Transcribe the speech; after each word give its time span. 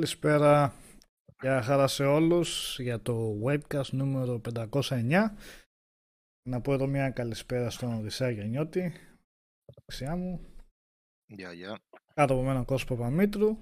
Καλησπέρα. 0.00 0.74
Γεια 1.42 1.62
χαρά 1.62 1.86
σε 1.86 2.04
όλους 2.04 2.78
για 2.78 3.00
το 3.00 3.40
webcast 3.44 3.90
νούμερο 3.90 4.40
509. 4.54 5.34
Να 6.48 6.60
πω 6.60 6.72
εδώ 6.72 6.86
μια 6.86 7.10
καλησπέρα 7.10 7.70
στον 7.70 7.92
Οδυσσέα 7.92 8.30
Γενιώτη, 8.30 8.92
δεξιά 9.74 10.16
μου. 10.16 10.40
Γεια, 11.26 11.52
γεια. 11.52 11.78
Κάτω 12.14 12.34
από 12.34 12.42
μένα 12.42 12.62
Κώστας 12.64 12.88
Παπαμήτρου 12.88 13.56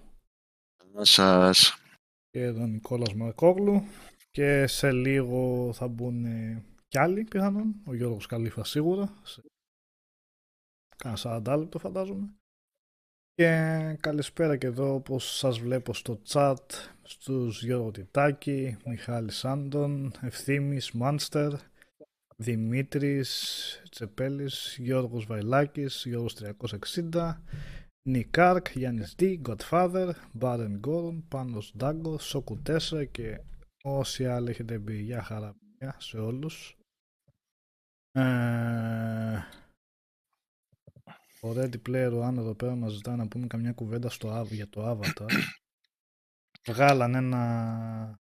Γεια 0.92 1.04
σας. 1.04 1.82
και 2.30 2.52
τον 2.52 2.70
Νικόλας 2.70 3.14
Μαρκόγλου. 3.14 3.82
Και 4.30 4.66
σε 4.66 4.92
λίγο 4.92 5.70
θα 5.72 5.88
μπουν 5.88 6.24
ε, 6.24 6.64
κι 6.88 6.98
άλλοι 6.98 7.24
πιθανόν. 7.24 7.82
Ο 7.86 7.94
Γιώργος 7.94 8.26
Καλήφα 8.26 8.64
σίγουρα. 8.64 9.18
Σε... 9.22 9.42
Κάνα 10.96 11.18
40 11.22 11.58
λεπτό 11.58 11.78
φαντάζομαι. 11.78 12.37
Και 13.38 13.96
καλησπέρα 14.00 14.56
και 14.56 14.66
εδώ 14.66 14.94
όπως 14.94 15.36
σας 15.36 15.58
βλέπω 15.58 15.94
στο 15.94 16.20
chat 16.28 16.56
στους 17.02 17.62
Γιώργο 17.62 17.90
Τιτάκη, 17.90 18.76
Μιχάλη 18.86 19.30
Σάντον, 19.30 20.12
Ευθύμης 20.20 20.92
Μάνστερ, 20.92 21.52
Δημήτρης 22.36 23.30
Τσεπέλης, 23.90 24.76
Γιώργος 24.80 25.26
Βαϊλάκης, 25.26 26.02
Γιώργος 26.06 26.34
360, 26.34 27.42
Νικάρκ, 28.08 28.70
Γιάννης 28.70 29.14
D, 29.18 29.40
Godfather, 29.42 30.10
Μπάρεν 30.32 30.76
Γκόρον, 30.78 31.24
Πάνος 31.28 31.72
Ντάγκο, 31.76 32.18
Σόκου 32.18 32.62
4 32.62 33.04
και 33.04 33.40
όσοι 33.82 34.26
άλλοι 34.26 34.50
έχετε 34.50 34.78
μπει. 34.78 35.02
Γεια 35.02 35.22
χαρά 35.22 35.54
παιδιά, 35.58 35.96
σε 36.00 36.18
όλους. 36.18 36.78
Ε, 38.12 39.38
ο 41.40 41.48
Ready 41.56 41.76
Player 41.88 42.12
One 42.28 42.36
εδώ 42.38 42.54
πέρα 42.54 42.74
μας 42.74 42.92
ζητάει 42.92 43.16
να 43.16 43.28
πούμε 43.28 43.46
καμιά 43.46 43.72
κουβέντα 43.72 44.08
στο, 44.10 44.40
Av- 44.40 44.50
για 44.50 44.68
το 44.68 44.90
Avatar. 44.90 45.30
Βγάλαν 46.68 47.14
ένα 47.14 48.18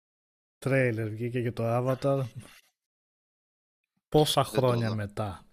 τρέιλερ, 0.57 1.09
βγήκε 1.09 1.39
για 1.39 1.53
το 1.53 1.63
Avatar. 1.67 2.23
Πόσα 4.09 4.43
Δεν 4.43 4.51
το 4.53 4.57
χρόνια 4.59 4.85
είδα. 4.85 4.95
μετά. 4.95 5.45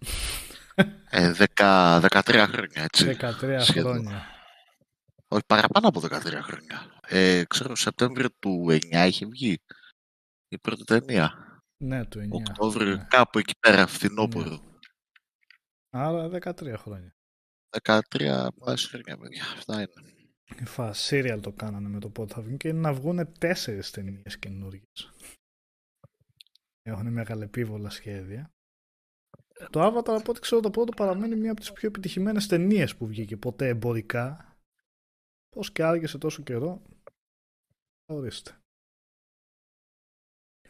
Ε, 1.09 1.31
δεκα, 1.31 1.99
13 2.01 2.45
χρόνια, 2.49 2.81
έτσι. 2.83 3.17
13 3.21 3.57
Σχεδόν. 3.61 3.93
χρόνια. 3.93 4.25
Όχι, 5.27 5.43
παραπάνω 5.47 5.87
από 5.87 5.99
13 5.99 6.39
χρόνια. 6.41 6.99
Ε, 7.07 7.43
ξέρω, 7.47 7.75
Σεπτέμβριο 7.75 8.29
του 8.39 8.65
9 8.69 9.05
είχε 9.07 9.25
βγει 9.25 9.57
η 10.47 10.57
πρώτη 10.59 10.83
ταινία. 10.83 11.33
Ναι, 11.83 12.05
του 12.05 12.19
9. 12.19 12.27
Οκτώβριο, 12.31 12.95
ναι. 12.95 13.05
κάπου 13.09 13.39
εκεί 13.39 13.53
πέρα, 13.59 13.87
φθινόπωρο. 13.87 14.59
Άρα 15.89 16.29
13 16.29 16.73
χρόνια. 16.77 17.14
13 17.83 18.47
πλάσια 18.55 18.89
χρόνια, 18.89 19.17
παιδιά. 19.17 19.43
Αυτά 19.43 19.73
είναι. 19.81 20.13
Η 20.61 20.65
φάση 20.65 21.21
serial 21.23 21.39
το 21.41 21.51
κάνανε 21.51 21.89
με 21.89 21.99
το 21.99 22.09
πότε 22.09 22.33
θα 22.33 22.41
βγουν 22.41 22.57
και 22.57 22.67
είναι 22.67 22.79
να 22.79 22.93
βγουν 22.93 23.31
τέσσερις 23.39 23.91
ταινίες 23.91 24.37
καινούργιες. 24.39 25.11
Έχουν 26.81 27.07
μεγαλεπίβολα 27.11 27.89
σχέδια. 27.89 28.49
Το 29.69 29.85
Avatar 29.87 30.07
από 30.19 30.31
ό,τι 30.31 30.39
ξέρω 30.39 30.61
το 30.61 30.69
πρώτο 30.69 30.91
παραμένει 30.91 31.35
μία 31.35 31.51
από 31.51 31.59
τις 31.59 31.71
πιο 31.71 31.87
επιτυχημένες 31.87 32.47
ταινίες 32.47 32.95
που 32.95 33.07
βγήκε 33.07 33.37
ποτέ 33.37 33.67
εμπορικά. 33.67 34.57
Πώς 35.49 35.71
και 35.71 35.83
άργησε 35.83 36.17
τόσο 36.17 36.43
καιρό. 36.43 36.81
Ορίστε. 38.05 38.59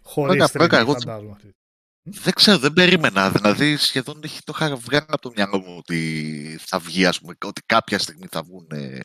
Χωρίς 0.01 0.31
Βέβαια, 0.31 0.47
τρελή, 0.47 0.69
βέβαια, 0.69 0.79
εγώ- 0.79 0.93
φαντάζομαι 0.99 1.31
αυτή. 1.31 1.51
Δεν 2.07 2.33
ξέρω, 2.33 2.57
δεν 2.57 2.73
περίμενα. 2.73 3.31
Δηλαδή, 3.31 3.75
σχεδόν 3.75 4.19
έχει, 4.23 4.41
το 4.43 4.53
είχα 4.55 4.75
βγάλει 4.75 5.05
από 5.07 5.21
το 5.21 5.31
μυαλό 5.35 5.59
μου 5.59 5.75
ότι 5.77 6.57
θα 6.59 6.79
βγει, 6.79 7.05
ας 7.05 7.19
πούμε, 7.19 7.33
ότι 7.45 7.61
κάποια 7.65 7.99
στιγμή 7.99 8.27
θα 8.31 8.43
βγουν 8.43 8.67
ε, 8.71 8.99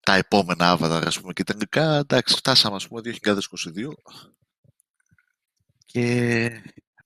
τα 0.00 0.14
επόμενα 0.14 0.78
Avatar, 0.78 1.02
ας 1.06 1.20
πούμε. 1.20 1.32
Και 1.32 1.44
τελικά, 1.44 1.96
εντάξει, 1.96 2.34
φτάσαμε, 2.36 2.76
ας 2.76 2.88
πούμε, 2.88 3.00
2022. 3.00 3.92
Και 5.84 6.02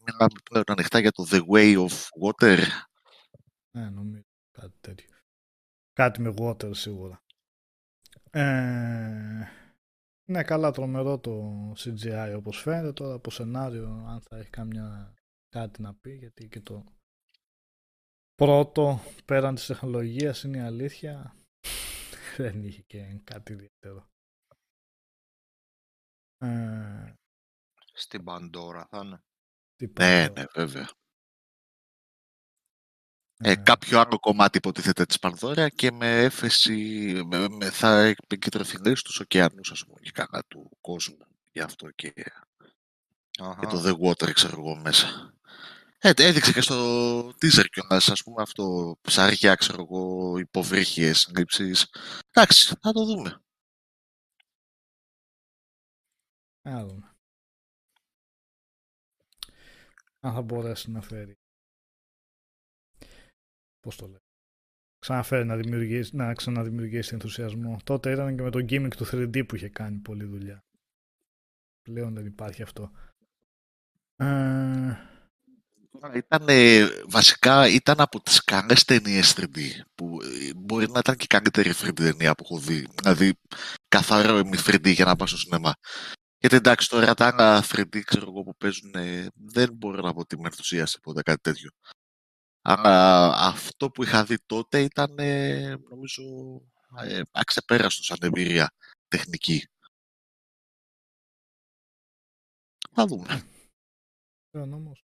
μιλάμε 0.07 0.33
πλέον 0.51 0.65
ανοιχτά 0.67 0.99
για 0.99 1.13
το 1.13 1.27
The 1.31 1.41
Way 1.53 1.87
of 1.87 1.93
Water. 2.23 2.59
Ναι, 3.71 3.91
νομίζω 3.91 4.23
κάτι 4.51 4.77
τέτοιο. 4.81 5.09
Κάτι 5.93 6.21
με 6.21 6.35
water 6.39 6.71
σίγουρα. 6.77 7.23
Ε, 8.31 9.62
ναι, 10.25 10.43
καλά 10.43 10.71
τρομερό 10.71 11.19
το 11.19 11.43
CGI 11.79 12.35
όπως 12.37 12.61
φαίνεται. 12.61 12.93
Τώρα 12.93 13.15
από 13.15 13.31
σενάριο 13.31 14.05
αν 14.09 14.21
θα 14.21 14.37
έχει 14.37 14.51
κάμια 14.51 15.15
κάτι 15.49 15.83
να 15.83 15.95
πει 15.95 16.15
γιατί 16.15 16.49
και 16.49 16.61
το 16.61 16.85
πρώτο 18.35 18.99
πέραν 19.25 19.55
της 19.55 19.67
τεχνολογίας 19.67 20.43
είναι 20.43 20.57
η 20.57 20.61
αλήθεια 20.61 21.37
δεν 22.37 22.65
είχε 22.65 22.83
και 22.83 23.21
κάτι 23.25 23.53
ιδιαίτερο. 23.53 24.11
Ε, 26.39 27.15
Στην 27.93 28.25
Παντόρα 28.25 28.87
θα 28.91 29.01
είναι. 29.05 29.23
τι 29.77 29.87
Ναι, 29.87 30.27
πω, 30.27 30.33
ναι, 30.33 30.45
βέβαια. 30.55 30.89
Ε, 33.43 33.51
Ε, 33.51 33.57
κάποιο 33.57 34.01
άλλο 34.01 34.19
κομμάτι 34.19 34.59
υποτίθεται 34.59 35.05
της 35.07 35.19
Πανδώρα 35.19 35.69
και 35.69 35.91
με 35.93 36.23
έφεση, 36.23 36.77
με, 37.27 37.49
με, 37.49 37.71
θα 37.71 38.01
επικεντρωθεί 38.03 38.79
λέει, 38.85 38.95
στους 38.95 39.21
ωκεανούς, 39.21 39.71
ας 39.71 39.85
πούμε, 39.85 40.01
και 40.01 40.11
κάνα 40.11 40.43
του 40.49 40.79
κόσμου. 40.81 41.27
Γι' 41.53 41.61
αυτό 41.61 41.91
και, 41.91 42.13
Αχα. 43.41 43.61
και 43.61 43.67
το 43.67 43.83
The 43.85 44.09
Water, 44.09 44.33
ξέρω 44.33 44.55
εγώ, 44.59 44.77
μέσα. 44.77 45.35
Ε, 45.99 46.11
έδειξε 46.17 46.53
και 46.53 46.61
στο 46.61 47.29
teaser 47.29 47.65
κιόλας, 47.71 48.09
ας 48.09 48.23
πούμε, 48.23 48.43
αυτό, 48.43 48.97
ψάρια, 49.01 49.55
ξέρω 49.55 49.83
εγώ, 49.83 50.39
υποβρύχιες, 50.39 51.31
λήψεις. 51.37 51.87
Εντάξει, 52.31 52.75
θα 52.81 52.93
το 52.93 53.05
δούμε. 53.05 53.43
Να 56.63 56.87
δούμε. 56.87 57.17
Αν 60.21 60.33
θα 60.35 60.43
μπορέσει 60.43 60.91
να 60.91 61.01
φέρει. 61.03 61.42
Πώς 63.83 63.97
το 63.97 64.07
λέω. 64.07 64.23
Ξαναφέρει 64.99 65.45
να, 65.47 65.57
δημιουργήσει, 65.57 66.17
να 66.17 66.35
ξαναδημιουργήσεις 66.35 67.13
ενθουσιασμό. 67.13 67.77
Τότε 67.85 68.13
ήταν 68.13 68.37
και 68.37 68.43
με 68.43 68.51
το 68.51 68.59
gimmick 68.59 68.95
του 68.97 69.07
3D 69.13 69.47
που 69.47 69.57
είχε 69.57 69.69
κάνει 69.69 69.99
πολλή 69.99 70.25
δουλειά. 70.25 70.65
Πλέον 71.83 72.15
δεν 72.15 72.27
υπάρχει 72.27 72.63
αυτό. 72.63 72.91
Ε, 74.17 74.97
Ήταν, 76.15 76.47
βασικά 77.09 77.69
ήταν 77.69 78.01
από 78.01 78.21
τις 78.21 78.45
καλές 78.45 78.85
ταινίες 78.85 79.35
3D 79.37 79.59
που 79.95 80.19
ε, 80.23 80.55
μπορεί 80.57 80.91
να 80.91 80.99
ήταν 80.99 81.17
και 81.17 81.25
η 81.25 81.27
καλύτερη 81.27 81.73
3D 81.75 81.93
ταινία 81.95 82.35
που 82.35 82.45
έχω 82.45 82.59
δει. 82.59 82.87
Δηλαδή 82.95 83.35
καθαρό 83.89 84.39
ημι 84.39 84.57
3D 84.67 84.93
για 84.93 85.05
να 85.05 85.17
πάω 85.17 85.27
στο 85.27 85.37
σινεμά. 85.39 85.73
Γιατί 86.39 86.57
εντάξει 86.57 86.89
τώρα 86.89 87.15
τα 87.15 87.27
άλλα 87.27 87.65
3D 87.69 88.01
ξέρω 88.05 88.27
εγώ 88.29 88.43
που 88.43 88.57
παίζουν 88.57 88.95
ε, 88.95 89.27
δεν 89.35 89.73
μπορώ 89.73 90.01
να 90.03 90.13
πω 90.13 90.21
ότι 90.21 90.37
με 90.37 90.43
ενθουσίασε 90.45 90.99
ποτέ 91.03 91.23
κάτι 91.23 91.41
τέτοιο. 91.41 91.71
Αλλά 92.63 93.27
αυτό 93.37 93.91
που 93.91 94.03
είχα 94.03 94.25
δει 94.25 94.37
τότε 94.47 94.83
ήταν 94.83 95.19
ε, 95.19 95.77
νομίζω 95.77 96.23
ε, 96.99 97.21
αξεπέραστος 97.31 98.07
σαν 98.07 98.19
εμπειρία 98.21 98.75
τεχνική. 99.09 99.67
Θα 102.95 103.07
δούμε. 103.07 103.47
Πλέον 104.51 104.73
όμως. 104.73 105.05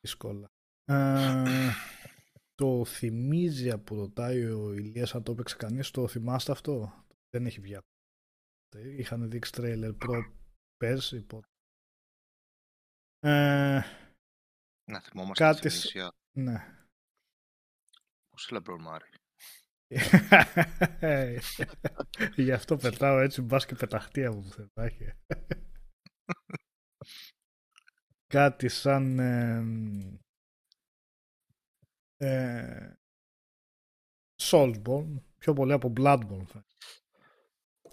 Δύσκολα. 0.00 0.50
Ε, 0.84 1.70
το 2.54 2.84
θυμίζει 2.84 3.78
που 3.78 3.94
ρωτάει 3.94 4.44
ο 4.44 4.72
Ηλίας 4.72 5.14
αν 5.14 5.22
το 5.22 5.32
έπαιξε 5.32 5.56
κανείς. 5.56 5.90
Το 5.90 6.08
θυμάστε 6.08 6.52
αυτό; 6.52 7.04
Δεν 7.30 7.46
έχει 7.46 7.60
βγει. 7.60 7.74
ακόμα. 7.74 7.90
Είχαν 8.96 9.30
δείξει 9.30 9.52
τρέιλερ 9.52 9.92
προ 9.92 10.32
πέρσι. 10.76 11.20
πότε. 11.22 11.46
Ε, 13.20 13.80
Να 14.92 15.00
θυμόμαστε 15.00 15.44
Κάτι 15.44 15.60
τη 15.60 15.68
σ- 15.68 15.80
Θηνήσια. 15.90 16.12
ναι. 16.32 16.76
Πώς 18.30 18.48
η 18.48 18.52
Λεμπρόν 18.52 18.80
Μάρι. 18.82 19.08
Γι' 22.36 22.52
αυτό 22.52 22.76
πετάω 22.76 23.18
έτσι 23.18 23.42
μπας 23.42 23.66
και 23.66 23.74
πεταχτεί 23.74 24.24
από 24.24 24.40
πουθενά. 24.40 24.90
Κάτι 28.26 28.68
σαν 28.68 29.18
ε, 29.18 29.62
ε, 32.16 32.92
Soulsborne, 34.42 35.14
πιο 35.38 35.52
πολύ 35.52 35.72
από 35.72 35.92
Bloodborne 35.96 36.44
θα 36.46 36.64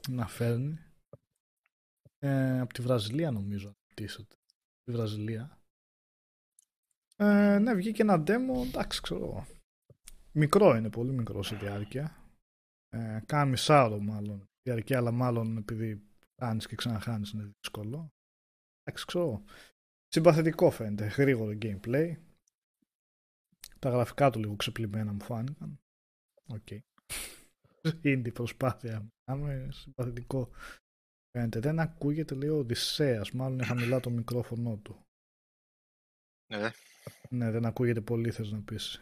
να 0.10 0.28
φέρνει. 0.28 0.78
Ε, 2.20 2.60
από 2.60 2.74
τη 2.74 2.82
Βραζιλία 2.82 3.32
νομίζω 3.32 3.68
αναπτύσσεται. 3.68 4.36
Τη 4.84 4.92
Βραζιλία. 4.92 5.59
Ε, 7.22 7.60
ναι, 7.60 7.74
βγήκε 7.74 8.02
ένα 8.02 8.24
demo, 8.28 8.68
εντάξει 8.68 9.02
ξέρω 9.02 9.26
εγώ. 9.26 9.46
Μικρό 10.32 10.76
είναι, 10.76 10.90
πολύ 10.90 11.12
μικρό 11.12 11.44
σε 11.44 11.56
διάρκεια. 11.56 12.16
Ε, 12.90 13.20
κάνα 13.26 13.46
μισάωρο 13.46 14.00
μάλλον 14.00 14.50
διαρκεία, 14.64 14.98
αλλά 14.98 15.12
μάλλον 15.12 15.58
επειδή 15.58 16.04
χάνεις 16.42 16.68
και 16.68 16.76
ξαναχάνεις 16.76 17.32
είναι 17.32 17.52
δύσκολο. 17.62 18.10
Εντάξει, 18.84 19.06
ξέρω. 19.06 19.44
Συμπαθητικό 20.08 20.72
φαίνεται, 20.72 21.06
γρήγορο 21.06 21.58
gameplay. 21.62 22.16
Τα 23.80 23.90
γραφικά 23.90 24.30
του 24.30 24.40
λίγο 24.40 24.56
ξεπλημμένα 24.56 25.14
μου 25.14 25.22
φάνηκαν. 25.22 25.80
Οκ. 26.48 26.68
Είναι 28.02 28.32
προσπάθεια. 28.32 29.08
Άμε 29.24 29.70
συμπαθητικό. 29.72 30.50
Φαίνεται. 31.32 31.60
Δεν 31.60 31.80
ακούγεται, 31.80 32.36
λέει 32.36 32.50
ο 32.50 32.58
Οδυσσέας. 32.58 33.32
Μάλλον 33.32 33.54
είναι 33.54 33.66
χαμηλά 33.66 34.00
το 34.00 34.10
μικρόφωνο 34.10 34.78
του. 34.78 35.06
Ναι. 36.50 36.72
Ναι, 37.30 37.52
δεν 37.52 37.66
ακούγεται 37.66 38.02
πολύ, 38.02 38.32
θες 38.32 38.52
να 38.52 38.62
πεις. 38.62 39.02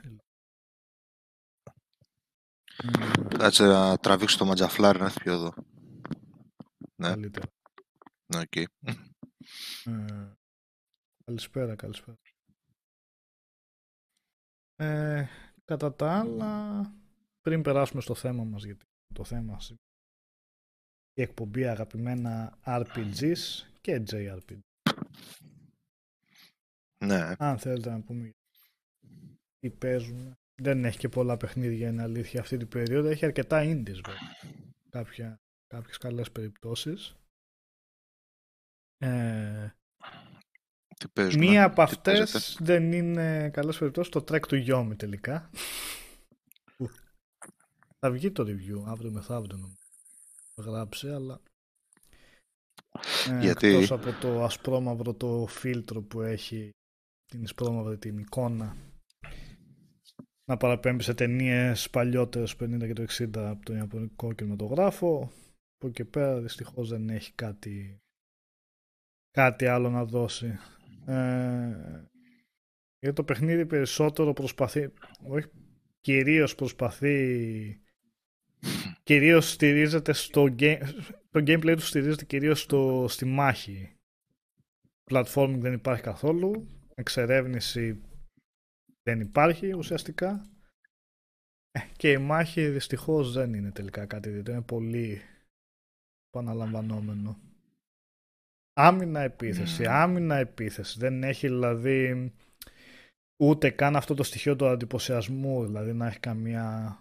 Κάτσε 3.37 3.65
να 3.65 3.97
τραβήξω 3.97 4.37
το 4.37 4.45
ματζαφλάρι 4.45 4.99
να 4.99 5.05
έρθει 5.05 5.19
πιο 5.19 5.33
εδώ. 5.33 5.53
Ναι. 6.95 7.07
Καλύτερα. 7.07 7.47
Ναι, 8.25 8.39
οκ. 8.39 8.55
Ε, 8.55 8.69
καλησπέρα, 11.25 11.75
καλησπέρα. 11.75 12.17
Ε, 14.75 15.27
κατά 15.65 15.93
τα 15.93 16.19
άλλα, 16.19 16.81
πριν 17.41 17.61
περάσουμε 17.61 18.01
στο 18.01 18.15
θέμα 18.15 18.43
μας, 18.43 18.63
γιατί 18.63 18.85
το 19.13 19.23
θέμα 19.23 19.51
μας 19.51 19.73
η 21.13 21.21
εκπομπή 21.21 21.67
αγαπημένα 21.67 22.57
RPGs 22.65 23.37
και 23.81 24.03
JRPG. 24.11 24.59
Ναι. 27.05 27.35
Αν 27.37 27.57
θέλετε 27.57 27.89
να 27.89 28.01
πούμε 28.01 28.35
τι 29.59 29.69
παίζουμε. 29.69 30.37
Δεν 30.61 30.85
έχει 30.85 30.97
και 30.97 31.09
πολλά 31.09 31.37
παιχνίδια, 31.37 31.87
είναι 31.89 32.01
αλήθεια, 32.01 32.39
αυτή 32.39 32.57
την 32.57 32.67
περίοδο. 32.67 33.09
Έχει 33.09 33.25
αρκετά 33.25 33.61
indies, 33.63 34.01
βέβαια. 34.05 34.35
Κάποια, 34.89 35.39
κάποιες 35.67 35.97
καλές 35.97 36.31
περιπτώσεις. 36.31 37.15
Ε, 38.97 39.69
Τι 40.97 41.07
παίζουμε. 41.07 41.45
μία 41.45 41.63
από 41.63 41.75
τι 41.75 41.81
αυτές 41.81 42.31
παίζετε; 42.31 42.63
δεν 42.63 42.91
είναι 42.91 43.49
καλές 43.49 43.77
περιπτώσεις 43.77 44.11
το 44.11 44.19
track 44.19 44.47
του 44.47 44.55
Γιώμη 44.55 44.95
τελικά. 44.95 45.49
Που 46.77 46.89
Θα 47.99 48.11
βγει 48.11 48.31
το 48.31 48.43
review 48.43 48.83
αύριο 48.85 49.11
μεθαύριο 49.11 49.57
νομίζω. 49.57 49.77
Το 50.55 50.61
γράψει, 50.61 51.09
αλλά 51.09 51.41
ε, 53.29 53.39
Γιατί; 53.39 53.67
εκτός 53.67 53.91
από 53.91 54.11
το 54.21 54.43
ασπρόμαυρο 54.43 55.13
το 55.13 55.45
φίλτρο 55.49 56.01
που 56.01 56.21
έχει 56.21 56.71
την 57.27 57.43
ασπρόμαυρη 57.43 57.97
την 57.97 58.17
εικόνα 58.17 58.75
να 60.49 60.57
παραπέμπει 60.57 61.03
σε 61.03 61.13
ταινίες 61.13 61.89
παλιότερες 61.89 62.55
50 62.59 62.77
και 62.79 62.93
το 62.93 63.05
60 63.09 63.37
από 63.37 63.65
τον 63.65 63.75
Ιαπωνικό 63.75 64.33
κινηματογράφο. 64.33 65.31
Που 65.77 65.91
και 65.91 66.05
πέρα 66.05 66.41
δυστυχώς 66.41 66.89
δεν 66.89 67.09
έχει 67.09 67.33
κάτι 67.33 68.01
κάτι 69.31 69.65
άλλο 69.65 69.89
να 69.89 70.05
δώσει. 70.05 70.57
Ε, 71.05 72.07
γιατί 72.99 73.15
το 73.15 73.23
παιχνίδι 73.23 73.65
περισσότερο 73.65 74.33
προσπαθεί 74.33 74.93
όχι 75.27 75.47
κυρίως 75.99 76.55
προσπαθεί 76.55 77.81
κυρίως 79.03 79.51
στηρίζεται 79.51 80.13
στο 80.13 80.43
game, 80.59 80.79
το 81.29 81.43
gameplay 81.47 81.73
του 81.75 81.85
στηρίζεται 81.85 82.25
κυρίως 82.25 82.61
στο, 82.61 83.05
στη 83.09 83.25
μάχη. 83.25 83.91
Platforming 85.11 85.57
δεν 85.57 85.73
υπάρχει 85.73 86.03
καθόλου 86.03 86.76
εξερεύνηση 86.97 88.01
δεν 89.03 89.19
υπάρχει 89.19 89.73
ουσιαστικά. 89.73 90.51
Ε, 91.71 91.79
και 91.97 92.11
η 92.11 92.17
μάχη 92.17 92.69
δυστυχώς 92.69 93.31
δεν 93.31 93.53
είναι 93.53 93.71
τελικά 93.71 94.05
κάτι 94.05 94.31
τέτοιο. 94.31 94.53
Είναι 94.53 94.61
πολύ 94.61 95.21
επαναλαμβανόμενο. 96.29 97.39
Άμυνα 98.73 99.19
επίθεση 99.19 99.85
άμυνα 99.85 100.35
επίθεση. 100.35 100.99
Δεν 100.99 101.23
έχει 101.23 101.47
δηλαδή 101.47 102.33
ούτε 103.43 103.69
καν 103.69 103.95
αυτό 103.95 104.13
το 104.13 104.23
στοιχείο 104.23 104.55
του 104.55 104.67
αντιποσιασμού 104.67 105.65
δηλαδή 105.65 105.93
να 105.93 106.07
έχει 106.07 106.19
καμία 106.19 106.97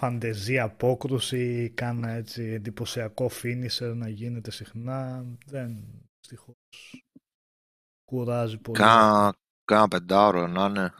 φαντεζία 0.00 0.64
απόκρουση 0.64 1.62
ή 1.64 1.70
κάνα 1.70 2.10
έτσι 2.10 2.42
εντυπωσιακό 2.42 3.30
finisher 3.42 3.92
να 3.94 4.08
γίνεται 4.08 4.50
συχνά. 4.50 5.24
Δεν 5.46 5.84
δυστυχώς 6.20 6.56
κουράζει 8.08 8.58
πολύ 8.58 8.78
Κάνα 8.78 9.34
κάνα 9.64 9.88
πεντάωρο 9.88 10.46
να 10.46 10.64
είναι 10.64 10.92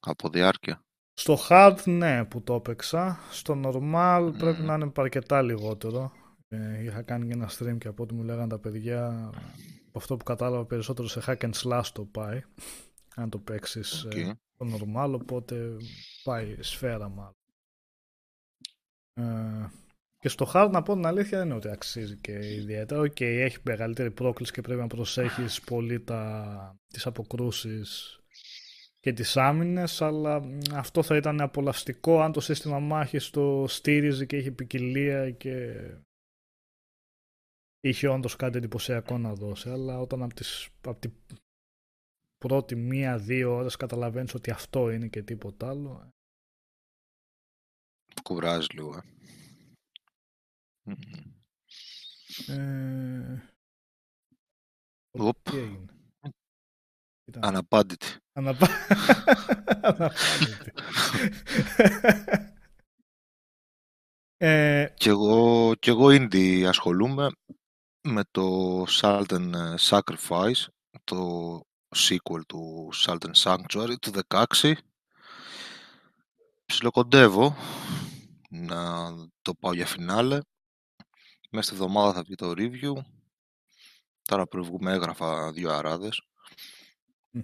από 0.00 0.28
διάρκεια. 0.28 0.82
Στο 1.14 1.38
hard 1.48 1.76
ναι 1.84 2.24
που 2.24 2.42
το 2.42 2.54
έπαιξα. 2.54 3.18
Στο 3.30 3.60
normal 3.64 4.32
πρέπει 4.38 4.62
να 4.62 4.74
είναι 4.74 4.92
αρκετά 4.96 5.42
λιγότερο. 5.42 6.12
Ε, 6.48 6.82
είχα 6.82 7.02
κάνει 7.02 7.26
και 7.26 7.32
ένα 7.32 7.50
stream 7.58 7.78
και 7.78 7.88
από 7.88 8.02
ό,τι 8.02 8.14
μου 8.14 8.22
λέγανε 8.22 8.48
τα 8.48 8.58
παιδιά 8.58 9.30
από 9.88 9.98
αυτό 9.98 10.16
που 10.16 10.24
κατάλαβα 10.24 10.64
περισσότερο 10.64 11.08
σε 11.08 11.22
hack 11.26 11.38
and 11.38 11.52
slash 11.52 11.86
το 11.92 12.04
πάει. 12.04 12.42
Αν 13.14 13.30
το 13.30 13.38
παίξεις 13.38 14.04
Οκ. 14.04 14.12
στο 14.54 14.66
normal 14.66 15.12
οπότε 15.20 15.76
πάει 16.22 16.56
σφαίρα 16.60 17.08
μάλλον. 17.08 17.34
Ε, 19.14 19.70
και 20.20 20.28
στο 20.28 20.50
hard 20.54 20.68
να 20.72 20.82
πω 20.82 20.94
την 20.94 21.06
αλήθεια 21.06 21.38
δεν 21.38 21.46
είναι 21.46 21.56
ότι 21.56 21.68
αξίζει 21.68 22.16
και 22.16 22.32
ιδιαίτερα. 22.32 23.00
Οκ, 23.00 23.20
έχει 23.20 23.58
μεγαλύτερη 23.64 24.10
πρόκληση 24.10 24.52
και 24.52 24.60
πρέπει 24.60 24.80
να 24.80 24.86
προσέχεις 24.86 25.60
πολύ 25.60 26.00
τα, 26.00 26.76
τις 26.86 27.06
αποκρούσεις 27.06 28.18
και 29.00 29.12
τις 29.12 29.36
άμυνες, 29.36 30.02
αλλά 30.02 30.40
μ, 30.40 30.58
αυτό 30.72 31.02
θα 31.02 31.16
ήταν 31.16 31.40
απολαυστικό 31.40 32.20
αν 32.20 32.32
το 32.32 32.40
σύστημα 32.40 32.78
μάχης 32.78 33.30
το 33.30 33.64
στήριζε 33.68 34.26
και 34.26 34.36
είχε 34.36 34.50
ποικιλία 34.50 35.30
και 35.30 35.76
είχε 37.80 38.08
όντως 38.08 38.36
κάτι 38.36 38.58
εντυπωσιακό 38.58 39.18
να 39.18 39.34
δώσει. 39.34 39.68
Αλλά 39.68 40.00
όταν 40.00 40.22
από, 40.22 40.34
τις, 40.34 40.68
από 40.80 41.00
την 41.00 41.12
πρώτη 42.38 42.74
μία-δύο 42.76 43.54
ώρες 43.54 43.76
καταλαβαίνεις 43.76 44.34
ότι 44.34 44.50
αυτό 44.50 44.90
είναι 44.90 45.08
και 45.08 45.22
τίποτα 45.22 45.68
άλλο, 45.68 46.08
Κουράζει 48.22 48.66
λίγο. 48.74 48.96
ε. 48.96 49.00
Μμμ. 50.84 50.96
ε, 52.48 53.42
Οπ. 55.10 55.42
τι 55.50 55.56
έγινε; 55.58 55.84
Ήταν 57.24 57.44
Αναπάντητη. 57.44 58.16
αναπα... 58.32 58.66
αναπάντητη. 59.82 60.72
ε, 64.36 64.86
Κι 64.96 65.08
εγώ, 65.08 65.74
κι 65.74 65.88
εγώ 65.90 66.06
indie 66.10 66.62
ασχολούμαι 66.62 67.28
με 68.02 68.22
το 68.30 68.82
Salt 68.88 69.26
and 69.28 69.74
Sacrifice, 69.88 70.64
το 71.04 71.60
sequel 71.96 72.40
του 72.46 72.88
Salt 72.94 73.18
and 73.20 73.34
Sanctuary 73.42 73.94
του 74.00 74.12
16. 74.28 74.72
Ψιλοκοντεύω 76.66 77.56
να 78.50 79.10
το 79.42 79.54
πάω 79.54 79.72
για 79.72 79.86
φινάλε. 79.86 80.38
Μέσα 81.50 81.66
στη 81.66 81.74
εβδομάδα 81.74 82.12
θα 82.12 82.22
βγει 82.22 82.34
το 82.34 82.50
review. 82.56 82.92
Τώρα 84.22 84.46
πριν 84.46 84.64
βγούμε 84.64 84.92
έγραφα 84.92 85.52
δύο 85.52 85.70
αράδες. 85.70 86.22
Μμ. 87.30 87.40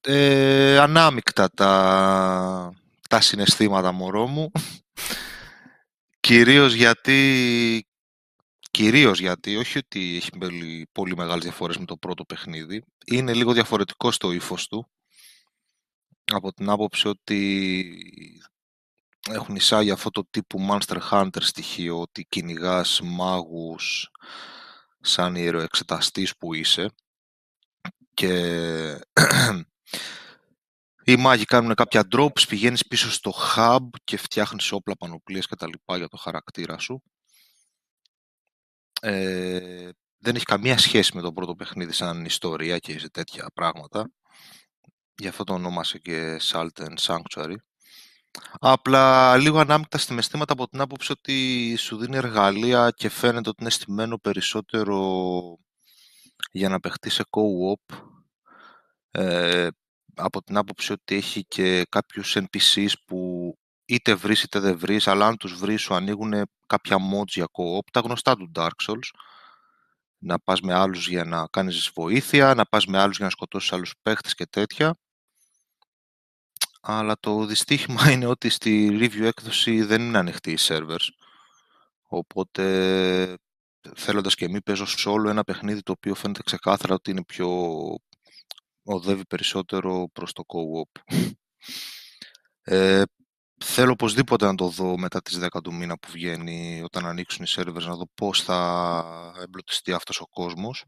Ε, 0.00 0.78
ανάμεικτα 0.78 1.50
τα, 1.50 2.72
τα 3.08 3.20
συναισθήματα 3.20 3.92
μωρό 3.92 4.26
μου. 4.26 4.50
Κυρίως 6.20 6.72
γιατί 6.72 7.88
Κυρίως 8.70 9.20
γιατί, 9.20 9.56
όχι 9.56 9.78
ότι 9.78 10.16
έχει 10.16 10.30
πολύ, 10.38 10.88
πολύ 10.92 11.16
μεγάλες 11.16 11.42
διαφορές 11.42 11.78
με 11.78 11.84
το 11.84 11.96
πρώτο 11.96 12.24
παιχνίδι, 12.24 12.84
είναι 13.06 13.34
λίγο 13.34 13.52
διαφορετικό 13.52 14.10
στο 14.10 14.32
ύφος 14.32 14.68
του, 14.68 14.88
από 16.24 16.52
την 16.52 16.68
άποψη 16.68 17.08
ότι 17.08 18.02
έχουν 19.30 19.56
εισάγει 19.56 19.90
αυτό 19.90 20.10
το 20.10 20.26
τύπου 20.30 20.58
Monster 20.70 20.98
Hunter 21.10 21.40
στοιχείο, 21.40 22.00
ότι 22.00 22.24
κυνηγάς 22.24 23.00
μάγους 23.02 24.10
σαν 25.00 25.34
ιεροεξεταστής 25.34 26.36
που 26.36 26.54
είσαι 26.54 26.90
και 28.14 29.00
οι 31.04 31.16
μάγοι 31.16 31.44
κάνουν 31.44 31.74
κάποια 31.74 32.08
drops, 32.12 32.48
πηγαίνεις 32.48 32.86
πίσω 32.86 33.10
στο 33.10 33.32
hub 33.56 33.86
και 34.04 34.16
φτιάχνεις 34.16 34.72
όπλα, 34.72 34.96
πανοπλίες 34.96 35.46
και 35.46 35.56
τα 35.56 35.66
λοιπά 35.66 35.96
για 35.96 36.08
το 36.08 36.16
χαρακτήρα 36.16 36.78
σου 36.78 37.02
ε, 39.00 39.88
δεν 40.18 40.34
έχει 40.34 40.44
καμία 40.44 40.78
σχέση 40.78 41.16
με 41.16 41.22
το 41.22 41.32
πρώτο 41.32 41.54
παιχνίδι 41.54 41.92
σαν 41.92 42.24
ιστορία 42.24 42.78
και 42.78 42.98
σε 42.98 43.10
τέτοια 43.10 43.50
πράγματα. 43.54 44.10
Γι' 45.14 45.28
αυτό 45.28 45.44
το 45.44 45.54
ονόμασε 45.54 45.98
και 45.98 46.40
Salt 46.42 46.68
and 46.74 46.94
Sanctuary. 47.00 47.54
Απλά 48.60 49.36
λίγο 49.36 49.58
ανάμεικτα 49.58 49.98
στη 49.98 50.12
μεστήματα 50.14 50.52
από 50.52 50.68
την 50.68 50.80
άποψη 50.80 51.12
ότι 51.12 51.76
σου 51.78 51.96
δίνει 51.96 52.16
εργαλεία 52.16 52.90
και 52.90 53.08
φαίνεται 53.08 53.48
ότι 53.48 53.58
είναι 53.60 53.70
στημένο 53.70 54.18
περισσότερο 54.18 55.58
για 56.52 56.68
να 56.68 56.80
παιχτείς 56.80 57.14
σε 57.14 57.24
co-op 57.30 57.96
ε, 59.10 59.68
από 60.14 60.42
την 60.42 60.56
άποψη 60.56 60.92
ότι 60.92 61.14
έχει 61.14 61.44
και 61.44 61.84
κάποιους 61.88 62.36
NPCs 62.36 62.92
που 63.06 63.52
είτε 63.84 64.14
βρεις 64.14 64.42
είτε 64.42 64.58
δεν 64.58 64.78
βρεις, 64.78 65.08
αλλά 65.08 65.26
αν 65.26 65.36
τους 65.36 65.54
βρεις 65.54 65.80
σου 65.80 65.94
ανοίγουν 65.94 66.32
κάποια 66.66 66.96
mods 66.96 67.28
για 67.28 67.44
co-op, 67.44 67.90
τα 67.92 68.00
γνωστά 68.00 68.36
του 68.36 68.50
Dark 68.54 68.68
Souls. 68.86 69.08
Να 70.18 70.38
πας 70.38 70.60
με 70.60 70.74
άλλους 70.74 71.08
για 71.08 71.24
να 71.24 71.46
κάνεις 71.50 71.90
βοήθεια, 71.94 72.54
να 72.54 72.64
πας 72.66 72.86
με 72.86 72.98
άλλους 72.98 73.16
για 73.16 73.24
να 73.24 73.30
σκοτώσεις 73.30 73.72
άλλους 73.72 73.94
παίχτες 74.02 74.34
και 74.34 74.46
τέτοια. 74.46 74.94
Αλλά 76.80 77.16
το 77.20 77.44
δυστύχημα 77.44 78.10
είναι 78.12 78.26
ότι 78.26 78.48
στη 78.48 78.98
review 79.00 79.22
έκδοση 79.22 79.82
δεν 79.82 80.00
είναι 80.00 80.18
ανοιχτοί 80.18 80.52
οι 80.52 80.58
servers. 80.60 81.08
Οπότε 82.02 83.36
θέλοντας 83.96 84.34
και 84.34 84.48
μη 84.48 84.62
παίζω 84.62 84.84
solo 84.86 85.28
ένα 85.28 85.44
παιχνίδι 85.44 85.82
το 85.82 85.92
οποίο 85.92 86.14
φαίνεται 86.14 86.42
ξεκάθαρα 86.44 86.94
ότι 86.94 87.10
είναι 87.10 87.24
πιο 87.24 87.48
οδεύει 88.82 89.26
περισσότερο 89.26 90.08
προς 90.12 90.32
το 90.32 90.44
co-op. 90.46 91.16
Ε, 92.62 93.02
θέλω 93.64 93.92
οπωσδήποτε 93.92 94.46
να 94.46 94.54
το 94.54 94.68
δω 94.68 94.98
μετά 94.98 95.22
τις 95.22 95.38
10 95.40 95.60
του 95.62 95.74
μήνα 95.74 95.98
που 95.98 96.08
βγαίνει 96.10 96.82
όταν 96.84 97.06
ανοίξουν 97.06 97.44
οι 97.44 97.48
servers 97.50 97.82
να 97.86 97.96
δω 97.96 98.08
πώς 98.14 98.42
θα 98.42 99.34
εμπλουτιστεί 99.42 99.92
αυτός 99.92 100.20
ο 100.20 100.26
κόσμος. 100.26 100.84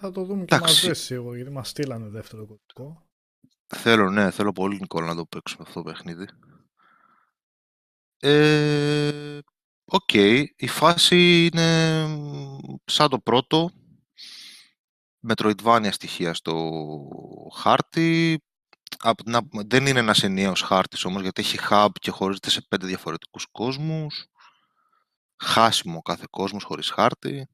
Θα 0.00 0.10
το 0.10 0.24
δούμε 0.24 0.44
και 0.44 0.58
μαζί 0.58 0.92
σίγουρα 0.92 1.36
γιατί 1.36 1.50
μας 1.50 1.68
στείλανε 1.68 2.08
δεύτερο 2.08 2.46
κωδικό. 2.46 3.07
Θέλω, 3.76 4.10
ναι, 4.10 4.30
θέλω 4.30 4.52
πολύ 4.52 4.78
Νικόλα 4.80 5.06
να 5.06 5.14
το 5.14 5.26
παίξουμε 5.26 5.64
αυτό 5.66 5.82
το 5.82 5.90
παιχνίδι. 5.90 6.26
Ε, 8.18 9.38
Οκ, 9.90 10.12
η 10.56 10.66
φάση 10.68 11.46
είναι 11.46 12.06
σαν 12.84 13.08
το 13.08 13.18
πρώτο, 13.18 13.70
Metroidvania 15.20 15.92
στοιχεία 15.92 16.34
στο 16.34 16.80
χάρτη. 17.54 18.40
Δεν 19.66 19.86
είναι 19.86 19.98
ένας 19.98 20.22
ενιαίος 20.22 20.62
χάρτης 20.62 21.04
όμως, 21.04 21.22
γιατί 21.22 21.40
έχει 21.40 21.58
hub 21.70 21.88
και 22.00 22.10
χωρίζεται 22.10 22.50
σε 22.50 22.60
πέντε 22.68 22.86
διαφορετικούς 22.86 23.46
κόσμους. 23.52 24.26
Χάσιμο 25.36 26.02
κάθε 26.02 26.24
κόσμος 26.30 26.64
χωρίς 26.64 26.90
χάρτη. 26.90 27.48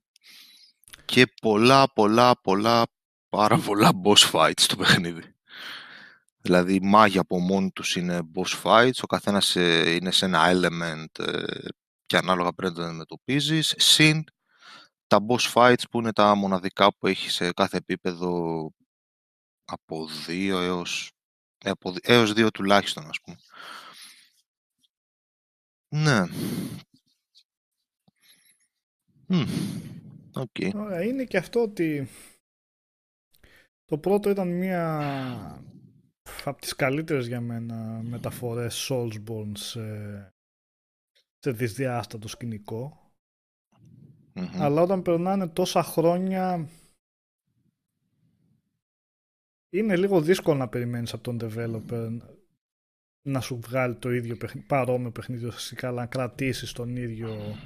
Και 1.05 1.27
πολλά, 1.42 1.92
πολλά, 1.92 2.40
πολλά, 2.40 2.87
πάρα 3.29 3.59
πολλά 3.59 3.90
boss 4.05 4.31
fights 4.33 4.61
στο 4.61 4.77
παιχνίδι. 4.77 5.34
Δηλαδή 6.46 6.74
οι 6.74 6.80
μάγοι 6.83 7.18
από 7.18 7.38
μόνοι 7.38 7.70
τους 7.70 7.96
είναι 7.96 8.20
boss 8.35 8.62
fights, 8.62 8.98
ο 9.02 9.07
καθένας 9.07 9.57
ε, 9.57 9.94
είναι 9.94 10.11
σε 10.11 10.24
ένα 10.24 10.44
element 10.52 11.18
ε, 11.18 11.68
και 12.07 12.16
ανάλογα 12.16 12.52
πρέπει 12.52 12.72
να 12.72 12.78
το 12.80 12.87
αντιμετωπίζεις. 12.87 13.74
Συν 13.76 14.24
τα 15.07 15.18
boss 15.28 15.52
fights 15.52 15.83
που 15.90 15.98
είναι 15.98 16.12
τα 16.12 16.35
μοναδικά 16.35 16.94
που 16.96 17.07
έχει 17.07 17.30
σε 17.30 17.52
κάθε 17.52 17.76
επίπεδο 17.76 18.70
από 19.64 20.07
δύο 20.26 20.61
έως, 20.61 21.12
ε, 21.64 21.70
από, 21.70 21.94
έως 22.02 22.33
δύο 22.33 22.50
τουλάχιστον 22.50 23.09
ας 23.09 23.20
πούμε. 23.20 23.37
Ναι. 25.88 26.22
Okay. 30.33 30.70
Είναι 31.04 31.24
και 31.24 31.37
αυτό 31.37 31.62
ότι 31.62 32.09
το 33.85 33.98
πρώτο 33.98 34.30
ήταν 34.30 34.48
μία 34.48 35.64
από 36.45 36.61
τις 36.61 36.75
καλύτερες 36.75 37.27
για 37.27 37.41
μένα 37.41 38.01
μεταφορές 38.05 38.91
Soulsborne 38.91 39.53
σε, 39.55 39.83
σε 41.39 41.51
δυσδιάστατο 41.51 42.29
Αλλά 44.53 44.83
όταν 44.83 45.03
περνάνε 45.03 45.49
τόσα 45.49 45.83
χρόνια 45.83 46.69
είναι 49.71 49.97
λίγο 49.97 50.21
δύσκολο 50.21 50.57
να 50.57 50.69
περιμένεις 50.69 51.13
από 51.13 51.23
τον 51.23 51.39
developer 51.43 52.19
να 53.27 53.41
σου 53.41 53.61
βγάλει 53.61 53.95
το 53.95 54.13
ίδιο 54.13 54.37
παιχνίδι, 54.37 54.67
παρόμοιο 54.67 55.11
παιχνίδι 55.11 55.47
ουσιαστικά, 55.47 55.89
αλλά 55.89 56.01
να 56.01 56.07
κρατήσεις 56.07 56.73
τον 56.73 56.97
ίδιο 56.97 57.57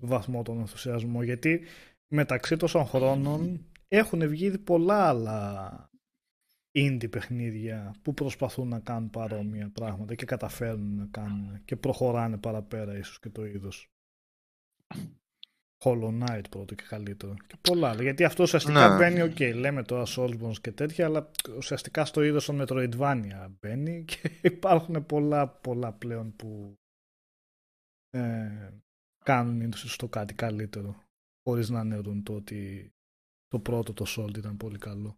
βαθμό 0.00 0.42
τον 0.42 0.58
ενθουσιασμό. 0.58 1.22
Γιατί 1.22 1.64
μεταξύ 2.08 2.56
τόσων 2.56 2.86
χρόνων 2.86 3.66
έχουν 3.88 4.28
βγει 4.28 4.58
πολλά 4.58 5.08
άλλα 5.08 5.90
indie 6.76 7.10
παιχνίδια 7.10 7.94
που 8.02 8.14
προσπαθούν 8.14 8.68
να 8.68 8.80
κάνουν 8.80 9.10
παρόμοια 9.10 9.70
πράγματα 9.72 10.14
και 10.14 10.24
καταφέρνουν 10.24 10.94
να 10.94 11.06
κάνουν 11.10 11.64
και 11.64 11.76
προχωράνε 11.76 12.36
παραπέρα 12.36 12.96
ίσως 12.96 13.18
και 13.18 13.28
το 13.28 13.44
είδος. 13.44 13.90
Hollow 15.84 16.22
Knight 16.22 16.42
πρώτο 16.50 16.74
και 16.74 16.84
καλύτερο. 16.88 17.34
Και 17.46 17.56
πολλά 17.60 17.88
άλλα. 17.88 18.02
Γιατί 18.02 18.24
αυτό 18.24 18.42
ουσιαστικά 18.42 18.88
ναι. 18.88 18.96
μπαίνει, 18.96 19.22
OK, 19.22 19.34
okay, 19.38 19.54
λέμε 19.54 19.82
τώρα 19.82 20.04
Soulsborne 20.06 20.58
και 20.60 20.72
τέτοια, 20.72 21.06
αλλά 21.06 21.30
ουσιαστικά 21.56 22.04
στο 22.04 22.22
είδος 22.22 22.44
των 22.44 22.62
Metroidvania 22.62 23.48
μπαίνει 23.60 24.04
και 24.10 24.30
υπάρχουν 24.42 25.06
πολλά, 25.06 25.48
πολλά 25.48 25.92
πλέον 25.92 26.36
που 26.36 26.74
ε, 28.10 28.70
κάνουν 29.24 29.72
στο 29.72 30.08
κάτι 30.08 30.34
καλύτερο. 30.34 31.04
Χωρίς 31.42 31.68
να 31.68 31.80
ανέρουν 31.80 32.22
το 32.22 32.34
ότι 32.34 32.90
το 33.46 33.58
πρώτο 33.58 33.92
το 33.92 34.04
Soul 34.08 34.36
ήταν 34.36 34.56
πολύ 34.56 34.78
καλό. 34.78 35.16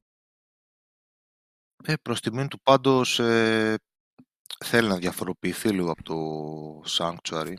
Ε, 1.84 1.94
προς 2.02 2.20
τιμήν 2.20 2.48
του 2.48 2.60
πάντως 2.62 3.18
ε, 3.18 3.78
θέλει 4.64 4.88
να 4.88 4.96
διαφοροποιηθεί 4.96 5.68
λίγο 5.68 5.90
από 5.90 6.02
το 6.02 6.16
Sanctuary. 6.98 7.54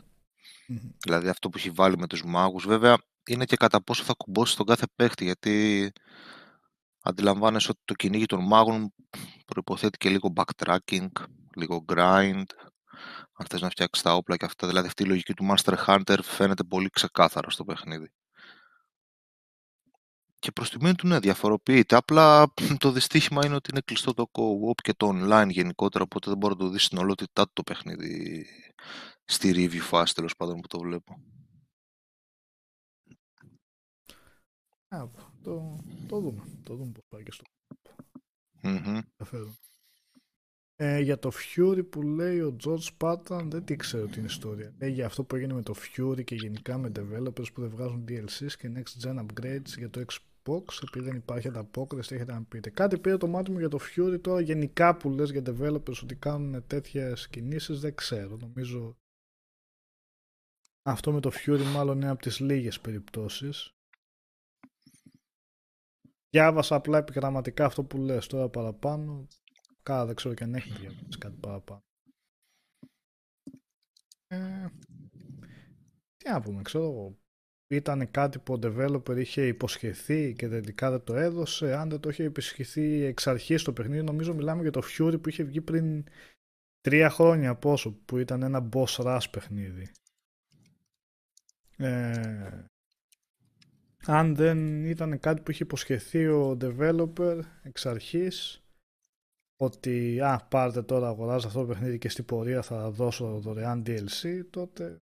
Δηλαδή 0.98 1.28
αυτό 1.28 1.48
που 1.48 1.58
έχει 1.58 1.70
βάλει 1.70 1.98
με 1.98 2.06
τους 2.06 2.24
μάγους. 2.24 2.66
Βέβαια 2.66 2.98
είναι 3.26 3.44
και 3.44 3.56
κατά 3.56 3.82
πόσο 3.82 4.04
θα 4.04 4.14
κουμπώσει 4.16 4.56
τον 4.56 4.66
κάθε 4.66 4.86
παίχτη 4.96 5.24
γιατί 5.24 5.92
αντιλαμβάνεσαι 7.02 7.70
ότι 7.70 7.80
το 7.84 7.94
κυνήγι 7.94 8.26
των 8.26 8.44
μάγων 8.46 8.94
προϋποθέτει 9.46 9.98
και 9.98 10.08
λίγο 10.08 10.32
backtracking, 10.36 11.08
λίγο 11.56 11.84
grind, 11.88 12.44
αν 13.32 13.46
θες 13.48 13.60
να 13.60 13.70
φτιάξεις 13.70 14.04
τα 14.04 14.14
όπλα 14.14 14.36
και 14.36 14.44
αυτά. 14.44 14.66
Δηλαδή 14.66 14.86
αυτή 14.86 15.02
η 15.02 15.06
λογική 15.06 15.34
του 15.34 15.54
Master 15.54 15.74
Hunter 15.86 16.18
φαίνεται 16.22 16.64
πολύ 16.64 16.88
ξεκάθαρα 16.88 17.50
στο 17.50 17.64
παιχνίδι 17.64 18.12
και 20.40 20.52
προς 20.52 20.70
τιμή 20.70 20.94
του 20.94 21.06
ναι, 21.06 21.18
διαφοροποιείται. 21.18 21.96
Απλά 21.96 22.52
το 22.78 22.92
δυστύχημα 22.92 23.46
είναι 23.46 23.54
ότι 23.54 23.70
είναι 23.70 23.80
κλειστό 23.80 24.14
το 24.14 24.30
co-op 24.32 24.80
και 24.82 24.94
το 24.94 25.08
online 25.12 25.48
γενικότερα, 25.50 26.04
οπότε 26.04 26.30
δεν 26.30 26.38
μπορεί 26.38 26.54
να 26.54 26.60
το 26.60 26.68
δεις 26.68 26.84
στην 26.84 26.98
ολότητά 26.98 27.44
του 27.44 27.52
το 27.52 27.62
παιχνίδι 27.62 28.46
στη 29.24 29.52
review 29.54 29.80
φάση 29.80 30.14
τέλος 30.14 30.36
πάντων 30.36 30.60
που 30.60 30.66
το 30.66 30.78
βλέπω. 30.78 31.22
Α, 34.88 35.08
το, 35.42 35.84
το 36.08 36.20
δούμε. 36.20 36.44
Το 36.62 36.74
δούμε 36.74 36.92
πώς 36.92 37.04
πάει 37.08 37.22
και 37.22 37.32
στο 37.32 37.44
mm 38.62 39.02
Ε, 40.76 41.00
για 41.00 41.18
το 41.18 41.30
Fury 41.34 41.90
που 41.90 42.02
λέει 42.02 42.40
ο 42.40 42.56
George 42.64 42.88
Patton 42.98 43.44
δεν 43.44 43.64
τι 43.64 43.76
ξέρω 43.76 44.06
την 44.06 44.24
ιστορία. 44.24 44.74
Ε, 44.78 44.86
για 44.86 45.06
αυτό 45.06 45.24
που 45.24 45.36
έγινε 45.36 45.52
με 45.52 45.62
το 45.62 45.74
Fury 45.76 46.24
και 46.24 46.34
γενικά 46.34 46.78
με 46.78 46.92
developers 46.96 47.52
που 47.52 47.60
δεν 47.60 47.70
βγάζουν 47.70 48.04
DLCs 48.08 48.52
και 48.58 48.72
next 48.74 49.06
gen 49.06 49.24
upgrades 49.24 49.76
για 49.76 49.90
το 49.90 50.00
Xbox 50.00 50.29
Xbox, 50.50 50.82
επειδή 50.82 51.04
δεν 51.04 51.16
υπάρχει 51.16 51.48
ανταπόκριση, 51.48 52.14
έχετε 52.14 52.32
να 52.32 52.42
πείτε. 52.44 52.70
Κάτι 52.70 52.98
πήρε 52.98 53.16
το 53.16 53.26
μάτι 53.26 53.50
μου 53.50 53.58
για 53.58 53.68
το 53.68 53.78
Fury 53.80 54.20
τώρα 54.20 54.40
γενικά 54.40 54.96
που 54.96 55.10
λες 55.10 55.30
για 55.30 55.42
developers 55.46 56.02
ότι 56.02 56.14
κάνουν 56.14 56.66
τέτοιες 56.66 57.28
κινήσεις, 57.28 57.80
δεν 57.80 57.94
ξέρω. 57.94 58.36
Νομίζω 58.36 58.96
αυτό 60.82 61.12
με 61.12 61.20
το 61.20 61.30
Fury 61.34 61.62
μάλλον 61.74 61.96
είναι 61.96 62.08
από 62.08 62.22
τις 62.22 62.40
λίγες 62.40 62.80
περιπτώσεις. 62.80 63.74
Διάβασα 66.30 66.74
απλά 66.74 66.98
επιγραμματικά 66.98 67.64
αυτό 67.64 67.84
που 67.84 67.98
λες 67.98 68.26
τώρα 68.26 68.48
παραπάνω. 68.48 69.26
Κάρα 69.82 70.06
δεν 70.06 70.14
ξέρω 70.14 70.34
και 70.34 70.44
αν 70.44 70.54
έχει 70.54 70.72
διαβάσει 70.72 71.18
κάτι 71.18 71.36
παραπάνω. 71.40 71.84
Ε, 74.26 74.68
τι 76.16 76.30
να 76.30 76.40
πούμε, 76.40 76.62
ξέρω 76.62 76.84
εγώ 76.84 77.19
ήταν 77.70 78.10
κάτι 78.10 78.38
που 78.38 78.52
ο 78.54 78.58
developer 78.62 79.16
είχε 79.16 79.46
υποσχεθεί 79.46 80.32
και 80.32 80.48
τελικά 80.48 80.90
δεν 80.90 81.04
το 81.04 81.14
έδωσε. 81.14 81.74
Αν 81.74 81.90
δεν 81.90 82.00
το 82.00 82.08
είχε 82.08 82.22
υποσχεθεί 82.22 83.02
εξ 83.02 83.26
αρχής 83.26 83.62
το 83.62 83.72
παιχνίδι, 83.72 84.02
νομίζω 84.02 84.34
μιλάμε 84.34 84.62
για 84.62 84.70
το 84.70 84.82
Fury 84.84 85.22
που 85.22 85.28
είχε 85.28 85.42
βγει 85.42 85.60
πριν 85.60 86.04
τρία 86.80 87.10
χρόνια 87.10 87.54
πόσο, 87.54 87.92
που 87.92 88.18
ήταν 88.18 88.42
ένα 88.42 88.68
boss 88.72 88.96
rush 88.96 89.24
παιχνίδι. 89.30 89.90
Ε, 91.76 92.64
αν 94.06 94.34
δεν 94.34 94.84
ήταν 94.84 95.18
κάτι 95.18 95.42
που 95.42 95.50
είχε 95.50 95.62
υποσχεθεί 95.62 96.26
ο 96.26 96.56
developer 96.60 97.40
εξ 97.62 97.86
αρχής 97.86 98.64
ότι 99.56 100.20
α, 100.20 100.46
πάρτε 100.50 100.82
τώρα 100.82 101.08
αγοράζω 101.08 101.46
αυτό 101.46 101.60
το 101.60 101.66
παιχνίδι 101.66 101.98
και 101.98 102.08
στην 102.08 102.24
πορεία 102.24 102.62
θα 102.62 102.90
δώσω 102.90 103.38
δωρεάν 103.40 103.82
DLC, 103.86 104.40
τότε 104.50 105.00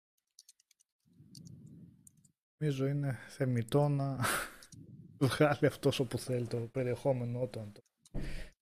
Νομίζω 2.62 2.88
είναι 2.88 3.14
θεμητό 3.14 3.88
να 3.88 4.18
βγάλει 5.28 5.66
αυτός 5.66 6.00
όπου 6.00 6.18
θέλει 6.18 6.48
το 6.48 6.58
περιεχόμενο 6.58 7.42
όταν 7.42 7.72
το 7.72 7.82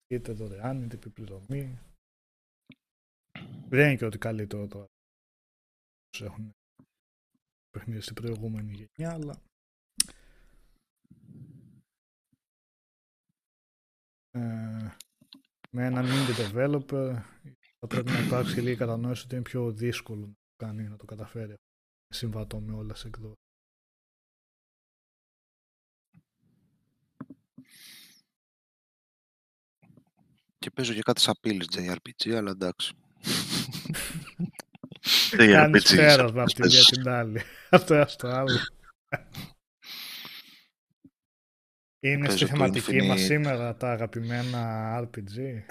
είτε 0.07 0.31
δωρεάν 0.31 0.83
είτε 0.83 0.95
επιπληρωμή. 0.95 1.79
Δεν 3.69 3.87
είναι 3.87 3.95
και 3.95 4.05
ότι 4.05 4.17
καλύτερο 4.17 4.67
τώρα 4.67 4.85
έχουν 6.19 6.51
παιχνίδι 7.69 8.01
στην 8.01 8.15
προηγούμενη 8.15 8.71
γενιά, 8.71 9.13
αλλά 9.13 9.41
ε, 14.31 14.95
με 15.71 15.85
έναν 15.85 16.05
indie 16.07 16.51
developer 16.51 17.21
θα 17.79 17.87
πρέπει 17.87 18.11
να 18.11 18.19
υπάρξει 18.19 18.61
λίγη 18.61 18.75
κατανόηση 18.75 19.25
ότι 19.25 19.35
είναι 19.35 19.43
πιο 19.43 19.71
δύσκολο 19.71 20.25
να 20.25 20.33
το 20.33 20.65
κάνει 20.65 20.87
να 20.87 20.97
το 20.97 21.05
καταφέρει 21.05 21.55
συμβατό 22.07 22.59
με 22.59 22.73
όλα 22.73 22.95
σε 22.95 23.07
εκδόσεις. 23.07 23.48
Και 30.59 30.69
παίζω 30.69 30.93
και 30.93 31.01
κάτι 31.01 31.21
σαν 31.21 31.35
JRPG, 31.75 32.31
αλλά 32.31 32.51
εντάξει. 32.51 32.93
Κάνεις 35.29 35.95
πέρασμα 35.95 36.41
από 36.41 36.51
τη 36.53 36.61
μία 36.61 36.81
την 36.81 37.09
άλλη. 37.09 37.41
Αυτό 37.69 38.05
το 38.17 38.27
άλλο. 38.27 38.59
Είναι 41.99 42.29
στη 42.29 42.45
θεματική 42.45 43.01
μας 43.01 43.21
σήμερα 43.21 43.75
τα 43.75 43.91
αγαπημένα 43.91 44.99
RPG. 45.03 45.63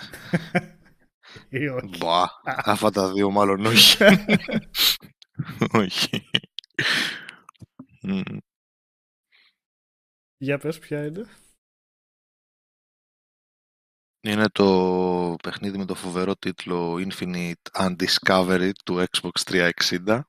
Μπα, 1.99 2.25
αυτά 2.45 2.91
τα 2.91 3.13
δύο 3.13 3.31
μάλλον 3.31 3.67
όχι. 3.67 4.05
όχι. 5.83 6.29
Για 10.37 10.59
πες 10.59 10.79
ποια 10.79 11.07
είναι. 11.07 11.27
Είναι 14.29 14.49
το 14.49 15.37
παιχνίδι 15.43 15.79
με 15.79 15.85
το 15.85 15.95
φοβερό 15.95 16.37
τίτλο 16.37 16.95
Infinite 17.09 17.53
Undiscovery 17.73 18.71
του 18.85 19.05
Xbox 19.11 19.71
360 19.71 20.21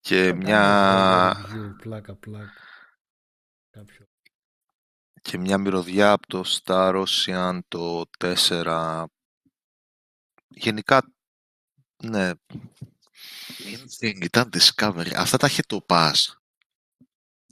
και 0.00 0.32
μια... 0.32 1.46
Πλάκα, 1.78 2.14
πλάκα. 2.14 2.52
Και 5.22 5.38
μια 5.38 5.58
μυρωδιά 5.58 6.12
από 6.12 6.26
το 6.26 6.44
Star 6.46 7.04
Ocean 7.06 7.58
το 7.68 8.04
4. 8.18 9.04
Γενικά, 10.48 11.12
ναι. 12.02 12.30
Ήταν 14.00 14.50
Discovery. 14.52 15.12
Αυτά 15.14 15.36
τα 15.36 15.46
είχε 15.46 15.62
το 15.62 15.84
Pass. 15.88 16.14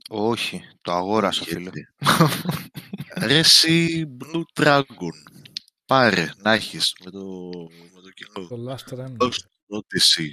Όχι, 0.09 0.65
το 0.81 0.93
αγόρασα, 0.93 1.45
φίλε. 1.45 1.71
Ρε 3.16 3.38
εσύ 3.38 4.05
Blue 4.20 4.42
Dragon. 4.53 4.85
Πάρε, 5.87 6.31
να 6.37 6.53
έχεις 6.53 6.96
με 7.05 7.11
το, 7.11 7.50
με 7.94 8.00
το 8.03 8.11
κοινό. 8.11 8.48
Το 8.48 8.70
Last 8.70 8.98
Remnant. 8.98 9.16
Το 9.66 9.81
Odyssey. 9.81 10.29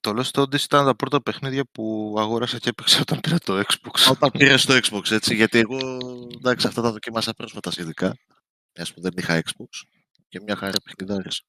Το 0.00 0.10
Lost 0.16 0.42
Odyssey 0.42 0.64
ήταν 0.64 0.84
τα 0.84 0.96
πρώτα 0.96 1.22
παιχνίδια 1.22 1.64
που 1.64 2.14
αγόρασα 2.18 2.58
και 2.58 2.68
έπαιξα 2.68 3.00
όταν 3.00 3.20
πήρα 3.20 3.38
το 3.38 3.58
Xbox. 3.58 4.10
Όταν 4.10 4.30
πήρες 4.30 4.64
το 4.64 4.78
Xbox, 4.82 5.10
έτσι, 5.10 5.34
γιατί 5.34 5.58
εγώ, 5.58 5.98
εντάξει, 6.36 6.66
αυτά 6.66 6.82
τα 6.82 6.90
δοκίμασα 6.90 7.34
πρόσφατα 7.34 7.70
σχετικά. 7.70 8.16
Μιας 8.76 8.92
που 8.92 9.00
δεν 9.00 9.12
είχα 9.16 9.42
Xbox. 9.44 9.68
Και 10.28 10.40
μια 10.40 10.56
χαρά 10.56 10.76
παιχνιδάρες. 10.84 11.42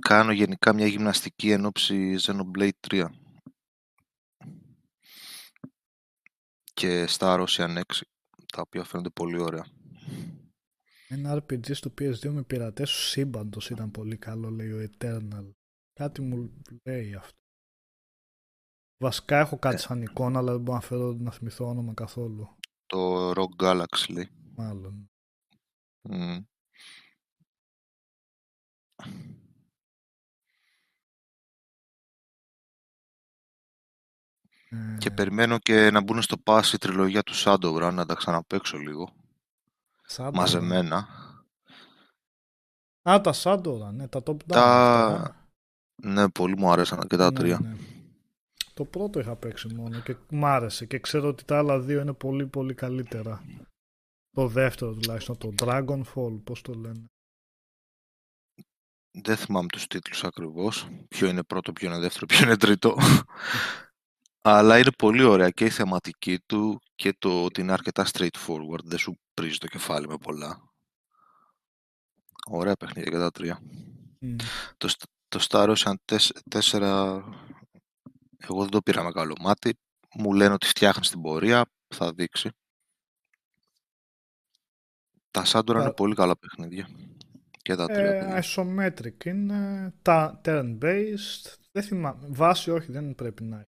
Κάνω 0.00 0.32
γενικά 0.32 0.74
μια 0.74 0.86
γυμναστική 0.86 1.50
εν 1.50 1.64
ώψη 1.64 2.16
Xenoblade 2.20 2.70
3. 2.88 3.04
Και 6.74 7.08
Star 7.18 7.46
Ocean 7.46 7.76
6, 7.76 7.80
τα 8.50 8.60
οποία 8.60 8.84
φαίνονται 8.84 9.10
πολύ 9.10 9.40
ωραία. 9.40 9.66
Ένα 11.08 11.34
RPG 11.34 11.74
στο 11.74 11.92
PS2 11.98 12.28
με 12.28 12.42
πειρατές 12.42 12.90
του 12.90 12.96
σύμπαντος 12.96 13.70
ήταν 13.70 13.90
πολύ 13.90 14.16
καλό, 14.16 14.50
λέει 14.50 14.72
ο 14.72 14.90
Eternal. 14.90 15.50
Κάτι 15.92 16.20
μου 16.20 16.62
λέει 16.84 17.14
αυτό. 17.14 17.38
Βασικά 19.02 19.38
έχω 19.38 19.58
κάτι 19.58 19.74
ε. 19.74 19.78
σαν 19.78 20.02
εικόνα, 20.02 20.38
αλλά 20.38 20.52
δεν 20.52 20.60
μπορώ 20.60 20.78
να 20.78 20.84
φέρω 20.84 21.12
να 21.12 21.30
θυμηθώ 21.30 21.68
όνομα 21.68 21.94
καθόλου. 21.94 22.56
Το 22.86 23.30
Rock 23.30 23.62
Galaxy 23.62 24.06
λέει. 24.08 24.28
Μάλλον. 24.56 25.10
Και 34.98 35.08
ε. 35.08 35.14
περιμένω 35.14 35.58
και 35.58 35.90
να 35.90 36.00
μπουν 36.00 36.22
στο 36.22 36.36
pass 36.44 36.62
η 36.72 36.78
τριλογία 36.78 37.22
του 37.22 37.34
Shadowrun, 37.34 37.90
να 37.92 38.06
τα 38.06 38.14
ξαναπαίξω 38.14 38.78
λίγο. 38.78 39.12
Shadowrun. 40.08 40.30
Μαζεμένα. 40.32 41.08
Α, 43.10 43.20
τα 43.20 43.34
Shadowrun, 43.34 43.92
ναι, 43.92 44.08
τα 44.08 44.22
top 44.24 44.32
down. 44.32 44.46
Τα... 44.46 45.48
Ναι, 46.02 46.28
πολύ 46.28 46.56
μου 46.56 46.70
άρεσαν 46.70 47.06
και 47.06 47.16
τα 47.16 47.30
ναι, 47.30 47.38
τρία. 47.38 47.58
Ναι. 47.60 47.76
Το 48.74 48.84
πρώτο 48.84 49.20
είχα 49.20 49.36
παίξει 49.36 49.74
μόνο 49.74 50.00
και 50.00 50.16
μ' 50.30 50.44
άρεσε 50.44 50.86
και 50.86 50.98
ξέρω 50.98 51.28
ότι 51.28 51.44
τα 51.44 51.58
άλλα 51.58 51.80
δύο 51.80 52.00
είναι 52.00 52.12
πολύ 52.12 52.46
πολύ 52.46 52.74
καλύτερα. 52.74 53.44
Το 54.30 54.46
δεύτερο 54.46 54.94
τουλάχιστον, 54.94 55.38
το 55.38 55.52
Dragonfall, 55.58 56.40
πώς 56.44 56.62
το 56.62 56.74
λένε. 56.74 57.04
Δεν 59.10 59.36
θυμάμαι 59.36 59.68
τους 59.68 59.86
τίτλους 59.86 60.24
ακριβώς. 60.24 60.88
Ποιο 61.08 61.28
είναι 61.28 61.42
πρώτο, 61.42 61.72
ποιο 61.72 61.88
είναι 61.88 61.98
δεύτερο, 61.98 62.26
ποιο 62.26 62.46
είναι 62.46 62.56
τρίτο. 62.56 62.96
Αλλά 64.42 64.78
είναι 64.78 64.90
πολύ 64.98 65.22
ωραία 65.22 65.50
και 65.50 65.64
η 65.64 65.70
θεματική 65.70 66.40
του 66.46 66.80
και 66.94 67.14
το 67.18 67.44
ότι 67.44 67.60
είναι 67.60 67.72
αρκετά 67.72 68.06
straightforward. 68.12 68.84
Δεν 68.84 68.98
σου 68.98 69.18
πρίζει 69.34 69.58
το 69.58 69.66
κεφάλι 69.66 70.08
με 70.08 70.16
πολλά. 70.16 70.70
Ωραία 72.50 72.74
παιχνίδια 72.74 73.10
και 73.10 73.18
τα 73.18 73.30
τρία. 73.30 73.62
Το, 74.76 74.94
το 75.28 75.46
Star 75.48 75.74
Ocean 75.76 75.94
4 76.50 77.22
εγώ 78.40 78.60
δεν 78.60 78.70
το 78.70 78.82
πήρα 78.82 79.02
με 79.02 79.10
καλό 79.10 79.34
μάτι. 79.40 79.78
Μου 80.14 80.32
λένε 80.32 80.54
ότι 80.54 80.66
φτιάχνεις 80.66 81.10
την 81.10 81.20
πορεία, 81.20 81.70
θα 81.94 82.12
δείξει. 82.12 82.50
Τα 85.30 85.44
Σάντορα 85.44 85.80
είναι 85.80 85.92
πολύ 85.92 86.14
καλά 86.14 86.38
παιχνίδια. 86.38 86.88
Και 87.62 87.74
τα 87.74 87.86
τρία 87.86 88.36
ε, 88.36 88.42
Isometric 88.44 89.24
είναι 89.24 89.92
τα 90.02 90.40
turn-based. 90.44 91.54
Δεν 91.72 91.82
θυμάμαι. 91.82 92.26
Βάση 92.30 92.70
όχι, 92.70 92.92
δεν 92.92 93.14
πρέπει 93.14 93.44
να 93.44 93.66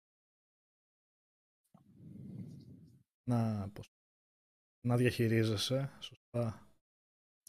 να, 3.30 3.70
πώς, 3.74 3.88
να 4.88 4.96
διαχειρίζεσαι 4.98 5.92
σωστά. 6.00 6.70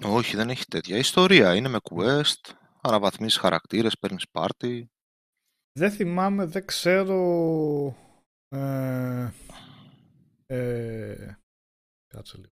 Όχι, 0.04 0.36
δεν 0.36 0.50
έχει 0.50 0.64
τέτοια. 0.64 0.96
Ιστορία 0.96 1.54
είναι 1.54 1.68
με 1.68 1.78
quest, 1.82 2.54
αναβαθμίσεις 2.80 3.38
χαρακτήρες, 3.38 3.98
παίρνεις 3.98 4.28
πάρτι. 4.28 4.90
Δεν 5.72 5.90
θυμάμαι, 5.90 6.44
δεν 6.44 6.66
ξέρω... 6.66 7.96
Ε, 8.48 9.30
ε, 10.46 11.34
κάτσε 12.06 12.36
λίγο. 12.36 12.52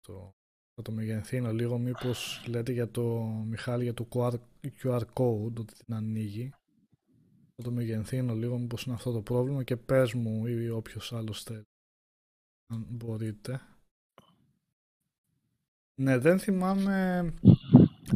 Το, 0.00 0.32
θα 0.74 0.82
το 0.82 0.92
μεγενθύνω 0.92 1.52
λίγο, 1.52 1.78
μήπως 1.78 2.44
λέτε 2.48 2.72
για 2.72 2.90
το 2.90 3.02
Μιχάλη 3.46 3.82
για 3.82 3.94
το 3.94 4.08
QR, 4.10 4.34
QR 4.82 5.02
code, 5.14 5.54
ότι 5.58 5.74
την 5.74 5.94
ανοίγει. 5.94 6.50
Θα 7.56 7.62
το 7.62 7.70
μεγενθύνω 7.70 8.34
λίγο, 8.34 8.58
μήπως 8.58 8.84
είναι 8.84 8.94
αυτό 8.94 9.12
το 9.12 9.22
πρόβλημα 9.22 9.62
και 9.62 9.76
πες 9.76 10.12
μου 10.12 10.46
ή 10.46 10.68
όποιος 10.68 11.12
άλλος 11.12 11.42
θέλει. 11.42 11.66
Αν 12.66 12.86
μπορείτε. 12.88 13.60
Ναι, 16.00 16.18
δεν 16.18 16.38
θυμάμαι 16.38 17.34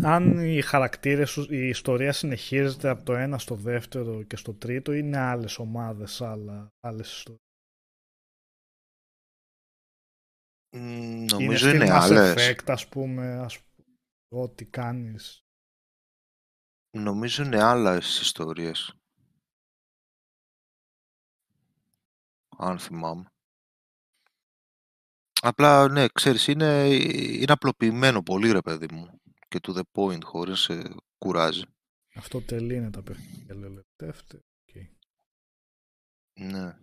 αν 0.02 0.38
οι 0.38 0.60
χαρακτήρες, 0.60 1.36
η 1.36 1.68
ιστορία 1.68 2.12
συνεχίζεται 2.12 2.88
από 2.88 3.02
το 3.02 3.14
ένα 3.14 3.38
στο 3.38 3.54
δεύτερο 3.54 4.22
και 4.22 4.36
στο 4.36 4.54
τρίτο 4.54 4.92
ή 4.92 5.00
είναι 5.02 5.18
άλλες 5.18 5.58
ομάδες, 5.58 6.20
άλλα, 6.20 6.68
άλλες 6.80 7.12
ιστορίες. 7.12 7.44
νομίζω 11.32 11.68
είναι, 11.68 11.84
είναι 11.84 11.94
άλλες. 11.94 12.34
Effect, 12.36 12.64
ας 12.66 12.88
πούμε, 12.88 13.38
ας 13.38 13.58
ό,τι 14.28 14.64
κάνεις. 14.64 15.44
Νομίζω 16.96 17.44
είναι 17.44 17.62
άλλες 17.62 18.20
ιστορίες. 18.20 18.94
Αν 22.56 22.78
θυμάμαι. 22.78 23.26
Απλά, 25.42 25.88
ναι, 25.88 26.06
ξέρεις, 26.08 26.46
είναι, 26.46 26.88
είναι 27.40 27.52
απλοποιημένο 27.52 28.22
πολύ, 28.22 28.52
ρε 28.52 28.60
παιδί 28.60 28.86
μου 28.92 29.20
και 29.48 29.60
to 29.62 29.76
the 29.76 29.82
point 29.92 30.22
χωρίς 30.22 30.68
ε, 30.68 30.94
κουράζει. 31.18 31.62
Αυτό 32.14 32.40
τελεί 32.40 32.74
είναι 32.74 32.90
τα 32.90 33.02
παιχνίδια 33.02 33.54
λελετεύτε. 33.54 34.40
Okay. 34.66 34.88
Ναι. 36.34 36.76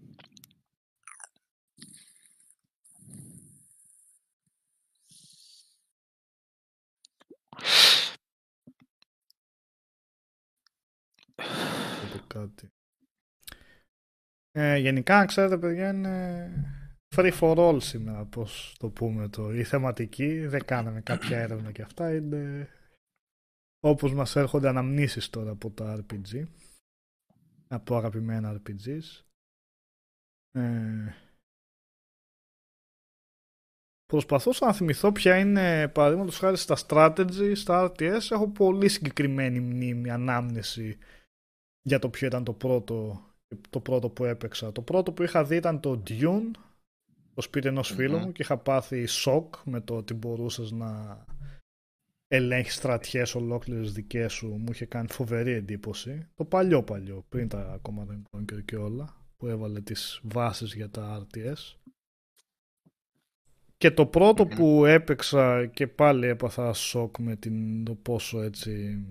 κάτι. 12.27 12.71
Ε, 14.51 14.77
γενικά, 14.77 15.25
ξέρετε, 15.25 15.57
παιδιά, 15.57 15.89
είναι 15.89 16.76
free 17.17 17.39
for 17.39 17.57
all 17.57 17.77
σήμερα, 17.81 18.25
πώς 18.25 18.75
το 18.79 18.89
πούμε 18.89 19.27
το. 19.27 19.53
Η 19.53 19.63
θεματική, 19.63 20.47
δεν 20.47 20.65
κάναμε 20.65 21.01
κάποια 21.01 21.37
έρευνα 21.39 21.71
και 21.71 21.81
αυτά, 21.81 22.15
είναι 22.15 22.69
όπως 23.79 24.13
μας 24.13 24.35
έρχονται 24.35 24.67
αναμνήσεις 24.67 25.29
τώρα 25.29 25.51
από 25.51 25.69
τα 25.69 25.99
RPG, 25.99 26.43
από 27.67 27.97
αγαπημένα 27.97 28.61
RPGs. 28.61 29.23
Ε, 30.51 31.13
προσπαθούσα 34.05 34.65
να 34.65 34.73
θυμηθώ 34.73 35.11
ποια 35.11 35.37
είναι, 35.37 35.87
παραδείγματος 35.87 36.37
χάρη 36.37 36.57
στα 36.57 36.77
strategy, 36.87 37.51
στα 37.55 37.91
RTS, 37.91 38.31
έχω 38.31 38.47
πολύ 38.47 38.89
συγκεκριμένη 38.89 39.59
μνήμη, 39.59 40.09
ανάμνηση 40.09 40.97
για 41.81 41.99
το 41.99 42.09
ποιο 42.09 42.27
ήταν 42.27 42.43
το 42.43 42.53
πρώτο, 42.53 43.25
το 43.69 43.79
πρώτο 43.79 44.09
που 44.09 44.25
έπαιξα. 44.25 44.71
Το 44.71 44.81
πρώτο 44.81 45.11
που 45.11 45.23
είχα 45.23 45.43
δει 45.43 45.55
ήταν 45.55 45.79
το 45.79 46.03
Dune, 46.07 46.51
στο 47.37 47.45
σπίτι 47.45 47.67
ενός 47.67 47.93
φίλου 47.93 48.17
μου 48.17 48.31
και 48.31 48.41
είχα 48.41 48.57
πάθει 48.57 49.05
σοκ 49.05 49.55
με 49.65 49.81
το 49.81 49.95
ότι 49.95 50.13
μπορούσες 50.13 50.71
να 50.71 51.23
ελέγχεις 52.27 52.75
στρατιές 52.75 53.35
ολόκληρες 53.35 53.91
δικές 53.91 54.33
σου 54.33 54.47
μου 54.47 54.71
είχε 54.71 54.85
κάνει 54.85 55.07
φοβερή 55.11 55.51
εντύπωση. 55.51 56.27
Το 56.35 56.45
παλιό 56.45 56.83
παλιό, 56.83 57.25
πριν 57.29 57.47
τα 57.47 57.79
κόμματα 57.81 58.21
και 58.65 58.75
όλα, 58.75 59.25
που 59.37 59.47
έβαλε 59.47 59.81
τις 59.81 60.19
βάσεις 60.23 60.73
για 60.73 60.89
τα 60.89 61.27
RTS. 61.27 61.75
Και 63.77 63.91
το 63.91 64.05
πρωτο 64.05 64.45
που 64.45 64.85
έπαιξα 64.85 65.65
και 65.65 65.87
πάλι 65.87 66.27
έπαθα 66.27 66.73
σοκ 66.73 67.17
με 67.17 67.35
την, 67.35 67.83
το 67.83 67.95
πόσο 67.95 68.41
έτσι 68.41 69.05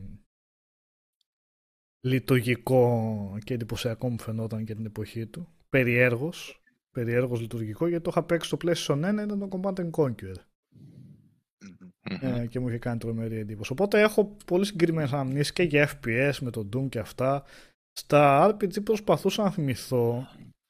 λειτουργικό 2.01 3.39
και 3.45 3.55
εντυπωσιακό 3.55 4.11
μου 4.11 4.21
φαινόταν 4.21 4.65
και 4.65 4.75
την 4.75 4.87
εποχή 4.87 5.27
του. 5.27 5.49
Περιέργως, 5.69 6.61
περιέργως 6.97 7.41
λειτουργικό 7.41 7.87
γιατί 7.87 8.05
το 8.05 8.11
είχα 8.13 8.23
παίξει 8.23 8.49
στο 8.49 8.57
PlayStation 8.63 9.21
1 9.21 9.25
ήταν 9.25 9.39
το 9.39 9.49
Command 9.53 9.91
Conquer. 9.91 10.35
Ε, 12.21 12.47
και 12.47 12.61
μου 12.61 12.69
είχε 12.69 12.79
κάνει 12.79 12.99
τρομερή 12.99 13.39
εντύπωση. 13.39 13.73
Οπότε 13.73 14.01
έχω 14.01 14.37
πολύ 14.47 14.65
συγκεκριμένες 14.65 15.13
αναμνήσεις 15.13 15.53
και 15.53 15.63
για 15.63 15.89
FPS 15.89 16.33
με 16.41 16.51
το 16.51 16.69
Doom 16.73 16.89
και 16.89 16.99
αυτά. 16.99 17.45
Στα 17.93 18.51
RPG 18.51 18.83
προσπαθούσα 18.85 19.43
να 19.43 19.51
θυμηθώ 19.51 20.27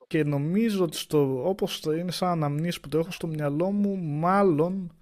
και 0.06 0.24
νομίζω 0.24 0.84
ότι 0.84 0.96
στο, 0.96 1.48
όπως 1.48 1.82
είναι 1.82 2.10
σαν 2.10 2.28
αναμνήσεις 2.28 2.80
που 2.80 2.88
το 2.88 2.98
έχω 2.98 3.10
στο 3.10 3.26
μυαλό 3.26 3.70
μου 3.70 3.96
μάλλον 3.96 4.92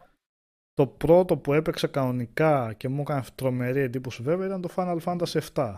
το 0.73 0.87
πρώτο 0.87 1.37
που 1.37 1.53
έπαιξα 1.53 1.87
κανονικά 1.87 2.73
και 2.73 2.89
μου 2.89 3.01
έκανε 3.01 3.23
τρομερή 3.35 3.81
εντύπωση 3.81 4.23
βέβαια 4.23 4.47
ήταν 4.47 4.61
το 4.61 4.69
Final 4.77 4.99
Fantasy 5.05 5.41
7. 5.55 5.75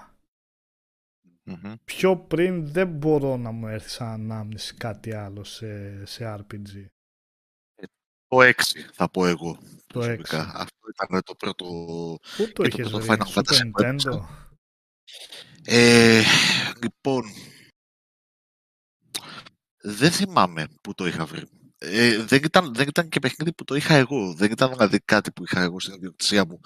Πιο 1.85 2.17
πριν 2.17 2.67
δεν 2.67 2.89
μπορώ 2.89 3.37
να 3.37 3.51
μου 3.51 3.67
έρθει 3.67 3.89
σαν 3.89 4.09
ανάμνηση 4.09 4.75
κάτι 4.75 5.13
άλλο 5.13 5.45
σε, 5.45 6.05
σε 6.07 6.37
RPG. 6.39 6.87
Το 8.29 8.39
6 8.41 8.53
θα 8.93 9.09
πω 9.09 9.27
εγώ. 9.27 9.59
Το 9.87 10.01
6. 10.01 10.21
Αυτό 10.33 10.89
ήταν 10.89 11.23
το 11.23 11.35
πρώτο. 11.35 11.65
Πού 12.37 12.53
το 12.53 12.63
είχες 12.63 12.91
βρει, 12.91 13.07
Final 13.09 13.35
Fantasy 13.35 13.71
Nintendo; 13.81 14.27
Ε, 15.65 16.23
λοιπόν, 16.83 17.25
δεν 19.83 20.11
θυμάμαι 20.11 20.69
που 20.81 20.95
το 20.95 21.07
είχα 21.07 21.25
βρει. 21.25 21.43
Ε, 21.79 22.23
δεν, 22.23 22.41
ήταν, 22.45 22.75
δεν 22.75 22.89
ήταν 22.89 23.09
και 23.09 23.19
παιχνίδι 23.19 23.53
που 23.53 23.65
το 23.65 23.75
είχα 23.75 23.95
εγώ. 23.95 24.35
Δεν 24.35 24.51
ήταν 24.51 24.71
δηλαδή 24.71 24.99
κάτι 25.01 25.33
που 25.33 25.43
είχα 25.45 25.61
εγώ 25.63 25.81
στην 25.81 25.95
ιδιοκτησία 25.95 26.47
μου. 26.47 26.61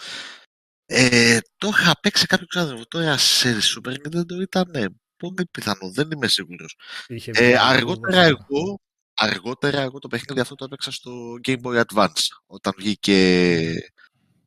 Ε, 0.92 1.38
το 1.56 1.68
είχα 1.68 2.00
παίξει 2.00 2.26
κάποιο 2.26 2.46
ξάδερφο. 2.46 2.86
Τώρα 2.86 3.16
σε 3.18 3.58
Super 3.62 3.90
Nintendo 3.90 4.40
ήταν 4.40 5.00
πολύ 5.16 5.46
πιθανό. 5.50 5.90
Δεν 5.92 6.10
είμαι 6.10 6.28
σίγουρος. 6.28 6.76
Ε, 7.24 7.56
αργότερα 7.56 8.22
εγώ, 8.22 8.80
αργότερα 9.14 9.80
εγώ 9.80 9.98
το 9.98 10.08
παιχνίδι 10.08 10.40
αυτό 10.40 10.54
το 10.54 10.64
έπαιξα 10.64 10.90
στο 10.90 11.12
Game 11.46 11.60
Boy 11.62 11.82
Advance. 11.84 12.26
Όταν 12.46 12.72
βγήκε 12.76 13.90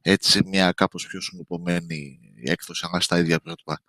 έτσι 0.02 0.42
μια 0.46 0.72
κάπως 0.72 1.08
πιο 1.08 1.22
συνοπωμένη 1.22 2.20
έκδοση, 2.44 2.86
αλλά 2.90 3.02
στα 3.02 3.18
ίδια 3.18 3.40
πρότυπα. 3.40 3.82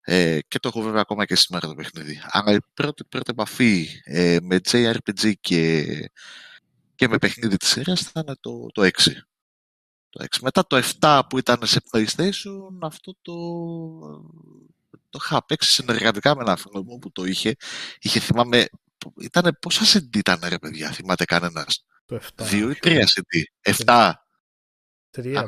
Ε, 0.00 0.38
και 0.48 0.58
το 0.58 0.68
έχω 0.68 0.82
βέβαια 0.82 1.00
ακόμα 1.00 1.24
και 1.24 1.36
σήμερα 1.36 1.66
το 1.66 1.74
παιχνίδι. 1.74 2.20
Αλλά 2.24 2.52
η 2.52 2.58
πρώτη, 2.74 3.04
πρώτη 3.04 3.30
επαφή 3.30 3.86
ε, 4.04 4.36
με 4.42 4.60
JRPG 4.70 5.32
και, 5.40 5.84
και 6.94 7.08
με 7.08 7.18
παιχνίδι 7.18 7.56
της 7.56 7.68
σειράς 7.68 8.00
ήταν 8.00 8.36
το, 8.40 8.66
το 8.72 8.82
6. 8.82 8.88
Το 10.10 10.24
6. 10.24 10.38
Μετά 10.42 10.66
το 10.66 10.82
7 11.00 11.20
που 11.28 11.38
ήταν 11.38 11.58
σε 11.62 11.80
PlayStation, 11.90 12.78
αυτό 12.80 13.16
το, 13.22 13.34
το 15.10 15.18
είχα 15.22 15.44
παίξει 15.44 15.70
συνεργατικά 15.70 16.36
με 16.36 16.42
ένα 16.42 16.56
φίλο 16.56 16.84
μου 16.84 16.98
που 16.98 17.12
το 17.12 17.24
είχε. 17.24 17.56
Είχε 18.00 18.20
θυμάμαι, 18.20 18.66
ήταν 19.20 19.58
πόσα 19.60 19.98
CD 19.98 20.16
ήταν 20.16 20.40
ρε 20.48 20.58
παιδιά, 20.58 20.90
θυμάται 20.90 21.24
κανένας; 21.24 21.84
Το 22.04 22.20
7. 22.36 22.44
Δύο 22.44 22.70
ή 22.70 22.74
τρία 22.74 23.06
CD. 23.06 23.42
7. 23.84 24.12
Τρία 25.10 25.44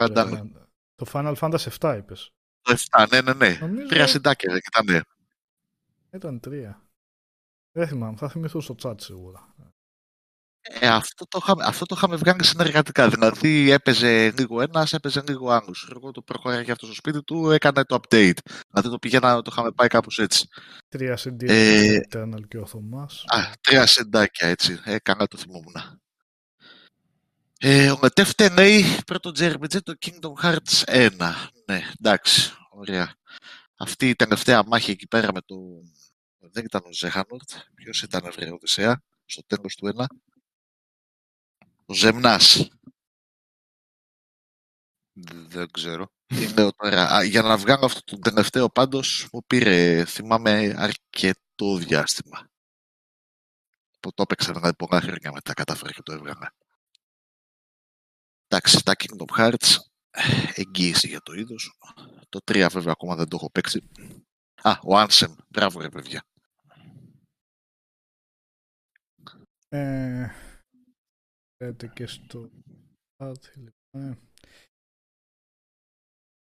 Το 0.94 1.06
Final 1.12 1.34
Fantasy 1.34 1.68
7 1.78 1.94
είπες. 1.98 2.32
Το 2.62 2.76
7, 2.90 3.06
ναι, 3.10 3.20
ναι, 3.20 3.32
ναι. 3.32 3.58
Νομίζω... 3.60 3.86
Τρία 3.86 4.06
συντάκια 4.06 4.52
δεν 4.52 4.60
ήταν. 4.66 5.04
Ήταν 6.12 6.40
τρία. 6.40 6.82
Δεν 7.72 7.88
θυμάμαι, 7.88 8.16
θα 8.16 8.28
θυμηθώ 8.28 8.60
στο 8.60 8.74
chat 8.82 9.00
σίγουρα. 9.00 9.54
Ε, 10.62 10.88
αυτό, 10.88 11.26
το 11.28 11.38
είχαμε, 11.42 11.64
αυτό 11.66 11.86
το 11.86 11.94
είχαμε 11.96 12.16
βγάλει 12.16 12.44
συνεργατικά. 12.44 13.08
Δηλαδή 13.08 13.70
έπαιζε 13.70 14.30
λίγο 14.30 14.60
ένας, 14.60 14.92
έπαιζε 14.92 15.22
λίγο 15.28 15.50
άλλος. 15.50 15.88
Εγώ 15.94 16.10
το 16.10 16.22
προχωράει 16.22 16.60
αυτός 16.60 16.88
στο 16.88 16.94
σπίτι 16.94 17.22
του, 17.22 17.50
έκανε 17.50 17.84
το 17.84 18.00
update. 18.02 18.38
Δηλαδή 18.70 18.88
το 18.90 18.98
πηγαίνα, 18.98 19.42
το 19.42 19.50
είχαμε 19.52 19.72
πάει 19.72 19.88
κάπως 19.88 20.18
έτσι. 20.18 20.48
Τρία 20.88 21.16
συντάκια, 21.16 21.54
ε, 21.54 22.00
Eternal 22.10 22.48
και 22.48 22.58
ο 22.58 22.66
Θωμάς. 22.66 23.24
Α, 23.26 23.50
τρία 23.60 23.86
συντάκια 23.86 24.48
έτσι. 24.48 24.80
Έκανα 24.84 25.26
το 25.26 25.36
θυμόμουν. 25.36 26.00
Ε, 27.58 27.90
ο 27.90 27.98
Μετέφτε 28.02 28.48
λέει 28.48 28.84
πρώτο 29.06 29.30
JRPG 29.38 29.82
το 29.82 29.94
Kingdom 30.06 30.44
Hearts 30.44 30.84
1. 30.84 31.10
Ναι, 31.64 31.82
εντάξει, 32.00 32.52
ωραία. 32.70 33.14
Αυτή 33.76 34.08
η 34.08 34.14
τελευταία 34.14 34.62
μάχη 34.66 34.90
εκεί 34.90 35.06
πέρα 35.06 35.32
με 35.32 35.40
το... 35.40 35.56
Δεν 36.38 36.64
ήταν 36.64 36.82
ο 36.84 36.92
Ζέχανορτ. 36.92 37.50
Ποιος 37.74 38.02
ήταν 38.02 38.30
βρε 38.32 38.50
Οδυσσέα, 38.50 39.02
στο 39.24 39.42
τέλος 39.46 39.74
του 39.74 39.92
1. 39.96 40.04
Ο 41.92 41.94
Ζεμνάς. 41.94 42.68
Δεν 45.48 45.70
ξέρω. 45.70 46.12
Λέω 46.54 46.72
τώρα. 46.72 47.24
για 47.24 47.42
να 47.42 47.56
βγάλω 47.56 47.84
αυτό 47.84 48.00
το 48.00 48.18
τελευταίο 48.18 48.68
πάντως 48.68 49.28
μου 49.32 49.44
πήρε, 49.46 50.04
θυμάμαι, 50.04 50.74
αρκετό 50.76 51.76
διάστημα. 51.76 52.48
Που 54.00 54.12
το 54.12 54.22
έπαιξα 54.22 54.52
δηλαδή 54.52 54.74
πολλά 54.76 55.00
χρόνια 55.00 55.32
μετά 55.32 55.52
κατάφερε 55.52 55.92
και 55.92 56.02
το 56.02 56.12
έβγαλα. 56.12 56.54
Εντάξει, 58.46 58.84
τα 58.84 58.92
Kingdom 58.98 59.38
Hearts, 59.38 59.76
εγγύηση 60.54 61.08
για 61.08 61.20
το 61.20 61.32
είδος. 61.32 61.78
Το 62.28 62.40
3 62.44 62.68
βέβαια 62.70 62.92
ακόμα 62.92 63.16
δεν 63.16 63.28
το 63.28 63.36
έχω 63.36 63.50
παίξει. 63.50 63.88
Α, 64.62 64.70
ο 64.70 65.00
Ansem, 65.00 65.34
μπράβο 65.48 65.80
ρε 65.80 65.88
παιδιά. 65.88 66.24
Ε, 69.68 70.30
και 71.92 72.06
στο... 72.06 72.50
Ε. 73.90 74.12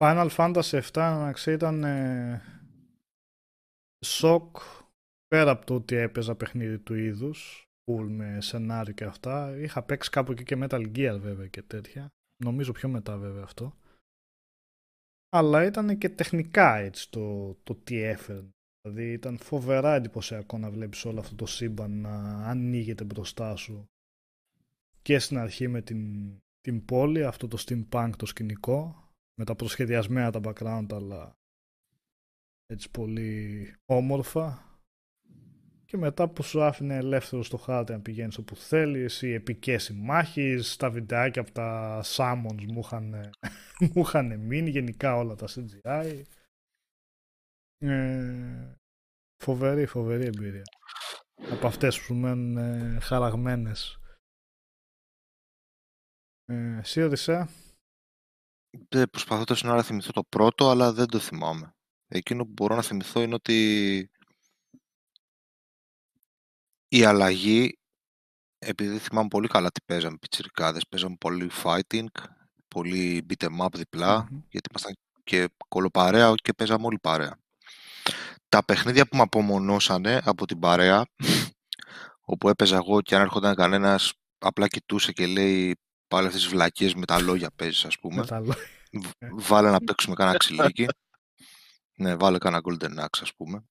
Final 0.04 0.30
Fantasy 0.30 0.82
7 0.82 0.91
να 0.93 1.52
ήταν 1.52 1.84
ε, 1.84 2.41
σοκ 4.06 4.58
πέρα 5.28 5.52
από 5.52 5.65
το 5.65 5.76
ότι 5.76 5.95
έπαιζα 5.95 6.36
παιχνίδι 6.36 6.80
του 6.80 6.93
είδους 6.93 7.69
με 7.98 8.41
σενάριο 8.41 8.93
και 8.93 9.04
αυτά. 9.04 9.58
Είχα 9.58 9.84
παίξει 9.84 10.10
κάπου 10.10 10.32
εκεί 10.32 10.43
και 10.43 10.58
Metal 10.60 10.95
Gear 10.95 11.17
βέβαια 11.19 11.48
και 11.48 11.62
τέτοια. 11.62 12.08
Νομίζω 12.43 12.72
πιο 12.72 12.89
μετά 12.89 13.17
βέβαια 13.17 13.43
αυτό. 13.43 13.76
Αλλά 15.30 15.65
ήταν 15.65 15.98
και 15.98 16.10
τεχνικά 16.10 16.76
έτσι 16.76 17.12
το, 17.12 17.54
το 17.63 17.76
τι 17.76 18.02
έφερε. 18.02 18.43
Δηλαδή 18.82 19.12
ήταν 19.12 19.38
φοβερά 19.38 19.95
εντυπωσιακό 19.95 20.58
να 20.58 20.72
βλέπεις 20.72 21.06
όλο 21.06 21.19
αυτό 21.19 21.36
το 21.36 21.45
σύμπαν 21.45 21.91
να 21.91 22.45
ανοίγεται 22.45 23.04
μπροστά 23.04 23.56
σου. 23.56 23.86
Και 25.02 25.20
στην 25.20 25.38
αρχή 25.38 25.68
με 25.68 25.82
την, 25.82 26.32
την 26.60 26.86
πόλη, 26.86 27.24
αυτό 27.24 27.48
το 27.48 27.58
steampunk 27.68 28.12
το 28.18 28.26
σκηνικό, 28.26 29.10
με 29.40 29.46
τα 29.46 29.56
προσχεδιασμένα 29.56 30.32
τα 30.32 30.40
background 30.44 30.88
αλλά 30.92 31.34
έτσι 32.66 32.92
πολύ 32.92 33.74
όμορφα 33.86 34.70
και 35.90 35.98
μετά 35.98 36.30
που 36.30 36.44
σου 36.44 36.64
άφηνε 36.64 36.96
ελεύθερο 36.96 37.44
στο 37.44 37.58
χάρτη 37.58 37.92
να 37.92 38.00
πηγαίνεις 38.00 38.38
όπου 38.38 38.56
θέλεις, 38.56 39.22
οι 39.22 39.34
επικές 39.34 39.84
συμμάχες, 39.84 40.76
τα 40.76 40.90
βιντεάκια 40.90 41.42
από 41.42 41.52
τα 41.52 42.02
Summons 42.06 42.66
μου 42.68 42.80
είχαν, 42.80 43.30
μου 43.94 44.02
είχαν 44.02 44.40
μείνει, 44.40 44.70
γενικά 44.70 45.16
όλα 45.16 45.36
τα 45.36 45.48
CGI. 45.48 46.22
Ε, 47.78 48.76
φοβερή, 49.44 49.86
φοβερή 49.86 50.26
εμπειρία. 50.26 50.64
Από 51.52 51.68
αυτές 51.68 52.02
που 52.02 52.14
μένουν 52.14 52.58
ε, 52.58 53.00
χαραγμένες. 53.00 53.99
Ε, 56.50 56.78
εσύ 56.78 57.02
Οδυσσέα. 57.02 57.50
Δεν 58.90 59.10
προσπαθώ 59.10 59.44
τόσο 59.44 59.68
να 59.68 59.84
θυμηθώ 59.84 60.12
το 60.12 60.24
πρώτο, 60.24 60.70
αλλά 60.70 60.94
δεν 60.94 61.08
το 61.08 61.20
θυμάμαι. 61.20 61.74
Εκείνο 62.08 62.46
που 62.46 62.52
μπορώ 62.52 62.76
να 62.76 62.82
θυμηθώ 62.82 63.22
είναι 63.22 63.34
ότι 63.34 64.10
η 66.88 67.04
αλλαγή, 67.04 67.80
επειδή 68.58 68.98
θυμάμαι 68.98 69.28
πολύ 69.28 69.48
καλά 69.48 69.70
τι 69.72 69.82
παίζαμε 69.86 70.18
πιτσιρικάδες, 70.18 70.88
παίζαμε 70.88 71.16
πολύ 71.20 71.50
fighting, 71.64 72.06
πολύ 72.68 73.26
beat 73.30 73.46
em 73.46 73.66
up 73.66 73.74
διπλα 73.74 74.28
γιατί 74.30 74.70
ήμασταν 74.70 74.94
και 75.24 75.50
κολοπαρέα 75.68 76.34
και 76.36 76.54
παίζαμε 76.54 76.86
όλοι 76.86 77.00
παρέα. 77.00 77.38
Τα 78.50 78.66
παιχνίδια 78.66 79.08
που 79.08 79.16
με 79.16 79.22
απομονώσανε 79.22 80.22
από 80.24 80.46
την 80.46 80.60
παρέα, 80.60 81.06
όπου 82.32 82.50
έπαιζα 82.50 82.76
εγώ 82.76 83.02
και 83.02 83.16
αν 83.16 83.22
έρχονταν 83.22 83.56
κανένας 83.56 84.14
απλά 84.38 84.68
κοιτούσε 84.68 85.12
και 85.12 85.28
λέει 85.28 85.80
πάλι 86.10 86.28
αυτές 86.28 86.41
τις 86.41 86.52
βλακίες 86.52 86.93
με 86.93 87.06
τα 87.06 87.22
λόγια 87.22 87.52
παίζεις 87.56 87.86
ας 87.86 88.00
πούμε. 88.00 88.26
Βάλε 89.32 89.69
να 89.69 89.80
παίξουμε 89.80 90.15
κανένα 90.19 90.38
ξυλίκι. 90.38 90.86
ναι, 91.95 92.15
βάλε 92.15 92.38
κανένα 92.38 92.62
Golden 92.65 93.00
Axe 93.00 93.19
ας 93.22 93.34
πούμε. 93.36 93.63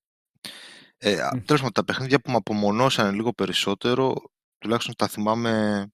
Ε, 0.97 1.13
mm. 1.13 1.31
Τέλος 1.31 1.61
πάντων, 1.61 1.71
τα 1.71 1.83
παιχνίδια 1.83 2.19
που 2.19 2.31
με 2.31 2.35
απομονώσαν 2.35 3.15
λίγο 3.15 3.33
περισσότερο, 3.33 4.15
τουλάχιστον 4.57 4.95
τα 4.95 5.07
θυμάμαι 5.07 5.85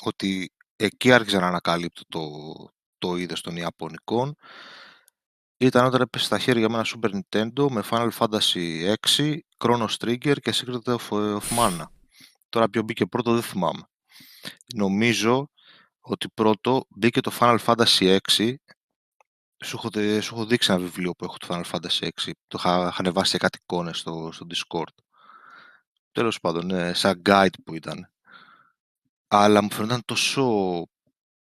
ότι 0.00 0.52
εκεί 0.76 1.12
άρχιζα 1.12 1.40
να 1.40 1.46
ανακαλύπτω 1.46 2.02
το, 2.08 2.22
το 2.98 3.16
είδες 3.16 3.40
των 3.40 3.56
Ιαπωνικών 3.56 4.36
ήταν 5.56 5.84
όταν 5.84 6.00
έπεσε 6.00 6.24
στα 6.24 6.38
χέρια 6.38 6.68
με 6.68 6.74
ένα 6.74 6.86
Super 6.86 7.20
Nintendo 7.20 7.70
με 7.70 7.82
Final 7.90 8.10
Fantasy 8.18 8.94
6, 9.16 9.38
Chrono 9.58 9.86
Trigger 9.98 10.36
και 10.40 10.54
Secret 10.54 10.96
of, 10.96 11.08
of 11.08 11.58
Mana. 11.58 11.84
Τώρα 12.48 12.68
ποιο 12.68 12.82
μπήκε 12.82 13.06
πρώτο 13.06 13.32
δεν 13.32 13.42
θυμάμαι. 13.42 13.82
Νομίζω 14.74 15.48
ότι 16.00 16.28
πρώτο 16.28 16.84
μπήκε 16.88 17.20
το 17.20 17.32
Final 17.40 17.58
Fantasy 17.58 18.18
6 18.36 18.54
σου 19.64 19.76
έχω, 19.76 20.20
σου 20.20 20.34
έχω 20.34 20.46
δείξει 20.46 20.72
ένα 20.72 20.80
βιβλίο 20.80 21.12
που 21.12 21.24
έχω 21.24 21.36
το 21.36 21.46
Final 21.50 21.64
Fantasy 21.70 22.08
6 22.24 22.30
το 22.46 22.58
είχα, 22.58 22.88
είχα 22.88 22.96
ανεβάσει 22.98 23.38
κάτι 23.38 23.58
εικόνες 23.62 23.98
στο, 23.98 24.30
στο 24.32 24.46
Discord. 24.50 24.94
Τέλος 26.12 26.40
πάντων, 26.40 26.66
ναι, 26.66 26.92
σαν 26.92 27.22
guide 27.24 27.54
που 27.64 27.74
ήταν. 27.74 28.12
Αλλά 29.28 29.62
μου 29.62 29.72
φαίνονταν 29.72 30.02
τόσο 30.04 30.84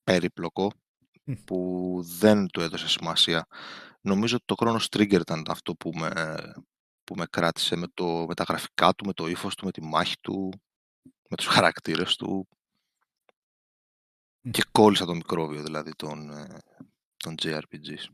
περίπλοκο 0.04 0.72
που 1.46 2.00
δεν 2.04 2.48
του 2.48 2.62
έδωσε 2.62 2.88
σημασία. 2.88 3.48
Νομίζω 4.02 4.36
ότι 4.36 4.46
το 4.46 4.56
Chrono 4.58 4.98
Trigger 4.98 5.20
ήταν 5.20 5.46
αυτό 5.48 5.76
που 5.76 5.92
με, 5.96 6.36
που 7.04 7.16
με 7.16 7.26
κράτησε 7.30 7.76
με, 7.76 7.88
το, 7.94 8.26
με 8.28 8.34
τα 8.34 8.44
γραφικά 8.44 8.94
του, 8.94 9.06
με 9.06 9.14
το 9.14 9.28
ύφος 9.28 9.56
του, 9.56 9.66
με 9.66 9.72
τη 9.72 9.84
μάχη 9.84 10.16
του 10.22 10.62
με 11.32 11.38
τους 11.38 11.46
χαρακτήρες 11.46 12.16
του 12.16 12.48
και 14.52 14.64
κόλλησα 14.72 15.06
το 15.06 15.16
μικρόβιο 15.16 15.64
δηλαδή 15.64 15.92
των, 15.96 16.30
ε, 16.30 16.58
των 17.18 17.36
JRPGs. 17.42 18.06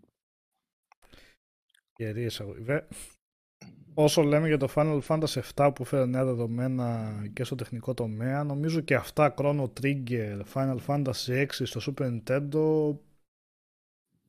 Όσο 3.93 4.21
λέμε 4.21 4.47
για 4.47 4.57
το 4.57 4.67
Final 4.75 5.01
Fantasy 5.01 5.41
7 5.55 5.71
που 5.75 5.84
φέρει 5.84 6.09
νέα 6.09 6.25
δεδομένα 6.25 7.13
και 7.34 7.43
στο 7.43 7.55
τεχνικό 7.55 7.93
τομέα, 7.93 8.43
νομίζω 8.43 8.82
και 8.82 8.95
αυτά 8.95 9.34
Chrono 9.38 9.67
Trigger, 9.82 10.41
Final 10.53 10.78
Fantasy 10.86 11.45
6 11.45 11.47
στο 11.49 11.93
Super 11.97 12.19
Nintendo, 12.23 12.95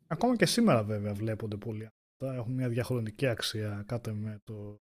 ακόμα 0.07 0.37
και 0.37 0.47
σήμερα 0.47 0.83
βέβαια 0.83 1.15
βλέπονται 1.15 1.57
πολύ 1.57 1.85
αυτά. 1.85 2.35
Έχουν 2.35 2.53
μια 2.53 2.69
διαχρονική 2.69 3.27
αξία 3.27 3.85
κάτω 3.87 4.15
με 4.15 4.41
το 4.45 4.81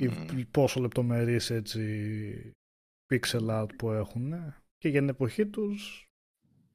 mm. 0.00 0.42
πόσο 0.50 0.80
λεπτομερείς 0.80 1.50
έτσι 1.50 2.52
pixel 3.12 3.48
art 3.48 3.68
που 3.76 3.90
έχουν 3.90 4.54
και 4.82 4.88
για 4.88 5.00
την 5.00 5.08
εποχή 5.08 5.46
τους 5.46 6.10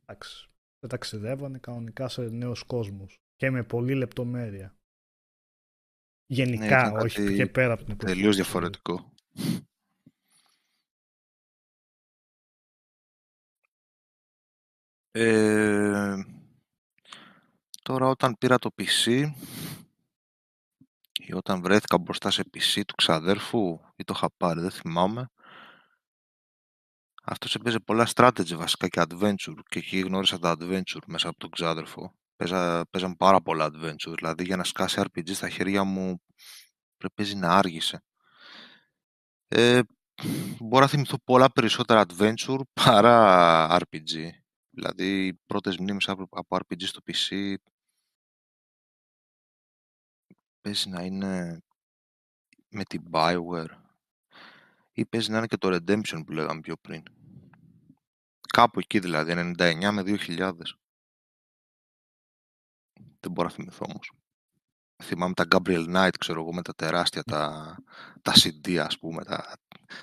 εντάξει, 0.05 0.49
δεν 0.79 0.89
ταξιδεύανε 0.89 1.57
κανονικά 1.57 2.07
σε 2.07 2.21
νέους 2.21 2.63
κόσμους 2.63 3.19
και 3.35 3.49
με 3.49 3.63
πολλή 3.63 3.93
λεπτομέρεια. 3.93 4.77
Γενικά, 6.25 6.91
ναι, 6.91 6.97
όχι 7.01 7.35
και 7.35 7.45
πέρα 7.45 7.73
από 7.73 7.83
την 7.83 7.93
εποχή. 7.93 8.13
Τελείως 8.13 8.35
διαφορετικό. 8.35 9.13
Ε, 15.11 16.15
τώρα 17.81 18.07
όταν 18.07 18.37
πήρα 18.37 18.57
το 18.57 18.69
PC 18.77 19.31
ή 21.13 21.33
όταν 21.33 21.61
βρέθηκα 21.61 21.97
μπροστά 21.97 22.31
σε 22.31 22.43
PC 22.53 22.81
του 22.87 22.95
ξαδέρφου 22.95 23.79
ή 23.95 24.03
το 24.03 24.13
είχα 24.15 24.29
πάρει, 24.37 24.61
δεν 24.61 24.71
θυμάμαι, 24.71 25.29
αυτός 27.29 27.55
έπαιζε 27.55 27.79
πολλά 27.79 28.07
strategy 28.15 28.53
βασικά 28.55 28.87
και 28.87 29.01
adventure 29.09 29.59
και 29.67 29.79
εκεί 29.79 29.99
γνώρισα 29.99 30.39
τα 30.39 30.55
adventure 30.59 31.05
μέσα 31.07 31.29
από 31.29 31.37
τον 31.37 31.49
ξάδερφο. 31.49 32.15
Παίζα, 32.35 32.85
παίζαν 32.89 33.15
πάρα 33.15 33.41
πολλά 33.41 33.69
adventure, 33.71 34.13
δηλαδή 34.15 34.43
για 34.43 34.55
να 34.55 34.63
σκάσει 34.63 35.01
RPG 35.03 35.33
στα 35.33 35.49
χέρια 35.49 35.83
μου 35.83 36.21
πρέπει 36.97 37.35
να 37.35 37.49
άργησε. 37.49 38.03
Ε, 39.47 39.79
μπορώ 40.59 40.83
να 40.83 40.87
θυμηθώ 40.87 41.17
πολλά 41.23 41.51
περισσότερα 41.51 42.03
adventure 42.07 42.59
παρά 42.85 43.77
RPG. 43.79 44.29
Δηλαδή 44.69 45.25
οι 45.25 45.33
πρώτες 45.45 45.77
μνήμες 45.77 46.09
από 46.09 46.57
RPG 46.57 46.83
στο 46.83 46.99
PC 47.05 47.53
παίζει 50.61 50.89
να 50.89 51.03
είναι 51.03 51.59
με 52.69 52.83
την 52.83 53.03
Bioware 53.11 53.87
ή 54.91 55.05
παίζει 55.05 55.31
να 55.31 55.37
είναι 55.37 55.47
και 55.47 55.57
το 55.57 55.75
Redemption 55.75 56.21
που 56.25 56.31
λέγαμε 56.31 56.59
πιο 56.59 56.75
πριν. 56.77 57.03
Κάπου 58.47 58.79
εκεί 58.79 58.99
δηλαδή, 58.99 59.33
99 59.57 59.91
με 59.91 60.03
2000. 60.05 60.53
Δεν 63.19 63.31
μπορώ 63.31 63.47
να 63.47 63.53
θυμηθώ 63.53 63.85
όμως. 63.89 64.11
Θυμάμαι 65.03 65.33
τα 65.33 65.45
Gabriel 65.49 65.95
Knight, 65.95 66.15
ξέρω 66.19 66.41
εγώ, 66.41 66.53
με 66.53 66.61
τα 66.61 66.73
τεράστια, 66.75 67.23
τα, 67.23 67.75
τα 68.21 68.33
CD, 68.35 68.75
ας 68.75 68.99
πούμε, 68.99 69.23
τα, 69.23 69.57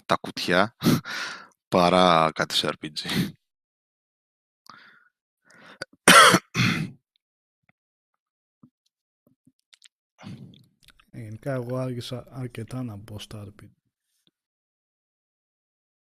τα 0.06 0.16
κουτιά, 0.16 0.76
παρά 1.74 2.30
κάτι 2.34 2.54
σε 2.54 2.68
RPG. 2.68 3.30
Γενικά 11.12 11.52
εγώ 11.52 11.76
άργησα 11.76 12.24
αρκετά 12.30 12.82
να 12.82 12.96
μπω 12.96 13.18
στα 13.18 13.44
RPG. 13.44 13.83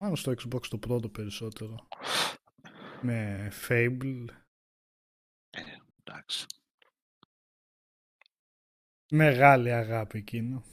Πάνω 0.04 0.16
στο 0.16 0.32
Xbox 0.32 0.66
το 0.66 0.78
πρώτο 0.78 1.08
περισσότερο. 1.08 1.88
Με 3.02 3.50
Fable. 3.68 4.24
Ε, 5.50 5.60
εντάξει. 6.04 6.46
Μεγάλη 9.12 9.72
αγάπη 9.72 10.18
εκείνο. 10.18 10.64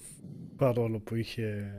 Παρόλο 0.55 0.99
που 0.99 1.15
είχε... 1.15 1.71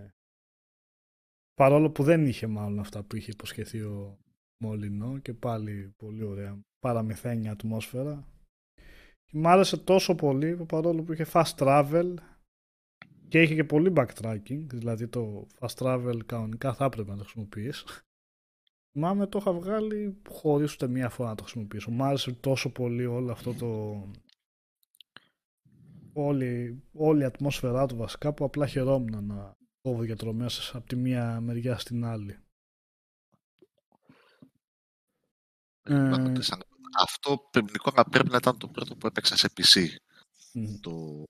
Παρόλο 1.54 1.90
που 1.90 2.02
δεν 2.02 2.26
είχε 2.26 2.46
μάλλον 2.46 2.78
αυτά 2.78 3.02
που 3.02 3.16
είχε 3.16 3.30
υποσχεθεί 3.30 3.82
ο 3.82 4.18
Μολυνό 4.62 5.18
και 5.18 5.34
πάλι 5.34 5.94
πολύ 5.96 6.22
ωραία 6.24 6.60
παραμυθένια 6.78 7.52
ατμόσφαιρα. 7.52 8.28
Και 9.24 9.38
μ' 9.38 9.46
άρεσε 9.46 9.76
τόσο 9.76 10.14
πολύ 10.14 10.56
που 10.56 10.66
παρόλο 10.66 11.02
που 11.02 11.12
είχε 11.12 11.26
fast 11.32 11.54
travel 11.56 12.14
και 13.32 13.42
είχε 13.42 13.54
και 13.54 13.64
πολύ 13.64 13.92
backtracking, 13.96 14.66
δηλαδή 14.66 15.08
το 15.08 15.46
fast 15.58 15.74
travel 15.74 16.18
κανονικά 16.26 16.74
θα 16.74 16.84
έπρεπε 16.84 17.10
να 17.10 17.16
το 17.16 17.22
χρησιμοποιείς. 17.22 17.84
Θυμάμαι 18.92 19.26
το 19.26 19.38
είχα 19.38 19.52
βγάλει 19.52 20.22
χωρίς 20.28 20.72
ούτε 20.72 20.88
μία 20.88 21.08
φορά 21.08 21.28
να 21.28 21.34
το 21.34 21.42
χρησιμοποιήσω. 21.42 21.90
Μ' 21.90 22.02
άρεσε 22.02 22.32
τόσο 22.32 22.72
πολύ 22.72 23.06
όλο 23.06 23.32
αυτό 23.32 23.54
το... 23.54 24.02
Όλη, 26.12 26.82
όλη 26.92 27.20
η 27.20 27.24
ατμόσφαιρά 27.24 27.86
του 27.86 27.96
βασικά 27.96 28.32
που 28.32 28.44
απλά 28.44 28.66
χαιρόμουν 28.66 29.26
να 29.26 29.56
κόβω 29.82 30.04
για 30.04 30.16
τρομές 30.16 30.74
από 30.74 30.86
τη 30.86 30.96
μία 30.96 31.40
μεριά 31.40 31.78
στην 31.78 32.04
άλλη. 32.04 32.38
Ε... 35.82 36.10
Αυτό 36.98 37.50
πρέπει 38.10 38.28
να 38.28 38.36
ήταν 38.36 38.58
το 38.58 38.68
πρώτο 38.68 38.96
που 38.96 39.06
έπαιξα 39.06 39.36
σε 39.36 39.52
PC. 39.56 39.86
Το 40.80 41.24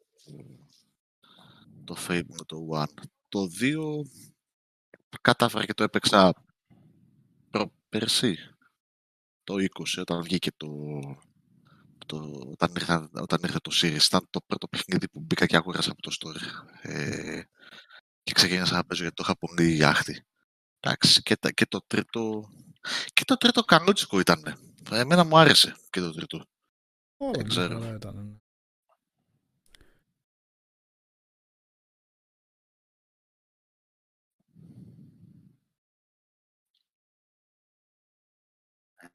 το 1.85 1.97
Fable 2.09 2.47
το 2.47 2.57
One. 2.73 3.03
Το 3.29 3.49
2 3.61 3.77
κατάφερα 5.21 5.65
και 5.65 5.75
το 5.75 5.83
έπαιξα 5.83 6.33
προ, 7.51 7.73
πέρσι, 7.89 8.37
το 9.45 9.55
20, 9.55 10.01
όταν 10.01 10.23
βγήκε 10.23 10.51
το, 10.57 10.69
το 12.07 12.17
όταν, 12.51 12.73
ήρθα, 12.75 13.11
όταν 13.13 13.41
ήρθε 13.43 13.59
το 13.59 13.71
Series. 13.75 14.05
Ήταν 14.07 14.27
το 14.31 14.41
πρώτο 14.47 14.69
παιχνίδι 14.69 15.09
που 15.09 15.21
μπήκα 15.21 15.47
και 15.47 15.57
αγόρασα 15.57 15.91
από 15.91 16.03
το 16.03 16.17
store. 16.21 16.41
Ε, 16.83 17.43
και 18.23 18.33
ξεκίνησα 18.33 18.75
να 18.75 18.85
παίζω 18.85 19.03
γιατί 19.03 19.17
το 19.17 19.23
είχα 19.27 19.39
πολύ 19.39 19.71
γιάχτη. 19.71 20.27
Εντάξει, 20.81 21.23
και, 21.23 21.37
και, 21.55 21.67
το 21.67 21.85
τρίτο... 21.87 22.51
Και 23.13 23.25
το 23.25 23.37
τρίτο 23.37 23.63
κανότσικο 23.63 24.21
ήταν. 24.21 24.43
Εμένα 24.91 25.25
μου 25.25 25.39
άρεσε 25.39 25.77
και 25.91 26.01
το 26.01 26.13
τρίτο. 26.13 26.47
δεν 27.33 27.49
ξέρω. 27.49 27.95
Ήταν, 27.95 28.42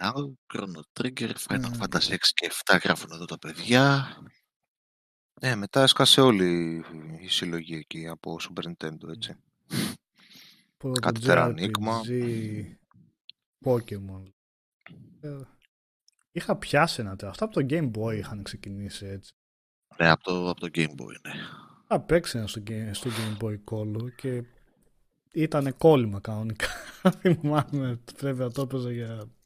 Now, 0.03 0.35
Chrono 0.53 0.83
Trigger, 0.93 1.33
Final 1.37 1.71
mm. 1.71 1.79
Fantasy 1.79 2.13
6 2.13 2.17
και 2.33 2.51
7 2.65 2.77
γράφουν 2.83 3.11
εδώ 3.11 3.25
τα 3.25 3.37
παιδιά. 3.37 4.07
Ναι, 5.41 5.55
μετά 5.55 5.81
έσκασε 5.81 6.21
όλη 6.21 6.83
η 7.21 7.27
συλλογή 7.27 7.75
εκεί 7.75 8.07
από 8.07 8.37
Super 8.41 8.63
Nintendo, 8.69 9.09
έτσι. 9.09 9.35
Κάτι 11.01 11.21
τερανίγμα. 11.21 12.01
Pokemon. 13.65 14.23
Ε, 15.21 15.41
είχα 16.31 16.55
πιάσει 16.55 17.01
ένα 17.01 17.09
τέτοιο. 17.09 17.27
Αυτά 17.29 17.45
από 17.45 17.53
το 17.53 17.65
Game 17.69 17.91
Boy 17.91 18.17
είχαν 18.17 18.43
ξεκινήσει 18.43 19.05
έτσι. 19.05 19.33
Ναι, 19.97 20.09
από 20.09 20.23
το, 20.23 20.49
από 20.49 20.59
το 20.59 20.69
Game 20.73 20.91
Boy, 20.91 21.15
ναι. 21.21 21.33
Απέξε 21.87 22.47
στο, 22.47 22.61
στο 22.91 23.09
Game 23.09 23.43
Boy 23.43 23.57
Color 23.71 24.11
και 24.15 24.43
ήταν 25.33 25.77
κόλλημα 25.77 26.19
κανονικά. 26.19 26.67
Θυμάμαι, 27.19 27.99
πρέπει 28.17 28.39
να 28.39 28.51
το 28.51 28.61
έπαιζα 28.61 28.91
για 28.91 29.36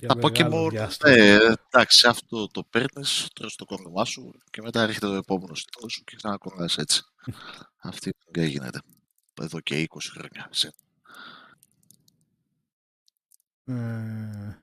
ε, 0.00 0.06
τα 0.06 0.14
Pokemon, 0.20 0.88
ναι, 1.04 1.38
εντάξει, 1.70 2.06
αυτό 2.06 2.46
το 2.46 2.64
παίρνεις, 2.64 3.28
τρως 3.34 3.56
το 3.56 3.64
κόμμα 3.64 4.04
σου 4.04 4.34
και 4.50 4.62
μετά 4.62 4.82
έρχεται 4.82 5.06
το 5.06 5.14
επόμενο 5.14 5.54
στήλο 5.54 5.88
σου 5.88 6.04
και 6.04 6.16
ξανακονάς 6.16 6.78
έτσι. 6.78 7.02
Αυτή 7.76 8.12
δεν 8.30 8.44
γίνεται. 8.44 8.80
Εδώ 9.40 9.60
και 9.60 9.86
20 9.88 9.98
χρόνια. 10.00 10.50
Ε, 13.64 14.58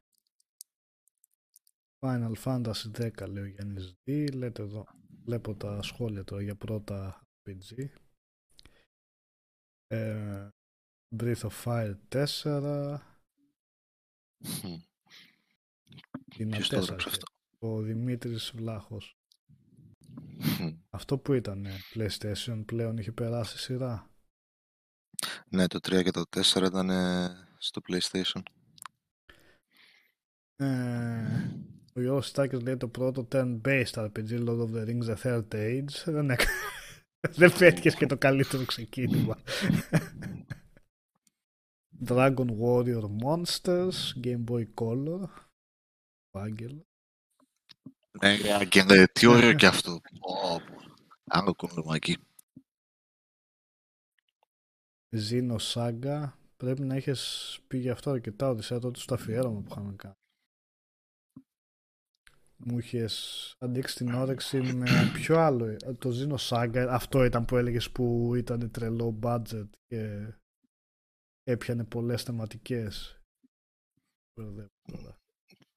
Final 2.00 2.34
Fantasy 2.44 3.12
10 3.22 3.30
λέει 3.30 3.44
ο 3.44 3.48
Γιάννης 3.48 3.96
D. 4.06 4.34
Λέτε 4.34 4.62
εδώ, 4.62 4.86
βλέπω 5.24 5.56
τα 5.56 5.82
σχόλια 5.82 6.24
τώρα 6.24 6.42
για 6.42 6.56
πρώτα 6.56 7.28
RPG. 7.44 7.88
Ε, 9.88 10.48
Breath 11.18 11.50
of 11.50 11.64
Fire 11.64 11.96
4. 12.10 12.98
Είναι 16.38 16.56
Ποιος 16.56 16.70
το 16.70 16.78
4 16.78 16.82
έγραψε 16.82 17.10
αυτό; 17.10 17.26
Ο 17.60 17.82
Δημήτρης 17.82 18.52
Βλάχος. 18.56 19.18
Αυτό 20.90 21.18
που 21.18 21.34
ήταν 21.34 21.68
PlayStation 21.96 22.64
πλέον 22.66 22.98
είχε 22.98 23.12
περάσει 23.12 23.58
σειρά; 23.58 24.10
Ναι, 25.50 25.68
το 25.68 25.80
3 25.82 26.04
και 26.04 26.12
το 26.12 26.24
4 26.36 26.64
ήταν 26.66 26.90
ε, 26.90 27.30
στο 27.58 27.82
PlayStation. 27.88 28.42
Ε, 30.56 30.66
ο 31.96 32.02
Γιώργος 32.02 32.28
Στάκης 32.28 32.62
λέει 32.62 32.78
το 32.78 32.88
πρώτο 32.88 33.28
turn-based 33.32 33.94
RPG 33.94 34.48
Lord 34.48 34.60
of 34.60 34.72
the 34.74 34.86
Rings 34.88 35.06
The 35.06 35.16
Third 35.24 35.48
Age. 35.52 36.04
Δεν, 36.06 36.30
έκα... 36.30 36.46
Δεν 37.36 37.58
πέτυχες 37.58 37.96
και 37.96 38.06
το 38.06 38.18
καλύτερο 38.18 38.66
ξεκίνημα. 38.66 39.38
Dragon 42.06 42.50
Warrior 42.62 43.06
Monsters, 43.24 44.14
Game 44.24 44.44
Boy 44.46 44.66
Color. 44.76 45.30
Ο 46.36 46.40
Άγγελο. 46.40 46.86
Ναι, 48.22 48.36
ρε 48.36 48.54
Άγγελε, 48.54 49.06
τι 49.08 49.26
ωραίο 49.26 49.54
και 49.54 49.68
αυτό. 49.68 49.92
Ω, 50.20 50.60
πω. 50.60 50.76
Άλλο 51.24 51.54
κονομάκι. 51.56 52.18
Zeno 55.16 55.58
Saga. 55.58 56.32
Πρέπει 56.58 56.82
να 56.82 56.96
είχες 56.96 57.60
πει 57.68 57.78
γι' 57.78 57.90
αυτό 57.90 58.12
αρκετά 58.12 58.50
ότι 58.50 58.68
τότε 58.68 59.00
στο 59.00 59.14
αφιέρωμα 59.14 59.62
που 59.62 59.68
είχαμε 59.72 59.96
κάνει. 59.96 60.14
Μου 62.66 62.78
είχες 62.80 63.56
ανοίξει 63.60 63.96
την 63.96 64.14
όρεξη 64.14 64.62
με 64.62 64.90
ποιο 65.14 65.38
άλλο. 65.40 65.66
ε, 65.66 65.76
Το 65.94 66.10
Xenosaga. 66.10 66.88
Αυτό 66.90 67.24
ήταν 67.24 67.46
που 67.46 67.58
έλεγες 67.58 67.92
που 67.92 68.36
ήταν 68.36 68.72
τρελό 68.72 69.20
budget 69.24 69.70
και 69.88 70.34
έπιανε 71.44 71.84
πολλές 71.84 72.24
θεματικές. 72.24 73.20
Μπερδεύω 74.36 74.68
τώρα. 74.92 75.18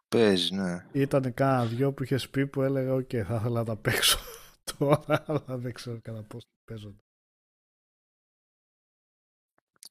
Παίζει, 0.09 0.55
ναι. 0.55 0.87
Ήταν 0.93 1.35
κάνα 1.35 1.67
δυο 1.67 1.93
που 1.93 2.03
είχες 2.03 2.29
πει 2.31 2.47
που 2.47 2.63
έλεγα 2.63 2.93
οκ 2.95 3.09
θα 3.11 3.19
ήθελα 3.19 3.49
να 3.51 3.65
τα 3.65 3.77
παίξω 3.77 4.19
τώρα 4.79 5.25
αλλά 5.27 5.59
δεν 5.59 5.73
ξέρω 5.73 6.01
κατά 6.01 6.23
πώς 6.23 6.47
παίζονται. 6.65 7.01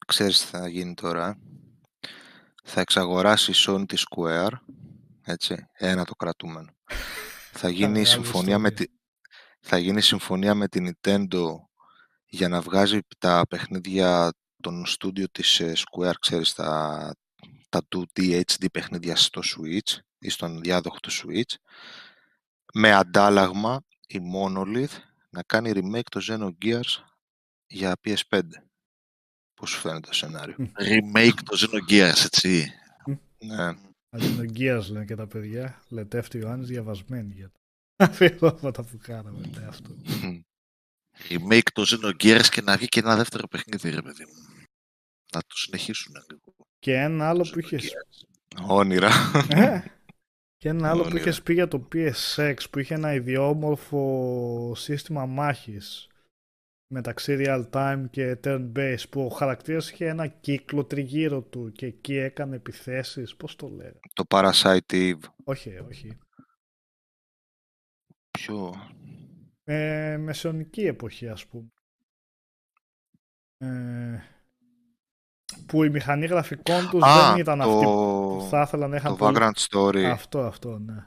Ξέρεις 0.08 0.40
τι 0.40 0.46
θα 0.46 0.68
γίνει 0.68 0.94
τώρα. 0.94 1.28
ε. 1.28 1.38
Θα 2.64 2.82
εξαγοράσει 2.82 3.52
η 3.52 3.56
Sony 3.58 3.84
τη 3.88 4.04
Square. 4.10 4.52
Έτσι, 5.24 5.68
ένα 5.74 6.06
το 6.06 6.16
κρατούμενο. 6.16 6.72
θα 7.52 7.70
γίνει 7.70 7.88
Μεγάλη 7.88 8.06
συμφωνία 8.06 8.60
με 8.60 8.68
ιστορία. 8.68 8.88
τη... 8.88 9.00
Θα 9.60 9.78
γίνει 9.78 10.02
συμφωνία 10.02 10.56
με 10.56 10.68
την 10.68 10.92
Nintendo 11.02 11.46
για 12.26 12.48
να 12.48 12.62
βγάζει 12.62 13.00
τα 13.18 13.46
παιχνίδια 13.50 14.34
των 14.62 14.86
στούντιο 14.86 15.30
της 15.30 15.60
ε, 15.60 15.74
Square, 15.76 16.14
ξέρεις, 16.20 16.54
τα, 16.54 17.12
τα 17.76 17.88
2D 17.96 18.44
HD 18.44 18.66
παιχνίδια 18.72 19.16
στο 19.16 19.42
Switch 19.44 19.98
ή 20.20 20.30
στον 20.30 20.62
διάδοχο 20.62 21.00
του 21.00 21.12
Switch 21.12 21.54
με 22.74 22.92
αντάλλαγμα 22.92 23.84
η 24.08 24.20
Monolith 24.34 24.98
να 25.30 25.44
κάνει 25.44 25.72
remake 25.76 26.10
το 26.12 26.22
Xenogears 26.28 27.04
για 27.68 27.96
PS5. 28.04 28.42
Πώς 29.54 29.70
σου 29.70 29.80
φαίνεται 29.80 30.08
το 30.08 30.14
σενάριο; 30.14 30.56
Remake 30.80 31.40
το 31.44 31.58
Xenogears, 31.60 32.24
έτσι. 32.26 32.72
Ναι. 33.40 33.74
Αντινογγείας 34.10 34.90
λένε 34.90 35.06
και 35.06 35.16
τα 35.16 35.28
παιδιά. 35.28 35.84
Λετεύτη 35.90 36.38
Ιωάννης 36.38 36.68
διαβασμένη 36.68 37.34
για 37.34 37.52
τα 37.96 38.06
αφιερώματα 38.06 38.84
που 38.84 38.98
κάναμε. 39.02 39.48
Ναι, 39.48 39.66
αυτό. 39.66 39.96
Remake 41.30 41.70
το 41.74 41.84
Xenogears 41.88 42.48
και 42.52 42.62
να 42.62 42.78
βγει 42.78 42.88
και 42.88 43.00
ένα 43.00 43.16
δεύτερο 43.16 43.48
παιχνίδι, 43.48 43.90
ρε 43.90 44.02
παιδί 44.02 44.24
μου. 44.26 44.66
Να 45.34 45.42
το 45.42 45.56
συνεχίσουν 45.56 46.14
λίγο. 46.30 46.45
Και 46.86 46.94
ένα 46.94 47.30
άλλο 47.30 47.50
που 47.52 47.60
είχε 47.60 47.80
Όνειρα. 48.68 49.10
Ε, 49.50 49.84
και 50.58 50.70
ένα 50.70 50.90
άλλο 50.90 51.02
που 51.02 51.08
Όνειρα. 51.08 51.22
είχες 51.22 51.42
πει 51.42 51.54
για 51.54 51.68
το 51.68 51.88
PSX 51.94 52.56
που 52.72 52.80
είχε 52.80 52.94
ένα 52.94 53.14
ιδιόμορφο 53.14 54.74
σύστημα 54.76 55.26
μάχης 55.26 56.08
μεταξύ 56.88 57.38
real 57.40 57.70
time 57.72 58.06
και 58.10 58.40
turn 58.44 58.72
based 58.76 59.10
που 59.10 59.26
ο 59.26 59.30
χαρακτήρας 59.30 59.92
είχε 59.92 60.08
ένα 60.08 60.28
κύκλο 60.28 60.86
τριγύρω 60.86 61.42
του 61.42 61.72
και 61.72 61.86
εκεί 61.86 62.16
έκανε 62.16 62.56
επιθέσεις. 62.56 63.36
Πώς 63.36 63.56
το 63.56 63.68
λέγα. 63.68 64.00
το 64.14 64.24
Parasite 64.30 64.92
Eve. 64.92 65.20
Όχι, 65.44 65.78
όχι. 65.78 66.18
Ποιο... 68.32 68.74
Ε, 69.64 70.18
μεσαιωνική 70.18 70.86
εποχή 70.86 71.30
ας 71.30 71.46
πούμε. 71.46 71.68
Ε, 73.58 74.35
που 75.66 75.84
η 75.84 75.90
μηχανή 75.90 76.26
γραφικών 76.26 76.90
τους 76.90 77.04
Α, 77.04 77.30
δεν 77.32 77.40
ήταν 77.40 77.60
το... 77.60 77.70
αυτή 77.72 77.86
που 77.86 78.48
θα 78.50 78.62
ήθελα 78.62 78.88
να 78.88 78.96
είχαν 78.96 79.12
το 79.12 79.18
πολύ- 79.18 79.38
Vagrant 79.40 79.52
Story. 79.70 80.04
Αυτό, 80.04 80.40
αυτό, 80.40 80.80
ναι. 80.80 81.06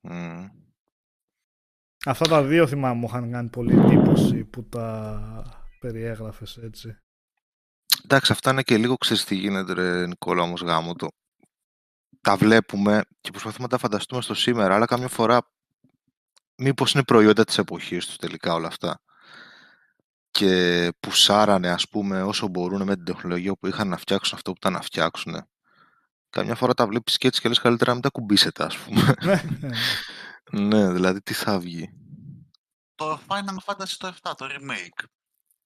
Μμ. 0.00 0.46
Αυτά 2.06 2.28
τα 2.28 2.42
δύο 2.42 2.66
θυμάμαι 2.66 2.94
μου 2.94 3.06
είχαν 3.08 3.30
κάνει 3.30 3.48
πολύ 3.48 3.78
εντύπωση 3.78 4.44
που 4.44 4.64
τα 4.68 5.64
περιέγραφες 5.80 6.56
έτσι. 6.56 6.98
Εντάξει, 8.04 8.32
αυτά 8.32 8.50
είναι 8.50 8.62
και 8.62 8.76
λίγο 8.76 8.96
ξέρεις 8.96 9.24
τι 9.24 9.34
γίνεται, 9.34 9.72
ρε, 9.72 10.06
Νικόλα, 10.06 10.42
όμως 10.42 10.60
γάμο 10.62 10.94
το. 10.94 11.08
Τα 12.20 12.36
βλέπουμε 12.36 13.02
και 13.20 13.30
προσπαθούμε 13.30 13.62
να 13.62 13.68
τα 13.68 13.78
φανταστούμε 13.78 14.22
στο 14.22 14.34
σήμερα, 14.34 14.74
αλλά 14.74 14.86
καμιά 14.86 15.08
φορά 15.08 15.40
μήπως 16.56 16.92
είναι 16.94 17.02
προϊόντα 17.02 17.44
της 17.44 17.58
εποχής 17.58 18.06
τους 18.06 18.16
τελικά 18.16 18.54
όλα 18.54 18.66
αυτά. 18.66 19.00
Και 20.34 20.92
πουσάρανε, 21.00 21.70
ας 21.70 21.88
πούμε, 21.88 22.22
όσο 22.22 22.48
μπορούν 22.48 22.82
με 22.82 22.94
την 22.94 23.04
τεχνολογία 23.04 23.54
που 23.54 23.66
είχαν 23.66 23.88
να 23.88 23.96
φτιάξουν 23.96 24.36
αυτό 24.36 24.50
που 24.50 24.56
ήταν 24.60 24.72
να 24.72 24.80
φτιάξουν. 24.80 25.46
Καμιά 26.30 26.54
φορά 26.54 26.74
τα 26.74 26.86
βλέπεις 26.86 27.18
και 27.18 27.26
έτσι 27.26 27.40
και 27.40 27.48
λες 27.48 27.58
καλύτερα 27.58 27.88
να 27.88 27.94
μην 27.94 28.02
τα 28.02 28.10
κουμπίσετε, 28.10 28.64
ας 28.64 28.78
πούμε. 28.78 29.00
Ναι, 29.24 29.42
ναι, 29.60 29.68
ναι. 30.50 30.60
ναι, 30.60 30.92
δηλαδή 30.92 31.20
τι 31.20 31.34
θα 31.34 31.58
βγει. 31.58 31.90
Το 32.94 33.20
Final 33.28 33.72
Fantasy 33.74 33.94
το 33.98 34.14
7, 34.22 34.32
το 34.36 34.46
remake. 34.46 35.04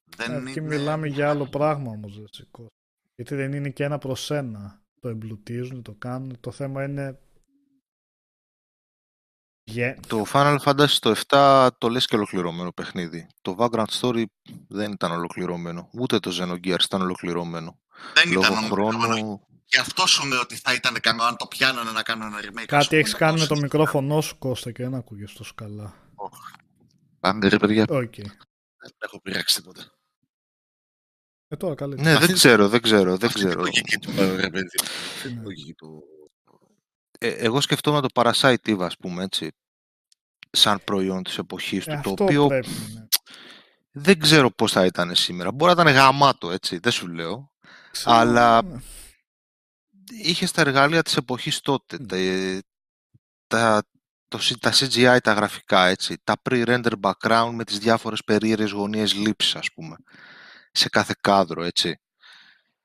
Δεν 0.04 0.46
Εκεί 0.46 0.58
είναι... 0.58 0.68
μιλάμε 0.68 1.06
για 1.06 1.30
άλλο 1.30 1.46
πράγμα 1.46 1.90
όμως 1.90 2.16
ρε 2.16 2.24
Σικό. 2.30 2.66
Γιατί 3.14 3.34
δεν 3.34 3.52
είναι 3.52 3.70
και 3.70 3.84
ένα 3.84 3.98
προς 3.98 4.30
ένα. 4.30 4.82
Το 5.00 5.08
εμπλουτίζουν, 5.08 5.82
το 5.82 5.92
κάνουν. 5.92 6.40
Το 6.40 6.50
θέμα 6.50 6.84
είναι... 6.84 7.18
Γε- 9.70 10.06
Το 10.06 10.24
Final 10.32 10.56
Fantasy 10.64 10.96
το 11.00 11.14
7 11.28 11.68
το 11.78 11.88
λες 11.88 12.06
και 12.06 12.16
ολοκληρωμένο 12.16 12.72
παιχνίδι. 12.72 13.26
Το 13.42 13.56
Vagrant 13.58 13.84
Story 14.00 14.24
δεν 14.68 14.92
ήταν 14.92 15.12
ολοκληρωμένο. 15.12 15.88
Ούτε 15.92 16.18
το 16.18 16.30
Xenogears 16.38 16.82
ήταν 16.84 17.00
ολοκληρωμένο. 17.02 17.78
Δεν 18.14 18.32
Λόγω 18.32 18.46
ήταν 18.46 18.56
ολοκληρωμένο. 18.64 19.12
χρόνου... 19.14 19.46
Γι' 19.70 19.78
αυτό 19.78 20.06
σου 20.06 20.26
λέω 20.26 20.40
ότι 20.40 20.54
θα 20.56 20.72
ήταν 20.74 21.00
καλό 21.00 21.22
αν 21.22 21.36
το 21.36 21.46
πιάνανε 21.46 21.90
να 21.90 22.02
κάνουν 22.02 22.26
ένα 22.26 22.38
remake. 22.40 22.58
ας 22.58 22.66
Κάτι 22.66 22.86
πούμε, 22.86 23.00
έχεις 23.00 23.12
να 23.12 23.18
κάνει 23.18 23.32
με 23.32 23.38
το 23.40 23.46
δώσεις- 23.46 23.62
μικρόφωνο 23.62 24.20
σου 24.20 24.38
Κώστα 24.38 24.72
και 24.72 24.82
δεν 24.82 24.94
ακούγες 24.94 25.32
τόσο 25.32 25.52
καλά. 25.54 25.94
Άντε 27.20 27.48
ρε 27.48 27.56
παιδιά, 27.56 27.84
Οκ. 27.88 28.14
δεν 28.14 28.92
έχω 29.00 29.20
πειράξει 29.22 29.54
τίποτα. 29.60 29.82
Ε, 31.48 31.56
τώρα 31.56 31.74
καλύτερα. 31.74 32.08
Ναι, 32.08 32.12
δεν 32.14 32.22
Αυτή- 32.22 32.34
ξέρω, 32.34 32.68
δεν 32.68 32.80
ξέρω, 32.82 33.16
δεν 33.16 33.28
Αυτή 33.28 33.40
είναι; 33.40 33.50
Η 33.50 33.54
ξέρω. 33.54 33.62
Λογική 37.20 37.26
του, 37.26 37.30
ε, 37.30 37.30
ρε 37.30 37.30
παιδί. 37.30 37.30
Αυτή 37.30 37.30
είναι 37.30 37.32
η 37.32 37.32
Ναι. 37.32 37.32
λογική 37.32 37.32
του. 37.32 37.42
Ε, 37.42 37.46
εγώ 37.46 37.60
σκεφτόμουν 37.60 38.00
το 38.00 38.08
Parasite 38.14 38.56
Eve, 38.66 38.80
ας 38.80 38.96
πούμε, 38.96 39.22
έτσι. 39.24 39.50
Σαν 40.50 40.80
προϊόν 40.84 41.22
της 41.22 41.38
εποχής 41.38 41.86
Ε, 41.86 41.94
του, 41.94 42.00
το 42.02 42.10
αυτό 42.10 42.24
οποίο 42.24 42.46
πρέπει, 42.46 42.68
ναι. 42.94 43.06
δεν 43.90 44.18
ξέρω 44.20 44.50
πώς 44.50 44.72
θα 44.72 44.84
ήταν 44.84 45.14
σήμερα. 45.14 45.52
Μπορεί 45.52 45.74
να 45.74 45.82
ήταν 45.82 45.94
γαμάτο, 45.94 46.50
έτσι, 46.50 46.78
δεν 46.78 46.92
σου 46.92 47.06
λέω. 47.08 47.52
Ξέρω, 47.90 48.16
Αλλά- 48.16 48.62
ναι. 48.62 48.78
Είχε 50.22 50.46
τα 50.46 50.60
εργαλεία 50.60 51.02
της 51.02 51.16
εποχής 51.16 51.60
τότε. 51.60 51.96
Μμ. 52.00 52.06
Τα, 52.06 52.60
τα, 53.46 53.82
το, 54.28 54.38
C- 54.42 54.58
τα 54.60 54.72
CGI, 54.72 55.18
τα 55.22 55.32
γραφικά, 55.32 55.86
έτσι. 55.86 56.16
Τα 56.24 56.34
pre-render 56.50 56.92
background 57.00 57.50
με 57.52 57.64
τις 57.64 57.78
διάφορες 57.78 58.22
περίεργες 58.24 58.70
γωνίες 58.70 59.14
λήψης, 59.14 59.54
ας 59.56 59.72
πούμε. 59.74 59.96
Σε 60.72 60.88
κάθε 60.88 61.14
κάδρο, 61.20 61.62
έτσι. 61.64 62.00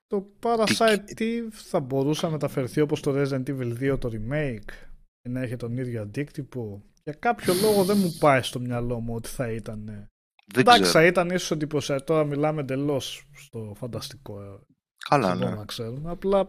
Το 0.06 0.26
Parasite 0.42 1.18
Eve 1.18 1.48
θα 1.50 1.80
μπορούσε 1.80 2.26
να 2.26 2.32
μεταφερθεί 2.32 2.80
όπως 2.80 3.00
το 3.00 3.12
Resident 3.16 3.42
Evil 3.48 3.92
2 3.92 3.98
το 4.00 4.10
remake 4.12 4.72
και 5.20 5.28
να 5.28 5.40
έχει 5.40 5.56
τον 5.56 5.76
ίδιο 5.76 6.02
αντίκτυπο. 6.02 6.82
Για 7.04 7.12
κάποιο 7.12 7.54
λόγο 7.54 7.84
δεν 7.84 7.98
μου 7.98 8.16
πάει 8.20 8.42
στο 8.42 8.60
μυαλό 8.60 9.00
μου 9.00 9.14
ότι 9.14 9.28
θα 9.28 9.50
ήταν. 9.50 9.84
Δεν 9.84 10.60
Εντάξει, 10.60 10.82
ξέρω. 10.82 10.98
θα 10.98 11.06
ήταν 11.06 11.30
ίσως 11.30 11.50
εντυπωσιακό. 11.50 12.04
Τώρα 12.04 12.24
μιλάμε 12.24 12.60
εντελώς 12.60 13.28
στο 13.34 13.72
φανταστικό. 13.76 14.40
ε, 14.42 14.58
Καλά, 15.08 15.26
δεν 15.28 15.36
ναι. 15.36 15.42
μπορούμε 15.42 15.58
να 15.60 15.66
ξέρουμε. 15.66 16.10
Απλά 16.10 16.48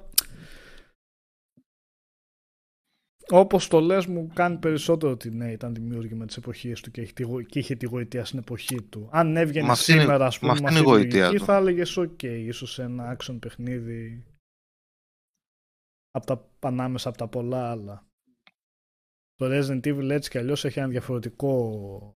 όπως 3.30 3.68
το 3.68 3.80
λες 3.80 4.06
μου 4.06 4.28
κάνει 4.34 4.58
περισσότερο 4.58 5.12
ότι 5.12 5.30
ναι 5.30 5.52
ήταν 5.52 5.74
δημιούργημα 5.74 6.26
της 6.26 6.38
εποχής 6.38 6.82
του 6.82 6.92
και, 6.92 7.02
έχει 7.02 7.14
τη 7.14 7.24
γο- 7.24 7.42
και 7.42 7.60
είχε 7.60 7.76
τη 7.76 7.86
γοητεία 7.86 8.26
στην 8.26 8.40
εποχή 8.40 8.82
του. 8.82 9.10
Αν 9.12 9.38
έβγαινε 9.38 9.66
Μα 9.68 9.72
αυτή 9.74 9.92
είναι- 9.92 10.02
σήμερα 10.02 10.26
ας 10.26 10.40
πούμε 10.40 10.52
μα 10.54 10.60
με 10.60 10.66
αυτή 10.66 10.78
αυτή 10.78 10.90
είναι 10.90 10.98
η 10.98 11.00
τη 11.00 11.04
γοητεία 11.04 11.22
λογική 11.26 11.40
του. 11.40 11.46
θα 11.46 11.56
έλεγες 11.58 11.98
ok 12.00 12.24
ίσως 12.24 12.80
ένα 12.80 13.18
action 13.18 13.38
παιχνίδι 13.40 14.26
από 16.12 16.26
τα, 16.26 16.50
ανάμεσα 16.60 17.10
από 17.10 17.18
τα 17.18 17.28
πολλά 17.28 17.70
άλλα. 17.72 18.08
το 19.36 19.46
Resident 19.50 19.86
Evil 19.88 20.10
έτσι 20.10 20.30
κι 20.30 20.38
αλλιώς 20.38 20.66
έχει 20.66 20.80
ένα 20.80 20.88
διαφορετικό 20.88 22.14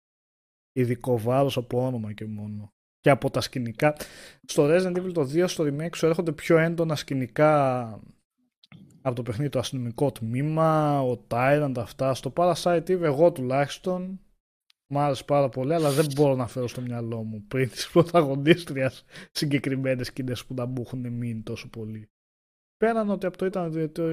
ειδικό 0.73 1.19
βάρος 1.19 1.57
από 1.57 1.87
όνομα 1.87 2.13
και 2.13 2.25
μόνο. 2.27 2.73
Και 3.01 3.11
από 3.11 3.31
τα 3.31 3.41
σκηνικά. 3.41 3.97
Στο 4.47 4.67
Resident 4.69 4.97
Evil 4.97 5.13
το 5.13 5.23
2 5.23 5.49
στο 5.49 5.65
remake 5.65 5.97
σου 5.97 6.07
έρχονται 6.07 6.33
πιο 6.33 6.59
έντονα 6.59 6.97
σκηνικά 6.97 8.01
από 9.09 9.17
το 9.17 9.23
παιχνίδι 9.23 9.51
το 9.51 9.59
αστυνομικό 9.59 10.13
τμήμα, 10.13 11.01
ο 11.03 11.25
Tyrant, 11.29 11.73
αυτά. 11.77 12.15
Στο 12.15 12.33
Parasite 12.37 12.91
Eve 12.91 13.01
εγώ 13.01 13.33
τουλάχιστον 13.33 14.21
μου 14.91 14.99
άρεσε 14.99 15.25
πάρα 15.25 15.49
πολύ, 15.49 15.75
αλλά 15.75 15.91
δεν 15.91 16.07
μπορώ 16.15 16.35
να 16.35 16.47
φέρω 16.47 16.69
στο 16.69 16.81
μυαλό 16.81 17.23
μου 17.23 17.45
πριν 17.49 17.69
τη 17.69 17.87
πρωταγωνίστριας 17.93 19.05
συγκεκριμένες 19.33 20.07
σκηνές 20.07 20.45
που 20.45 20.55
να 20.55 20.67
μου 20.67 20.83
έχουν 20.87 21.13
μείνει 21.13 21.43
τόσο 21.43 21.69
πολύ. 21.69 22.11
Πέραν 22.77 23.11
ότι 23.11 23.27
από 23.27 23.37
το, 23.39 23.47
ήταν, 23.47 23.67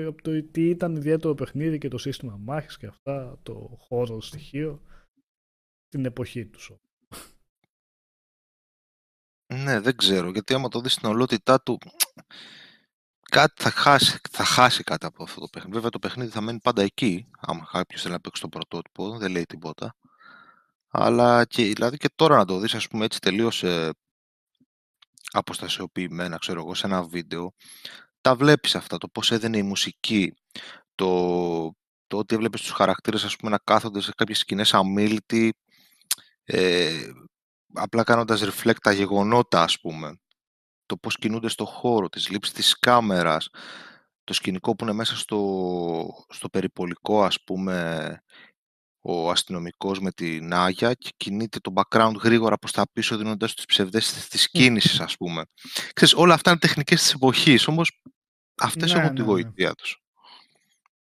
από 0.07 0.21
το 0.21 0.31
ότι 0.31 0.69
ήταν 0.69 0.95
ιδιαίτερο 0.95 1.35
παιχνίδι 1.35 1.77
και 1.77 1.87
το 1.87 1.97
σύστημα 1.97 2.37
μάχης 2.37 2.77
και 2.77 2.87
αυτά, 2.87 3.39
το 3.43 3.77
χώρο 3.79 4.21
στοιχείο, 4.21 4.81
την 5.87 6.05
εποχή 6.05 6.45
τους. 6.45 6.71
Ναι, 9.53 9.79
δεν 9.79 9.95
ξέρω, 9.95 10.29
γιατί 10.29 10.53
άμα 10.53 10.67
το 10.67 10.81
δεις 10.81 10.93
στην 10.93 11.09
ολότητά 11.09 11.61
του, 11.61 11.77
κάτι 13.31 13.63
θα 13.63 13.69
χάσει, 13.69 14.19
θα 14.31 14.43
χάσει 14.43 14.83
κάτι 14.83 15.05
από 15.05 15.23
αυτό 15.23 15.39
το 15.39 15.47
παιχνίδι. 15.51 15.75
Βέβαια 15.75 15.89
το 15.89 15.99
παιχνίδι 15.99 16.31
θα 16.31 16.41
μένει 16.41 16.59
πάντα 16.59 16.81
εκεί, 16.81 17.27
άμα 17.39 17.67
κάποιος 17.71 18.01
θέλει 18.01 18.13
να 18.13 18.19
παίξει 18.19 18.41
το 18.41 18.49
πρωτότυπο, 18.49 19.17
δεν 19.17 19.31
λέει 19.31 19.45
τίποτα. 19.45 19.95
Αλλά 20.89 21.45
και, 21.45 21.63
δηλαδή 21.63 21.97
και 21.97 22.09
τώρα 22.15 22.37
να 22.37 22.45
το 22.45 22.59
δεις, 22.59 22.75
ας 22.75 22.87
πούμε, 22.87 23.05
έτσι 23.05 23.19
τελείως 23.19 23.63
ε, 23.63 23.89
αποστασιοποιημένα, 25.31 26.37
ξέρω 26.37 26.59
εγώ, 26.59 26.73
σε 26.75 26.85
ένα 26.85 27.03
βίντεο, 27.03 27.53
τα 28.21 28.35
βλέπεις 28.35 28.75
αυτά, 28.75 28.97
το 28.97 29.07
πώς 29.07 29.31
έδαινε 29.31 29.57
η 29.57 29.63
μουσική, 29.63 30.33
το, 30.95 31.07
το 32.07 32.17
ότι 32.17 32.35
έβλεπες 32.35 32.61
τους 32.61 32.71
χαρακτήρες, 32.71 33.23
ας 33.23 33.35
πούμε, 33.35 33.51
να 33.51 33.57
κάθονται 33.63 34.01
σε 34.01 34.11
κάποιες 34.17 34.39
σκηνές 34.39 34.73
αμήλυτοι, 34.73 35.53
ε, 36.43 37.11
απλά 37.73 38.03
κάνοντας 38.03 38.43
reflect 38.43 38.79
τα 38.81 38.91
γεγονότα, 38.91 39.61
ας 39.61 39.79
πούμε. 39.79 40.19
Το 40.85 40.97
πώς 40.97 41.17
κινούνται 41.17 41.49
στο 41.49 41.65
χώρο, 41.65 42.09
τις 42.09 42.29
λήψεις 42.29 42.53
της 42.53 42.79
κάμερας, 42.79 43.49
το 44.23 44.33
σκηνικό 44.33 44.75
που 44.75 44.83
είναι 44.83 44.93
μέσα 44.93 45.17
στο, 45.17 46.25
στο 46.29 46.49
περιπολικό, 46.49 47.23
ας 47.23 47.43
πούμε, 47.43 48.19
ο 49.07 49.29
αστυνομικός 49.29 49.99
με 49.99 50.11
την 50.11 50.53
Άγια 50.53 50.93
και 50.93 51.09
κινείται 51.17 51.59
το 51.59 51.73
background 51.75 52.13
γρήγορα 52.23 52.57
προς 52.57 52.71
τα 52.71 52.83
πίσω 52.93 53.17
δίνοντας 53.17 53.53
την 53.53 53.65
ψευδαίσθηση 53.65 54.27
της 54.27 54.49
κίνησης 54.49 54.99
ας 54.99 55.17
πούμε. 55.17 55.43
Ξέρεις, 55.93 56.13
όλα 56.13 56.33
αυτά 56.33 56.49
είναι 56.49 56.59
τεχνικές 56.59 57.01
της 57.01 57.13
εποχής, 57.13 57.67
όμως 57.67 58.01
αυτές 58.57 58.93
ναι, 58.93 58.99
έχουν 58.99 59.11
ναι, 59.11 59.15
τη 59.15 59.21
ναι. 59.21 59.27
γοητεία 59.27 59.73
τους. 59.73 59.99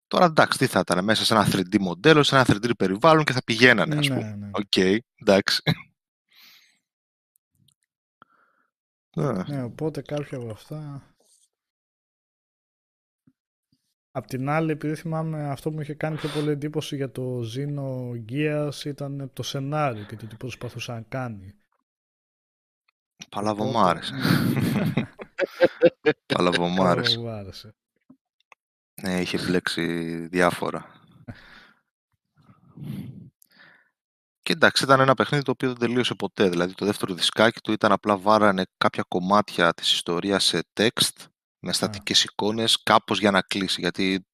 Τώρα 0.08 0.26
εντάξει, 0.26 0.58
τι 0.58 0.66
θα 0.66 0.80
ήταν 0.80 1.04
μέσα 1.04 1.26
σε 1.26 1.34
ένα 1.34 1.48
3D 1.52 1.80
μοντέλο, 1.80 2.24
σε 2.24 2.36
ένα 2.36 2.46
3D 2.48 2.72
περιβάλλον 2.78 3.24
και 3.24 3.34
θα 3.34 3.44
πηγαίνανε, 3.44 3.96
ας 3.96 4.08
πούμε. 4.08 4.36
Ναι, 4.40 4.50
OK, 4.52 4.64
okay, 4.76 4.98
εντάξει. 5.16 5.62
Ναι, 9.48 9.64
οπότε 9.64 10.02
κάποια 10.02 10.38
από 10.38 10.50
αυτά 10.52 11.04
Απ' 14.12 14.28
την 14.28 14.50
άλλη, 14.50 14.72
επειδή 14.72 14.96
θυμάμαι 14.96 15.50
αυτό 15.50 15.70
που 15.70 15.76
μου 15.76 15.82
είχε 15.82 15.94
κάνει 15.94 16.16
πιο 16.16 16.30
πολύ 16.30 16.50
εντύπωση 16.50 16.96
για 16.96 17.12
το 17.12 17.42
Zino 17.56 18.12
Gears 18.32 18.86
ήταν 18.86 19.32
το 19.34 19.44
σενάριο 19.44 20.04
και 20.04 20.16
το 20.16 20.28
τι 20.28 20.36
προσπαθούσε 20.36 20.92
να 20.92 21.02
κάνει. 21.02 21.54
Παλαβό 23.30 23.64
μου 23.64 23.80
άρεσε. 23.80 24.14
Παλαβό 26.34 26.68
μου 26.68 26.84
άρεσε. 26.84 27.76
Ναι, 29.02 29.22
είχε 29.22 29.38
μπλέξει 29.38 30.16
διάφορα. 30.28 30.86
Και 34.50 34.56
εντάξει, 34.56 34.84
ήταν 34.84 35.00
ένα 35.00 35.14
παιχνίδι 35.14 35.44
το 35.44 35.52
οποίο 35.52 35.68
δεν 35.68 35.78
τελείωσε 35.78 36.16
ποτέ. 36.16 36.50
Δηλαδή, 36.50 36.74
το 36.74 36.86
δεύτερο 36.86 37.14
δισκάκι 37.14 37.60
του 37.60 37.72
ήταν 37.72 37.92
απλά 37.92 38.18
βάρανε 38.18 38.64
κάποια 38.78 39.04
κομμάτια 39.08 39.74
της 39.74 39.92
ιστορίας 39.92 40.44
σε 40.44 40.68
text 40.74 41.26
με 41.60 41.74
στατικές 41.74 42.22
yeah. 42.22 42.32
εικόνες 42.32 42.84
κάπως 42.84 43.20
για 43.20 43.32
να 43.32 43.42
κλείσει 43.42 43.82
γιατί, 43.82 44.26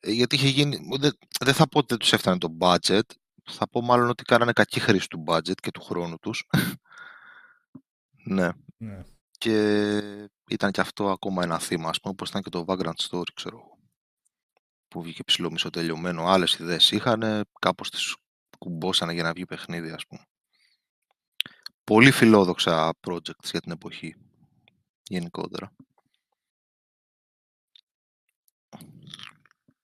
ε, 0.00 0.10
γιατί 0.10 0.34
είχε 0.34 0.48
γίνει, 0.48 0.78
δεν, 0.98 1.18
δεν 1.40 1.54
θα 1.54 1.68
πω 1.68 1.78
ότι 1.78 1.86
δεν 1.88 1.98
τους 1.98 2.12
έφτανε 2.12 2.38
το 2.38 2.56
budget 2.60 3.00
θα 3.44 3.68
πω 3.68 3.80
μάλλον 3.80 4.08
ότι 4.08 4.24
κάνανε 4.24 4.52
κακή 4.52 4.80
χρήση 4.80 5.08
του 5.08 5.24
budget 5.26 5.54
και 5.54 5.70
του 5.70 5.82
χρόνου 5.82 6.18
τους 6.18 6.46
ναι. 8.36 8.48
ναι 8.76 9.04
και 9.38 9.96
ήταν 10.48 10.70
και 10.70 10.80
αυτό 10.80 11.10
ακόμα 11.10 11.42
ένα 11.42 11.58
θύμα 11.58 11.88
ας 11.88 12.00
πούμε 12.00 12.12
όπως 12.12 12.28
ήταν 12.28 12.42
και 12.42 12.50
το 12.50 12.64
background 12.68 13.08
story 13.10 13.32
ξέρω 13.34 13.78
που 14.88 15.02
βγήκε 15.02 15.22
ψηλό 15.24 15.50
μισοτελειωμένο 15.50 16.26
άλλες 16.26 16.54
ιδέες 16.54 16.90
είχαν 16.90 17.44
κάπως 17.58 17.90
τις 17.90 18.16
κουμπόσανε 18.58 19.12
για 19.12 19.22
να 19.22 19.32
βγει 19.32 19.44
παιχνίδι 19.44 19.90
ας 19.90 20.06
πούμε 20.06 20.22
πολύ 21.88 22.10
φιλόδοξα 22.10 22.94
projects 23.06 23.50
για 23.50 23.60
την 23.60 23.72
εποχή 23.72 24.14
γενικότερα. 25.02 25.72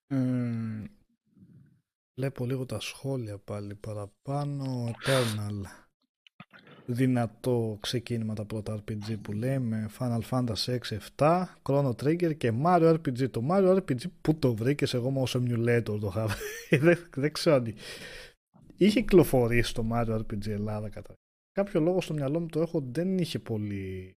Mm, 0.08 0.84
βλέπω 2.14 2.44
λίγο 2.44 2.66
τα 2.66 2.80
σχόλια 2.80 3.38
πάλι 3.38 3.74
παραπάνω. 3.74 4.94
Eternal. 5.04 5.62
Δυνατό 6.86 7.78
ξεκίνημα 7.80 8.34
τα 8.34 8.44
πρώτα 8.44 8.78
RPG 8.78 9.16
που 9.22 9.32
λέει 9.32 9.58
με 9.58 9.90
Final 9.98 10.20
Fantasy 10.30 10.78
6, 10.88 10.98
7, 11.16 11.44
Chrono 11.62 11.94
Trigger 12.02 12.36
και 12.36 12.52
Mario 12.64 12.94
RPG. 12.94 13.30
Το 13.30 13.46
Mario 13.50 13.76
RPG 13.76 14.02
που 14.20 14.38
το 14.38 14.54
βρήκες 14.54 14.94
εγώ 14.94 15.10
μόνο 15.10 15.26
σε 15.26 15.38
emulator 15.38 15.98
το 16.00 16.06
είχα 16.06 16.26
δεν, 16.86 16.98
δεν 17.14 17.32
ξέρω 17.32 17.56
αν 17.56 17.74
είχε 18.76 19.00
κυκλοφορήσει 19.00 19.74
το 19.74 19.88
Mario 19.92 20.18
RPG 20.18 20.46
Ελλάδα 20.46 20.88
κατά 20.88 21.14
κάποιο 21.52 21.80
λόγο 21.80 22.00
στο 22.00 22.14
μυαλό 22.14 22.40
μου 22.40 22.46
το 22.46 22.60
έχω 22.60 22.80
δεν 22.80 23.18
είχε 23.18 23.38
πολύ 23.38 24.14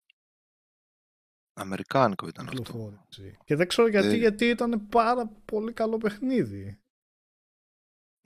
Αμερικάνικο 1.57 2.29
ήταν 2.29 2.49
αυτό. 2.49 3.05
Και 3.45 3.57
δεν 3.57 3.69
ξέρω 3.69 3.89
γιατί, 3.89 4.17
γιατί 4.17 4.45
ήταν 4.45 4.89
πάρα 4.89 5.27
πολύ 5.27 5.73
καλό 5.73 5.99
παιχνίδι. 5.99 6.79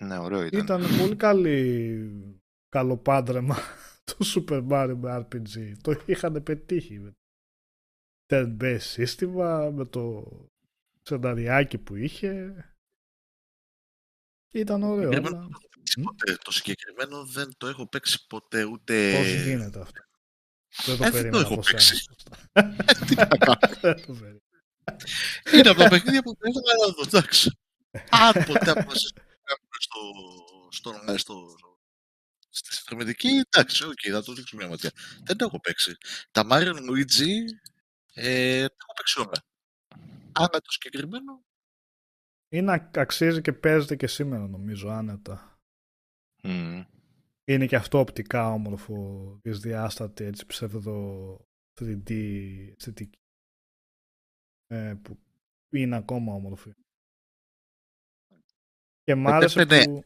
Ναι, 0.02 0.18
ωραίο 0.18 0.42
ήταν. 0.42 0.60
Ήταν 0.60 0.98
πολύ 0.98 1.16
καλή, 1.16 2.40
καλό 2.68 2.96
πάντρεμα 2.96 3.56
το 4.08 4.16
Super 4.20 4.68
Mario 4.68 4.94
με 4.96 5.26
RPG. 5.28 5.72
Το 5.80 6.02
είχαν 6.06 6.42
πετύχει 6.42 6.98
με 6.98 7.12
turn-based 8.26 8.76
σύστημα, 8.80 9.70
με 9.70 9.84
το 9.84 10.24
σενταριάκι 11.02 11.78
που 11.78 11.94
είχε. 11.94 12.54
Ήταν 14.54 14.82
ωραίο. 14.82 15.10
Αλλά... 15.10 15.48
Ποτέ; 16.02 16.36
Το 16.44 16.52
συγκεκριμένο 16.52 17.24
δεν 17.24 17.50
το 17.56 17.66
έχω 17.66 17.88
παίξει 17.88 18.26
ποτέ 18.26 18.64
ούτε... 18.64 19.16
Πώς 19.16 19.26
γίνεται 19.26 19.80
αυτό. 19.80 20.02
Δεν 20.96 21.12
το 21.12 21.16
ε, 21.18 21.30
το 21.30 21.38
έχω 21.38 21.58
παίξει. 21.58 22.04
Τι 23.06 23.14
να 23.14 23.26
κάνω. 23.26 23.58
Είναι 25.52 25.68
από 25.68 25.78
τα 25.78 25.88
παιχνίδια 25.88 26.22
που 26.22 26.36
δεν 26.38 26.52
να 26.52 26.92
δω, 26.92 27.02
εντάξει. 27.06 27.58
Αν 28.10 28.44
ποτέ 28.44 28.70
αποφασίσει 28.70 29.12
στο, 29.78 30.00
στο, 30.70 31.16
στο, 31.16 31.54
στη 32.48 32.76
θερμετική, 32.84 33.28
εντάξει, 33.28 33.84
οκ, 33.84 33.92
okay, 33.92 34.10
θα 34.10 34.22
το 34.22 34.32
δείξω 34.32 34.56
μια 34.56 34.68
ματιά. 34.68 34.90
Δεν 35.24 35.36
το 35.36 35.44
έχω 35.44 35.60
παίξει. 35.60 35.96
Τα 36.30 36.46
Mario 36.50 36.74
Luigi 36.74 37.32
ε, 38.14 38.66
τα 38.66 38.76
έχω 38.80 38.92
παίξει 38.96 39.20
όλα. 39.20 39.44
Άνα 40.32 40.60
το 40.60 40.70
συγκεκριμένο. 40.70 41.42
Είναι 42.48 42.90
αξίζει 42.94 43.40
και 43.40 43.52
παίζεται 43.52 43.96
και 43.96 44.06
σήμερα 44.06 44.48
νομίζω 44.48 44.88
άνετα. 44.88 45.57
Mm. 46.42 46.84
Είναι 47.44 47.66
και 47.66 47.76
αυτό 47.76 47.98
οπτικά 47.98 48.52
όμορφο, 48.52 49.38
δυσδιάστατη, 49.42 50.24
έτσι 50.24 50.46
ψεύδο 50.46 51.40
3D 51.80 52.10
αισθητική. 52.76 53.18
Ε, 54.66 54.94
που 55.02 55.18
είναι 55.70 55.96
ακόμα 55.96 56.32
όμορφη. 56.32 56.72
Και 59.04 59.14
μ' 59.14 59.28
άρεσε 59.28 59.64
ναι. 59.64 59.84
που... 59.84 60.04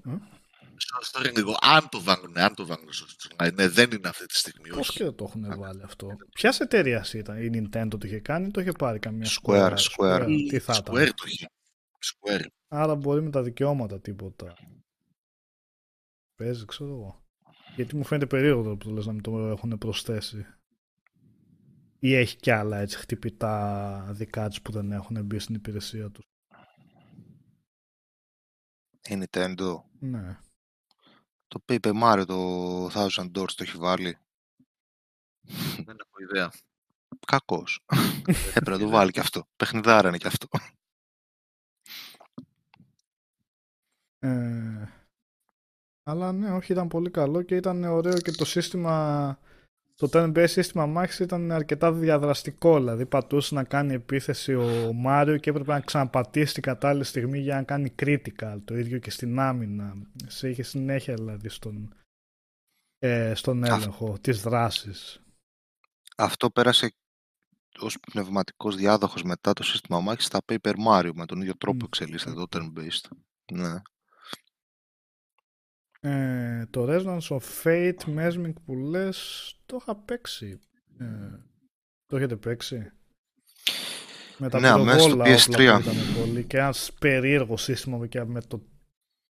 Sorry, 1.13 1.33
λίγο. 1.35 1.57
Αν 1.61 1.89
το 1.89 2.01
βάλουν, 2.01 2.39
αν 2.39 2.55
το 2.55 2.67
βάλουν 2.67 2.93
στο 2.93 3.35
online, 3.37 3.55
ναι, 3.55 3.69
δεν 3.69 3.91
είναι 3.91 4.09
αυτή 4.09 4.27
τη 4.27 4.37
στιγμή. 4.37 4.69
Πώς 4.69 4.93
και 4.93 5.11
το 5.11 5.25
έχουν 5.25 5.59
βάλει 5.59 5.83
αυτό; 5.83 6.17
Ποιας 6.33 6.61
εταιρείας 6.61 7.13
ήταν, 7.13 7.43
η 7.43 7.51
Nintendo 7.53 7.91
το 7.91 8.07
είχε 8.07 8.21
κάνει, 8.21 8.51
το 8.51 8.61
είχε 8.61 8.73
πάρει 8.73 8.99
καμία 8.99 9.27
Square. 9.29 9.75
Square, 9.77 9.77
Square. 9.77 10.47
Τι 10.49 10.59
θα 10.59 10.75
Square 10.75 11.11
το 11.15 11.25
είχε. 11.27 11.47
Square. 12.05 12.47
Άρα 12.69 12.95
μπορεί 12.95 13.23
με 13.23 13.31
τα 13.31 13.43
δικαιώματα 13.43 14.01
τίποτα. 14.01 14.55
Παίζει, 16.43 16.65
ξέρω 16.65 16.91
εγώ. 16.91 17.25
Γιατί 17.75 17.97
μου 17.97 18.05
φαίνεται 18.05 18.27
περίεργο 18.27 18.77
που 18.77 18.85
το 18.85 18.91
λες 18.91 19.07
να 19.07 19.13
μην 19.13 19.23
το 19.23 19.49
έχουν 19.49 19.79
προσθέσει. 19.79 20.47
Ή 21.99 22.15
έχει 22.15 22.37
κι 22.37 22.51
άλλα 22.51 22.79
έτσι 22.79 22.99
χτυπητά 22.99 24.07
δικά 24.11 24.49
τους 24.49 24.63
που 24.63 24.73
δεν 24.73 24.93
έχουν 24.93 25.25
μπει 25.25 25.39
στην 25.39 25.55
υπηρεσία 25.55 26.11
τους. 26.11 26.25
Η 29.03 29.23
Nintendo. 29.23 29.83
Ναι. 29.99 30.39
Το 31.47 31.65
Paper 31.67 32.03
Mario 32.03 32.25
το 32.27 32.87
Thousand 32.87 33.31
Doors 33.33 33.53
το 33.55 33.63
έχει 33.63 33.77
βάλει. 33.77 34.19
Δεν 35.85 35.97
έχω 35.99 36.23
ιδέα. 36.31 36.53
Κακός. 37.27 37.85
Έπρεπε 38.55 38.71
να 38.71 38.79
το 38.79 38.89
βάλει 38.89 39.11
κι 39.11 39.21
αυτό. 39.21 39.49
Παιχνιδάρα 39.57 40.09
είναι 40.09 40.19
κι 40.19 40.27
αυτό. 40.27 40.49
Ε, 44.19 45.02
αλλά 46.03 46.33
ναι, 46.33 46.53
όχι, 46.53 46.73
ήταν 46.73 46.89
πολύ 46.89 47.11
καλό 47.11 47.43
και 47.43 47.57
ήταν 47.57 47.85
ωραίο 47.85 48.19
και 48.19 48.31
το 48.31 48.45
σύστημα, 48.45 49.39
το 49.97 50.09
turn-based 50.13 50.49
σύστημα 50.49 50.87
μάχης 50.87 51.19
ήταν 51.19 51.53
αρκετά 51.53 51.93
διαδραστικό, 51.93 52.79
δηλαδή 52.79 53.07
πατούσε 53.07 53.55
να 53.55 53.65
κάνει 53.65 53.95
επίθεση 53.95 54.55
ο 54.55 54.93
Μάριο 54.93 55.37
και 55.37 55.51
έπρεπε 55.51 55.73
να 55.73 55.81
ξαναπατήσει 55.81 56.55
την 56.55 56.63
κατάλληλη 56.63 57.05
στιγμή 57.05 57.39
για 57.39 57.55
να 57.55 57.63
κάνει 57.63 57.95
critical, 58.03 58.57
το 58.65 58.77
ίδιο 58.77 58.99
και 58.99 59.11
στην 59.11 59.39
άμυνα. 59.39 59.95
Σε 60.27 60.49
είχε 60.49 60.63
συνέχεια 60.63 61.15
δηλαδή 61.15 61.49
στον, 61.49 61.95
ε, 62.99 63.35
στον 63.35 63.65
έλεγχο 63.65 64.19
της 64.21 64.43
δράσης. 64.43 65.23
Αυτό 66.17 66.51
πέρασε 66.51 66.95
ως 67.79 68.01
πνευματικός 68.01 68.77
διάδοχος 68.77 69.23
μετά 69.23 69.53
το 69.53 69.63
σύστημα 69.63 70.01
μάχης 70.01 70.25
στα 70.25 70.41
Paper 70.47 70.75
Mario 70.89 71.11
με 71.15 71.27
τον 71.27 71.41
ίδιο 71.41 71.57
τρόπο 71.57 71.85
εξελίσσεται 71.85 72.33
το 72.33 72.47
turn-based. 72.51 73.09
Ναι. 73.53 73.83
Ε, 76.05 76.67
το 76.71 76.87
Resonance 76.89 77.37
of 77.37 77.41
Fate 77.63 78.17
Mesmic 78.17 78.53
που 78.65 78.77
λες 78.77 79.55
το 79.67 79.79
είχα 79.81 79.97
παίξει. 79.97 80.61
Ε, 80.99 81.05
το 82.07 82.17
έχετε 82.17 82.37
παίξει; 82.37 82.93
Με 84.39 84.49
τα 84.49 84.61
ναι, 84.61 84.99
στο 84.99 85.17
PS3. 85.19 85.61
Ήταν 85.61 85.95
πολύ 86.21 86.45
και 86.45 86.59
ένας 86.59 86.93
περίεργος 87.01 87.63
σύστημα 87.63 88.07
και 88.07 88.25
με 88.25 88.41
το 88.41 88.63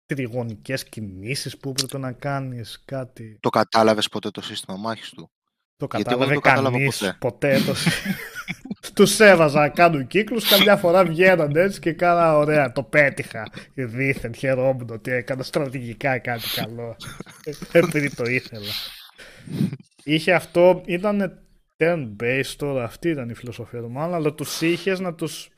τριγωνικές 0.06 0.84
κινήσεις 0.84 1.56
που 1.56 1.68
έπρεπε 1.68 1.98
να 1.98 2.12
κάνεις 2.12 2.82
κάτι. 2.84 3.38
Το 3.40 3.48
κατάλαβες 3.48 4.08
ποτέ 4.08 4.30
το 4.30 4.40
σύστημα 4.40 4.76
μάχης 4.76 5.10
του; 5.10 5.30
Το 5.76 5.86
κατάλαβε 5.86 6.34
το 6.34 6.40
κανείς 6.40 6.98
ποτέ. 6.98 7.16
ποτέ 7.18 7.60
το... 7.66 7.74
Τους 8.94 9.20
έβαζα 9.20 9.60
να 9.60 9.68
κάνουν 9.68 10.06
κύκλους, 10.06 10.48
καμιά 10.48 10.76
φορά 10.76 11.04
βγαίναν 11.04 11.56
έτσι 11.56 11.80
και 11.80 11.92
κάνα 11.92 12.36
ωραία, 12.36 12.72
το 12.72 12.82
πέτυχα. 12.82 13.50
Δίθεν 13.74 14.34
χαιρόμουν 14.34 14.90
ότι 14.90 15.10
έκανα 15.10 15.42
στρατηγικά 15.42 16.18
κάτι 16.18 16.44
καλό. 16.54 16.96
Επειδή 17.72 18.14
το 18.14 18.24
ήθελα. 18.24 18.72
Είχε 20.04 20.32
αυτό, 20.32 20.82
ήταν 20.86 21.42
turn-based 21.76 22.54
τώρα, 22.56 22.84
αυτή 22.84 23.08
ήταν 23.08 23.28
η 23.28 23.34
φιλοσοφία 23.34 23.80
του 23.80 23.90
μάλλον, 23.90 24.14
αλλά 24.14 24.34
τους 24.34 24.60
είχες 24.60 25.00
να 25.00 25.14
τους... 25.14 25.48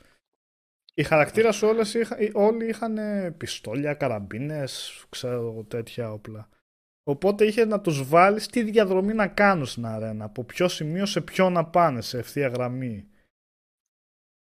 Οι 0.93 1.03
χαρακτήρα 1.03 1.49
όλες, 1.63 1.95
όλοι 2.33 2.67
είχαν 2.67 2.97
πιστόλια, 3.37 3.93
καραμπίνες, 3.93 5.03
ξέρω 5.09 5.65
τέτοια 5.67 6.11
όπλα. 6.11 6.49
Οπότε 7.03 7.45
είχε 7.45 7.65
να 7.65 7.79
τους 7.81 8.07
βάλεις 8.07 8.47
τι 8.47 8.63
διαδρομή 8.63 9.13
να 9.13 9.27
κάνουν 9.27 9.65
στην 9.65 9.85
αρένα, 9.85 10.25
από 10.25 10.43
ποιο 10.43 10.67
σημείο 10.67 11.05
σε 11.05 11.21
ποιο 11.21 11.49
να 11.49 11.65
πάνε, 11.65 12.01
σε 12.01 12.17
ευθεία 12.17 12.47
γραμμή. 12.47 13.05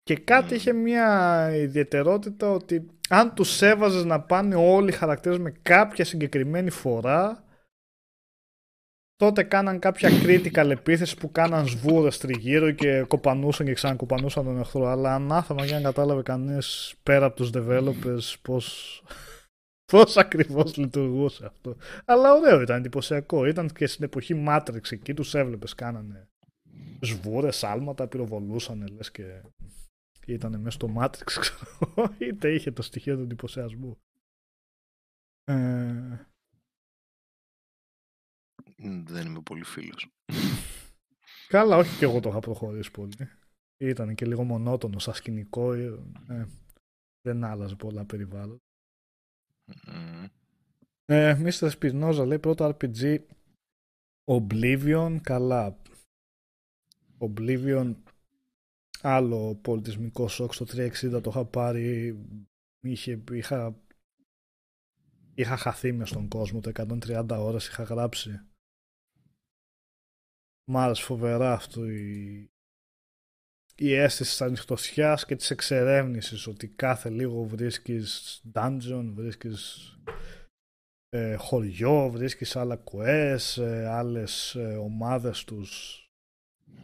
Και 0.04 0.16
κάτι 0.16 0.56
είχε 0.56 0.74
μια 0.74 1.49
ιδιαιτερότητα 1.56 2.49
ότι 2.49 2.88
αν 3.10 3.34
τους 3.34 3.62
έβαζες 3.62 4.04
να 4.04 4.22
πάνε 4.22 4.56
όλοι 4.56 4.89
οι 4.89 4.93
χαρακτήρες 4.95 5.38
με 5.38 5.51
κάποια 5.62 6.06
συγκεκριμένη 6.06 6.70
φορά, 6.70 7.43
τότε 9.16 9.43
κάναν 9.43 9.80
κάποια 9.80 10.10
critical 10.24 10.70
επίθεση 10.70 11.18
που 11.18 11.32
κάναν 11.32 11.68
σβούρες 11.68 12.18
τριγύρω 12.18 12.72
και 12.72 13.01
κοπανούσαν 13.01 13.66
και 13.66 13.74
ξανακοπανούσαν 13.74 14.43
τον 14.43 14.60
εχθρό. 14.60 14.88
Αλλά 14.88 15.16
ανάθεμα 15.16 15.66
για 15.66 15.76
να 15.76 15.84
κατάλαβε 15.84 16.22
κανείς 16.22 16.95
πέρα 17.04 17.26
από 17.26 17.36
τους 17.36 17.49
developers 17.54 18.36
πώς 18.41 19.01
Πώς 19.93 20.18
ακριβώς 20.18 20.78
λειτουργούσε 20.78 21.45
αυτό. 21.45 21.76
Αλλά 22.06 22.34
ωραίο 22.34 22.62
ήταν, 22.62 22.78
εντυπωσιακό. 22.78 23.45
Ήταν 23.45 23.70
και 23.70 23.88
στην 23.88 24.04
εποχή 24.06 24.43
Matrix 24.47 24.91
εκεί 24.91 25.14
τους 25.14 25.34
έβλεπες, 25.34 25.76
κάνανε 25.76 26.30
σβούρες, 27.01 27.64
άλματα, 27.64 28.08
πυροβολούσαν 28.08 28.88
λες 28.95 29.12
και 29.12 29.24
ήταν 30.26 30.59
μέσα 30.59 30.78
στο 30.78 30.93
Matrix, 30.97 31.32
ξέρω 31.39 32.15
είτε 32.17 32.53
είχε 32.53 32.71
το 32.71 32.82
στοιχείο 32.82 33.15
του 33.15 33.21
εντυπωσιασμού. 33.21 33.99
Ε... 35.43 36.26
Δεν 39.03 39.26
είμαι 39.26 39.41
πολύ 39.41 39.63
φίλος. 39.63 40.07
Καλά, 41.47 41.78
όχι 41.78 41.97
και 41.97 42.05
εγώ 42.05 42.19
το 42.19 42.30
είχα 42.30 42.39
προχωρήσει 42.39 42.91
πολύ. 42.91 43.15
Ήταν 43.78 44.15
και 44.15 44.26
λίγο 44.26 44.43
μονότονο 44.43 44.99
σαν 44.99 45.13
σκηνικό. 45.13 45.74
Ε, 45.74 46.47
δεν 47.21 47.43
άλλαζε 47.43 47.76
πολλά 47.76 48.05
περιβάλλον. 48.05 48.61
Ε, 51.05 51.41
Mr. 51.43 51.71
Spinoza 51.71 52.24
λέει 52.26 52.39
πρώτο 52.39 52.76
RPG 52.80 53.19
Oblivion, 54.26 55.17
καλά. 55.21 55.78
Oblivion, 57.19 57.95
άλλο 59.06 59.56
πολιτισμικό 59.56 60.28
σοκ 60.28 60.54
στο 60.54 60.66
360 60.70 61.22
το 61.24 61.30
είχα 61.30 61.45
πάρει, 61.45 62.18
είχε, 62.80 63.24
είχα, 63.32 63.82
είχα 65.34 65.58
χαθεί 65.58 65.91
μες 65.91 66.10
στον 66.10 66.28
κόσμο, 66.28 66.60
το 66.60 66.72
130 66.76 67.28
ώρες 67.30 67.68
είχα 67.68 67.84
γράψει. 67.84 68.41
Μ' 70.72 70.78
άρεσε 70.78 71.04
φοβερά 71.04 71.54
αυτό 71.54 71.89
η, 71.89 72.49
η 73.76 73.93
αίσθηση 73.93 74.30
της 74.30 74.41
ανοιχτοσιάς 74.41 75.26
και 75.26 75.36
της 75.36 75.51
εξερεύνησης 75.51 76.47
ότι 76.47 76.68
κάθε 76.68 77.10
λίγο 77.10 77.43
βρίσκεις 77.43 78.41
dungeon, 78.54 79.12
βρίσκεις 79.14 79.93
ε, 81.10 81.36
χωριό, 81.36 82.10
βρίσκεις 82.10 82.56
άλλα 82.56 82.84
quest, 82.91 83.62
ε, 83.62 83.86
άλλες 83.86 84.56
ε, 84.56 84.76
ομάδες 84.76 85.43
τους 85.43 85.99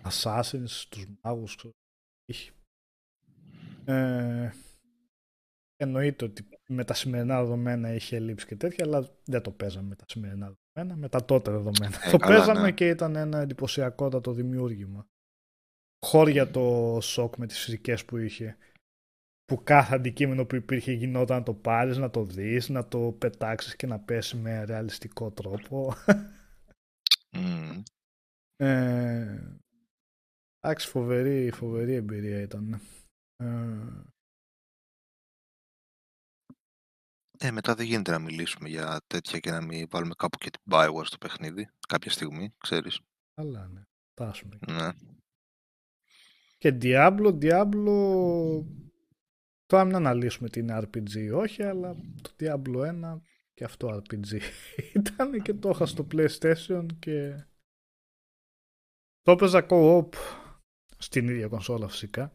assassins, 0.04 0.86
τους 0.90 1.06
μάγους 1.22 1.56
ε, 3.86 4.50
εννοείται 5.76 6.26
ότι 6.26 6.48
με 6.68 6.84
τα 6.84 6.94
σημερινά 6.94 7.42
δεδομένα 7.42 7.94
είχε 7.94 8.20
λείψει 8.20 8.46
και 8.46 8.56
τέτοια, 8.56 8.86
αλλά 8.86 9.10
δεν 9.26 9.42
το 9.42 9.52
παίζαμε 9.52 9.88
με 9.88 9.96
τα 9.96 10.06
σημερινά 10.08 10.54
δεδομένα, 10.74 11.00
με 11.02 11.10
τα 11.10 11.26
τότε 11.26 11.52
δεδομένα. 11.52 12.06
Ε, 12.06 12.10
το 12.10 12.18
παίζαμε 12.18 12.62
ναι. 12.62 12.72
και 12.72 12.88
ήταν 12.88 13.16
ένα 13.16 13.40
εντυπωσιακότατο 13.40 14.32
δημιούργημα 14.32 15.08
χώρια 16.06 16.52
το 16.52 16.98
σοκ 17.02 17.38
με 17.38 17.48
τις 17.48 17.60
φυσικές 17.60 18.06
που 18.06 18.18
είχε 18.18 18.58
που 19.46 19.64
κάθε 19.64 19.96
αντικείμενο 19.96 20.46
που 20.46 20.56
υπήρχε 20.56 20.92
γινόταν 20.92 21.38
να 21.38 21.44
το 21.44 21.54
πάρεις, 21.54 21.98
να 21.98 22.10
το 22.10 22.24
δεις, 22.24 22.70
να 22.70 22.88
το 22.88 23.16
πετάξεις 23.20 23.76
και 23.76 23.88
να 23.88 24.00
πέσει 24.00 24.38
με 24.38 24.64
ρεαλιστικό 24.64 25.32
τρόπο. 25.32 25.94
Mm. 27.32 27.82
Ε, 28.56 29.60
εντάξει, 30.60 30.88
φοβερή, 30.88 31.52
φοβερή 31.52 31.94
εμπειρία 31.94 32.42
ήταν. 32.42 32.82
Ε, 33.36 34.04
ε, 37.42 37.52
μετά 37.52 37.76
δεν 37.76 37.86
γίνεται 37.86 38.12
να 38.12 38.20
μιλήσουμε 38.20 38.70
για 38.70 39.02
τέτοια 39.08 39.40
και 39.40 39.52
να 39.52 39.62
μην 39.62 39.88
βάλουμε 39.90 40.14
κάπου 40.18 40.38
και 40.38 40.50
την 40.50 40.62
Bioware 40.72 41.06
στο 41.06 41.18
παιχνίδι 41.18 41.70
κάποια 41.88 42.12
στιγμή, 42.12 42.54
ξέρεις. 42.58 43.00
Αλλά 43.34 43.68
ναι, 43.68 43.82
φτάσουμε. 44.12 44.60
Ναι. 44.68 44.90
Και 46.58 46.78
Diablo, 46.82 47.38
Diablo... 47.42 48.64
Τώρα 49.66 49.86
μην 49.86 49.96
αναλύσουμε 49.96 50.50
τι 50.50 50.60
είναι 50.60 50.80
RPG 50.80 51.32
όχι, 51.34 51.64
αλλά 51.64 51.96
το 52.22 52.36
Diablo 52.40 53.04
1 53.16 53.22
και 53.54 53.64
αυτό 53.64 54.02
RPG 54.02 54.42
ήταν 55.00 55.42
και 55.42 55.54
το 55.54 55.70
είχα 55.70 55.86
στο 55.86 56.08
PlayStation 56.12 56.86
και 57.00 57.46
το 59.22 59.32
έπαιζα 59.32 59.66
co-op 59.70 60.10
στην 61.00 61.28
ίδια 61.28 61.48
κονσόλα 61.48 61.88
φυσικά 61.88 62.34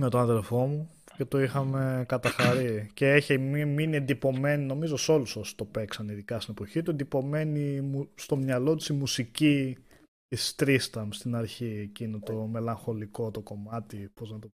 με 0.00 0.08
τον 0.10 0.20
αδερφό 0.20 0.66
μου 0.66 0.90
και 1.16 1.24
το 1.24 1.40
είχαμε 1.40 2.04
καταχαρεί. 2.08 2.90
Και 2.94 3.12
έχει 3.12 3.38
μείνει 3.38 3.96
εντυπωμένη 3.96 4.64
νομίζω 4.64 4.96
σε 4.96 5.12
όλους 5.12 5.36
όσοι 5.36 5.56
το 5.56 5.64
παίξαν 5.64 6.08
ειδικά 6.08 6.40
στην 6.40 6.54
εποχή 6.54 6.82
του 6.82 6.90
εντυπωμένη 6.90 7.90
στο 8.14 8.36
μυαλό 8.36 8.74
της 8.74 8.88
η 8.88 8.92
μουσική 8.92 9.78
της 10.26 10.54
Tristram 10.58 11.08
στην 11.10 11.34
αρχή 11.34 11.66
εκείνο 11.66 12.18
το 12.18 12.46
μελαγχολικό 12.46 13.30
το 13.30 13.42
κομμάτι 13.42 14.08
πώς 14.08 14.30
να 14.30 14.38
το 14.38 14.48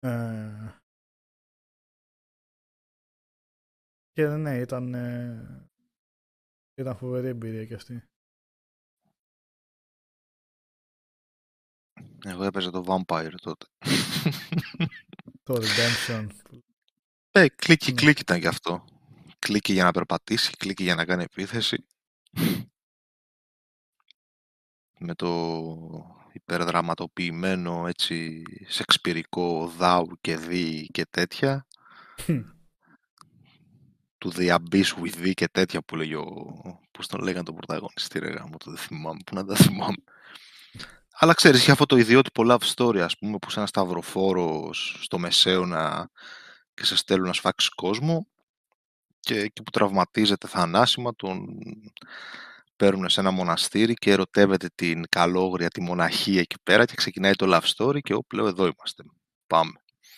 ε... 0.00 0.80
και 4.12 4.26
ναι 4.26 4.58
ήταν 4.58 4.94
ε... 4.94 5.70
ήταν 6.74 6.96
φοβερή 6.96 7.28
εμπειρία 7.28 7.66
και 7.66 7.74
αυτή 7.74 8.09
Εγώ 12.24 12.44
έπαιζα 12.44 12.70
το 12.70 12.84
Vampire 12.86 13.34
τότε. 13.42 13.66
το 15.42 15.54
Redemption. 15.54 16.26
Ε, 17.32 17.48
κλίκι, 17.48 17.92
κλίκι 17.92 18.04
ναι. 18.04 18.10
ήταν 18.10 18.38
γι' 18.38 18.46
αυτό. 18.46 18.84
Κλίκι 19.38 19.72
για 19.72 19.84
να 19.84 19.90
περπατήσει, 19.90 20.56
κλίκι 20.56 20.82
για 20.82 20.94
να 20.94 21.04
κάνει 21.04 21.22
επίθεση 21.22 21.84
με 24.98 25.14
το 25.14 25.30
υπερδραματοποιημένο 26.32 27.86
έτσι 27.86 28.42
σεξπυρικό 28.66 29.66
δάου 29.68 30.18
και 30.20 30.36
δι 30.36 30.88
και 30.92 31.06
τέτοια 31.10 31.66
του 34.18 34.32
The 34.34 34.56
Abyss 34.56 34.84
with 35.02 35.32
και 35.34 35.48
τέτοια 35.48 35.82
που 35.82 35.96
λέγει 35.96 36.14
ο... 36.14 36.26
πώς 36.90 37.06
τον 37.06 37.20
λέγανε 37.20 37.44
τον 37.44 37.54
πρωταγωνιστή 37.54 38.18
ρε 38.18 38.28
μου 38.28 38.56
το 38.58 38.70
δεν 38.70 38.80
θυμάμαι, 38.80 39.18
που 39.26 39.34
να 39.34 39.44
τα 39.44 39.54
θυμάμαι 39.54 40.02
αλλά 41.22 41.34
ξέρεις, 41.34 41.60
είχε 41.60 41.70
αυτό 41.70 41.86
το 41.86 41.96
ιδιότυπο 41.96 42.42
love 42.46 42.74
story, 42.74 42.98
ας 42.98 43.18
πούμε, 43.18 43.38
που 43.38 43.50
σε 43.50 43.58
ένα 43.58 43.68
σταυροφόρος 43.68 44.98
στο 45.00 45.18
Μεσαίωνα 45.18 46.10
και 46.74 46.84
σε 46.84 46.96
στέλνουν 46.96 47.26
να 47.26 47.32
σφάξει 47.32 47.70
κόσμο 47.74 48.26
και 49.20 49.38
εκεί 49.38 49.62
που 49.62 49.70
τραυματίζεται 49.70 50.48
θανάσιμα 50.48 51.14
τον 51.14 51.58
παίρνουν 52.76 53.08
σε 53.08 53.20
ένα 53.20 53.30
μοναστήρι 53.30 53.94
και 53.94 54.10
ερωτεύεται 54.10 54.68
την 54.74 55.02
καλόγρια, 55.08 55.68
τη 55.68 55.80
μοναχία 55.80 56.40
εκεί 56.40 56.56
πέρα 56.62 56.84
και 56.84 56.94
ξεκινάει 56.94 57.34
το 57.34 57.46
love 57.56 57.76
story 57.76 58.00
και 58.00 58.14
όπου 58.14 58.36
λέω 58.36 58.46
εδώ 58.46 58.62
είμαστε. 58.62 59.02
Πάμε. 59.46 59.72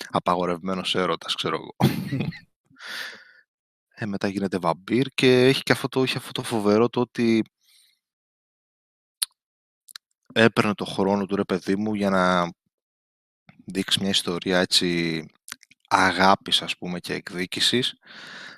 Απαγορευμένος 0.09 0.94
έρωτας, 0.94 1.34
ξέρω 1.34 1.57
εγώ. 1.57 1.74
ε, 3.94 4.07
μετά 4.07 4.28
γίνεται 4.28 4.59
βαμπύρ 4.59 5.07
και 5.14 5.46
έχει 5.46 5.62
και 5.62 5.72
αυτό 5.72 5.88
το, 5.88 6.03
έχει 6.03 6.16
αυτό 6.16 6.32
το 6.32 6.42
φοβερό 6.42 6.88
το 6.88 7.00
ότι 7.00 7.42
έπαιρνε 10.33 10.74
το 10.74 10.85
χρόνο 10.85 11.26
του 11.26 11.37
ρε 11.37 11.45
παιδί 11.45 11.76
μου 11.76 11.95
για 11.95 12.11
να 12.11 12.51
δείξει 13.64 14.01
μια 14.01 14.09
ιστορία 14.11 14.59
έτσι 14.59 15.26
αγάπης 15.89 16.62
ας 16.62 16.76
πούμε 16.76 16.99
και 16.99 17.14
εκδίκησης 17.14 17.95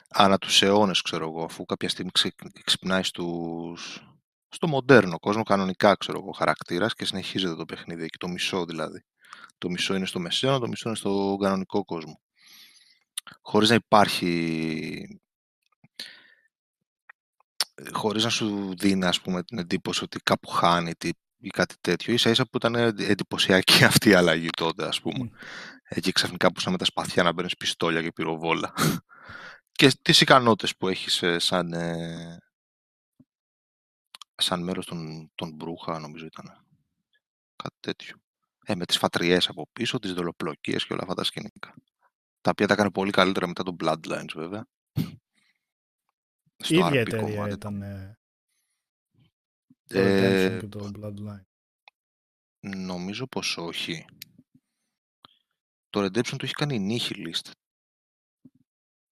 ανά 0.09 0.39
τους 0.39 0.62
αιώνες 0.62 1.03
ξέρω 1.03 1.29
εγώ 1.29 1.45
αφού 1.45 1.64
κάποια 1.64 1.89
στιγμή 1.89 2.11
ξυπνάει 2.64 3.03
στους... 3.03 4.09
στο 4.49 4.66
μοντέρνο 4.68 5.18
κόσμο 5.18 5.43
κανονικά 5.43 5.95
ξέρω 5.95 6.18
εγώ 6.18 6.33
χαρακτήρας 6.33 6.95
και 6.95 7.05
συνεχίζεται 7.05 7.55
το 7.55 7.64
παιχνίδι 7.64 8.05
εκεί 8.05 8.18
το 8.18 8.29
μισό 8.29 8.64
δηλαδή. 8.64 9.05
Το 9.59 9.70
μισό 9.70 9.95
είναι 9.95 10.07
στο 10.07 10.20
μεσαίωνα, 10.20 10.59
το 10.59 10.68
μισό 10.68 10.89
είναι 10.89 10.99
στο 10.99 11.37
κανονικό 11.41 11.85
κόσμο. 11.85 12.20
Χωρίς 13.43 13.68
να 13.68 13.75
υπάρχει 13.75 15.20
χωρίς 17.93 18.25
να 18.25 18.31
σου 18.31 18.75
δίνει 18.77 19.05
ας 19.05 19.20
πούμε 19.20 19.43
την 19.43 19.59
εντύπωση 19.59 20.05
ότι 20.05 20.18
κάπου 20.18 20.49
χάνει 20.49 20.95
ή 21.45 21.49
κάτι 21.49 21.74
τέτοιο. 21.80 22.12
Ίσα 22.12 22.30
ίσα 22.30 22.45
που 22.45 22.57
ήταν 22.57 22.74
εντυπωσιακή 22.74 23.84
αυτή 23.90 24.09
η 24.09 24.14
αλλαγή 24.14 24.51
τότε, 24.51 24.86
ας 24.86 25.01
πούμε. 25.01 25.30
Mm. 25.30 25.36
Εκεί 25.88 26.12
ξαφνικά 26.12 26.53
που 26.53 26.70
με 26.70 26.76
τα 26.76 26.84
σπαθιά 26.84 27.22
να 27.22 27.34
παίρνει 27.34 27.51
πιστόλια 27.59 28.03
και 28.03 28.12
πυροβόλα. 28.12 28.72
και 29.78 29.92
τις 30.03 30.20
ικανότητες 30.20 30.76
που 30.76 30.88
έχεις 30.88 31.22
ε, 31.22 31.38
σαν, 31.38 31.72
ε, 31.72 32.38
σαν 34.34 34.62
μέρος 34.62 34.86
των, 34.86 35.30
των 35.34 35.55
Μπρούχα, 35.55 35.99
νομίζω 35.99 36.26
ήταν. 36.26 36.66
Κάτι 37.57 37.76
τέτοιο. 37.80 38.16
Ε, 38.64 38.74
με 38.74 38.84
τις 38.84 38.99
φατριές 38.99 39.49
από 39.49 39.68
πίσω, 39.72 39.99
τις 39.99 40.12
δολοπλοκίες 40.12 40.86
και 40.86 40.92
όλα 40.92 41.03
αυτά 41.03 41.14
τα 41.14 41.24
σκηνικά. 41.24 41.74
Τα 42.40 42.51
οποία 42.51 42.66
τα 42.66 42.72
έκανε 42.72 42.90
πολύ 42.90 43.11
καλύτερα 43.11 43.47
μετά 43.47 43.62
το 43.62 43.76
Bloodlines, 43.80 44.34
βέβαια. 44.34 44.66
Η 46.57 46.76
ίδια 46.76 47.01
εταιρεία 47.01 47.49
ήταν 47.49 47.84
το 49.87 49.99
ε, 49.99 50.59
και 50.61 50.66
το 50.66 50.91
Bloodline. 50.95 51.45
Νομίζω 52.61 53.26
πως 53.26 53.57
όχι. 53.57 54.05
Το 55.91 56.05
Redemption 56.05 56.37
το 56.37 56.41
έχει 56.41 56.53
κάνει 56.53 56.74
η 56.74 57.01
Nihilist. 57.01 57.51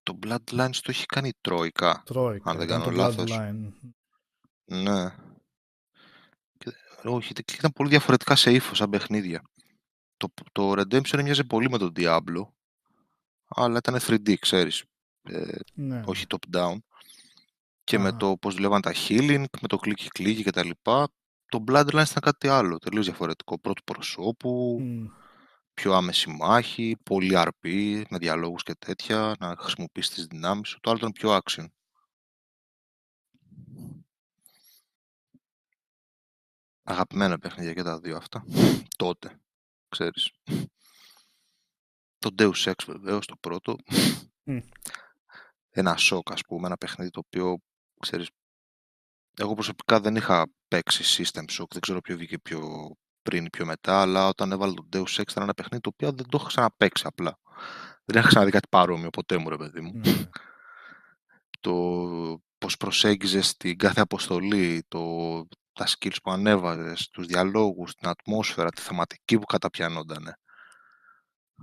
Το 0.03 0.19
Bloodlines 0.23 0.77
το 0.83 0.91
έχει 0.91 1.07
κάνει 1.07 1.29
η 1.29 1.37
Τρόικα. 1.41 2.03
Τρόικα, 2.05 2.51
αν 2.51 2.57
δεν 2.57 2.67
κάνω 2.67 2.91
λάθος. 2.91 3.31
Ναι. 4.65 5.17
Και, 6.59 6.73
όχι, 7.05 7.33
ήταν 7.55 7.73
πολύ 7.73 7.89
διαφορετικά 7.89 8.37
σε 8.37 8.53
ύφος 8.53 8.77
σαν 8.77 8.91
παιχνίδια. 8.91 9.43
Το, 10.17 10.29
το 10.53 10.73
Redemption 10.73 11.23
μοιάζει 11.23 11.45
πολύ 11.45 11.71
με 11.71 11.79
τον 11.79 11.93
Diablo, 11.97 12.47
αλλά 13.47 13.77
ήταν 13.77 13.99
3D, 14.01 14.35
ξέρεις. 14.39 14.85
Ε, 15.23 15.57
ναι. 15.75 16.03
Όχι 16.07 16.25
top-down 16.29 16.77
και 17.93 17.99
με 17.99 18.13
το 18.13 18.37
πώς 18.37 18.55
δουλεύαν 18.55 18.81
τα 18.81 18.93
healing, 18.95 19.45
με 19.61 19.69
το 19.69 19.77
κλικι 19.77 20.09
κλικι 20.09 20.43
και 20.43 20.51
τα 20.51 20.65
λοιπά. 20.65 21.09
Το 21.47 21.65
Bloodlines 21.69 22.11
ήταν 22.11 22.23
κάτι 22.23 22.49
άλλο, 22.49 22.79
τελείως 22.79 23.05
διαφορετικό. 23.05 23.59
Πρώτου 23.59 23.83
προσώπου, 23.83 24.81
πιο 25.75 25.93
άμεση 25.93 26.31
μάχη, 26.31 26.97
πολύ 27.03 27.33
RP, 27.35 28.03
με 28.09 28.19
διαλόγους 28.19 28.63
και 28.63 28.75
τέτοια, 28.75 29.37
να 29.39 29.57
χρησιμοποιήσεις 29.57 30.15
τις 30.15 30.27
δυνάμεις 30.27 30.69
σου. 30.69 30.81
Το 30.81 30.91
άλλο 30.91 30.99
ήταν 30.99 31.13
πιο 31.13 31.41
action. 31.43 31.67
Αγαπημένα 36.83 37.39
παιχνίδια 37.39 37.73
και 37.73 37.83
τα 37.83 38.01
δύο 38.01 38.17
αυτά. 38.17 38.45
Τότε, 38.97 39.41
ξέρεις. 39.89 40.31
Το 42.19 42.35
Deus 42.39 42.65
Ex 42.65 42.75
βεβαίως, 42.87 43.27
το 43.27 43.37
πρώτο. 43.41 43.77
Ένα 45.71 45.97
σοκ, 45.97 46.33
ας 46.33 46.41
πούμε, 46.43 46.67
ένα 46.67 46.77
παιχνίδι 46.77 47.11
το 47.11 47.21
οποίο 47.27 47.59
ξέρεις, 48.03 48.29
εγώ 49.37 49.55
προσωπικά 49.55 50.01
δεν 50.01 50.17
είχα 50.17 50.47
παίξει 50.69 51.25
System 51.25 51.45
Shock, 51.59 51.67
δεν 51.71 51.81
ξέρω 51.81 52.01
ποιο 52.01 52.17
βγήκε 52.17 52.39
πιο 52.39 52.91
πριν 53.23 53.45
ή 53.45 53.51
πιο 53.51 53.67
μετά, 53.67 54.01
αλλά 54.01 54.29
όταν 54.29 54.53
έβαλα 54.53 54.75
το 54.75 54.89
Deus 54.93 55.21
Ex 55.21 55.31
ήταν 55.31 55.43
ένα 55.43 55.55
παιχνίδι 55.55 55.83
το 55.83 55.91
οποίο 55.93 56.13
δεν 56.13 56.29
το 56.29 56.39
είχα 56.41 56.47
ξαναπαίξει 56.47 57.05
απλά. 57.07 57.39
Δεν 58.05 58.21
είχα 58.21 58.29
ξαναδεί 58.29 58.51
κάτι 58.51 58.69
παρόμοιο 58.71 59.11
ποτέ 59.11 59.39
μου, 59.39 59.49
ρε 59.49 59.57
παιδί 59.57 59.81
μου. 59.81 60.01
Mm. 60.05 60.29
το 61.61 61.73
πώς 62.59 62.77
προσέγγιζες 62.77 63.57
την 63.57 63.79
κάθε 63.79 64.01
αποστολή, 64.01 64.85
το, 64.89 65.01
τα 65.73 65.87
skills 65.87 66.17
που 66.23 66.31
ανέβαζες, 66.31 67.09
τους 67.09 67.27
διαλόγους, 67.27 67.95
την 67.95 68.09
ατμόσφαιρα, 68.09 68.71
τη 68.71 68.81
θεματική 68.81 69.39
που 69.39 69.45
καταπιανόντανε. 69.45 70.39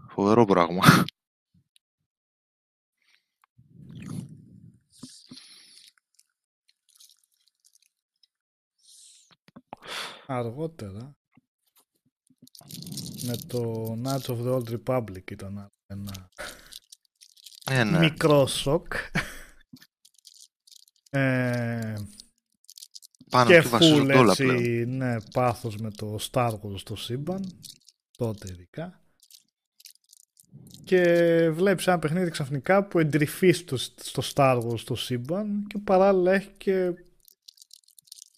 Φοβερό 0.09 0.45
πράγμα. 0.45 0.83
Αργότερα 10.29 11.17
με 13.25 13.35
το 13.47 13.91
Knights 14.03 14.25
of 14.25 14.45
the 14.45 14.53
Old 14.53 14.77
Republic 14.77 15.31
ήταν 15.31 15.67
ένα 15.87 16.29
ε, 17.65 17.83
ναι. 17.83 17.99
μικρό 17.99 18.47
σοκ. 18.47 18.93
Ε, 21.11 21.95
Πάνω 23.29 23.49
και 23.49 23.61
φουλ 23.61 24.09
έτσι, 24.09 24.45
ναι, 24.87 25.15
πάθος 25.33 25.77
με 25.77 25.91
το 25.91 26.17
Star 26.31 26.51
Wars 26.51 26.77
στο 26.77 26.95
σύμπαν, 26.95 27.59
τότε 28.17 28.47
ειδικά. 28.51 29.03
Και 30.83 31.03
βλέπεις 31.49 31.87
ένα 31.87 31.99
παιχνίδι 31.99 32.29
ξαφνικά 32.29 32.87
που 32.87 32.99
εντρυφείς 32.99 33.57
στο, 33.57 33.77
στο 33.77 34.21
Star 34.33 34.63
Wars 34.63 34.79
στο 34.79 34.95
σύμπαν 34.95 35.67
και 35.67 35.77
παράλληλα 35.77 36.31
έχει 36.31 36.51
και 36.57 36.93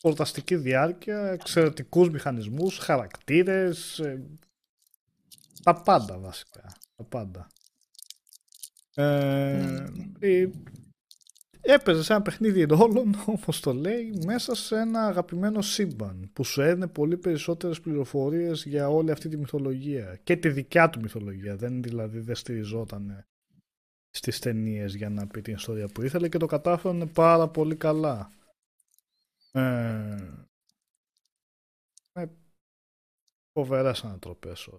χορταστική 0.02 0.56
διάρκεια, 0.56 1.32
εξαιρετικούς 1.32 2.10
μηχανισμούς, 2.10 2.78
χαρακτήρες, 2.78 4.00
ε, 4.00 4.22
τα 5.64 5.82
πάντα 5.82 6.18
βασικά, 6.18 6.74
τα 6.96 7.04
πάντα. 7.04 7.48
Ε, 8.94 9.86
ε, 10.20 10.50
έπαιζες 11.62 12.06
σε 12.06 12.14
ένα 12.14 12.22
παιχνίδι 12.22 12.64
ρόλων, 12.64 13.16
όπως 13.26 13.60
το 13.60 13.74
λέει, 13.74 14.20
μέσα 14.26 14.56
σε 14.56 14.76
ένα 14.76 15.06
αγαπημένο 15.06 15.62
σύμπαν 15.62 16.30
που 16.34 16.44
σου 16.44 16.62
έδινε 16.62 16.88
πολύ 16.88 17.18
περισσότερες 17.18 17.82
πληροφορίες 17.82 18.66
για 18.66 18.90
όλη 18.90 19.12
αυτή 19.12 19.30
τη 19.30 19.38
μυθολογία 19.38 20.20
και 20.24 20.36
τη 20.36 20.50
δικιά 20.50 20.90
του 20.90 21.02
μυθολογία. 21.02 21.56
Δεν 21.56 21.82
δηλαδή 21.82 22.20
δεν 22.20 22.36
στηριζόταν 22.36 23.26
στις 24.10 24.40
ταινίες 24.40 24.96
για 24.96 25.10
να 25.10 25.28
πει 25.28 25.42
την 25.42 25.54
ιστορία 25.54 25.88
που 25.88 26.02
ήθελε 26.02 26.30
και 26.30 26.38
το 26.38 26.46
κατάφερε 26.46 27.06
πάρα 27.06 27.48
πολύ 27.48 27.76
καλά. 27.76 28.30
Ε, 29.52 30.46
με 32.14 32.38
φοβερές 33.54 34.04
ανατροπές 34.04 34.70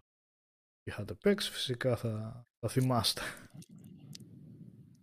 είχατε 0.83 1.14
παίξει 1.14 1.51
φυσικά 1.51 1.97
θα, 1.97 2.47
θα 2.59 2.68
θυμάστε. 2.68 3.23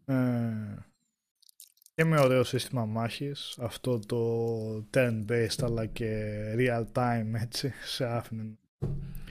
Ε, 0.06 0.76
και 1.94 2.06
με 2.06 2.20
ωραίο 2.20 2.44
σύστημα 2.44 2.86
μάχης 2.86 3.58
αυτό 3.60 4.00
το 4.00 4.90
turn-based 4.94 5.62
αλλά 5.62 5.86
και 5.86 6.34
real-time 6.58 7.32
έτσι 7.34 7.74
σε 7.84 8.06
άφηνε. 8.06 8.58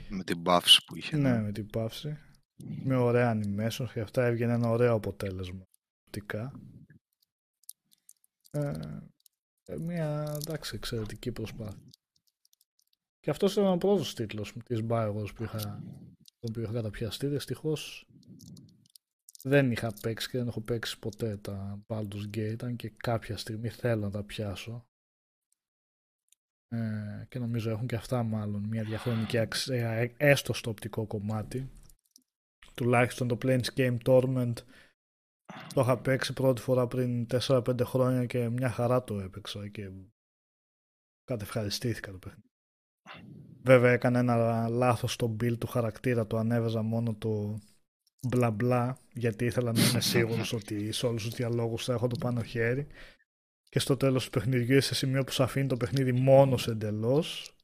Με 0.09 0.23
την 0.23 0.43
παύση 0.43 0.85
που 0.85 0.95
είχε 0.95 1.17
ναι, 1.17 1.31
ναι. 1.31 1.41
με 1.41 1.51
την 1.51 1.69
παύση 1.69 2.17
με 2.83 2.95
ωραία 2.95 3.39
animation 3.39 3.85
και 3.93 3.99
αυτά 3.99 4.25
έβγαινε 4.25 4.53
ένα 4.53 4.69
ωραίο 4.69 4.93
αποτέλεσμα 4.93 5.67
οπτικά. 6.05 6.51
Ε, 8.51 8.59
ε, 8.59 9.01
μια 9.77 10.37
εντάξει, 10.41 10.75
εξαιρετική 10.75 11.31
προσπάθεια. 11.31 11.89
Και 13.19 13.29
αυτός 13.29 13.51
ήταν 13.51 13.71
ο 13.71 13.77
πρώτος 13.77 14.13
τίτλος 14.13 14.53
της 14.63 14.79
Bioware 14.89 15.35
που 15.35 15.43
είχα, 15.43 15.83
τον 16.39 16.49
οποίο 16.49 16.63
είχα 16.63 16.71
καταπιαστεί. 16.71 17.27
Δυστυχώς 17.27 18.07
δεν 19.43 19.71
είχα 19.71 19.93
παίξει 20.01 20.29
και 20.29 20.37
δεν 20.37 20.47
έχω 20.47 20.61
παίξει 20.61 20.99
ποτέ 20.99 21.37
τα 21.37 21.79
Baldur's 21.87 22.37
Gate, 22.37 22.63
αν 22.63 22.75
και 22.75 22.89
κάποια 22.89 23.37
στιγμή 23.37 23.69
θέλω 23.69 24.01
να 24.01 24.11
τα 24.11 24.23
πιάσω. 24.23 24.87
Ε, 26.67 27.25
και 27.29 27.39
νομίζω 27.39 27.69
έχουν 27.69 27.87
και 27.87 27.95
αυτά 27.95 28.23
μάλλον 28.23 28.63
μια 28.63 28.83
διαχρονική 28.83 29.37
αξία, 29.37 29.91
ε, 29.91 30.13
έστω 30.17 30.53
στο 30.53 30.69
οπτικό 30.69 31.05
κομμάτι. 31.05 31.69
Τουλάχιστον 32.73 33.27
το 33.27 33.37
Planescape 33.41 33.97
Torment 34.05 34.53
το 35.73 35.81
είχα 35.81 35.97
παίξει 35.97 36.33
πρώτη 36.33 36.61
φορά 36.61 36.87
πριν 36.87 37.27
4-5 37.31 37.81
χρόνια 37.83 38.25
και 38.25 38.49
μια 38.49 38.69
χαρά 38.69 39.03
το 39.03 39.19
έπαιξα 39.19 39.67
και 39.67 39.91
κατευχαριστήθηκα 41.23 42.11
το 42.11 42.17
παιχνίδι. 42.17 42.47
Βέβαια 43.63 43.91
έκανα 43.91 44.19
ένα 44.19 44.67
λάθος 44.67 45.13
στο 45.13 45.35
build 45.41 45.57
του 45.57 45.67
χαρακτήρα, 45.67 46.27
το 46.27 46.37
ανέβαζα 46.37 46.81
μόνο 46.81 47.15
το 47.15 47.59
μπλα 48.27 48.51
μπλα 48.51 48.97
γιατί 49.13 49.45
ήθελα 49.45 49.71
να 49.71 49.81
είμαι 49.81 50.01
σίγουρος 50.01 50.53
ότι 50.53 50.91
σε 50.91 51.05
όλους 51.05 51.23
τους 51.23 51.33
διαλόγους 51.33 51.83
θα 51.83 51.93
έχω 51.93 52.07
το 52.07 52.15
πάνω 52.19 52.41
χέρι 52.41 52.87
και 53.69 53.79
στο 53.79 53.97
τέλος 53.97 54.23
του 54.23 54.29
παιχνιδιού 54.29 54.77
είσαι 54.77 54.87
σε 54.87 54.95
σημείο 54.95 55.23
που 55.23 55.31
σου 55.31 55.43
αφήνει 55.43 55.67
το 55.67 55.77
παιχνίδι 55.77 56.11
μόνος 56.11 56.67
εντελώς 56.67 57.55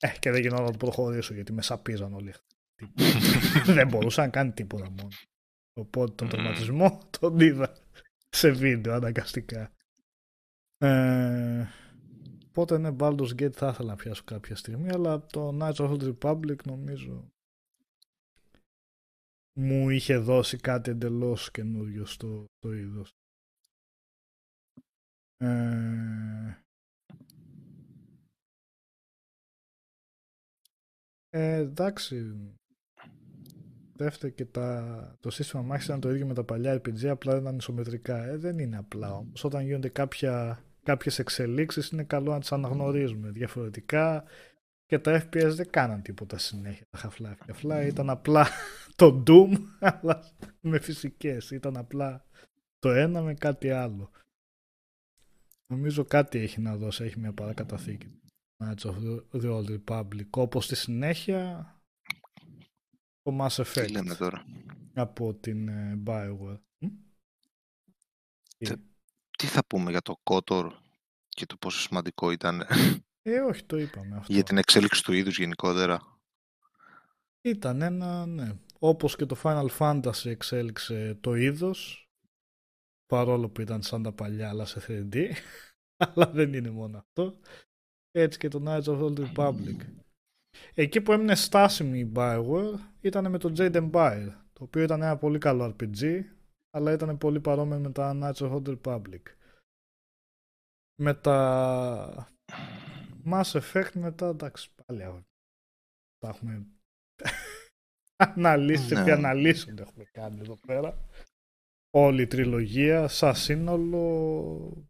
ε, 0.00 0.12
και 0.18 0.30
δεν 0.30 0.40
γινόταν 0.40 0.64
να 0.64 0.70
το 0.70 0.76
προχωρήσω 0.76 1.34
γιατί 1.34 1.52
με 1.52 1.62
σαπίζαν 1.62 2.14
όλοι. 2.14 2.34
δεν 3.76 3.88
μπορούσα 3.88 4.22
να 4.22 4.28
κάνει 4.28 4.52
τίποτα 4.52 4.90
μόνος. 4.90 5.29
Οπότε 5.80 6.12
τον 6.14 6.28
τερματισμό 6.28 7.00
τον 7.20 7.40
είδα 7.40 7.76
σε 8.28 8.50
βίντεο 8.50 8.94
αναγκαστικά. 8.94 9.72
Ε, 10.78 11.66
οπότε 12.48 12.78
ναι, 12.78 12.96
Baldur's 12.98 13.34
Gate 13.42 13.52
θα 13.52 13.68
ήθελα 13.68 13.88
να 13.88 13.96
πιάσω 13.96 14.22
κάποια 14.24 14.56
στιγμή, 14.56 14.90
αλλά 14.90 15.26
το 15.26 15.58
Knights 15.60 15.74
of 15.74 15.98
the 16.00 16.14
Republic 16.18 16.64
νομίζω 16.64 17.30
μου 19.60 19.90
είχε 19.90 20.16
δώσει 20.16 20.56
κάτι 20.56 20.90
εντελώς 20.90 21.50
καινούριο 21.50 22.06
στο, 22.06 22.44
στο 22.56 22.72
είδος. 22.72 23.10
Ε, 25.36 26.54
ε, 31.28 31.56
εντάξει, 31.56 32.16
δεύτερο 34.04 34.32
και 34.32 34.44
τα, 34.44 35.16
το 35.20 35.30
σύστημα 35.30 35.62
μάχης 35.62 35.84
ήταν 35.84 36.00
το 36.00 36.10
ίδιο 36.10 36.26
με 36.26 36.34
τα 36.34 36.44
παλιά 36.44 36.74
RPG, 36.74 37.06
απλά 37.06 37.36
ήταν 37.36 37.56
ισομετρικά. 37.56 38.24
Ε, 38.24 38.36
δεν 38.36 38.58
είναι 38.58 38.76
απλά 38.76 39.12
όμως. 39.14 39.44
Όταν 39.44 39.64
γίνονται 39.64 39.88
κάποια, 39.88 40.62
κάποιες 40.82 41.18
εξελίξεις 41.18 41.88
είναι 41.88 42.04
καλό 42.04 42.32
να 42.32 42.40
τις 42.40 42.52
αναγνωρίζουμε. 42.52 43.30
Διαφορετικά 43.30 44.24
και 44.86 44.98
τα 44.98 45.22
FPS 45.22 45.50
δεν 45.50 45.70
κάναν 45.70 46.02
τίποτα 46.02 46.38
συνέχεια 46.38 46.86
τα 46.90 46.98
Half-Life. 47.02 47.52
Half-Life 47.52 47.86
ήταν 47.86 48.10
απλά 48.10 48.46
το 49.00 49.22
Doom, 49.26 49.52
αλλά 49.90 50.22
με 50.60 50.80
φυσικές. 50.80 51.50
Ήταν 51.50 51.76
απλά 51.76 52.24
το 52.78 52.90
ένα 52.90 53.22
με 53.22 53.34
κάτι 53.34 53.70
άλλο. 53.70 54.10
Νομίζω 55.66 56.04
κάτι 56.04 56.38
έχει 56.38 56.60
να 56.60 56.76
δώσει, 56.76 57.04
έχει 57.04 57.18
μια 57.18 57.32
παρακαταθήκη. 57.32 58.20
Knights 58.64 58.90
of 58.90 58.94
the 59.32 59.50
Old 59.50 59.78
Republic. 59.78 60.30
Όπως 60.30 60.64
στη 60.64 60.74
συνέχεια 60.74 61.74
το 63.22 63.38
Mass 63.40 63.62
Effect. 63.62 63.84
Τι 63.86 63.92
λέμε 63.92 64.14
τώρα; 64.14 64.44
Από 64.94 65.34
την 65.34 65.68
uh, 65.70 66.02
Bioware. 66.10 66.60
Τι, 68.58 68.70
τι 69.38 69.46
θα 69.46 69.66
πούμε 69.66 69.90
για 69.90 70.02
το 70.02 70.20
KOTOR 70.22 70.70
και 71.28 71.46
το 71.46 71.56
πόσο 71.56 71.80
σημαντικό 71.80 72.30
ήταν; 72.30 72.66
Ε, 73.22 73.40
όχι, 73.40 73.64
το 73.64 73.76
είπαμε 73.76 74.16
αυτό. 74.16 74.32
Για 74.32 74.42
την 74.42 74.58
εξέλιξη 74.58 75.02
του 75.02 75.12
είδους 75.12 75.38
γενικότερα. 75.38 76.20
Ήταν 77.40 77.82
ένα, 77.82 78.26
ναι. 78.26 78.58
Όπως 78.78 79.16
και 79.16 79.26
το 79.26 79.36
Final 79.42 79.68
Fantasy 79.78 80.24
εξέλιξε 80.24 81.18
το 81.20 81.34
είδος, 81.34 82.10
παρόλο 83.06 83.48
που 83.48 83.60
ήταν 83.60 83.82
σαν 83.82 84.02
τα 84.02 84.12
παλιά, 84.12 84.48
αλλά 84.48 84.64
σε 84.64 84.80
3D. 84.88 85.32
αλλά 86.04 86.30
δεν 86.30 86.54
είναι 86.54 86.70
μόνο 86.70 86.98
αυτό. 86.98 87.38
Έτσι 88.10 88.38
και 88.38 88.48
το 88.48 88.62
Knights 88.66 88.84
of 88.84 89.14
the 89.14 89.32
Republic. 89.34 89.76
Εκεί 90.74 91.00
που 91.00 91.12
έμεινε 91.12 91.34
στάσιμη 91.34 91.98
η 91.98 92.12
Bioware 92.16 92.74
ήταν 93.00 93.30
με 93.30 93.38
το 93.38 93.52
Jade 93.56 93.90
Empire, 93.90 94.28
το 94.52 94.64
οποίο 94.64 94.82
ήταν 94.82 95.02
ένα 95.02 95.16
πολύ 95.16 95.38
καλό 95.38 95.76
RPG, 95.78 96.20
αλλά 96.70 96.92
ήταν 96.92 97.18
πολύ 97.18 97.40
παρόμοιο 97.40 97.78
με 97.78 97.92
τα 97.92 98.12
Knights 98.14 98.50
of 98.50 98.62
the 98.62 98.78
Republic. 98.82 99.22
Με 101.02 101.14
τα 101.14 102.32
Mass 103.24 103.60
Effect 103.60 103.92
μετά, 103.92 104.28
εντάξει, 104.28 104.74
πάλι 104.86 105.24
τα 106.18 106.28
έχουμε 106.28 106.66
αναλύσει 108.34 108.94
ναι. 108.94 109.04
και 109.04 109.12
αναλύσουν 109.12 109.78
έχουμε 109.78 110.04
κάνει 110.04 110.40
εδώ 110.40 110.56
πέρα. 110.66 111.04
Όλη 111.90 112.22
η 112.22 112.26
τριλογία, 112.26 113.08
σαν 113.08 113.34
σύνολο, 113.34 114.89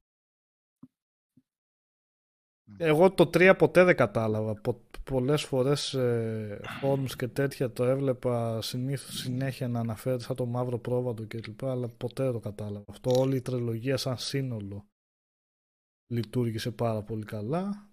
εγώ 2.77 3.11
το 3.11 3.25
3 3.25 3.55
ποτέ 3.59 3.85
δεν 3.85 3.97
κατάλαβα. 3.97 4.55
Πο, 4.55 4.81
πολλές 5.05 5.43
φορές 5.43 5.95
ε, 5.95 6.61
και 7.17 7.29
τέτοια 7.29 7.73
το 7.73 7.85
έβλεπα 7.85 8.63
συνήθως 8.63 9.19
συνέχεια 9.19 9.69
να 9.69 9.81
αναφέρεται 9.81 10.23
σαν 10.23 10.37
το 10.37 10.47
μαύρο 10.47 10.79
πρόβατο 10.79 11.27
κλπ. 11.27 11.65
Αλλά 11.65 11.89
ποτέ 11.89 12.23
δεν 12.23 12.33
το 12.33 12.39
κατάλαβα. 12.39 12.85
Αυτό 12.89 13.11
όλη 13.11 13.37
η 13.37 13.41
τριλογία 13.41 13.97
σαν 13.97 14.19
σύνολο 14.19 14.85
λειτουργήσε 16.07 16.71
πάρα 16.71 17.03
πολύ 17.03 17.25
καλά. 17.25 17.89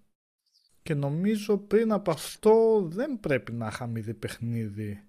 Και 0.82 0.94
νομίζω 0.94 1.58
πριν 1.58 1.92
από 1.92 2.10
αυτό 2.10 2.82
δεν 2.88 3.20
πρέπει 3.20 3.52
να 3.52 3.66
είχαμε 3.66 4.00
δει 4.00 4.14
παιχνίδι 4.14 5.02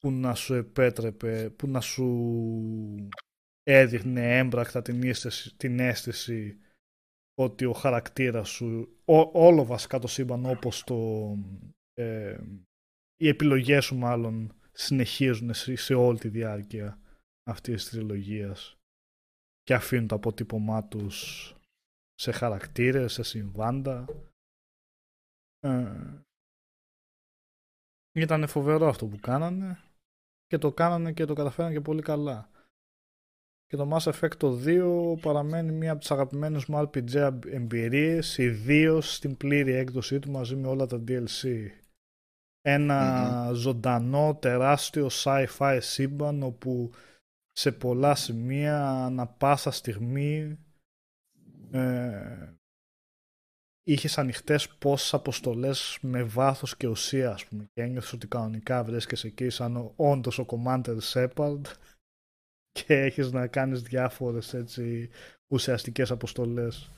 που 0.00 0.10
να 0.10 0.34
σου 0.34 0.54
επέτρεπε, 0.54 1.50
που 1.56 1.68
να 1.68 1.80
σου 1.80 3.08
έδειχνε 3.62 4.38
έμπρακτα 4.38 4.82
την 4.82 5.02
αίσθηση, 5.02 5.56
την 5.56 5.80
αίσθηση 5.80 6.58
ότι 7.42 7.64
ο 7.64 7.72
χαρακτήρας 7.72 8.48
σου, 8.48 8.98
όλο 9.32 9.64
βασικά 9.64 9.98
το 9.98 10.06
σύμπαν 10.06 10.46
όπως 10.46 10.84
το, 10.84 11.32
ε, 11.94 12.38
οι 13.16 13.28
επιλογές 13.28 13.84
σου 13.84 13.96
μάλλον 13.96 14.54
συνεχίζουν 14.72 15.54
σε, 15.54 15.94
όλη 15.94 16.18
τη 16.18 16.28
διάρκεια 16.28 17.00
αυτής 17.50 17.82
της 17.82 17.92
τριλογίας 17.92 18.78
και 19.62 19.74
αφήνουν 19.74 20.06
το 20.06 20.14
αποτύπωμά 20.14 20.84
τους 20.84 21.54
σε 22.14 22.30
χαρακτήρες, 22.32 23.12
σε 23.12 23.22
συμβάντα. 23.22 24.06
Ε, 25.60 26.22
ήταν 28.12 28.48
φοβερό 28.48 28.88
αυτό 28.88 29.06
που 29.06 29.18
κάνανε 29.20 29.78
και 30.46 30.58
το 30.58 30.72
κάνανε 30.72 31.12
και 31.12 31.24
το 31.24 31.34
καταφέρανε 31.34 31.74
και 31.74 31.80
πολύ 31.80 32.02
καλά. 32.02 32.50
Και 33.70 33.76
το 33.76 33.88
Mass 33.92 34.12
Effect 34.12 34.40
2 34.40 35.20
παραμένει 35.20 35.72
μία 35.72 35.90
από 35.90 36.00
τις 36.00 36.10
αγαπημένες 36.10 36.66
μου 36.66 36.78
RPG 36.78 37.30
εμπειρίες, 37.46 38.38
ιδίως 38.38 39.14
στην 39.14 39.36
πλήρη 39.36 39.72
έκδοσή 39.72 40.18
του 40.18 40.30
μαζί 40.30 40.56
με 40.56 40.68
όλα 40.68 40.86
τα 40.86 41.02
DLC. 41.08 41.66
ενα 42.60 43.50
ζωντανό, 43.54 44.38
τεράστιο 44.40 45.08
sci-fi 45.10 45.78
σύμπαν 45.80 46.42
όπου 46.42 46.90
σε 47.52 47.72
πολλά 47.72 48.14
σημεία, 48.14 49.04
ανα 49.04 49.26
πάσα 49.26 49.70
στιγμή, 49.70 50.58
ε, 51.70 52.52
είχες 53.82 54.18
ανοιχτές 54.18 54.68
πόσες 54.68 55.14
αποστολές 55.14 55.98
με 56.02 56.22
βάθος 56.22 56.76
και 56.76 56.86
ουσία, 56.86 57.32
ας 57.32 57.44
πούμε, 57.46 57.64
και 57.72 57.82
ένιωθες 57.82 58.12
ότι 58.12 58.26
κανονικά 58.26 58.84
βρίσκεσαι 58.84 59.26
εκεί 59.26 59.48
σαν 59.48 59.92
όντως 59.96 60.38
ο 60.38 60.46
Commander 60.48 60.98
Shepard 61.12 61.60
και 62.72 62.94
έχεις 62.94 63.32
να 63.32 63.46
κάνεις 63.46 63.82
διάφορες 63.82 64.54
έτσι 64.54 65.10
ουσιαστικές 65.46 66.10
αποστολές 66.10 66.90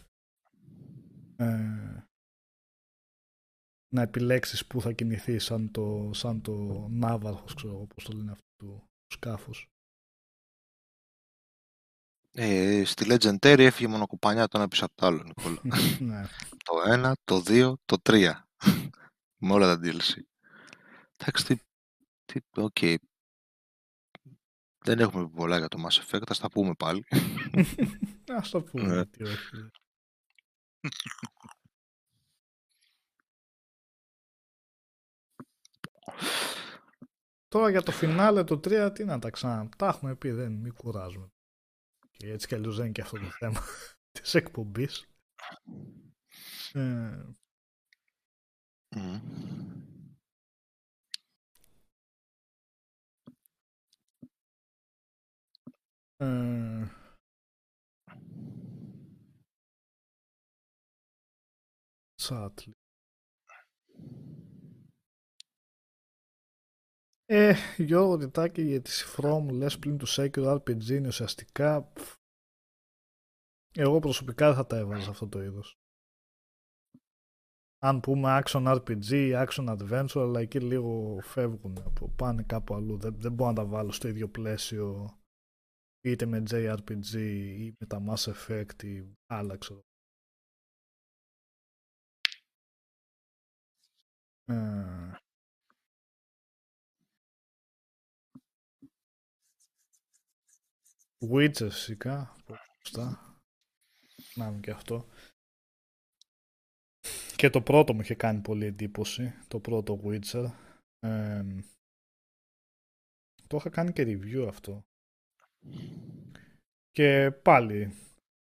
ε, 1.36 2.06
να 3.88 4.02
επιλέξεις 4.02 4.66
που 4.66 4.80
θα 4.80 4.92
κινηθείς 4.92 5.44
σαν 5.44 5.70
το, 5.70 6.10
σαν 6.14 6.40
το 6.40 6.86
ναύαρχος 6.90 7.54
ξέρω 7.54 7.72
εγώ 7.72 7.86
πώς 7.86 8.04
το 8.04 8.12
λένε 8.12 8.30
αυτό 8.30 8.44
του 8.56 8.88
σκάφους 9.06 9.66
ε, 12.34 12.82
στη 12.84 13.06
Legendary 13.08 13.58
έφυγε 13.58 13.88
μόνο 13.88 14.06
κουπανιά 14.06 14.48
το 14.48 14.58
ένα 14.58 14.68
πίσω 14.68 14.84
από 14.84 14.94
το 14.94 15.06
άλλο 15.06 15.22
Νικόλα. 15.22 15.60
ναι. 16.00 16.24
το 16.64 16.92
ένα, 16.92 17.16
το 17.24 17.40
δύο, 17.40 17.76
το 17.84 17.98
τρία 18.00 18.48
με 19.44 19.52
όλα 19.52 19.66
τα 19.66 19.80
DLC 19.82 20.20
εντάξει 21.16 21.44
τι, 22.24 22.40
okay. 22.54 22.96
Δεν 24.84 24.98
έχουμε 24.98 25.24
πει 25.24 25.30
πολλά 25.34 25.58
για 25.58 25.68
το 25.68 25.78
Mass 25.86 26.00
Effect, 26.04 26.22
θα 26.26 26.34
τα 26.34 26.50
πούμε 26.50 26.74
πάλι. 26.74 27.04
Ας 28.38 28.50
το 28.50 28.62
πούμε, 28.62 28.94
ναι. 28.94 29.06
τι 29.06 29.22
όχι. 29.22 29.70
Τώρα 37.48 37.70
για 37.70 37.82
το 37.82 37.92
φινάλε 37.92 38.44
το 38.44 38.54
3 38.54 38.90
τι 38.94 39.04
να 39.04 39.18
τα 39.18 39.30
ξανά. 39.30 39.68
Τα 39.76 39.86
έχουμε 39.86 40.16
πει, 40.16 40.30
δεν 40.30 40.52
μην 40.52 40.74
κουράζουμε. 40.74 41.32
Και 42.10 42.30
έτσι 42.30 42.46
κι 42.46 42.54
αλλιώς 42.54 42.76
δεν 42.76 42.84
είναι 42.84 42.92
και 42.92 43.00
αυτό 43.00 43.18
το 43.18 43.30
θέμα 43.40 43.60
της 44.12 44.34
εκπομπής. 44.34 45.06
Ε... 46.72 47.24
Mm. 48.96 49.20
Ε, 56.22 56.86
Τσάτλι. 62.14 62.72
Ε, 67.24 67.54
Γιώργο 67.76 68.16
Τιτάκη 68.16 68.62
για 68.62 68.82
τη 68.82 68.90
σифρό 68.90 69.38
μου 69.38 69.50
λες 69.54 69.78
πλην 69.78 69.98
τους 69.98 70.18
Sacred 70.18 70.54
RPG 70.56 70.88
είναι 70.88 71.06
ουσιαστικά 71.06 71.92
εγώ 73.74 73.98
προσωπικά 73.98 74.46
δεν 74.46 74.56
θα 74.56 74.66
τα 74.66 74.76
έβαζα 74.76 75.10
αυτό 75.10 75.28
το 75.28 75.42
είδος. 75.42 75.76
αν 77.78 78.00
πούμε 78.00 78.42
action 78.44 78.76
RPG 78.76 79.10
ή 79.10 79.32
action 79.34 79.78
adventure, 79.78 80.20
αλλά 80.20 80.40
εκεί 80.40 80.60
λίγο 80.60 81.18
φεύγουν, 81.22 81.78
από, 81.84 82.08
πάνε 82.08 82.42
κάπου 82.42 82.74
αλλού. 82.74 82.98
Δεν, 82.98 83.14
δεν 83.20 83.32
μπορώ 83.32 83.50
να 83.50 83.56
τα 83.56 83.64
βάλω 83.64 83.92
στο 83.92 84.08
ίδιο 84.08 84.28
πλαίσιο 84.28 85.16
είτε 86.02 86.26
με 86.26 86.42
JRPG 86.50 87.14
ή 87.58 87.74
με 87.78 87.86
τα 87.86 88.02
Mass 88.08 88.32
Effect 88.32 88.82
ή 88.82 89.16
άλλα 89.26 89.56
ξέρω. 89.56 89.84
Ε, 94.44 95.12
Witcher 101.30 101.68
φυσικά, 101.70 102.36
σωστά. 102.82 103.36
Να 104.34 104.60
και 104.60 104.70
αυτό. 104.70 105.08
Και 107.36 107.50
το 107.50 107.62
πρώτο 107.62 107.94
μου 107.94 108.00
είχε 108.00 108.14
κάνει 108.14 108.40
πολύ 108.40 108.64
εντύπωση, 108.64 109.34
το 109.48 109.60
πρώτο 109.60 110.00
Witcher. 110.04 110.50
το 113.46 113.56
είχα 113.56 113.70
κάνει 113.70 113.92
και 113.92 114.02
review 114.02 114.46
αυτό. 114.48 114.84
Και 116.90 117.30
πάλι 117.30 117.92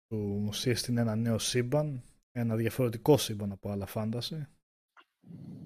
του 0.06 0.48
σύστηνε 0.52 1.00
ένα 1.00 1.16
νέο 1.16 1.38
σύμπαν, 1.38 2.02
ένα 2.32 2.56
διαφορετικό 2.56 3.16
σύμπαν 3.16 3.52
από 3.52 3.70
άλλα 3.70 3.86
φάνταση. 3.86 4.46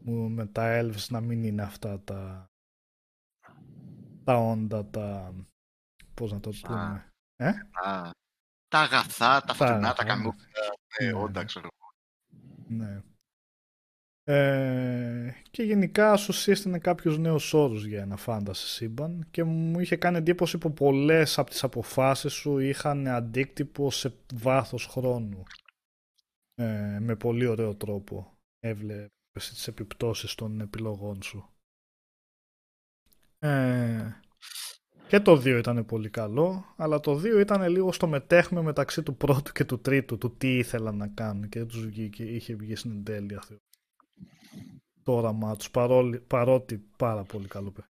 Με 0.05 0.46
τα 0.46 0.80
elves 0.80 1.07
να 1.09 1.20
μην 1.20 1.44
είναι 1.44 1.62
αυτά 1.62 2.00
τα 2.00 2.46
τα 4.24 4.36
όντα, 4.36 4.86
τα 4.86 5.34
πώς 6.14 6.32
να 6.32 6.40
το 6.40 6.50
πούμε. 6.66 7.12
Ε; 7.36 7.48
Α, 7.72 8.11
τα 8.68 8.78
αγαθά, 8.78 9.40
τα 9.40 9.55
φωτεινά, 9.55 9.92
τα 9.92 10.05
κανούκια, 10.05 10.46
ναι, 11.00 11.07
ναι, 11.07 11.12
όντα, 11.12 11.44
ξέρω 11.44 11.68
Ναι. 12.68 13.03
Ε, 14.25 15.33
και 15.51 15.62
γενικά 15.62 16.16
σου 16.16 16.33
σύστηνε 16.33 16.79
κάποιους 16.79 17.18
νέους 17.18 17.55
όρους 17.55 17.87
για 17.87 18.01
ένα 18.01 18.16
φάνταση 18.16 18.66
σύμπαν 18.66 19.27
και 19.31 19.45
μου 19.45 19.81
είχε 19.81 19.97
κάνει 19.97 20.16
εντύπωση 20.16 20.59
που 20.59 20.73
πολλές 20.73 21.39
από 21.39 21.51
τις 21.51 21.64
αποφάσεις 21.64 22.33
σου 22.33 22.59
είχαν 22.59 23.07
αντίκτυπο 23.09 23.91
σε 23.91 24.14
βάθος 24.35 24.87
χρόνου. 24.87 25.43
Ε, 26.55 26.99
με 27.01 27.16
πολύ 27.16 27.47
ωραίο 27.47 27.75
τρόπο 27.75 28.39
έβλεπες 28.59 29.11
τις 29.49 29.68
επιπτώσεις 29.68 30.35
των 30.35 30.61
επιλογών 30.61 31.23
σου. 31.23 31.49
Ε, 33.39 34.20
και 35.09 35.20
το 35.20 35.33
2 35.33 35.59
ήταν 35.59 35.85
πολύ 35.85 36.11
καλό, 36.11 36.75
αλλά 36.77 37.01
το 37.01 37.14
2 37.14 37.41
ήταν 37.41 37.68
λίγο 37.68 37.93
στο 37.93 38.07
μετέχμε 38.07 38.62
μεταξύ 38.62 39.03
του 39.03 39.16
πρώτου 39.16 39.53
και 39.53 39.64
του 39.64 39.81
τρίτου, 39.81 40.18
του 40.18 40.37
τι 40.37 40.57
ήθελαν 40.57 40.97
να 40.97 41.09
κάνουν 41.09 41.49
και 41.49 41.59
δεν 41.59 41.68
τους 41.68 41.87
βγήκε, 41.87 42.25
είχε 42.25 42.55
βγει 42.55 42.75
στην 42.75 43.05
τέλεια 43.05 43.43
το 45.03 45.12
όραμά 45.12 45.57
τους, 45.57 45.70
παρότι 46.26 46.78
πάρα 46.96 47.22
πολύ 47.22 47.48
καλό 47.48 47.70
παιχνίδι. 47.70 47.90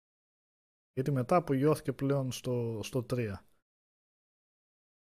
Γιατί 0.94 1.12
μετά 1.12 1.36
απογειώθηκε 1.36 1.94
πλέον 1.94 2.32
στο, 2.32 2.80
στο 2.84 3.06
3. 3.10 3.34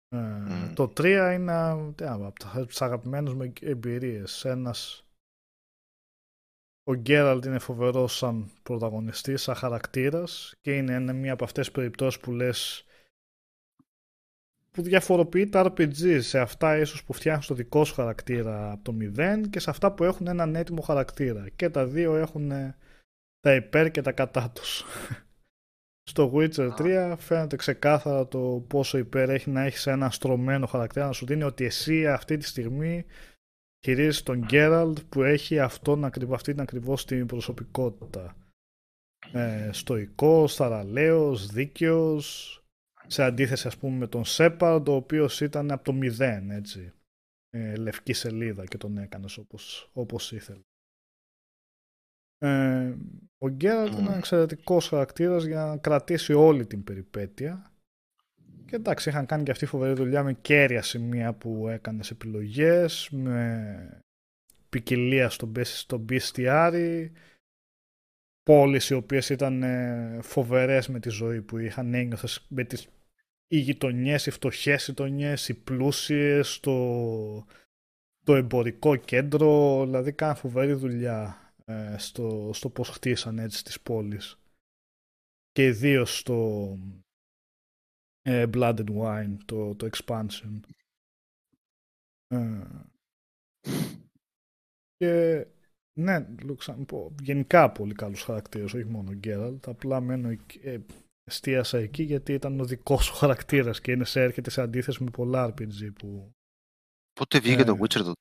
Ε, 0.09 0.73
Το 0.73 0.83
3 0.83 1.33
είναι 1.35 1.53
από 1.97 2.65
τις 2.65 2.81
αγαπημένες 2.81 3.33
μου 3.33 3.53
εμπειρίες. 3.61 4.45
Ένας 4.45 5.07
ο 6.89 6.93
Γκέραλτ 6.93 7.45
είναι 7.45 7.59
φοβερός 7.59 8.17
σαν 8.17 8.51
πρωταγωνιστής, 8.63 9.41
σαν 9.41 9.55
χαρακτήρας 9.55 10.55
και 10.61 10.77
είναι 10.77 11.13
μία 11.13 11.33
από 11.33 11.43
αυτές 11.43 11.65
τις 11.65 11.75
περιπτώσεις 11.75 12.19
που 12.19 12.31
λες 12.31 12.85
που 14.77 14.83
διαφοροποιεί 14.83 15.49
τα 15.49 15.73
RPG 15.73 16.17
σε 16.21 16.39
αυτά 16.39 16.77
ίσως 16.77 17.03
που 17.03 17.13
φτιάχνουν 17.13 17.45
το 17.47 17.53
δικό 17.53 17.85
σου 17.85 17.93
χαρακτήρα 17.93 18.71
από 18.71 18.83
το 18.83 18.91
μηδέν 18.91 19.49
και 19.49 19.59
σε 19.59 19.69
αυτά 19.69 19.91
που 19.91 20.03
έχουν 20.03 20.27
έναν 20.27 20.55
έτοιμο 20.55 20.81
χαρακτήρα. 20.81 21.49
Και 21.55 21.69
τα 21.69 21.85
δύο 21.85 22.15
έχουν 22.15 22.51
τα 23.39 23.55
υπέρ 23.55 23.91
και 23.91 24.01
τα 24.01 24.11
κατά 24.11 24.49
τους. 24.49 24.83
Στο 26.09 26.31
Witcher 26.35 26.69
3 26.77 27.15
φαίνεται 27.17 27.55
ξεκάθαρα 27.55 28.27
το 28.27 28.65
πόσο 28.67 28.97
υπέρ 28.97 29.29
έχει 29.29 29.49
να 29.49 29.61
έχεις 29.61 29.87
ένα 29.87 30.09
στρωμένο 30.11 30.65
χαρακτήρα, 30.65 31.05
να 31.05 31.11
σου 31.11 31.25
δίνει 31.25 31.43
ότι 31.43 31.65
εσύ 31.65 32.07
αυτή 32.07 32.37
τη 32.37 32.45
στιγμή 32.45 33.05
χειρίζεσαι 33.85 34.23
τον 34.23 34.39
Γκέραλτ 34.39 34.99
που 35.09 35.23
έχει 35.23 35.59
αυτόν, 35.59 36.05
αυτή 36.05 36.51
την 36.51 36.61
ακριβώς 36.61 37.05
την 37.05 37.25
προσωπικότητα. 37.25 38.35
Ε, 39.31 39.69
στοικός, 39.73 40.55
θαραλέος, 40.55 41.47
δίκαιος, 41.47 42.56
σε 43.07 43.23
αντίθεση 43.23 43.67
ας 43.67 43.77
πούμε 43.77 43.97
με 43.97 44.07
τον 44.07 44.25
Σέπαρντ 44.25 44.89
ο 44.89 44.93
οποίος 44.93 45.41
ήταν 45.41 45.71
από 45.71 45.83
το 45.83 45.93
μηδέν 45.93 46.51
έτσι. 46.51 46.91
Ε, 47.49 47.75
λευκή 47.75 48.13
σελίδα 48.13 48.65
και 48.65 48.77
τον 48.77 48.97
έκανες 48.97 49.37
όπως, 49.37 49.89
όπως 49.93 50.31
ήθελε. 50.31 50.61
Ε, 52.37 52.95
ο 53.37 53.49
Γκέραλτ 53.49 53.93
mm. 53.93 53.99
είναι 53.99 54.15
εξαιρετικός 54.17 54.87
χαρακτήρας 54.87 55.43
για 55.43 55.65
να 55.65 55.77
κρατήσει 55.77 56.33
όλη 56.33 56.65
την 56.65 56.83
περιπέτεια. 56.83 57.71
Και 58.65 58.75
εντάξει 58.75 59.09
είχαν 59.09 59.25
κάνει 59.25 59.43
και 59.43 59.51
αυτή 59.51 59.65
φοβερή 59.65 59.93
δουλειά 59.93 60.23
με 60.23 60.33
κέρια 60.33 60.81
σημεία 60.81 61.33
που 61.33 61.67
έκανες 61.67 62.11
επιλογές 62.11 63.09
με 63.11 64.01
ποικιλία 64.69 65.29
στον, 65.29 65.53
στο 65.63 66.05
bestiary 66.09 67.09
πόλεις 68.43 68.89
οι 68.89 68.93
οποίες 68.93 69.29
ήταν 69.29 69.63
ε, 69.63 70.19
φοβερές 70.21 70.87
με 70.87 70.99
τη 70.99 71.09
ζωή 71.09 71.41
που 71.41 71.57
είχαν 71.57 71.93
ένιωθες 71.93 72.45
με 72.49 72.63
τις 72.63 72.87
οι 73.47 73.57
γειτονιές, 73.57 74.25
οι 74.25 74.31
φτωχές 74.31 74.85
γειτονιές, 74.85 75.49
οι 75.49 75.53
πλούσιες, 75.53 76.59
το, 76.59 77.45
το 78.25 78.35
εμπορικό 78.35 78.95
κέντρο, 78.95 79.83
δηλαδή 79.85 80.13
κάνουν 80.13 80.35
φοβερή 80.35 80.73
δουλειά 80.73 81.51
ε, 81.65 81.95
στο, 81.97 82.49
στο 82.53 82.69
πώς 82.69 82.89
χτίσαν 82.89 83.39
έτσι 83.39 83.63
τις 83.63 83.81
πόλεις. 83.81 84.39
Και 85.51 85.65
ιδίως 85.65 86.17
στο 86.17 86.69
ε, 88.21 88.45
Blood 88.53 88.75
and 88.75 88.97
Wine, 88.97 89.37
το, 89.45 89.75
το 89.75 89.89
expansion. 89.91 90.59
Ε, 92.27 92.67
και 94.95 95.45
ναι, 95.99 96.27
γενικά 97.21 97.71
πολύ 97.71 97.93
καλούς 97.93 98.21
χαρακτήρες, 98.21 98.73
όχι 98.73 98.85
μόνο 98.85 99.13
Γκέραλτ, 99.13 99.67
απλά 99.67 100.01
μένω 100.01 100.29
ε, 100.61 100.79
εστίασα 101.27 101.77
εκεί 101.77 102.03
γιατί 102.03 102.33
ήταν 102.33 102.59
ο 102.59 102.65
δικός 102.65 103.05
σου 103.05 103.13
χαρακτήρας 103.13 103.81
και 103.81 103.91
είναι 103.91 104.05
σε 104.05 104.21
έρχεται 104.21 104.49
σε 104.49 104.61
αντίθεση 104.61 105.03
με 105.03 105.09
πολλά 105.09 105.53
RPG 105.53 105.93
που. 105.93 106.31
Πότε 107.13 107.39
βγήκε 107.39 107.63
το 107.63 107.71
ε, 107.71 107.77
Witcher 107.79 108.03
το 108.03 108.13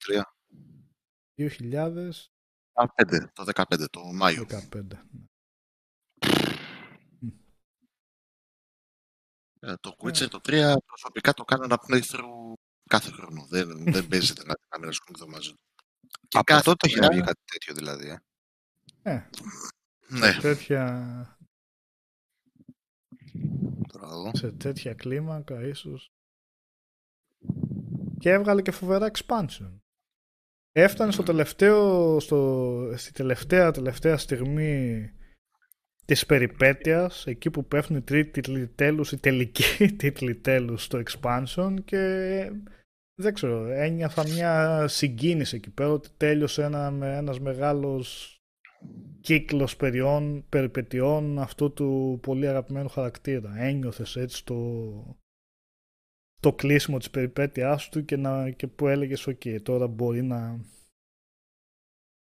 3? 1.37 1.49
2000. 1.61 2.11
15, 2.73 3.29
το 3.33 3.45
15, 3.55 3.85
το 3.91 4.01
Μάιο. 4.05 4.47
15, 4.49 4.85
ναι. 4.85 5.03
Ε, 9.61 9.75
το 9.81 9.97
Witcher 9.99 10.29
το 10.29 10.41
3 10.43 10.75
προσωπικά 10.87 11.33
το 11.33 11.45
κάνω 11.45 11.65
ένα 11.65 11.81
playthrough 11.89 12.53
κάθε 12.89 13.11
χρόνο. 13.11 13.47
Δεν, 13.47 13.93
δεν 13.93 14.07
παίζεται 14.09 14.45
να 14.45 14.55
κάνει 14.69 14.85
ένα 14.85 15.27
μαζί 15.27 15.51
του. 15.51 15.61
Και 16.29 16.39
Από 16.39 16.63
τότε 16.63 16.87
έχει 16.87 16.99
να 16.99 17.09
βγει 17.09 17.21
κάτι 17.21 17.41
τέτοιο 17.45 17.75
δηλαδή. 17.75 18.09
Ε. 18.09 19.13
ε 19.13 19.29
ναι. 20.09 20.39
Τέτοια 20.41 21.36
σε 24.33 24.53
τέτοια 24.53 24.95
κλίμακα 24.95 25.67
ίσως. 25.67 26.11
Και 28.19 28.31
έβγαλε 28.31 28.63
και 28.63 28.71
φοβερά 28.71 29.11
expansion. 29.13 29.81
Έφτανε 30.73 31.13
στο 31.13 31.23
τελευταίο, 31.23 32.21
στο, 32.21 32.93
στη 32.97 33.13
τελευταία 33.13 33.71
τελευταία 33.71 34.17
στιγμή 34.17 35.11
της 36.05 36.27
περιπέτειας, 36.27 37.27
εκεί 37.27 37.51
που 37.51 37.65
πέφτουν 37.65 37.97
οι 37.97 38.03
τρίτη 38.03 38.31
τίτλοι 38.31 38.69
τέλους, 38.69 39.13
οι 39.13 39.19
τελικοί 39.19 39.87
τίτλοι 39.99 40.35
τέλους 40.35 40.85
στο 40.85 41.03
expansion 41.07 41.77
και 41.85 42.01
δεν 43.19 43.35
ξέρω, 43.35 43.65
ένιωθα 43.65 44.29
μια 44.29 44.85
συγκίνηση 44.89 45.57
εκεί 45.57 45.71
πέρα 45.71 45.91
ότι 45.91 46.09
τέλειωσε 46.17 46.63
ένα, 46.63 46.99
ένας 47.03 47.41
μεγάλος 47.41 48.36
κύκλος 49.21 49.77
περιών, 49.77 50.45
περιπετειών 50.49 51.39
αυτού 51.39 51.73
του 51.73 52.19
πολύ 52.23 52.49
αγαπημένου 52.49 52.89
χαρακτήρα. 52.89 53.57
Ένιωθες 53.57 54.17
έτσι 54.17 54.45
το, 54.45 55.21
το 56.41 56.53
κλείσιμο 56.53 56.99
της 56.99 57.11
περιπέτειάς 57.11 57.89
του 57.89 58.05
και, 58.05 58.17
να, 58.17 58.51
και 58.51 58.67
που 58.67 58.87
έλεγες 58.87 59.29
ok, 59.29 59.63
τώρα 59.63 59.87
μπορεί 59.87 60.23
να 60.23 60.65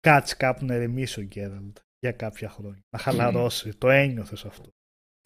κάτσει 0.01 0.37
κάπου 0.37 0.65
να 0.65 0.75
ερεμήσει 0.75 1.21
ο 1.21 1.23
Γκέραλτ 1.23 1.79
για 1.99 2.13
κάποια 2.13 2.49
χρόνια. 2.49 2.83
Να 2.91 2.99
χαλαρώσει. 2.99 3.71
Το 3.79 3.89
ένιωθες 3.91 4.45
αυτό. 4.45 4.71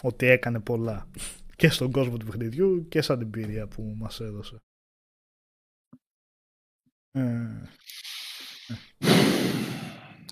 Ότι 0.03 0.27
έκανε 0.27 0.61
πολλά. 0.61 1.11
Και 1.57 1.69
στον 1.69 1.93
κόσμο 1.93 2.17
του 2.17 2.27
παιχνιδιού 2.27 2.89
και 2.89 3.03
σαν 3.03 3.19
την 3.19 3.27
εμπειρία 3.27 3.67
που 3.67 3.95
μας 3.97 4.21
έδωσε. 4.21 4.57
Ε, 7.11 7.21
ε. 8.99 9.42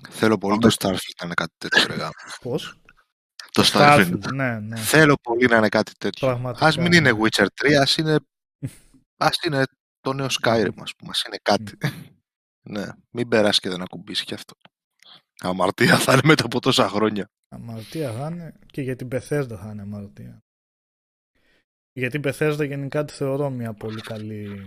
Θέλω 0.09 0.37
πολύ 0.37 0.57
το 0.57 0.75
Starfield 0.79 1.15
να 1.19 1.25
είναι 1.25 1.33
κάτι 1.33 1.53
τέτοιο, 1.57 1.95
ρε 1.95 2.09
Πώς; 2.41 2.81
Το 3.51 3.63
Starfield. 3.73 4.33
Ναι, 4.33 4.59
ναι. 4.59 4.77
Θέλω 4.77 5.15
πολύ 5.21 5.45
να 5.45 5.57
είναι 5.57 5.69
κάτι 5.69 5.91
τέτοιο. 5.97 6.29
Α 6.59 6.73
μην 6.77 6.91
είναι 6.91 7.11
Witcher 7.21 7.45
3, 7.63 7.73
ας 7.73 7.97
είναι, 7.97 8.17
ας 9.27 9.37
είναι 9.45 9.63
το 9.99 10.13
νέο 10.13 10.27
Skyrim, 10.41 10.73
ας 10.81 10.95
πούμε. 10.95 11.09
Ας 11.09 11.23
είναι 11.23 11.37
κάτι. 11.41 11.77
Ναι, 12.63 12.85
μην 13.09 13.27
περάσει 13.27 13.59
και 13.59 13.69
δεν 13.69 13.81
ακουμπήσει 13.81 14.25
κι 14.25 14.33
αυτό. 14.33 14.53
Αμαρτία 15.39 15.97
θα 15.97 16.13
είναι 16.13 16.21
μετά 16.25 16.45
από 16.45 16.59
τόσα 16.59 16.89
χρόνια. 16.89 17.29
Αμαρτία 17.47 18.13
θα 18.13 18.27
είναι 18.31 18.53
και 18.65 18.81
για 18.81 18.95
την 18.95 19.07
Bethesda 19.11 19.57
θα 19.61 19.69
είναι 19.71 19.81
αμαρτία. 19.81 20.43
Γιατί 21.91 22.19
την 22.19 22.31
Bethesda 22.31 22.67
γενικά 22.67 23.05
τη 23.05 23.13
θεωρώ 23.13 23.49
μια 23.49 23.73
πολύ 23.73 24.01
καλή 24.01 24.65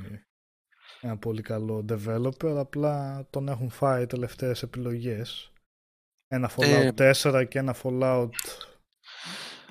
ένα 1.05 1.17
πολύ 1.17 1.43
καλό 1.43 1.85
developer, 1.89 2.57
απλά 2.57 3.27
τον 3.31 3.49
έχουν 3.49 3.71
φάει 3.71 4.07
τελευταίες 4.07 4.63
επιλογές. 4.63 5.53
Ένα 6.29 6.51
Fallout 6.57 7.01
ε... 7.01 7.11
4 7.23 7.45
και 7.49 7.59
ένα 7.59 7.77
Fallout 7.83 8.29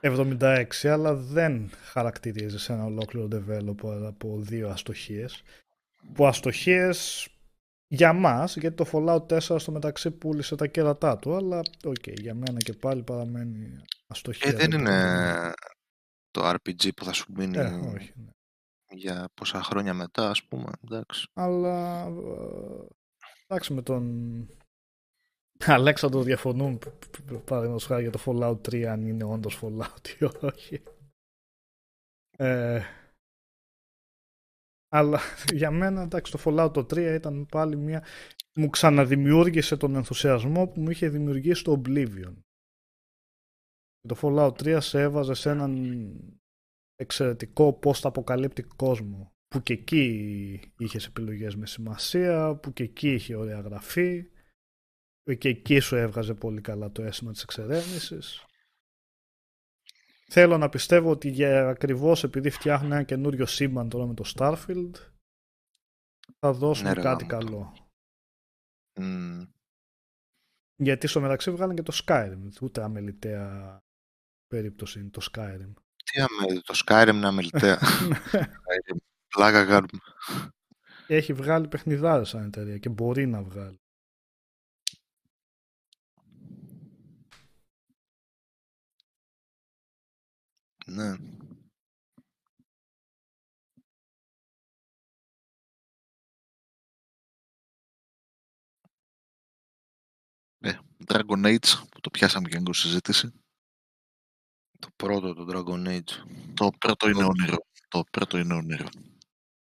76, 0.02 0.66
αλλά 0.84 1.14
δεν 1.16 1.70
χαρακτηρίζει 1.84 2.74
ένα 2.74 2.86
ολόκληρο 2.86 3.28
developer 3.32 4.04
από 4.06 4.40
δύο 4.40 4.70
αστοχίες. 4.70 5.42
Που 6.14 6.28
αστοχίες 6.28 7.28
για 7.88 8.14
μας, 8.14 8.58
γιατί 8.58 8.76
το 8.76 8.86
Fallout 8.92 9.26
4 9.38 9.40
στο 9.40 9.72
μεταξύ 9.72 10.12
πούλησε 10.12 10.56
τα 10.56 10.68
κέρατά 10.68 11.18
του, 11.18 11.36
αλλά 11.36 11.62
OK, 11.84 11.96
okay, 12.00 12.20
για 12.20 12.34
μένα 12.34 12.58
και 12.58 12.74
πάλι 12.74 13.04
παραμένει 13.04 13.82
αστοχία. 14.08 14.52
Ε, 14.52 14.54
δεν 14.54 14.72
είναι 14.72 15.54
το 16.32 16.50
RPG 16.50 16.94
που 16.96 17.04
θα 17.04 17.14
σου 17.14 17.34
μείνει 17.36 17.58
ε, 17.58 17.64
όχι, 17.96 18.14
ναι. 18.16 18.32
Για 18.94 19.30
πόσα 19.34 19.64
χρόνια 19.64 19.94
μετά, 19.94 20.30
ας 20.30 20.44
πούμε, 20.44 20.72
εντάξει. 20.84 21.28
Αλλά, 21.34 22.06
ε, 22.06 22.88
εντάξει, 23.48 23.74
με 23.74 23.82
τον 23.82 24.48
Αλέξανδρο 25.66 26.22
διαφωνούν 26.22 26.80
παραδείγματος 27.46 27.86
χάρη 27.86 28.02
για 28.02 28.12
το 28.12 28.24
Fallout 28.26 28.62
3 28.62 28.84
αν 28.84 29.06
είναι 29.06 29.24
όντως 29.24 29.60
Fallout 29.62 30.10
ή 30.20 30.26
όχι. 30.42 30.84
Ε, 32.38 32.82
αλλά 34.90 35.20
για 35.54 35.72
μένα 35.72 36.02
εντάξει 36.02 36.32
το 36.32 36.40
Fallout 36.46 36.72
το 36.74 36.82
3 36.82 36.98
ήταν 36.98 37.46
πάλι 37.46 37.76
μια 37.76 38.04
μου 38.56 38.70
ξαναδημιούργησε 38.70 39.78
τον 39.78 39.96
ενθουσιασμό 39.96 40.68
που 40.68 40.82
μου 40.82 40.90
είχε 40.90 41.10
δημιουργήσει 41.10 41.64
το 41.64 41.82
Oblivion. 41.86 42.34
Το 44.08 44.18
Fallout 44.22 44.54
3 44.64 44.78
σε 44.82 45.02
έβαζε 45.02 45.34
σε 45.34 45.50
έναν 45.50 45.74
εξαιρετικό 46.96 47.80
post-apocalyptic 47.84 48.68
κόσμο 48.76 49.32
που 49.48 49.62
και 49.62 49.74
εκεί 49.74 50.74
είχες 50.78 51.06
επιλογές 51.06 51.56
με 51.56 51.66
σημασία, 51.66 52.56
που 52.56 52.74
και 52.74 52.84
εκεί 52.84 53.14
είχε 53.14 53.36
ωραία 53.36 53.60
γραφή 53.60 54.28
και 55.38 55.50
εκεί 55.50 55.80
σου 55.80 55.96
έβγαζε 55.96 56.34
πολύ 56.34 56.62
καλά 56.62 56.92
το 56.92 57.04
αίσθημα 57.04 57.32
της 57.32 57.44
εξερεύνησης. 57.44 58.46
Θέλω 60.28 60.58
να 60.58 60.70
πιστεύω 60.70 61.10
ότι 61.10 61.30
για 61.30 61.70
ακριβώς 61.70 62.24
επειδή 62.24 62.50
φτιάχνουν 62.50 62.92
ένα 62.92 63.04
καινούριο 63.04 63.46
σύμπαν 63.46 63.90
τώρα 63.90 64.06
με 64.06 64.14
το 64.14 64.24
Starfield 64.36 64.92
θα 66.40 66.54
δώσουν 66.54 66.88
ναι, 66.88 66.94
κάτι 66.94 67.26
καλό. 67.26 67.74
Γιατί 70.76 71.08
στο 71.08 71.22
μεταξύ 71.22 71.52
βγάλαν 71.52 71.76
και 71.76 71.84
το 71.84 72.00
Skyrim. 72.06 72.50
Ούτε 72.62 72.84
αμεληταία 72.84 73.80
περίπτωση 74.48 75.00
είναι 75.00 75.10
το 75.10 75.28
Skyrim. 75.32 75.74
Τι 76.14 76.22
αμεληταία, 76.22 76.62
το 76.62 76.82
Skyrim 76.86 77.14
είναι 77.14 77.28
αμεληταία. 77.34 77.80
Πλάκα 79.28 79.66
κάνουμε. 79.66 80.00
Έχει 81.08 81.34
βγάλει 81.34 81.68
παιχνιδάρες 81.68 82.30
σαν 82.30 82.46
εταιρεία 82.46 82.78
και 82.78 82.90
μπορεί 82.90 83.26
να 83.26 83.42
βγάλει. 83.44 83.80
Ναι. 90.86 91.16
Ε, 100.60 100.78
Dragon 101.08 101.46
Age, 101.46 101.88
που 101.92 102.00
το 102.02 102.10
πιάσαμε 102.10 102.50
και 102.50 102.58
λίγο 102.58 102.74
συζήτηση. 102.74 103.43
Το 104.84 104.90
πρώτο, 104.96 105.34
το 105.34 105.46
Dragon 105.50 105.88
Age. 105.88 106.26
Το 106.54 106.70
πρώτο 106.80 107.10
είναι 107.10 107.24
όνειρο. 107.24 107.58
Το 107.88 108.04
πρώτο 108.12 108.38
είναι 108.38 108.54
όνειρο. 108.54 108.88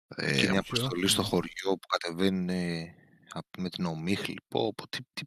Ε, 0.07 0.37
και 0.37 0.49
μια 0.49 0.59
αποστολή 0.59 1.07
στο 1.07 1.23
χωριό 1.23 1.77
που 1.81 1.87
κατεβαίνει 1.87 2.93
με 3.57 3.69
την 3.69 3.85
ομίχλη. 3.85 4.37
Πω, 4.47 4.73
πω, 4.73 4.87
τι, 4.87 4.99
τι, 5.13 5.21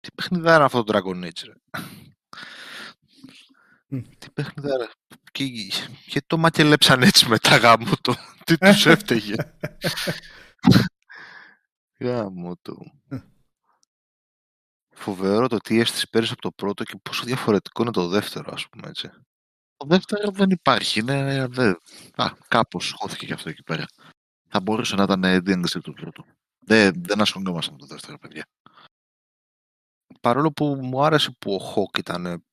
τι 0.00 0.08
παιχνιδάρα 0.14 0.64
αυτό 0.64 0.84
το 0.84 0.98
Dragon 0.98 1.24
Age, 1.24 1.44
ρε. 1.44 1.52
Τι 4.18 4.30
παιχνιδάρα. 4.30 4.90
Και, 5.32 5.44
και 6.06 6.22
το 6.26 6.38
μακελέψαν 6.38 7.02
έτσι 7.02 7.28
μετά 7.28 7.56
γάμο 7.56 7.92
το. 8.00 8.14
Τι 8.44 8.58
τους 8.58 8.86
έφταιγε. 8.86 9.34
γάμο 12.04 12.56
το. 12.62 12.74
Φοβερό 14.94 15.48
το 15.48 15.56
τι 15.56 15.80
αίσθηση 15.80 16.08
πέρασε 16.08 16.32
από 16.32 16.42
το 16.42 16.50
πρώτο 16.50 16.84
και 16.84 16.98
πόσο 17.02 17.24
διαφορετικό 17.24 17.82
είναι 17.82 17.90
το 17.90 18.08
δεύτερο, 18.08 18.52
ας 18.52 18.68
πούμε 18.68 18.88
έτσι. 18.88 19.10
Το 19.76 19.86
δεύτερο 19.86 20.30
δεν 20.30 20.50
υπάρχει. 20.50 21.00
Είναι, 21.00 21.46
δε, 21.50 21.72
α, 22.14 22.30
κάπως 22.48 22.94
χώθηκε 22.96 23.26
και 23.26 23.32
αυτό 23.32 23.48
εκεί 23.48 23.62
πέρα. 23.62 23.86
Θα 24.48 24.60
μπορούσε 24.60 24.94
να 24.94 25.02
ήταν 25.02 25.24
επέκταση 25.24 25.80
του 25.80 25.92
πρώτου. 25.92 26.24
Δεν, 26.58 26.92
δεν 26.96 27.20
ασχολούμαστε 27.20 27.72
με 27.72 27.78
το 27.78 27.86
δεύτερο, 27.86 28.18
παιδιά. 28.18 28.46
Παρόλο 30.20 30.52
που 30.52 30.64
μου 30.64 31.04
άρεσε 31.04 31.36
που 31.38 31.54
ο 31.54 31.58
Hawke 31.58 31.96
ήταν 31.98 32.44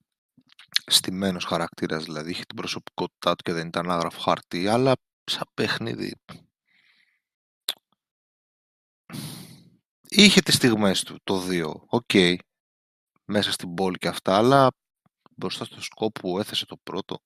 στημένος 0.86 1.46
χαρακτήρας, 1.46 2.04
δηλαδή 2.04 2.30
είχε 2.30 2.44
την 2.48 2.56
προσωπικότητά 2.56 3.36
του 3.36 3.44
και 3.44 3.54
δεν 3.54 3.68
ήταν 3.68 3.92
άγραφο 3.92 4.20
χαρτί, 4.20 4.68
αλλά 4.68 4.94
σαν 5.24 5.48
παιχνίδι 5.54 6.16
είχε 10.10 10.42
τις 10.42 10.56
στιγμές 10.56 11.04
του, 11.04 11.18
το 11.24 11.48
2, 11.50 11.74
οκ, 11.86 12.12
μέσα 13.26 13.52
στην 13.52 13.74
πόλη 13.74 13.98
και 13.98 14.08
αυτά, 14.08 14.38
αλλά 14.38 14.68
μπροστά 15.36 15.66
στο 15.66 15.82
σκόπο 15.82 16.20
που 16.20 16.40
έθεσε 16.40 16.66
το 16.66 16.78
πρώτο. 16.84 17.20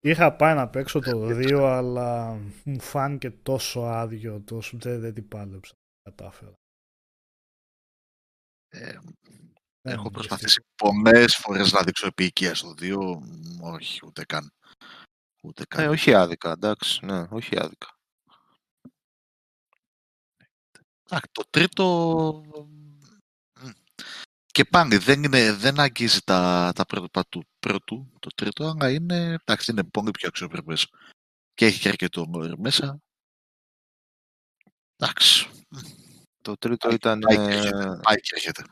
Είχα 0.00 0.36
πάει 0.36 0.54
να 0.54 0.68
παίξω 0.68 1.00
το 1.00 1.26
2, 1.26 1.62
αλλά 1.62 2.38
μου 2.64 2.80
φάνηκε 2.80 3.30
τόσο 3.30 3.80
άδειο, 3.80 4.40
τόσο 4.40 4.78
δεν, 4.80 5.00
δεν 5.00 5.14
την 5.14 5.28
πάλεψα, 5.28 5.72
κατάφερα. 6.02 6.52
Ε, 8.68 8.98
Έχω 9.82 10.10
προσπαθήσει 10.10 10.60
πολλές 10.76 11.36
φορές 11.36 11.72
να 11.72 11.82
δείξω 11.82 12.06
επίοικια 12.06 12.54
στο 12.54 12.74
2. 12.78 13.20
Όχι, 13.60 14.00
ούτε 14.06 14.24
καν. 14.24 14.52
Ούτε 15.42 15.64
καν. 15.68 15.84
Ε, 15.84 15.88
όχι 15.88 16.14
άδικα, 16.14 16.50
εντάξει. 16.50 17.04
Ναι, 17.04 17.26
όχι 17.30 17.58
άδικα. 17.60 17.99
Το 21.32 21.42
τρίτο. 21.50 22.42
Και 24.46 24.64
πάλι 24.64 24.96
δεν, 24.96 25.24
είναι, 25.24 25.52
δεν 25.52 25.80
αγγίζει 25.80 26.20
τα, 26.20 26.72
τα 26.74 26.84
πρότυπα 26.84 27.24
του 27.28 27.44
πρώτου, 27.58 28.12
το 28.18 28.28
τρίτο, 28.34 28.64
αλλά 28.64 28.90
είναι, 28.90 29.36
εντάξει, 29.40 29.70
είναι 29.70 29.84
πολύ 29.84 30.10
πιο 30.10 30.28
αξιοπρεπέ. 30.28 30.74
Και 31.54 31.66
έχει 31.66 31.80
και 31.80 31.88
αρκετό 31.88 32.26
μέσα. 32.58 33.00
Εντάξει. 34.96 35.48
Το 36.42 36.56
τρίτο 36.56 36.90
ήταν. 36.90 37.20
Πάει 37.20 37.36
και 37.36 37.52
έρχεται. 37.52 38.00
Πάει 38.02 38.20
και 38.20 38.32
έρχεται. 38.34 38.62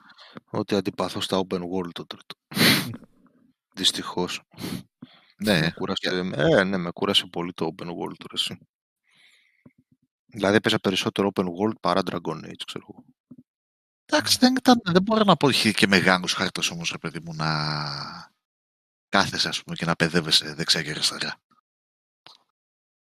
Ότι 0.51 0.74
αντιπαθώ 0.74 1.20
στα 1.20 1.39
open 1.39 1.60
world 1.60 1.93
το 1.93 2.06
τρίτο. 2.06 2.35
Δυστυχώς. 3.78 4.43
Ναι, 5.36 5.60
με 5.60 5.70
κούρασε, 5.70 6.31
ε, 6.35 6.65
ναι, 6.65 6.77
με 6.77 6.90
κούρασε 6.90 7.27
πολύ 7.27 7.52
το 7.52 7.65
open 7.66 7.86
world 7.86 8.16
τώρα 8.16 8.35
εσύ. 8.35 8.59
Δηλαδή 10.30 10.56
έπαιζα 10.56 10.78
περισσότερο 10.78 11.30
open 11.34 11.44
world 11.44 11.80
παρά 11.80 12.00
Dragon 12.05 12.44
Age, 12.44 12.62
ξέρω 12.66 12.86
εγώ. 12.88 13.05
Εντάξει, 14.05 14.38
δεν, 14.40 14.55
ήταν, 14.56 14.80
δεν 14.84 15.02
μπορώ 15.02 15.24
να 15.24 15.36
πω 15.36 15.46
ότι 15.46 15.72
και 15.72 15.86
μεγάλους 15.86 16.32
χάρτες 16.32 16.70
όμως, 16.70 16.90
ρε 16.90 16.98
παιδί 16.98 17.20
μου, 17.20 17.34
να 17.34 17.48
κάθεσαι, 19.09 19.48
ας 19.48 19.62
πούμε, 19.62 19.76
και 19.76 19.84
να 19.84 19.94
παιδεύεσαι 19.96 20.55
δεξιά 20.55 20.82
και 20.82 20.90
αριστερά. 20.90 21.40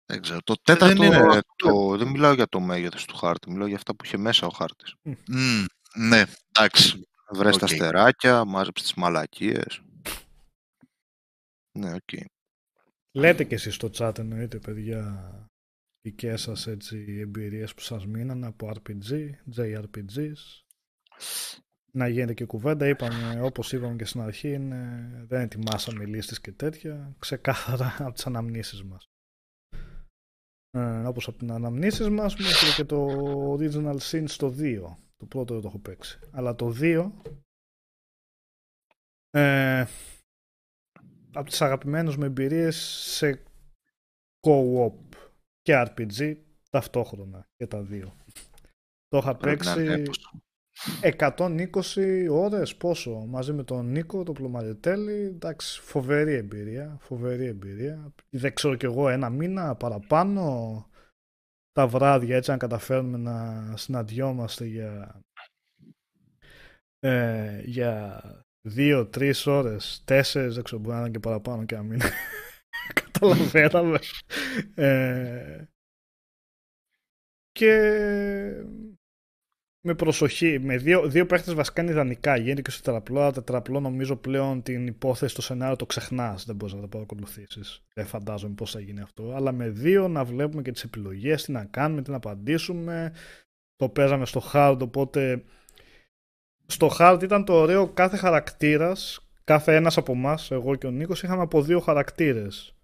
Δεν 0.06 0.22
ξέρω. 0.22 0.40
Το 0.44 0.56
τέταρτο... 0.62 0.96
Δεν, 0.96 1.12
είναι, 1.12 1.42
το, 1.56 1.98
δεν 1.98 2.08
μιλάω 2.08 2.34
για 2.34 2.48
το 2.48 2.60
μέγεθος 2.60 3.06
του 3.06 3.16
χάρτη, 3.16 3.52
μιλάω 3.52 3.68
για 3.68 3.76
αυτά 3.76 3.96
που 3.96 4.06
είχε 4.06 4.18
μέσα 4.18 4.48
ο 4.48 4.50
χάρτης. 4.50 4.96
Mm, 5.06 5.66
ναι, 5.96 6.24
εντάξει. 6.52 7.08
Βρες 7.30 7.56
okay. 7.56 7.60
τα 7.60 7.68
αστεράκια, 7.68 8.46
μάζεψες 8.46 8.88
τις 8.88 8.98
μαλακίες. 8.98 9.82
Ναι, 11.72 11.94
OK. 11.94 12.00
Okay. 12.12 12.26
Λέτε 13.12 13.44
και 13.44 13.56
εσείς 13.56 13.76
στο 13.76 13.90
chat 13.98 14.18
εννοείται 14.18 14.60
παιδιά 14.60 15.32
δικές 16.08 16.42
σας 16.42 16.68
έτσι 16.68 17.18
εμπειρίες 17.20 17.74
που 17.74 17.82
σας 17.82 18.06
μείνανε 18.06 18.46
από 18.46 18.72
RPG, 18.76 19.30
JRPGs. 19.56 20.64
Να 21.92 22.08
γίνεται 22.08 22.34
και 22.34 22.46
κουβέντα, 22.46 22.88
είπαμε 22.88 23.42
όπως 23.42 23.74
είπαμε 23.74 23.96
και 23.96 24.06
στην 24.06 24.22
αρχή 24.22 24.52
είναι, 24.52 25.10
δεν 25.28 25.42
ετοιμάσαμε 25.42 26.06
λίστες 26.06 26.42
και 26.42 26.52
τέτοια, 26.52 27.16
ξεκάθαρα 27.20 27.96
από 28.00 28.12
τις 28.12 28.26
αναμνήσεις 28.26 28.84
μας. 28.84 29.10
Ε, 30.70 31.04
όπως 31.06 31.28
από 31.28 31.38
την 31.38 31.52
αναμνήσεις 31.52 32.10
μας 32.10 32.36
μέχρι 32.36 32.74
και 32.76 32.84
το 32.84 33.08
Original 33.54 33.98
Sin 33.98 34.24
στο 34.28 34.56
2 34.58 34.98
το 35.18 35.26
πρώτο 35.26 35.54
δεν 35.54 35.62
το 35.62 35.68
έχω 35.68 35.80
παίξει. 35.80 36.20
Αλλά 36.32 36.56
το 36.56 36.74
2 36.80 37.12
ε, 39.30 39.86
από 41.34 41.50
τις 41.50 41.62
αγαπημένες 41.62 42.16
μου 42.16 42.24
εμπειρίες 42.24 42.76
σε 43.16 43.44
co-op 44.48 45.07
και 45.68 45.86
RPG 45.88 46.36
ταυτόχρονα 46.70 47.48
και 47.56 47.68
τα 47.68 47.82
δύο. 47.82 48.16
Το 49.08 49.18
είχα 49.18 49.36
Πρέπει 49.36 49.66
να 49.66 49.72
είναι 49.72 49.96
παίξει 49.96 50.02
έπος. 50.02 50.34
120 52.28 52.30
ώρες 52.30 52.76
πόσο 52.76 53.12
μαζί 53.12 53.54
με 53.54 53.64
τον 53.64 53.92
Νίκο, 53.92 54.24
τον 54.24 54.34
Πλωμαριετέλη 54.34 55.14
εντάξει 55.14 55.82
φοβερή 55.82 56.34
εμπειρία 56.34 56.98
φοβερή 57.00 57.46
εμπειρία 57.46 58.14
δεν 58.30 58.54
ξέρω 58.54 58.76
κι 58.76 58.86
εγώ 58.86 59.10
ένα 59.10 59.30
μήνα 59.30 59.76
παραπάνω 59.76 60.86
τα 61.72 61.88
βράδια 61.88 62.36
έτσι 62.36 62.52
αν 62.52 62.58
καταφέρουμε 62.58 63.18
να 63.18 63.78
συναντιόμαστε 63.78 64.66
για 64.66 65.22
ε, 67.00 67.62
για 67.66 68.22
δύο, 68.62 69.08
τρεις 69.08 69.48
ώρες, 69.48 70.02
τέσσερις, 70.06 70.56
δεν 70.56 70.64
ξέρω, 70.64 70.82
μπορεί 70.82 70.96
να 70.96 71.02
είναι 71.02 71.10
και 71.10 71.20
παραπάνω 71.20 71.66
και 71.66 71.76
να 71.76 71.84
μην 71.84 72.00
καταλαβαίναμε. 73.02 74.00
Ε, 74.76 75.66
και 77.52 77.74
με 79.88 79.96
προσοχή, 79.96 80.60
με 80.60 80.78
δύο, 80.78 81.08
δύο 81.08 81.26
παίχτες 81.26 81.54
βασικά 81.54 81.82
είναι 81.82 81.92
ιδανικά, 81.92 82.38
γίνεται 82.38 82.62
και 82.62 82.72
στο 82.72 82.82
τετραπλό, 82.82 83.22
αλλά 83.22 83.32
τετραπλό 83.32 83.80
νομίζω 83.80 84.16
πλέον 84.16 84.62
την 84.62 84.88
υπόθεση 84.88 85.32
στο 85.32 85.42
σενάριο 85.42 85.76
το 85.76 85.86
ξεχνάς, 85.86 86.46
δεν 86.46 86.56
μπορείς 86.56 86.74
να 86.74 86.82
το 86.82 86.88
παρακολουθήσεις. 86.88 87.84
Δεν 87.94 88.06
φαντάζομαι 88.06 88.54
πώς 88.54 88.72
θα 88.72 88.80
γίνει 88.80 89.02
αυτό, 89.02 89.34
αλλά 89.36 89.52
με 89.52 89.70
δύο 89.70 90.08
να 90.08 90.24
βλέπουμε 90.24 90.62
και 90.62 90.72
τις 90.72 90.84
επιλογές, 90.84 91.44
τι 91.44 91.52
να 91.52 91.66
κάνουμε, 91.66 92.02
τι 92.02 92.10
να 92.10 92.16
απαντήσουμε, 92.16 93.14
το 93.76 93.90
παίζαμε 93.90 94.26
στο 94.26 94.42
hard, 94.54 94.78
οπότε 94.82 95.44
στο 96.66 96.92
hard 97.00 97.20
ήταν 97.24 97.46
το 97.46 97.54
ωραίο 97.54 97.88
κάθε 97.88 98.18
χαρακτήρας, 98.18 99.20
κάθε 99.44 99.76
ένας 99.76 99.98
από 99.98 100.12
εμάς, 100.12 100.52
εγώ 100.52 100.76
και 100.76 100.88
ο 100.88 100.92
Νίκος, 100.92 101.24
είχαμε 101.24 101.42
από 101.42 101.62
δύο 101.62 101.80
χαρακτήρες 101.80 102.77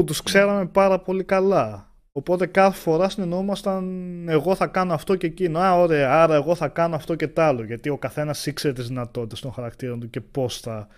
που 0.00 0.06
τους 0.06 0.22
ξέραμε 0.22 0.66
πάρα 0.66 1.00
πολύ 1.00 1.24
καλά. 1.24 1.94
Οπότε 2.12 2.46
κάθε 2.46 2.78
φορά 2.78 3.08
συνεννοούμασταν 3.08 4.28
εγώ 4.28 4.54
θα 4.54 4.66
κάνω 4.66 4.94
αυτό 4.94 5.16
και 5.16 5.26
εκείνο. 5.26 5.58
Α, 5.58 5.74
ωραία, 5.74 6.22
άρα 6.22 6.34
εγώ 6.34 6.54
θα 6.54 6.68
κάνω 6.68 6.94
αυτό 6.94 7.14
και 7.14 7.28
τ' 7.28 7.38
άλλο. 7.38 7.64
Γιατί 7.64 7.88
ο 7.88 7.98
καθένας 7.98 8.46
ήξερε 8.46 8.74
τις 8.74 8.88
δυνατότητες 8.88 9.40
των 9.40 9.52
χαρακτήρων 9.52 10.00
του 10.00 10.10
και 10.10 10.20
πώς 10.20 10.60
θα 10.60 10.88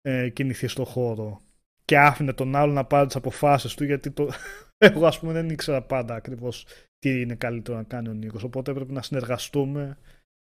ε, 0.00 0.28
κινηθεί 0.28 0.66
στο 0.66 0.84
χώρο. 0.84 1.40
Και 1.84 1.98
άφηνε 1.98 2.32
τον 2.32 2.56
άλλο 2.56 2.72
να 2.72 2.84
πάρει 2.84 3.06
τις 3.06 3.16
αποφάσεις 3.16 3.74
του 3.74 3.84
γιατί 3.84 4.10
το... 4.10 4.28
εγώ 4.78 5.06
ας 5.06 5.18
πούμε 5.18 5.32
δεν 5.32 5.50
ήξερα 5.50 5.82
πάντα 5.82 6.14
ακριβώς 6.14 6.66
τι 6.98 7.20
είναι 7.20 7.34
καλύτερο 7.34 7.76
να 7.76 7.82
κάνει 7.82 8.08
ο 8.08 8.12
Νίκος. 8.12 8.42
Οπότε 8.42 8.70
έπρεπε 8.70 8.92
να 8.92 9.02
συνεργαστούμε 9.02 9.98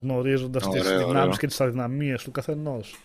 γνωρίζοντας 0.05 0.69
τις 0.69 0.81
Ωραίο, 0.81 0.98
δυνάμεις 0.98 1.23
ωραίο. 1.23 1.36
και 1.36 1.47
τις 1.47 1.61
αδυναμίες 1.61 2.24
του 2.24 2.31
καθενός. 2.31 2.97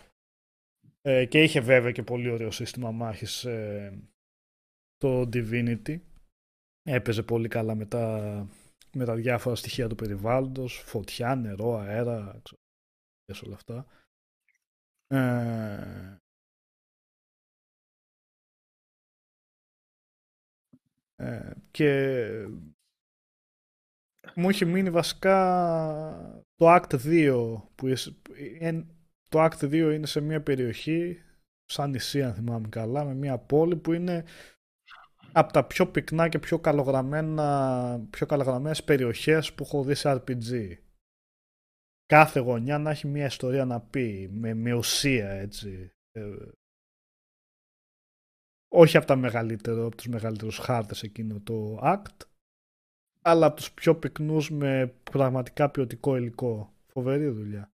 Ε, 1.02 1.26
και 1.26 1.43
είχε 1.43 1.60
βέβαια 1.60 1.91
και 1.91 2.03
πολύ 2.03 2.30
ωραίο 2.30 2.52
σύστημα 2.52 2.91
μάχης 2.91 3.43
ε, 3.43 3.93
το 4.97 5.22
Divinity. 5.34 5.99
Έπαιζε 6.84 7.23
πολύ 7.23 7.47
καλά 7.47 7.76
με 7.76 7.85
τα, 7.85 8.47
με 8.93 9.05
τα 9.05 9.15
διάφορα 9.15 9.55
στοιχεία 9.55 9.88
του 9.88 9.95
περιβάλλοντος, 9.95 10.77
φωτιά, 10.85 11.35
νερό, 11.35 11.77
αέρα, 11.77 12.41
ξέρω, 12.43 13.47
όλα 13.47 13.55
αυτά. 13.55 13.85
Ε, 15.07 16.17
ε, 21.15 21.53
και 21.72 22.47
μου 24.35 24.49
είχε 24.49 24.65
μείνει 24.65 24.89
βασικά 24.89 25.35
το 26.55 26.65
Act 26.76 26.95
2 26.95 27.69
που 27.76 27.88
είναι- 27.88 27.97
εν- 28.59 28.89
το 29.30 29.43
Act 29.45 29.59
2 29.59 29.91
είναι 29.93 30.05
σε 30.05 30.19
μια 30.22 30.41
περιοχή 30.41 31.22
σαν 31.65 31.89
νησί 31.89 32.23
αν 32.23 32.34
θυμάμαι 32.34 32.69
καλά 32.69 33.05
με 33.05 33.13
μια 33.13 33.38
πόλη 33.38 33.76
που 33.76 33.93
είναι 33.93 34.26
από 35.36 35.53
τα 35.53 35.66
πιο 35.66 35.88
πυκνά 35.88 36.30
και 36.30 36.40
πιο 36.40 36.60
καλογραμμένα 36.60 38.07
πιο 38.10 38.26
καλογραμμένες 38.26 38.84
περιοχές 38.84 39.53
που 39.53 39.64
έχω 39.64 39.84
δει 39.84 39.95
σε 39.95 40.12
RPG 40.12 40.78
κάθε 42.06 42.40
γωνιά 42.40 42.78
να 42.78 42.90
έχει 42.90 43.07
μια 43.07 43.26
ιστορία 43.26 43.66
να 43.66 43.82
πει 43.82 44.30
με, 44.32 44.53
με 44.53 44.74
ουσία 44.74 45.30
έτσι 45.30 45.90
Ε, 46.12 46.52
όχι 48.68 48.98
από 48.98 49.06
τα 49.06 49.16
μεγαλύτερα 49.16 49.86
από 49.86 49.95
τους 49.95 50.07
μεγαλύτερους 50.07 50.57
χάρτες 50.57 51.03
εκείνο 51.03 51.40
το 51.40 51.80
Act 51.82 52.26
αλλά 53.28 53.45
από 53.45 53.56
τους 53.56 53.72
πιο 53.74 53.95
πυκνούς 53.95 54.52
με 54.52 54.95
πραγματικά 55.12 55.72
ποιοτικό 55.72 56.16
υλικό. 56.16 56.74
Φοβερή 56.88 57.28
δουλειά. 57.28 57.70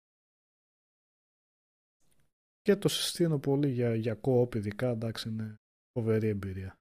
Και 2.61 2.75
το 2.75 2.87
συστήνω 2.87 3.39
πολύ 3.39 3.69
για, 3.69 3.95
για 3.95 4.19
co-op 4.21 4.55
ειδικά, 4.55 4.89
εντάξει 4.89 5.29
είναι 5.29 5.55
φοβερή 5.93 6.27
εμπειρία. 6.27 6.80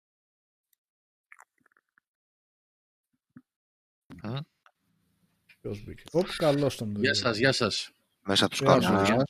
Ποιος 5.61 5.85
μπήκε. 5.85 6.03
Ωπ, 6.13 6.27
καλώς 6.37 6.77
τον 6.77 6.95
Γεια 6.97 7.15
σας, 7.15 7.39
γεια 7.39 7.53
σας. 7.53 7.91
Μέσα 8.27 8.45
από 8.45 8.55
τους 8.55 8.63
Γεια 8.63 8.79
κάρους. 8.79 8.87
σας. 8.87 9.25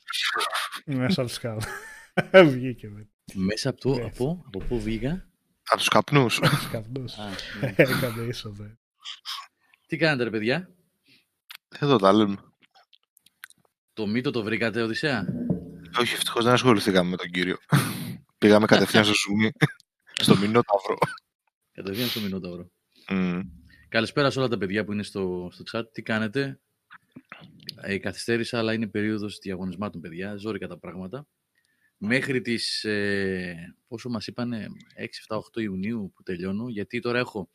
Μέσα 0.85 1.21
από 1.21 1.31
σκάλα. 1.31 1.63
Βγήκε 2.51 2.89
με 2.89 3.09
Μέσα 3.35 3.69
από 3.71 3.81
το, 3.81 3.95
Ναι. 3.95 4.03
από, 4.05 4.43
από 4.47 4.59
πού 4.59 4.81
βγήκα; 4.81 5.29
Από 5.67 5.77
τους 5.79 5.89
καπνούς. 5.89 6.39
τους 6.39 6.69
καπνούς. 6.71 7.19
Α, 7.19 7.29
ναι. 7.61 7.75
Έκανε 7.77 8.23
είσοδο. 8.23 8.65
Τι 9.87 9.97
κάνετε 9.97 10.23
ρε 10.25 10.31
παιδιά; 10.31 10.71
Εδώ 11.79 11.97
τα 11.99 12.13
λέμε. 12.13 12.37
Το 13.93 14.07
μύτο 14.07 14.31
το 14.31 14.43
βρήκατε 14.43 14.83
Οδυσσέα; 14.83 15.25
Όχι, 15.99 16.15
ευτυχώς 16.15 16.45
δεν 16.45 16.53
ασχοληθήκαμε 16.53 17.11
με 17.11 17.17
τον 17.17 17.31
κύριο. 17.31 17.57
Πήγαμε 18.39 18.67
κατευθείαν 18.67 19.05
στο 19.05 19.15
ζουμί. 19.15 19.51
στο 20.23 20.37
Μινόταυρο. 20.37 20.99
Κατευθείαν 21.73 22.09
στο 22.09 22.21
Μινόταυρο. 22.21 22.71
Μμ. 23.09 23.41
Καλησπέρα 23.91 24.31
σε 24.31 24.39
όλα 24.39 24.49
τα 24.49 24.59
παιδιά 24.59 24.85
που 24.85 24.93
είναι 24.93 25.03
στο, 25.03 25.49
στο 25.53 25.65
chat. 25.73 25.93
Τι 25.93 26.03
κάνετε; 26.03 26.61
Ε, 27.83 27.99
καθυστέρησα, 27.99 28.59
αλλά 28.59 28.73
είναι 28.73 28.87
περίοδος 28.87 29.39
διαγωνισμάτων, 29.39 30.01
παιδιά. 30.01 30.37
Ζόρικα 30.37 30.69
τα 30.69 30.79
πράγματα. 30.79 31.27
Μέχρι 31.97 32.41
τις, 32.41 32.85
ε, 32.85 33.77
πόσο 33.89 34.09
μας 34.09 34.27
είπανε, 34.27 34.67
6, 34.95 35.21
7, 35.29 35.37
8 35.37 35.61
Ιουνίου 35.61 36.13
που 36.15 36.23
τελειώνω, 36.23 36.69
γιατί 36.69 37.01
τώρα 37.01 37.19
έχω 37.19 37.51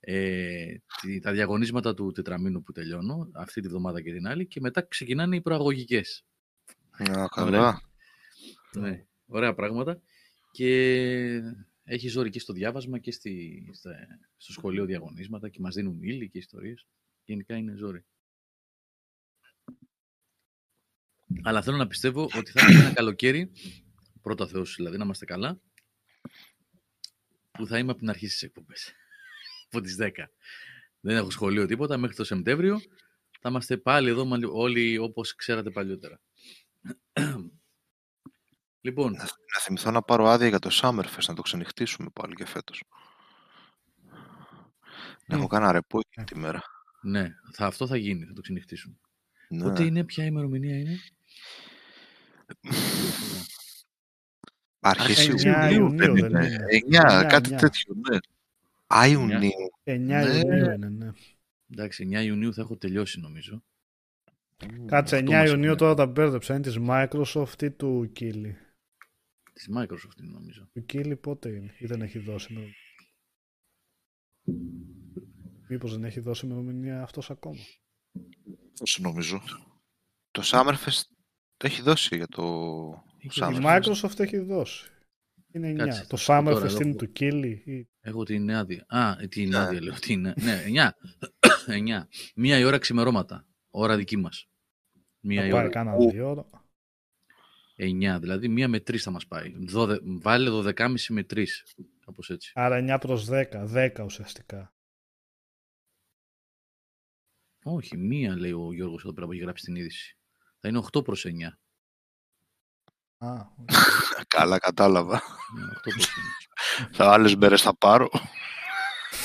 ε, 0.00 0.74
τη- 1.00 1.20
τα 1.20 1.32
διαγωνίσματα 1.32 1.94
του 1.94 2.12
τετραμήνου 2.12 2.62
που 2.62 2.72
τελειώνω, 2.72 3.30
αυτή 3.34 3.60
τη 3.60 3.68
βδομάδα 3.68 4.00
και 4.02 4.12
την 4.12 4.26
άλλη, 4.26 4.46
και 4.46 4.60
μετά 4.60 4.82
ξεκινάνε 4.82 5.36
οι 5.36 5.40
προαγωγικές. 5.40 6.24
Α, 6.90 7.28
καλά. 7.28 7.80
Ναι, 8.72 9.04
ωραία 9.26 9.54
πράγματα. 9.54 10.00
Και 10.52 11.40
έχει 11.92 12.08
ζόρι 12.08 12.30
και 12.30 12.38
στο 12.40 12.52
διάβασμα 12.52 12.98
και 12.98 13.10
στη, 13.12 13.64
στα- 13.72 14.18
στο 14.36 14.52
σχολείο 14.52 14.84
διαγωνίσματα 14.84 15.48
και 15.48 15.60
μας 15.60 15.74
δίνουν 15.74 16.02
ύλη 16.02 16.28
και 16.30 16.38
ιστορίες. 16.38 16.86
Γενικά 17.24 17.56
είναι 17.56 17.74
ζόρι. 17.76 18.04
Αλλά 21.42 21.62
θέλω 21.62 21.76
να 21.76 21.86
πιστεύω 21.86 22.22
ότι 22.36 22.50
θα 22.50 22.66
είναι 22.70 22.80
ένα 22.80 22.92
καλοκαίρι, 22.92 23.50
πρώτα 24.22 24.46
Θεός 24.48 24.74
δηλαδή, 24.74 24.96
να 24.96 25.04
είμαστε 25.04 25.24
καλά, 25.24 25.60
που 27.50 27.66
θα 27.66 27.78
είμαι 27.78 27.90
από 27.90 28.00
την 28.00 28.08
αρχή 28.08 28.26
στις 28.28 28.42
εκπομπές. 28.42 28.92
από 29.66 29.80
τις 29.80 29.96
10. 30.00 30.10
Δεν 31.00 31.16
έχω 31.16 31.30
σχολείο 31.30 31.66
τίποτα, 31.66 31.96
μέχρι 31.96 32.16
το 32.16 32.24
Σεπτέμβριο 32.24 32.80
θα 33.40 33.48
είμαστε 33.48 33.76
πάλι 33.76 34.08
εδώ 34.08 34.24
μαλλι- 34.24 34.50
όλοι 34.52 34.98
όπως 34.98 35.34
ξέρατε 35.34 35.70
παλιότερα. 35.70 36.20
Λοιπόν, 38.80 39.12
Να 39.12 39.60
θυμηθώ 39.60 39.90
να 39.90 40.02
πάρω 40.02 40.26
άδεια 40.28 40.48
για 40.48 40.58
το 40.58 40.68
Summerfest, 40.72 41.24
να 41.28 41.34
το 41.34 41.42
ξενυχτήσουμε 41.42 42.08
πάλι 42.12 42.32
για 42.36 42.46
φέτος. 42.46 42.82
Να 45.26 45.36
έχω 45.36 45.44
Μμ. 45.44 45.46
κάνει 45.48 45.72
ρεπό 45.72 45.98
Ε. 45.98 46.02
εκείνη 46.08 46.26
τη 46.26 46.36
μέρα. 46.38 46.62
Ναι, 47.02 47.34
θα, 47.52 47.66
αυτό 47.66 47.86
θα 47.86 47.96
γίνει, 47.96 48.24
θα 48.24 48.32
το 48.32 48.40
ξενυχτήσουμε. 48.40 48.94
Ναι. 49.48 49.62
Πότε 49.62 49.82
είναι, 49.84 50.04
ποια 50.04 50.24
ημερομηνία 50.24 50.76
είναι; 50.78 50.98
Αρχές 54.80 55.18
Αρχές 55.18 55.44
Εννιά 55.44 55.70
Ιουνίου 55.70 56.02
Ιουνίου 56.04 56.14
δεν 56.14 56.30
δεν 56.30 56.42
είναι. 56.42 56.46
είναι. 56.46 56.64
9, 56.64 56.68
Εννιά, 56.82 57.24
κάτι 57.28 57.34
εννιά. 57.50 57.58
τέτοιο, 57.58 57.94
ναι. 58.10 58.18
Α, 58.86 59.06
Ιουνίου. 59.06 59.50
9 59.84 59.98
Ναι. 59.98 60.22
Ιουνίου 60.24 60.70
είναι, 60.72 60.88
ναι. 60.88 61.10
Εντάξει, 61.72 62.08
9 62.12 62.22
Ιουνίου 62.24 62.54
θα 62.54 62.60
έχω 62.60 62.76
τελειώσει 62.76 63.20
νομίζω. 63.20 63.62
Κάτσε 64.86 65.16
αυτό 65.16 65.30
9 65.30 65.34
μας 65.36 65.48
Ιουνίου 65.48 65.64
είναι. 65.66 65.76
τώρα 65.76 65.94
τα 65.94 66.06
μπέρδεψα. 66.06 66.54
Είναι 66.54 66.62
της 66.62 66.76
Microsoft 66.88 67.62
ή 67.62 67.70
του 67.70 68.12
Kili; 68.20 68.52
Της 69.60 69.68
Microsoft 69.76 70.20
είναι 70.22 70.30
νομίζω. 70.32 70.68
Του 70.72 70.84
Kili 70.92 71.20
πότε 71.20 71.48
είναι 71.48 71.74
ή 71.78 71.86
δεν 71.86 72.02
έχει 72.02 72.18
δώσει 72.18 72.46
ημερομηνία. 72.50 72.76
Μήπως 75.68 75.92
δεν 75.92 76.04
έχει 76.04 76.20
δώσει 76.20 76.46
ημερομηνία 76.46 77.02
αυτός 77.02 77.30
ακόμα; 77.30 77.58
Όσο 78.80 79.02
νομίζω. 79.02 79.42
Το 80.30 80.42
Summerfest 80.44 81.02
το 81.56 81.66
έχει 81.66 81.82
δώσει 81.82 82.16
για 82.16 82.26
το 82.28 82.44
Η 83.18 83.30
Summerfest. 83.34 83.62
Microsoft 83.82 84.18
έχει 84.20 84.38
δώσει. 84.38 84.90
Είναι 85.52 85.70
9. 85.72 85.76
Κάτσε, 85.76 86.06
το 86.08 86.16
θα 86.16 86.16
σου 86.16 86.26
πω 86.26 86.50
τώρα, 86.50 86.60
Summerfest 86.60 86.64
εδώ 86.70 86.82
είναι 86.82 86.94
που- 86.94 87.04
του 87.06 87.12
Kili 87.20 87.56
ή... 87.64 87.88
Έχω 88.00 88.24
την 88.24 88.50
άδεια. 88.50 88.84
Α, 88.88 89.16
ε, 89.20 89.26
την 89.28 89.48
Ναι. 89.48 89.56
άδεια 89.58 89.82
λέω. 89.82 89.94
Την, 89.94 90.20
ναι, 90.20 90.64
9. 90.66 90.90
9. 91.66 92.06
Μία 92.34 92.58
η 92.58 92.64
ώρα 92.64 92.78
ξημερώματα. 92.78 93.46
Ώρα 93.70 93.96
δική 93.96 94.16
μας. 94.16 94.48
Μία 95.20 95.40
Θα 95.40 95.46
η 95.46 95.50
πάει 95.50 95.60
ώρα. 95.60 95.68
κάνα 95.68 95.94
Ου. 95.96 96.10
δύο 96.10 96.30
ώρα. 96.30 96.59
9, 97.80 98.16
δηλαδή 98.20 98.48
μία 98.48 98.68
με 98.68 98.78
3 98.78 98.96
θα 98.96 99.10
μας 99.10 99.26
πάει. 99.26 99.54
Δώδε, 99.66 100.00
βάλε 100.02 100.50
12,5 100.50 100.94
με 101.08 101.26
3. 101.34 101.44
Κάπως 102.04 102.30
έτσι. 102.30 102.52
Άρα 102.54 102.96
9 102.96 103.00
προς 103.00 103.28
10. 103.30 103.44
10 103.74 103.90
ουσιαστικά. 104.04 104.72
Όχι, 107.62 107.96
μία 107.96 108.36
λέει 108.36 108.52
ο 108.52 108.72
Γιώργος 108.72 109.02
εδώ 109.02 109.12
πέρα 109.12 109.26
που 109.26 109.32
έχει 109.32 109.40
γράψει 109.40 109.64
την 109.64 109.74
είδηση. 109.74 110.16
Θα 110.60 110.68
είναι 110.68 110.82
8 110.92 111.04
προς 111.04 111.26
9. 111.26 111.30
Α, 113.18 113.46
Καλά, 114.36 114.58
κατάλαβα. 114.58 115.22
Ναι, 115.58 115.64
8 115.66 115.80
προς 115.82 116.06
9. 116.06 116.88
Θα 116.92 117.12
άλλες 117.12 117.36
μέρες 117.36 117.62
θα 117.62 117.76
πάρω. 117.76 118.08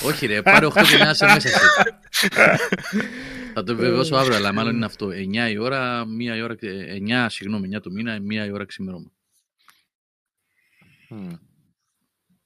Όχι 0.04 0.26
ρε, 0.26 0.42
πάρε 0.42 0.66
8 0.66 0.72
και 0.74 0.98
9 1.04 1.10
σε 1.14 1.26
μέσα 1.26 1.50
σου. 1.60 1.92
Θα 3.58 3.64
το 3.64 3.72
επιβεβαιώσω 3.72 4.16
αύριο, 4.16 4.36
αλλά 4.36 4.54
μάλλον 4.54 4.76
είναι 4.76 4.86
αυτό. 4.86 5.08
9 5.08 5.50
η 5.52 5.58
ώρα, 5.58 6.04
1 6.04 6.36
η 6.36 6.42
ώρα, 6.42 6.56
9, 6.60 7.26
συγγνώμη, 7.30 7.68
9 7.76 7.82
το 7.82 7.92
μήνα, 7.92 8.16
1 8.16 8.46
η 8.48 8.52
ώρα 8.52 8.66
ξημερώμα. 8.66 9.12
Μμ. 11.10 11.34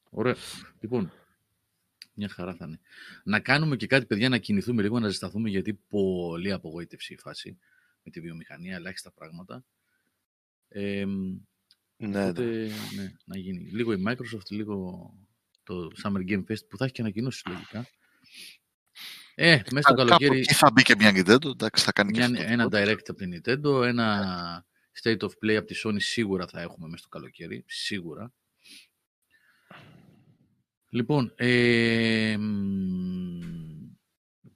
Ωραία. 0.10 0.36
Λοιπόν, 0.80 1.12
μια 2.14 2.30
χαρά 2.30 2.56
θα 2.56 2.66
είναι. 2.66 2.80
Να 3.24 3.40
κάνουμε 3.40 3.76
και 3.76 3.88
κάτι, 3.88 4.06
παιδιά, 4.06 4.30
να 4.30 4.38
κινηθούμε 4.38 4.82
λίγο, 4.82 5.00
να 5.00 5.08
ζεσταθούμε, 5.08 5.50
γιατί 5.50 5.74
πολύ 5.74 6.52
απογοήτευση 6.52 7.14
η 7.14 7.18
φάση 7.18 7.58
με 8.04 8.12
τη 8.12 8.20
βιομηχανία, 8.20 8.76
ελάχιστα 8.76 9.12
πράγματα. 9.12 9.66
Ε, 10.68 11.06
Ναι, 11.06 12.08
ναι. 12.08 12.24
οπότε, 12.24 12.72
ναι, 12.96 13.14
να 13.26 13.38
γίνει. 13.38 13.70
Λίγο 13.72 13.94
η 13.94 14.04
Microsoft, 14.08 14.50
λίγο 14.50 15.10
το 15.64 15.92
Summer 16.04 16.30
Game 16.30 16.44
Fest 16.50 16.68
που 16.70 16.78
θα 16.78 16.84
έχει 16.86 16.94
και 16.94 17.02
ανακοινώσεις 17.02 17.44
λογικά. 17.48 17.88
Ε, 19.42 19.62
μέσα 19.72 19.82
στο 19.82 19.94
Κάπου 19.94 20.08
καλοκαίρι 20.08 20.40
εκεί 20.40 20.54
θα 20.54 20.72
μπει 20.72 20.82
και 20.82 20.96
μια 20.98 21.12
Nintendo, 21.16 21.46
εντάξει, 21.46 21.84
θα 21.84 21.92
κάνει 21.92 22.12
και 22.12 22.28
μια, 22.28 22.40
αυτό. 22.42 22.52
ένα 22.52 22.66
direct 22.72 23.08
από 23.08 23.14
την 23.14 23.34
Nintendo, 23.44 23.84
ένα 23.86 24.66
State 25.04 25.18
of 25.20 25.30
Play 25.46 25.54
από 25.56 25.66
τη 25.68 25.76
Sony 25.86 25.96
σίγουρα 25.98 26.48
θα 26.48 26.62
έχουμε 26.62 26.86
μέσα 26.88 26.98
στο 26.98 27.08
καλοκαίρι. 27.10 27.64
Σίγουρα. 27.68 28.34
Λοιπόν, 30.90 31.34
ε, 31.36 32.36
μ, 32.38 33.40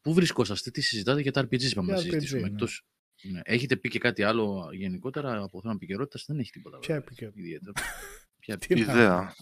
πού 0.02 0.14
βρισκόσαστε, 0.14 0.72
τι 0.72 0.82
συζητάτε 0.82 1.22
για 1.22 1.32
τα 1.32 1.42
RPGs 1.42 1.62
είπαμε 1.62 1.88
Για 1.88 1.96
να 1.96 2.02
RPG, 2.02 2.04
συζητήσουμε. 2.04 2.42
ναι. 2.42 2.48
Εκτός, 2.48 2.86
ναι. 3.22 3.40
Έχετε 3.44 3.76
πει 3.76 3.90
και 3.90 4.00
κάτι 4.00 4.24
άλλο 4.24 4.70
γενικότερα 4.74 5.44
από 5.44 5.62
θέμα 5.62 5.74
επικαιρότητας, 5.74 6.26
δεν 6.28 6.40
έχει 6.40 6.52
τίποτα. 6.52 6.78
Ποια 6.78 6.88
βέβαια, 6.96 7.06
επικαιρότητα; 7.08 7.42
Ιδιαίτερο. 7.42 7.74
Ποια 8.40 8.58
Τι 8.58 8.76
να- 8.76 8.82
Ιδέα. 8.82 9.36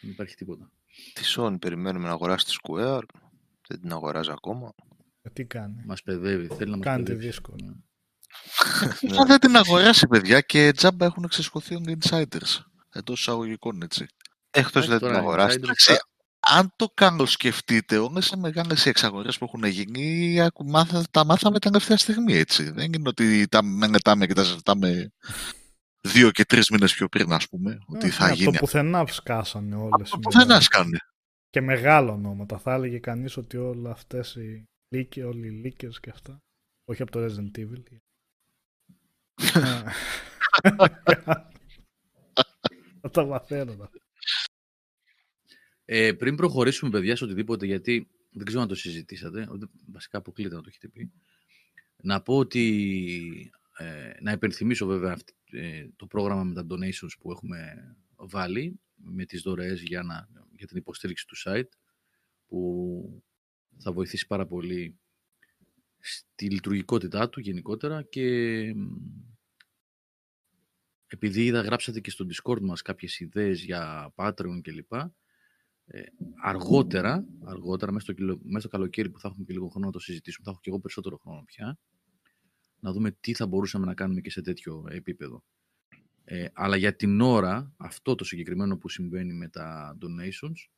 δεν 0.00 0.10
υπάρχει 0.10 0.34
τίποτα. 0.34 0.70
Τη 1.12 1.22
Sony 1.36 1.56
περιμένουμε 1.60 2.06
να 2.06 2.12
αγοράσει 2.12 2.44
τη 2.44 2.52
Square. 2.62 3.02
Δεν 3.72 3.80
την 3.80 3.92
αγοράζει 3.92 4.30
ακόμα. 4.30 4.72
Ε, 5.22 5.30
Τι 5.30 5.44
κάνει; 5.44 5.82
Μας 5.86 6.02
παιδεύει, 6.02 6.46
θέλει 6.46 6.70
να 6.70 6.76
μας 6.76 6.86
Κάντε 6.86 7.02
παιδεύσει. 7.02 7.26
δύσκολο. 7.26 7.56
Ναι. 9.00 9.18
Αν 9.18 9.26
δεν 9.26 9.38
την 9.38 9.56
αγοράσει, 9.56 10.06
παιδιά, 10.06 10.40
και 10.40 10.72
τζάμπα 10.76 11.04
έχουν 11.06 11.28
ξεσχωθεί 11.28 11.74
οι 11.74 11.98
insiders. 12.00 12.58
Εντός 12.92 13.20
εισαγωγικών, 13.20 13.82
έτσι. 13.82 14.06
Εκτό 14.50 14.68
Εντάξει, 14.78 14.88
δεν 14.88 14.98
την 14.98 15.06
τώρα, 15.06 15.18
αγοράσει. 15.18 15.56
insiders- 15.56 15.62
Εντάξει, 15.64 15.96
αν 16.40 16.72
το 16.76 16.86
κάνω 16.94 17.26
σκεφτείτε, 17.26 17.98
όλες 17.98 18.28
οι 18.30 18.36
μεγάλες 18.36 18.84
οι 18.84 18.88
εξαγορές 18.88 19.38
που 19.38 19.44
έχουν 19.44 19.64
γίνει, 19.64 20.40
ακου- 20.40 20.68
μάθα- 20.70 21.04
τα 21.10 21.24
μάθαμε 21.24 21.58
τελευταία 21.58 21.96
στιγμή, 21.96 22.34
έτσι. 22.34 22.70
Δεν 22.70 22.92
είναι 22.92 23.08
ότι 23.08 23.46
τα 23.48 23.62
μελετάμε 23.62 24.26
και 24.26 24.34
τα 24.34 24.44
συζητάμε 24.44 25.12
δύο 26.00 26.30
και 26.30 26.44
τρεις 26.44 26.70
μήνες 26.70 26.94
πιο 26.94 27.08
πριν, 27.08 27.32
ας 27.32 27.48
πούμε, 27.48 27.78
ότι 27.86 28.06
Ε, 28.06 28.10
θα 28.10 28.26
ναι, 28.26 28.32
γίνει. 28.34 28.52
Το 28.52 28.58
πουθενά 28.58 29.04
σκάσανε 29.06 29.74
όλες 29.74 29.92
Αυτό 30.02 30.16
οι 30.16 30.20
που 30.20 30.30
δεν 30.30 30.46
μεγάλες. 30.46 30.68
κάνει. 30.68 30.96
Και 31.52 31.60
μεγάλα 31.60 32.12
ονόματα. 32.12 32.58
Θα 32.58 32.72
έλεγε 32.72 32.98
κανείς 32.98 33.36
ότι 33.36 33.56
όλα 33.56 33.90
αυτές 33.90 34.34
οι 34.34 34.64
λύκοι, 34.88 35.22
όλοι 35.22 35.46
οι 35.48 35.62
leakers 35.64 35.94
και 36.00 36.10
αυτά. 36.10 36.38
Όχι 36.84 37.02
από 37.02 37.10
το 37.10 37.24
Resident 37.24 37.58
Evil. 37.58 37.82
Θα 43.00 43.10
τα 43.10 43.24
μαθαίνω. 43.24 43.74
να- 43.74 43.90
Ε, 45.84 46.12
πριν 46.12 46.36
προχωρήσουμε, 46.36 46.90
παιδιά, 46.90 47.16
σε 47.16 47.24
οτιδήποτε, 47.24 47.66
γιατί 47.66 48.08
δεν 48.30 48.44
ξέρω 48.46 48.62
αν 48.62 48.68
το 48.68 48.74
συζητήσατε, 48.74 49.48
ούτε- 49.52 49.68
βασικά 49.86 50.18
αποκλείται 50.18 50.54
να 50.54 50.60
το 50.60 50.66
έχετε 50.68 50.88
πει, 50.88 51.12
να 52.02 52.22
πω 52.22 52.36
ότι, 52.36 53.52
ε, 53.78 54.12
να 54.20 54.32
υπενθυμίσω 54.32 54.86
βέβαια 54.86 55.12
αυτή- 55.12 55.34
ε, 55.50 55.88
το 55.96 56.06
πρόγραμμα 56.06 56.44
με 56.44 56.54
τα 56.54 56.66
donations 56.70 57.16
που 57.20 57.30
έχουμε 57.30 57.74
βάλει, 58.16 58.80
με 59.04 59.24
τις 59.24 59.42
δωρεές 59.42 59.82
για, 59.82 60.02
να, 60.02 60.28
για 60.56 60.66
την 60.66 60.76
υποστήριξη 60.76 61.26
του 61.26 61.36
site, 61.44 61.68
που 62.46 63.22
θα 63.78 63.92
βοηθήσει 63.92 64.26
πάρα 64.26 64.46
πολύ 64.46 64.98
στη 65.98 66.50
λειτουργικότητά 66.50 67.28
του 67.28 67.40
γενικότερα 67.40 68.02
και 68.02 68.72
μ, 68.76 68.94
επειδή 71.06 71.44
είδα 71.44 71.60
γράψατε 71.60 72.00
και 72.00 72.10
στο 72.10 72.26
Discord 72.28 72.60
μας 72.60 72.82
κάποιες 72.82 73.20
ιδέες 73.20 73.64
για 73.64 74.12
Patreon 74.16 74.60
κλπ. 74.62 74.92
Ε, 75.84 76.02
αργότερα, 76.42 77.26
αργότερα 77.44 77.92
μέσα, 77.92 78.04
στο, 78.04 78.12
κυλο- 78.12 78.40
μέσα 78.42 78.60
στο 78.60 78.68
καλοκαίρι 78.68 79.10
που 79.10 79.20
θα 79.20 79.28
έχουμε 79.28 79.44
και 79.44 79.52
λίγο 79.52 79.68
χρόνο 79.68 79.86
να 79.86 79.92
το 79.92 79.98
συζητήσουμε, 79.98 80.44
θα 80.44 80.50
έχω 80.50 80.60
και 80.62 80.70
εγώ 80.70 80.78
περισσότερο 80.80 81.16
χρόνο 81.16 81.42
πια, 81.44 81.78
να 82.80 82.92
δούμε 82.92 83.10
τι 83.20 83.34
θα 83.34 83.46
μπορούσαμε 83.46 83.86
να 83.86 83.94
κάνουμε 83.94 84.20
και 84.20 84.30
σε 84.30 84.40
τέτοιο 84.40 84.84
επίπεδο. 84.88 85.44
Ε, 86.24 86.46
αλλά 86.52 86.76
για 86.76 86.96
την 86.96 87.20
ώρα, 87.20 87.72
αυτό 87.76 88.14
το 88.14 88.24
συγκεκριμένο 88.24 88.76
που 88.76 88.88
συμβαίνει 88.88 89.32
με 89.32 89.48
τα 89.48 89.96
donations, 90.00 90.70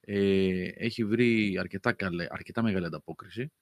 ε, 0.00 0.68
έχει 0.74 1.04
βρει 1.04 1.58
αρκετά, 1.58 1.92
καλέ, 1.92 2.26
αρκετά 2.30 2.62
μεγάλη 2.62 2.86
ανταπόκριση. 2.86 3.52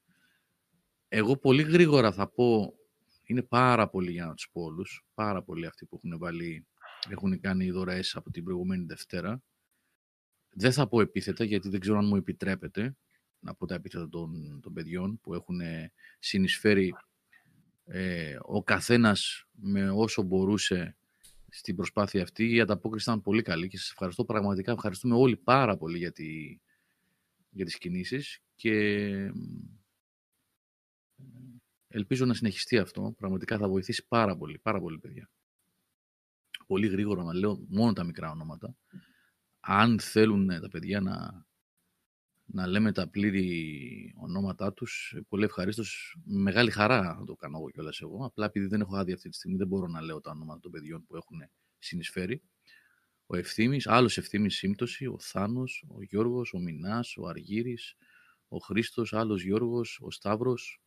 Εγώ 1.08 1.36
πολύ 1.36 1.62
γρήγορα 1.62 2.12
θα 2.12 2.28
πω, 2.28 2.74
είναι 3.22 3.42
πάρα 3.42 3.88
πολλοί 3.88 4.10
για 4.10 4.26
να 4.26 4.34
τους 4.34 4.48
πω 4.52 4.62
όλους, 4.62 5.04
πάρα 5.14 5.42
πολλοί 5.42 5.66
αυτοί 5.66 5.86
που 5.86 6.00
έχουν 6.02 6.18
βάλει, 6.18 6.66
έχουν 7.08 7.40
κάνει 7.40 7.70
δωρεές 7.70 8.16
από 8.16 8.30
την 8.30 8.44
προηγούμενη 8.44 8.84
Δευτέρα. 8.84 9.42
Δεν 10.50 10.72
θα 10.72 10.88
πω 10.88 11.00
επίθετα, 11.00 11.44
γιατί 11.44 11.68
δεν 11.68 11.80
ξέρω 11.80 11.98
αν 11.98 12.06
μου 12.06 12.16
επιτρέπετε 12.16 12.96
να 13.38 13.54
πω 13.54 13.66
τα 13.66 13.74
επίθετα 13.74 14.08
των, 14.08 14.60
των 14.62 14.72
παιδιών 14.72 15.20
που 15.20 15.34
έχουν 15.34 15.60
ε, 15.60 15.92
συνεισφέρει 16.18 16.94
ε, 17.84 18.36
ο 18.40 18.62
καθένας 18.62 19.46
με 19.50 19.90
όσο 19.90 20.22
μπορούσε 20.22 20.96
στην 21.50 21.76
προσπάθεια 21.76 22.22
αυτή. 22.22 22.54
Η 22.54 22.60
ανταπόκριση 22.60 23.10
ήταν 23.10 23.22
πολύ 23.22 23.42
καλή 23.42 23.68
και 23.68 23.78
σας 23.78 23.90
ευχαριστώ 23.90 24.24
πραγματικά. 24.24 24.72
Ευχαριστούμε 24.72 25.14
όλοι 25.14 25.36
πάρα 25.36 25.76
πολύ 25.76 25.98
για, 25.98 26.12
τη, 26.12 26.58
για 27.50 27.64
τις 27.64 27.78
κινήσεις 27.78 28.42
και 28.54 28.72
ελπίζω 31.88 32.24
να 32.24 32.34
συνεχιστεί 32.34 32.78
αυτό. 32.78 33.14
Πραγματικά 33.16 33.58
θα 33.58 33.68
βοηθήσει 33.68 34.06
πάρα 34.08 34.36
πολύ, 34.36 34.58
πάρα 34.58 34.80
πολύ 34.80 34.98
παιδιά. 34.98 35.30
Πολύ 36.66 36.86
γρήγορα 36.86 37.22
να 37.22 37.34
λέω 37.34 37.64
μόνο 37.68 37.92
τα 37.92 38.04
μικρά 38.04 38.30
ονόματα. 38.30 38.76
Αν 39.60 40.00
θέλουν 40.00 40.50
ε, 40.50 40.60
τα 40.60 40.68
παιδιά 40.68 41.00
να, 41.00 41.46
να 42.50 42.66
λέμε 42.66 42.92
τα 42.92 43.08
πλήρη 43.08 44.14
ονόματά 44.16 44.72
τους, 44.72 45.14
ε, 45.16 45.20
πολύ 45.28 45.44
ευχαρίστως. 45.44 46.16
Με 46.24 46.40
μεγάλη 46.40 46.70
χαρά 46.70 47.16
να 47.18 47.24
το 47.24 47.34
κάνω 47.34 47.58
εγώ 47.58 47.70
κιόλας 47.70 48.00
εγώ. 48.00 48.24
Απλά 48.24 48.44
επειδή 48.46 48.66
δεν 48.66 48.80
έχω 48.80 48.96
άδεια 48.96 49.14
αυτή 49.14 49.28
τη 49.28 49.36
στιγμή, 49.36 49.56
δεν 49.56 49.66
μπορώ 49.66 49.86
να 49.86 50.00
λέω 50.00 50.20
τα 50.20 50.30
ονόματα 50.30 50.60
των 50.60 50.70
παιδιών 50.70 51.04
που 51.06 51.16
έχουν 51.16 51.42
συνεισφέρει. 51.78 52.42
Ο 53.26 53.36
Ευθύμης, 53.36 53.86
άλλος 53.86 54.18
Ευθύμης 54.18 54.56
σύμπτωση, 54.56 55.06
ο 55.06 55.18
Θάνος, 55.20 55.84
ο 55.88 56.02
Γιώργος, 56.02 56.52
ο 56.54 56.58
Μινάς, 56.58 57.16
ο 57.16 57.26
Αργύρης, 57.26 57.96
ο 58.48 58.58
Χρήστος, 58.58 59.12
άλλος 59.12 59.42
Γιώργος, 59.42 60.00
ο 60.02 60.10
Σταύρος, 60.10 60.80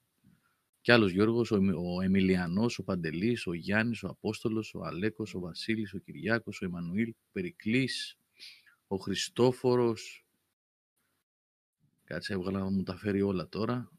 και 0.81 0.91
άλλος 0.91 1.11
Γιώργος, 1.11 1.51
ο, 1.51 1.55
Εμι- 1.55 1.75
ο 1.75 2.01
Εμιλιανός, 2.01 2.79
ο 2.79 2.83
Παντελής, 2.83 3.47
ο 3.47 3.53
Γιάννης, 3.53 4.03
ο 4.03 4.07
Απόστολος, 4.07 4.73
ο 4.73 4.83
Αλέκος, 4.83 5.35
ο 5.35 5.39
Βασίλης, 5.39 5.93
ο 5.93 5.97
Κυριάκος, 5.97 6.61
ο 6.61 6.65
Εμμανουήλ, 6.65 7.09
ο 7.09 7.29
Περικλής, 7.31 8.17
ο 8.87 8.95
Χριστόφορος. 8.95 10.20
Κάτσε, 12.11 12.33
έβγαλα 12.33 12.59
να 12.59 12.69
μου 12.69 12.83
τα 12.83 12.95
φέρει 12.97 13.21
όλα 13.21 13.49
τώρα. 13.49 13.91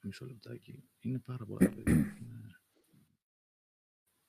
Μισό 0.00 0.26
λεπτάκι. 0.26 0.84
Είναι 1.00 1.18
πάρα 1.18 1.44
πολλά 1.44 1.58
παιδιά. 1.70 1.92
Είναι- 1.94 2.60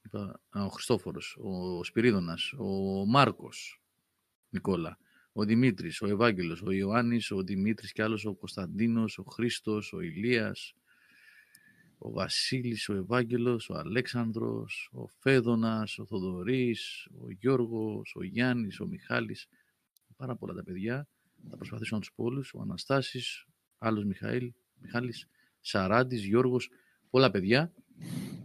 Είπα, 0.05 0.41
α, 0.49 0.65
ο 0.65 0.69
Χριστόφορος, 0.69 1.37
ο 1.41 1.83
Σπυρίδωνας, 1.83 2.53
ο 2.57 2.65
Μάρκος, 3.05 3.81
Νικόλα, 4.49 4.97
ο 5.31 5.43
Δημήτρης, 5.45 6.01
ο 6.01 6.07
Ευάγγελος, 6.07 6.61
ο 6.61 6.71
Ιωάννης, 6.71 7.31
ο 7.31 7.43
Δημήτρης 7.43 7.91
και 7.91 8.03
άλλος, 8.03 8.25
ο 8.25 8.33
Κωνσταντίνος, 8.35 9.17
ο 9.17 9.23
Χρήστος, 9.23 9.93
ο 9.93 9.99
Ηλίας, 9.99 10.73
ο 11.97 12.11
Βασίλης, 12.11 12.89
ο 12.89 12.93
Ευάγγελος, 12.93 13.69
ο 13.69 13.73
Αλέξανδρος, 13.77 14.89
ο 14.93 15.07
Φέδωνας, 15.07 15.99
ο 15.99 16.05
Θοδωρής, 16.05 17.07
ο 17.21 17.31
Γιώργος, 17.31 18.15
ο 18.15 18.23
Γιάννης, 18.23 18.79
ο 18.79 18.85
Μιχάλης. 18.85 19.47
Πάρα 20.19 20.35
πολλά 20.35 20.53
τα 20.53 20.63
παιδιά. 20.63 21.07
Θα 21.49 21.55
προσπαθήσω 21.55 21.95
να 21.95 22.01
τους 22.01 22.11
πω 22.15 22.23
όλους. 22.23 22.53
Ο 22.53 22.61
Αναστάσης, 22.61 23.45
άλλος 23.77 24.05
Μιχαήλ, 24.05 24.53
Μιχάλης, 24.75 25.27
Σαράντης, 25.59 26.23
Γιώργος, 26.23 26.69
πολλά 27.09 27.31
παιδιά. 27.31 27.73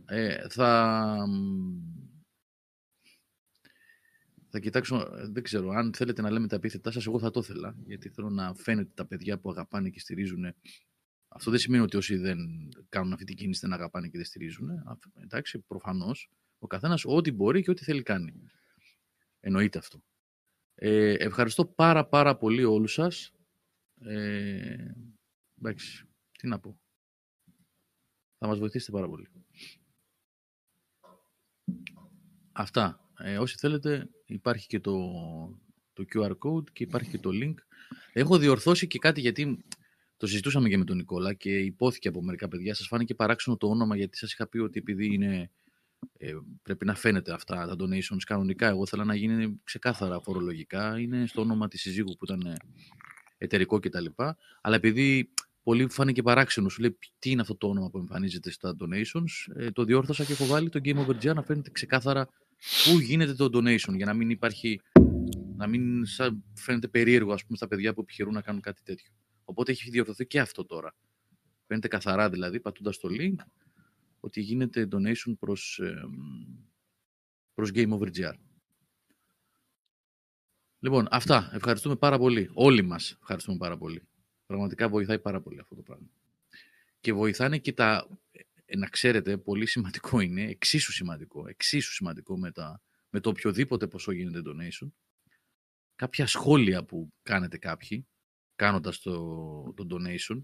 Ε, 0.07 0.49
θα, 0.49 1.17
θα 4.49 4.59
κοιτάξω, 4.59 4.97
ε, 4.97 5.29
δεν 5.29 5.43
ξέρω, 5.43 5.71
αν 5.71 5.95
θέλετε 5.95 6.23
να 6.23 6.31
λέμε 6.31 6.49
τα 6.49 6.57
επίθετά 6.57 6.91
σας, 6.91 7.07
εγώ 7.07 7.19
θα 7.19 7.31
το 7.31 7.41
ήθελα, 7.41 7.77
γιατί 7.87 8.09
θέλω 8.09 8.31
να 8.31 8.55
φαίνεται 8.55 8.91
τα 8.95 9.07
παιδιά 9.07 9.39
που 9.39 9.51
αγαπάνε 9.51 9.91
και 9.91 10.01
στηρίζουν. 10.01 10.55
Αυτό 11.29 11.51
δεν 11.51 11.61
σημαίνει 11.61 11.83
ότι 11.83 11.97
όσοι 11.97 12.17
δεν 12.17 12.39
κάνουν 12.89 13.13
αυτή 13.13 13.25
την 13.25 13.37
κίνηση 13.37 13.61
δεν 13.61 13.73
αγαπάνε 13.73 14.09
και 14.09 14.17
δεν 14.17 14.27
στηρίζουν. 14.27 14.71
Α, 14.71 14.99
Εντάξει, 15.23 15.59
προφανώς, 15.59 16.31
ο 16.59 16.67
καθένας 16.67 17.05
ό,τι 17.05 17.33
μπορεί 17.33 17.63
και 17.63 17.71
ό,τι 17.71 17.85
θέλει 17.85 18.03
κάνει. 18.03 18.35
Εννοείται 19.41 19.79
αυτό. 19.79 20.03
Ε, 20.75 21.13
ευχαριστώ 21.13 21.65
πάρα 21.67 22.07
πάρα 22.07 22.37
πολύ 22.37 22.65
όλους 22.65 22.93
σας. 22.93 23.33
Ε, 24.01 24.77
εντάξει, 25.59 26.05
τι 26.39 26.47
να 26.47 26.59
πω. 26.59 26.79
Θα 28.39 28.47
μας 28.47 28.59
βοηθήσετε 28.59 28.93
πάρα 28.93 29.09
πολύ. 29.09 29.29
Αυτά. 32.53 32.99
Ε, 33.19 33.39
όσοι 33.39 33.57
θέλετε, 33.59 34.11
υπάρχει 34.27 34.67
και 34.67 34.81
το, 34.81 34.97
το 35.93 36.05
QR 36.15 36.33
code 36.39 36.71
και 36.73 36.83
υπάρχει 36.83 37.11
και 37.11 37.19
το 37.19 37.31
link. 37.33 37.55
Έχω 38.13 38.39
διορθώσει 38.39 38.87
και 38.87 38.99
κάτι 38.99 39.21
γιατί 39.21 39.65
το 40.17 40.27
συζητούσαμε 40.27 40.69
και 40.69 40.79
με 40.79 40.85
τον 40.85 40.97
Νικόλα 40.97 41.35
και 41.35 41.59
υπόθηκε 41.59 42.09
από 42.09 42.23
μερικά 42.23 42.49
παιδιά. 42.49 42.75
Σας 42.75 42.87
φάνηκε 42.87 43.15
παράξενο 43.15 43.57
το 43.57 43.69
όνομα 43.69 43.97
γιατί 43.97 44.17
σας 44.17 44.33
είχα 44.33 44.49
πει 44.49 44.59
ότι 44.59 44.79
επειδή 44.79 45.15
είναι, 45.15 45.51
ε, 46.19 46.33
πρέπει 46.63 46.85
να 46.85 46.95
φαίνεται 46.95 47.33
αυτά 47.33 47.67
τα 47.67 47.77
donations 47.79 48.23
κανονικά. 48.27 48.69
Εγώ 48.69 48.83
ήθελα 48.83 49.05
να 49.05 49.15
γίνει 49.15 49.61
ξεκάθαρα 49.65 50.21
φορολογικά. 50.21 51.01
Είναι 51.01 51.27
στο 51.27 51.41
όνομα 51.41 51.69
της 51.69 51.81
συζύγου 51.81 52.15
που 52.19 52.25
ήταν 52.25 52.57
εταιρικό 53.39 53.79
κτλ. 53.79 54.07
Αλλά 54.61 54.77
επειδή 54.77 55.31
πολύ 55.63 55.89
φάνηκε 55.91 56.23
παράξενο, 56.23 56.69
σου 56.69 56.81
λέει 56.81 56.99
τι 57.19 57.31
είναι 57.31 57.41
αυτό 57.41 57.57
το 57.57 57.69
όνομα 57.69 57.91
που 57.91 57.99
εμφανίζεται 57.99 58.51
στα 58.51 58.77
donations, 58.81 59.55
ε, 59.57 59.71
το 59.71 59.85
διόρθωσα 59.85 60.25
και 60.25 60.33
έχω 60.33 60.47
βάλει 60.47 60.69
το 60.69 60.81
Game 60.85 61.07
Over 61.07 61.17
GR 61.23 61.35
να 61.35 61.43
φαίνεται 61.43 61.71
ξεκάθαρα 61.71 62.29
πού 62.85 62.99
γίνεται 62.99 63.35
το 63.35 63.45
donation 63.45 63.95
για 63.97 64.07
να 64.07 64.15
μην 64.15 64.31
υπάρχει 64.31 64.81
να 65.57 65.67
μην 65.67 66.07
σαν 66.07 66.45
φαίνεται 66.55 66.89
περίεργο 66.89 67.33
ας 67.33 67.45
πούμε, 67.45 67.57
στα 67.57 67.69
παιδιά 67.69 67.95
που 67.95 68.01
επιχειρούν 68.01 68.33
να 68.35 68.41
κάνουν 68.41 68.61
κάτι 68.61 68.83
τέτοιο. 68.83 69.13
Οπότε 69.45 69.73
έχει 69.73 69.91
διορθωθεί 69.91 70.27
και 70.27 70.41
αυτό 70.41 70.65
τώρα. 70.65 70.95
Φαίνεται 71.67 71.89
καθαρά 71.89 72.31
δηλαδή, 72.31 72.61
πατώντας 72.61 72.99
το 72.99 73.09
link, 73.13 73.45
ότι 74.25 74.41
γίνεται 74.41 74.89
donation 74.93 75.39
προς, 75.39 75.79
ε, 75.79 76.03
προς 77.55 77.71
Game 77.75 77.91
Over 77.91 78.09
GR. 78.17 78.35
Λοιπόν, 80.79 81.07
αυτά. 81.11 81.51
Ευχαριστούμε 81.53 81.97
πάρα 81.97 82.19
πολύ. 82.19 82.51
Όλοι 82.53 82.83
μας 82.83 83.17
ευχαριστούμε 83.21 83.57
πάρα 83.57 83.77
πολύ. 83.77 84.03
Πραγματικά 84.47 84.89
βοηθάει 84.89 85.19
πάρα 85.19 85.41
πολύ 85.41 85.61
αυτό 85.61 85.75
το 85.75 85.83
πράγμα. 85.83 86.09
Και 87.01 87.13
βοηθάνε 87.13 87.59
και 87.59 87.73
τα... 87.73 88.09
Ε, 88.65 88.77
να 88.77 88.87
ξέρετε, 88.87 89.37
πολύ 89.37 89.67
σημαντικό 89.67 90.21
είναι, 90.21 90.43
εξίσου 90.43 90.93
σημαντικό, 90.93 91.49
εξίσου 91.49 91.93
σημαντικό 91.93 92.39
με, 92.39 92.51
τα, 92.53 92.83
με 93.11 93.21
το 93.21 93.29
οποιοδήποτε 93.29 93.87
ποσό 93.87 94.13
γίνεται 94.13 94.43
donation, 94.47 94.89
κάποια 95.97 96.27
σχόλια 96.27 96.85
που 96.85 97.13
κάνετε 97.23 97.59
κάποιοι, 97.59 98.07
κάνοντας 98.55 99.01
το, 99.01 99.17
το 99.73 99.87
donation, 99.91 100.43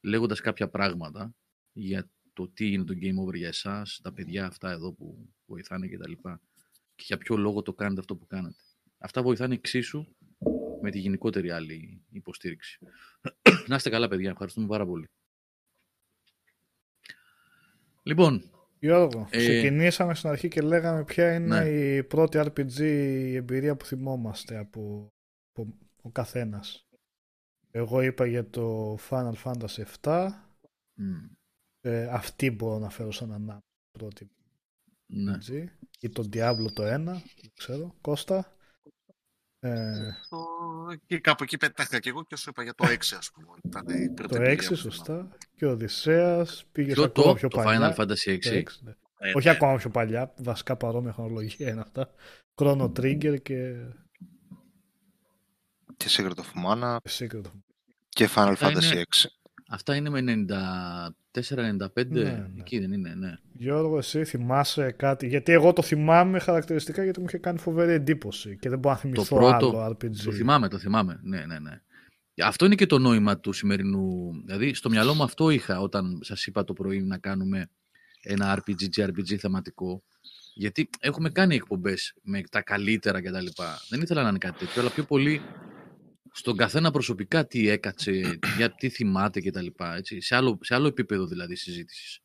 λέγοντας 0.00 0.40
κάποια 0.40 0.68
πράγματα 0.68 1.34
για 1.72 2.10
το 2.38 2.48
τι 2.48 2.72
είναι 2.72 2.84
το 2.84 2.94
game 3.00 3.26
over 3.26 3.34
για 3.34 3.48
εσάς, 3.48 4.00
τα 4.02 4.12
παιδιά 4.12 4.46
αυτά 4.46 4.70
εδώ 4.70 4.92
που 4.92 5.28
βοηθάνε 5.46 5.86
και 5.86 5.98
τα 5.98 6.08
λοιπά 6.08 6.40
και 6.94 7.04
για 7.06 7.18
ποιο 7.18 7.36
λόγο 7.36 7.62
το 7.62 7.72
κάνετε 7.74 8.00
αυτό 8.00 8.16
που 8.16 8.26
κάνετε. 8.26 8.56
Αυτά 8.98 9.22
βοηθάνε 9.22 9.54
εξίσου 9.54 10.06
με 10.82 10.90
τη 10.90 10.98
γενικότερη 10.98 11.50
άλλη 11.50 12.02
υποστήριξη. 12.10 12.78
Να 13.66 13.76
είστε 13.76 13.90
καλά 13.90 14.08
παιδιά, 14.08 14.30
ευχαριστούμε 14.30 14.66
πάρα 14.66 14.86
πολύ. 14.86 15.08
Λοιπόν, 18.02 18.50
Γιώργο, 18.78 19.28
ε... 19.30 19.38
ξεκινήσαμε 19.38 20.14
στην 20.14 20.28
αρχή 20.28 20.48
και 20.48 20.60
λέγαμε 20.60 21.04
ποια 21.04 21.34
είναι 21.34 21.60
Ναι. 21.60 21.68
η 21.68 22.04
πρώτη 22.04 22.38
RPG 22.42 22.80
εμπειρία 23.34 23.76
που 23.76 23.84
θυμόμαστε 23.84 24.56
από, 24.56 25.12
από 25.52 25.74
ο 26.02 26.10
καθένας. 26.10 26.88
Εγώ 27.70 28.00
είπα 28.00 28.26
για 28.26 28.50
το 28.50 28.94
Final 29.08 29.34
Fantasy 29.44 29.82
7. 30.00 30.28
μ, 30.94 31.37
Ε, 31.90 32.06
αυτή 32.10 32.50
μπορώ 32.50 32.78
να 32.78 32.90
φέρω 32.90 33.12
σαν 33.12 33.32
ανάπτυξη 33.32 33.72
πρώτη 33.98 34.30
ναι. 35.06 35.32
RPG. 35.38 35.64
Ή 36.00 36.08
το 36.08 36.28
Diablo 36.32 36.72
το 36.72 36.82
1, 36.82 36.86
δεν 37.04 37.52
ξέρω. 37.56 37.94
Κώστα. 38.00 38.52
Ε, 39.60 40.10
Το- 40.28 40.46
Και 41.06 41.18
κάπου 41.18 41.42
εκεί 41.42 41.56
πετάχτηκα 41.56 41.98
και 42.00 42.08
εγώ 42.08 42.24
και 42.24 42.34
όσο 42.34 42.50
είπα 42.50 42.62
για 42.62 42.74
το 42.74 42.84
6, 42.86 43.16
ας 43.16 43.30
πούμε. 43.30 43.46
Ήταν 43.64 44.02
η 44.02 44.10
πρώτη 44.10 44.34
το 44.34 44.42
εμπειρία 44.42 44.52
6, 44.64 44.68
που 44.68 44.74
σωστά. 44.74 45.28
Και 45.56 45.66
ο 45.66 45.70
Οδυσσέας 45.70 46.64
πήγε 46.72 46.92
Ποιο 46.92 47.02
ακόμα 47.04 47.26
το, 47.28 47.34
πιο 47.34 47.48
το 47.48 47.56
παλιά. 47.62 47.94
Final 47.96 48.00
Fantasy 48.00 48.28
6. 48.28 48.38
Το 48.38 48.50
6, 48.50 48.52
ναι. 48.52 48.70
θυμάμαι. 48.72 49.32
Όχι 49.34 49.48
Ε, 49.48 49.50
ακόμα 49.50 49.76
πιο 49.76 49.90
παλιά, 49.90 50.34
βασικά 50.38 50.76
παρόμοια 50.76 51.12
χρονολογία 51.12 51.70
είναι 51.70 51.80
αυτά. 51.80 52.10
Chrono 52.54 52.92
Trigger 52.98 53.42
και 53.42 53.74
Και 55.96 56.06
Secret 56.08 56.34
of 56.34 56.64
Mana 56.66 56.96
Secret 57.18 57.42
of 57.42 57.52
και 58.08 58.28
Final 58.34 58.50
Αυτά 58.52 58.68
Fantasy 58.68 58.82
είναι- 58.92 59.04
6. 59.10 59.26
Αυτά 59.70 59.94
είναι 59.94 60.10
με 60.10 60.20
94-95, 60.20 62.06
Ναι, 62.08 62.22
ναι. 62.22 62.46
εκεί 62.58 62.78
δεν 62.78 62.92
είναι, 62.92 63.14
ναι. 63.14 63.34
Γιώργο, 63.52 63.98
εσύ 63.98 64.24
θυμάσαι 64.24 64.90
κάτι. 64.90 65.26
Γιατί 65.26 65.52
εγώ 65.52 65.72
το 65.72 65.82
θυμάμαι 65.82 66.38
χαρακτηριστικά 66.38 67.02
γιατί 67.04 67.20
μου 67.20 67.26
είχε 67.28 67.38
κάνει 67.38 67.58
φοβερή 67.58 67.92
εντύπωση 67.92 68.56
και 68.60 68.68
δεν 68.68 68.78
μπορώ 68.78 68.94
να 68.94 69.00
θυμηθώ 69.00 69.36
πρώτο- 69.36 69.78
άλλο 69.80 69.96
RPG. 70.00 70.10
Το 70.24 70.32
θυμάμαι, 70.32 70.68
το 70.68 70.78
θυμάμαι. 70.78 71.20
Ναι, 71.22 71.44
ναι, 71.46 71.58
ναι. 71.58 71.80
Αυτό 72.44 72.64
είναι 72.66 72.74
και 72.74 72.86
το 72.86 72.98
νόημα 72.98 73.38
του 73.38 73.52
σημερινού. 73.52 74.32
Δηλαδή, 74.44 74.74
στο 74.74 74.88
μυαλό 74.90 75.14
μου 75.14 75.22
αυτό 75.22 75.50
είχα 75.50 75.80
όταν 75.80 76.18
σας 76.22 76.46
είπα 76.46 76.64
το 76.64 76.72
πρωί 76.72 77.02
να 77.02 77.18
κάνουμε 77.18 77.70
ένα 78.22 78.58
RPG, 78.58 78.82
JRPG 78.96 79.34
θεματικό. 79.34 80.02
Γιατί 80.54 80.88
έχουμε 81.00 81.30
κάνει 81.30 81.54
εκπομπές 81.54 82.14
με 82.22 82.40
τα 82.50 82.62
καλύτερα 82.62 83.22
κτλ. 83.22 83.46
Δεν 83.88 84.00
ήθελα 84.00 84.22
να 84.22 84.28
είναι 84.28 84.38
κάτι 84.38 84.58
τέτοιο, 84.58 84.80
αλλά 84.80 84.90
πιο 84.90 85.04
πολύ 85.04 85.40
στον 86.38 86.56
καθένα 86.56 86.90
προσωπικά 86.90 87.46
τι 87.46 87.68
έκατσε, 87.68 88.38
για 88.56 88.74
τι 88.74 88.88
θυμάται 88.88 89.40
κτλ. 89.40 89.66
Έτσι, 89.96 90.20
σε, 90.20 90.36
άλλο, 90.36 90.58
σε 90.62 90.74
άλλο 90.74 90.86
επίπεδο 90.86 91.26
δηλαδή 91.26 91.56
συζήτησης. 91.56 92.20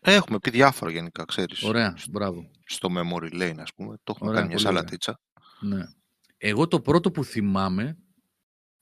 Έχουμε 0.00 0.38
πει 0.38 0.50
διάφορα 0.50 0.90
γενικά, 0.90 1.24
ξέρεις. 1.24 1.62
Ωραία, 1.62 1.96
μπράβο. 2.10 2.50
Στο 2.64 2.88
Memory 2.92 3.32
Lane, 3.42 3.58
ας 3.58 3.74
πούμε. 3.74 3.96
Το 4.02 4.12
έχουμε 4.14 4.30
Ωραία, 4.30 4.40
κάνει 4.40 4.54
μια 4.54 4.56
πολύ 4.56 4.68
ωραία. 4.68 4.82
σαλατίτσα. 4.82 5.20
Ναι. 5.60 5.84
Εγώ 6.36 6.68
το 6.68 6.80
πρώτο 6.80 7.10
που 7.10 7.24
θυμάμαι 7.24 7.98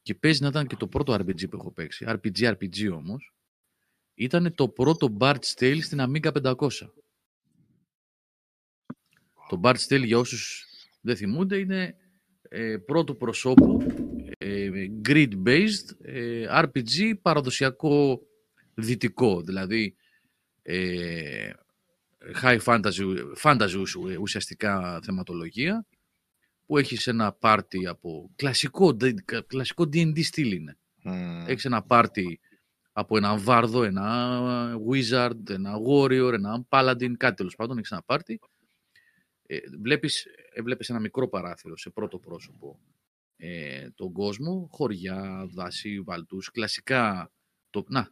και 0.03 0.15
παίζει 0.15 0.43
να 0.43 0.49
ήταν 0.49 0.67
και 0.67 0.77
το 0.77 0.87
πρώτο 0.87 1.15
RPG 1.15 1.49
που 1.51 1.57
έχω 1.57 1.73
παίξει, 1.73 2.05
RPG 2.09 2.55
RPG 2.55 2.91
όμως, 2.93 3.35
ήταν 4.15 4.55
το 4.55 4.69
πρώτο 4.69 5.17
Bart's 5.21 5.55
Tale 5.59 5.79
στην 5.83 5.99
Amiga 6.01 6.33
500. 6.43 6.69
Το 9.49 9.61
Bart's 9.63 9.87
Tale 9.89 10.05
για 10.05 10.19
όσους 10.19 10.67
δεν 11.01 11.17
θυμούνται 11.17 11.59
είναι 11.59 11.95
ε, 12.53 12.77
πρώτου 12.77 13.17
προσώπου 13.17 13.83
ε, 13.83 14.20
grid-based 15.09 15.97
ε, 16.03 16.47
RPG 16.51 17.13
παραδοσιακό 17.23 18.23
δυτικό, 18.75 19.43
δηλαδή 19.43 19.95
ε, 20.63 21.51
high 22.43 22.59
fantasy, 22.65 23.33
fantasy 23.43 23.77
ουσου- 23.81 24.21
ουσιαστικά 24.21 25.01
θεματολογία 25.03 25.87
που 26.67 26.79
έχεις 26.79 27.07
ένα 27.07 27.33
πάρτι 27.33 27.87
από 27.87 28.31
κλασικό, 28.37 28.97
κλασικό 29.47 29.85
D&D 29.93 30.23
στυλ 30.25 30.53
είναι. 30.53 30.79
Μμμ. 31.03 31.45
Έχεις 31.47 31.65
ένα 31.65 31.83
πάρτι 31.83 32.41
από 32.93 33.17
έναν 33.17 33.41
βάρδο, 33.41 33.83
ένα 33.83 34.41
wizard, 34.91 35.51
ένα 35.51 35.75
warrior, 35.89 36.33
ένα 36.33 36.67
paladin, 36.69 37.13
κάτι 37.17 37.37
τέλος 37.37 37.57
πάντων, 37.57 37.79
έχεις 37.79 37.91
ένα 37.91 38.03
πάρτι. 38.03 38.41
Ε, 39.47 39.59
βλέπεις, 39.81 40.27
ε, 40.53 40.63
βλέπεις 40.63 40.89
ένα 40.91 41.01
μικρό 41.01 41.29
παράθυρο 41.29 41.77
σε 41.77 41.91
πρώτο 41.91 42.19
πρόσωπο 42.19 42.79
ε, 43.43 43.91
τον 43.95 44.13
κόσμο, 44.13 44.69
χωριά, 44.73 45.47
δάση, 45.51 46.01
βαλτούς, 46.01 46.51
κλασικά. 46.51 47.33
Το, 47.71 47.85
να, 47.89 48.09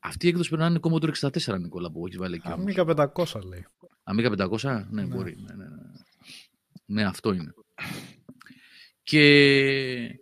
αυτή 0.00 0.26
η 0.26 0.28
έκδοση 0.28 0.48
πρέπει 0.48 0.62
να 0.64 0.68
είναι 0.68 0.80
Commodore 0.82 1.30
64, 1.30 1.60
Νικόλα, 1.60 1.90
που 1.90 2.06
έχεις 2.06 2.18
βάλει 2.18 2.34
εκεί. 2.34 2.52
όμως. 2.52 2.74
Amiga 2.76 3.08
500 3.14 3.42
λέει. 3.44 3.66
Αμίγα 4.02 4.30
500, 4.30 4.86
ναι, 4.90 5.02
Ναι. 5.02 5.06
μπορεί. 5.14 5.36
Ναι, 5.40 5.54
ναι, 5.54 5.64
ναι. 5.68 5.76
ναι, 6.86 7.04
αυτό 7.04 7.32
είναι. 7.32 7.54
Και 9.02 10.20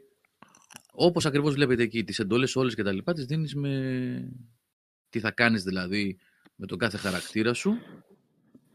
όπως 0.93 1.27
ακριβώς 1.27 1.55
βλέπετε 1.55 1.83
εκεί, 1.83 2.05
τις 2.05 2.19
εντόλες 2.19 2.57
όλες 2.57 2.75
και 2.75 2.83
τα 2.83 2.93
λοιπά, 2.93 3.13
τις 3.13 3.25
δίνεις 3.27 3.55
με 3.55 4.33
τι 5.09 5.21
θα 5.21 5.31
κάνεις 5.31 5.63
δηλαδή 5.63 6.19
με 6.55 6.67
τον 6.67 6.79
κάθε 6.79 6.97
χαρακτήρα 6.97 7.55
σου, 7.55 7.79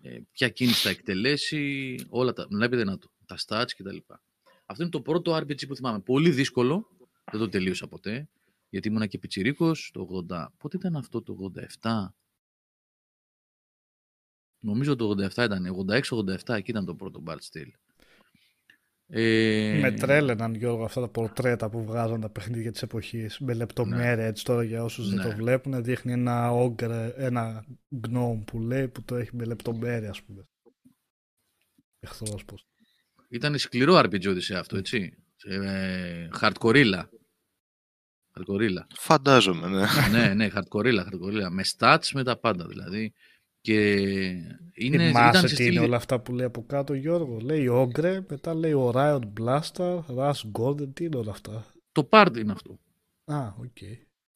ε, 0.01 0.19
ποια 0.31 0.49
κίνηση 0.49 0.81
θα 0.81 0.89
εκτελέσει, 0.89 1.95
όλα 2.09 2.33
τα, 2.33 2.47
βλέπετε 2.49 2.83
να 2.83 2.97
το, 2.97 3.11
τα 3.25 3.37
stats 3.45 3.71
και 3.75 3.83
τα 3.83 3.93
λοιπά. 3.93 4.21
Αυτό 4.69 4.81
είναι 4.83 4.91
το 4.91 5.01
πρώτο 5.01 5.35
RPG 5.37 5.67
που 5.67 5.75
θυμάμαι. 5.75 5.99
Πολύ 5.99 6.29
δύσκολο, 6.29 6.87
δεν 7.31 7.39
το 7.39 7.49
τελείωσα 7.49 7.87
ποτέ, 7.87 8.29
γιατί 8.69 8.87
ήμουνα 8.87 9.07
και 9.07 9.17
πιτσιρίκος, 9.17 9.91
το 9.93 10.25
80, 10.29 10.47
πότε 10.57 10.77
ήταν 10.77 10.95
αυτό 10.95 11.21
το 11.21 11.51
87, 11.81 12.13
Νομίζω 14.59 14.95
το 14.95 15.09
87 15.09 15.43
ήταν, 15.43 15.85
86-87, 15.89 16.55
εκεί 16.55 16.71
ήταν 16.71 16.85
το 16.85 16.95
πρώτο 16.95 17.23
Bart's 17.27 17.57
Tale. 17.57 17.71
Ε, 19.09 19.79
Με 19.81 19.91
τρέλαιναν 19.91 20.55
Γιώργο 20.55 20.83
αυτά 20.83 21.01
τα 21.01 21.07
πορτρέτα 21.07 21.69
που 21.69 21.83
βγάζαν 21.85 22.21
τα 22.21 22.29
παιχνίδια 22.29 22.71
της 22.71 22.81
εποχής 22.81 23.39
με 23.39 23.53
λεπτομέρεια 23.53 24.25
έτσι 24.25 24.43
τώρα 24.45 24.63
για 24.63 24.83
όσους 24.83 25.09
δεν 25.09 25.17
Ναι. 25.17 25.23
το 25.29 25.35
βλέπουν 25.35 25.83
δείχνει 25.83 26.11
ένα 26.11 26.51
όγκρε, 26.51 27.13
ένα 27.17 27.65
gnome 28.07 28.41
που 28.45 28.59
λέει 28.59 28.87
που 28.87 29.03
το 29.03 29.15
έχει 29.15 29.35
με 29.35 29.45
λεπτομέρεια 29.45 30.09
ας 30.09 30.23
πούμε. 30.23 30.47
Εχθρός 31.99 32.45
πως. 32.45 32.65
Ήταν 33.27 33.57
σκληρό 33.57 33.97
RPG 33.97 34.23
Odyssey 34.23 34.55
αυτό, 34.55 34.77
έτσι. 34.77 35.17
Ε, 35.43 36.27
hardcore. 36.39 37.03
Hardcore. 38.33 38.69
Φαντάζομαι, 38.95 39.67
ναι. 39.67 39.85
ναι, 40.11 40.33
ναι, 40.33 40.49
hardcore, 40.53 41.05
hardcore. 41.05 41.47
Με 41.49 41.63
stats, 41.77 42.09
με 42.13 42.23
τα 42.23 42.37
πάντα 42.37 42.67
δηλαδή. 42.67 43.13
Και 43.61 43.99
είναι, 44.73 44.97
Θυμάσαι 44.97 45.29
ήταν 45.37 45.47
σε 45.47 45.55
τι 45.55 45.63
είναι 45.63 45.71
στυλ... 45.71 45.83
όλα 45.83 45.95
αυτά 45.95 46.19
που 46.19 46.33
λέει 46.33 46.45
από 46.45 46.65
κάτω 46.65 46.93
Γιώργο. 46.93 47.39
Λέει 47.39 47.67
Όγκρε, 47.67 48.25
μετά 48.29 48.53
λέει 48.53 48.73
ο 48.73 48.91
Riot 48.95 49.21
Blaster, 49.39 49.99
Rush 50.17 50.51
Golden, 50.59 50.93
τι 50.93 51.03
είναι 51.03 51.17
όλα 51.17 51.31
αυτά. 51.31 51.65
Το 51.91 52.09
Part 52.11 52.37
είναι 52.37 52.51
αυτό. 52.51 52.79
Α, 53.25 53.53
οκ. 53.57 53.77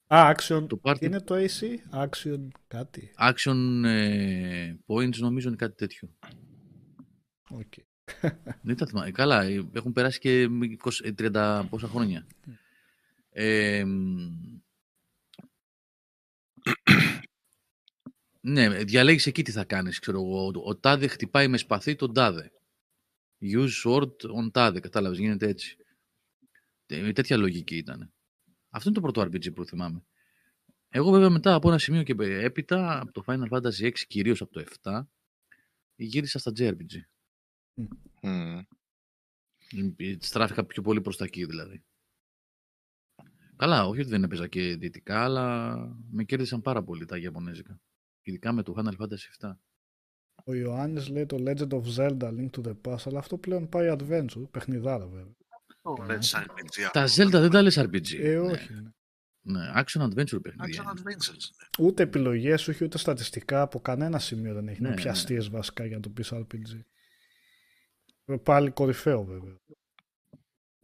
Α, 0.06 0.34
Action. 0.36 0.66
Το 0.68 0.80
Part 0.82 1.00
Είναι 1.00 1.20
το 1.20 1.34
AC, 1.34 1.62
Action 2.06 2.48
κάτι. 2.68 3.14
Action 3.18 3.82
ε, 3.84 4.74
Points 4.86 5.16
νομίζω 5.16 5.48
είναι 5.48 5.56
κάτι 5.56 5.74
τέτοιο. 5.74 6.08
Οκ. 7.50 7.72
Δεν 8.62 8.76
τα 8.76 8.86
θυμάμαι. 8.86 9.10
Καλά, 9.10 9.42
ε, 9.42 9.68
έχουν 9.72 9.92
περάσει 9.92 10.18
και 10.18 10.48
20, 10.84 11.04
ε, 11.04 11.12
30 11.18 11.66
πόσα 11.70 11.88
χρόνια. 11.88 12.26
Ε, 13.30 13.84
μ, 13.84 14.60
ναι, 18.40 18.84
διαλέγεις 18.84 19.26
εκεί 19.26 19.42
τι 19.42 19.50
θα 19.50 19.64
κάνεις, 19.64 19.98
ξέρω 19.98 20.18
εγώ. 20.18 20.52
Ο 20.64 20.76
τάδε 20.76 21.06
χτυπάει 21.06 21.48
με 21.48 21.56
σπαθί 21.56 21.94
τον 21.94 22.12
τάδε. 22.12 22.52
Use 23.40 23.68
sword 23.84 24.16
on 24.38 24.52
τάδε, 24.52 24.80
κατάλαβες, 24.80 25.18
γίνεται 25.18 25.48
έτσι. 25.48 25.76
Τε- 26.86 27.14
τέτοια 27.14 27.36
λογική 27.36 27.76
ήταν. 27.76 28.12
Αυτό 28.68 28.88
είναι 28.88 29.00
το 29.00 29.12
πρώτο 29.12 29.22
RPG 29.22 29.54
που 29.54 29.64
θυμάμαι. 29.64 30.04
Εγώ 30.88 31.10
βέβαια 31.10 31.30
μετά 31.30 31.54
από 31.54 31.68
ένα 31.68 31.78
σημείο 31.78 32.02
και 32.02 32.14
έπειτα, 32.18 33.00
από 33.00 33.12
το 33.12 33.22
Final 33.26 33.48
Fantasy 33.48 33.82
6, 33.86 33.92
κυρίως 34.06 34.40
από 34.40 34.52
το 34.52 34.64
7, 34.82 35.08
γύρισα 35.96 36.38
στα 36.38 36.52
JRPG. 36.56 37.00
Μμ. 38.22 38.58
Στράφηκα 40.18 40.64
πιο 40.64 40.82
πολύ 40.82 41.00
προς 41.00 41.16
τα 41.16 41.24
εκεί 41.24 41.44
δηλαδή. 41.44 41.84
Καλά, 43.56 43.86
όχι 43.86 44.00
ότι 44.00 44.08
δεν 44.08 44.22
έπαιζα 44.22 44.46
και 44.46 44.76
δυτικά, 44.76 45.24
αλλά 45.24 45.76
με 46.10 46.24
κέρδισαν 46.24 46.60
πάρα 46.60 46.82
πολύ 46.82 47.04
τα 47.04 47.18
Ιαπωνέζικα. 47.18 47.80
Ειδικά 48.22 48.52
με 48.52 48.62
το 48.62 48.74
Final 48.76 49.02
Fantasy 49.02 49.46
7. 49.48 49.52
Ο 50.44 50.54
Ιωάννης 50.54 51.08
λέει 51.08 51.26
το 51.26 51.36
Legend 51.40 51.68
of 51.68 51.82
Zelda 51.96 52.28
Link 52.28 52.50
to 52.50 52.66
the 52.66 52.74
Past, 52.84 53.02
αλλά 53.04 53.18
αυτό 53.18 53.38
πλέον 53.38 53.68
πάει 53.68 53.96
adventure, 53.98 54.50
παιχνιδάρα 54.50 55.06
βέβαια. 55.06 55.34
Let's 55.82 56.40
RPG. 56.40 56.90
Τα 56.92 57.04
Zelda 57.04 57.30
δεν 57.30 57.50
τα 57.50 57.62
λες 57.62 57.78
RPG. 57.78 58.14
Ε, 58.18 58.28
ναι. 58.28 58.38
όχι. 58.38 58.72
ναι. 58.72 58.90
Ναι, 59.44 59.72
action 59.74 60.02
adventure 60.02 60.42
παιχνίδια. 60.42 60.82
Action 60.82 61.00
είναι. 61.00 61.00
Adventures. 61.00 61.48
ναι. 61.78 61.86
Ούτε 61.86 62.02
επιλογές 62.02 62.60
σου 62.60 62.70
έχει, 62.70 62.84
ούτε 62.84 62.98
στατιστικά 62.98 63.62
από 63.62 63.80
κανένα 63.80 64.18
σημείο 64.18 64.54
δεν 64.54 64.68
έχει 64.68 64.80
Ναι, 64.80 64.88
να 64.88 64.94
ναι. 64.94 65.00
πιαστείες 65.00 65.48
βασικά 65.48 65.84
για 65.86 65.96
να 65.96 66.02
το 66.02 66.08
πεις 66.10 66.32
RPG. 66.32 66.80
Ε, 68.32 68.36
Πάλι 68.36 68.70
κορυφαίο 68.70 69.24
βέβαια. 69.24 69.56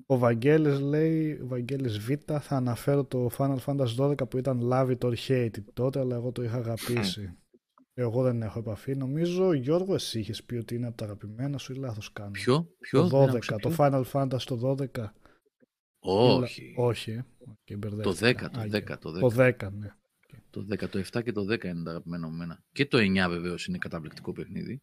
Ο 0.07 0.19
Βαγγέλης 0.19 0.81
λέει, 0.81 1.33
ο 1.43 1.47
Βαγγέλης 1.47 1.99
Β, 1.99 2.11
θα 2.25 2.57
αναφέρω 2.57 3.05
το 3.05 3.31
Final 3.37 3.59
Fantasy 3.67 3.97
12 3.97 4.29
που 4.31 4.39
ήταν 4.39 4.61
Love 4.73 4.97
it 4.97 4.99
or 4.99 5.15
hate 5.29 5.45
it 5.47 5.65
τότε, 5.73 5.99
αλλά 5.99 6.15
εγώ 6.17 6.33
το 6.33 6.43
είχα 6.43 6.57
αγαπήσει. 6.57 7.37
Εγώ 7.95 8.23
δεν 8.23 8.43
έχω 8.43 8.59
επαφή. 8.59 8.97
Νομίζω, 8.97 9.53
Γιώργο, 9.53 9.95
εσύ 9.95 10.19
είχες 10.19 10.45
πει 10.45 10.55
ότι 10.57 10.75
είναι 10.75 10.87
από 10.87 10.97
τα 10.97 11.05
αγαπημένα 11.05 11.59
σου 11.59 11.73
ή 11.73 11.77
λάθος 11.77 12.13
κάνω. 12.13 12.31
Ποιο, 12.31 12.69
ποιο, 12.79 13.09
Το 13.09 13.19
δεν 13.19 13.29
12, 13.29 13.35
άκουσα 13.35 13.57
το 13.57 13.69
ποιο. 13.69 13.77
Final 13.79 14.05
Fantasy 14.13 14.43
το 14.45 14.77
12. 14.95 15.13
Όχι. 15.99 16.75
Όχι. 16.77 17.11
ε. 17.11 17.25
Οκ, 17.39 17.57
Το 17.65 17.77
μπερδεύτηκα. 17.77 18.49
10, 18.49 18.51
το 18.51 18.61
Άγιο. 18.61 18.79
10, 18.79 18.99
το 18.99 19.11
10. 19.11 19.21
Το 19.21 19.29
10, 19.37 19.73
ναι. 19.73 19.93
Το 20.51 20.67
10, 20.71 20.89
το 20.89 20.99
7 20.99 21.23
και 21.23 21.33
το 21.33 21.41
10 21.41 21.65
είναι 21.65 21.83
τα 21.83 21.91
αγαπημένα 21.91 22.29
μου 22.29 22.37
μένα. 22.37 22.65
Και 22.73 22.87
το 22.87 22.99
9 22.99 23.29
βεβαίως 23.29 23.67
είναι 23.67 23.79
καταπληκτικό 23.79 24.33
παιχνίδι. 24.33 24.83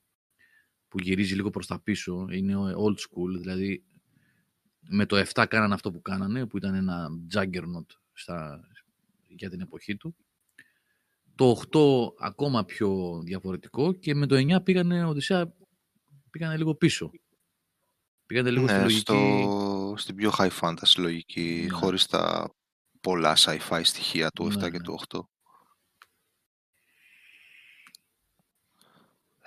Που 0.88 1.00
γυρίζει 1.00 1.36
λίγο 1.36 1.50
προς 1.50 1.68
τα 1.68 1.80
πίσω. 1.80 2.28
Είναι 2.32 2.54
old 2.58 2.96
school. 2.96 3.40
Δηλαδή 3.40 3.84
με 4.80 5.06
το 5.06 5.24
7 5.34 5.46
κάνανε 5.50 5.74
αυτό 5.74 5.92
που 5.92 6.02
κάνανε. 6.02 6.46
Που 6.46 6.58
ήταν 6.58 6.74
ένα 6.76 7.10
juggernaut 7.34 7.86
στα, 8.14 8.68
για 9.28 9.50
την 9.50 9.62
εποχή 9.62 9.96
του. 9.98 10.16
Το 11.36 11.62
8 11.72 11.80
ακόμα 12.20 12.66
πιο 12.66 13.22
διαφορετικό. 13.26 13.94
Και 13.94 14.16
με 14.16 14.26
το 14.28 14.36
9 14.56 14.64
πήγανε 14.64 15.06
Οδυσσέα 15.06 15.54
πήγανε 16.30 16.58
λίγο 16.58 16.76
πίσω. 16.76 17.12
Πήγανε 18.26 18.50
λίγο 18.52 18.68
στη 18.68 18.76
Ναι, 18.76 18.82
λογική... 18.82 19.00
στο, 19.00 19.94
στην 19.98 20.16
πιο 20.16 20.32
high 20.38 20.60
fantasy 20.62 20.96
λογική, 20.98 21.62
Ναι. 21.64 21.70
χωρίς 21.70 22.06
τα 22.06 22.50
πολλά 23.02 23.36
sci-fi 23.38 23.82
στοιχεία 23.84 24.30
του 24.30 24.46
7 24.46 24.56
Ναι, 24.56 24.70
και 24.70 24.78
ναι. 24.78 24.84
του 24.84 25.00
8. 25.10 25.20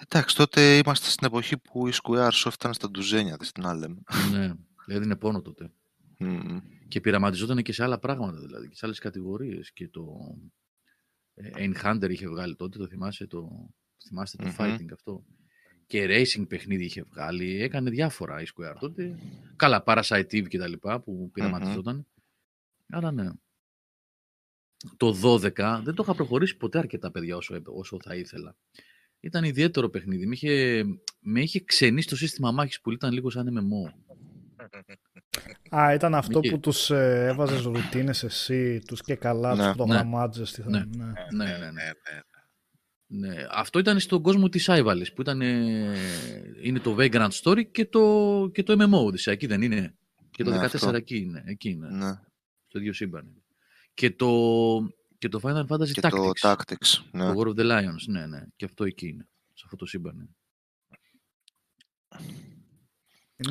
Εντάξει, 0.01 0.37
τότε 0.37 0.77
είμαστε 0.77 1.09
στην 1.09 1.27
εποχή 1.27 1.59
που 1.59 1.89
η 1.89 1.93
Square 2.03 2.31
Soft 2.31 2.53
ήταν 2.55 2.75
στα 2.75 2.91
ντουζένια 2.91 3.37
της, 3.37 3.53
την 3.53 3.67
άλλη. 3.67 3.81
λέμε. 3.81 4.01
ναι, 4.31 4.53
δηλαδή 4.87 5.05
είναι 5.05 5.17
πόνο 5.17 5.43
τότε. 5.43 5.71
Μμμ. 6.19 6.59
Και 6.89 7.01
πειραματιζόταν 7.01 7.63
και 7.63 7.73
σε 7.73 7.83
άλλα 7.83 7.99
πράγματα 7.99 8.41
δηλαδή, 8.41 8.69
και 8.69 8.75
σε 8.77 8.87
άλλες 8.87 8.99
κατηγορίες. 8.99 9.73
Και 9.73 9.89
το 9.89 10.05
ε, 11.35 11.51
Einhander 11.55 12.07
είχε 12.11 12.29
βγάλει 12.29 12.57
τότε, 12.57 12.79
το 12.79 12.87
θυμάσαι, 12.87 13.27
το, 13.27 13.71
θυμάστε 14.09 14.37
το 14.37 14.49
Μμμ. 14.49 14.55
fighting 14.59 14.93
αυτό; 14.93 15.25
Και 15.87 16.07
racing 16.11 16.49
παιχνίδι 16.49 16.85
είχε 16.85 17.03
βγάλει, 17.03 17.63
έκανε 17.63 17.91
διάφορα 17.91 18.41
η 18.43 18.45
Square 18.55 18.77
τότε. 18.81 19.19
Καλά, 19.57 19.83
Parasite 19.87 20.27
Eve 20.31 20.49
και 20.49 20.59
τα 20.59 20.67
λοιπά 20.69 21.01
που 21.01 21.31
πειραματιζόταν. 21.33 22.07
Αλλά 22.89 23.13
ναι. 23.13 23.29
Το 24.97 25.15
12 25.23 25.81
δεν 25.85 25.95
το 25.95 26.03
είχα 26.03 26.15
προχωρήσει 26.15 26.57
ποτέ 26.57 26.79
αρκετά 26.79 27.11
παιδιά 27.11 27.37
όσο, 27.37 27.55
έπαι- 27.55 27.77
όσο 27.77 27.97
θα 28.03 28.15
ήθελα. 28.17 28.57
Ήταν 29.21 29.45
ιδιαίτερο 29.45 29.89
παιχνίδι. 29.89 30.27
Με 30.27 30.35
είχε, 30.35 30.85
με 31.21 31.41
είχε 31.41 31.61
ξενήσει 31.61 32.09
το 32.09 32.17
σύστημα 32.17 32.51
μάχης 32.53 32.81
που 32.81 32.91
ήταν 32.93 33.13
λίγο 33.13 33.31
σαν 33.31 33.59
MMO. 33.59 33.93
Α, 35.77 35.93
ήταν 35.95 36.15
αυτό 36.15 36.39
Μίκη. 36.39 36.51
που 36.51 36.61
τους 36.61 36.91
ε, 36.91 37.27
έβαζες 37.31 37.63
ρουτίνες 37.63 38.23
εσύ, 38.23 38.79
τους 38.87 39.01
και 39.03 39.15
καλά 39.15 39.55
Ναι. 39.55 39.67
τους 39.67 39.77
προγραμμάτζες. 39.77 40.53
τι 40.53 40.63
θα- 40.63 40.71
Ναι. 40.71 40.79
ναι. 40.79 41.05
Ναι, 41.05 41.45
ναι, 41.45 41.45
ναι. 41.45 41.59
ναι, 41.59 41.71
ναι. 41.71 42.21
Ναι, 43.11 43.47
αυτό 43.51 43.79
ήταν 43.79 44.01
στον 44.01 44.23
κόσμο 44.23 44.49
της 44.49 44.69
Άιβαλης 44.69 45.13
που 45.13 45.21
ήταν, 45.21 45.41
ε, 45.41 45.95
είναι 46.63 46.79
το 46.79 46.97
Vagrant 46.99 47.29
Story 47.43 47.71
και 47.71 47.85
το, 47.87 48.51
και 48.55 48.63
το 48.63 48.73
MMO 48.79 49.07
Odyssey, 49.07 49.33
εκεί 49.33 49.47
δεν 49.47 49.63
είναι. 49.63 49.95
Και 50.31 50.45
το 50.45 50.51
Ναι, 50.51 50.57
14 50.59 50.75
αυτό. 50.75 50.97
εκεί 50.97 51.17
είναι, 51.17 51.43
εκεί 51.47 51.69
είναι, 51.71 51.89
Ναι. 51.91 52.13
στο 52.67 52.79
ίδιο 52.79 52.93
σύμπαν. 52.93 53.25
είναι. 53.27 53.43
Και 53.95 54.11
το, 54.11 54.29
και 55.19 55.29
το 55.29 55.41
Final 55.43 55.67
Fantasy 55.67 55.91
Και 55.91 56.01
Tactics, 56.03 56.11
το 56.11 56.31
Tactics. 56.41 57.03
Ναι. 57.13 57.33
το 57.33 57.41
War 57.41 57.47
of 57.47 57.59
the 57.61 57.65
Lions, 57.71 58.03
ναι, 58.07 58.27
ναι, 58.27 58.43
και 58.57 58.65
αυτό 58.65 58.85
εκεί 58.85 59.09
είναι, 59.09 59.29
σε 59.55 59.63
αυτό 59.65 59.77
το 59.77 59.87
σύμπαν. 59.87 60.15
είναι. 60.17 60.29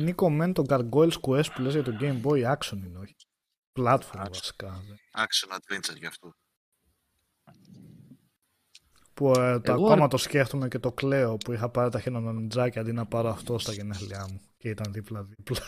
Νίκο 0.00 0.30
Μεν, 0.30 0.52
το 0.52 0.64
Gargoyles 0.68 1.20
Quest 1.20 1.52
που 1.54 1.60
λες 1.62 1.72
για 1.74 1.82
το 1.82 1.96
Game 2.00 2.22
Boy 2.22 2.56
Action 2.56 2.76
είναι, 2.76 2.98
όχι. 2.98 3.16
Platform 3.72 3.98
Action. 3.98 4.26
βασικά. 4.32 4.82
δε. 4.88 4.94
Action 5.12 5.56
Adventure 5.56 5.96
γι' 5.98 6.06
αυτό. 6.06 6.34
Που 9.14 9.28
ε, 9.30 9.60
το 9.60 9.72
Εγώ 9.72 9.84
ακόμα 9.86 10.02
αρ- 10.04 10.10
το 10.10 10.16
σκέφτομαι 10.16 10.68
και 10.68 10.78
το 10.78 10.92
κλαίω 10.92 11.36
που 11.36 11.52
είχα 11.52 11.68
πάρει 11.70 11.90
τα 11.90 12.00
χελονονιτζάκια 12.00 12.80
αντί 12.80 12.92
να 12.92 13.06
πάρω 13.06 13.28
αυτό 13.28 13.58
στα 13.58 13.72
γενέθλιά 13.72 14.26
μου. 14.30 14.40
Και 14.56 14.68
ήταν 14.68 14.92
δίπλα-δίπλα. 14.92 15.60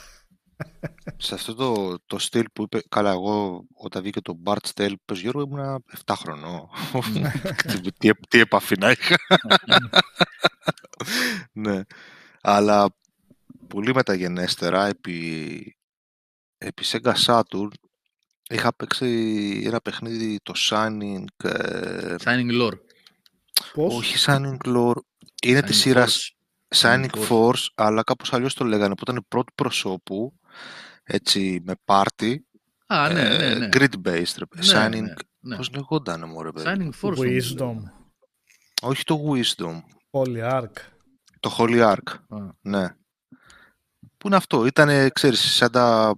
Σε 1.17 1.35
αυτό 1.35 1.55
το, 1.55 1.99
το 2.07 2.19
στυλ 2.19 2.45
που 2.53 2.63
είπε, 2.63 2.83
καλά 2.89 3.11
εγώ 3.11 3.65
όταν 3.73 4.03
βγήκε 4.03 4.21
το 4.21 4.39
Bart 4.45 4.71
Tale, 4.75 4.95
πες 5.05 5.21
Γιώργο 5.21 5.41
ήμουν 5.41 5.85
7 6.05 6.15
χρονών. 6.17 6.69
τι, 7.67 7.93
τι, 7.93 8.11
τι 8.29 8.39
επαφή 8.39 8.79
να 8.79 8.91
είχα. 8.91 9.17
ναι. 11.53 11.81
Αλλά 12.41 12.95
πολύ 13.69 13.95
μεταγενέστερα 13.95 14.87
επί, 14.87 15.77
επί 16.59 16.85
Sega 16.87 17.13
Saturn 17.27 17.69
είχα 18.49 18.75
παίξει 18.75 19.63
ένα 19.65 19.81
παιχνίδι 19.81 20.39
το 20.43 20.53
Shining 20.57 21.25
ε, 21.45 22.15
Shining 22.25 22.61
Lore. 22.61 22.79
Πώς; 23.73 23.95
όχι 23.95 24.25
Shining 24.27 24.57
Lore 24.65 25.01
είναι 25.43 25.63
της 25.63 25.77
Shining 25.77 25.81
σειράς 25.81 26.35
Force. 26.71 26.81
Shining 26.83 27.07
Shining 27.11 27.29
Force, 27.29 27.67
αλλά 27.75 28.03
κάπως 28.03 28.33
αλλιώς 28.33 28.55
το 28.55 28.65
λέγανε 28.65 28.95
που 28.95 29.03
ήταν 29.03 29.25
πρώτου 29.29 29.53
προσώπου 29.55 30.40
έτσι 31.03 31.61
με 31.65 31.75
πάρτι 31.85 32.45
Α, 32.87 33.09
ναι, 33.13 33.23
ναι, 33.29 33.45
ε, 33.47 33.55
ναι. 33.55 33.69
grid 33.73 33.95
based 34.05 34.35
ρε, 34.39 34.45
Ναι, 34.55 34.63
Shining 34.73 35.03
ναι, 35.03 35.13
ναι. 35.41 35.57
πώς 35.57 35.71
λεγόταν 35.75 36.29
μωρέ 36.29 36.53
παιδί 36.53 36.67
Shining 36.69 36.91
Force. 37.09 37.17
νομίζω 37.17 37.23
Wisdom. 37.23 37.59
λέγανε. 37.59 37.93
όχι 38.83 39.05
το 39.05 39.33
Wisdom 39.35 39.81
Holy 40.11 40.61
Ark. 40.61 40.73
το 41.41 41.55
Holy 41.59 41.93
Ark 41.95 42.15
Α, 42.29 42.37
ναι 42.61 42.89
που 44.19 44.27
είναι 44.27 44.37
αυτό; 44.37 44.67
Ήταν 44.67 45.11
ξέρεις 45.13 45.41
σαν 45.55 45.71
τα 45.73 46.15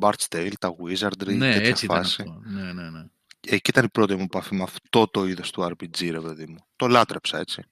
Bart's 0.00 0.26
Tale, 0.28 0.52
τα 0.58 0.74
Wizardry 0.82 1.36
Ναι, 1.36 1.52
τέτοια 1.52 1.68
έτσι 1.68 1.84
ήταν 1.84 1.96
φάση 1.96 2.22
αυτό. 2.22 2.40
Ναι, 2.44 2.72
ναι, 2.72 2.90
ναι. 2.90 3.04
εκεί 3.40 3.70
ήταν 3.70 3.84
η 3.84 3.88
πρώτη 3.88 4.14
μου 4.14 4.22
επαφή 4.22 4.54
με 4.54 4.62
αυτό 4.62 5.06
το 5.08 5.24
είδος 5.26 5.50
του 5.50 5.62
RPG 5.62 6.10
ρε 6.10 6.20
παιδί 6.20 6.46
μου 6.46 6.56
το 6.76 6.86
λάτρεψα 6.86 7.38
έτσι 7.38 7.62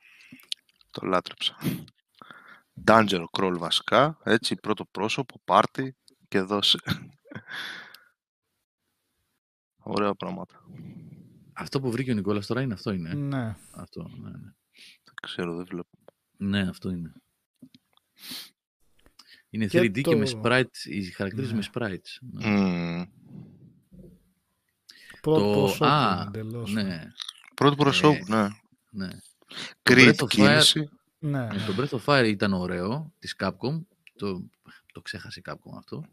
το 0.90 1.06
λάτρεψα 1.06 1.56
Dungeon 2.86 3.24
Crawl 3.38 3.54
βασικά 3.58 4.18
έτσι 4.24 4.56
πρώτο 4.56 4.84
πρόσωπο, 4.84 5.40
πάρτι 5.44 5.96
και 6.28 6.40
δώσε 6.40 6.78
ωραία 9.76 10.14
πράγματα 10.14 10.64
Αυτό 11.52 11.80
που 11.80 11.90
βρήκε 11.90 12.10
ο 12.10 12.14
Νικόλας 12.14 12.46
τώρα 12.46 12.60
είναι 12.62 12.74
αυτό 12.74 12.90
είναι. 12.92 13.10
ε. 13.10 13.14
Ναι. 13.14 13.56
Αυτό, 13.70 14.02
ναι, 14.08 14.28
ναι. 14.30 14.38
δεν 15.04 15.14
ξέρω 15.22 15.56
δεν 15.56 15.64
βλέπω 15.64 15.98
Ναι, 16.36 16.68
αυτό 16.68 16.90
είναι. 16.90 17.12
Είναι 19.50 19.66
Και 19.66 19.80
3D 19.80 19.92
και, 19.92 20.00
το- 20.00 20.16
με 20.16 20.26
sprites, 20.42 20.84
οι 20.84 21.02
χαρακτήρες 21.04 21.50
Ναι. 21.52 21.56
με 21.56 21.64
sprites. 21.72 22.18
Ναι. 22.20 22.46
Μμμ. 22.48 23.04
Πρώτο 25.20 25.40
Το- 25.52 25.52
προσώπου 25.60 25.84
α, 25.84 26.24
εντελώς. 26.26 26.72
Ναι, 26.72 27.12
πρώτο 27.54 27.76
προσώπου 27.76 28.24
ναι 28.28 28.48
ναι. 28.90 29.08
Creed 29.82 30.08
Breath 30.08 30.14
of 30.14 30.22
Fire- 30.22 30.28
κίνηση 30.28 30.88
Ναι. 31.20 31.44
Ε, 31.44 31.48
Το 31.66 31.74
Breath 31.78 31.98
of 31.98 32.04
Fire 32.04 32.28
ήταν 32.28 32.52
ωραίο, 32.52 33.14
της 33.18 33.34
Capcom. 33.38 33.84
Το, 34.16 34.48
το 34.92 35.00
ξέχασε 35.02 35.40
η 35.40 35.42
Capcom 35.46 35.76
αυτό. 35.78 36.04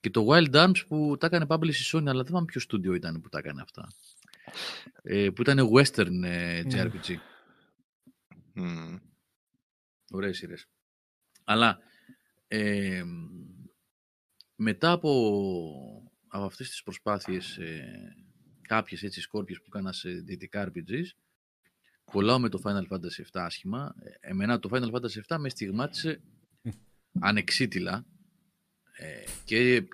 Και 0.00 0.10
το 0.10 0.26
Wild 0.28 0.54
Arms 0.54 0.86
που 0.88 1.16
τα 1.20 1.26
έκανε 1.26 1.46
publish 1.48 1.74
η 1.74 1.90
Sony, 1.92 2.06
αλλά 2.06 2.14
δεν 2.14 2.26
θυμάμαι 2.26 2.44
ποιο 2.44 2.60
στούντιο 2.60 2.94
ήταν 2.94 3.20
που 3.20 3.28
τα 3.28 3.38
έκανε 3.38 3.62
αυτά. 3.62 3.88
Ε, 5.02 5.30
που 5.30 5.42
ήταν 5.42 5.68
western 5.72 6.22
ε, 6.22 6.62
JRPG. 6.70 7.16
Μμμ. 8.52 8.96
Ωραίες 10.10 10.36
σειρές. 10.36 10.66
Αλλά 11.44 11.78
ε, 12.48 13.04
μετά 14.56 14.90
από, 14.90 16.10
από 16.28 16.44
αυτές 16.44 16.68
τις 16.68 16.82
προσπάθειες 16.82 17.56
ε, 17.56 18.16
κάποιες 18.62 19.02
έτσι 19.02 19.20
σκόρπιες 19.20 19.58
που 19.58 19.64
έκανα 19.66 19.92
σε 19.92 20.10
δυτικά 20.10 20.72
RPGs 20.72 21.06
κολλάω 22.12 22.38
με 22.38 22.48
το 22.48 22.60
Final 22.64 22.88
Fantasy 22.88 23.22
VII 23.22 23.30
άσχημα. 23.32 23.94
Ε, 23.98 24.28
Εμένα 24.28 24.58
το 24.58 24.68
Final 24.72 24.90
Fantasy 24.90 25.20
VII 25.28 25.38
με 25.38 25.48
στιγμάτισε 25.48 26.22
ανεξίτηλα 27.20 28.06
ε, 28.96 29.24
και 29.44 29.88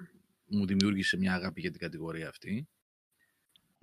μου 0.47 0.66
δημιούργησε 0.66 1.16
μια 1.16 1.34
αγάπη 1.34 1.60
για 1.60 1.70
την 1.70 1.80
κατηγορία 1.80 2.28
αυτή 2.28 2.68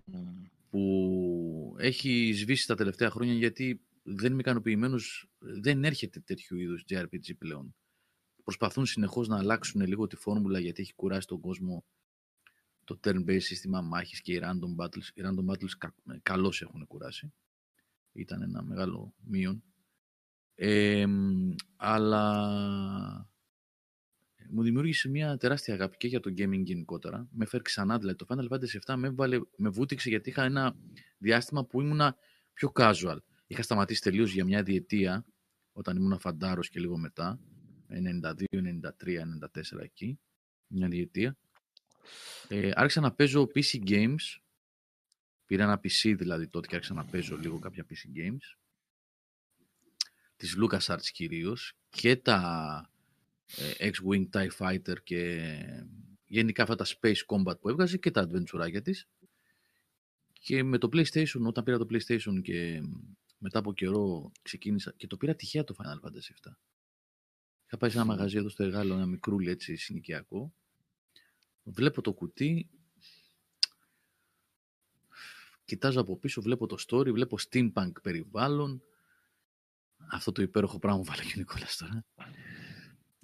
Μμ. 0.05 0.43
που 0.69 1.75
έχει 1.77 2.31
σβήσει 2.33 2.67
τα 2.67 2.75
τελευταία 2.75 3.09
χρόνια 3.09 3.33
γιατί 3.33 3.81
δεν 4.03 4.31
είμαι 4.31 4.41
ικανοποιημένος, 4.41 5.29
δεν 5.37 5.83
έρχεται 5.83 6.19
τέτοιου 6.19 6.57
είδους 6.57 6.85
JRPG 6.89 7.37
πλέον. 7.37 7.75
Προσπαθούν 8.43 8.85
συνεχώς 8.85 9.27
να 9.27 9.37
αλλάξουν 9.37 9.81
λίγο 9.81 10.07
τη 10.07 10.15
φόρμουλα 10.15 10.59
γιατί 10.59 10.81
έχει 10.81 10.93
κουράσει 10.93 11.27
τον 11.27 11.39
κόσμο 11.39 11.85
το 12.83 12.99
turn-based 13.03 13.41
σύστημα 13.41 13.81
μάχης 13.81 14.21
και 14.21 14.33
οι 14.33 14.39
random 14.43 14.83
battles. 14.83 15.07
Οι 15.13 15.21
random 15.23 15.53
battles 15.53 15.71
κα, 15.77 15.95
καλώς 16.23 16.61
έχουν 16.61 16.87
κουράσει. 16.87 17.33
Ήταν 18.11 18.41
ένα 18.41 18.63
μεγάλο 18.63 19.13
μείον. 19.23 19.63
Ε, 20.55 21.05
μ, 21.05 21.55
αλλά 21.75 23.29
μου 24.49 24.63
δημιούργησε 24.63 25.09
μια 25.09 25.37
τεράστια 25.37 25.73
αγάπη 25.73 25.97
και 25.97 26.07
για 26.07 26.19
το 26.19 26.29
gaming 26.37 26.63
γενικότερα. 26.63 27.27
Με 27.31 27.45
φέρει 27.45 27.63
ξανά, 27.63 27.97
δηλαδή 27.97 28.17
το 28.17 28.25
Final 28.29 28.55
Fantasy 28.55 28.93
VII 28.93 28.95
με, 28.95 29.07
έβαλε, 29.07 29.39
με 29.57 29.69
βούτυξε 29.69 30.09
γιατί 30.09 30.29
είχα 30.29 30.43
ένα 30.43 30.75
διάστημα 31.17 31.65
που 31.65 31.81
ήμουνα 31.81 32.15
πιο 32.53 32.71
casual. 32.75 33.17
Είχα 33.47 33.61
σταματήσει 33.61 34.01
τελείως 34.01 34.31
για 34.31 34.45
μια 34.45 34.63
διετία 34.63 35.25
όταν 35.71 35.97
ήμουν 35.97 36.19
φαντάρος 36.19 36.69
και 36.69 36.79
λίγο 36.79 36.97
μετά. 36.97 37.39
92, 37.89 38.33
93, 38.51 39.21
94 39.75 39.81
εκεί. 39.81 40.19
Μια 40.67 40.87
διετία. 40.87 41.37
Ε, 42.47 42.71
άρχισα 42.73 43.01
να 43.01 43.11
παίζω 43.11 43.49
PC 43.55 43.89
games. 43.89 44.39
Πήρα 45.49 45.63
ένα 45.63 45.79
PC 45.83 46.15
δηλαδή 46.17 46.47
τότε 46.47 46.67
και 46.67 46.75
άρχισα 46.75 46.93
να 46.93 47.05
παίζω 47.05 47.37
λίγο 47.37 47.59
κάποια 47.59 47.85
PC 47.89 48.17
games. 48.17 48.57
Της 50.35 50.57
LucasArts 50.61 51.05
κυρίως 51.11 51.73
και 51.89 52.15
τα 52.15 52.91
ε, 53.79 53.91
X-Wing 53.91 54.29
TIE 54.29 54.49
Fighter 54.57 54.95
και 55.03 55.53
γενικά 56.25 56.63
αυτά 56.63 56.75
τα 56.75 56.85
Space 56.85 57.25
Combat 57.27 57.59
που 57.59 57.69
έβγαζε 57.69 57.97
και 57.97 58.11
τα 58.11 58.29
adventure 58.29 58.81
της. 58.83 59.07
Και 60.33 60.63
με 60.63 60.77
το 60.77 60.89
PlayStation, 60.93 61.41
όταν 61.45 61.63
πήρα 61.63 61.77
το 61.77 61.87
PlayStation 61.89 62.41
και 62.41 62.81
μετά 63.37 63.59
από 63.59 63.73
καιρό 63.73 64.31
ξεκίνησα 64.41 64.93
και 64.97 65.07
το 65.07 65.17
πήρα 65.17 65.35
τυχαία 65.35 65.63
το 65.63 65.75
Final 65.77 66.07
Fantasy 66.07 66.49
VII. 66.49 66.53
Είχα 67.65 67.77
πάει 67.77 67.89
σε 67.89 67.97
ένα 67.97 68.05
μαγαζί 68.05 68.37
εδώ 68.37 68.49
στο 68.49 68.63
Εργάλο, 68.63 68.93
ένα 68.93 69.05
μικρούλι 69.05 69.49
έτσι 69.49 69.75
συνοικιακό. 69.75 70.53
Βλέπω 71.63 72.01
το 72.01 72.13
κουτί, 72.13 72.69
κοιτάζω 75.69 76.01
από 76.01 76.17
πίσω, 76.17 76.41
βλέπω 76.41 76.67
το 76.67 76.75
story, 76.87 77.11
βλέπω 77.11 77.37
steampunk 77.49 77.91
περιβάλλον. 78.01 78.81
Αυτό 80.11 80.31
το 80.31 80.41
υπέροχο 80.41 80.79
πράγμα 80.79 80.99
που 80.99 81.05
βάλε 81.05 81.21
και 81.21 81.33
ο 81.35 81.37
Νικόλας 81.37 81.77
τώρα. 81.77 82.05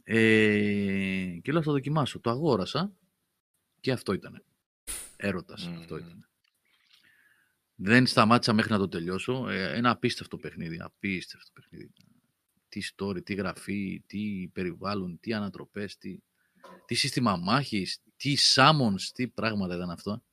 Ε, 0.04 1.40
και 1.42 1.52
λέω 1.52 1.62
θα 1.62 1.68
το 1.68 1.72
δοκιμάσω. 1.72 2.20
Το 2.20 2.30
αγόρασα 2.30 2.94
και 3.80 3.92
αυτό 3.92 4.14
ήταν. 4.14 4.44
Έρωτας 5.16 5.68
Μμμ. 5.68 5.78
αυτό 5.78 5.98
ήταν. 5.98 6.28
Δεν 7.76 8.08
σταμάτησα 8.08 8.54
μέχρι 8.54 8.72
να 8.72 8.78
το 8.78 8.88
τελειώσω. 8.88 9.50
Ε, 9.50 9.78
ένα 9.78 9.90
απίστευτο 9.90 10.38
παιχνίδι. 10.38 10.80
Απίστευτο 10.82 11.52
παιχνίδι. 11.54 11.92
Τι 12.70 12.82
story, 12.96 13.26
τι 13.26 13.34
γραφή, 13.34 14.04
τι 14.06 14.50
περιβάλλον, 14.54 15.20
τι 15.20 15.34
ανατροπές, 15.34 15.98
τι, 15.98 16.20
τι 16.86 16.96
σύστημα 16.96 17.36
μάχης, 17.36 18.02
τι 18.16 18.36
summons, 18.56 19.02
τι 19.14 19.28
πράγματα 19.28 19.76
ήταν 19.76 19.90
αυτό. 19.90 20.24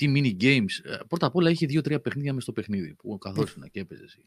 Τι 0.00 0.12
mini 0.14 0.42
games. 0.42 0.84
Ε, 0.84 0.96
Πρώτα 1.08 1.26
απ' 1.26 1.34
όλα 1.36 1.50
είχε 1.50 1.66
δύο-τρία 1.66 2.00
παιχνίδια 2.00 2.32
μες 2.32 2.42
στο 2.42 2.52
παιχνίδι 2.52 2.94
που 2.94 3.18
καθόσουν 3.18 3.70
και 3.70 3.80
έπαιζες. 3.80 4.18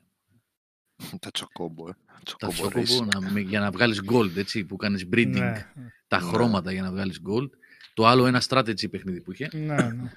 Τα 1.20 1.32
τσοκόμπο, 1.32 1.90
ε. 1.90 1.95
Τα 2.08 2.20
Τσοκόμπο 2.24 2.84
τσόκομπο 2.84 3.10
race. 3.10 3.14
να, 3.22 3.32
με- 3.32 3.40
για 3.40 3.60
να 3.60 3.72
βγάλεις 3.72 4.02
gold, 4.12 4.36
έτσι, 4.36 4.64
που 4.66 4.76
κάνεις 4.76 5.08
breeding. 5.14 5.28
Ναι, 5.28 5.72
Τα 6.08 6.22
Ναι. 6.22 6.28
χρώματα 6.28 6.72
για 6.72 6.82
να 6.82 6.91
βγάλεις 6.91 7.20
gold. 7.30 7.50
Το 7.94 8.06
άλλο 8.08 8.26
ένα 8.26 8.41
strategy 8.48 8.90
παιχνίδι 8.90 9.22
που 9.22 9.32
είχε. 9.32 9.50
ναι, 9.54 9.76
ναι. 9.91 10.12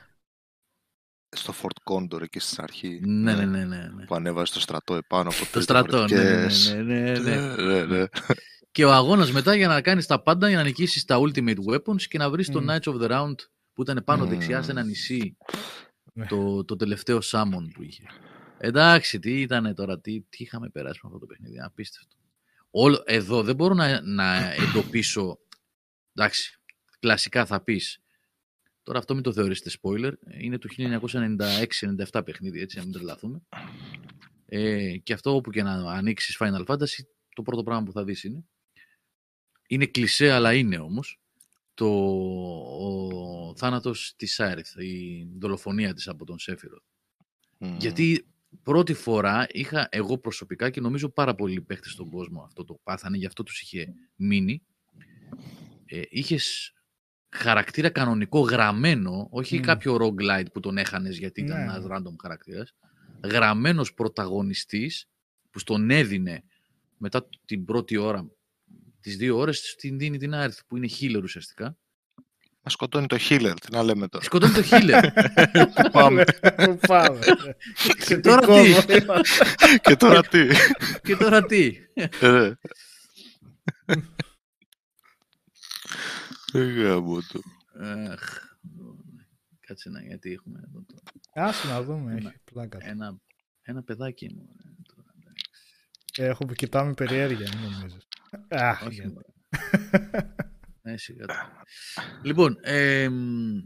Στο 1.37 1.55
Fort 1.63 1.93
Condor 1.93 2.21
εκεί 2.23 2.39
στην 2.39 2.63
αρχή. 2.63 3.01
Ναι, 3.05 3.35
ναι, 3.35 3.45
ναι, 3.45 3.65
ναι. 3.65 3.89
ναι. 3.97 4.05
Που 4.05 4.15
ανέβαζε 4.15 4.53
το 4.53 4.61
στρατό 4.61 4.95
επάνω 4.95 5.29
από 5.29 5.39
Το 5.39 5.47
τρεις 5.53 5.65
στρατό, 5.65 6.05
ναι, 6.07 6.17
ναι, 6.17 6.23
ναι, 6.23 6.47
διαφορετικές- 6.47 6.73
ναι, 6.75 6.83
ναι, 6.83 7.19
ναι. 7.19 7.37
Ναι, 7.57 7.85
ναι, 7.85 7.85
ναι. 7.99 8.05
Και 8.73 8.85
ο 8.85 8.93
αγώνας 8.93 9.33
μετά 9.33 9.55
για 9.55 9.69
να 9.69 9.81
κάνεις 9.81 10.07
τα 10.07 10.23
πάντα, 10.23 10.49
για 10.49 10.57
να 10.57 10.63
νικήσεις 10.65 11.05
τα 11.05 11.19
ultimate 11.21 11.59
weapons 11.71 12.03
και 12.03 12.19
να 12.19 12.31
βρεις 12.31 12.49
το 12.51 12.61
Μμ. 12.63 12.67
Knights 12.69 12.81
of 12.93 13.01
the 13.01 13.11
Round 13.11 13.35
που 13.77 13.83
ήταν 13.83 14.03
πάνω 14.05 14.25
Μμ. 14.25 14.29
δεξιά 14.29 14.63
σε 14.63 14.71
ένα 14.71 14.83
νησί. 14.83 15.37
Ναι. 16.13 16.27
Το, 16.27 16.65
το 16.65 16.77
τελευταίο 16.77 17.19
summon 17.23 17.71
που 17.75 17.83
είχε. 17.83 18.03
Εντάξει, 18.59 19.19
τι 19.19 19.41
ήταν 19.41 19.75
τώρα, 19.75 20.01
τι, 20.01 20.21
τι 20.21 20.43
είχαμε 20.43 20.69
περάσει 20.69 21.01
με 21.03 21.09
αυτό 21.09 21.19
το 21.19 21.27
παιχνίδι. 21.27 21.61
Απίστευτο. 21.61 22.17
Όλο, 22.71 23.03
εδώ 23.07 23.43
δεν 23.43 23.55
μπορώ 23.55 23.75
να, 23.75 24.01
να 24.01 24.53
εντοπίσω. 24.53 25.39
Εντάξει, 26.15 26.61
κλασικά 26.99 27.47
θα 27.47 27.61
πεις. 27.61 28.01
Τώρα 28.83 28.99
αυτό 28.99 29.15
μην 29.15 29.23
το 29.23 29.33
θεωρήσετε 29.33 29.71
spoiler. 29.83 30.13
Είναι 30.41 30.59
το 30.59 30.69
1996-97 32.13 32.23
παιχνίδι, 32.25 32.61
έτσι, 32.61 32.77
να 32.77 32.83
μην 32.83 32.93
τρελαθούμε. 32.93 33.43
Ε, 34.47 34.97
και 34.97 35.13
αυτό 35.13 35.35
όπου 35.35 35.51
και 35.51 35.63
να 35.63 35.93
ανοίξεις 35.93 36.37
Final 36.41 36.65
Fantasy, 36.67 37.05
το 37.35 37.43
πρώτο 37.43 37.63
πράγμα 37.63 37.85
που 37.85 37.93
θα 37.93 38.05
δεις 38.05 38.25
είναι. 38.25 38.45
Είναι 39.67 39.87
κλισέ, 39.87 40.31
αλλά 40.31 40.55
είναι 40.55 40.79
όμως. 40.79 41.21
Το, 41.77 41.87
ο 42.81 43.57
θάνατος 43.57 44.15
της 44.17 44.35
Σάριθ, 44.35 44.77
η 44.77 45.27
δολοφονία 45.39 45.95
της 45.95 46.09
από 46.09 46.25
τον 46.25 46.39
Σέφυρο. 46.39 46.79
Μμμ. 47.59 47.77
Γιατί 47.79 48.27
πρώτη 48.63 48.95
φορά 48.95 49.47
είχα 49.51 49.89
εγώ 49.91 50.19
προσωπικά 50.19 50.71
και 50.71 50.81
νομίζω 50.81 51.09
πάρα 51.09 51.35
πολλοί 51.35 51.61
παίχτες 51.61 51.93
στον 51.93 52.11
κόσμο 52.11 52.43
αυτό 52.43 52.65
το 52.65 52.81
πάθανε, 52.83 53.17
γι' 53.17 53.27
αυτό 53.27 53.43
τους 53.43 53.61
είχε 53.61 53.95
μείνει. 54.17 54.63
Ε, 55.87 56.03
είχες 56.09 56.73
χαρακτήρα 57.29 57.91
κανονικό 57.91 58.41
γραμμένο, 58.41 59.29
όχι 59.31 59.59
Μμ. 59.59 59.63
κάποιο 59.63 59.97
roguelite 60.01 60.53
που 60.53 60.61
τον 60.61 60.79
έχανες 60.79 61.19
γιατί 61.19 61.41
ήταν 61.41 61.57
Ναι. 61.57 61.63
ένας 61.63 61.85
random 61.91 62.15
χαρακτήρας, 62.23 62.75
γραμμένος 63.25 63.95
πρωταγωνιστής 63.95 65.09
που 65.51 65.59
στον 65.59 65.91
έδινε 65.91 66.45
μετά 66.99 67.29
την 67.45 67.65
πρώτη 67.65 67.97
ώρα, 67.97 68.31
τις 69.07 69.17
δύο 69.17 69.37
ώρες 69.39 69.75
την 69.79 69.99
δίνει 69.99 70.19
την 70.19 70.35
Άρθ 70.35 70.61
που 70.67 70.77
είναι 70.77 70.89
healer 71.01 71.21
ουσιαστικά. 71.23 71.77
Μα 72.63 72.71
σκοτώνει 72.71 73.07
το 73.07 73.17
healer, 73.29 73.55
τι 73.61 73.73
να 73.73 73.83
λέμε 73.83 74.09
τώρα. 74.09 74.25
Σκοτώνει 74.25 74.53
το 74.53 74.63
healer. 74.71 75.09
Πού 75.75 75.91
πάμε. 75.99 76.25
Πού 76.57 76.79
πάμε. 76.87 77.19
και 78.07 78.19
τώρα 78.19 78.47
τι, 78.47 78.73
Και 79.81 79.97
τώρα 79.97 80.23
τι; 80.23 80.47
και 81.03 81.17
τώρα 81.17 81.45
τι; 81.47 81.77
Ε, 81.95 82.53
Ε, 86.53 86.59
γάμο 86.73 87.19
το. 87.33 87.41
Αχ, 87.85 88.39
κάτσε 89.61 89.89
να, 89.91 90.03
γιατί 90.03 90.33
έχουμε 90.33 90.61
εδώ 90.69 90.85
το, 90.87 90.95
Άσε 91.35 91.69
να 91.69 91.83
δούμε, 91.83 92.11
Ένα. 92.13 92.29
έχει 92.29 92.39
πλάκα. 92.45 92.79
ένα, 92.81 93.21
ένα 93.63 93.83
παιδάκι 93.83 94.35
μου. 94.35 94.49
ε, 94.65 94.69
τώρα, 94.95 95.09
εντάξει. 95.21 95.51
Έχω 96.17 96.45
που 96.47 96.55
κοιτάμε 96.55 96.93
περιέργεια, 96.95 97.49
μην 97.55 97.71
νομίζεις. 97.71 98.06
Αχ, 98.49 98.83
Όχι, 98.87 98.95
γιατί. 98.95 99.13
μωρέ. 99.13 99.27
Ναι, 100.83 100.97
σιγά 100.97 101.27
τώρα. 101.27 101.63
Λοιπόν, 102.23 102.59
εμ, 102.63 103.15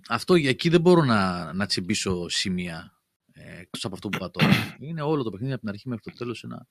αυτό 0.09 0.35
εκεί 0.35 0.69
δεν 0.69 0.81
μπορώ 0.81 1.05
να, 1.05 1.53
να 1.53 1.67
τσιμπήσω 1.67 2.29
σημεία 2.29 2.93
ε, 3.33 3.61
εκτός 3.61 3.85
από 3.85 3.95
αυτό 3.95 4.09
που 4.09 4.17
είπα 4.17 4.31
τώρα. 4.31 4.49
Είναι 4.81 5.03
όλο 5.03 5.23
το 5.23 5.31
παιχνίδι 5.31 5.53
από 5.53 5.61
την 5.61 5.71
αρχή 5.71 5.89
μέχρι 5.89 6.03
το 6.05 6.17
τέλος 6.19 6.45
ένα... 6.45 6.67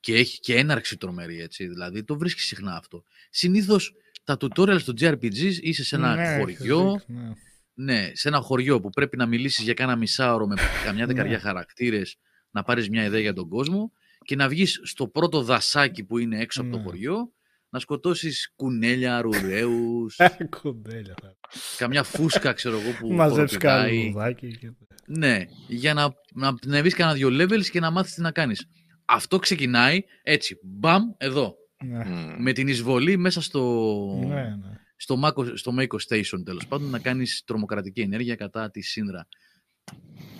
Και 0.00 0.14
έχει 0.14 0.40
και 0.40 0.56
έναρξη 0.56 0.96
τρομερή, 0.96 1.40
έτσι. 1.40 1.66
Δηλαδή, 1.66 2.04
το 2.04 2.18
βρίσκεις 2.18 2.44
συχνά 2.44 2.76
αυτό. 2.76 3.04
Συνήθως 3.30 3.92
τα 4.24 4.36
tutorials 4.40 4.80
στο 4.80 4.92
JRPGs 5.00 5.54
είσαι 5.60 5.84
σε 5.84 5.96
ένα 5.96 6.14
Ναι, 6.14 6.22
έχεις 6.22 6.56
χωριό, 6.58 6.92
δείξει, 6.92 7.12
ναι. 7.12 7.32
ναι, 7.74 8.10
σε 8.14 8.28
ένα 8.28 8.40
χωριό 8.40 8.80
που 8.80 8.90
πρέπει 8.90 9.16
να 9.16 9.26
μιλήσεις 9.26 9.64
για 9.64 9.74
κάνα 9.74 9.96
μισάωρο 9.96 10.46
με 10.46 10.54
καμιά 10.84 11.06
δεκαριά 11.06 11.36
Ναι. 11.36 11.42
χαρακτήρες, 11.42 12.16
να 12.50 12.62
πάρεις 12.62 12.88
μια 12.88 13.04
ιδέα 13.04 13.20
για 13.20 13.32
τον 13.32 13.48
κόσμο 13.48 13.92
και 14.28 14.36
να 14.36 14.48
βγεις 14.48 14.80
στο 14.82 15.08
πρώτο 15.08 15.42
δασάκι 15.42 16.04
που 16.04 16.18
είναι 16.18 16.40
έξω 16.40 16.60
από 16.60 16.70
το 16.70 16.76
Ναι. 16.76 16.82
χωριό, 16.82 17.32
να 17.68 17.78
σκοτώσεις 17.78 18.52
κουνέλια, 18.56 19.20
ρουρέους, 19.20 20.16
Κουντέλια. 20.60 21.14
θα. 21.22 21.36
καμιά 21.76 22.02
φούσκα, 22.02 22.52
ξέρω 22.52 22.78
εγώ, 22.78 22.90
που 22.98 23.12
Μαζέψεις 23.20 23.58
κανένα 23.58 23.82
χοροπηδάει. 23.82 24.08
λουδάκι. 24.12 24.58
και- 24.58 24.72
Ναι, 25.06 25.44
για 25.68 25.94
να, 25.94 26.12
να 26.34 26.54
ανεβείς 26.66 26.94
κανένα 26.94 27.16
δυο 27.16 27.28
levels 27.28 27.66
και 27.70 27.80
να 27.80 27.90
μάθεις 27.90 28.14
τι 28.14 28.20
να 28.20 28.30
κάνεις. 28.32 28.66
Αυτό 29.04 29.38
ξεκινάει 29.38 30.00
έτσι, 30.22 30.58
μπαμ, 30.62 31.02
εδώ, 31.16 31.54
Ναι, 31.84 32.04
Μμ. 32.04 32.34
με 32.42 32.52
την 32.52 32.68
εισβολή 32.68 33.16
μέσα 33.16 33.40
στο, 33.40 34.20
ναι, 34.28 34.34
ναι. 34.34 34.54
στο, 34.96 35.20
Mako, 35.24 35.56
στο 35.58 35.72
Mako 35.78 35.96
Station 36.08 36.44
τέλος 36.44 36.66
πάντων 36.66 36.90
να 36.90 36.98
κάνεις 36.98 37.42
τρομοκρατική 37.46 38.00
ενέργεια 38.00 38.34
κατά 38.34 38.70
τη 38.70 38.80
Σύνδρα. 38.82 39.28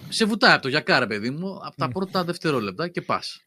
Σε 0.08 0.24
βουτάει 0.24 0.52
από 0.52 0.62
το 0.62 0.68
γιακάρα, 0.68 1.06
παιδί 1.06 1.30
μου, 1.30 1.48
από 1.62 1.76
τα 1.76 1.86
Μμ. 1.86 1.90
πρώτα 1.90 2.24
δευτερόλεπτα 2.24 2.88
και 2.88 3.02
πας. 3.02 3.42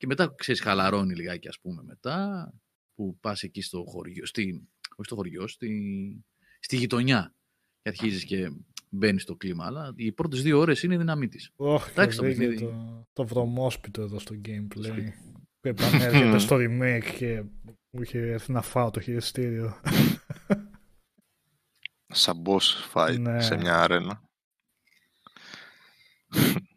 Και 0.00 0.06
μετά, 0.06 0.34
ξέρεις, 0.36 0.60
χαλαρώνει 0.60 1.14
λιγάκι, 1.14 1.48
ας 1.48 1.60
πούμε, 1.60 1.82
μετά, 1.82 2.52
που 2.94 3.18
πας 3.20 3.42
εκεί 3.42 3.62
στο 3.62 3.84
χωριό, 3.88 4.26
στη, 4.26 4.68
όχι 4.96 5.04
στο 5.04 5.14
χωριό, 5.14 5.46
στη, 5.48 6.24
στη 6.60 6.76
γειτονιά 6.76 7.34
και 7.82 7.88
αρχίζεις 7.88 8.24
και 8.24 8.50
μπαίνεις 8.90 9.22
στο 9.22 9.36
κλίμα, 9.36 9.66
αλλά 9.66 9.92
οι 9.96 10.12
πρώτες 10.12 10.42
δύο 10.42 10.58
ώρες 10.58 10.82
είναι 10.82 10.94
η 10.94 10.98
δύναμή 10.98 11.28
της. 11.28 11.50
Όχι, 11.56 11.90
Εντάξει, 11.90 12.16
το 12.18 12.22
και 12.22 12.28
βγήκε 12.28 12.48
παιχνίδι. 12.48 12.72
το, 12.72 13.08
το 13.12 13.26
βρωμόσπιτο 13.26 14.02
εδώ 14.02 14.18
στο 14.18 14.34
gameplay. 14.44 14.84
Σπίτι. 14.84 15.14
Που 15.60 15.68
επανέρχεται 15.68 16.38
στο 16.46 16.56
remake 16.60 17.14
και 17.18 17.42
μου 17.90 18.02
είχε 18.02 18.18
έρθει 18.18 18.52
να 18.52 18.62
φάω 18.62 18.90
το 18.90 19.00
χειριστήριο. 19.00 19.80
Σαν 22.06 22.42
boss 22.46 22.92
fight 22.92 23.18
Ναι. 23.18 23.40
σε 23.40 23.56
μια 23.56 23.82
αρένα. 23.82 24.22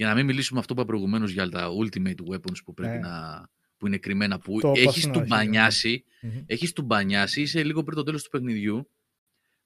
Για 0.00 0.08
να 0.08 0.14
μην 0.14 0.26
μιλήσουμε 0.26 0.58
αυτό 0.60 0.74
που 0.74 0.80
είπα 0.80 0.88
προηγουμένως 0.88 1.30
για 1.30 1.48
τα 1.48 1.68
ultimate 1.82 2.14
weapons 2.30 2.64
που 2.64 2.74
πρέπει 2.74 2.92
Ναι. 2.98 3.08
να. 3.08 3.48
που 3.76 3.86
είναι 3.86 3.98
κρυμμένα, 3.98 4.38
που 4.38 4.60
Το 4.60 4.68
είπα 4.76 4.80
έχεις 4.80 5.00
στην 5.00 5.12
του 5.12 5.18
αρχή, 5.18 5.30
μπανιάσει, 5.30 6.04
Μμμ. 6.20 6.42
έχεις 6.46 6.72
του 6.72 6.82
μπανιάσει, 6.82 7.40
είσαι 7.40 7.62
λίγο 7.64 7.82
πριν 7.82 7.96
το 7.96 8.02
τέλος 8.02 8.22
του 8.22 8.30
παιχνιδιού. 8.30 8.90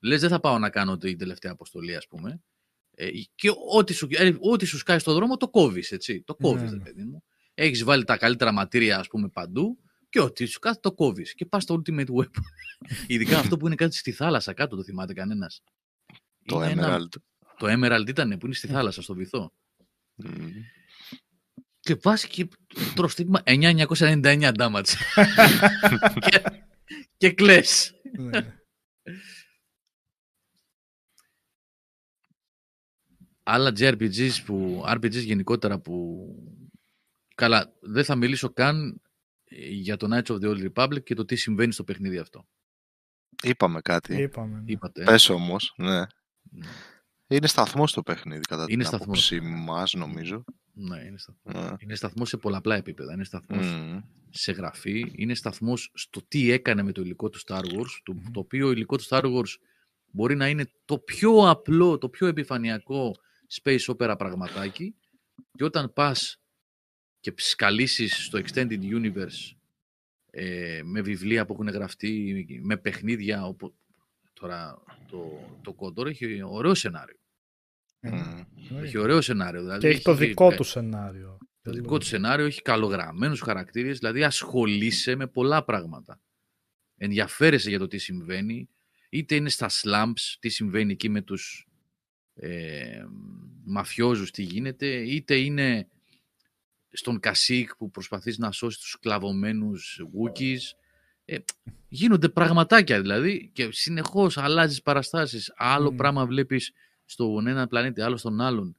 Λες, 0.00 0.20
δεν 0.20 0.30
θα 0.30 0.40
πάω 0.40 0.58
να 0.58 0.70
κάνω 0.70 0.96
την 0.96 1.18
τελευταία 1.18 1.52
αποστολή, 1.52 1.96
ας 1.96 2.06
πούμε. 2.06 2.42
Ε, 2.94 3.08
και 3.34 3.50
ό,τι 3.72 3.92
σου, 3.92 4.08
ε, 4.10 4.32
ό,τι 4.40 4.64
σου 4.64 4.78
σκάει 4.78 4.98
στο 4.98 5.12
δρόμο 5.12 5.36
το 5.36 5.48
κόβεις, 5.48 5.92
έτσι. 5.92 6.22
Το 6.22 6.34
κόβεις, 6.34 6.62
Ναι, 6.62 6.70
ρε 6.70 6.76
ναι. 6.76 6.82
παιδί 6.82 7.02
μου. 7.04 7.22
Έχεις 7.54 7.84
βάλει 7.84 8.04
τα 8.04 8.16
καλύτερα 8.16 8.52
ματήρια, 8.52 8.98
ας 8.98 9.06
πούμε, 9.08 9.28
παντού 9.28 9.78
και 10.08 10.20
ό,τι 10.20 10.44
σου 10.44 10.58
κάθεται 10.58 10.88
το 10.88 10.94
κόβεις. 10.94 11.34
Και 11.34 11.46
πας 11.46 11.62
στο 11.62 11.82
ultimate 11.86 12.08
weapon. 12.18 12.42
Ειδικά 13.06 13.38
αυτό 13.38 13.56
που 13.56 13.66
είναι 13.66 13.74
κάτι 13.74 13.96
στη 13.96 14.12
θάλασσα 14.12 14.52
κάτω, 14.52 14.76
το 14.76 14.82
θυμάται 14.82 15.12
κανένας. 15.12 15.62
Το 16.44 16.60
Emerald. 16.62 17.08
Το 17.58 17.66
Emerald 17.66 18.08
ήταν 18.08 18.38
που 18.38 18.46
είναι 18.46 18.54
στη 18.54 18.66
θάλασσα, 18.66 19.02
στο 19.02 19.14
βυθό. 19.14 19.52
Μμμ. 20.14 20.52
Και 21.80 21.96
πα 21.96 22.18
και 22.28 22.48
τρως 22.94 23.12
στίγμα 23.12 23.42
9.999 23.44 24.52
damage. 24.58 24.88
και, 26.28 26.42
και 27.16 27.30
κλαις. 27.30 27.92
Ναι. 28.18 28.54
Άλλα 33.42 33.72
JRPGs 33.78 34.30
που, 34.44 34.84
RPGs 34.86 35.10
γενικότερα 35.24 35.80
που... 35.80 36.26
Καλά, 37.34 37.74
δεν 37.80 38.04
θα 38.04 38.14
μιλήσω 38.14 38.52
καν 38.52 39.00
ε, 39.44 39.68
για 39.68 39.96
το 39.96 40.06
Knights 40.10 40.34
of 40.34 40.40
the 40.40 40.54
Old 40.54 40.70
Republic 40.70 41.02
και 41.02 41.14
το 41.14 41.24
τι 41.24 41.36
συμβαίνει 41.36 41.72
στο 41.72 41.84
παιχνίδι 41.84 42.18
αυτό. 42.18 42.46
Είπαμε 43.42 43.80
κάτι. 43.80 44.22
Είπαμε. 44.22 44.58
ναι. 44.58 44.72
Είπατε. 44.72 45.02
ε. 45.02 45.04
Πες 45.04 45.28
όμως, 45.28 45.74
ναι. 45.76 46.06
Ναι, 47.26 47.36
Είναι 47.36 47.46
σταθμός 47.46 47.92
το 47.92 48.02
παιχνίδι 48.02 48.40
κατά 48.40 48.62
Είναι 48.68 48.82
την 48.82 48.86
σταθμός. 48.86 49.32
άποψή 49.32 49.40
μας 49.40 49.92
νομίζω. 49.92 50.44
ναι, 50.72 51.00
είναι 51.04 51.18
σταθμός. 51.18 51.54
Ναι. 51.70 51.76
Είναι 51.78 51.94
σταθμός 51.94 52.28
σε 52.28 52.36
πολλαπλά 52.36 52.76
επίπεδα. 52.76 53.12
Είναι 53.12 53.24
σταθμός 53.24 53.66
Μμμ. 53.66 54.00
σε 54.30 54.52
γραφή, 54.52 55.12
είναι 55.14 55.34
σταθμός 55.34 55.90
στο 55.94 56.22
τι 56.28 56.50
έκανε 56.50 56.82
με 56.82 56.92
το 56.92 57.00
υλικό 57.02 57.28
του 57.28 57.38
Star 57.46 57.60
Wars, 57.62 58.00
το, 58.02 58.12
Μμμ. 58.12 58.30
το 58.32 58.40
οποίο 58.40 58.70
υλικό 58.70 58.96
του 58.96 59.04
Star 59.08 59.22
Wars 59.24 59.54
μπορεί 60.10 60.36
να 60.36 60.48
είναι 60.48 60.70
το 60.84 60.98
πιο 60.98 61.48
απλό, 61.50 61.98
το 61.98 62.08
πιο 62.08 62.26
επιφανειακό 62.26 63.14
space 63.62 63.84
opera 63.94 64.14
πραγματάκι 64.18 64.94
και 65.56 65.64
όταν 65.64 65.92
πας 65.92 66.38
και 67.20 67.32
σκαλίσεις 67.36 68.24
στο 68.24 68.38
Extended 68.44 68.80
Universe 68.82 69.56
ε, 70.30 70.80
με 70.84 71.00
βιβλία 71.00 71.46
που 71.46 71.52
έχουν 71.52 71.68
γραφτεί, 71.68 72.46
με 72.62 72.76
παιχνίδια, 72.76 73.46
όπου, 73.46 73.74
τώρα 74.40 74.82
το, 75.08 75.48
το 75.62 75.76
Condor 75.78 76.06
έχει 76.06 76.42
ωραίο 76.42 76.74
σενάριο. 76.74 77.16
Ε, 78.00 78.10
Μμ. 78.10 78.82
Έχει 78.82 78.98
ωραίο 78.98 79.20
σενάριο. 79.20 79.60
Δηλαδή 79.60 79.80
Και 79.80 79.88
έχει 79.88 80.02
το 80.02 80.14
δικό 80.14 80.52
ε, 80.52 80.56
του 80.56 80.64
σενάριο. 80.64 81.38
το 81.62 81.72
δικό 81.72 81.98
του 81.98 82.06
σενάριο 82.06 82.44
έχει 82.44 82.62
καλογραμμένους 82.62 83.40
χαρακτήρες, 83.40 83.98
δηλαδή 83.98 84.24
ασχολείσαι 84.24 85.14
με 85.14 85.26
πολλά 85.26 85.64
πράγματα. 85.64 86.20
Ενδιαφέρεσαι 86.96 87.68
για 87.68 87.78
το 87.78 87.86
τι 87.86 87.98
συμβαίνει, 87.98 88.68
είτε 89.08 89.34
είναι 89.34 89.48
στα 89.48 89.70
slumps, 89.70 90.36
τι 90.38 90.48
συμβαίνει 90.48 90.92
εκεί 90.92 91.08
με 91.08 91.22
τους 91.22 91.66
ε, 92.34 93.04
μαφιόζους, 93.64 94.30
τι 94.30 94.42
γίνεται, 94.42 94.86
είτε 94.86 95.36
είναι 95.36 95.88
στον 96.90 97.20
Κασίκ 97.20 97.76
που 97.76 97.90
προσπαθείς 97.90 98.38
να 98.38 98.52
σώσεις 98.52 98.80
τους 98.80 98.90
σκλαβωμένους 98.90 100.00
Wookiees. 100.02 100.60
Ε, 101.24 101.38
γίνονται 101.88 102.28
πραγματάκια 102.28 103.00
δηλαδή 103.00 103.50
και 103.52 103.68
συνεχώς 103.72 104.38
αλλάζεις 104.38 104.82
παραστάσεις. 104.82 105.52
Άλλο 105.56 105.90
Μμμ. 105.90 105.96
πράγμα 105.96 106.26
βλέπεις 106.26 106.72
στον 107.04 107.46
ένα 107.46 107.66
πλανήτη, 107.66 108.00
άλλο 108.00 108.16
στον 108.16 108.40
άλλον. 108.40 108.76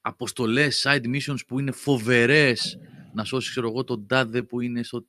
Αποστολές, 0.00 0.86
side 0.86 1.04
missions 1.06 1.46
που 1.46 1.58
είναι 1.58 1.72
φοβερές. 1.72 2.78
Να 3.14 3.24
σώσεις 3.24 3.50
ξέρω 3.50 3.68
εγώ 3.68 3.84
τον 3.84 4.06
τάδε 4.06 4.42
που 4.42 4.60
είναι 4.60 4.82
στο, 4.82 5.06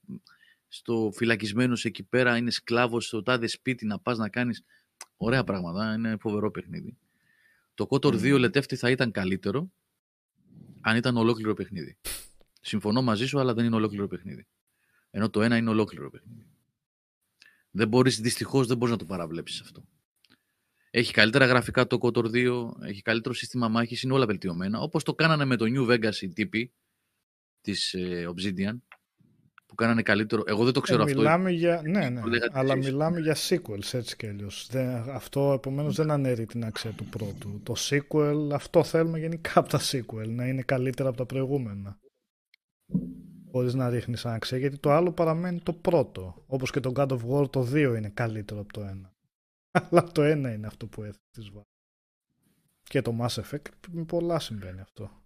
στο 0.68 1.12
φυλακισμένος 1.14 1.86
εκεί 1.86 2.04
πέρα 2.04 2.38
είναι 2.38 2.52
σκλάβος 2.52 3.06
στο 3.06 3.24
τάδε 3.24 3.48
σπίτι 3.48 3.86
να 3.86 4.00
πας 4.00 4.18
να 4.18 4.30
κάνεις. 4.30 4.64
Ωραία 5.18 5.44
πράγματα, 5.44 5.94
είναι 5.94 6.18
φοβερό 6.20 6.52
παιχνίδι. 6.52 6.98
Το 7.74 7.88
KOTOR 7.90 8.14
2 8.14 8.40
λετεύτη 8.40 8.76
θα 8.76 8.90
ήταν 8.90 9.12
καλύτερο 9.12 9.72
αν 10.82 10.96
ήταν 10.96 11.18
ολόκληρο 11.18 11.54
παιχνίδι. 11.54 11.98
Συμφωνώ 12.62 13.02
μαζί 13.02 13.26
σου 13.26 13.40
αλλά 13.40 13.54
δεν 13.54 13.66
είναι 13.66 13.76
ολόκληρο 13.76 14.08
παιχνίδι 14.08 14.48
ενώ 15.12 15.30
το 15.30 15.42
ένα 15.42 15.58
είναι 15.58 15.70
ολόκληρο 15.70 16.10
παιχνίδι 16.10 16.46
δεν 17.72 17.88
μπορείς, 17.88 18.20
δυστυχώς 18.22 18.68
δεν 18.68 18.78
μπορείς 18.78 18.94
να 18.94 19.00
το 19.00 19.06
παραβλέψεις 19.06 19.62
αυτό 19.62 19.84
έχει 20.94 21.14
καλύτερα 21.14 21.46
γραφικά 21.46 21.88
το 21.88 21.98
KOTOR 22.02 22.26
2, 22.26 22.72
έχει 22.86 23.02
καλύτερο 23.02 23.34
σύστημα 23.34 23.68
μάχης, 23.68 24.02
είναι 24.04 24.14
όλα 24.14 24.26
βελτιωμένα. 24.26 24.80
Όπως 24.80 25.04
το 25.04 25.14
κάνανε 25.14 25.46
με 25.46 25.56
το 25.56 25.66
New 25.68 25.90
Vegas 25.92 26.16
οι 26.22 26.30
τύποι 26.30 26.74
της 27.62 27.94
ε, 27.94 28.28
Obsidian, 28.36 28.78
που 29.66 29.76
κάνανε 29.76 30.02
καλύτερο. 30.02 30.44
Εγώ 30.46 30.64
δεν 30.64 30.74
το 30.74 30.80
ξέρω 30.80 31.02
Ε, 31.02 31.04
αυτό. 31.04 31.18
μιλάμε 31.18 31.52
για... 31.52 31.82
Ναι, 31.86 32.10
ναι, 32.10 32.22
Το 32.22 32.28
λέγατε 32.28 32.60
αλλά 32.60 32.74
εσείς. 32.74 32.92
μιλάμε 32.92 33.20
για 33.20 33.36
sequels 33.50 33.94
έτσι 33.94 34.16
κι 34.16 34.28
αλλιώς. 34.28 34.68
Δεν- 34.72 35.10
αυτό 35.10 35.54
επομένως 35.54 35.96
δεν 35.96 36.12
αναιρεί 36.12 36.46
την 36.46 36.64
αξία 36.66 36.92
του 36.92 37.06
πρώτου. 37.06 37.62
Το 37.64 37.74
sequel, 37.78 38.50
αυτό 38.54 38.84
θέλουμε 38.84 39.20
γενικά 39.20 39.52
από 39.60 39.70
τα 39.70 39.80
sequel, 39.82 40.28
να 40.30 40.48
είναι 40.48 40.62
καλύτερα 40.62 41.10
από 41.10 41.18
τα 41.18 41.26
προηγούμενα. 41.26 42.00
Χωρίς 43.52 43.74
να 43.74 43.90
ρίχνεις 43.90 44.26
αξία, 44.26 44.58
γιατί 44.58 44.78
το 44.78 44.92
άλλο 44.92 45.12
παραμένει 45.12 45.60
το 45.60 45.74
πρώτο. 45.74 46.44
Όπως 46.48 46.72
και 46.72 46.80
το 46.80 46.92
God 46.96 47.08
of 47.08 47.20
War 47.30 47.52
το 47.52 47.62
2 47.62 47.74
είναι 47.98 48.10
καλύτερο 48.10 48.60
από 48.60 48.74
το 48.74 48.82
1. 48.82 49.10
Αλλά 49.90 50.04
το 50.04 50.22
1 50.22 50.36
είναι 50.36 50.68
αυτό 50.68 50.88
που 50.88 51.02
έθεσε 51.04 51.20
τις 51.32 51.50
βάσεις. 51.50 51.70
Και 52.84 53.02
το 53.02 53.18
Mass 53.22 53.44
Effect, 53.44 53.70
με 53.92 54.04
πολλά 54.04 54.40
συμβαίνει 54.40 54.82
αυτό. 54.82 55.24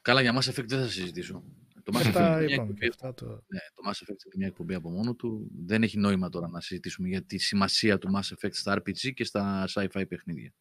Καλά, 0.00 0.20
για 0.20 0.38
Mass 0.38 0.50
Effect 0.50 0.66
δεν 0.66 0.80
θα 0.80 0.88
συζητήσω. 0.88 1.42
Το 1.82 1.92
Mass 1.98 2.00
Effect, 2.00 2.06
Αυτά 2.06 2.20
είναι 2.20 2.44
μια 2.44 2.54
είπαμε 2.54 2.62
εκπομπή, 2.62 2.78
και 2.78 2.86
αυτά. 2.86 3.14
Το... 3.14 3.26
ναι, 3.26 3.60
το 3.74 3.82
Mass 3.88 3.92
Effect 3.92 4.24
είναι 4.24 4.34
μια 4.36 4.46
εκπομπή 4.46 4.74
από 4.74 4.90
μόνο 4.90 5.14
του. 5.14 5.50
Δεν 5.66 5.82
έχει 5.82 5.98
νόημα 5.98 6.28
τώρα 6.28 6.48
να 6.48 6.60
συζητήσουμε 6.60 7.08
για 7.08 7.22
τη 7.24 7.38
σημασία 7.38 7.98
του 7.98 8.10
Mass 8.14 8.34
Effect 8.34 8.54
στα 8.54 8.76
RPG 8.78 9.12
και 9.14 9.24
στα 9.24 9.68
sci-fi 9.74 10.04
παιχνίδια. 10.08 10.54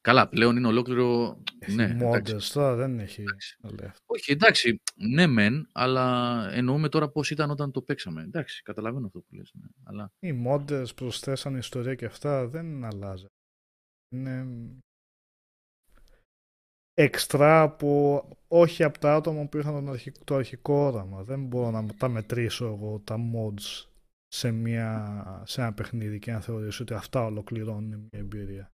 Καλά, 0.00 0.28
πλέον 0.28 0.56
είναι 0.56 0.66
ολόκληρο... 0.66 1.38
Έχει 1.58 1.74
ναι, 1.74 1.84
εντάξει. 1.84 2.34
modders 2.34 2.50
τώρα 2.52 2.74
δεν 2.74 2.98
έχει 2.98 3.20
Εντάξει. 3.20 3.56
να 3.60 3.70
λέει 3.70 3.88
αυτό. 3.88 4.04
Όχι, 4.06 4.32
εντάξει, 4.32 4.82
ναι 4.94 5.26
μεν, 5.26 5.68
αλλά 5.72 6.48
εννοούμε 6.52 6.88
τώρα 6.88 7.08
πώς 7.08 7.30
ήταν 7.30 7.50
όταν 7.50 7.70
το 7.70 7.82
παίξαμε. 7.82 8.22
Εντάξει, 8.22 8.62
καταλαβαίνω 8.62 9.06
αυτό 9.06 9.18
που 9.18 9.34
λες. 9.34 9.50
Ναι, 9.54 9.68
αλλά 9.84 10.12
Οι 10.18 10.44
modders 10.46 10.94
προσθέσαν 10.94 11.56
ιστορία 11.56 11.94
και 11.94 12.04
αυτά 12.04 12.46
δεν 12.46 12.84
αλλάζει. 12.84 13.26
Είναι 14.14 14.46
εξτρά 16.94 17.62
από 17.62 18.22
όχι 18.48 18.82
από 18.82 18.98
τα 18.98 19.14
άτομα 19.14 19.46
που 19.46 19.58
είχαν 19.58 19.72
τον 19.74 19.88
αρχικό, 19.88 20.24
το 20.24 20.34
αρχικό 20.34 20.74
όραμα. 20.74 21.22
Δεν 21.22 21.44
μπορώ 21.46 21.70
να 21.70 21.86
τα 21.86 22.08
μετρήσω 22.08 22.66
εγώ 22.66 23.00
τα 23.04 23.16
mods 23.16 23.86
σε, 24.26 24.50
μια, 24.50 25.42
σε 25.46 25.60
ένα 25.60 25.72
παιχνίδι 25.72 26.18
και 26.18 26.32
να 26.32 26.40
θεωρήσω 26.40 26.82
ότι 26.82 26.94
αυτά 26.94 27.24
ολοκληρώνουν 27.24 27.88
μια 27.88 28.20
εμπειρία. 28.20 28.70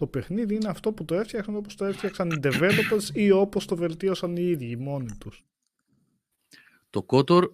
Το 0.00 0.06
παιχνίδι 0.06 0.54
είναι 0.54 0.68
αυτό 0.68 0.92
που 0.92 1.04
το 1.04 1.14
έφτιαξαν 1.14 1.56
όπως 1.56 1.74
το 1.74 1.84
έφτιαξαν 1.84 2.30
οι 2.30 2.38
developers 2.42 3.08
ή 3.12 3.30
όπως 3.30 3.66
το 3.66 3.76
βελτίωσαν 3.76 4.36
οι 4.36 4.42
ίδιοι 4.42 4.76
μόνοι 4.76 5.16
τους. 5.20 5.44
το 6.90 7.06
KOTOR, 7.08 7.50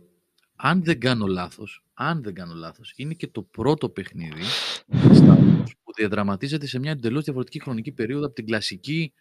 αν 0.56 0.84
δεν 0.84 1.00
κάνω 1.00 1.26
λάθος, 1.26 1.84
αν 1.94 2.22
δεν 2.22 2.34
κάνω 2.34 2.54
λάθος, 2.54 2.92
είναι 2.96 3.14
και 3.14 3.28
το 3.28 3.42
πρώτο 3.42 3.88
παιχνίδι 3.88 4.42
Star 4.90 5.38
Wars 5.38 5.70
που 5.82 5.92
διαδραματίζεται 5.96 6.66
σε 6.66 6.78
μια 6.78 6.90
εντελώς 6.90 7.24
διαφορετική 7.24 7.60
χρονική 7.60 7.92
περίοδο 7.92 8.26
από 8.26 8.34
την 8.34 8.46
κλασική 8.46 9.12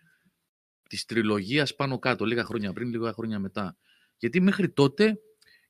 της 0.90 1.06
τριλογίας 1.06 1.76
πάνω 1.76 2.00
κάτω, 2.00 2.26
λίγα 2.26 2.44
χρόνια 2.44 2.74
πριν, 2.74 2.90
λίγα 2.90 3.14
χρόνια 3.14 3.40
μετά. 3.40 3.78
Γιατί 4.18 4.40
μέχρι 4.40 4.70
τότε 4.70 5.20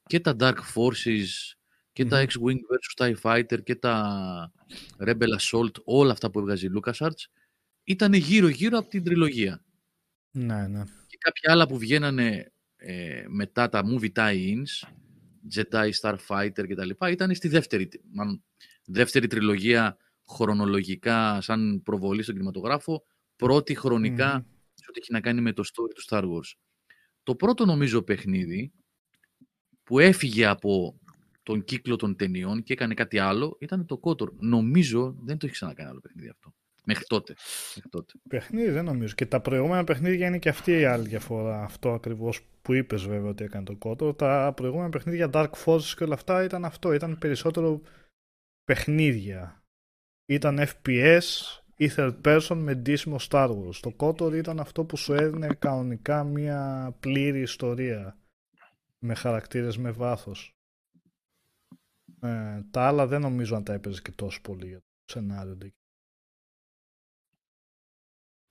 και 0.05 0.19
τα 0.19 0.35
Dark 0.39 0.57
Forces 0.75 1.55
και 1.93 2.05
τα 2.05 2.17
Μμμ. 2.17 2.25
X-Wing 2.25 2.57
vs. 2.57 3.05
TIE 3.05 3.15
Fighter 3.21 3.63
και 3.63 3.75
τα 3.75 4.51
Rebel 4.99 5.29
Assault, 5.39 5.83
όλα 5.83 6.11
αυτά 6.11 6.31
που 6.31 6.39
έβγαζε 6.39 6.65
η 6.65 6.69
LucasArts, 6.75 7.29
ήταν 7.85 8.13
γύρω-γύρω 8.13 8.77
από 8.77 8.89
την 8.89 9.03
τριλογία. 9.03 9.63
Ναι, 10.31 10.67
ναι. 10.67 10.83
Και 11.07 11.17
κάποια 11.19 11.51
άλλα 11.51 11.67
που 11.67 11.77
βγαίνανε 11.77 12.51
ε, 12.75 13.23
μετά 13.27 13.69
τα 13.69 13.83
movie 13.85 14.11
tie-ins 14.13 14.87
Jedi, 15.55 15.89
Starfighter 16.01 16.65
κτλ. 16.67 16.89
Ήταν 17.11 17.35
στη 17.35 17.47
δεύτερη, 17.47 17.89
δεύτερη 18.85 19.27
τριλογία 19.27 19.97
χρονολογικά 20.27 21.41
σαν 21.41 21.81
προβολή 21.83 22.23
στον 22.23 22.35
κινηματογράφο, 22.35 23.03
πρώτη 23.35 23.75
χρονικά 23.75 24.41
mm. 24.41 24.45
σε 24.73 24.85
ό,τι 24.89 24.99
έχει 24.99 25.11
να 25.11 25.21
κάνει 25.21 25.41
με 25.41 25.53
το 25.53 25.63
story 25.65 25.93
του 25.95 26.03
Star 26.09 26.23
Wars. 26.23 26.53
Το 27.23 27.35
πρώτο 27.35 27.65
νομίζω 27.65 28.01
παιχνίδι 28.01 28.71
που 29.83 29.99
έφυγε 29.99 30.45
από 30.45 30.99
τον 31.43 31.63
κύκλο 31.63 31.95
των 31.95 32.15
ταινιών 32.15 32.63
και 32.63 32.73
έκανε 32.73 32.93
κάτι 32.93 33.19
άλλο 33.19 33.57
ήταν 33.59 33.85
το 33.85 33.99
Kotor. 34.03 34.33
Νομίζω 34.33 35.15
δεν 35.19 35.37
το 35.37 35.45
έχει 35.45 35.55
ξανακάνει 35.55 35.89
άλλο 35.89 35.99
παιχνίδι 35.99 36.29
αυτό. 36.29 36.53
Μέχρι 36.85 37.05
τότε. 37.07 37.35
Μέχρι 37.75 37.89
τότε. 37.89 38.13
Παιχνίδι 38.29 38.69
δεν 38.69 38.85
νομίζω. 38.85 39.13
Και 39.15 39.25
τα 39.25 39.41
προηγούμενα 39.41 39.83
παιχνίδια 39.83 40.27
είναι 40.27 40.39
και 40.39 40.49
αυτή 40.49 40.71
η 40.71 40.85
άλλη 40.85 41.07
διαφορά. 41.07 41.63
Αυτό 41.63 41.93
ακριβώς 41.93 42.41
που 42.61 42.73
είπες 42.73 43.03
βέβαια 43.03 43.29
ότι 43.29 43.43
έκανε 43.43 43.65
το 43.65 43.77
Kotor. 43.81 44.17
Τα 44.17 44.53
προηγούμενα 44.55 44.89
παιχνίδια 44.89 45.29
Dark 45.33 45.49
Forces 45.65 45.93
και 45.97 46.03
όλα 46.03 46.13
αυτά 46.13 46.43
ήταν 46.43 46.65
αυτό. 46.65 46.93
Ήταν 46.93 47.17
περισσότερο 47.17 47.81
παιχνίδια. 48.63 49.63
Ήταν 50.25 50.59
FPS 50.59 51.23
ή 51.75 51.89
third 51.95 52.21
person 52.21 52.55
με 52.55 52.73
ντύσιμο 52.73 53.15
Star 53.29 53.49
Wars. 53.49 53.75
Το 53.81 53.95
Kotor 53.97 54.33
ήταν 54.33 54.59
αυτό 54.59 54.83
που 54.83 54.97
σου 54.97 55.13
έδινε 55.13 55.47
κανονικά 55.59 56.23
μια 56.23 56.91
πλήρη 56.99 57.39
ιστορία 57.39 58.17
με 58.99 59.15
χαρακτήρες 59.15 59.77
με 59.77 59.91
βάθος. 59.91 60.55
Ε, 62.21 62.61
τα 62.71 62.87
άλλα 62.87 63.07
δεν 63.07 63.21
νομίζω 63.21 63.55
να 63.55 63.63
τα 63.63 63.73
έπαιζες 63.73 64.01
και 64.01 64.11
τόσο 64.11 64.41
πολύ 64.41 64.67
για 64.67 64.79
το 64.79 64.85
σενάριο. 65.05 65.57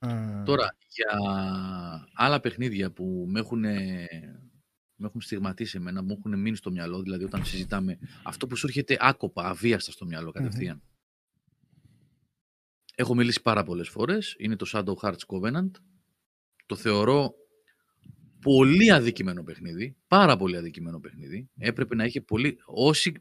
Ε, 0.09 0.43
Τώρα, 0.45 0.77
για 0.89 1.21
άλλα 2.15 2.41
παιχνίδια 2.41 2.91
που 2.91 3.27
με 3.29 3.41
έχουν, 3.41 3.61
με 3.61 5.07
έχουν 5.07 5.21
στιγματίσει 5.21 5.77
εμένα, 5.77 6.03
μου 6.03 6.17
έχουν 6.19 6.41
μείνει 6.41 6.57
στο 6.57 6.71
μυαλό, 6.71 7.03
δηλαδή 7.03 7.25
όταν 7.25 7.45
συζητάμε 7.45 7.99
αυτό 8.23 8.47
που 8.47 8.57
σου 8.57 8.67
έρχεται 8.67 8.97
άκοπα, 9.01 9.45
αβίαστα 9.49 9.93
στο 9.93 10.07
μυαλό 10.07 10.31
κατευθείαν. 10.31 10.83
Έχω 12.95 13.15
μιλήσει 13.15 13.43
πάρα 13.43 13.63
πολλές 13.63 13.89
φορές, 13.89 14.35
είναι 14.39 14.57
το 14.57 14.67
Shadow 14.73 14.95
Hearts 14.95 15.27
Covenant. 15.27 15.71
Το 16.67 16.77
θεωρώ 16.77 17.35
πολύ 18.41 18.93
αδικημένο 18.93 19.43
παιχνίδι, 19.43 19.97
πάρα 20.07 20.37
πολύ 20.37 20.57
αδικημένο 20.57 21.01
παιχνίδι. 21.01 21.51
Έπρεπε 21.59 21.95
να 21.95 22.05
είχε 22.05 22.21
πολύ... 22.21 22.59
Όσοι... 22.65 23.13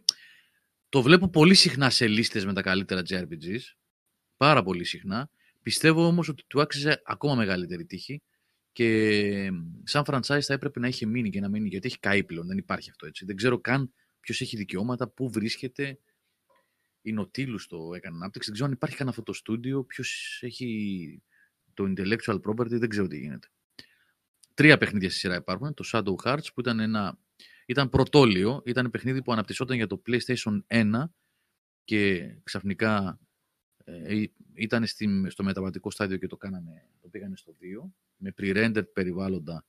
Το 0.90 1.02
βλέπω 1.02 1.30
πολύ 1.30 1.54
συχνά 1.54 1.90
σε 1.90 2.08
λίστες 2.08 2.46
με 2.46 2.54
τα 2.54 2.62
καλύτερα 2.62 3.02
JRPGs, 3.10 3.60
πάρα 4.38 4.64
πολύ 4.64 4.84
συχνά. 4.84 5.30
Πιστεύω 5.64 6.06
όμως 6.06 6.30
ότι 6.30 6.44
του 6.48 6.62
άξιζε 6.62 7.02
ακόμα 7.06 7.36
μεγαλύτερη 7.36 7.86
τύχη 7.86 8.22
και 8.72 9.50
σαν 9.84 10.04
franchise 10.06 10.42
θα 10.42 10.54
έπρεπε 10.54 10.80
να 10.80 10.88
είχε 10.88 11.06
μείνει 11.06 11.30
και 11.30 11.40
να 11.40 11.50
μείνει, 11.50 11.68
γιατί 11.68 11.88
έχει 11.88 12.00
καεί 12.00 12.24
πλέον, 12.24 12.48
δεν 12.48 12.58
υπάρχει 12.58 12.90
αυτό 12.90 13.06
έτσι. 13.06 13.26
Δεν 13.26 13.36
ξέρω 13.36 13.60
καν 13.60 13.94
ποιος 14.20 14.42
έχει 14.42 14.58
δικαιώματα, 14.58 15.10
πού 15.10 15.30
βρίσκεται. 15.30 16.00
Η 17.02 17.16
Nautilus 17.20 17.62
το 17.68 17.94
έκανε 17.94 18.16
ανάπτυξη. 18.16 18.46
Δεν 18.46 18.54
ξέρω 18.54 18.70
αν 18.70 18.72
υπάρχει 18.72 18.96
καν 18.96 19.08
αυτό 19.08 19.24
το 19.24 19.34
στούντιο, 19.34 19.84
ποιος 19.84 20.40
έχει 20.42 21.22
το 21.74 21.84
intellectual 21.84 22.40
property, 22.42 22.68
δεν 22.68 22.90
ξέρω 22.90 23.08
τι 23.08 23.18
γίνεται. 23.18 23.48
Τρία 24.54 24.78
παιχνίδια 24.78 25.10
στη 25.10 25.20
σειρά 25.20 25.36
υπάρχουν. 25.36 25.74
Το 25.74 25.84
Shadow 25.92 26.16
Hearts 26.24 26.54
που 26.54 26.60
ήταν 26.60 26.80
ένα. 26.80 27.20
Ήταν 27.66 27.90
πρωτόλιο, 27.90 28.62
ήταν 28.66 28.90
παιχνίδι 28.90 29.22
που 29.22 29.32
αναπτυσσόταν 29.32 29.76
για 29.76 29.88
το 29.88 30.02
PlayStation 30.08 30.62
1 30.68 31.04
και 31.84 32.30
ξαφνικά 32.44 33.20
ε, 33.84 34.24
ήταν 34.54 34.86
στη, 34.86 35.30
στο 35.30 35.44
μεταβατικό 35.44 35.92
στάδιο 35.92 36.18
και 36.18 36.28
το 36.28 36.38
κάνανε, 36.38 36.90
το 37.02 37.08
πήγανε 37.08 37.36
στο 37.36 37.56
2 37.86 37.90
με 38.18 38.34
pre-rendered 38.38 38.94
περιβάλλοντα 38.94 39.66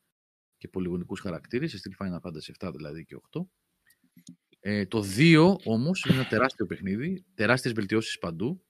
και 0.57 0.69
πολυγονικούς 0.69 1.21
χαρακτήρες, 1.21 1.71
σε 1.71 1.79
στυλ 1.79 1.93
Final 1.99 2.21
Fantasy 2.21 2.69
7 2.69 2.73
δηλαδή 2.75 3.05
και 3.05 3.17
8. 3.33 3.41
Ε, 4.61 4.87
το 4.87 5.05
2 5.17 5.55
όμως 5.65 6.05
είναι 6.05 6.15
ένα 6.15 6.29
τεράστιο 6.29 6.67
παιχνίδι, 6.67 7.25
τεράστιες 7.35 7.75
βελτιώσεις 7.75 8.19
παντού. 8.19 8.65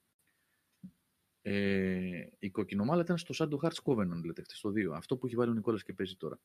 Ε, 1.42 2.26
η 2.38 2.50
κοκκινομάλα 2.50 3.02
ήταν 3.02 3.18
στο 3.18 3.34
Shadow 3.38 3.66
Hearts 3.66 3.82
Covenant, 3.84 4.24
λέτε, 4.24 4.42
στο 4.46 4.70
2. 4.70 4.92
Αυτό 4.94 5.16
που 5.16 5.26
έχει 5.26 5.34
βάλει 5.34 5.50
ο 5.50 5.54
Νικόλας 5.54 5.82
και 5.82 5.92
παίζει 5.92 6.16
τώρα. 6.16 6.40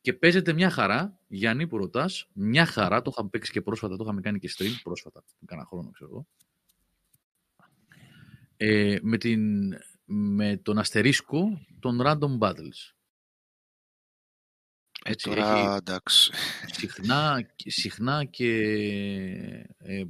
Και 0.00 0.12
παίζεται 0.12 0.52
μια 0.52 0.70
χαρά, 0.70 1.20
Γιάννη 1.26 1.66
που 1.66 1.76
ρωτάς, 1.76 2.28
μια 2.32 2.66
χαρά, 2.66 3.02
το 3.02 3.10
είχαμε 3.12 3.28
παίξει 3.28 3.52
και 3.52 3.62
πρόσφατα, 3.62 3.96
το 3.96 4.04
είχαμε 4.04 4.20
κάνει 4.20 4.38
και 4.38 4.50
stream, 4.56 4.72
πρόσφατα, 4.82 5.24
κάνα 5.44 5.64
χρόνο 5.64 5.90
ξέρω 5.90 6.10
εγώ. 6.10 6.26
Ε, 8.60 8.98
με, 9.02 9.18
την, 9.18 9.74
με 10.04 10.56
τον 10.56 10.78
αστερίσκο 10.78 11.66
των 11.80 12.00
random 12.04 12.38
battles. 12.38 12.92
Έτσι, 15.04 15.28
τώρα, 15.28 15.76
εντάξει. 15.76 16.32
Συχνά, 16.66 17.50
συχνά 17.56 18.24
και 18.24 18.52
ε, 19.78 20.04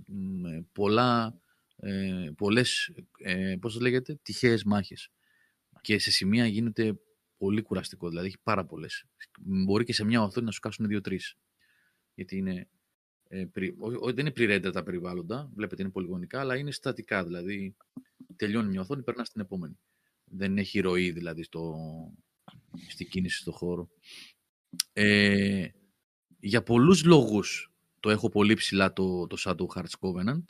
πολλά, 0.72 1.40
ε, 1.76 2.30
πολλές, 2.36 2.92
ε, 3.18 3.56
πώς 3.60 3.74
το 3.74 3.80
λέγεται, 3.80 4.18
τυχαίες 4.22 4.64
μάχες. 4.64 5.10
Και 5.80 5.98
σε 5.98 6.10
σημεία 6.10 6.46
γίνεται 6.46 6.98
πολύ 7.36 7.62
κουραστικό, 7.62 8.08
δηλαδή 8.08 8.26
έχει 8.26 8.38
πάρα 8.42 8.66
πολλές. 8.66 9.04
Μπορεί 9.40 9.84
και 9.84 9.92
σε 9.92 10.04
μια 10.04 10.22
οθόνη 10.22 10.46
να 10.46 10.52
σου 10.52 10.60
κάσουν 10.60 10.86
δύο-τρεις. 10.86 11.36
Γιατί 12.14 12.36
είναι, 12.36 12.68
ε, 13.28 13.46
δεν 14.00 14.18
είναι 14.18 14.30
πληρέντα 14.30 14.70
τα 14.70 14.82
περιβάλλοντα, 14.82 15.50
βλέπετε 15.54 15.82
είναι 15.82 15.90
πολυγονικά, 15.90 16.40
αλλά 16.40 16.56
είναι 16.56 16.70
στατικά, 16.70 17.24
δηλαδή 17.24 17.76
τελειώνει 18.36 18.68
μια 18.68 18.80
οθόνη, 18.80 19.02
περνάς 19.02 19.26
στην 19.26 19.40
επόμενη. 19.40 19.78
Δεν 20.24 20.58
έχει 20.58 20.80
ροή 20.80 21.10
δηλαδή 21.10 21.42
στο, 21.42 21.76
στη 22.88 23.04
κίνηση 23.04 23.40
στο 23.40 23.52
χώρο. 23.52 23.88
Ε, 24.92 25.68
για 26.40 26.62
πολλούς 26.62 27.04
λόγους 27.04 27.72
το 28.00 28.10
έχω 28.10 28.28
πολύ 28.28 28.54
ψηλά 28.54 28.92
το, 28.92 29.26
το 29.26 29.36
Shadow 29.44 29.66
Hearts 29.74 29.98
Covenant. 30.00 30.42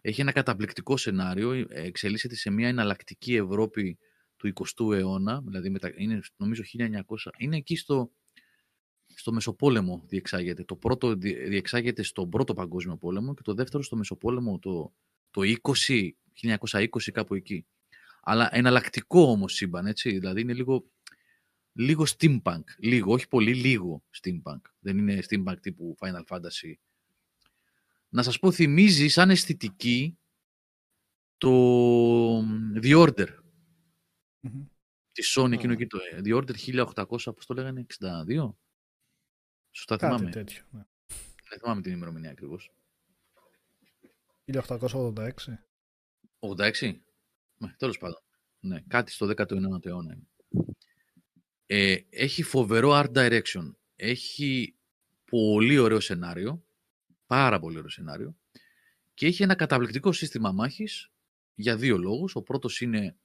Έχει 0.00 0.20
ένα 0.20 0.32
καταπληκτικό 0.32 0.96
σενάριο, 0.96 1.66
εξελίσσεται 1.68 2.34
σε 2.34 2.50
μια 2.50 2.68
εναλλακτική 2.68 3.34
Ευρώπη 3.34 3.98
του 4.36 4.52
20ου 4.54 4.92
αιώνα, 4.94 5.42
δηλαδή 5.44 5.70
μετα... 5.70 5.92
είναι 5.96 6.20
νομίζω 6.36 6.62
1900, 6.78 7.00
είναι 7.38 7.56
εκεί 7.56 7.76
στο, 7.76 8.10
στο 9.18 9.32
Μεσοπόλεμο 9.32 10.02
διεξάγεται. 10.06 10.64
Το 10.64 10.76
πρώτο 10.76 11.14
διεξάγεται 11.14 12.02
στον 12.02 12.30
πρώτο 12.30 12.54
παγκόσμιο 12.54 12.96
πόλεμο 12.96 13.34
και 13.34 13.42
το 13.42 13.54
δεύτερο 13.54 13.82
στο 13.82 13.96
Μεσοπόλεμο 13.96 14.58
το, 14.58 14.92
το 15.30 15.40
20, 15.86 16.10
1920 16.60 16.86
κάπου 17.12 17.34
εκεί. 17.34 17.66
Αλλά 18.22 18.48
εναλλακτικό 18.52 19.22
όμως 19.22 19.54
σύμπαν, 19.54 19.86
έτσι, 19.86 20.18
δηλαδή 20.18 20.40
είναι 20.40 20.54
λίγο 20.54 20.90
λίγο 21.72 22.04
steampunk. 22.18 22.62
Λίγο, 22.78 23.12
όχι 23.12 23.28
πολύ, 23.28 23.54
λίγο 23.54 24.02
steampunk. 24.22 24.60
Δεν 24.78 24.98
είναι 24.98 25.18
steampunk 25.28 25.56
τύπου 25.60 25.96
Final 25.98 26.24
Fantasy. 26.28 26.72
Να 28.08 28.22
σας 28.22 28.38
πω, 28.38 28.52
θυμίζει 28.52 29.08
σαν 29.08 29.30
αισθητική 29.30 30.18
το 31.38 31.50
The 32.82 33.06
Order. 33.06 33.28
Mm-hmm. 34.42 34.66
Τη 35.12 35.22
Sony, 35.34 35.52
εκείνο 35.52 35.72
εκεί 35.72 35.86
το 35.86 35.98
The 36.24 36.36
Order 36.36 36.84
1800, 36.94 37.04
πώς 37.06 37.46
το 37.46 37.54
λέγανε, 37.54 37.86
62. 37.98 38.50
Σωστά 39.76 39.96
Κάτι 39.96 40.14
θυμάμαι. 40.14 40.30
τέτοιο, 40.30 40.62
ναι. 40.70 40.82
Δεν 41.48 41.58
θυμάμαι 41.58 41.80
την 41.80 41.92
ημερομηνία 41.92 42.30
ακριβώς. 42.30 42.72
1886. 44.44 45.58
86. 46.38 47.00
Ναι, 47.58 47.74
τέλος 47.76 47.98
πάντων. 47.98 48.22
Ναι, 48.60 48.80
κάτι 48.88 49.12
στο 49.12 49.26
19ο 49.26 49.86
αιώνα 49.86 50.12
είναι. 50.14 50.26
Ε, 51.66 51.96
έχει 52.10 52.42
φοβερό 52.42 52.90
art 52.92 53.12
direction. 53.12 53.72
Έχει 53.96 54.74
πολύ 55.24 55.78
ωραίο 55.78 56.00
σενάριο. 56.00 56.64
Πάρα 57.26 57.58
πολύ 57.58 57.76
ωραίο 57.76 57.90
σενάριο. 57.90 58.36
Και 59.14 59.26
έχει 59.26 59.42
ένα 59.42 59.54
καταπληκτικό 59.54 60.12
σύστημα 60.12 60.52
μάχης 60.52 61.10
για 61.54 61.76
δύο 61.76 61.98
λόγους. 61.98 62.34
Ο 62.36 62.42
πρώτος 62.42 62.80
είναι 62.80 63.16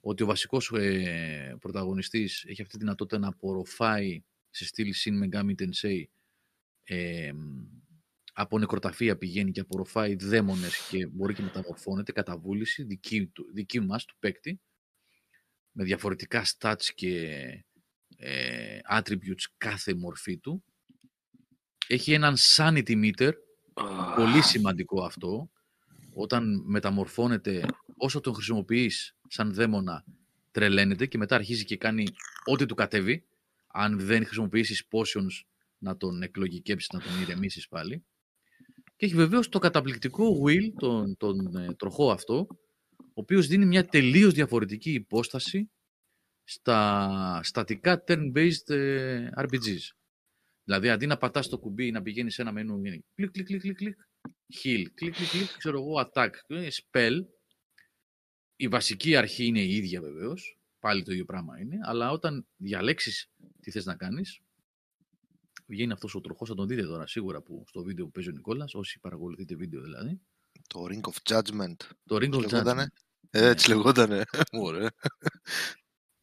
ότι 0.00 0.22
ο 0.22 0.26
βασικός 0.26 0.70
ε, 0.72 1.56
πρωταγωνιστής 1.60 2.44
έχει 2.44 2.62
αυτή 2.62 2.72
τη 2.72 2.78
δυνατότητα 2.78 3.18
να 3.18 3.28
απορροφάει 3.28 4.22
σε 4.52 4.64
στήλη 4.64 4.94
Shin 4.96 5.24
Megami 5.24 5.54
Tensei 5.62 6.02
ε, 6.84 7.32
από 8.32 8.58
νεκροταφεία 8.58 9.16
πηγαίνει 9.16 9.50
και 9.50 9.60
απορροφάει 9.60 10.14
δαίμονες 10.14 10.88
και 10.90 11.06
μπορεί 11.06 11.34
και 11.34 11.42
μεταμορφώνεται 11.42 12.12
κατά 12.12 12.38
βούληση 12.38 12.82
δική, 12.82 13.26
του, 13.26 13.52
δική 13.52 13.80
μας 13.80 14.04
του 14.04 14.16
παίκτη 14.18 14.60
με 15.72 15.84
διαφορετικά 15.84 16.44
stats 16.44 16.84
και 16.94 17.38
ε, 18.16 18.78
attributes 18.90 19.44
κάθε 19.56 19.94
μορφή 19.94 20.38
του. 20.38 20.64
Έχει 21.86 22.12
έναν 22.12 22.34
sanity 22.56 23.04
meter, 23.04 23.32
πολύ 24.16 24.42
σημαντικό 24.42 25.04
αυτό, 25.04 25.50
όταν 26.14 26.62
μεταμορφώνεται, 26.66 27.64
όσο 27.96 28.20
τον 28.20 28.34
χρησιμοποιείς 28.34 29.16
σαν 29.28 29.54
δαίμονα, 29.54 30.04
τρελαίνεται 30.50 31.06
και 31.06 31.18
μετά 31.18 31.34
αρχίζει 31.34 31.64
και 31.64 31.76
κάνει 31.76 32.06
ό,τι 32.44 32.66
του 32.66 32.74
κατέβει. 32.74 33.26
Αν 33.72 33.98
δεν 33.98 34.24
χρησιμοποιήσεις 34.24 34.86
potions 34.90 35.44
να 35.78 35.96
τον 35.96 36.22
εκλογικέψεις, 36.22 36.88
να 36.92 37.00
τον 37.00 37.20
ηρεμήσεις 37.22 37.68
πάλι. 37.68 38.04
Και 38.96 39.06
έχει 39.06 39.14
βεβαίως 39.14 39.48
το 39.48 39.58
καταπληκτικό 39.58 40.42
Will, 40.46 40.72
τον, 40.78 41.16
τον 41.16 41.56
ε, 41.56 41.74
τροχό 41.74 42.10
αυτό, 42.10 42.46
ο 42.96 43.20
οποίος 43.20 43.46
δίνει 43.46 43.66
μια 43.66 43.84
τελείως 43.84 44.32
διαφορετική 44.32 44.92
υπόσταση 44.92 45.70
στα 46.44 47.40
στατικά 47.42 48.04
turn-based 48.06 48.70
ε, 48.70 49.28
RPGs. 49.36 49.92
Δηλαδή, 50.64 50.88
αντί 50.88 51.06
να 51.06 51.16
πατάς 51.16 51.48
το 51.48 51.58
κουμπί 51.58 51.90
να 51.90 52.02
πηγαίνεις 52.02 52.34
σε 52.34 52.42
ένα 52.42 52.52
μενού, 52.52 52.84
είναι 52.84 53.04
κλικ, 53.14 53.30
κλικ, 53.30 53.46
κλικ, 53.46 53.60
κλικ, 53.60 53.76
κλικ, 53.76 53.96
heal, 54.54 54.84
κλικ, 54.94 55.14
κλικ, 55.14 55.30
κλικ, 55.30 55.56
ξέρω 55.58 55.78
εγώ, 55.78 56.00
attack, 56.00 56.30
ε, 56.46 56.68
spell. 56.70 57.24
Η 58.56 58.68
βασική 58.68 59.16
αρχή 59.16 59.44
είναι 59.44 59.60
η 59.60 59.74
ίδια 59.74 60.00
βεβαίως. 60.00 60.61
Πάλι 60.82 61.02
το 61.02 61.12
ίδιο 61.12 61.24
πράγμα 61.24 61.60
είναι. 61.60 61.78
Αλλά 61.82 62.10
όταν 62.10 62.46
διαλέξεις 62.56 63.30
τι 63.60 63.70
θες 63.70 63.84
να 63.84 63.94
κάνεις, 63.94 64.40
βγαίνει 65.66 65.92
αυτός 65.92 66.14
ο 66.14 66.20
τροχός, 66.20 66.48
θα 66.48 66.54
τον 66.54 66.66
δείτε 66.66 66.82
τώρα 66.82 67.06
σίγουρα 67.06 67.42
που, 67.42 67.64
στο 67.66 67.82
βίντεο 67.82 68.04
που 68.04 68.10
παίζει 68.10 68.28
ο 68.28 68.32
Νικόλας, 68.32 68.74
όσοι 68.74 69.00
παρακολουθείτε 69.00 69.54
βίντεο 69.54 69.82
δηλαδή. 69.82 70.20
Το 70.66 70.86
Ring 70.90 71.00
of 71.00 71.16
Judgment. 71.22 71.76
Το 72.04 72.16
Ring 72.16 72.32
of 72.32 72.42
Έτσι 72.42 72.48
λεγότανε. 72.48 72.82
Judgment. 72.82 73.02
Ε, 73.30 73.48
Έτσι 73.48 73.68
λεγότανε. 73.68 74.22
Ωραία. 74.66 74.90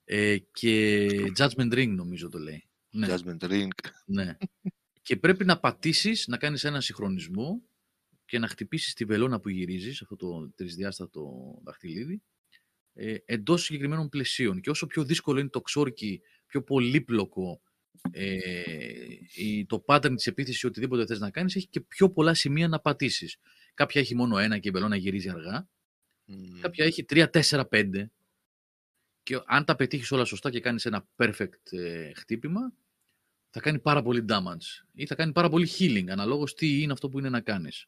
Ε, 0.04 0.38
και 0.38 1.08
Judgment 1.38 1.74
Ring 1.74 1.94
νομίζω 1.96 2.30
το 2.30 2.40
λέει. 2.40 2.70
Ναι. 2.90 3.08
Judgment 3.10 3.40
Ring. 3.40 3.68
Ναι. 4.06 4.38
και 5.02 5.18
πρέπει 5.18 5.46
να 5.46 5.60
πατήσεις, 5.60 6.28
να 6.28 6.38
κάνεις 6.38 6.64
ένα 6.64 6.82
συγχρονισμό 6.82 7.62
και 8.26 8.40
να 8.40 8.48
χτυπήσεις 8.48 8.94
τη 8.94 9.06
βελόνα 9.06 9.40
που 9.40 9.50
γυρίζεις, 9.50 10.02
αυτό 10.02 10.16
το 10.16 10.50
τρισδιάστατο 10.56 11.54
δαχτυλίδι, 11.64 12.24
ε, 13.00 13.18
εντός 13.26 13.64
συγκεκριμένων 13.64 14.10
πλαισίων. 14.10 14.62
Και 14.62 14.70
όσο 14.70 14.88
πιο 14.88 15.04
δύσκολο 15.04 15.40
είναι 15.40 15.50
το 15.50 15.62
ξόρκι, 15.62 16.22
πιο 16.46 16.64
πολύπλοκο 16.64 17.62
ε, 18.12 18.38
η, 19.36 19.66
το 19.66 19.84
pattern 19.86 20.14
της 20.16 20.28
επίθεσης 20.28 20.62
ή 20.62 20.66
οτιδήποτε 20.66 21.06
θες 21.06 21.20
να 21.20 21.30
κάνεις, 21.30 21.56
έχει 21.56 21.68
και 21.68 21.82
πιο 21.82 22.10
πολλά 22.10 22.34
σημεία 22.34 22.68
να 22.68 22.80
πατήσεις. 22.80 23.38
Κάποια 23.74 24.02
έχει 24.02 24.16
μόνο 24.16 24.38
ένα 24.38 24.58
και 24.58 24.68
η 24.68 24.72
βελόνα 24.72 24.96
γυρίζει 24.96 25.30
αργά. 25.30 25.68
Μμμ. 26.26 26.60
Κάποια 26.62 26.86
έχει 26.86 27.06
3, 27.10 27.26
4, 27.30 27.64
5. 27.70 28.10
Και 29.24 29.40
αν 29.46 29.66
τα 29.66 29.76
πετύχεις 29.76 30.12
όλα 30.12 30.26
σωστά 30.26 30.50
και 30.50 30.60
κάνεις 30.60 30.86
ένα 30.86 31.08
perfect 31.16 31.72
ε, 31.72 32.12
χτύπημα, 32.14 32.74
θα 33.50 33.60
κάνει 33.60 33.80
πάρα 33.80 34.02
πολύ 34.02 34.26
damage 34.30 34.86
ή 34.94 35.06
θα 35.06 35.16
κάνει 35.16 35.32
πάρα 35.32 35.50
πολύ 35.50 35.70
healing, 35.80 36.10
αναλόγως 36.10 36.54
τι 36.54 36.82
είναι 36.82 36.92
αυτό 36.94 37.10
που 37.10 37.20
είναι 37.20 37.30
να 37.30 37.42
κάνεις. 37.42 37.88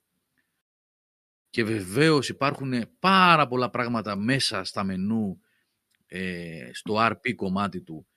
Και 1.52 1.64
βεβαίως 1.64 2.30
υπάρχουν 2.30 2.74
πάρα 3.00 3.48
πολλά 3.48 3.70
πράγματα 3.70 4.16
μέσα 4.16 4.64
στα 4.64 4.84
μενού, 4.84 5.42
ε, 6.06 6.70
στο 6.74 6.96
RP 6.98 7.34
κομμάτι 7.36 7.82
του, 7.82 8.08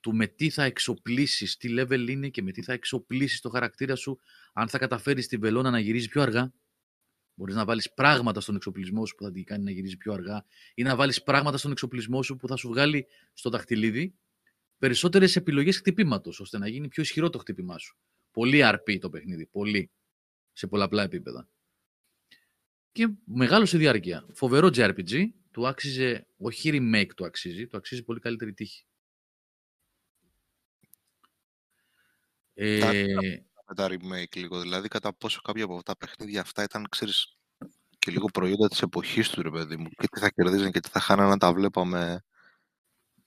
του 0.00 0.14
με 0.14 0.26
τι 0.26 0.50
θα 0.50 0.62
εξοπλίσεις, 0.62 1.56
τι 1.56 1.74
level 1.78 2.06
είναι 2.08 2.28
και 2.28 2.42
με 2.42 2.52
τι 2.52 2.62
θα 2.62 2.72
εξοπλίσεις 2.72 3.40
το 3.40 3.48
χαρακτήρα 3.48 3.94
σου, 3.94 4.18
αν 4.52 4.68
θα 4.68 4.78
καταφέρεις 4.78 5.26
τη 5.26 5.36
βελόνα 5.36 5.70
να 5.70 5.78
γυρίζει 5.78 6.08
πιο 6.08 6.22
αργά. 6.22 6.52
Μπορείς 7.34 7.54
να 7.54 7.64
βάλεις 7.64 7.92
πράγματα 7.92 8.40
στον 8.40 8.54
εξοπλισμό 8.54 9.06
σου 9.06 9.14
που 9.14 9.24
θα 9.24 9.30
την 9.30 9.44
κάνει 9.44 9.64
να 9.64 9.70
γυρίζει 9.70 9.96
πιο 9.96 10.12
αργά 10.12 10.44
ή 10.74 10.82
να 10.82 10.96
βάλεις 10.96 11.22
πράγματα 11.22 11.58
στον 11.58 11.70
εξοπλισμό 11.70 12.22
σου 12.22 12.36
που 12.36 12.48
θα 12.48 12.56
σου 12.56 12.68
βγάλει 12.68 13.06
στο 13.32 13.50
δαχτυλίδι 13.50 14.14
περισσότερες 14.78 15.36
επιλογές 15.36 15.76
χτυπήματος, 15.76 16.40
ώστε 16.40 16.58
να 16.58 16.68
γίνει 16.68 16.88
πιο 16.88 17.02
ισχυρό 17.02 17.30
το 17.30 17.38
χτύπημά 17.38 17.78
σου. 17.78 17.96
Πολύ 18.30 18.60
RP 18.64 18.98
το 19.00 19.10
παιχνίδι, 19.10 19.46
πολύ. 19.46 19.90
Σε 20.52 20.66
πολλαπλά 20.66 21.02
επίπεδα. 21.02 21.48
Και 22.92 23.08
μεγάλο 23.24 23.66
σε 23.66 23.78
διάρκεια. 23.78 24.26
Φοβερό 24.32 24.68
JRPG, 24.74 25.26
του 25.50 25.66
άξιζε, 25.66 26.26
όχι 26.38 26.70
remake 26.72 27.10
του 27.16 27.24
αξίζει, 27.24 27.66
του 27.66 27.76
αξίζει 27.76 28.02
πολύ 28.02 28.20
καλύτερη 28.20 28.52
τύχη. 28.52 28.84
Ε, 32.54 33.04
με 33.66 33.74
τα 33.74 33.88
remake 33.90 34.36
λίγο. 34.36 34.60
Δηλαδή, 34.60 34.88
κατά 34.88 35.14
πόσο 35.14 35.40
κάποια 35.40 35.64
από 35.64 35.76
αυτά 35.76 35.94
τα 35.94 36.06
παιχνίδια 36.06 36.40
αυτά 36.40 36.62
ήταν, 36.62 36.86
ξέρεις, 36.88 37.36
και 37.98 38.10
λίγο 38.10 38.26
προϊόντα 38.26 38.68
της 38.68 38.82
εποχής 38.82 39.30
του, 39.30 39.42
ρε 39.42 39.50
παιδί 39.50 39.76
μου. 39.76 39.88
Και 39.88 40.08
τι 40.08 40.20
θα 40.20 40.30
κερδίζαν 40.30 40.70
και 40.70 40.80
τι 40.80 40.88
θα 40.88 41.00
χάναν 41.00 41.28
να 41.28 41.36
τα 41.36 41.52
βλέπαμε 41.52 42.24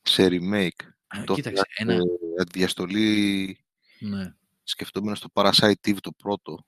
σε 0.01 0.27
remake. 0.31 0.87
Το 1.25 1.33
κοίταξε, 1.33 1.63
ένα... 1.75 1.93
ε, 1.93 1.99
διαστολή 2.51 3.57
Ναι. 3.99 4.35
σκεφτόμενος 4.63 5.17
στο 5.17 5.29
Parasite 5.33 5.73
Eve 5.87 5.97
το 6.01 6.11
πρώτο 6.11 6.65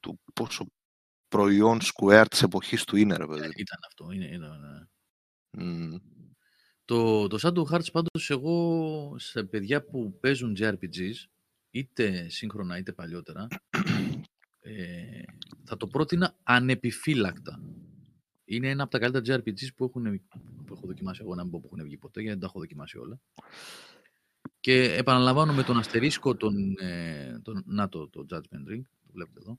του 0.00 0.20
πόσο 0.34 0.66
προϊόν 1.32 1.78
Square 1.80 2.24
της 2.30 2.42
εποχής 2.42 2.84
του 2.84 2.96
είναι, 2.96 3.16
ρε 3.16 3.24
Ε, 3.24 3.26
παιδί. 3.26 3.52
Ήταν 3.56 3.78
αυτό. 3.86 4.10
Είναι, 4.10 4.24
ήταν, 4.24 4.60
ναι. 4.60 5.64
Μμμ. 5.64 5.96
Το, 6.84 7.26
το 7.26 7.38
Shadow 7.42 7.74
Hearts 7.74 7.92
πάντως 7.92 8.30
εγώ 8.30 9.14
σε 9.18 9.44
παιδιά 9.44 9.84
που 9.84 10.18
παίζουν 10.20 10.56
JRPGs 10.58 11.14
είτε 11.70 12.28
σύγχρονα 12.28 12.78
είτε 12.78 12.92
παλιότερα 12.92 13.46
ε, 14.60 15.22
θα 15.64 15.76
το 15.76 15.86
πρότεινα 15.86 16.36
ανεπιφύλακτα. 16.42 17.62
Είναι 18.44 18.68
ένα 18.68 18.82
από 18.82 18.92
τα 18.92 18.98
καλύτερα 18.98 19.24
JRPGs 19.38 19.74
που, 19.76 19.84
έχουν, 19.84 20.20
που 20.66 20.74
έχω 20.74 20.86
δοκιμάσει 20.86 21.20
εγώ, 21.24 21.34
να 21.34 21.42
μην 21.42 21.52
πω 21.52 21.60
που 21.60 21.68
έχουν 21.72 21.84
βγει 21.84 21.96
ποτέ, 21.96 22.20
γιατί 22.20 22.38
δεν 22.38 22.40
τα 22.40 22.46
έχω 22.46 22.58
δοκιμάσει 22.58 22.98
όλα. 22.98 23.20
Και 24.60 24.94
επαναλαμβάνω 24.94 25.52
με 25.52 25.62
τον 25.62 25.78
αστερίσκο 25.78 26.36
τον, 26.36 26.74
ε, 26.78 27.40
τον 27.42 27.62
να 27.66 27.88
το, 27.88 28.08
το 28.08 28.26
Judgment 28.30 28.72
Ring, 28.72 28.82
το 29.06 29.12
βλέπετε 29.12 29.40
εδώ. 29.40 29.58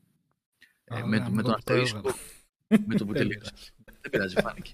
Ε, 0.84 0.96
Α, 1.00 1.06
με, 1.08 1.18
ναι, 1.18 1.24
το- 1.26 1.32
με 1.32 1.36
με 1.36 1.42
τον 1.42 1.52
το 1.52 1.58
που 1.58 1.64
το 1.64 1.74
αστερίσκο, 1.74 1.98
έβγαλα. 1.98 2.18
με 2.88 2.96
το 2.96 3.06
που 3.06 3.14
Δεν 3.14 3.22
τελείωσε. 3.22 3.52
πειράζει. 3.52 3.72
Δεν 4.02 4.12
πειράζει, 4.12 4.36
φάνηκε. 4.42 4.74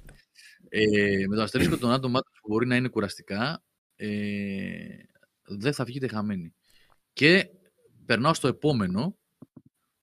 Ε, 0.69 1.25
με 1.27 1.35
τον 1.35 1.43
αστερίσκο 1.43 1.77
των 1.77 1.91
άτομων 1.91 2.21
που 2.41 2.47
μπορεί 2.49 2.67
να 2.67 2.75
είναι 2.75 2.87
κουραστικά, 2.87 3.63
ε, 3.95 4.97
δεν 5.43 5.73
θα 5.73 5.83
βγείτε 5.85 6.07
χαμένοι. 6.07 6.53
Και 7.13 7.49
περνάω 8.05 8.33
στο 8.33 8.47
επόμενο 8.47 9.17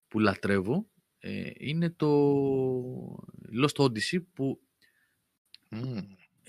που 0.08 0.18
λατρεύω, 0.18 0.86
ε, 1.18 1.50
είναι 1.54 1.90
το 1.90 2.08
Lost 3.62 3.76
Odyssey 3.84 4.22
που 4.32 4.60
Μμμ. 5.70 5.98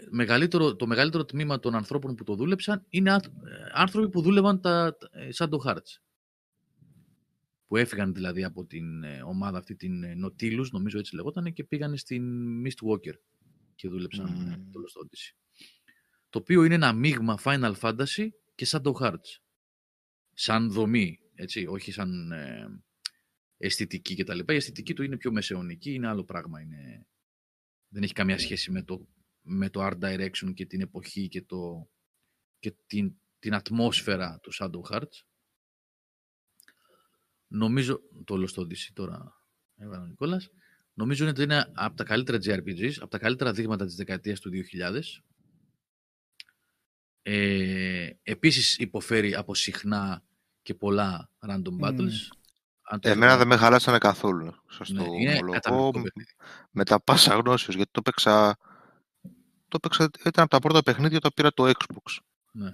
μεγαλύτερο, 0.10 0.76
το 0.76 0.88
μεγαλύτερο 0.88 1.26
τμήμα 1.26 1.60
των 1.60 1.76
ανθρώπων 1.76 2.16
που 2.16 2.24
το 2.24 2.36
δούλεψαν 2.36 2.86
είναι 2.90 3.12
άθ- 3.14 3.26
ε, 3.26 3.32
άνθρωποι 3.74 4.10
που 4.10 4.22
δούλευαν 4.22 4.62
τα 4.62 4.98
τα- 4.98 5.10
ε, 5.12 5.30
Shadow 5.38 5.58
Hearts. 5.66 5.98
Που 7.68 7.78
έφυγαν 7.78 8.14
δηλαδή 8.14 8.44
από 8.44 8.66
την 8.66 9.04
ε, 9.04 9.22
ομάδα 9.24 9.58
αυτή 9.58 9.76
την 9.76 10.04
ε, 10.04 10.16
Nautilus, 10.26 10.70
νομίζω 10.72 11.00
έτσι 11.00 11.16
λεγόταν, 11.16 11.54
και 11.54 11.64
πήγαν 11.64 11.98
στην 11.98 12.24
Mistwalker 12.66 13.14
και 13.76 13.90
δούλεψαν 13.90 14.26
ε, 14.26 14.58
Μμμ. 14.58 14.72
το 14.72 14.80
Lost 14.80 15.04
Odyssey. 15.04 15.36
Το 16.30 16.40
οποίο 16.40 16.64
είναι 16.64 16.76
ένα 16.76 16.94
μείγμα 16.94 17.40
Final 17.44 17.74
Fantasy 17.80 18.28
και 18.56 18.68
Shadow 18.70 18.94
Hearts. 18.94 19.40
Σαν 20.34 20.72
δομή, 20.72 21.20
έτσι, 21.34 21.66
όχι 21.66 21.92
σαν 21.92 22.32
ε, 22.32 22.84
αισθητική 23.58 24.16
κτλ. 24.16 24.40
Η 24.40 24.56
αισθητική 24.56 24.94
του 24.94 25.04
είναι 25.04 25.18
πιο 25.18 25.32
μεσαιωνική, 25.32 25.94
είναι 25.94 26.08
άλλο 26.08 26.24
πράγμα. 26.24 26.62
Είναι... 26.62 27.08
Δεν 27.88 28.04
έχει 28.04 28.14
καμία 28.14 28.40
σχέση 28.40 28.72
με 28.72 28.84
το, 28.84 29.08
με 29.42 29.70
το 29.70 29.86
art 29.86 30.00
direction 30.00 30.54
και 30.54 30.66
την 30.66 30.82
εποχή 30.82 31.28
και, 31.28 31.42
το, 31.42 31.90
και 32.60 32.76
την, 32.86 33.16
την 33.40 33.54
ατμόσφαιρα 33.54 34.40
του 34.42 34.52
Shadow 34.54 34.82
Hearts. 34.92 35.26
Νομίζω, 37.48 38.00
το 38.26 38.34
όλο 38.34 38.48
στο 38.48 38.62
Odyssey 38.62 38.90
τώρα 38.94 39.34
έβαλε 39.76 40.02
ο 40.04 40.06
Νικόλας, 40.06 40.50
νομίζω 40.94 41.28
ότι 41.28 41.44
είναι 41.44 41.72
από 41.74 41.96
τα 41.96 42.04
καλύτερα 42.04 42.38
JRPGs, 42.38 42.92
από 43.00 43.10
τα 43.10 43.18
καλύτερα 43.18 43.52
δείγματα 43.52 43.86
της 43.86 43.96
δεκαετίας 43.96 44.40
του 44.40 44.50
2000. 44.50 45.24
Ε, 47.22 48.10
επίσης 48.24 48.78
υποφέρει 48.78 49.36
από 49.36 49.56
συχνά 49.56 50.24
και 50.62 50.74
πολλά 50.74 51.30
random 51.48 51.80
battles. 51.82 52.12
Αν 52.90 53.00
το 53.00 53.10
Εμένα 53.10 53.26
έχετε- 53.26 53.38
δεν 53.38 53.48
με 53.48 53.56
χαλάσανε 53.58 53.98
καθόλου. 53.98 54.54
Σας 54.70 54.90
ναι, 54.90 55.04
το 55.04 55.12
είναι 55.12 55.32
ομολογώ. 55.32 55.52
καταπληκτικό 55.54 55.92
παιχνίδι. 56.02 56.32
Με 56.72 56.84
τα 56.84 57.04
πάσα 57.04 57.34
γνώσεως, 57.36 57.76
γιατί 57.76 57.92
το 57.92 58.02
παίξα... 58.02 58.58
Το 59.68 59.80
παίξα, 59.80 60.04
ήταν 60.26 60.44
από 60.44 60.50
τα 60.50 60.60
πρώτα 60.60 60.84
παιχνίδια 60.84 61.18
όταν 61.18 61.32
πήρα 61.36 61.52
το 61.54 61.64
Xbox. 61.68 62.18
Ναι. 62.52 62.70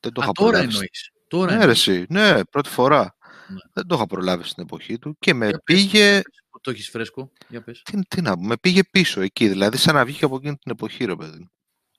Δεν 0.00 0.12
το 0.12 0.20
Α, 0.20 0.24
είχα 0.24 0.32
τώρα 0.32 0.50
προλάβει. 0.50 0.72
εννοείς. 0.74 1.10
Τώρα 1.28 1.46
Ναι, 1.50 1.56
ρε, 1.56 1.60
εννοείς. 1.62 1.86
εσύ. 1.88 2.06
ναι, 2.08 2.44
πρώτη 2.44 2.68
φορά. 2.68 3.15
Ναι. 3.48 3.58
Δεν 3.72 3.86
το 3.86 3.94
είχα 3.94 4.06
προλάβει 4.06 4.44
στην 4.44 4.62
εποχή 4.62 4.98
του 4.98 5.16
και 5.18 5.34
με 5.34 5.46
Για 5.48 5.60
πες, 5.64 5.76
πήγε. 5.76 6.20
Που 6.50 6.60
το 6.60 6.70
έχεις 6.70 6.88
φρέσκο. 6.90 7.32
Για 7.48 7.62
πες. 7.62 7.82
Τι, 7.82 7.98
τι 8.08 8.20
να 8.20 8.34
πω, 8.36 8.42
με 8.42 8.56
πήγε 8.56 8.80
πίσω 8.90 9.20
εκεί. 9.20 9.48
Δηλαδή, 9.48 9.76
σαν 9.76 9.94
να 9.94 10.04
βγήκε 10.04 10.24
από 10.24 10.36
εκείνη 10.36 10.56
την 10.56 10.72
εποχή, 10.72 11.04
ρε 11.04 11.16
παιδί. 11.16 11.38
μου. 11.38 11.50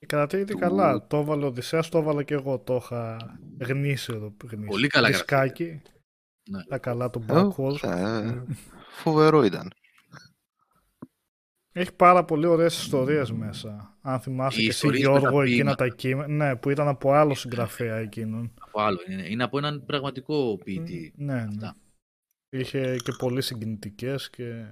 Κρατήθηκε 0.06 0.52
Του- 0.52 0.58
καλά. 0.58 1.06
Το 1.06 1.16
έβαλε 1.16 1.44
ο 1.44 1.46
Οδυσσέας, 1.46 1.88
το 1.88 1.98
έβαλα 1.98 2.22
και 2.22 2.34
εγώ. 2.34 2.58
Το 2.58 2.80
είχα 2.82 3.16
γνήσιο 3.60 4.34
το 4.36 4.46
γνήσιο. 4.46 4.70
Πολύ 4.70 4.86
καλά 4.86 5.08
Δισκάκι. 5.08 5.82
Ναι. 6.50 6.62
Τα 6.64 6.78
καλά 6.78 7.10
του 7.10 7.24
Ε, 7.28 7.32
Backwards. 7.32 7.82
ε, 7.88 8.42
φοβερό 8.90 9.42
ήταν. 9.44 9.72
Έχει 11.72 11.92
πάρα 11.92 12.24
πολύ 12.24 12.46
ωραίες 12.46 12.78
ιστορίες 12.78 13.32
μέσα. 13.32 13.96
Αν 14.02 14.20
θυμάσαι 14.20 14.60
Οι 14.60 14.62
και 14.62 14.68
εσύ 14.68 14.76
ιστορίες 14.86 15.06
με 15.06 15.12
τα 15.12 15.18
Γιώργο 15.18 15.42
εκείνα 15.42 15.56
ποίηματα. 15.56 15.84
τα 15.88 15.94
κείμενα. 15.94 16.34
Ναι, 16.46 16.56
που 16.56 16.70
ήταν 16.70 16.88
από 16.88 17.12
άλλο 17.12 17.34
συγγραφέα 17.34 17.96
εκείνον. 17.96 18.54
Από 18.78 18.86
άλλο 18.86 19.00
είναι. 19.08 19.28
Είναι 19.28 19.42
από 19.42 19.58
έναν 19.58 19.84
πραγματικό 19.84 20.58
ποιητή. 20.64 21.12
Ναι, 21.16 21.34
ναι. 21.34 21.40
Αυτά. 21.40 21.76
Είχε 22.48 22.96
και 22.96 23.12
πολύ 23.18 23.42
συγκινητικές 23.42 24.30
και... 24.30 24.66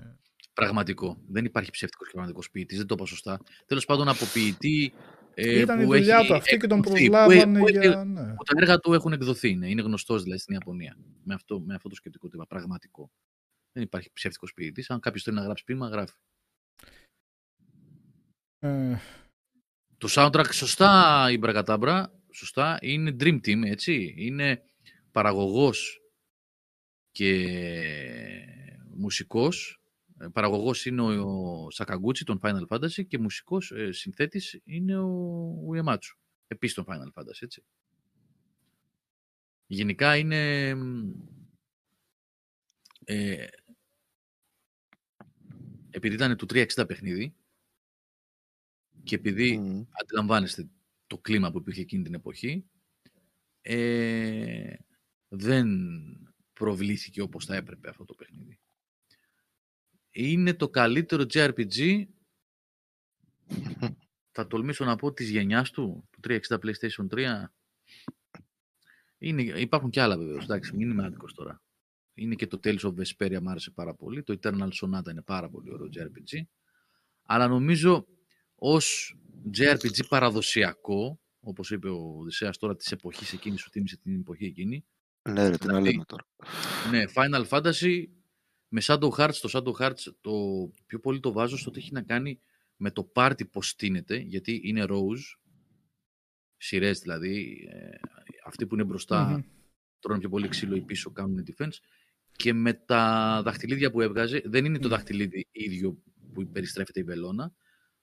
Πραγματικό. 0.53 1.19
Δεν 1.29 1.45
υπάρχει 1.45 1.71
ψεύτικος 1.71 2.07
και 2.07 2.13
πραγματικός 2.13 2.51
ποιητής. 2.51 2.79
Δεν 2.79 2.87
το 2.87 2.95
είπα 2.99 3.07
σωστά. 3.07 3.41
Τέλος 3.67 3.85
πάντων, 3.85 4.09
από 4.09 4.25
ποιητή. 4.33 4.93
Ε, 5.35 5.61
ήταν 5.61 5.81
η 5.81 5.85
που 5.85 5.91
δουλειά 5.93 6.17
έχει 6.19 6.27
του 6.27 6.35
αυτή 6.35 6.57
και 6.57 6.67
τον 6.67 6.79
εκδοθεί, 6.79 7.05
που- 7.05 7.11
προσλάβανε 7.13 7.59
που- 7.61 7.69
για... 7.69 8.05
Ναι. 8.05 8.35
που 8.35 8.43
τα 8.45 8.53
έργα 8.57 8.79
του 8.79 8.93
έχουν 8.93 9.13
εκδοθεί. 9.13 9.49
Είναι, 9.51 9.69
είναι 9.69 9.83
γνωστός 9.83 10.23
δηλαδή 10.23 10.41
στην 10.41 10.55
Ιαπωνία. 10.55 10.97
Με 11.25 11.35
αυτό, 11.35 11.61
με 11.61 11.75
αυτό 11.75 11.89
το 11.89 11.95
σκεπτικό 11.95 12.29
τύπα. 12.29 12.47
Πραγματικό. 12.47 13.11
Δεν 13.73 13.83
υπάρχει 13.83 14.11
ψεύτικος 14.13 14.53
ποιητής. 14.53 14.91
Αν 14.91 15.01
κάποιος 15.01 15.23
θέλει 15.23 15.37
να 15.37 15.43
γράψει 15.43 15.65
ποίημα, 15.65 15.89
γράφει. 15.89 16.15
Ε, 18.59 18.97
Το 19.99 20.09
soundtrack 20.11 20.53
σωστά 20.53 21.27
η 21.31 21.39
Μπρακατάμπρα, 21.39 22.13
σωστά, 22.37 22.79
είναι 22.81 23.17
Dream 23.21 23.41
Team, 23.47 23.63
έτσι. 23.65 24.15
Είναι 24.17 24.63
παραγωγός 25.13 26.01
και 27.11 27.47
μουσικός. 28.95 29.81
Ε, 30.19 30.29
παραγωγός 30.33 30.87
είναι 30.87 31.03
ο 31.03 31.67
Σακαγκούτσι 31.71 32.25
των 32.25 32.41
Final 32.43 32.67
Fantasy 32.69 33.07
και 33.07 33.19
μουσικός 33.19 33.71
ε, 33.71 33.93
συνθέτης 33.93 34.61
είναι 34.65 34.99
ο 34.99 35.07
Ουιεμάτσου. 35.65 36.19
Επίσης 36.47 36.75
των 36.75 36.85
Final 36.89 37.21
Fantasy, 37.21 37.43
έτσι. 37.43 37.65
Γενικά 39.67 40.17
είναι... 40.17 40.75
Ε, 43.05 43.47
επειδή 45.91 46.15
ήταν 46.15 46.37
του 46.37 46.47
360 46.51 46.85
παιχνίδι 46.87 47.35
και 49.03 49.15
επειδή 49.15 49.61
mm. 49.63 49.87
αντιλαμβάνεστε 50.03 50.69
το 51.07 51.19
κλίμα 51.19 51.51
που 51.51 51.59
υπήρχε 51.59 51.81
εκείνη 51.81 52.03
την 52.03 52.15
εποχή, 52.15 52.65
ε, 53.61 54.75
δεν 55.29 55.69
προβλήθηκε 56.53 57.21
όπως 57.21 57.45
θα 57.45 57.55
έπρεπε 57.55 57.89
αυτό 57.89 58.05
το 58.05 58.15
παιχνίδι. 58.15 58.61
Είναι 60.11 60.55
το 60.55 60.69
καλύτερο 60.69 61.25
JRPG, 61.33 62.05
θα 64.37 64.47
τολμήσω 64.47 64.85
να 64.85 64.97
πω, 64.97 65.13
της 65.13 65.31
γενιάς 65.31 65.71
του, 65.71 66.09
του 66.11 66.21
360 66.49 66.59
PlayStation 66.59 67.09
3. 67.11 67.45
Είναι, 69.19 69.43
υπάρχουν 69.43 69.91
και 69.91 70.01
άλλα 70.01 70.19
βεβαίως, 70.19 70.45
εντάξει, 70.45 70.77
μην 70.77 70.91
είμαι 70.91 71.05
άδικος 71.05 71.35
τώρα. 71.35 71.63
Είναι 72.15 72.35
και 72.35 72.47
το 72.47 72.61
Tales 72.63 72.81
of 72.81 72.95
Vesperia 72.95 73.41
μου 73.41 73.51
άρεσε 73.51 73.71
πάρα 73.71 73.95
πολύ, 73.95 74.23
το 74.23 74.39
Eternal 74.43 74.69
Sonata 74.69 75.11
είναι 75.11 75.23
πάρα 75.23 75.49
πολύ 75.49 75.73
ωραίο 75.73 75.89
JRPG. 75.93 76.41
Αλλά 77.23 77.49
νομίζω 77.49 78.07
ως 78.59 79.17
JRPG 79.59 80.09
παραδοσιακό, 80.09 81.21
όπως 81.41 81.71
είπε 81.71 81.89
ο 81.89 82.17
Οδυσσέας 82.19 82.59
τώρα 82.59 82.77
της 82.77 82.93
εποχής 82.93 83.33
εκείνης, 83.33 83.61
σου 83.61 83.71
θύμισε 83.71 83.97
την 83.97 84.21
εποχή 84.21 84.45
εκείνη, 84.45 84.85
ναι, 85.23 85.49
ρε, 85.49 85.57
την 85.57 85.69
δηλαδή, 85.69 86.05
τώρα. 86.07 86.27
Ναι, 86.91 87.05
Final 87.15 87.47
Fantasy 87.49 88.05
με 88.69 88.81
Shadow 88.83 89.09
Hearts. 89.09 89.35
Το 89.35 89.49
Shadow 89.53 89.83
Hearts 89.83 90.13
το 90.21 90.33
πιο 90.87 91.01
πολύ 91.01 91.21
το 91.21 91.33
βάζω 91.33 91.57
στο 91.59 91.71
ότι 91.71 91.79
έχει 91.79 91.93
να 91.93 92.03
κάνει 92.03 92.41
με 92.77 92.91
το 92.91 93.05
πάρτι 93.05 93.45
πώς 93.45 93.69
στείνεται, 93.69 94.17
γιατί 94.17 94.61
είναι 94.65 94.85
Rose, 94.89 95.39
σειρές 96.57 96.99
δηλαδή, 96.99 97.67
ε, 97.71 97.89
αυτοί 98.45 98.67
που 98.67 98.75
είναι 98.75 98.85
μπροστά 98.85 99.37
mm-hmm. 99.37 99.45
τρώνε 99.99 100.21
πιο 100.21 100.29
πολύ 100.29 100.49
ξύλο 100.49 100.77
ή 100.77 100.81
πίσω 100.81 101.11
κάνουν 101.11 101.45
defense 101.47 101.79
και 102.37 102.53
με 102.53 102.73
τα 102.73 103.43
δαχτυλίδια 103.45 103.91
που 103.91 104.01
έβγαζε, 104.01 104.43
δεν 104.45 104.65
είναι 104.65 104.79
το 104.79 104.89
δαχτυλίδι 104.89 105.47
ίδιο 105.51 106.03
που 106.33 106.47
περιστρέφεται 106.47 107.01
η 107.01 107.03
βελόνα, 107.03 107.55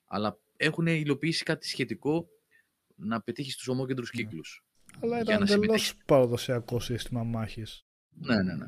αλλά 0.05 0.39
έχουν 0.57 0.88
υλοποιήσει 0.88 1.43
κάτι 1.43 1.67
σχετικό 1.67 2.27
να 2.95 3.21
πετύχεις 3.21 3.53
στους 3.53 3.67
ομόκεντρους 3.67 4.09
mm. 4.13 4.15
κύκλους. 4.15 4.63
Αλλά 5.01 5.19
ήταν 5.19 5.41
εντελώς 5.41 5.95
παραδοσιακό 6.05 6.80
σύστημα 6.80 7.23
μάχης. 7.23 7.85
Ναι, 8.09 8.43
ναι, 8.43 8.55
ναι. 8.55 8.67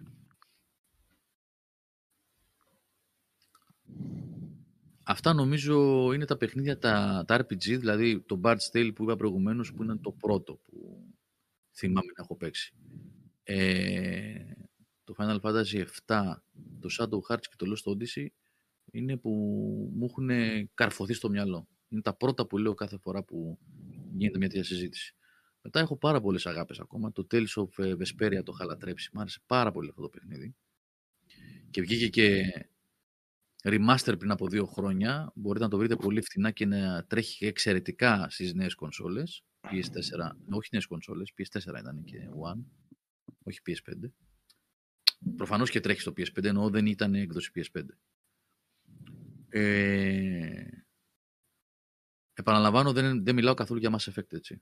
Αυτά 5.07 5.33
νομίζω 5.33 6.11
είναι 6.13 6.25
τα 6.25 6.37
παιχνίδια, 6.37 6.77
τα, 6.77 7.23
τα 7.27 7.41
RPG, 7.41 7.79
δηλαδή 7.79 8.21
το 8.21 8.39
Bard's 8.43 8.71
Tale 8.73 8.91
που 8.95 9.03
είπα 9.03 9.15
προηγουμένως, 9.15 9.73
που 9.73 9.83
είναι 9.83 9.95
το 9.95 10.11
πρώτο 10.11 10.53
που 10.53 11.07
θυμάμαι 11.71 12.11
να 12.15 12.23
έχω 12.23 12.35
παίξει. 12.35 12.73
Ε, 13.43 14.53
το 15.03 15.15
Final 15.17 15.39
Fantasy 15.41 15.85
7, 16.05 16.33
το 16.79 16.89
Shadow 16.99 17.33
Hearts 17.33 17.45
και 17.49 17.55
το 17.55 17.65
Lost 17.71 17.91
Odyssey 17.91 18.27
είναι 18.95 19.17
που 19.17 19.29
μου 19.95 20.05
έχουν 20.05 20.29
καρφωθεί 20.73 21.13
στο 21.13 21.29
μυαλό. 21.29 21.67
Είναι 21.87 22.01
τα 22.01 22.15
πρώτα 22.15 22.47
που 22.47 22.57
λέω 22.57 22.73
κάθε 22.73 22.97
φορά 22.97 23.23
που 23.23 23.59
γίνεται 24.13 24.37
μια 24.37 24.47
τέτοια 24.49 24.63
συζήτηση. 24.63 25.15
Μετά 25.61 25.79
έχω 25.79 25.97
πάρα 25.97 26.21
πολλές 26.21 26.45
αγάπες 26.45 26.79
ακόμα. 26.79 27.11
Το 27.11 27.27
Tales 27.31 27.53
of 27.55 27.83
ε, 27.85 27.93
Vesperia 27.93 28.43
το 28.43 28.51
είχα 28.53 28.65
λατρέψει. 28.65 29.09
Μ' 29.13 29.19
άρεσε 29.19 29.39
πάρα 29.45 29.71
πολύ 29.71 29.89
αυτό 29.89 30.01
το 30.01 30.09
παιχνίδι. 30.09 30.55
Και 31.69 31.81
βγήκε 31.81 32.09
και 32.09 32.43
remaster 33.63 34.15
πριν 34.19 34.31
από 34.31 34.47
δύο 34.47 34.65
χρόνια. 34.65 35.31
Μπορείτε 35.35 35.63
να 35.63 35.69
το 35.69 35.77
βρείτε 35.77 35.95
πολύ 35.95 36.21
φθηνά 36.21 36.51
και 36.51 36.65
να 36.65 37.05
τρέχει 37.05 37.45
εξαιρετικά 37.45 38.27
στις 38.29 38.53
νέες 38.53 38.75
κονσόλες. 38.75 39.43
PS4, 39.71 40.35
όχι 40.49 40.69
νέες 40.71 40.85
κονσόλες, 40.85 41.33
PS4 41.37 41.79
ήταν 41.79 42.03
και 42.03 42.17
One, 42.17 42.63
όχι 43.43 43.59
PS5. 43.67 44.11
Προφανώς 45.35 45.69
και 45.69 45.79
τρέχει 45.79 45.99
στο 45.99 46.13
PS5, 46.17 46.43
ενώ 46.43 46.69
δεν 46.69 46.85
ήταν 46.85 47.15
έκδοση 47.15 47.51
PS5. 47.55 47.83
Ε, 49.57 50.67
επαναλαμβάνω, 52.33 52.91
δεν, 52.91 53.23
δεν 53.23 53.35
μιλάω 53.35 53.53
καθόλου 53.53 53.79
για 53.79 53.95
Mass 53.95 54.11
Effect, 54.11 54.33
έτσι. 54.33 54.61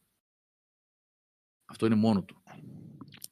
Αυτό 1.65 1.85
είναι 1.85 1.95
μόνο 1.95 2.23
του. 2.23 2.43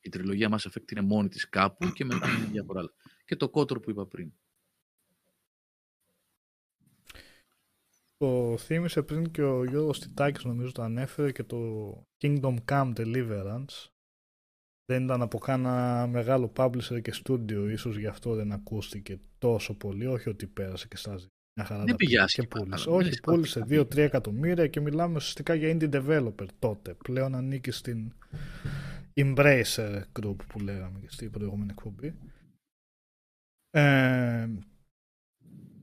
Η 0.02 0.10
τριλογία 0.10 0.50
Mass 0.52 0.70
Effect 0.70 0.92
είναι 0.92 1.02
μόνη 1.02 1.30
της 1.30 1.50
κάπου 1.50 1.92
και 1.92 2.06
μετά 2.06 2.30
είναι 2.30 2.46
διάφορα 2.46 2.80
άλλα. 2.80 2.94
Και 3.26 3.36
το 3.36 3.50
κότρο 3.50 3.80
που 3.80 3.90
είπα 3.90 4.08
πριν. 4.08 4.34
Το 8.18 8.58
θύμισε 8.58 9.04
πριν 9.04 9.32
και 9.32 9.42
ο 9.42 9.64
Γιώργος 9.64 10.00
Τιτάκης 10.00 10.44
νομίζω 10.44 10.72
το 10.72 10.82
ανέφερε 10.82 11.32
και 11.32 11.44
το 11.44 11.92
Kingdom 12.22 12.58
Come 12.66 12.94
Deliverance. 12.96 13.88
Δεν 14.86 15.04
ήταν 15.04 15.22
από 15.22 15.38
κάνα 15.38 16.08
μεγάλο 16.08 16.52
publisher 16.56 17.02
και 17.02 17.14
studio, 17.24 17.68
ίσως 17.72 17.98
γι' 17.98 18.08
αυτό 18.08 18.36
δεν 18.36 18.52
ακούστηκε 18.52 19.20
τόσο 19.38 19.78
πολύ, 19.78 20.06
όχι 20.06 20.30
ότι 20.30 20.48
πέρασε 20.48 20.88
και 20.88 20.96
στάζει 20.96 21.28
μια 21.54 21.66
χαρά 21.66 21.84
δεν 21.84 21.96
πήγε 21.96 22.24
και 22.28 22.44
πούλησε. 22.44 22.90
Όχι, 22.90 23.20
πούλησε 23.20 23.66
2-3 23.70 23.98
εκατομμύρια 23.98 24.68
και 24.68 24.80
μιλάμε 24.80 25.16
ουσιαστικά 25.16 25.54
για 25.54 25.78
indie 25.78 25.92
developer 25.94 26.46
τότε. 26.60 26.94
Πλέον 26.94 27.36
ανήκει 27.36 27.72
στην 27.72 28.14
Embracer 29.14 30.02
Group 30.20 30.36
που 30.48 30.60
λέγαμε 30.60 31.00
και 31.00 31.10
στην 31.10 31.32
προηγούμενη 31.32 31.72
εκπομπή. 31.72 32.16
Ε, 33.70 34.50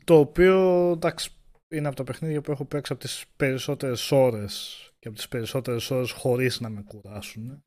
το 0.05 0.19
οποίο 0.19 0.91
εντάξει, 0.91 1.31
είναι 1.69 1.87
από 1.87 1.97
τα 1.97 2.05
παιχνίδια 2.05 2.41
που 2.41 2.51
έχω 2.51 2.65
παίξει 2.65 2.93
από 2.93 3.03
τις 3.03 3.25
περισσότερες 3.37 4.13
ώρες 4.13 4.83
και 4.99 5.09
από 5.09 5.17
τις 5.17 5.29
περισσότερες 5.29 5.91
ώρες 5.91 6.11
χωρίς 6.11 6.61
να 6.61 6.69
με 6.69 6.83
κουράσουν. 6.83 7.63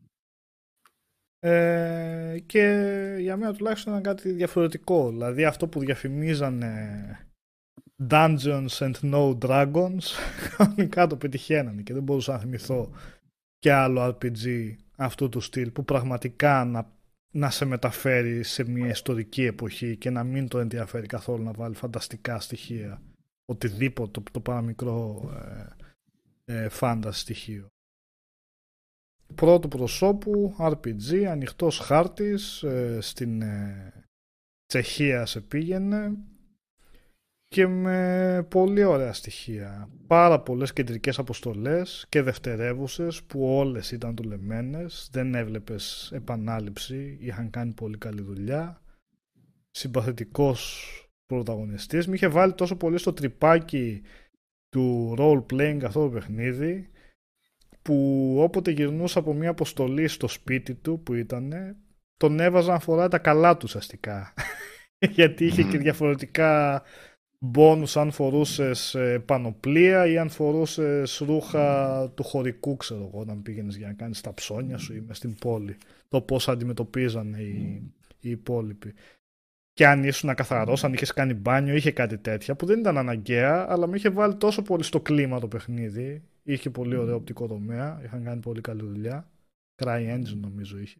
Ε, 1.39 2.37
και 2.45 3.15
για 3.19 3.37
μένα 3.37 3.53
τουλάχιστον 3.53 3.93
ήταν 3.93 4.03
κάτι 4.03 4.31
διαφορετικό. 4.31 5.09
Δηλαδή 5.09 5.45
αυτό 5.45 5.67
που 5.67 5.79
διαφημίζανε 5.79 7.30
Dungeons 8.09 8.79
and 8.79 8.95
No 9.01 9.37
Dragons. 9.39 10.03
Κανονικά 10.57 11.07
το 11.07 11.17
πετυχαίνανε 11.17 11.81
και 11.81 11.93
δεν 11.93 12.03
μπορούσα 12.03 12.31
να 12.31 12.39
θυμηθώ 12.39 12.91
και 13.59 13.71
άλλο 13.71 14.05
RPG 14.07 14.75
αυτού 14.95 15.29
του 15.29 15.41
στυλ 15.41 15.71
που 15.71 15.85
πραγματικά 15.85 16.65
να, 16.65 16.91
να 17.31 17.49
σε 17.49 17.65
μεταφέρει 17.65 18.43
σε 18.43 18.63
μια 18.63 18.87
ιστορική 18.87 19.45
εποχή 19.45 19.97
και 19.97 20.09
να 20.09 20.23
μην 20.23 20.47
το 20.47 20.59
ενδιαφέρει 20.59 21.07
καθόλου 21.07 21.43
να 21.43 21.51
βάλει 21.51 21.75
φανταστικά 21.75 22.39
στοιχεία. 22.39 23.01
Οτιδήποτε 23.45 24.11
το, 24.11 24.23
το 24.31 24.39
παραμικρό 24.39 25.29
ε, 26.45 26.65
ε, 26.65 26.69
στοιχείο. 27.09 27.67
Πρώτου 29.35 29.67
προσώπου 29.67 30.55
RPG, 30.59 31.23
ανοιχτός 31.29 31.79
χάρτης 31.79 32.63
ε, 32.63 32.97
στην 33.01 33.41
ε, 33.41 33.93
Τσεχία 34.65 35.25
σε 35.25 35.41
πήγαινε 35.41 36.17
και 37.55 37.67
με 37.67 38.45
πολύ 38.49 38.83
ωραία 38.83 39.13
στοιχεία. 39.13 39.89
Πάρα 40.07 40.39
πολλές 40.39 40.73
κεντρικές 40.73 41.19
αποστολές 41.19 42.05
και 42.09 42.21
δευτερεύουσες 42.21 43.23
που 43.23 43.55
όλες 43.55 43.91
ήταν 43.91 44.15
δουλεμένες, 44.15 45.09
δεν 45.11 45.35
έβλεπες 45.35 46.11
επανάληψη, 46.13 47.17
είχαν 47.21 47.49
κάνει 47.49 47.73
πολύ 47.73 47.97
καλή 47.97 48.21
δουλειά. 48.21 48.81
Συμπαθητικός 49.71 50.85
πρωταγωνιστής, 51.25 52.07
με 52.07 52.15
είχε 52.15 52.27
βάλει 52.27 52.53
τόσο 52.53 52.75
πολύ 52.75 52.97
στο 52.97 53.13
τρυπάκι 53.13 54.01
του 54.69 55.15
role 55.17 55.45
playing 55.53 55.79
αυτό 55.83 56.03
το 56.03 56.09
παιχνίδι 56.09 56.89
που 57.81 58.35
όποτε 58.39 58.71
γυρνούσα 58.71 59.19
από 59.19 59.33
μια 59.33 59.49
αποστολή 59.49 60.07
στο 60.07 60.27
σπίτι 60.27 60.75
του 60.75 61.01
που 61.03 61.13
ήταν 61.13 61.53
τον 62.17 62.39
έβαζα 62.39 62.71
να 62.71 62.79
φοράει 62.79 63.07
τα 63.07 63.17
καλά 63.17 63.57
τους 63.57 63.69
ουσιαστικά 63.69 64.33
γιατί 65.17 65.45
είχε 65.45 65.63
και 65.63 65.77
διαφορετικά 65.77 66.83
μπόνους 67.45 67.97
αν 67.97 68.11
φορούσες 68.11 68.95
ε, 68.95 69.19
πανοπλία 69.19 70.05
ή 70.05 70.17
αν 70.17 70.29
φορούσες 70.29 71.17
ρούχα 71.17 72.09
του 72.15 72.23
χωρικού, 72.23 72.75
ξέρω 72.77 73.01
εγώ, 73.01 73.19
όταν 73.19 73.41
πήγαινες 73.41 73.75
για 73.75 73.87
να 73.87 73.93
κάνεις 73.93 74.21
τα 74.21 74.33
ψώνια 74.33 74.77
σου 74.77 74.93
ή 74.95 75.03
μες 75.07 75.17
στην 75.17 75.35
πόλη. 75.35 75.77
Το 76.07 76.21
πώς 76.21 76.47
αντιμετωπίζαν 76.47 77.33
οι, 77.33 77.81
οι 78.19 78.29
υπόλοιποι. 78.29 78.93
Και 79.73 79.87
αν 79.87 80.03
ήσουν 80.03 80.35
καθαρός, 80.35 80.83
αν 80.83 80.93
είχες 80.93 81.13
κάνει 81.13 81.33
μπάνιο, 81.33 81.75
είχε 81.75 81.91
κάτι 81.91 82.17
τέτοια 82.17 82.55
που 82.55 82.65
δεν 82.65 82.79
ήταν 82.79 82.97
αναγκαία, 82.97 83.65
αλλά 83.69 83.87
με 83.87 83.95
είχε 83.97 84.09
βάλει 84.09 84.35
τόσο 84.35 84.61
πολύ 84.61 84.83
στο 84.83 85.01
κλίμα 85.01 85.39
το 85.39 85.47
παιχνίδι. 85.47 86.23
Είχε 86.43 86.69
πολύ 86.69 86.95
ωραίο 86.95 87.15
οπτικό 87.15 87.47
τομέα, 87.47 88.01
είχαν 88.03 88.23
κάνει 88.23 88.41
πολύ 88.41 88.61
καλή 88.61 88.81
δουλειά. 88.81 89.29
Cry 89.83 90.15
Engine 90.15 90.37
νομίζω 90.41 90.77
είχε. 90.77 90.97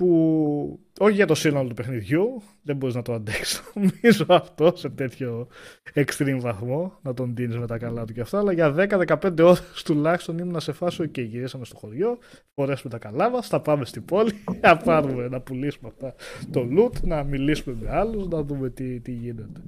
Που 0.00 0.80
όχι 0.98 1.14
για 1.14 1.26
το 1.26 1.34
σύνολο 1.34 1.68
του 1.68 1.74
παιχνιδιού, 1.74 2.42
δεν 2.62 2.76
μπορείς 2.76 2.94
να 2.94 3.02
το 3.02 3.12
αντέξεις 3.12 3.62
νομίζω 3.74 4.24
αυτό 4.28 4.72
σε 4.76 4.88
τέτοιο 4.88 5.48
extreme 5.94 6.38
βαθμό, 6.40 6.98
να 7.02 7.14
τον 7.14 7.34
δίνεις 7.34 7.56
με 7.56 7.66
τα 7.66 7.78
καλά 7.78 8.04
του 8.04 8.12
και 8.12 8.20
αυτά, 8.20 8.38
αλλά 8.38 8.52
για 8.52 8.74
10-15 8.76 9.38
ώρες 9.40 9.82
τουλάχιστον 9.84 10.38
ήμουν 10.38 10.60
σε 10.60 10.72
φάση 10.72 11.08
και 11.08 11.22
γυρίσαμε 11.22 11.64
στο 11.64 11.76
χωριό, 11.76 12.18
φορέσουμε 12.54 12.92
τα 12.92 12.98
καλά 12.98 13.30
μας, 13.30 13.46
θα 13.46 13.60
πάμε 13.60 13.84
στην 13.84 14.04
πόλη, 14.04 14.32
να 14.62 14.76
πάρουμε, 14.76 15.28
να 15.28 15.40
πουλήσουμε 15.40 15.88
αυτά 15.88 16.14
το 16.50 16.68
loot, 16.76 17.00
να 17.02 17.22
μιλήσουμε 17.22 17.76
με 17.80 17.90
άλλους, 17.90 18.28
να 18.28 18.42
δούμε 18.42 18.70
τι, 18.70 19.00
τι 19.00 19.12
γίνεται. 19.12 19.62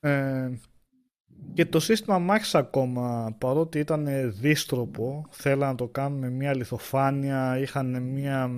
Ε, 0.00 0.50
και 1.54 1.66
το 1.66 1.80
σύστημα 1.80 2.18
μάχης 2.18 2.54
ακόμα, 2.54 3.36
παρότι 3.38 3.78
ήταν 3.78 4.32
δίστροπο, 4.40 5.26
θέλανε 5.30 5.70
να 5.70 5.74
το 5.74 5.88
κάνουν 5.88 6.18
με 6.18 6.30
μια 6.30 6.56
λιθοφάνεια, 6.56 7.58
είχαν 7.58 8.02
μια 8.02 8.50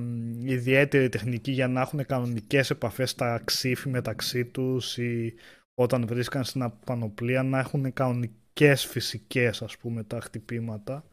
ιδιαίτερη 0.43 1.09
τεχνική 1.09 1.51
για 1.51 1.69
να 1.69 1.81
έχουν 1.81 2.07
κανονικές 2.07 2.71
επαφές 2.71 3.11
στα 3.11 3.41
ξύφη 3.45 3.89
μεταξύ 3.89 4.45
τους 4.45 4.99
ή 4.99 5.35
όταν 5.75 6.07
βρίσκαν 6.07 6.45
στην 6.45 6.73
πανοπλία 6.87 7.43
να 7.43 7.59
έχουν 7.59 7.93
κανονικές 7.93 8.87
φυσικές 8.87 9.63
ας 9.63 9.77
πούμε 9.77 10.03
τα 10.03 10.21
χτυπήματα. 10.21 11.05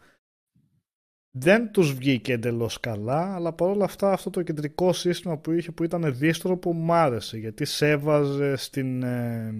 Δεν 1.31 1.71
τους 1.71 1.93
βγήκε 1.93 2.33
εντελώς 2.33 2.79
καλά, 2.79 3.35
αλλά 3.35 3.53
παρόλα 3.53 3.85
αυτά 3.85 4.11
αυτό 4.11 4.29
το 4.29 4.41
κεντρικό 4.41 4.93
σύστημα 4.93 5.37
που 5.37 5.51
είχε 5.51 5.71
που 5.71 5.83
ήταν 5.83 6.15
δίστροπο 6.15 6.73
μου 6.73 6.93
άρεσε 6.93 7.37
γιατί 7.37 7.65
σέβαζε 7.65 8.55
στην... 8.55 9.03
Ε, 9.03 9.53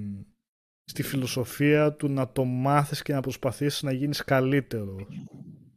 στη 0.90 1.04
φιλοσοφία 1.04 1.94
του 1.94 2.10
να 2.10 2.30
το 2.30 2.44
μάθεις 2.44 3.02
και 3.02 3.14
να 3.14 3.22
προσπαθήσεις 3.22 3.84
να 3.84 3.92
γίνεις 3.92 4.24
καλύτερο. 4.24 4.96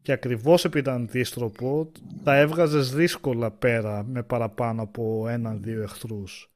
Και 0.03 0.13
ακριβώς 0.13 0.65
επειδή 0.65 0.91
ήταν 0.91 1.09
δίστροπο, 1.09 1.91
τα 2.25 2.37
έβγαζες 2.37 2.95
δύσκολα 2.95 3.51
πέρα 3.51 4.05
με 4.05 4.23
παραπάνω 4.23 4.83
από 4.83 5.29
έναν-δύο 5.29 5.83
εχθρούς. 5.83 6.53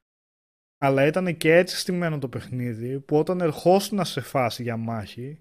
Αλλά 0.78 1.06
ήταν 1.06 1.36
και 1.36 1.54
έτσι 1.54 1.78
στημένο 1.78 2.18
το 2.18 2.28
παιχνίδι 2.28 3.00
που 3.00 3.16
όταν 3.16 3.40
ερχόσουν 3.40 4.04
σε 4.04 4.20
φάση 4.20 4.62
για 4.62 4.76
μάχη, 4.76 5.40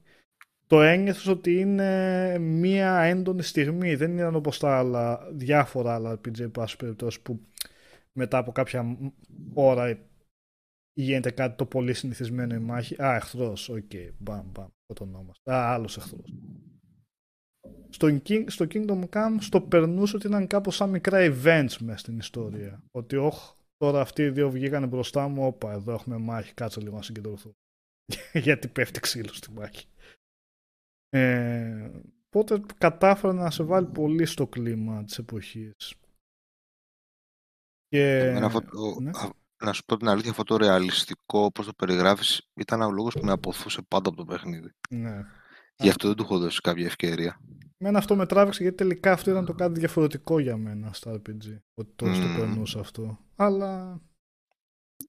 το 0.67 0.81
ένιωθες 0.81 1.27
ότι 1.27 1.59
είναι 1.59 2.37
μία 2.39 2.99
έντονη 2.99 3.43
στιγμή. 3.43 3.95
Δεν 3.95 4.17
ήταν 4.17 4.35
όπως 4.35 4.59
τα 4.59 4.77
άλλα, 4.77 5.27
διάφορα 5.31 5.93
άλλα 5.93 6.19
RPG 6.19 6.51
περιπτώσει 6.77 7.21
που 7.21 7.39
μετά 8.11 8.37
από 8.37 8.51
κάποια 8.51 8.97
ώρα 9.53 9.97
γίνεται 10.95 11.31
κάτι 11.31 11.57
το 11.57 11.65
πολύ 11.65 11.93
συνηθισμένο 11.93 12.55
η 12.55 12.59
μάχη. 12.59 13.03
Α, 13.03 13.15
εχθρός. 13.15 13.69
OK, 13.69 13.77
okay. 13.91 14.09
μπαμ, 14.17 14.51
μπαμ. 14.51 14.67
Σκοτωνόμαστε. 14.87 15.51
Α, 15.53 15.73
άλλος 15.73 15.97
εχθρός. 15.97 16.33
Στο, 17.89 18.07
King, 18.07 18.43
στο 18.47 18.65
Kingdom 18.69 19.09
Come 19.09 19.37
στο 19.39 19.61
περνούσε 19.61 20.15
ότι 20.15 20.27
ήταν 20.27 20.47
κάπως 20.47 20.75
σαν 20.75 20.89
μικρά 20.89 21.19
events 21.19 21.77
μέσα 21.79 21.97
στην 21.97 22.17
ιστορία. 22.17 22.83
Ότι 22.91 23.15
όχ, 23.15 23.55
τώρα 23.77 24.01
αυτοί 24.01 24.21
οι 24.21 24.29
δύο 24.29 24.49
βγήκαν 24.49 24.87
μπροστά 24.87 25.27
μου, 25.27 25.45
όπα, 25.45 25.71
εδώ 25.71 25.93
έχουμε 25.93 26.17
μάχη, 26.17 26.53
κάτσε 26.53 26.81
λίγο 26.81 26.95
να 26.95 27.01
συγκεντρωθούμε. 27.01 27.53
Γιατί 28.45 28.67
πέφτει 28.67 28.99
ξύλο 28.99 29.33
στη 29.33 29.51
μάχη. 29.51 29.87
Ε, 31.09 31.89
οπότε 32.27 32.61
κατάφερε 32.77 33.33
να 33.33 33.51
σε 33.51 33.63
βάλει 33.63 33.87
πολύ 33.87 34.25
στο 34.25 34.47
κλίμα 34.47 35.03
της 35.03 35.17
εποχής. 35.17 35.95
Και... 37.87 38.33
ναι 39.01 39.11
να 39.63 39.73
σου 39.73 39.83
πω 39.85 39.97
την 39.97 40.07
αλήθεια, 40.07 40.29
αυτό 40.29 40.43
το 40.43 40.57
ρεαλιστικό, 40.57 41.39
όπω 41.39 41.63
το 41.63 41.73
περιγράφεις, 41.73 42.49
ήταν 42.53 42.81
ο 42.81 42.91
λόγος 42.91 43.13
που 43.13 43.25
με 43.25 43.31
αποθούσε 43.31 43.81
πάντα 43.87 44.09
από 44.09 44.17
το 44.17 44.25
παιχνίδι. 44.25 44.69
Ναι. 44.89 45.25
Γι' 45.77 45.89
αυτό 45.89 46.07
δεν 46.07 46.17
του 46.17 46.23
έχω 46.23 46.37
δώσει 46.37 46.61
κάποια 46.61 46.85
ευκαιρία. 46.85 47.39
Μένα 47.77 47.97
αυτό 47.97 48.15
με 48.15 48.25
τράβηξε 48.25 48.61
γιατί 48.61 48.77
τελικά 48.77 49.11
αυτό 49.11 49.31
ήταν 49.31 49.45
το 49.45 49.53
κάτι 49.53 49.79
διαφορετικό 49.79 50.39
για 50.39 50.57
μένα 50.57 50.93
στα 50.93 51.11
RPG. 51.13 51.57
Ότι 51.73 51.91
το 51.95 52.05
mm. 52.05 52.13
το 52.13 52.39
περνούσα 52.39 52.79
αυτό. 52.79 53.19
Αλλά. 53.35 54.01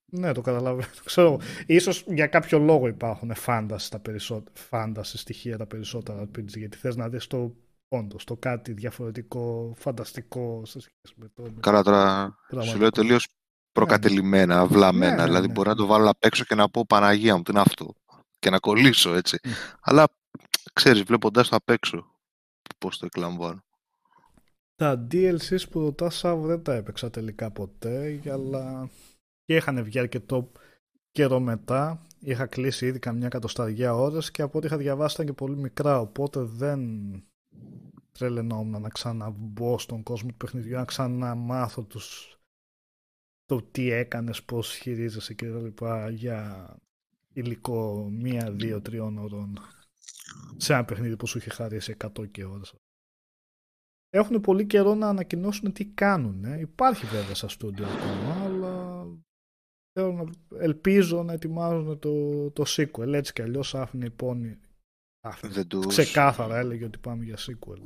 Ναι, 0.05 0.33
το 0.33 0.41
καταλαβαίνω. 0.41 0.89
Ξέρω, 1.05 1.41
ίσως 1.67 2.05
για 2.09 2.27
κάποιο 2.27 2.59
λόγο 2.59 2.87
υπάρχουν 2.87 3.35
φάντασης, 3.35 3.89
τα 3.89 3.99
περισσότερα, 3.99 4.51
φάντασης 4.55 5.21
στοιχεία 5.21 5.57
τα 5.57 5.67
περισσότερα 5.67 6.23
RPG 6.23 6.57
γιατί 6.57 6.77
θες 6.77 6.97
να 6.97 7.09
δεις 7.09 7.27
το 7.27 7.57
όντως, 7.89 8.25
το 8.25 8.37
κάτι 8.37 8.73
διαφορετικό, 8.73 9.75
φανταστικό 9.77 10.63
σε 10.65 10.81
σχέση 10.81 11.15
με 11.17 11.29
το... 11.35 11.61
Καλά 11.61 11.83
τώρα, 11.83 12.37
σου 12.63 12.79
λέω 12.79 12.91
τελείως 12.91 13.27
προκατελημένα, 13.77 14.61
αυλαμένα. 14.61 15.15
Ναι, 15.15 15.17
ναι, 15.17 15.25
δηλαδή, 15.25 15.47
ναι. 15.47 15.53
μπορεί 15.53 15.69
να 15.69 15.75
το 15.75 15.87
βάλω 15.87 16.11
απ' 16.11 16.25
έξω 16.25 16.45
και 16.45 16.55
να 16.55 16.69
πω 16.69 16.87
Παναγία 16.87 17.37
μου, 17.37 17.43
τι 17.43 17.51
είναι 17.51 17.61
αυτό. 17.61 17.95
Και 18.39 18.51
να 18.51 18.59
κολλήσω 18.59 19.15
έτσι. 19.15 19.39
Αλλά 19.81 20.05
ξέρεις, 20.73 21.03
βλέποντάς 21.03 21.49
το 21.49 21.57
απ' 21.57 21.69
έξω, 21.71 22.07
πώς 22.79 22.99
το 22.99 23.07
εκλαμβάνω. 23.07 23.61
Τα 24.75 25.07
DLCs 25.11 25.69
που 25.71 25.81
ρωτά, 25.81 26.11
Σάββο, 26.11 26.47
δεν 26.47 26.63
τα 26.63 26.75
έπαιξα 26.75 27.11
τελικά 27.11 27.51
ποτέ, 27.51 28.21
αλλά 28.33 28.89
και 29.45 29.55
είχαν 29.55 29.85
βγει 29.85 29.99
αρκετό 29.99 30.51
καιρό 31.11 31.41
μετά. 31.41 32.07
Είχα 32.21 32.47
κλείσει 32.47 32.87
ήδη 32.87 32.99
καμιά 32.99 33.27
εκατοσταριά 33.27 33.95
ώρες 33.95 34.31
και 34.31 34.43
από 34.43 34.59
ό,τι 34.59 34.67
είχα 34.67 34.77
διαβάσει 34.77 35.15
ήταν 35.15 35.27
και 35.27 35.33
πολύ 35.33 35.57
μικρά, 35.57 36.01
οπότε 36.01 36.41
δεν 36.41 36.81
τρελαινόμουν 38.13 38.81
να 38.81 38.89
ξαναμπω 38.89 39.79
στον 39.79 40.03
κόσμο 40.03 40.29
του 40.29 40.37
παιχνιδιού, 40.37 40.77
να 40.77 40.85
ξαναμάθω 40.85 41.83
τους 41.83 42.36
το 43.47 43.63
τι 43.63 43.91
έκανες, 43.91 44.43
πώς 44.43 44.77
χειρίζεσαι 44.77 45.35
και 45.35 45.51
τα 45.51 45.61
λοιπά 45.61 46.11
για 46.11 46.69
υλικό 47.33 48.09
μία, 48.11 48.53
δύο, 48.53 48.81
τριών 48.81 49.19
ώρων 49.19 49.59
σε 50.57 50.73
ένα 50.73 50.85
παιχνίδι 50.85 51.17
που 51.17 51.27
σου 51.27 51.39
είχε 51.39 51.51
χαρίσει 51.51 51.97
100 52.17 52.31
και 52.31 52.45
ώρες. 52.45 52.75
Έχουν 54.11 54.41
πολύ 54.41 54.67
καιρό 54.67 54.95
να 54.95 55.09
ανακοινώσουν 55.09 55.73
τι 55.73 55.85
κάνουν. 55.85 56.45
Ε. 56.45 56.59
Υπάρχει 56.61 57.07
βέβαια 57.07 57.35
στα 57.35 57.49
στούντιο 57.49 57.87
ακόμα, 57.87 58.45
αλλά 58.45 59.07
ελπίζω 60.59 61.23
να 61.23 61.33
ετοιμάζουν 61.33 61.99
το, 61.99 62.51
το 62.51 62.65
sequel. 62.67 63.13
Έτσι 63.13 63.33
κι 63.33 63.43
αλλιώς 63.43 63.75
άφηνε 63.75 64.05
η 64.05 64.11
πόνη. 64.11 64.59
Ξεκάθαρα 65.87 66.57
έλεγε 66.57 66.85
ότι 66.85 66.99
πάμε 66.99 67.25
για 67.25 67.37
sequel. 67.37 67.81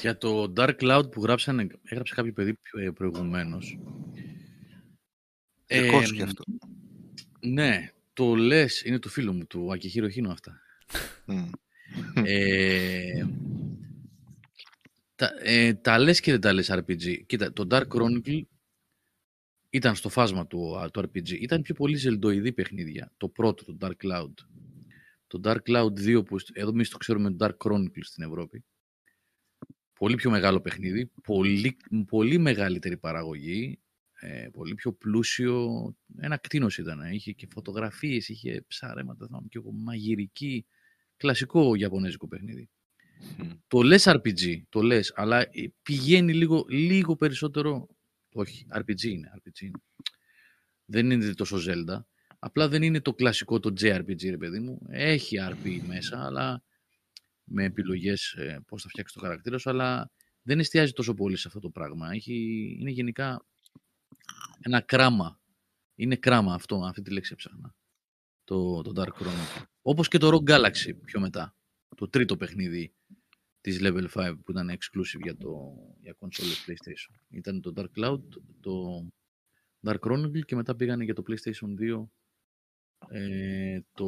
Για 0.00 0.18
το 0.18 0.52
Dark 0.56 0.74
Cloud 0.80 1.10
που 1.10 1.22
γράψανε, 1.22 1.66
έγραψε 1.82 2.14
κάποιο 2.14 2.32
παιδί 2.32 2.58
ε, 2.72 2.90
προηγουμένως. 2.90 3.78
Ε, 5.66 5.88
και 6.14 6.22
αυτό. 6.22 6.44
Ναι, 7.40 7.90
το 8.12 8.34
λες, 8.34 8.82
είναι 8.82 8.98
το 8.98 9.08
φίλο 9.08 9.32
μου, 9.32 9.46
του 9.46 9.72
Ακεχείρο 9.72 10.08
Χίνο 10.08 10.30
αυτά. 10.30 10.60
ε, 12.24 13.26
τα, 15.14 15.32
ε, 15.42 15.74
τα 15.74 15.98
λες 15.98 16.20
και 16.20 16.30
δεν 16.30 16.40
τα 16.40 16.52
λες 16.52 16.70
RPG. 16.72 17.24
Κοίτα, 17.26 17.52
το 17.52 17.66
Dark 17.70 17.86
Chronicle 17.88 18.42
ήταν 19.70 19.94
στο 19.94 20.08
φάσμα 20.08 20.46
του, 20.46 20.90
του 20.92 21.00
RPG. 21.00 21.28
Ήταν 21.28 21.62
πιο 21.62 21.74
πολύ 21.74 21.96
ζελντοειδή 21.96 22.52
παιχνίδια. 22.52 23.12
Το 23.16 23.28
πρώτο, 23.28 23.64
το 23.64 23.76
Dark 23.80 24.06
Cloud. 24.06 24.32
Το 25.26 25.40
Dark 25.44 25.58
Cloud 25.66 25.92
2, 25.92 26.24
που 26.24 26.36
εδώ 26.52 26.70
εμείς 26.70 26.88
το 26.88 26.96
ξέρουμε 26.96 27.34
το 27.34 27.46
Dark 27.46 27.66
Chronicle 27.66 28.02
στην 28.02 28.24
Ευρώπη 28.24 28.64
πολύ 29.98 30.14
πιο 30.14 30.30
μεγάλο 30.30 30.60
παιχνίδι, 30.60 31.10
πολύ, 31.22 31.76
πολύ 32.06 32.38
μεγαλύτερη 32.38 32.96
παραγωγή, 32.96 33.78
ε, 34.20 34.48
πολύ 34.52 34.74
πιο 34.74 34.92
πλούσιο. 34.92 35.94
Ένα 36.16 36.36
κτίνος 36.36 36.78
ήταν. 36.78 37.12
Είχε 37.12 37.32
και 37.32 37.46
φωτογραφίες, 37.52 38.28
είχε 38.28 38.64
ψάρεματα, 38.66 39.28
και 39.48 39.58
εγώ, 39.58 39.72
μαγειρική, 39.72 40.66
κλασικό 41.16 41.74
Ιαπωνέζικο 41.74 42.28
παιχνίδι. 42.28 42.68
Το 43.66 43.82
λες 43.82 44.04
RPG, 44.06 44.62
το 44.68 44.82
λες, 44.82 45.12
αλλά 45.16 45.40
ε, 45.40 45.72
πηγαίνει 45.82 46.34
λίγο, 46.34 46.64
λίγο 46.68 47.16
περισσότερο... 47.16 47.88
Όχι, 48.32 48.66
RPG 48.70 49.02
είναι, 49.02 49.32
RPG 49.36 49.60
είναι. 49.60 49.80
Δεν 50.84 51.10
είναι 51.10 51.34
τόσο 51.34 51.56
Zelda. 51.56 52.02
Απλά 52.38 52.68
δεν 52.68 52.82
είναι 52.82 53.00
το 53.00 53.14
κλασικό 53.14 53.60
το 53.60 53.72
JRPG, 53.80 54.30
ρε 54.30 54.36
παιδί 54.36 54.58
μου. 54.58 54.86
Έχει 54.88 55.36
RP 55.50 55.80
μέσα, 55.86 56.24
αλλά 56.24 56.62
με 57.44 57.64
επιλογές 57.64 58.32
ε, 58.32 58.62
πώς 58.66 58.82
θα 58.82 58.88
φτιάξει 58.88 59.14
το 59.14 59.20
χαρακτήρας 59.20 59.60
σου, 59.60 59.70
αλλά 59.70 60.10
δεν 60.42 60.58
εστιάζει 60.58 60.92
τόσο 60.92 61.14
πολύ 61.14 61.36
σε 61.36 61.48
αυτό 61.48 61.60
το 61.60 61.70
πράγμα. 61.70 62.10
Έχει, 62.12 62.34
είναι 62.80 62.90
γενικά 62.90 63.46
ένα 64.60 64.80
κράμα. 64.80 65.40
Είναι 65.94 66.16
κράμα 66.16 66.54
αυτό, 66.54 66.84
αυτή 66.84 67.02
τη 67.02 67.10
λέξη 67.10 67.32
έψαχνα. 67.32 67.74
Το, 68.44 68.82
το 68.82 69.02
Dark 69.02 69.22
Chrome. 69.22 69.64
Όπως 69.82 70.08
και 70.08 70.18
το 70.18 70.28
Rogue 70.28 70.50
Galaxy 70.50 70.96
πιο 71.04 71.20
μετά. 71.20 71.56
Το 71.96 72.08
τρίτο 72.08 72.36
παιχνίδι 72.36 72.94
της 73.60 73.78
Level 73.80 74.06
5 74.14 74.34
που 74.44 74.50
ήταν 74.50 74.70
exclusive 74.70 75.22
για, 75.22 75.36
το, 75.36 75.74
για 76.00 76.16
console 76.18 76.68
PlayStation. 76.70 77.14
Ήταν 77.28 77.60
το 77.60 77.72
Dark 77.76 77.98
Cloud, 77.98 78.22
το 78.60 79.06
Dark 79.80 79.98
Chronicle 79.98 80.44
και 80.44 80.54
μετά 80.54 80.76
πήγανε 80.76 81.04
για 81.04 81.14
το 81.14 81.22
PlayStation 81.28 82.00
2 82.00 82.06
ε, 83.08 83.80
το... 83.92 84.06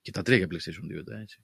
και 0.00 0.10
τα 0.10 0.22
τρία 0.22 0.36
για 0.36 0.46
PlayStation 0.50 1.00
2 1.00 1.06
έτσι 1.20 1.42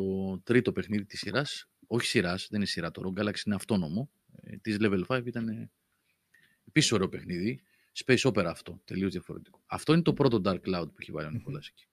το 0.00 0.38
τρίτο 0.44 0.72
παιχνίδι 0.72 1.04
της 1.04 1.18
σειράς, 1.18 1.68
όχι 1.86 2.06
σειράς, 2.06 2.46
δεν 2.50 2.60
είναι 2.60 2.68
σειρά 2.68 2.90
το 2.90 3.02
Rogue 3.04 3.20
Galaxy, 3.20 3.46
είναι 3.46 3.54
αυτόνομο, 3.54 4.10
ε, 4.42 4.56
της 4.56 4.76
Level 4.80 5.02
5 5.06 5.26
ήταν 5.26 5.48
ε, 5.48 5.70
επίσης 6.68 6.92
ωραίο 6.92 7.08
παιχνίδι, 7.08 7.62
Space 8.04 8.30
Opera 8.30 8.44
αυτό, 8.46 8.80
τελείως 8.84 9.12
διαφορετικό. 9.12 9.62
Αυτό 9.66 9.92
είναι 9.92 10.02
το 10.02 10.12
πρώτο 10.12 10.40
Dark 10.44 10.60
Cloud 10.60 10.86
που 10.86 10.96
έχει 10.98 11.12
βάλει 11.12 11.26
ο 11.26 11.30
Νικόλας 11.30 11.68
εκεί. 11.68 11.86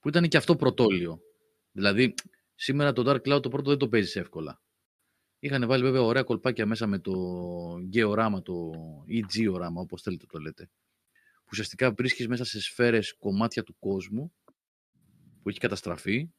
Που 0.00 0.08
ήταν 0.08 0.28
και 0.28 0.36
αυτό 0.36 0.56
πρωτόλιο. 0.56 1.20
Δηλαδή, 1.72 2.14
Σήμερα 2.60 2.92
το 2.92 3.02
Dark 3.06 3.28
Cloud 3.28 3.42
το 3.42 3.48
πρώτο 3.48 3.68
δεν 3.68 3.78
το 3.78 3.88
παίζεις 3.88 4.16
εύκολα. 4.16 4.62
Είχαν 5.38 5.66
βάλει 5.66 5.82
βέβαια 5.82 6.02
ωραία 6.02 6.22
κολπάκια 6.22 6.66
μέσα 6.66 6.86
με 6.86 6.98
το 6.98 7.12
γεωράμα, 7.88 8.42
το 8.42 8.70
EG 9.08 9.52
οράμα, 9.52 9.80
όπως 9.80 10.02
θέλετε 10.02 10.26
το 10.26 10.38
λέτε. 10.38 10.70
Που 11.34 11.48
ουσιαστικά 11.50 11.92
βρίσκεις 11.92 12.28
μέσα 12.28 12.44
σε 12.44 12.60
σφαίρες 12.60 13.16
κομμάτια 13.18 13.62
του 13.62 13.76
κόσμου 13.78 14.32
που 15.42 15.48
έχει 15.48 15.58
καταστραφεί 15.58 16.30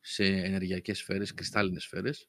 σε 0.00 0.24
ενεργειακές 0.24 0.98
σφαίρες, 0.98 1.34
κρυστάλλινες 1.34 1.82
σφαίρες 1.82 2.28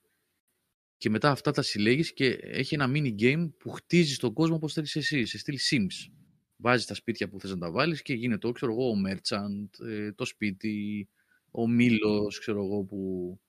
και 0.97 1.09
μετά 1.09 1.31
αυτά 1.31 1.51
τα 1.51 1.61
συλλέγεις 1.61 2.13
και 2.13 2.27
έχει 2.41 2.73
ένα 2.73 2.91
mini 2.93 3.19
game 3.19 3.51
που 3.57 3.69
χτίζει 3.69 4.17
τον 4.17 4.33
κόσμο 4.33 4.55
όπως 4.55 4.73
θέλεις 4.73 4.95
εσύ, 4.95 5.25
σε 5.25 5.37
στυλ 5.37 5.57
Sims. 5.69 6.11
Βάζεις 6.55 6.85
τα 6.85 6.93
σπίτια 6.93 7.29
που 7.29 7.39
θες 7.39 7.51
να 7.51 7.57
τα 7.57 7.71
βάλεις 7.71 8.01
και 8.01 8.13
γίνεται, 8.13 8.51
ξέρω 8.51 8.71
εγώ, 8.71 8.89
ο 8.89 8.95
merchant, 9.07 9.85
ε, 9.85 10.11
το 10.11 10.25
σπίτι, 10.25 11.07
ο 11.51 11.67
μήλος, 11.67 12.39
ξέρω 12.39 12.63
εγώ, 12.63 12.83
που 12.83 13.39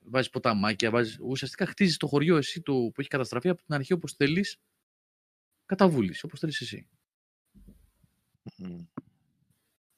βάζεις 0.00 0.30
ποταμάκια, 0.30 0.90
βάζεις... 0.90 1.18
ουσιαστικά 1.20 1.66
χτίζεις 1.66 1.96
το 1.96 2.06
χωριό 2.06 2.36
εσύ 2.36 2.62
το, 2.62 2.72
που 2.72 3.00
έχει 3.00 3.08
καταστραφεί 3.08 3.48
από 3.48 3.62
την 3.62 3.74
αρχή 3.74 3.92
όπως 3.92 4.12
θέλεις, 4.12 4.60
κατά 5.66 5.88
βούληση, 5.88 6.24
όπως 6.24 6.40
θέλεις 6.40 6.60
εσύ. 6.60 6.88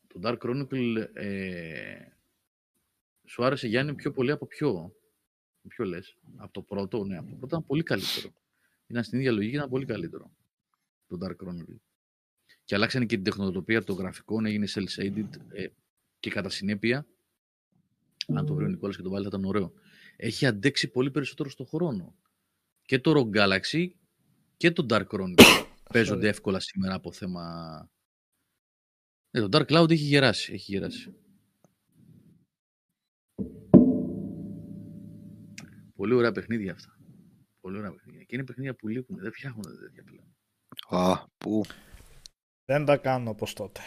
Το 0.06 0.20
Dark 0.22 0.39
Chronicle 0.39 1.06
ε, 1.12 2.05
σου 3.31 3.44
άρεσε 3.44 3.66
Γιάννη 3.66 3.94
πιο 3.94 4.12
πολύ 4.12 4.31
από 4.31 4.47
ποιο, 4.47 4.94
ποιο 5.69 5.85
λες, 5.85 6.16
από 6.36 6.52
το 6.52 6.62
πρώτο, 6.62 7.05
ναι, 7.05 7.16
από 7.16 7.28
το 7.28 7.36
πρώτο 7.36 7.47
ήταν 7.47 7.66
πολύ 7.66 7.82
καλύτερο. 7.82 8.32
Ήταν 8.86 9.05
στην 9.05 9.19
ίδια 9.19 9.32
λογική, 9.32 9.55
ήταν 9.55 9.69
πολύ 9.69 9.85
καλύτερο 9.85 10.36
το 11.07 11.19
Dark 11.23 11.47
Chronicle. 11.47 11.77
Και 12.65 12.74
αλλάξανε 12.74 13.07
και 13.07 13.15
την 13.15 13.24
τεχνοτοπία 13.24 13.85
των 13.85 13.97
γραφικών, 13.97 14.47
έγινε 14.47 14.66
cel-shaded 14.74 15.28
ε, 15.48 15.66
και 16.20 16.31
κατά 16.31 16.48
συνέπεια, 16.48 17.07
αν 18.27 18.47
το 18.47 18.55
βρει 18.55 18.65
ο 18.65 18.69
Νικόλας 18.69 18.97
και 18.97 19.02
το 19.02 19.11
βάλει 19.11 19.23
θα 19.23 19.28
ήταν 19.28 19.44
ωραίο, 19.44 19.73
έχει 20.16 20.47
αντέξει 20.47 20.90
πολύ 20.90 21.11
περισσότερο 21.11 21.48
στον 21.51 21.66
χρόνο. 21.66 22.15
Και 22.82 22.98
το 22.98 23.12
Rogue 23.16 23.36
Galaxy 23.36 23.89
και 24.57 24.70
το 24.70 24.86
Dark 24.89 25.07
Chronicle 25.07 25.66
παίζονται 25.93 26.28
εύκολα 26.28 26.61
σήμερα 26.61 26.94
από 26.94 27.12
θέμα... 27.12 27.90
Ε, 29.31 29.40
το 29.40 29.48
Dark 29.59 29.66
Cloud 29.66 29.90
έχει 29.90 30.05
γεράσει, 30.05 30.52
έχει 30.52 30.73
γεράσει. 30.73 31.15
Πολύ 36.01 36.14
ωραία 36.14 36.32
παιχνίδια 36.32 36.72
αυτά. 36.72 36.98
Πολύ 37.60 37.78
ωραία 37.78 37.93
παιχνίδια. 37.93 38.22
Και 38.22 38.35
είναι 38.36 38.44
παιχνίδια 38.44 38.74
που 38.74 38.89
λείπουν. 38.89 39.18
Δεν 39.18 39.32
φτιάχνουν 39.32 39.62
τέτοια 39.81 40.05
πλέον. 40.05 40.36
Α, 40.89 41.27
πού; 41.39 41.64
Δεν 42.64 42.85
τα 42.85 42.97
κάνω 42.97 43.31
όπως 43.31 43.52
τότε. 43.52 43.81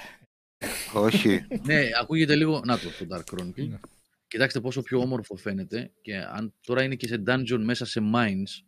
Όχι. 0.94 1.45
ναι, 1.68 1.90
ακούγεται 2.02 2.35
λίγο... 2.35 2.61
Να 2.65 2.77
το, 2.80 2.90
το 2.90 3.15
Dark 3.15 3.23
Chronicle. 3.34 3.68
Ναι. 3.68 3.80
Κοιτάξτε 4.27 4.61
πόσο 4.61 4.81
πιο 4.81 4.99
όμορφο 4.99 5.35
φαίνεται 5.35 5.91
και 6.02 6.18
αν 6.18 6.53
τώρα 6.61 6.84
είναι 6.84 6.95
και 6.95 7.07
σε 7.07 7.23
dungeon 7.27 7.61
μέσα 7.64 7.85
σε 7.85 8.02
mines, 8.15 8.65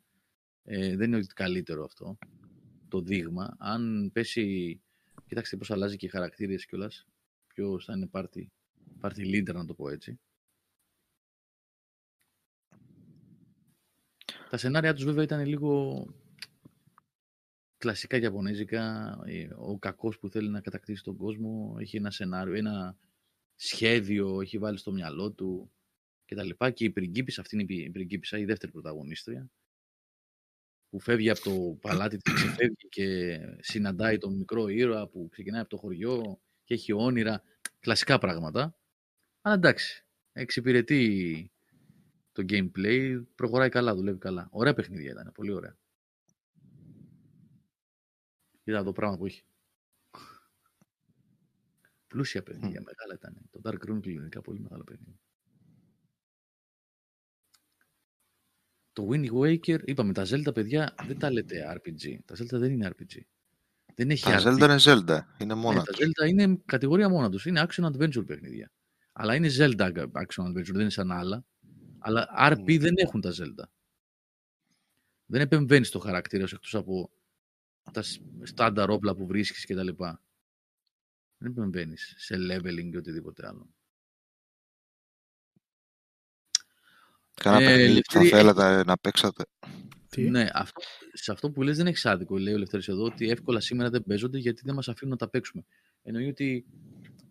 ε, 0.63 0.95
δεν 0.95 1.07
είναι 1.07 1.17
ότι 1.17 1.27
καλύτερο 1.27 1.83
αυτό 1.83 2.17
το 2.87 3.01
δείγμα. 3.01 3.55
Αν 3.59 4.09
πέσει, 4.13 4.81
κοιτάξτε 5.27 5.57
πώς 5.57 5.71
αλλάζει 5.71 5.95
και 5.95 6.05
οι 6.05 6.09
χαρακτήρες 6.09 6.65
κιόλας. 6.65 7.05
Ποιος 7.47 7.85
θα 7.85 7.93
είναι 7.93 8.09
party, 8.11 8.45
party 9.01 9.35
leader 9.35 9.53
να 9.53 9.65
το 9.65 9.73
πω 9.73 9.89
έτσι. 9.89 10.19
Τα 14.55 14.61
σενάρια 14.61 14.93
τους 14.93 15.03
βέβαια 15.03 15.23
ήταν 15.23 15.45
λίγο 15.45 16.05
κλασικά 17.77 18.17
Ιαπωνέζικα. 18.17 19.17
Ε, 19.25 19.47
ο 19.55 19.77
κακός 19.79 20.19
που 20.19 20.29
θέλει 20.29 20.49
να 20.49 20.61
κατακτήσει 20.61 21.03
τον 21.03 21.17
κόσμο 21.17 21.75
έχει 21.79 21.97
ένα 21.97 22.11
σενάριο, 22.11 22.53
ένα 22.53 22.97
σχέδιο 23.55 24.41
έχει 24.41 24.57
βάλει 24.57 24.77
στο 24.77 24.91
μυαλό 24.91 25.31
του 25.31 25.71
και 26.25 26.35
τα 26.35 26.43
λοιπά. 26.43 26.71
Και 26.71 26.83
η 26.83 26.89
πριγκίπισσα, 26.89 27.41
αυτή 27.41 27.55
είναι 27.55 27.73
η 27.73 27.89
πριγκίπισσα, 27.89 28.37
η 28.37 28.45
δεύτερη 28.45 28.71
πρωταγωνίστρια, 28.71 29.49
που 30.89 30.99
φεύγει 30.99 31.29
από 31.29 31.41
το 31.41 31.77
παλάτι 31.81 32.17
της, 32.17 32.33
ξεφεύγει 32.33 32.87
και 32.89 33.39
συναντάει 33.59 34.17
τον 34.17 34.35
μικρό 34.35 34.67
ήρωα 34.67 35.07
που 35.07 35.27
ξεκινάει 35.31 35.61
από 35.61 35.69
το 35.69 35.77
χωριό 35.77 36.39
και 36.63 36.73
έχει 36.73 36.93
όνειρα, 36.93 37.43
κλασικά 37.79 38.17
πράγματα. 38.17 38.77
Αλλά 39.41 39.55
εντάξει, 39.55 40.05
εξυπηρετεί 40.31 41.51
το 42.35 42.43
gameplay, 42.49 43.23
προχωράει 43.35 43.69
καλά, 43.69 43.95
δουλεύει 43.95 44.17
καλά. 44.17 44.47
Ωραία 44.51 44.73
παιχνίδια 44.73 45.11
ήταν, 45.11 45.31
πολύ 45.33 45.51
ωραία. 45.51 45.77
Είδα 48.63 48.83
το 48.83 48.91
πράγμα 48.91 49.17
που 49.17 49.25
έχει. 49.25 49.43
Πλούσια 52.07 52.43
παιχνίδια, 52.43 52.81
μεγάλα 52.81 53.13
ήταν. 53.13 53.41
Το 53.49 53.61
Dark 53.63 53.91
Room 53.91 53.99
κλινικά 54.01 54.41
πολύ 54.41 54.59
μεγάλο 54.59 54.83
παιχνίδι. 54.83 55.19
Το 58.93 59.07
Wind 59.11 59.31
Waker, 59.31 59.87
είπαμε, 59.87 60.13
τα 60.13 60.23
Zelda, 60.23 60.53
παιδιά, 60.53 60.95
δεν 61.07 61.19
τα 61.19 61.31
λέτε 61.31 61.73
RPG. 61.77 62.17
Τα 62.25 62.35
Zelda 62.35 62.59
δεν 62.59 62.71
είναι 62.71 62.89
RPG. 62.89 63.19
Δεν 63.95 64.09
έχει 64.09 64.23
Τα 64.23 64.37
RPG. 64.37 64.45
Zelda 64.45 64.61
είναι 64.61 64.77
Zelda. 64.79 65.19
Είναι 65.37 65.53
Ναι, 65.53 65.59
μόνα 65.59 65.83
τα 65.83 65.91
τους. 65.91 66.05
Zelda 66.05 66.27
είναι 66.27 66.61
κατηγορία 66.65 67.09
μόνα 67.09 67.29
τους. 67.29 67.45
Είναι 67.45 67.65
action 67.67 67.85
adventure 67.85 68.25
παιχνίδια. 68.25 68.71
Αλλά 69.11 69.35
είναι 69.35 69.49
Zelda 69.57 69.91
action 70.11 70.45
adventure, 70.45 70.71
δεν 70.71 70.81
είναι 70.81 70.89
σαν 70.89 71.11
άλλα. 71.11 71.45
Αλλά 72.07 72.29
RP 72.51 72.79
δεν 72.79 72.93
έχουν 72.97 73.21
τα 73.21 73.31
Zelda. 73.31 73.63
Δεν 75.25 75.41
επεμβαίνεις 75.41 75.87
στο 75.87 75.99
χαρακτήρα 75.99 76.47
σου 76.47 76.55
εκτός 76.55 76.75
από 76.75 77.11
τα 77.91 78.03
στάνταρ 78.43 78.89
όπλα 78.89 79.15
που 79.15 79.25
βρίσκεις 79.25 79.65
και 79.65 79.75
τα 79.75 79.83
λοιπά. 79.83 80.21
Δεν 81.37 81.51
επεμβαίνεις 81.51 82.13
σε 82.17 82.35
leveling 82.35 82.89
και 82.91 82.97
οτιδήποτε 82.97 83.47
άλλο. 83.47 83.69
Κάνα 87.33 87.61
Ε, 87.61 87.65
παιχνίδι 87.65 88.01
που 88.01 88.11
θα 88.11 88.19
Λευτέρη, 88.19 88.43
θέλατε 88.43 88.83
να 88.83 88.97
παίξατε. 88.97 89.43
Τι; 90.09 90.29
Ναι, 90.29 90.49
αυτό, 90.53 90.81
σε 91.13 91.31
αυτό 91.31 91.51
που 91.51 91.61
λες 91.61 91.77
δεν 91.77 91.87
έχεις 91.87 92.05
άδικο, 92.05 92.37
λέει 92.37 92.53
ο 92.53 92.57
Λευτέρης 92.57 92.87
εδώ, 92.87 93.03
ότι 93.03 93.29
εύκολα 93.29 93.59
σήμερα 93.59 93.89
δεν 93.89 94.03
παίζονται 94.03 94.37
γιατί 94.37 94.61
δεν 94.65 94.75
μας 94.75 94.87
αφήνουν 94.87 95.11
να 95.11 95.17
τα 95.17 95.29
παίξουμε. 95.29 95.65
Εννοεί 96.03 96.27
ότι 96.27 96.65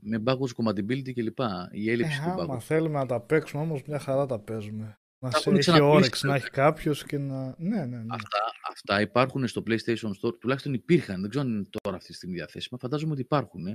με 0.07 0.23
backwards 0.27 0.55
compatibility 0.65 1.13
κλπ. 1.13 1.39
Η 1.71 1.91
έλλειψη 1.91 2.19
Ε, 2.23 2.25
του 2.25 2.41
άμα 2.43 2.57
backwards. 2.57 2.61
θέλουμε 2.61 2.99
να 2.99 3.07
τα 3.07 3.21
παίξουμε 3.21 3.63
όμως 3.63 3.83
μια 3.87 3.99
χαρά 3.99 4.27
τα 4.27 4.39
παίζουμε. 4.39 4.99
Να 5.19 5.31
Τα 5.31 5.37
σε 5.39 5.43
έχουν 5.43 5.53
έχει 5.53 5.61
ξαναπεί, 5.71 5.85
όρεξη 5.85 6.27
να 6.27 6.33
βέβαια. 6.33 6.47
έχει 6.47 6.55
κάποιος 6.55 7.05
και 7.05 7.19
να... 7.19 7.55
Ναι, 7.59 7.85
ναι, 7.85 7.97
ναι. 7.97 8.05
Αυτά, 8.09 8.39
αυτά 8.71 9.01
υπάρχουν 9.01 9.47
στο 9.49 9.63
PlayStation 9.67 10.09
Store, 10.21 10.39
τουλάχιστον 10.41 10.75
υπήρχαν, 10.75 11.21
δεν 11.21 11.31
ξέρω 11.31 11.45
αν 11.45 11.53
είναι 11.53 11.65
τώρα 11.83 11.97
αυτή 11.97 12.09
τη 12.09 12.15
στιγμή 12.17 12.35
διαθέσιμα, 12.35 12.79
φαντάζομαι 12.79 13.13
ότι 13.13 13.21
υπάρχουν. 13.21 13.67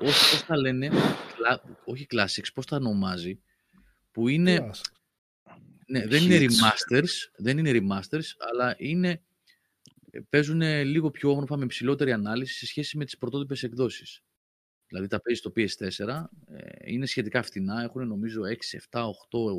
Όχι, 0.00 0.30
πώς 0.30 0.44
τα 0.46 0.56
λένε, 0.56 0.88
κλα- 1.36 1.62
όχι 1.84 2.06
classics, 2.14 2.48
πώς 2.54 2.66
τα 2.66 2.76
ονομάζει, 2.76 3.40
που 4.12 4.28
είναι, 4.28 4.56
Κλάσ. 4.56 4.82
ναι, 5.86 6.06
δεν 6.06 6.22
είναι 6.22 6.36
Hits. 6.38 6.42
remasters, 6.42 7.10
δεν 7.36 7.58
είναι 7.58 7.70
remasters, 7.72 8.24
αλλά 8.50 8.74
είναι, 8.78 9.22
παίζουν 10.28 10.60
λίγο 10.62 11.10
πιο 11.10 11.30
όμορφα 11.30 11.56
με 11.56 11.66
ψηλότερη 11.66 12.12
ανάλυση 12.12 12.54
σε 12.58 12.66
σχέση 12.66 12.96
με 12.96 13.04
τις 13.04 13.18
πρωτότυπες 13.18 13.62
εκδόσεις. 13.62 14.22
Δηλαδή 14.90 15.08
τα 15.08 15.20
παίζει 15.20 15.40
στο 15.40 15.52
PS4, 15.56 15.86
ες, 15.86 16.00
είναι 16.84 17.06
σχετικά 17.06 17.42
φτηνά, 17.42 17.82
έχουν 17.82 18.06
νομίζω 18.06 18.42
6, 18.42 18.78
7, 18.90 19.04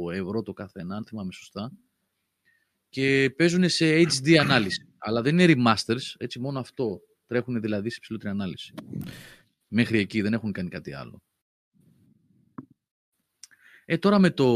8 0.10 0.14
ευρώ 0.14 0.42
το 0.42 0.54
κάθε 0.54 0.80
ένα, 0.80 0.96
αν 0.96 1.06
θυμάμαι 1.06 1.32
σωστά. 1.32 1.72
Και 2.90 3.34
παίζουν 3.38 3.70
σε 3.70 4.02
HD 4.02 4.36
ανάλυση. 4.36 4.88
Αλλά 4.98 5.22
δεν 5.22 5.40
είναι 5.40 5.54
remasters, 5.58 6.16
έτσι 6.18 6.40
μόνο 6.40 6.60
αυτό. 6.60 7.02
Τρέχουν 7.28 7.62
δηλαδή 7.62 7.90
σε 7.90 8.00
ψηλότερη 8.00 8.30
ανάλυση. 8.30 8.74
Μέχρι 9.68 10.00
εκεί 10.00 10.22
δεν 10.22 10.34
έχουν 10.34 10.52
κάνει 10.52 10.70
κάτι 10.70 10.94
άλλο. 10.94 11.22
Ε, 13.86 13.98
τώρα 13.98 14.20
με 14.20 14.30
το... 14.30 14.48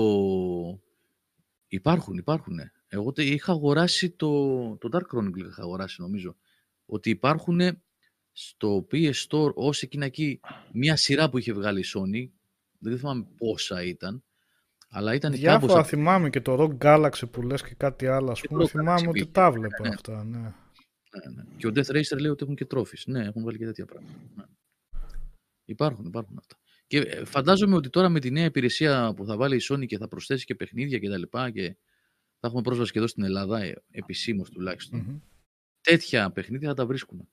Υπάρχουν, 1.68 2.18
υπάρχουν. 2.18 2.60
Εγώ 2.88 3.12
τε- 3.12 3.26
είχα 3.26 3.52
αγοράσει 3.52 4.10
το, 4.10 4.78
το 4.78 4.90
Dark 4.92 5.18
Chronicle, 5.18 5.48
είχα 5.48 5.62
αγοράσει 5.62 6.02
νομίζω. 6.02 6.36
Ότι 6.86 7.10
υπάρχουν 7.10 7.60
στο 8.38 8.88
PS 8.92 9.14
Store 9.30 9.54
ως 9.54 9.82
εκείνα 9.82 10.06
εκεί 10.06 10.40
μια 10.72 10.96
σειρά 10.96 11.30
που 11.30 11.38
είχε 11.38 11.54
βγάλει 11.54 11.80
η 11.80 11.84
Sony. 11.96 12.30
Δεν 12.80 12.98
θυμάμαι 12.98 13.28
πόσα 13.38 13.84
ήταν. 13.84 14.24
Αλλά 14.90 15.14
ήταν 15.14 15.32
Διάφορα 15.32 15.60
κάμποσα. 15.74 15.84
θυμάμαι 15.84 16.30
και 16.30 16.42
το 16.42 16.56
Rock 16.60 16.78
Galaxy 16.86 17.32
που 17.32 17.42
λες 17.42 17.62
και 17.64 17.76
κάτι 17.78 18.08
άλλο, 18.08 18.32
ας 18.32 18.42
Και 18.42 18.48
πούμε. 18.48 18.60
το 18.60 18.66
Rogue 18.66 18.70
Θυμάμαι 18.72 19.00
Galaxy 19.02 19.08
ότι 19.10 19.20
πήγε. 19.20 19.32
τα 19.32 19.52
βλέπω 19.52 19.84
Ναι. 19.84 19.90
αυτά, 19.90 20.24
ναι. 20.24 20.38
Ναι, 20.40 21.32
ναι. 21.36 21.44
Και 21.58 21.68
ο 21.68 21.72
Death 21.76 21.96
Racer 21.96 22.20
λέει 22.20 22.32
ότι 22.32 22.44
έχουν 22.44 22.56
και 22.56 22.66
τρόφις. 22.66 23.06
Ναι, 23.08 23.26
έχουν 23.26 23.44
βάλει 23.44 23.58
και 23.58 23.66
τέτοια 23.66 23.86
πράγματα. 23.86 24.20
Ναι. 24.36 24.44
Υπάρχουν, 25.66 26.06
υπάρχουν 26.06 26.38
αυτά. 26.38 26.56
Και 26.88 26.98
ε, 27.00 27.26
φαντάζομαι 27.26 27.76
ότι 27.76 27.90
τώρα 27.90 28.10
με 28.10 28.20
τη 28.20 28.32
νέα 28.32 28.46
υπηρεσία 28.46 29.14
που 29.16 29.26
θα 29.26 29.38
βάλει 29.38 29.56
η 29.56 29.62
Sony 29.70 29.86
και 29.86 29.98
θα 29.98 30.08
προσθέσει 30.08 30.46
και 30.46 30.56
παιχνίδια 30.56 31.00
και 31.00 31.10
τα 31.10 31.18
λοιπά 31.18 31.52
και 31.52 31.76
θα 32.40 32.48
έχουμε 32.48 32.62
πρόσβαση 32.62 32.92
και 32.92 32.98
εδώ 32.98 33.08
στην 33.08 33.24
Ελλάδα, 33.24 33.62
ε, 33.62 33.84
επισήμως 33.92 34.50
τουλάχιστον, 34.50 35.00
Μμμ. 35.00 35.18
τέτοια 35.82 36.32
παιχνίδια 36.32 36.68
θα 36.70 36.74
τα 36.76 36.86
βρίσκουμε. 36.86 37.28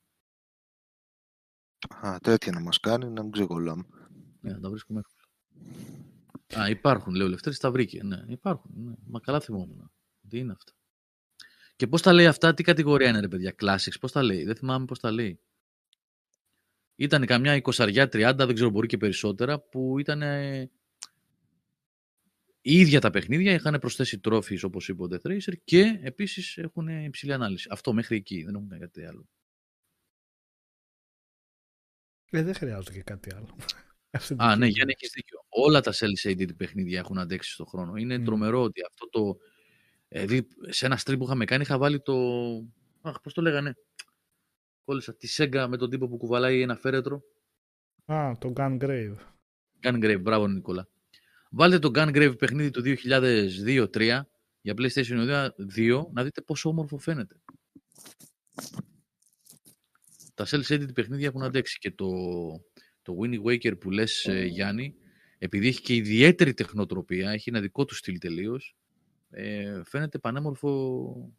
Α, 1.88 2.18
τέτοια 2.22 2.52
να 2.52 2.60
μας 2.60 2.80
κάνει, 2.80 3.10
να 3.10 3.22
μην 3.22 3.32
ξεκολλάμε. 3.32 3.84
Ναι, 4.40 4.52
θα 4.52 4.60
τα 4.60 4.70
βρίσκουμε 4.70 5.00
εύκολα. 5.00 6.64
Α, 6.64 6.68
υπάρχουν, 6.68 7.14
λέει 7.14 7.26
ο 7.26 7.30
Λευτέρης, 7.30 7.58
τα 7.58 7.70
βρήκε. 7.70 8.02
Ναι, 8.02 8.24
υπάρχουν. 8.28 8.70
Ναι. 8.74 8.92
Μα 9.06 9.20
καλά 9.20 9.40
θυμόμουν. 9.40 9.90
Τι 10.28 10.38
είναι 10.38 10.52
αυτά. 10.52 10.72
Και 11.76 11.86
πώς 11.86 12.02
τα 12.02 12.12
λέει 12.12 12.26
αυτά, 12.26 12.54
τι 12.54 12.62
κατηγορία 12.62 13.08
είναι 13.08 13.20
ρε 13.20 13.28
παιδιά, 13.28 13.54
classics, 13.60 13.96
πώς 14.00 14.12
τα 14.12 14.22
λέει, 14.22 14.44
δεν 14.44 14.56
θυμάμαι 14.56 14.84
πώς 14.84 15.00
τα 15.00 15.10
λέει. 15.10 15.40
Ήταν 16.96 17.26
καμιά 17.26 17.60
20-30, 17.62 18.34
δεν 18.36 18.54
ξέρω 18.54 18.70
μπορεί 18.70 18.86
και 18.86 18.96
περισσότερα, 18.96 19.60
που 19.60 19.98
ήταν 19.98 20.22
ε, 20.22 20.70
οι 22.60 22.78
ίδια 22.78 23.00
τα 23.00 23.10
παιχνίδια 23.10 23.52
είχαν 23.52 23.78
προσθέσει 23.80 24.18
τρόφις 24.18 24.62
όπως 24.62 24.88
είπε 24.88 25.02
ο 25.02 25.06
Death 25.10 25.30
Racer 25.30 25.52
και 25.64 26.00
επίσης 26.02 26.56
έχουν 26.56 26.88
υψηλή 26.88 27.32
ανάλυση. 27.32 27.68
Αυτό 27.70 27.92
μέχρι 27.92 28.16
εκεί, 28.16 28.42
δεν 28.44 28.54
έχουν 28.54 28.68
κάνει 28.68 28.80
κάτι 28.80 29.04
άλλο. 29.04 29.28
Ε, 32.34 32.42
δεν 32.42 32.54
χρειάζεται 32.54 32.92
και 32.92 33.02
κάτι 33.02 33.34
άλλο. 33.34 33.56
Α, 34.36 34.56
ναι, 34.56 34.66
Γιάννη, 34.66 34.92
έχεις 34.92 35.10
δίκιο. 35.14 35.44
Όλα 35.48 35.80
τα 35.80 35.92
Cell 35.94 36.28
shaded 36.28 36.56
παιχνίδια 36.56 36.98
έχουν 36.98 37.18
αντέξει 37.18 37.52
στον 37.52 37.66
χρόνο. 37.66 37.96
Είναι 37.96 38.16
mm. 38.16 38.24
τρομερό 38.24 38.62
ότι 38.62 38.80
αυτό 38.90 39.08
το... 39.08 39.36
Ε, 40.08 40.26
σε 40.68 40.86
ένα 40.86 41.00
stream 41.04 41.14
που 41.18 41.24
είχαμε 41.24 41.44
κάνει 41.44 41.62
είχα 41.62 41.78
βάλει 41.78 42.00
το... 42.00 42.14
Αχ, 43.00 43.20
πώς 43.20 43.34
το 43.34 43.42
λέγανε. 43.42 43.74
Κόλλησα 44.84 45.16
τη 45.16 45.28
Sega 45.36 45.66
με 45.68 45.76
τον 45.76 45.90
τύπο 45.90 46.08
που 46.08 46.16
κουβαλάει 46.16 46.60
ένα 46.60 46.76
φέρετρο. 46.76 47.22
Α, 48.04 48.38
το 48.38 48.52
Gungrave. 48.56 49.16
Gungrave, 49.82 50.20
μπράβο 50.20 50.46
Νικόλα. 50.46 50.88
Βάλτε 51.50 51.78
το 51.78 51.90
Gungrave 51.94 52.38
παιχνίδι 52.38 52.70
του 52.70 52.82
2002-2003 52.84 54.20
για 54.60 54.74
PlayStation 54.76 55.48
2 55.76 56.06
να 56.12 56.22
δείτε 56.24 56.40
πόσο 56.40 56.68
όμορφο 56.68 56.98
φαίνεται. 56.98 57.40
Τα 60.34 60.46
Cell 60.48 60.62
shaded 60.62 60.94
παιχνίδια 60.94 61.26
έχουν 61.26 61.42
αντέξει 61.42 61.78
και 61.78 61.90
το, 61.90 62.08
το 63.02 63.16
Winnie 63.22 63.42
Waker 63.42 63.78
που 63.80 63.90
λες 63.90 64.24
ε, 64.26 64.44
Γιάννη 64.44 64.96
επειδή 65.42 65.68
έχει 65.68 65.80
και 65.80 65.94
ιδιαίτερη 65.94 66.54
τεχνοτροπία, 66.54 67.30
έχει 67.30 67.50
ένα 67.50 67.60
δικό 67.60 67.84
του 67.84 67.94
στυλ 67.94 68.18
τελείως. 68.18 68.76
Ε, 69.30 69.82
φαίνεται 69.84 70.18
πανέμορφο 70.18 71.32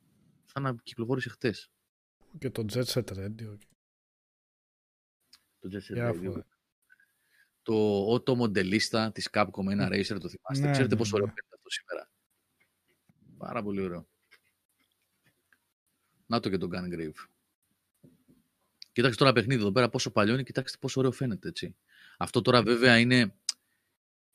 σαν 0.45 0.63
να 0.63 0.75
κυκλοφόρησε 0.83 1.29
χτες. 1.29 1.71
Και 2.37 2.49
το 2.49 2.65
Jet 2.73 2.83
Set 2.83 3.03
Radio. 3.03 3.57
Το 5.59 5.69
Jet 5.71 5.95
Set 5.95 6.11
Radio. 6.11 6.41
Το 7.61 8.07
Auto 8.13 8.37
Modelista 8.37 9.09
της 9.13 9.29
Capcom, 9.31 9.67
ένα 9.69 9.87
racer, 9.87 10.17
το 10.19 10.29
θυμάστε; 10.29 10.65
Ναι, 10.65 10.71
Ξέρετε 10.71 10.93
ναι, 10.93 10.95
πόσο 10.95 11.15
ωραίο 11.15 11.27
ναι. 11.27 11.33
φαίνεται 11.33 11.55
αυτό 11.55 11.69
σήμερα. 11.69 12.09
Πάρα 13.37 13.63
πολύ 13.63 13.81
ωραίο. 13.81 14.07
Να 16.25 16.39
το 16.39 16.49
και 16.49 16.57
το 16.57 16.69
Gungrave. 16.71 17.27
Κοιτάξτε 18.93 19.23
τώρα 19.23 19.33
παιχνίδι 19.33 19.61
εδώ 19.61 19.71
πέρα 19.71 19.89
πόσο 19.89 20.11
παλιό 20.11 20.33
είναι, 20.33 20.43
κοιτάξτε 20.43 20.77
πόσο 20.81 20.99
ωραίο 20.99 21.11
φαίνεται 21.11 21.47
έτσι. 21.47 21.75
Αυτό 22.17 22.41
τώρα 22.41 22.63
βέβαια 22.63 22.99
είναι, 22.99 23.33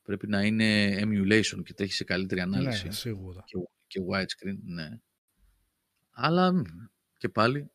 πρέπει 0.03 0.27
να 0.27 0.43
είναι 0.45 0.99
emulation 1.01 1.63
και 1.63 1.73
τρέχει 1.73 1.93
σε 1.93 2.03
καλύτερη 2.03 2.41
ανάλυση. 2.41 2.85
Ναι, 2.85 2.91
σίγουρα. 2.91 3.43
Και, 3.45 3.57
και 3.87 3.99
widescreen, 4.11 4.57
ναι. 4.63 4.99
Αλλά 6.11 6.61
και 7.17 7.29
πάλι 7.29 7.71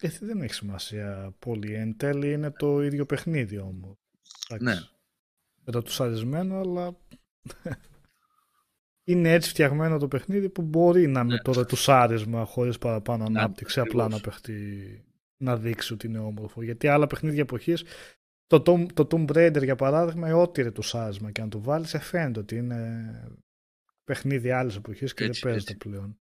ε, 0.00 0.08
δεν 0.20 0.42
έχει 0.42 0.54
σημασία 0.54 1.34
πολύ. 1.38 1.74
Εν 1.74 1.96
τέλει 1.96 2.32
είναι 2.32 2.50
το 2.50 2.82
ίδιο 2.82 3.06
παιχνίδι 3.06 3.58
όμως. 3.58 3.96
Ναι. 4.60 4.74
Με 5.64 5.72
το 5.72 5.82
τουσαρισμένο, 5.82 6.60
αλλά 6.60 6.96
είναι 9.04 9.32
έτσι 9.32 9.48
φτιαγμένο 9.48 9.98
το 9.98 10.08
παιχνίδι 10.08 10.48
που 10.48 10.62
μπορεί 10.62 11.06
να 11.06 11.20
είναι 11.20 11.34
ναι. 11.34 11.42
το 11.42 11.52
ρετουσάρισμα 11.52 12.44
χωρίς 12.44 12.78
παραπάνω 12.78 13.28
ναι, 13.28 13.38
ανάπτυξη, 13.38 13.80
απλά 13.80 14.08
να 14.08 14.20
παιχτεί, 14.20 15.04
να 15.42 15.56
δείξει 15.56 15.92
ότι 15.92 16.06
είναι 16.06 16.18
όμορφο. 16.18 16.62
Γιατί 16.62 16.88
άλλα 16.88 17.06
παιχνίδια 17.06 17.42
εποχής, 17.42 17.84
το, 18.46 18.62
Tomb, 18.66 18.86
το 18.94 19.06
Tomb 19.10 19.36
Raider 19.36 19.62
για 19.62 19.76
παράδειγμα, 19.76 20.28
ε, 20.28 20.32
ό,τι 20.32 20.62
ρετουσάρισμα 20.62 21.30
και 21.30 21.40
αν 21.40 21.50
το 21.50 21.60
βάλεις, 21.60 21.96
φαίνεται 22.00 22.40
ότι 22.40 22.56
είναι 22.56 23.10
παιχνίδι 24.04 24.50
άλλης 24.50 24.76
εποχής 24.76 25.14
και 25.14 25.26
δεν 25.26 25.38
παίζεται 25.40 25.74
πλέον. 25.74 26.20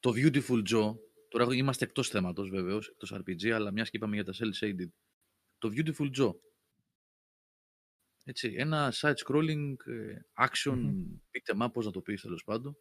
Το 0.00 0.12
Beautiful 0.16 0.62
Joe 0.74 0.94
Τώρα 1.34 1.54
είμαστε 1.54 1.84
εκτός 1.84 2.08
θέματος 2.08 2.50
βεβαίως, 2.50 2.88
εκτός 2.88 3.14
RPG, 3.14 3.48
αλλά 3.48 3.72
μιας 3.72 3.90
και 3.90 3.96
είπαμε 3.96 4.14
για 4.14 4.24
τα 4.24 4.32
Cell 4.32 4.64
Shaded. 4.64 4.88
Το 5.58 5.70
Beautiful 5.76 6.10
Joe. 6.18 6.34
Έτσι, 8.24 8.54
ένα 8.56 8.92
side-scrolling 8.94 9.74
ε, 9.86 10.18
action, 10.34 10.74
mm-hmm. 10.74 11.20
πείτε 11.30 11.54
μα 11.54 11.70
πώς 11.70 11.84
να 11.84 11.90
το 11.90 12.00
πεις 12.00 12.20
τέλος 12.20 12.44
πάντων. 12.44 12.76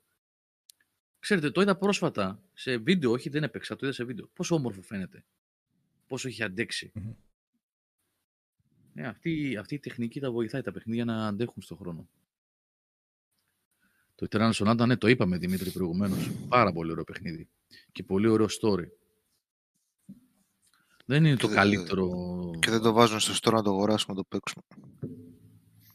Ξέρετε, 1.19 1.51
το 1.51 1.61
είδα 1.61 1.77
πρόσφατα 1.77 2.43
σε 2.53 2.77
βίντεο, 2.77 3.11
όχι 3.11 3.29
δεν 3.29 3.43
έπαιξα, 3.43 3.75
το 3.75 3.85
είδα 3.85 3.95
σε 3.95 4.03
βίντεο. 4.03 4.27
Πόσο 4.33 4.55
όμορφο 4.55 4.81
φαίνεται. 4.81 5.25
Πόσο 6.07 6.27
έχει 6.27 6.43
αντέξει. 6.43 6.91
Mm-hmm. 6.95 7.15
Ε, 8.95 9.07
αυτή, 9.07 9.57
αυτή 9.57 9.75
η 9.75 9.79
τεχνική 9.79 10.19
τα 10.19 10.31
βοηθάει 10.31 10.61
τα 10.61 10.71
παιχνίδια 10.71 11.05
να 11.05 11.27
αντέχουν 11.27 11.61
στον 11.61 11.77
χρόνο. 11.77 12.09
Το 14.15 14.27
Eternal 14.29 14.51
Sonata, 14.51 14.87
ναι, 14.87 14.97
το 14.97 15.07
είπαμε 15.07 15.37
Δημήτρη 15.37 15.69
προηγουμένως. 15.69 16.31
Πάρα 16.47 16.71
πολύ 16.71 16.91
ωραίο 16.91 17.03
παιχνίδι. 17.03 17.49
Και 17.91 18.03
πολύ 18.03 18.27
ωραίο 18.27 18.47
story. 18.61 18.87
Δεν 21.05 21.25
είναι 21.25 21.35
το 21.35 21.47
καλύτερο. 21.47 22.09
Και 22.59 22.69
δεν 22.69 22.81
το 22.81 22.91
βάζουν 22.91 23.19
στο 23.19 23.33
store 23.33 23.53
να 23.53 23.61
το 23.61 23.69
αγοράσουμε 23.69 24.15
να 24.15 24.23
το 24.23 24.27
παίξουμε. 24.29 24.63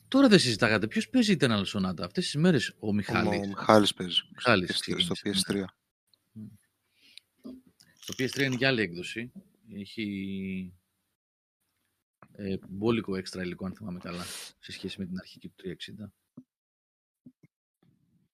Τώρα 0.09 0.29
δεν 0.29 0.39
συζητάγατε. 0.39 0.87
Ποιος 0.87 1.09
παίζει 1.09 1.37
Eternal 1.41 1.65
Sonata; 1.65 2.01
Αυτές 2.01 2.25
τις 2.25 2.35
μέρες, 2.35 2.75
ο 2.79 2.93
Μιχάλης. 2.93 3.39
Ο, 3.39 3.43
ο 3.43 3.47
Μιχάλης 3.47 3.95
παίζει. 3.95 4.21
Μιχάλης, 4.35 4.77
στο 4.77 5.15
PS3. 5.25 5.65
Το 8.07 8.15
PS3 8.19 8.39
είναι 8.39 8.55
για 8.55 8.69
άλλη 8.69 8.81
έκδοση. 8.81 9.33
Έχει 9.75 10.75
ε, 12.33 12.57
μπόλικο 12.69 13.17
έξτρα 13.17 13.43
υλικό, 13.43 13.67
αν 13.67 13.75
θυμάμαι 13.75 13.99
καλά, 13.99 14.25
σε 14.59 14.73
σχέση 14.73 15.01
με 15.01 15.07
την 15.07 15.19
αρχική 15.19 15.49
του 15.49 15.55
360. 15.65 16.11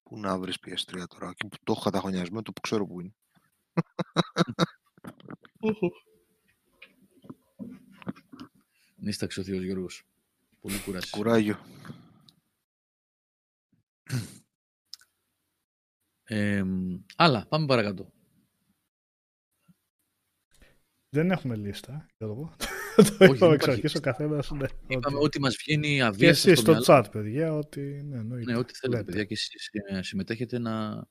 Πού 0.02 0.18
να 0.18 0.38
βρεις 0.38 0.58
PS3 0.66 1.04
τώρα, 1.08 1.34
και 1.34 1.46
που 1.46 1.56
το 1.62 1.72
έχω 1.72 1.82
καταχωνιασμένο, 1.82 2.42
το 2.42 2.52
που 2.52 2.60
ξέρω 2.60 2.86
που 2.86 3.00
είναι. 3.00 3.14
Νίσταξε 8.96 9.40
ο 9.40 9.42
Θείος 9.42 9.64
Γιώργος. 9.64 10.04
Πολύ 10.60 10.82
κουράση. 10.84 11.10
Κουράγιο. 11.10 11.58
Ε, 16.24 16.64
άλλα, 17.16 17.46
πάμε 17.46 17.66
παρακάτω. 17.66 18.12
Δεν 21.14 21.30
έχουμε 21.30 21.56
λίστα, 21.56 22.06
Γιώργο. 22.18 22.56
το 23.18 23.24
είπαμε 23.24 23.54
εξ 23.54 23.68
αρχής 23.68 23.94
ο 23.94 24.00
καθένας. 24.00 24.50
Ναι, 24.50 24.66
Είπαμε 24.86 25.18
ότι 25.18 25.40
μας 25.40 25.56
βγαίνει 25.56 26.02
αβίαστα. 26.02 26.44
Και 26.44 26.50
εσεί 26.50 26.60
στο, 26.60 26.80
chat, 26.86 27.04
παιδιά, 27.10 27.54
ότι. 27.54 27.80
Ναι, 28.04 28.22
ναι 28.22 28.56
ό,τι 28.56 28.74
θέλετε, 28.74 29.04
παιδιά, 29.04 29.24
και 29.24 29.34
εσείς 29.34 29.68
ε, 29.88 30.02
συμμετέχετε 30.02 30.58
να. 30.58 31.04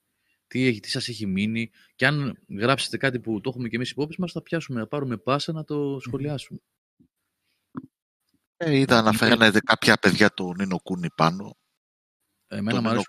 Τι, 0.47 0.65
έχει, 0.65 0.80
τι 0.80 0.89
σας 0.89 1.07
έχει 1.07 1.25
μείνει 1.25 1.71
και 1.95 2.05
αν 2.05 2.38
γράψετε 2.59 2.97
κάτι 2.97 3.19
που 3.19 3.41
το 3.41 3.49
έχουμε 3.49 3.67
και 3.67 3.75
εμείς 3.75 3.91
υπόψη 3.91 4.21
μας 4.21 4.31
θα 4.31 4.41
πιάσουμε, 4.41 4.80
να 4.80 4.88
πάρουμε 4.88 5.17
πάσα 5.17 5.51
να 5.51 5.63
το 5.63 5.99
σχολιάσουμε. 5.99 6.59
Ε, 8.57 8.77
είδα 8.77 9.01
να 9.01 9.11
φέρνετε 9.11 9.59
κάποια 9.59 9.97
παιδιά 9.97 10.30
του 10.30 10.53
Νίνο 10.57 10.80
Κούνι 10.80 11.09
πάνω. 11.15 11.57
Εμένα 12.47 12.81
μου 12.81 12.89
αρέσει 12.89 13.05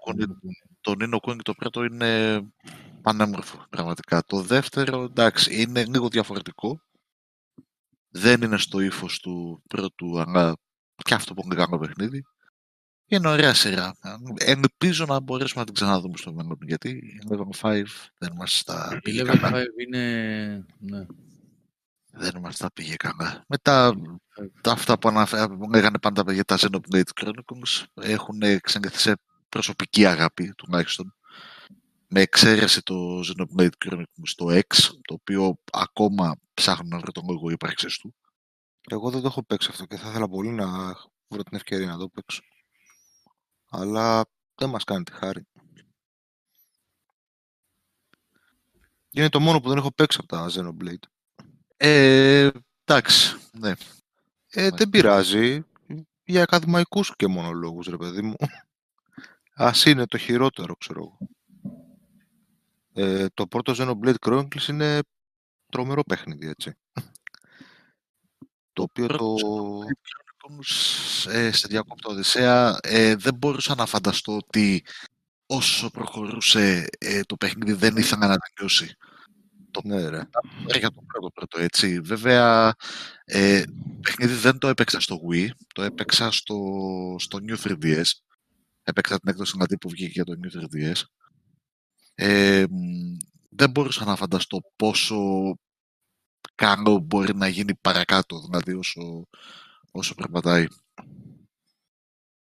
το 0.80 0.94
Νίνο 0.94 1.20
Κούνι 1.20 1.42
το 1.42 1.54
πρώτο 1.54 1.84
είναι 1.84 2.40
πανέμορφο 3.04 3.66
πραγματικά. 3.70 4.22
Το 4.26 4.40
δεύτερο 4.40 5.02
εντάξει 5.02 5.60
είναι 5.62 5.84
λίγο 5.84 6.08
διαφορετικό 6.08 6.80
δεν 8.08 8.42
είναι 8.42 8.58
στο 8.58 8.80
ύφος 8.80 9.20
του 9.20 9.62
πρώτου, 9.68 10.20
αλλά 10.20 10.56
και 11.04 11.14
αυτό 11.14 11.34
που 11.34 11.42
είναι 11.44 11.54
καλό 11.54 11.78
παιχνίδι. 11.78 12.24
Είναι 13.06 13.28
ωραία 13.28 13.54
σειρά. 13.54 13.94
Ελπίζω 14.34 15.04
να 15.04 15.20
μπορέσουμε 15.20 15.60
να 15.60 15.66
την 15.66 15.74
ξαναδούμε 15.74 16.16
στο 16.16 16.32
μέλλον, 16.32 16.58
γιατί 16.62 16.88
η 16.88 17.20
Level 17.30 17.60
5 17.60 17.84
δεν 18.18 18.32
μας 18.36 18.62
τα 18.62 18.98
πήγε 19.02 19.22
Η 19.22 19.26
Level 19.26 19.52
5 19.52 19.64
είναι... 19.86 20.66
Ναι. 20.78 21.06
Δεν 22.16 22.40
μας 22.40 22.56
τα 22.56 22.72
πήγε 22.72 22.94
καλά. 22.94 23.44
Μετά 23.48 23.94
τα 24.60 24.72
αυτά 24.72 24.98
που 24.98 25.10
λέγανε 25.72 25.98
πάντα 25.98 26.32
για 26.32 26.44
τα 26.44 26.58
Xenoblade 26.58 27.10
Chronicles 27.20 27.84
έχουν 27.94 28.40
ξενιθεί 28.60 28.98
σε 28.98 29.14
προσωπική 29.48 30.06
αγάπη 30.06 30.52
τουλάχιστον 30.54 31.14
με 32.16 32.20
εξαίρεση 32.20 32.82
το 32.82 33.20
Xenoblade 33.20 33.70
Chronicles 33.84 34.22
στο 34.22 34.46
X, 34.48 34.76
το 35.02 35.14
οποίο 35.14 35.58
ακόμα 35.72 36.36
ψάχνω 36.54 36.88
να 36.88 36.98
βρω 36.98 37.12
τον 37.12 37.24
λόγο 37.28 37.50
ύπαρξης 37.50 37.98
του. 37.98 38.14
Εγώ 38.90 39.10
δεν 39.10 39.20
το 39.20 39.26
έχω 39.26 39.44
παίξει 39.44 39.68
αυτό 39.70 39.84
και 39.84 39.96
θα 39.96 40.08
ήθελα 40.08 40.28
πολύ 40.28 40.48
να 40.48 40.66
βρω 41.28 41.42
την 41.42 41.56
ευκαιρία 41.56 41.86
να 41.86 41.98
το 41.98 42.08
παίξω. 42.08 42.42
Αλλά 43.70 44.24
δεν 44.54 44.68
μας 44.68 44.84
κάνει 44.84 45.04
τη 45.04 45.12
χάρη. 45.12 45.46
Είναι 49.10 49.28
το 49.28 49.40
μόνο 49.40 49.60
που 49.60 49.68
δεν 49.68 49.78
έχω 49.78 49.92
παίξει 49.92 50.18
από 50.20 50.28
τα 50.28 50.50
Xenoblade. 50.50 51.06
Ε, 51.76 52.50
εντάξει, 52.84 53.36
ναι. 53.52 53.72
Ε, 54.46 54.70
δεν 54.70 54.88
πειράζει. 54.88 55.62
Για 56.24 56.42
ακαδημαϊκούς 56.42 57.16
και 57.16 57.26
μόνο 57.26 57.52
λόγους, 57.52 57.86
ρε 57.86 57.96
παιδί 57.96 58.22
μου. 58.22 58.34
Ας 59.54 59.84
είναι 59.84 60.06
το 60.06 60.18
χειρότερο, 60.18 60.76
ξέρω 60.76 61.00
εγώ. 61.00 61.33
Ε, 62.94 63.26
το 63.34 63.46
πρώτο 63.46 63.74
Xenoblade 63.76 64.14
Chronicles 64.26 64.68
είναι 64.68 65.00
τρομερό 65.72 66.02
παιχνίδι, 66.02 66.48
έτσι. 66.48 66.72
Το 68.72 68.82
οποίο 68.82 69.06
το... 69.06 69.34
Ε, 71.30 71.52
σε 71.52 71.66
διακόπτω 71.68 72.10
Οδυσσέα, 72.10 72.78
ε, 72.82 73.14
δεν 73.14 73.34
μπορούσα 73.34 73.74
να 73.74 73.86
φανταστώ 73.86 74.36
ότι 74.36 74.84
όσο 75.46 75.90
προχωρούσε 75.90 76.86
ε, 76.98 77.20
το 77.20 77.36
παιχνίδι 77.36 77.72
δεν 77.72 77.96
ήθελα 77.96 78.26
να 78.26 78.36
τελειώσει. 78.36 78.96
Το 79.70 79.80
ναι, 79.84 80.08
ρε. 80.08 80.20
Για 80.78 80.90
το 80.90 81.02
πρώτο 81.06 81.30
πρώτο, 81.30 81.60
έτσι. 81.60 82.00
Βέβαια, 82.00 82.74
ε, 83.24 83.62
το 83.62 84.00
παιχνίδι 84.00 84.34
δεν 84.34 84.58
το 84.58 84.68
έπαιξα 84.68 85.00
στο 85.00 85.20
Wii, 85.30 85.48
το 85.74 85.82
έπαιξα 85.82 86.30
στο, 86.30 86.56
στο 87.18 87.38
New 87.48 87.56
3DS. 87.56 88.10
έπαιξα 88.82 89.18
την 89.20 89.30
έκδοση 89.30 89.52
δηλαδή 89.52 89.78
που 89.78 89.88
βγήκε 89.88 90.10
για 90.12 90.24
το 90.24 90.34
New 90.42 90.58
3DS. 90.58 91.02
Ε, 92.14 92.64
δεν 93.48 93.70
μπορούσα 93.70 94.04
να 94.04 94.16
φανταστώ 94.16 94.60
πόσο 94.76 95.18
καλό 96.54 96.98
μπορεί 96.98 97.34
να 97.34 97.48
γίνει 97.48 97.74
παρακάτω, 97.74 98.40
δηλαδή 98.40 98.72
όσο, 98.72 99.26
όσο 99.90 100.14
περπατάει. 100.14 100.66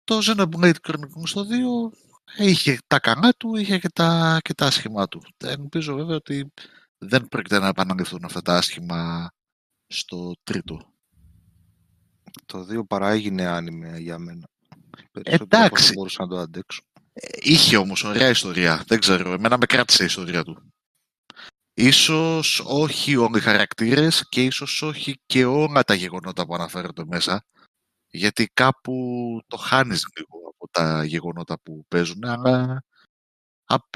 Το 0.05 0.18
Xenoblade 0.22 0.74
Chronicles 0.89 1.24
στο 1.24 1.47
2 1.48 1.97
είχε 2.39 2.78
τα 2.86 3.01
καλά 3.01 3.32
του, 3.32 3.56
είχε 3.56 3.78
και 3.78 3.89
τα, 3.89 4.39
και 4.43 4.55
τα 4.55 4.66
άσχημά 4.66 5.09
του. 5.09 5.22
Ελπίζω 5.36 5.94
βέβαια 5.94 6.16
ότι 6.16 6.52
δεν 6.98 7.28
πρόκειται 7.28 7.59
να 7.59 7.66
επαναληφθούν 7.68 8.24
αυτά 8.24 8.43
τα 8.43 8.56
άσχημα 8.56 9.30
στο 9.86 10.32
τρίτο. 10.43 10.93
Το 12.47 12.66
2 12.70 12.86
παρά 12.86 13.10
έγινε 13.10 13.47
άνιμε 13.47 13.98
για 13.98 14.18
μένα. 14.18 14.48
Εντάξει. 15.12 15.85
Δεν 15.85 15.94
μπορούσα 15.94 16.22
να 16.22 16.28
το 16.28 16.39
αντέξω. 16.39 16.82
Ε, 17.20 17.28
είχε 17.40 17.77
όμως 17.77 18.05
ωραία 18.05 18.28
ιστορία. 18.28 18.85
Δεν 18.86 18.99
ξέρω, 18.99 19.32
εμένα 19.32 19.59
με 19.59 19.66
κράτησε 19.66 20.03
η 20.03 20.07
ιστορία 20.07 20.45
του. 20.45 20.73
Ίσως 21.74 22.62
όχι 22.65 23.16
όλοι 23.16 23.39
οι 23.39 23.40
χαρακτήρες 23.40 24.28
και 24.28 24.45
ίσως 24.45 24.82
όχι 24.82 25.20
και 25.27 25.45
όλα 25.45 25.82
τα 25.85 25.95
γεγονότα 25.95 26.47
που 26.47 26.55
αναφέρονται 26.55 27.05
μέσα. 27.05 27.45
Γιατί 28.11 28.47
κάπου 28.47 28.93
το 29.47 29.57
χάνεις 29.57 30.07
λίγο 30.16 30.49
από 30.49 30.69
τα 30.70 31.05
γεγονότα 31.05 31.61
που 31.61 31.85
παίζουν, 31.89 32.24
αλλά 32.24 32.82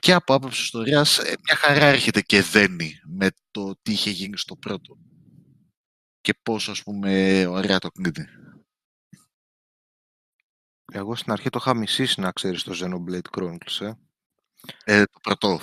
πια 0.03 0.17
από 0.17 0.35
άποψη 0.35 0.63
ιστορίας 0.63 1.19
ε, 1.19 1.35
μια 1.45 1.57
χαρά 1.57 1.85
έρχεται 1.87 2.21
και 2.21 2.43
δένει 2.43 3.01
με 3.05 3.31
το 3.51 3.77
τι 3.83 3.93
είχε 3.93 4.11
γίνει 4.11 4.39
στο 4.39 4.57
πρώτο. 4.57 4.99
Και 6.21 6.35
πώς, 6.43 6.69
ας 6.69 6.83
πούμε, 6.83 7.47
ωραία 7.47 7.79
το 7.79 7.91
κλείνει. 7.91 8.27
Εγώ 10.95 11.17
στην 11.17 11.33
αρχή 11.33 11.51
το 11.51 11.59
είχα 11.61 11.75
μισήσει 11.75 12.21
να 12.21 12.33
ξέρεις 12.33 12.63
το 12.63 12.73
Xenoblade 12.81 13.39
Chronicles, 13.39 13.81
ε. 13.81 13.93
ε 14.85 15.05
το 15.05 15.19
πρώτο. 15.23 15.61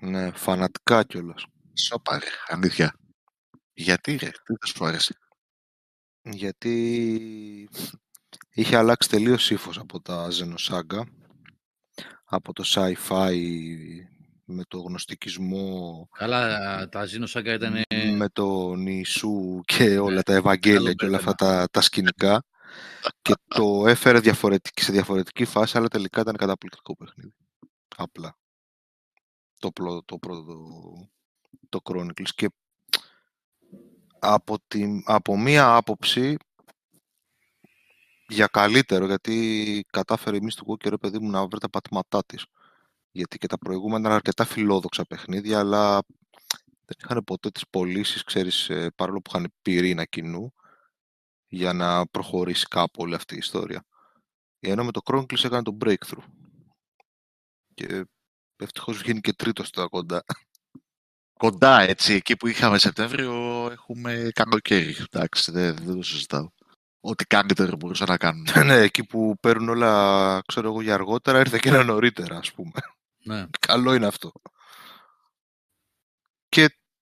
Ναι, 0.00 0.30
φανατικά 0.30 1.04
κιόλας. 1.04 1.44
Σοπα, 1.72 2.18
ρε, 2.18 2.26
αλήθεια. 2.46 2.96
Γιατί, 3.72 4.10
ρε, 4.16 4.30
τι 4.30 4.40
δεν 4.46 4.58
σου 4.66 4.84
άρεσε. 4.84 5.16
Γιατί 6.22 7.68
είχε 8.50 8.76
αλλάξει 8.76 9.08
τελείως 9.08 9.50
ύφος 9.50 9.78
από 9.78 10.00
τα 10.00 10.28
Xenosaga, 10.30 11.02
από 12.24 12.52
το 12.52 12.64
sci-fi 12.66 13.36
με 14.44 14.62
το 14.68 14.78
γνωστικισμό. 14.78 16.08
Καλά, 16.12 16.88
τα 16.88 17.04
Xenosaga 17.04 17.46
ήταν... 17.46 17.82
Με 18.16 18.28
το 18.28 18.74
Νησού 18.74 19.60
και 19.64 19.98
όλα 19.98 20.14
ναι, 20.14 20.22
τα 20.22 20.34
Ευαγγέλια 20.34 20.92
και 20.92 21.06
όλα 21.06 21.16
αυτά 21.16 21.34
τα, 21.34 21.68
τα 21.70 21.80
σκηνικά. 21.80 22.44
Και 23.22 23.34
το 23.48 23.86
έφερε 23.86 24.20
διαφορετική, 24.20 24.82
σε 24.82 24.92
διαφορετική 24.92 25.44
φάση, 25.44 25.78
αλλά 25.78 25.88
τελικά 25.88 26.20
ήταν 26.20 26.36
καταπληκτικό 26.36 26.96
παιχνίδι. 26.96 27.34
Απλά. 27.96 28.36
Το, 29.58 29.70
το 30.04 30.18
πρώτο 30.18 31.10
το 31.68 31.80
Chronicles 31.82 32.30
και 32.34 32.48
από, 34.18 34.58
τη, 34.68 35.02
από 35.04 35.38
μία 35.38 35.76
άποψη 35.76 36.36
για 38.28 38.46
καλύτερο, 38.46 39.06
γιατί 39.06 39.86
κατάφερε 39.90 40.36
εμείς 40.36 40.54
του 40.54 40.76
καιρό 40.76 40.98
παιδί 40.98 41.18
μου 41.18 41.30
να 41.30 41.46
βρει 41.46 41.60
τα 41.60 41.70
πατήματά 41.70 42.24
της. 42.24 42.46
Γιατί 43.12 43.38
και 43.38 43.46
τα 43.46 43.58
προηγούμενα 43.58 44.00
ήταν 44.00 44.12
αρκετά 44.12 44.44
φιλόδοξα 44.44 45.04
παιχνίδια, 45.04 45.58
αλλά 45.58 46.02
δεν 46.84 46.96
είχαν 47.04 47.24
ποτέ 47.24 47.50
τις 47.50 47.68
πωλήσεις, 47.70 48.24
ξέρεις, 48.24 48.68
ε, 48.68 48.90
παρόλο 48.94 49.20
που 49.20 49.30
είχαν 49.34 49.52
πυρήνα 49.62 50.04
κοινού, 50.04 50.54
για 51.52 51.72
να 51.72 52.06
προχωρήσει 52.06 52.66
κάπου 52.66 53.02
όλη 53.02 53.14
αυτή 53.14 53.34
η 53.34 53.38
ιστορία. 53.38 53.84
Ενώ 54.60 54.84
με 54.84 54.90
το 54.90 55.00
Chronicles 55.04 55.44
έκανε 55.44 55.62
το 55.62 55.76
breakthrough. 55.84 56.24
Και 57.74 58.04
ευτυχώς 58.56 58.98
βγαίνει 58.98 59.20
και 59.20 59.32
τρίτος 59.32 59.66
στα 59.66 59.86
κοντά 59.86 60.24
κοντά 61.42 61.80
έτσι, 61.80 62.14
εκεί 62.14 62.36
που 62.36 62.46
είχαμε 62.46 62.78
Σεπτέμβριο 62.78 63.32
έχουμε 63.72 64.28
καλοκαίρι. 64.32 64.96
Εντάξει, 65.10 65.50
δεν, 65.50 65.76
δεν 65.76 65.96
το 65.96 66.02
συζητάω. 66.02 66.48
Ό,τι 67.00 67.24
καλύτερο 67.24 67.76
μπορούσα 67.76 68.06
να 68.06 68.16
κάνουν. 68.16 68.46
ναι, 68.66 68.74
εκεί 68.74 69.04
που 69.04 69.34
παίρνουν 69.40 69.68
όλα, 69.68 70.42
ξέρω 70.46 70.68
εγώ, 70.68 70.82
για 70.82 70.94
αργότερα, 70.94 71.38
ήρθε 71.38 71.58
και 71.58 71.68
ένα 71.68 71.84
νωρίτερα, 71.84 72.36
ας 72.36 72.52
πούμε. 72.52 72.72
Ναι. 73.24 73.46
Καλό 73.60 73.94
είναι 73.94 74.06
αυτό. 74.06 74.32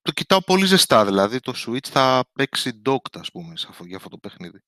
Και 0.03 0.07
το 0.07 0.11
κοιτάω 0.11 0.41
πολύ 0.41 0.65
ζεστά, 0.65 1.05
δηλαδή 1.05 1.39
το 1.39 1.53
Switch 1.55 1.87
θα 1.87 2.29
παίξει 2.33 2.81
docked, 2.85 3.19
ας 3.19 3.31
πούμε, 3.31 3.53
για 3.85 3.97
αυτό 3.97 4.09
το 4.09 4.17
παιχνιδι 4.17 4.59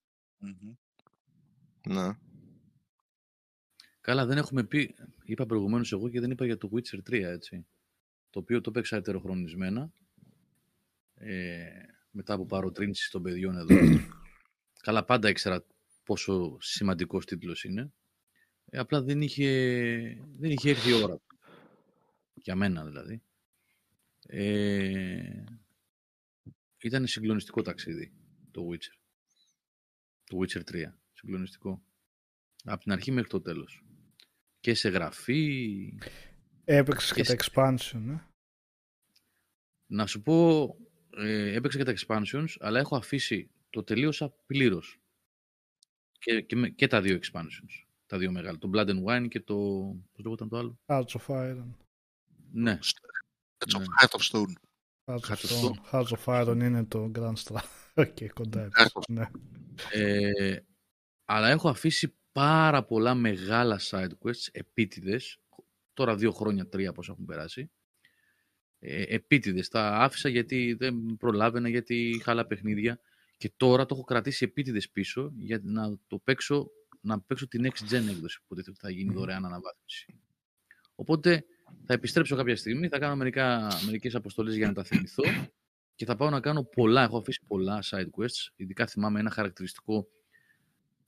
Ναι. 1.87 2.09
Καλά, 4.01 4.25
δεν 4.25 4.37
έχουμε 4.37 4.63
πει, 4.63 4.95
είπα 5.23 5.45
προηγουμένως 5.45 5.91
εγώ 5.91 6.09
και 6.09 6.19
δεν 6.19 6.31
είπα 6.31 6.45
για 6.45 6.57
το 6.57 6.69
Witcher 6.73 6.99
3, 7.09 7.11
έτσι 7.11 7.65
το 8.33 8.39
οποίο 8.39 8.61
το 8.61 8.71
παίξα 8.71 8.95
ετεροχρονισμένα, 8.95 9.91
ε, 11.15 11.65
μετά 12.11 12.33
από 12.33 12.45
παροτρύνσεις 12.45 13.09
των 13.09 13.21
παιδιών 13.21 13.57
εδώ. 13.57 13.75
Καλά, 14.85 15.03
πάντα 15.03 15.29
ήξερα 15.29 15.65
πόσο 16.03 16.57
σημαντικός 16.59 17.25
τίτλος 17.25 17.63
είναι. 17.63 17.91
Ε, 18.65 18.77
απλά 18.77 19.01
δεν 19.01 19.21
είχε, 19.21 19.47
δεν 20.37 20.51
είχε 20.51 20.69
έρθει 20.69 20.89
η 20.89 21.03
ώρα 21.03 21.19
Για 22.33 22.55
μένα 22.55 22.85
δηλαδή. 22.85 23.21
Ε, 24.27 25.43
ήταν 26.77 27.07
συγκλονιστικό 27.07 27.61
ταξίδι 27.61 28.13
το 28.51 28.67
Witcher. 28.71 28.97
Το 30.23 30.37
Witcher 30.41 30.63
3. 30.71 30.83
Συγκλονιστικό. 31.13 31.83
Από 32.63 32.83
την 32.83 32.91
αρχή 32.91 33.11
μέχρι 33.11 33.29
το 33.29 33.41
τέλος. 33.41 33.83
Και 34.59 34.73
σε 34.73 34.89
γραφή, 34.89 35.93
Έπαιξες 36.65 37.13
και, 37.13 37.23
τα 37.23 37.35
expansion, 37.37 38.03
ε; 38.09 38.17
Να 39.85 40.05
σου 40.05 40.21
πω, 40.21 40.67
ε, 41.17 41.53
έπαιξε 41.53 41.77
και 41.77 41.83
τα 41.83 41.93
expansions, 41.97 42.47
αλλά 42.59 42.79
έχω 42.79 42.95
αφήσει, 42.95 43.49
το 43.69 43.83
τελείωσα 43.83 44.29
πλήρως. 44.45 45.01
Και, 46.19 46.41
και, 46.41 46.69
και, 46.69 46.87
τα 46.87 47.01
δύο 47.01 47.19
expansions. 47.21 47.85
Τα 48.05 48.17
δύο 48.17 48.31
μεγάλα. 48.31 48.57
Το 48.57 48.69
Blood 48.73 48.87
and 48.87 49.03
Wine 49.03 49.27
και 49.29 49.39
το... 49.39 49.55
Πώς 50.11 50.23
λέγονταν 50.23 50.49
το 50.49 50.57
άλλο; 50.57 50.79
Hearts 50.85 51.05
of 51.05 51.25
Iron. 51.27 51.73
Ναι. 52.51 52.79
Hearts 53.63 53.75
of, 53.75 53.85
Heart 53.99 54.13
of 54.13 54.21
Stone. 54.21 54.53
Hearts 55.07 55.29
of 55.29 55.49
Stone. 55.49 55.77
Hearts 55.91 56.11
of 56.17 56.41
Iron 56.41 56.59
είναι 56.59 56.85
το 56.85 57.11
Grand 57.15 57.35
Strategy. 57.43 57.61
Οκ, 57.95 58.33
κοντά 58.33 58.69
ναι. 59.09 59.29
ε, 59.91 60.57
αλλά 61.25 61.49
έχω 61.49 61.69
αφήσει 61.69 62.15
πάρα 62.31 62.83
πολλά 62.83 63.13
μεγάλα 63.13 63.79
side 63.89 64.11
quests 64.23 64.47
επίτηδες 64.51 65.39
τώρα 65.93 66.15
δύο 66.15 66.31
χρόνια, 66.31 66.69
τρία 66.69 66.91
πώς 66.91 67.09
έχουν 67.09 67.25
περάσει. 67.25 67.71
Ε, 68.79 69.01
επίτηδες 69.01 69.67
τα 69.67 69.97
άφησα 69.97 70.29
γιατί 70.29 70.73
δεν 70.73 71.15
προλάβαινα, 71.19 71.69
γιατί 71.69 72.09
είχα 72.09 72.31
άλλα 72.31 72.45
παιχνίδια 72.45 72.99
και 73.37 73.51
τώρα 73.57 73.85
το 73.85 73.95
έχω 73.95 74.03
κρατήσει 74.03 74.45
επίτηδες 74.45 74.89
πίσω 74.89 75.31
για 75.35 75.59
να 75.63 75.97
το 76.07 76.17
παίξω, 76.17 76.69
να 77.01 77.21
παίξω 77.21 77.47
την 77.47 77.65
next 77.65 77.93
gen 77.93 78.07
έκδοση 78.09 78.39
που 78.47 78.55
θα 78.75 78.89
γίνει 78.89 79.13
δωρεάν 79.13 79.45
αναβάθμιση. 79.45 80.19
Οπότε 80.95 81.45
θα 81.85 81.93
επιστρέψω 81.93 82.35
κάποια 82.35 82.55
στιγμή, 82.55 82.87
θα 82.87 82.99
κάνω 82.99 83.15
μερικά, 83.15 83.67
μερικές 83.85 84.15
αποστολές 84.15 84.55
για 84.55 84.67
να 84.67 84.73
τα 84.73 84.83
θυμηθώ 84.83 85.23
και 85.95 86.05
θα 86.05 86.15
πάω 86.15 86.29
να 86.29 86.39
κάνω 86.39 86.63
πολλά, 86.63 87.03
έχω 87.03 87.17
αφήσει 87.17 87.41
πολλά 87.47 87.83
side 87.83 88.09
quests, 88.17 88.51
ειδικά 88.55 88.87
θυμάμαι 88.87 89.19
ένα 89.19 89.29
χαρακτηριστικό 89.29 90.07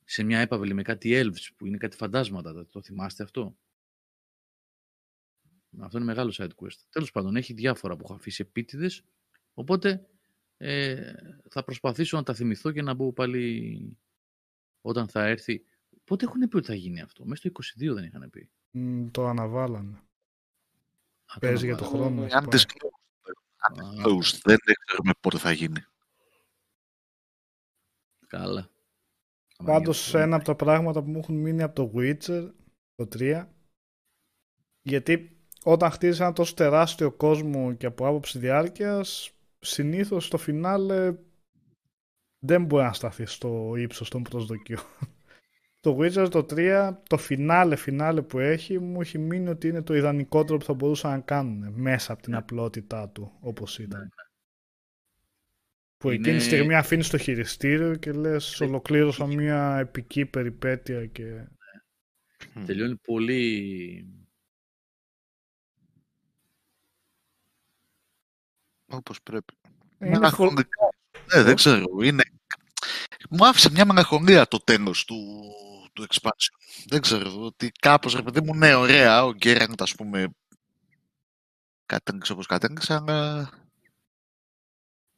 σε 0.06 0.24
μια 0.24 0.40
έπαυλη 0.40 0.74
με 0.74 0.82
κάτι 0.82 1.12
elves 1.14 1.54
που 1.58 1.66
είναι 1.66 1.78
κάτι 1.78 1.96
φαντάσματα, 1.96 2.68
το 2.68 2.82
θυμάστε 2.82 3.24
αυτό; 3.24 3.58
Αυτό 5.80 5.98
είναι 5.98 6.06
μεγάλο 6.06 6.34
side 6.38 6.56
quest. 6.56 6.78
Τέλος 6.90 7.12
πάντων, 7.12 7.36
έχει 7.36 7.54
διάφορα 7.54 7.96
που 7.96 8.04
έχω 8.04 8.14
αφήσει 8.14 8.42
επίτηδες. 8.48 9.04
οπότε 9.54 10.08
ε, 10.58 11.14
θα 11.50 11.64
προσπαθήσω 11.64 12.18
να 12.18 12.24
τα 12.24 12.34
θυμηθώ 12.34 12.72
και 12.72 12.82
να 12.82 12.94
μπω 12.94 13.14
πάλι 13.14 13.98
όταν 14.82 15.08
θα 15.08 15.26
έρθει. 15.26 15.64
Πότε 16.04 16.26
έχουν 16.26 16.48
πει 16.48 16.56
ότι 16.56 16.68
θα 16.68 16.76
γίνει 16.76 17.02
αυτό, 17.02 17.26
μέσα 17.26 17.50
στο 17.50 17.84
22 17.90 17.94
δεν 17.94 18.04
είχαν 18.04 18.30
πει. 18.30 18.50
Mm, 18.74 19.08
το 19.12 19.28
αναβάλανε. 19.28 20.05
Α, 21.26 21.40
Παίζει 21.40 21.66
για 21.66 21.76
το 21.76 21.84
χρόνο. 21.84 22.28
Αν 22.30 22.50
τις 22.50 22.66
δεν 24.44 24.58
ξέρουμε 24.86 25.12
πότε 25.20 25.38
θα 25.38 25.52
γίνει. 25.52 25.86
Καλά. 28.28 28.70
Πάντως 29.66 30.14
ένα 30.14 30.36
από 30.36 30.46
τα 30.46 30.56
πράγματα 30.56 31.04
που 31.04 31.10
μου 31.10 31.20
έχουν 31.20 31.36
μείνει 31.36 31.62
από 31.64 31.76
το 31.76 31.92
Witcher, 31.96 32.52
το 32.96 33.08
3, 33.12 33.48
γιατί 34.82 35.40
όταν 35.64 35.92
χτίζεις 35.92 36.20
ένα 36.20 36.34
τόσο 36.34 36.54
τεράστιο 36.54 37.12
κόσμο 37.12 37.74
και 37.74 37.86
από 37.86 38.08
άποψη 38.08 38.40
διάρκειας, 38.40 39.32
συνήθως 39.60 40.26
στο 40.26 40.38
φινάλε 40.38 41.18
δεν 42.40 42.66
μπορεί 42.66 42.84
να 42.84 42.94
σταθεί 42.94 43.26
στο 43.26 43.76
ύψος 43.76 44.10
των 44.10 44.24
προσδοκιών. 44.24 44.84
Το 45.86 45.98
Witcher 46.00 46.28
το 46.32 46.46
3, 46.50 46.94
το 47.10 47.18
φινάλε 47.18 47.76
φινάλε 47.76 48.22
που 48.22 48.40
έχει, 48.40 48.80
μου 48.80 49.02
έχει 49.02 49.18
μείνει 49.18 49.50
ότι 49.50 49.68
είναι 49.68 49.82
το 49.82 49.94
ιδανικότερο 49.94 50.58
που 50.58 50.66
θα 50.66 50.74
μπορούσαν 50.74 51.12
να 51.12 51.20
κάνουν 51.20 51.74
μέσα 51.76 52.14
από 52.14 52.22
την 52.22 52.32
ναι. 52.32 52.38
απλότητά 52.38 53.10
του, 53.10 53.38
όπως 53.40 53.80
ήταν. 53.80 54.02
Ναι. 54.02 54.08
Που 55.98 56.10
είναι... 56.10 56.28
εκείνη 56.28 56.38
τη 56.38 56.44
στιγμή 56.44 56.76
αφήνεις 56.76 57.10
το 57.10 57.18
χειριστήριο 57.18 57.96
και 57.96 58.12
λες 58.12 58.62
ολοκλήρωσα 58.62 59.26
μια 59.26 59.78
επική 59.80 60.26
περιπέτεια 60.26 61.06
και... 61.06 61.48
Μμ. 62.54 62.66
Τελειώνει 62.66 62.96
πολύ... 62.96 64.06
Όπως 68.88 69.22
πρέπει. 69.22 69.54
Είναι 70.00 70.14
φο- 70.14 70.20
Μελαγχολικά. 70.20 70.90
Ναι, 71.36 71.44
δεν 71.44 71.56
ξέρω. 71.56 71.86
Είναι... 72.04 72.24
Μου 73.30 73.48
άφησε 73.48 73.72
μια 73.72 73.86
μελαγχολία 73.86 74.48
το 74.48 74.60
τέλος 74.60 75.06
του, 75.06 75.16
του 75.96 76.08
expansion. 76.10 76.84
Δεν 76.88 77.02
ξέρω. 77.02 77.44
Ότι 77.46 77.72
κάπως, 77.80 78.14
ρε 78.16 78.22
παιδί 78.22 78.42
μου, 78.42 78.56
ναι, 78.56 78.76
ωραία. 78.76 79.24
Ο 79.26 79.34
Γκέραντ, 79.34 79.82
ας 79.82 79.96
πούμε, 79.96 80.28
κατέληξε 81.86 82.32
όπως 82.32 82.46
κατέληξε, 82.46 82.94
αλλά... 82.94 83.50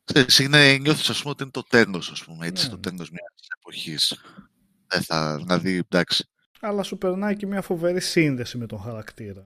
Ξέρεις, 0.04 0.40
είναι, 0.40 0.78
νιώθεις, 0.78 1.10
ας 1.10 1.18
πούμε, 1.20 1.30
ότι 1.32 1.44
είναι 1.44 1.52
το 1.52 1.64
τέλος, 1.64 2.12
ας 2.12 2.24
πούμε, 2.24 2.48
έτσι, 2.48 2.64
Ναι. 2.66 2.70
το 2.72 2.80
τέλος 2.80 3.10
μιας 3.10 3.48
εποχής. 3.60 4.22
Δεν 4.88 5.02
θα, 5.02 5.38
δηλαδή, 5.38 5.76
εντάξει. 5.76 6.30
Αλλά 6.60 6.84
σου 6.84 6.98
περνάει 6.98 7.36
και 7.36 7.46
μια 7.46 7.62
φοβερή 7.62 8.02
σύνδεση 8.02 8.58
με 8.58 8.66
τον 8.66 8.80
χαρακτήρα. 8.80 9.44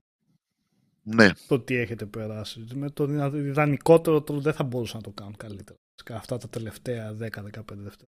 Ναι, 1.04 1.30
Το 1.48 1.60
τι 1.60 1.76
έχετε 1.76 2.06
περάσει. 2.06 2.66
Με 2.74 2.90
τον 2.90 3.36
ιδανικότερο 3.46 4.22
τρόπο 4.22 4.42
δεν 4.42 4.54
θα 4.54 4.64
μπορούσαν 4.64 4.98
να 4.98 5.04
το 5.04 5.12
κάνουν 5.12 5.38
καλύτερα. 5.38 5.80
Βασικά, 5.92 6.16
Αυτά 6.16 6.38
τα 6.38 6.50
τελευταία 6.50 7.12
10-15 7.12 7.18
δευτερόλεπτα. 7.18 8.06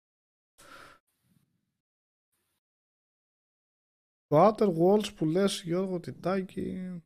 Το 4.30 4.46
Outer 4.46 4.68
Worlds 4.78 5.14
που 5.14 5.26
λες 5.26 5.62
Γιώργο 5.62 6.00
Τιτάκη 6.00 7.00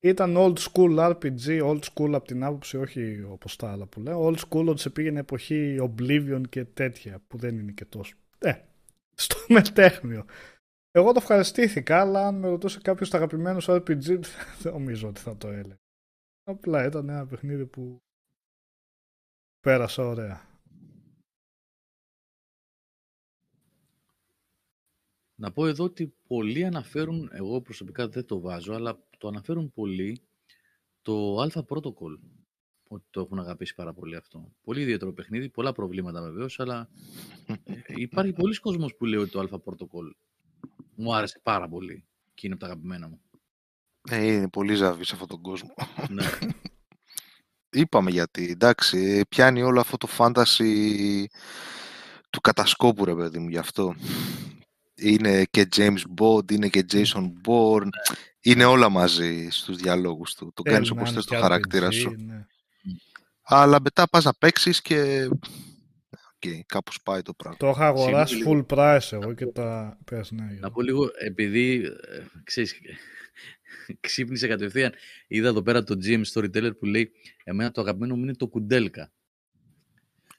ήταν 0.00 0.34
old 0.36 0.56
school 0.58 1.12
RPG, 1.12 1.62
old 1.62 1.80
school 1.80 2.12
από 2.12 2.24
την 2.24 2.44
άποψη 2.44 2.76
όχι 2.76 3.22
όπως 3.22 3.56
τα 3.56 3.70
άλλα 3.70 3.86
που 3.86 4.00
λέω, 4.00 4.26
old 4.26 4.36
school 4.36 4.66
ότι 4.66 4.80
σε 4.80 4.90
πήγαινε 4.90 5.20
εποχή 5.20 5.76
Oblivion 5.80 6.42
και 6.48 6.64
τέτοια 6.64 7.22
που 7.26 7.38
δεν 7.38 7.58
είναι 7.58 7.72
και 7.72 7.84
τόσο. 7.84 8.16
Ε, 8.38 8.52
στο 9.14 9.36
μετέχνιο. 9.54 10.24
Εγώ 10.90 11.12
το 11.12 11.18
ευχαριστήθηκα, 11.18 12.00
αλλά 12.00 12.26
αν 12.26 12.38
με 12.38 12.48
ρωτούσε 12.48 12.80
κάποιος 12.82 13.10
τα 13.10 13.16
αγαπημένους 13.16 13.64
σου 13.64 13.72
RPG, 13.72 14.20
δεν 14.62 14.72
νομίζω 14.72 15.08
ότι 15.08 15.20
θα 15.20 15.36
το 15.36 15.48
έλεγε. 15.48 15.80
Απλά 16.44 16.84
ήταν 16.84 17.08
ένα 17.08 17.26
παιχνίδι 17.26 17.66
που 17.66 18.02
πέρασα 19.60 20.06
ωραία. 20.06 20.49
Να 25.40 25.50
πω 25.50 25.66
εδώ 25.66 25.84
ότι 25.84 26.14
πολλοί 26.26 26.64
αναφέρουν, 26.64 27.30
εγώ 27.32 27.60
προσωπικά 27.60 28.08
δεν 28.08 28.26
το 28.26 28.40
βάζω, 28.40 28.72
αλλά 28.72 28.98
το 29.18 29.28
αναφέρουν 29.28 29.72
πολλοί 29.72 30.20
το 31.02 31.42
Alpha 31.42 31.60
Protocol. 31.68 32.18
Ότι 32.88 33.04
το 33.10 33.20
έχουν 33.20 33.38
αγαπήσει 33.38 33.74
πάρα 33.74 33.92
πολύ 33.92 34.16
αυτό. 34.16 34.52
Πολύ 34.64 34.80
ιδιαίτερο 34.80 35.12
παιχνίδι, 35.12 35.48
πολλά 35.48 35.72
προβλήματα 35.72 36.22
βεβαίως, 36.22 36.60
αλλά 36.60 36.88
ε, 37.46 37.74
υπάρχει 37.86 38.32
πολλοί 38.32 38.60
κόσμος 38.60 38.94
που 38.96 39.04
λέει 39.04 39.20
ότι 39.20 39.30
το 39.30 39.40
Alpha 39.40 39.56
Protocol 39.56 40.10
μου 40.94 41.14
άρεσε 41.14 41.40
πάρα 41.42 41.68
πολύ 41.68 42.04
και 42.34 42.46
είναι 42.46 42.54
από 42.54 42.64
τα 42.64 42.70
αγαπημένα 42.70 43.08
μου. 43.08 43.20
Ε, 44.10 44.32
είναι 44.32 44.48
πολύ 44.48 44.74
ζαβή 44.74 45.04
σε 45.04 45.12
αυτόν 45.12 45.28
τον 45.28 45.40
κόσμο. 45.40 45.74
ναι. 46.08 46.24
Είπαμε 47.82 48.10
γιατί, 48.10 48.50
εντάξει, 48.50 49.24
πιάνει 49.28 49.62
όλο 49.62 49.80
αυτό 49.80 49.96
το 49.96 50.06
φάνταση 50.06 51.28
του 52.30 52.40
κατασκόπου, 52.40 53.04
ρε 53.04 53.14
παιδί 53.14 53.38
μου, 53.38 53.48
γι' 53.48 53.58
αυτό. 53.58 53.94
Είναι 55.00 55.44
και 55.50 55.68
James 55.76 56.00
Bond, 56.20 56.52
είναι 56.52 56.68
και 56.68 56.84
Jason 56.92 57.32
Bourne, 57.46 57.88
είναι 58.40 58.64
όλα 58.64 58.88
μαζί 58.88 59.48
στους 59.50 59.76
διαλόγους 59.76 60.34
του. 60.34 60.52
Το 60.54 60.62
κάνεις 60.62 60.88
Θέλει 60.88 60.94
να 60.94 61.00
όπως 61.00 61.08
είναι 61.12 61.16
θες 61.20 61.28
το 61.28 61.34
και 61.34 61.40
χαρακτήρα 61.40 61.88
RPG, 61.88 61.92
σου. 61.92 62.14
ναι. 62.18 62.46
Αλλά 63.42 63.80
μετά 63.80 64.08
πας 64.08 64.24
να 64.24 64.34
παίξεις 64.34 64.80
και... 64.82 65.28
Okay, 66.46 66.60
κάπως 66.66 67.02
πάει 67.02 67.22
το 67.22 67.34
πράγμα. 67.34 67.56
Το 67.58 67.68
είχα 67.68 67.86
αγοράσει 67.86 68.34
Συγγνώμη 68.34 68.64
full 68.68 68.74
price 68.76 69.08
εγώ 69.10 69.32
και 69.34 69.46
τα 69.46 69.98
πες 70.04 70.30
ναι. 70.30 70.42
Να 70.42 70.48
Γιώργο. 70.52 70.70
πω 70.70 70.80
λίγο, 70.82 71.10
επειδή 71.18 71.82
ε, 71.84 72.22
ξέρεις, 72.44 72.74
ξύπνησε 74.00 74.46
κατευθείαν, 74.46 74.92
είδα 75.26 75.48
εδώ 75.48 75.62
πέρα 75.62 75.82
το 75.82 75.96
GM 76.04 76.22
Storyteller 76.32 76.70
που 76.78 76.84
λέει 76.86 77.10
εμένα 77.44 77.70
το 77.70 77.80
αγαπημένο 77.80 78.16
μου 78.16 78.22
είναι 78.22 78.34
το 78.34 78.46
Κουντέλκα. 78.46 79.12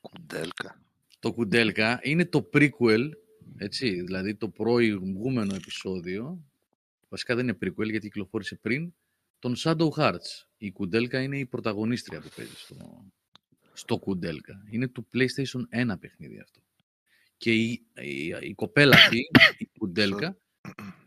Κουντέλκα. 0.01 0.81
Το 1.19 1.33
Κουντέλκα 1.33 1.99
είναι 2.03 2.25
το 2.25 2.49
prequel, 2.53 3.09
έτσι, 3.57 4.01
δηλαδή 4.01 4.35
το 4.35 4.49
προηγούμενο 4.49 5.55
επεισόδιο, 5.55 6.43
βασικά 7.09 7.35
δεν 7.35 7.47
είναι 7.47 7.57
prequel 7.61 7.89
γιατί 7.89 7.99
κυκλοφόρησε 7.99 8.55
πριν, 8.55 8.93
τον 9.39 9.55
Shadow 9.57 9.89
Hearts. 9.89 10.45
Η 10.57 10.71
Κουντέλκα 10.71 11.21
είναι 11.21 11.39
η 11.39 11.45
πρωταγωνίστρια 11.45 12.21
που 12.21 12.29
παίζει 12.35 12.55
στο, 12.55 13.05
στο 13.73 13.97
Κουντέλκα. 13.97 14.63
Είναι 14.69 14.87
του 14.87 15.07
PlayStation 15.13 15.91
1 15.93 15.99
παιχνίδι 15.99 16.39
αυτό. 16.39 16.59
Και 17.37 17.53
η, 17.53 17.85
η, 17.93 18.35
η 18.41 18.53
κοπέλα 18.53 18.95
αυτή, 18.95 19.17
η 19.57 19.69
Κουντέλκα, 19.77 20.37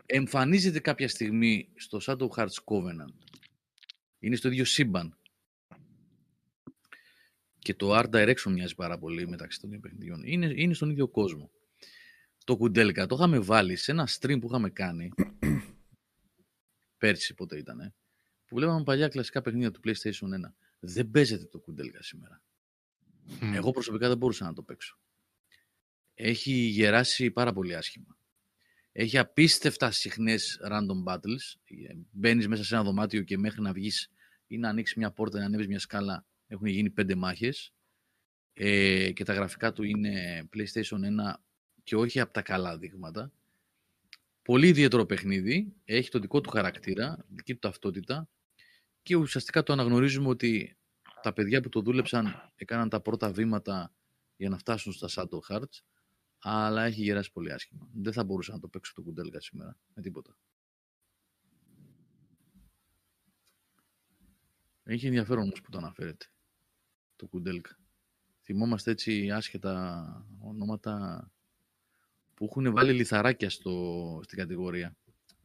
εμφανίζεται 0.07 0.81
κάποια 0.81 1.09
στιγμή 1.09 1.69
στο 1.75 1.99
Shadow 2.03 2.29
Hearts 2.29 2.59
Covenant. 2.65 3.15
Είναι 4.19 4.37
στο 4.37 4.49
ίδιο 4.49 4.65
σύμπαν. 4.65 5.19
Και 7.59 7.75
το 7.75 7.99
Art 7.99 8.11
Direction 8.11 8.51
μοιάζει 8.53 8.75
πάρα 8.75 8.99
πολύ 8.99 9.29
μεταξύ 9.29 9.61
των 9.61 9.71
δύο 9.71 9.81
παιχνιδιών. 9.81 10.23
Είναι, 10.25 10.53
είναι 10.57 10.75
στον 10.75 10.91
ίδιο 10.91 11.09
κόσμο. 11.09 11.51
Το 12.45 12.57
Κουντέλκα 12.57 13.07
το 13.07 13.15
είχαμε 13.15 13.39
βάλει 13.39 13.77
σε 13.77 13.93
ένα 13.93 14.09
stream 14.11 14.41
που 14.41 14.47
είχαμε 14.47 14.71
κάνει 14.71 15.11
πέρσι 16.99 17.35
πότε 17.35 17.59
ήταν, 17.59 17.95
που 18.47 18.55
βλέπαμε 18.55 18.83
παλιά 18.83 19.09
κλασικά 19.09 19.43
παιχνίδια 19.43 19.71
του 19.71 19.81
PlayStation 19.85 20.47
1. 20.47 20.53
Δεν 20.81 21.11
παίζεται 21.11 21.45
το 21.45 21.59
Κουντέλκα 21.59 22.03
σήμερα. 22.03 22.43
Μμ. 23.41 23.55
Εγώ 23.55 23.71
προσωπικά 23.71 24.09
δεν 24.09 24.17
μπορούσα 24.17 24.45
να 24.45 24.53
το 24.53 24.63
παίξω. 24.63 24.99
Έχει 26.15 26.53
γεράσει 26.53 27.31
πάρα 27.31 27.53
πολύ 27.53 27.75
άσχημα. 27.75 28.19
Έχει 28.93 29.19
απίστευτα 29.19 29.91
συχνές 29.91 30.61
random 30.65 31.05
battles. 31.13 31.57
Μπαίνεις 32.11 32.49
μέσα 32.49 32.65
σε 32.65 32.75
ένα 32.75 32.85
δωμάτιο 32.85 33.23
και 33.23 33.39
μέχρι 33.39 33.61
να 33.61 33.73
βγεις 33.73 34.11
ή 34.47 34.59
να 34.59 34.69
ανοίξεις 34.69 34.97
μια 34.97 35.11
πόρτα, 35.11 35.39
να 35.39 35.45
ανέβεις 35.45 35.67
μια 35.67 35.79
σκάλα, 35.79 36.27
έχουν 36.47 36.67
γίνει 36.67 36.91
πέντε 36.91 37.15
μάχες. 37.15 37.73
Ε, 38.53 39.13
και 39.13 39.25
τα 39.25 39.33
γραφικά 39.33 39.73
του 39.73 39.83
είναι 39.83 40.45
PlayStation 40.57 40.99
1 40.99 41.44
και 41.85 41.97
όχι 41.97 42.21
από 42.21 42.33
τα 42.33 42.43
καλά 42.43 42.79
δείγματα. 42.79 43.33
Πολύ 44.43 44.69
ιδιαίτερο 44.69 45.07
παιχνίδι. 45.07 45.75
Έχει 45.85 46.11
το 46.11 46.19
δικό 46.19 46.41
του 46.41 46.51
χαρακτήρα, 46.51 47.25
δική 47.29 47.53
του 47.53 47.59
ταυτότητα 47.59 48.29
και 49.03 49.17
ουσιαστικά 49.17 49.63
το 49.63 49.73
αναγνωρίζουμε 49.73 50.29
ότι 50.29 50.77
τα 51.23 51.33
παιδιά 51.33 51.61
που 51.61 51.69
το 51.69 51.81
δούλεψαν 51.81 52.53
έκαναν 52.55 52.89
τα 52.89 53.01
πρώτα 53.01 53.33
βήματα 53.33 53.95
για 54.37 54.49
να 54.49 54.59
φτάσουν 54.59 54.93
στα 54.93 55.09
Shadow 55.11 55.39
Hearts, 55.49 55.81
αλλά 56.39 56.85
έχει 56.85 57.03
γεράσει 57.03 57.33
πολύ 57.33 57.53
άσχημα. 57.53 57.89
Δεν 57.93 58.13
θα 58.13 58.25
μπορούσα 58.25 58.53
να 58.53 58.59
το 58.59 58.69
παίξω 58.69 58.93
το 58.95 59.03
κουντέλκα 59.03 59.41
σήμερα 59.41 59.79
με 59.95 60.03
τίποτα. 60.03 60.37
Έχει 64.83 65.07
ενδιαφέρον 65.07 65.43
όμως 65.43 65.61
που 65.61 65.71
το 65.71 65.79
αναφέρετε, 65.79 66.27
το 67.17 67.27
κουντέλκα. 67.27 67.79
Θυμόμαστε 68.43 68.91
έτσι 68.91 69.31
άσχετα 69.31 70.27
ονόματα 70.41 71.31
που 72.35 72.45
έχουν 72.45 72.73
βάλει 72.73 72.93
λιθαράκια 72.93 73.51
στο, 73.51 74.21
στην 74.25 74.39
κατηγορία. 74.39 74.97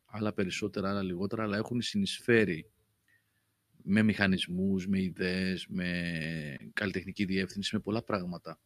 Άλλα 0.06 0.34
περισσότερα, 0.34 0.90
άλλα 0.90 1.03
λιγότερα, 1.03 1.43
αλλά 1.43 1.58
έχουν 1.58 1.82
συνεισφέρει 1.82 2.72
με 3.84 4.03
μηχανισμούς, 4.03 4.88
με 4.88 5.01
ιδέες, 5.01 5.68
με 5.68 6.72
καλλιτεχνική 6.74 7.26
διεύθυνση, 7.26 7.76
με 7.76 7.82
πολλά 7.82 8.03
πράγματα 8.03 8.59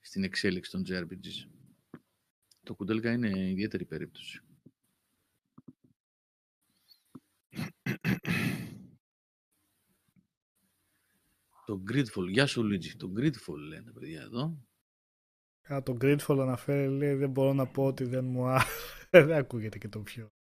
στην 0.00 0.24
εξέλιξη 0.24 0.70
των 0.70 0.82
JRPGs. 0.88 1.48
Το 2.62 2.74
Κουντέλκα 2.74 3.12
είναι 3.12 3.48
ιδιαίτερη 3.50 3.84
περίπτωση. 3.84 4.40
Το 11.66 11.82
Gridfall. 11.92 12.28
Γεια 12.28 12.46
σου, 12.46 12.64
Λίτζι. 12.64 12.96
Το 12.96 13.12
Gridfall 13.16 13.58
λένε, 13.68 13.92
παιδιά, 13.92 14.22
εδώ. 14.22 14.69
Α, 15.72 15.82
το 15.82 15.96
Gridfall 16.00 16.38
αναφέρει, 16.40 16.88
λέει, 16.88 17.14
δεν 17.14 17.30
μπορώ 17.30 17.52
να 17.52 17.66
πω 17.66 17.84
ότι 17.84 18.04
δεν 18.04 18.24
μου 18.24 18.46
άρεσε. 18.46 18.68
δεν 19.10 19.32
ακούγεται 19.32 19.78
και 19.78 19.88
το 19.88 20.00
πιο. 20.00 20.32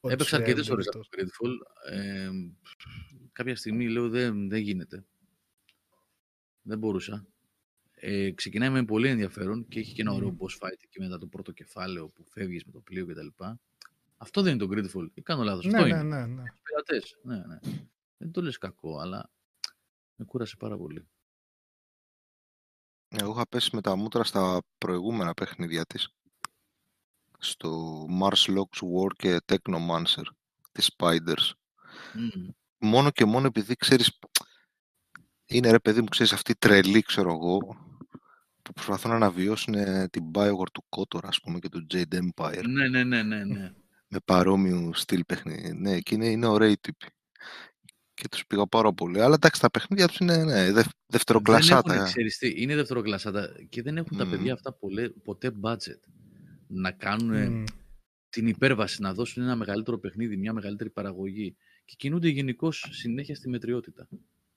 Έπαιξα 0.00 0.36
Ότι 0.36 0.44
αρκετές 0.44 0.66
σου 0.66 0.72
ώρες 0.72 0.86
έβγαινε 0.86 1.04
από 1.04 1.16
το 1.16 1.22
Gridfall. 1.22 1.92
Ε, 1.92 2.30
κάποια 3.32 3.56
στιγμή 3.56 3.88
λέω 3.88 4.08
δεν, 4.08 4.48
δεν 4.48 4.60
γίνεται. 4.60 5.04
Δεν 6.62 6.78
μπορούσα. 6.78 7.26
Ε, 7.94 8.30
ξεκινάει 8.30 8.70
με 8.70 8.84
πολύ 8.84 9.08
ενδιαφέρον 9.08 9.68
και 9.68 9.78
έχει 9.78 9.94
και 9.94 10.02
ένα 10.02 10.12
ωραίο 10.12 10.36
boss 10.38 10.66
fight 10.66 10.76
εκεί 10.82 11.00
μετά 11.00 11.18
το 11.18 11.26
πρώτο 11.26 11.52
κεφάλαιο 11.52 12.08
που 12.08 12.24
φεύγεις 12.24 12.64
με 12.64 12.72
το 12.72 12.80
πλοίο 12.80 13.06
κτλ. 13.06 13.26
Αυτό 14.16 14.42
δεν 14.42 14.54
είναι 14.54 14.66
το 14.66 14.70
Gridfall. 14.72 15.08
Ή 15.14 15.22
κάνω 15.22 15.42
λάθος. 15.42 15.66
Ναι, 15.66 15.78
Αυτό 15.78 15.88
ναι, 15.88 16.00
είναι. 16.00 16.02
ναι, 16.02 16.26
ναι. 16.26 16.42
Πειρατές. 16.62 17.18
Ναι, 17.22 17.36
ναι. 17.36 17.58
Δεν 18.16 18.30
το 18.30 18.42
λες 18.42 18.58
κακό, 18.58 18.98
αλλά 18.98 19.30
με 20.16 20.24
κούρασε 20.24 20.56
πάρα 20.56 20.76
πολύ. 20.76 21.06
Εγώ 23.20 23.30
είχα 23.30 23.48
πέσει 23.48 23.70
με 23.72 23.80
τα 23.80 23.96
μούτρα 23.96 24.24
στα 24.24 24.62
προηγούμενα 24.78 25.34
παιχνίδια 25.34 25.84
της. 25.84 26.08
Στο 27.38 28.00
Mars 28.20 28.56
Locks 28.56 28.80
War 28.80 29.12
και 29.16 29.40
Technomancer 29.44 30.24
της 30.72 30.90
Spiders. 30.96 31.52
Μμμ. 32.14 32.48
Μόνο 32.78 33.10
και 33.10 33.24
μόνο 33.24 33.46
επειδή 33.46 33.74
ξέρεις 33.74 34.18
είναι 35.46 35.70
ρε 35.70 35.78
παιδί 35.78 36.00
μου 36.00 36.06
ξέρεις 36.06 36.32
αυτή 36.32 36.50
η 36.50 36.56
τρελή 36.58 37.02
ξέρω 37.02 37.32
εγώ 37.32 37.58
που 38.62 38.72
προσπαθούν 38.72 39.10
να 39.10 39.16
αναβιώσουν 39.16 39.74
την 40.10 40.30
Bioware 40.34 40.70
του 40.72 40.84
Kotor, 40.88 41.20
ας 41.22 41.40
πούμε, 41.40 41.58
και 41.58 41.68
του 41.68 41.86
Jade 41.94 42.14
Empire. 42.14 42.62
Ναι, 42.66 42.88
ναι, 42.88 43.04
ναι, 43.04 43.22
ναι, 43.22 43.44
ναι. 43.44 43.72
με 44.08 44.18
παρόμοιου 44.24 44.94
στυλ 44.94 45.24
παιχνίδι. 45.24 45.72
Ναι, 45.72 46.00
και 46.00 46.14
είναι, 46.14 46.26
είναι 46.26 46.46
ωραίοι 46.46 46.78
τύποι. 46.78 47.06
Και 48.14 48.28
τους 48.28 48.46
πήγα 48.46 48.66
πάρα 48.66 48.92
πολύ. 48.92 49.20
Αλλά 49.20 49.34
εντάξει, 49.34 49.60
τα 49.60 49.70
παιχνίδια 49.70 50.08
τους 50.08 50.18
είναι 50.18 50.44
ναι, 50.44 50.72
δε, 50.72 50.82
δευτεροκλασσάτα. 51.06 51.82
Δεν 51.86 51.96
έχουν, 51.96 52.08
ξέρεις 52.08 52.38
τι, 52.38 52.52
είναι 52.56 52.74
δευτεροκλασσάτα 52.74 53.48
και 53.68 53.82
δεν 53.82 53.96
έχουν 53.96 54.16
τα 54.18 54.24
Μμμ. 54.24 54.30
παιδιά 54.30 54.52
αυτά 54.52 54.72
πολλέ, 54.72 55.08
ποτέ 55.08 55.50
budget 55.62 56.00
να 56.66 56.90
κάνουν 56.90 57.52
Μμ. 57.52 57.64
την 58.28 58.46
υπέρβαση, 58.46 59.02
να 59.02 59.14
δώσουν 59.14 59.42
ένα 59.42 59.56
μεγαλύτερο 59.56 59.98
παιχνίδι, 59.98 60.36
μια 60.36 60.52
μεγαλύτερη 60.52 60.90
παραγωγή 60.90 61.56
και 61.84 61.94
κινούνται 61.98 62.28
γενικώ 62.28 62.72
συνέχεια 62.72 63.34
στη 63.34 63.48
μετριότητα. 63.48 64.08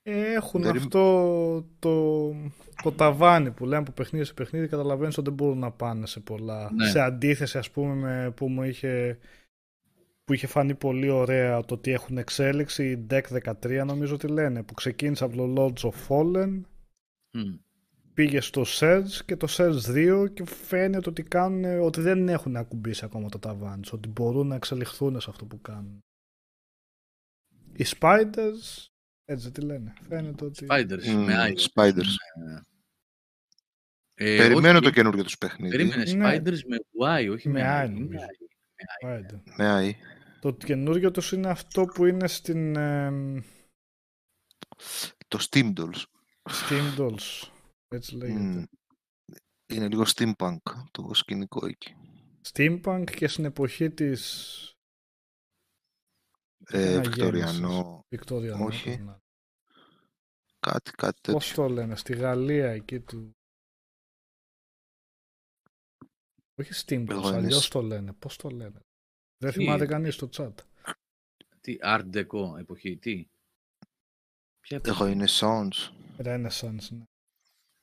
Έχουν 0.10 0.62
Περίμ- 0.62 0.78
αυτό 0.78 1.70
το, 1.80 2.30
το 2.84 2.92
ταβάνι 2.92 3.52
που 3.52 3.66
λέμε 3.66 3.78
από 3.78 3.92
παιχνίδι 3.92 4.26
σε 4.26 4.34
παιχνίδι 4.34 4.68
καταλαβαίνεις 4.68 5.18
ότι 5.18 5.28
δεν 5.28 5.34
μπορούν 5.38 5.60
να 5.60 5.72
πάνε 5.72 6.06
σε 6.06 6.20
πολλά. 6.20 6.72
Ναι. 6.74 6.90
Σε 6.90 7.00
αντίθεση 7.00 7.58
ας 7.58 7.72
πούμε 7.72 7.94
με 7.96 8.32
που 8.32 8.50
μου 8.50 8.64
είχε 8.64 9.18
που 10.28 10.34
είχε 10.34 10.48
φανεί 10.48 10.76
πολύ 10.76 11.10
ωραία 11.10 11.66
το 11.66 11.74
ότι 11.74 11.92
έχουν 11.92 12.18
εξέλιξη 12.18 12.90
η 12.90 13.08
Deck 13.10 13.52
13 13.62 13.84
νομίζω 13.86 14.14
ότι 14.16 14.28
λένε 14.28 14.64
που 14.64 14.74
ξεκίνησε 14.74 15.24
από 15.24 15.36
το 15.36 15.54
Lords 15.58 15.90
of 15.90 15.94
Fallen 16.08 16.62
Μμ. 17.32 17.56
πήγε 18.14 18.42
στο 18.42 18.64
Surge 18.66 19.20
και 19.26 19.36
το 19.36 19.48
Surge 19.50 19.80
2 20.26 20.28
και 20.34 20.46
φαίνεται 20.46 21.10
ότι, 21.10 21.24
κάνουν, 21.24 21.80
ότι 21.82 22.02
δεν 22.02 22.30
έχουν 22.30 22.56
ακουμπήσει 22.56 23.06
ακόμα 23.06 23.30
το 23.30 23.40
ταβάνι 23.40 23.82
τους, 23.82 23.94
ότι 23.94 24.08
μπορούν 24.10 24.48
να 24.48 24.56
εξελιχθούν 24.56 25.20
σε 25.20 25.30
αυτό 25.30 25.46
που 25.46 25.62
κάνουν. 25.62 26.04
Οι 27.76 27.86
Spiders, 28.00 28.88
έτσι 29.26 29.52
τι 29.52 29.62
λένε, 29.62 29.94
φαίνεται 30.08 30.46
ότι... 30.46 30.66
Spiders, 30.70 31.06
Μμ, 31.08 31.24
με 31.24 31.38
Άι. 31.38 31.54
Spiders. 31.74 32.14
Ε, 34.14 34.38
Περιμένω 34.38 34.78
όχι, 34.78 34.86
το 34.86 34.92
καινούργιο 34.92 35.24
τους 35.24 35.38
παιχνίδι. 35.38 35.78
Περίμενε, 35.78 36.14
Ναι. 36.14 36.36
Spiders 36.36 36.60
με 36.68 36.78
Y, 37.08 37.32
όχι 37.32 37.50
με, 37.50 37.62
Με 37.62 37.66
I. 37.66 37.86
I, 37.86 37.90
Είναι 37.90 38.00
νομίζω. 38.00 38.26
I. 39.58 39.92
Άντε. 40.40 40.58
Ναι, 40.58 40.58
αι. 40.58 40.58
Το 40.58 40.66
καινούριο 40.66 41.12
τους 41.12 41.32
είναι 41.32 41.50
αυτό 41.50 41.86
που 41.86 42.06
είναι 42.06 42.28
στην 42.28 42.76
εμ, 42.76 43.40
Το 45.28 45.40
Steam 45.50 45.74
Dolls. 45.74 46.04
Steam 46.50 46.98
Dolls, 46.98 47.50
έτσι 47.88 48.16
λέγεται. 48.16 48.40
Μμ. 48.40 48.64
Είναι 49.74 49.88
λίγο 49.88 50.04
steampunk 50.16 50.58
το 50.92 51.14
σκηνικό 51.14 51.66
εκεί. 51.66 51.96
Steampunk 52.54 53.04
και 53.16 53.28
στην 53.28 53.46
εποχή 53.46 53.92
της 53.92 54.72
Ε, 56.70 56.92
Ένα 56.94 57.02
Βικτοριανό, 57.02 58.06
Βικτόρια. 58.10 58.56
Όχι. 58.56 59.06
κάτι, 60.60 60.92
κάτι 60.92 61.22
τέτοιο. 61.22 61.34
Πώς 61.34 61.54
το 61.54 61.70
λένε, 61.70 61.96
στη 61.96 62.16
Γαλλία 62.16 62.70
εκεί 62.72 63.00
του... 63.00 63.32
Όχι 66.60 66.84
Steam 66.86 67.10
Εγώ 67.10 67.22
Dolls, 67.22 67.28
είναι 67.28 67.36
αλλιώς 67.38 67.64
σ- 67.64 67.72
το 67.72 67.82
λένε. 67.82 68.14
Πώς 68.14 68.38
το 68.38 68.50
λένε. 68.50 68.87
Δεν 69.38 69.52
Τι; 69.52 69.58
θυμάται 69.58 69.86
κανείς 69.86 70.14
στο 70.14 70.30
chat. 70.32 70.54
Τι, 71.62 71.78
Art 71.82 72.10
Deco 72.14 72.60
εποχή, 72.60 72.98
τι; 72.98 73.28
Ποια 74.60 74.78
εποχή; 74.78 74.96
Εγώ 75.02 75.08
είναι 75.08 75.26
Sounds. 75.30 75.92
Renaissance, 76.18 76.88
ναι. 76.90 77.04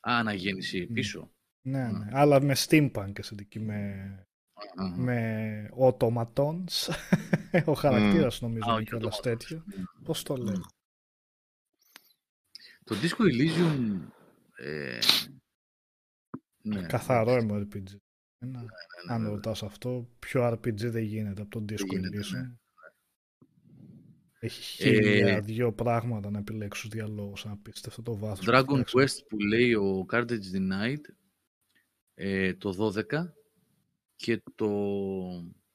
Α, 0.00 0.18
αναγέννηση 0.18 0.86
Μμ. 0.88 0.92
πίσω. 0.92 1.30
Ναι, 1.66 1.82
Α. 1.82 1.92
ναι. 1.92 2.08
Αλλά 2.12 2.40
με 2.42 2.54
steampunk 2.58 3.18
εσεντική, 3.18 3.60
με, 3.60 4.26
Αχα. 4.76 4.96
με 4.96 5.68
automatons. 5.78 6.88
Ο 7.66 7.72
χαρακτήρας 7.72 8.40
νομίζω 8.40 8.64
Α, 8.64 8.68
είναι 8.72 8.76
όχι, 8.80 8.84
κιόλας 8.84 9.16
automatons. 9.16 9.22
τέτοιο. 9.22 9.64
Πώς 10.04 10.22
το 10.22 10.36
λένε; 10.36 10.64
Το 12.84 12.94
Disco 13.02 13.22
Elysium... 13.32 14.00
Ε, 14.56 14.98
ναι, 16.62 16.86
Καθαρό 16.86 17.36
MMORPG. 17.48 17.96
Ένα, 18.48 18.60
ναι, 18.60 19.12
αν 19.14 19.22
ναι, 19.22 19.28
ρωτάς 19.28 19.62
αυτό, 19.62 20.08
πιο 20.18 20.48
RPG 20.52 20.74
δεν 20.90 21.02
γίνεται 21.02 21.40
από 21.42 21.50
τον 21.50 21.64
Disco 21.64 21.86
γίνεται, 21.90 22.18
Elysium; 22.18 22.32
ναι. 22.32 22.52
Έχει 24.38 24.82
Ε, 24.88 24.92
χίλια 24.92 25.40
δυο 25.40 25.72
πράγματα 25.72 26.30
να 26.30 26.38
επιλέξεις 26.38 26.84
στους 26.84 26.94
διαλόγους, 26.94 27.46
απίστευτο 27.46 28.02
το 28.02 28.16
βάθος. 28.16 28.44
που 28.44 28.50
Dragon 28.52 28.62
φτιάξαμε. 28.86 29.04
Quest 29.04 29.26
που 29.28 29.38
λέει 29.38 29.74
ο 29.74 30.06
Cartage 30.12 30.40
Denied 30.56 31.00
ε, 32.14 32.54
το 32.54 32.92
12 32.94 33.02
και 34.16 34.42
το, 34.54 34.68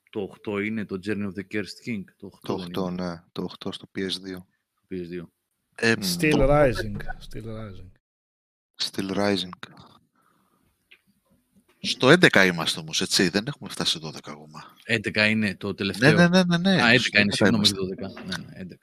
το 0.09 0.33
8 0.47 0.63
είναι 0.65 0.85
το 0.85 0.99
Journey 1.05 1.31
of 1.31 1.33
the 1.39 1.43
Cursed 1.53 1.87
King. 1.87 2.03
Το 2.17 2.27
8, 2.27 2.39
Το 2.41 2.57
δεν 2.57 2.67
8, 2.67 2.91
είναι, 2.91 3.03
ναι. 3.09 3.23
Το 3.31 3.47
8 3.65 3.73
στο 3.73 3.89
PS2. 3.95 4.37
το 4.73 4.81
PS2. 4.91 5.23
Ε, 5.75 5.93
Still 5.99 6.29
το- 6.31 6.45
Rising. 6.49 6.95
Still 7.29 7.45
Rising. 7.45 7.91
Still 8.81 9.11
Rising. 9.15 9.49
Στο 11.81 12.07
11 12.09 12.45
είμαστε 12.45 12.79
όμως, 12.79 13.01
έτσι. 13.01 13.29
Δεν 13.29 13.47
έχουμε 13.47 13.69
φτάσει 13.69 13.97
στο 13.97 14.07
12 14.09 14.15
ακόμα. 14.31 14.75
11 14.87 15.29
είναι 15.29 15.55
το 15.55 15.67
Ναι, 15.67 15.73
τελευταίο. 15.73 16.13
ναι, 16.13 16.27
ναι, 16.27 16.43
ναι. 16.43 16.57
ναι. 16.57 16.81
Α, 16.81 16.93
11 16.93 16.99
Στο 16.99 17.19
είναι, 17.19 17.31
11 17.31 17.35
συγγνώμη, 17.35 17.55
είμαστε. 17.55 17.75
το 17.75 17.85
12. 17.85 18.25
Ναι, 18.25 18.37
ναι, 18.37 18.75
11. 18.75 18.77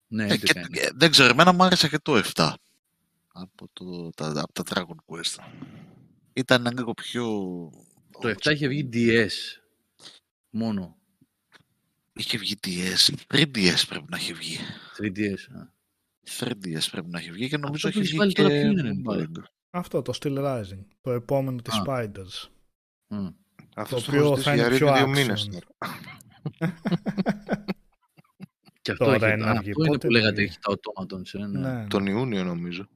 Ναι, 0.06 0.26
Ε, 0.26 0.32
11 0.34 0.38
και- 0.38 0.52
είναι. 0.58 0.66
και 0.68 0.90
δεν 0.94 1.10
ξέρω, 1.10 1.28
εμένα 1.28 1.52
μου 1.52 1.62
άρεσε 1.64 1.88
και 1.88 1.98
το 1.98 2.22
7 2.34 2.54
από, 3.32 3.68
το, 3.72 4.10
τα, 4.10 4.32
από 4.40 4.52
τα 4.52 4.62
Dragon 4.66 4.96
Quest. 5.14 5.44
Ήταν 6.32 6.66
λίγο 6.76 6.94
πιο... 6.94 7.24
Το 8.20 8.28
7 8.28 8.50
είχε 8.52 8.68
βγει 8.68 8.88
DS 8.92 9.30
μόνο. 10.50 10.96
Είχε 12.12 12.38
βγει 12.38 12.56
DS. 12.66 13.12
3DS 13.34 13.82
πρέπει 13.88 14.04
να 14.08 14.16
έχει 14.16 14.32
βγει. 14.32 14.58
3DS. 14.98 15.36
α. 15.56 15.71
3DS 16.38 16.88
πρέπει 16.90 17.08
να 17.10 17.18
έχει 17.18 17.30
βγει 17.30 17.48
και 17.48 17.56
νομίζω 17.56 17.88
Αυτό 17.88 17.98
που 17.98 17.98
έχει 17.98 17.98
έχεις 17.98 18.10
βγει 18.10 18.18
βάλει 18.18 18.32
και... 18.32 18.42
τώρα 18.42 18.54
ποιο 18.54 18.70
είναι, 18.70 19.02
τώρα; 19.02 19.26
mobile. 19.34 19.42
Αυτό 19.70 20.02
το 20.02 20.12
Still 20.20 20.38
Rising. 20.38 20.84
Το 21.00 21.10
επόμενο 21.10 21.62
της 21.62 21.74
Α. 21.74 21.82
Spiders. 21.86 22.48
Μμ. 23.08 23.26
Αυτός 23.76 24.04
το 24.04 24.10
οποίο 24.10 24.24
έχω 24.24 24.36
θα 24.36 24.54
ζητήσει 24.56 24.66
είναι 24.66 24.76
για 24.76 24.76
πιο 24.76 24.86
ήδη 24.88 24.96
δύο 24.96 25.06
action. 25.06 25.16
μήνες 25.16 25.48
τώρα. 25.48 25.66
Και 28.82 28.90
αυτό, 28.90 29.04
Τώρα 29.04 29.26
έχει, 29.26 29.34
είναι 29.34 29.50
α, 29.50 29.54
να 29.54 29.60
βγει. 29.60 29.70
αυτό 29.70 29.82
είναι 29.84 29.92
Πότε 29.92 30.06
που 30.06 30.12
να 30.12 30.18
λέγατε 30.18 30.34
βγει; 30.34 30.44
έχει 30.44 30.58
τα 30.58 30.72
automatons. 30.72 31.40
Ε, 31.40 31.46
ναι. 31.46 31.70
Ναι. 31.72 31.86
Τον 31.86 32.06
Ιούνιο 32.06 32.44
νομίζω. 32.44 32.88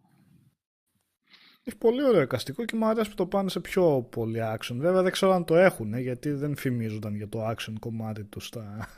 Έχει 1.62 1.76
πολύ 1.76 2.04
ωραίο 2.04 2.20
εικαστικό 2.22 2.64
και 2.64 2.76
μου 2.76 2.86
αρέσει 2.86 3.08
που 3.08 3.14
το 3.14 3.26
πάνε 3.26 3.48
σε 3.48 3.60
πιο 3.60 4.02
πολύ 4.10 4.38
action. 4.54 4.74
Βέβαια 4.76 5.02
δεν 5.02 5.12
ξέρω 5.12 5.32
αν 5.32 5.44
το 5.44 5.56
έχουν 5.56 5.98
γιατί 5.98 6.30
δεν 6.30 6.56
φημίζονταν 6.56 7.14
για 7.14 7.28
το 7.28 7.48
action 7.50 7.72
κομμάτι 7.80 8.24
τους 8.24 8.46
στα. 8.46 8.88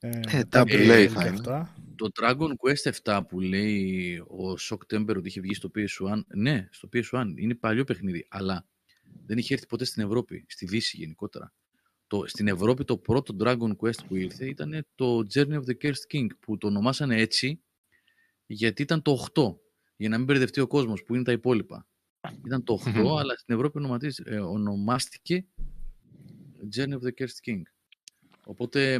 Ε, 0.00 0.20
Ε, 0.28 0.44
τα 0.44 0.62
double 0.62 0.66
gameplay 0.66 0.98
A 0.98 1.02
και 1.02 1.08
θα 1.08 1.26
είναι. 1.26 1.34
αυτά. 1.36 1.74
Το 1.96 2.08
Dragon 2.20 2.50
Quest 2.56 2.90
7 3.02 3.20
που 3.28 3.40
λέει 3.40 4.16
ο 4.18 4.54
Shock 4.60 4.94
Temper 4.94 5.16
ότι 5.16 5.28
είχε 5.28 5.40
βγει 5.40 5.54
στο 5.54 5.70
PS1, 5.74 6.20
ναι, 6.34 6.68
στο 6.70 6.88
PS1 6.92 7.24
είναι 7.36 7.54
παλιό 7.54 7.84
παιχνίδι, 7.84 8.26
αλλά 8.30 8.66
δεν 9.26 9.38
είχε 9.38 9.54
έρθει 9.54 9.66
ποτέ 9.66 9.84
στην 9.84 10.02
Ευρώπη, 10.02 10.44
στη 10.48 10.66
Δύση 10.66 10.96
γενικότερα. 10.96 11.52
Το, 12.06 12.24
στην 12.26 12.48
Ευρώπη 12.48 12.84
το 12.84 12.96
πρώτο 12.98 13.36
Dragon 13.40 13.76
Quest 13.76 14.04
που 14.08 14.16
ήρθε 14.16 14.46
ήταν 14.48 14.86
το 14.94 15.18
Journey 15.34 15.54
of 15.54 15.62
the 15.66 15.74
Cursed 15.82 16.14
King, 16.14 16.26
που 16.40 16.58
το 16.58 16.66
ονομάσανε 16.66 17.16
έτσι 17.20 17.62
γιατί 18.46 18.82
ήταν 18.82 19.02
το 19.02 19.26
8, 19.34 19.42
για 19.96 20.08
να 20.08 20.16
μην 20.16 20.26
μπερδευτεί 20.26 20.60
ο 20.60 20.66
κόσμος 20.66 21.02
που 21.04 21.14
είναι 21.14 21.24
τα 21.24 21.32
υπόλοιπα. 21.32 21.86
Ήταν 22.46 22.64
το 22.64 22.80
8, 22.84 22.90
Μμμ. 22.94 23.16
αλλά 23.18 23.34
στην 23.36 23.54
Ευρώπη 23.54 23.78
ονοματίζ- 23.78 24.26
ε, 24.26 24.38
ονομάστηκε 24.40 25.46
Journey 26.76 26.92
of 26.92 27.00
the 27.02 27.10
Cursed 27.18 27.40
King. 27.50 27.62
Οπότε 28.44 28.98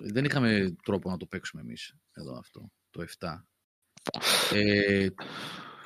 δεν 0.00 0.24
είχαμε 0.24 0.76
τρόπο 0.82 1.10
να 1.10 1.16
το 1.16 1.26
παίξουμε 1.26 1.62
εμείς 1.62 1.94
εδώ 2.12 2.38
αυτό, 2.38 2.72
το 2.90 3.04
7. 3.18 3.44
Ε, 4.52 5.08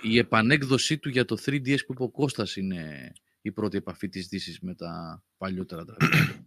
η 0.02 0.18
επανέκδοσή 0.18 0.98
του 0.98 1.08
για 1.08 1.24
το 1.24 1.36
3DS 1.44 1.78
που 1.86 1.92
είπε 1.92 2.02
ο 2.02 2.10
Κώστας 2.10 2.56
είναι 2.56 3.12
η 3.40 3.52
πρώτη 3.52 3.76
επαφή 3.76 4.08
της 4.08 4.26
Δύσης 4.28 4.60
με 4.60 4.74
τα 4.74 5.22
παλιότερα 5.36 5.84
τραγούδια. 5.84 6.46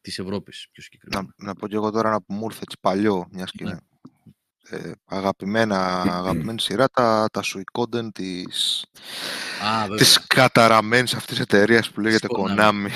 της 0.00 0.18
Ευρώπης 0.18 0.68
πιο 0.72 0.82
συγκεκριμένα. 0.82 1.34
Να, 1.36 1.46
να 1.46 1.54
πω 1.54 1.68
και 1.68 1.74
εγώ 1.74 1.90
τώρα 1.90 2.10
να 2.10 2.22
που 2.22 2.34
μου 2.34 2.44
ήρθε 2.44 2.60
έτσι 2.62 2.76
παλιό, 2.80 3.28
μιας 3.30 3.50
και 3.50 3.64
Ναι. 3.64 3.70
είναι 3.70 3.80
ε, 4.68 4.92
αγαπημένα, 5.04 6.00
αγαπημένη 6.02 6.60
σειρά, 6.60 6.88
τα, 6.88 7.28
τα 7.32 7.42
Suicoden 7.44 8.08
της, 8.14 8.84
Α, 9.62 9.80
βέβαια. 9.80 9.96
της 9.96 10.26
καταραμένης 10.26 11.14
αυτής 11.14 11.40
εταιρείας 11.40 11.90
που 11.90 12.00
λέγεται 12.00 12.26
Konami. 12.30 12.58
Konami. 12.58 12.88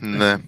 ναι. 0.00 0.36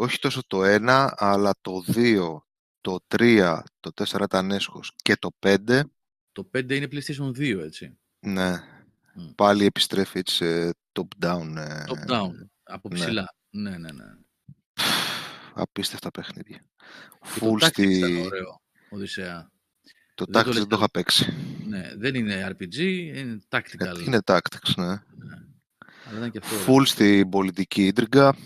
Όχι 0.00 0.18
τόσο 0.18 0.40
το 0.46 0.64
ένα, 0.64 1.14
αλλά 1.16 1.52
το 1.60 1.84
2, 1.86 2.36
το 2.80 2.98
3, 3.08 3.60
το 3.80 3.90
4 4.04 4.20
ήταν 4.22 4.50
έσχος 4.50 4.92
και 4.96 5.16
το 5.16 5.30
5, 5.46 5.80
Το 6.32 6.50
5 6.56 6.70
είναι 6.70 6.88
PlayStation 6.90 7.28
2, 7.36 7.58
έτσι. 7.58 7.98
ναι. 8.20 8.50
Μμ. 9.14 9.30
Πάλι 9.34 9.64
επιστρέφει 9.64 10.18
έτσι 10.18 10.34
σε 10.34 10.74
top-down. 10.92 11.54
ε, 11.56 11.84
Top 11.86 12.10
down, 12.10 12.30
από 12.62 12.88
ναι. 12.88 12.94
ψηλά. 12.94 13.34
Ναι, 13.50 13.70
ναι, 13.78 13.92
ναι. 13.92 14.04
Απίστευτα 15.54 16.10
παιχνίδια. 16.10 16.64
Και 17.34 17.40
το 17.40 17.46
Full 17.46 17.64
Tactics 17.64 17.68
στη... 17.68 17.96
ήταν 17.98 18.16
ωραίο, 18.16 18.62
Οδυσσέα. 18.90 19.50
Το 20.14 20.24
Δεν 20.24 20.32
το 20.32 20.38
Tactics 20.40 20.46
λες 20.46 20.58
δεν 20.58 20.68
το 20.68 20.76
είχα 20.76 20.90
παίξει. 20.90 21.32
Ναι, 21.66 21.92
δεν 21.96 22.14
είναι 22.14 22.48
RPG, 22.50 22.76
είναι 23.14 23.38
tactical. 23.48 23.98
Ε, 23.98 24.02
Είναι 24.06 24.18
Tactics, 24.24 24.72
ναι. 24.76 24.84
Αλλά 26.04 26.16
ήταν 26.16 26.30
και 26.30 26.38
αυτό. 26.42 26.56
ωραίο. 26.56 26.66
Full 26.82 26.86
στην 26.86 27.28
πολιτική 27.28 27.86
ίντριγκα. 27.86 28.36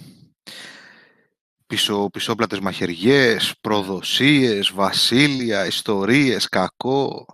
Πισω, 1.75 2.09
πισόπλατες 2.13 2.61
μαχαιριές, 2.61 3.55
προδοσίες, 3.61 4.73
βασίλεια, 4.73 5.67
ιστορίες, 5.67 6.49
κακό. 6.49 7.27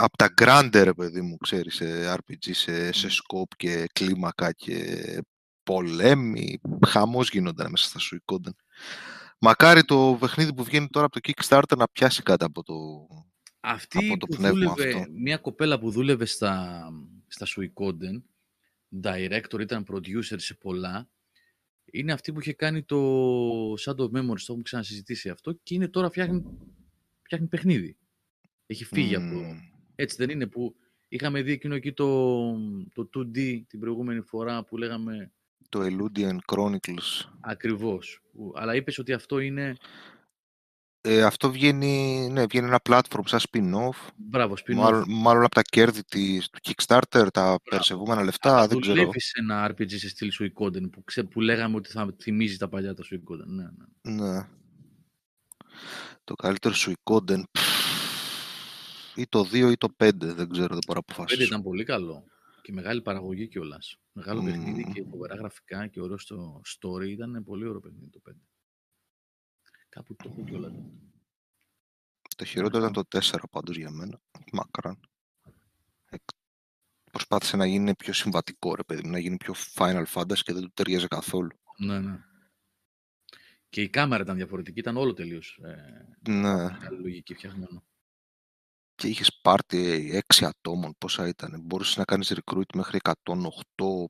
Από 0.00 0.16
τα 0.16 0.28
γκράντερ, 0.28 0.94
παιδί 0.94 1.20
μου, 1.20 1.36
ξέρεις, 1.36 1.74
σε 1.74 2.14
RPG, 2.14 2.50
σε, 2.50 2.92
σε 2.92 3.08
scope 3.08 3.56
και 3.56 3.86
κλίμακα 3.92 4.52
και 4.52 4.96
πολέμοι. 5.62 6.60
Χαμός 6.86 7.28
γίνονταν 7.30 7.70
μέσα 7.70 7.88
στα 7.88 7.98
Suicoden. 8.00 8.54
Μακάρι 9.38 9.84
το 9.84 10.16
παιχνίδι 10.20 10.54
που 10.54 10.64
βγαίνει 10.64 10.88
τώρα 10.88 11.06
από 11.06 11.20
το 11.20 11.32
Kickstarter 11.32 11.76
να 11.76 11.88
πιάσει 11.88 12.22
κάτι 12.22 12.44
από 12.44 12.62
το, 12.62 12.74
Αυτή 13.60 14.06
από 14.06 14.18
το 14.18 14.26
που 14.26 14.36
πνεύμα 14.36 14.72
δούλευε, 14.74 14.98
αυτό. 14.98 15.12
μια 15.12 15.36
κοπέλα 15.36 15.78
που 15.78 15.90
δούλευε 15.90 16.24
στα, 16.24 16.82
στα 17.26 17.46
Suicoden, 17.46 18.22
director, 19.02 19.60
ήταν 19.60 19.86
producer 19.92 20.36
σε 20.36 20.54
πολλά, 20.54 21.08
είναι 21.92 22.12
αυτή 22.12 22.32
που 22.32 22.40
είχε 22.40 22.52
κάνει 22.52 22.82
το 22.82 22.98
Shadow 23.72 23.98
of 24.00 24.10
Memories, 24.10 24.36
το 24.36 24.44
έχουμε 24.48 24.62
ξανασυζητήσει 24.62 25.28
αυτό, 25.28 25.52
και 25.52 25.74
είναι 25.74 25.88
τώρα 25.88 26.10
φτιάχνει, 26.10 26.44
φτιάχνει 27.22 27.46
παιχνίδι. 27.46 27.96
Έχει 28.66 28.84
φύγει 28.84 29.14
από 29.14 29.34
το... 29.34 29.38
Μμμ. 29.40 29.58
Έτσι 29.94 30.16
δεν 30.16 30.30
είναι 30.30 30.46
που 30.46 30.76
είχαμε 31.08 31.42
δει 31.42 31.52
εκείνο 31.52 31.74
εκεί 31.74 31.92
το, 31.92 32.52
το 32.94 33.08
2D 33.16 33.62
την 33.66 33.80
προηγούμενη 33.80 34.20
φορά 34.20 34.64
που 34.64 34.76
λέγαμε 34.76 35.32
Το 35.68 35.80
Eludian 35.82 36.36
Chronicles. 36.52 37.28
ακριβώς. 37.40 38.22
Που- 38.32 38.52
Αλλά 38.56 38.74
είπες 38.74 38.98
ότι 38.98 39.12
αυτό 39.12 39.38
είναι, 39.38 39.76
Ε, 41.08 41.22
αυτό 41.22 41.50
βγαίνει, 41.50 42.28
ναι, 42.32 42.44
βγαίνει 42.46 42.66
ένα 42.66 42.80
platform 42.88 43.20
σαν 43.24 43.40
spin-off. 43.50 44.08
μπράβο, 44.16 44.54
spin-off. 44.54 44.74
Μάλλον, 44.74 45.04
μάλλον 45.08 45.44
από 45.44 45.54
τα 45.54 45.62
κέρδη 45.62 46.04
της, 46.04 46.48
του 46.50 46.58
Kickstarter, 46.62 47.26
τα 47.32 47.58
περσεβούμενα 47.70 48.22
λεφτά, 48.22 48.56
Αλλά 48.56 48.66
δεν 48.66 48.80
ξέρω. 48.80 48.96
δουλεύει 48.96 49.20
σε 49.20 49.32
ένα 49.40 49.70
RPG 49.70 49.90
σε 49.98 50.08
στυλ 50.08 50.30
Suicoden 50.40 50.90
που, 50.90 51.04
ξε, 51.04 51.22
που 51.22 51.40
λέγαμε 51.40 51.76
ότι 51.76 51.90
θα 51.90 52.14
θυμίζει 52.20 52.56
τα 52.56 52.68
παλιά 52.68 52.94
τα 52.94 53.02
Suicoden. 53.04 53.46
Ναι, 53.46 53.64
ναι. 54.02 54.24
Ναι. 54.32 54.46
Το 56.24 56.34
καλύτερο 56.34 56.74
Suicoden 56.76 57.42
ή 59.14 59.26
το 59.28 59.40
2 59.52 59.54
ή 59.70 59.76
το 59.76 59.88
5, 60.04 60.10
δεν 60.14 60.48
ξέρω, 60.50 60.74
δεν 60.74 60.78
μπορώ 60.86 61.00
να 61.00 61.02
Το 61.02 61.02
5 61.02 61.02
αποφασίσω. 61.08 61.42
ήταν 61.42 61.62
πολύ 61.62 61.84
καλό 61.84 62.24
και 62.62 62.72
μεγάλη 62.72 63.02
παραγωγή 63.02 63.48
κιόλας. 63.48 63.96
Μεγάλο 64.12 64.40
Μμμ. 64.42 64.46
παιχνίδι 64.50 64.92
και 64.94 65.04
φοβερά 65.10 65.34
γραφικά 65.34 65.86
και 65.86 66.00
ωραίο 66.00 66.18
στο 66.18 66.60
story. 66.66 67.08
Ήταν 67.08 67.42
πολύ 67.44 67.66
ωραίο 67.66 67.80
παιχνίδι 67.80 68.10
το 68.10 68.20
5. 68.30 68.32
Κάπου 69.96 70.14
το 70.16 70.28
έχω 70.32 70.44
κιόλας. 70.44 70.72
Το 72.36 72.44
χειρότερο 72.44 72.78
ήταν 72.86 72.92
το 72.92 73.04
4 73.20 73.42
πάντως 73.50 73.76
για 73.76 73.90
μένα, 73.90 74.20
μακράν. 74.52 75.00
Εκ- 76.10 76.22
Προσπάθησε 77.10 77.56
να 77.56 77.66
γίνει 77.66 77.94
πιο 77.94 78.12
συμβατικό, 78.12 78.74
ρε 78.74 78.82
παιδί 78.82 79.02
μου, 79.04 79.10
να 79.10 79.18
γίνει 79.18 79.36
πιο 79.36 79.54
Final 79.74 80.04
Fantasy 80.14 80.38
και 80.38 80.52
δεν 80.52 80.62
του 80.62 80.70
ταιριάζει 80.74 81.06
καθόλου. 81.06 81.50
Ναι, 81.78 82.00
ναι. 82.00 82.18
Και 83.68 83.82
η 83.82 83.88
κάμερα 83.88 84.22
ήταν 84.22 84.36
διαφορετική, 84.36 84.78
ήταν 84.78 84.96
όλο 84.96 85.12
τελείως. 85.12 85.60
Ε, 85.62 86.30
Ναι. 86.30 86.62
άλλη 86.62 87.00
λογική 87.00 87.34
φτιαγμένο. 87.34 87.84
Και 88.94 89.08
είχες 89.08 89.38
πάρτι 89.42 90.10
6 90.26 90.44
ατόμων, 90.44 90.94
πόσα 90.98 91.28
ήταν. 91.28 91.60
Μπορούσες 91.64 91.96
να 91.96 92.04
κάνεις 92.04 92.32
recruit 92.34 92.74
μέχρι 92.74 92.96
108 92.96 94.08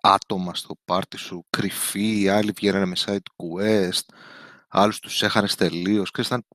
άτομα 0.00 0.54
στο 0.54 0.74
πάρτι 0.84 1.16
σου, 1.16 1.46
κρυφοί, 1.50 2.28
άλλοι 2.28 2.50
βγαίνανε 2.52 2.84
με 2.86 2.94
side 2.98 3.18
quest, 3.36 4.14
άλλους 4.76 4.98
τους 5.00 5.22
έχανες 5.22 5.54
τελείως. 5.54 6.10
Ξέρεις, 6.10 6.30
ήταν... 6.30 6.46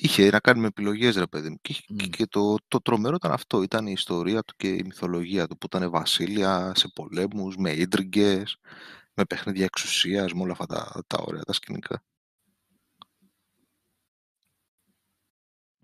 Είχε 0.00 0.30
να 0.30 0.40
κάνει 0.40 0.60
με 0.60 0.66
επιλογές, 0.66 1.16
ρε 1.16 1.26
παιδί 1.26 1.48
μου. 1.50 1.58
Και, 1.60 1.72
είχε- 1.72 1.84
Μμ. 1.88 1.96
και 1.96 2.26
το, 2.26 2.54
το 2.68 2.80
τρομερό 2.80 3.14
ήταν 3.14 3.32
αυτό. 3.32 3.62
Ήταν 3.62 3.86
η 3.86 3.92
ιστορία 3.96 4.42
του 4.42 4.54
και 4.56 4.68
η 4.68 4.82
μυθολογία 4.84 5.46
του, 5.46 5.58
που 5.58 5.66
ήταν 5.66 5.90
βασίλεια 5.90 6.72
σε 6.74 6.88
πολέμους, 6.94 7.56
με 7.56 7.72
ίντριγκες, 7.72 8.56
με 9.14 9.24
παιχνίδια 9.24 9.64
εξουσίας, 9.64 10.32
με 10.32 10.42
όλα 10.42 10.52
αυτά 10.52 10.66
τα, 10.66 11.02
τα 11.06 11.18
ωραία 11.26 11.42
τα 11.42 11.52
σκηνικά. 11.52 12.02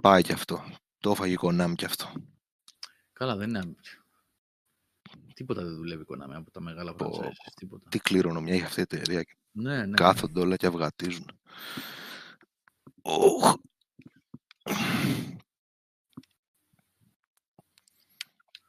Πάει 0.02 0.22
κι 0.22 0.32
αυτό. 0.32 0.64
Το 0.98 1.10
έφαγε 1.10 1.32
η 1.32 1.38
Konami 1.40 1.72
κι 1.76 1.84
αυτό. 1.84 2.12
Καλά, 3.12 3.36
δεν 3.36 3.48
είναι. 3.48 3.74
Τίποτα 5.34 5.64
δεν 5.64 5.74
δουλεύει 5.74 6.02
η 6.02 6.06
Konami 6.08 6.34
από 6.34 6.50
τα 6.50 6.60
μεγάλα 6.60 6.94
Πω, 6.94 7.18
franchises. 7.20 7.52
Τίποτα. 7.54 7.88
Τι 7.88 7.98
κληρονομιά 7.98 8.54
έχει 8.54 8.64
αυτή 8.64 8.80
η 8.80 8.82
εταιρεία. 8.82 9.24
Ναι, 9.55 9.86
ναι. 9.86 9.94
Κάθονται 9.94 10.41
όλα 10.41 10.57
και 10.57 10.66
αυγατίζουν. 10.66 11.31
Οχ. 13.02 13.55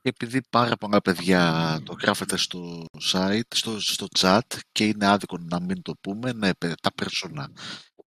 Και 0.01 0.09
επειδή 0.11 0.41
πάρα 0.49 0.75
πολλά 0.77 1.01
παιδιά 1.01 1.77
το 1.85 1.93
γράφετε 2.01 2.37
στο 2.37 2.85
site, 3.01 3.41
στο, 3.55 3.79
στο 3.79 4.05
chat 4.19 4.39
και 4.71 4.85
είναι 4.85 5.07
άδικο 5.07 5.37
να 5.37 5.59
μην 5.59 5.81
το 5.81 5.93
πούμε, 6.01 6.33
ναι, 6.33 6.53
παι- 6.53 6.81
τα 6.81 6.93
περσόνα. 6.93 7.49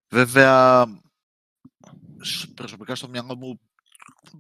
Βέβαια, 0.08 0.84
σ- 2.20 2.55
προσωπικά 2.55 2.94
στο 2.94 3.08
μυαλό 3.08 3.36
μου 3.36 3.60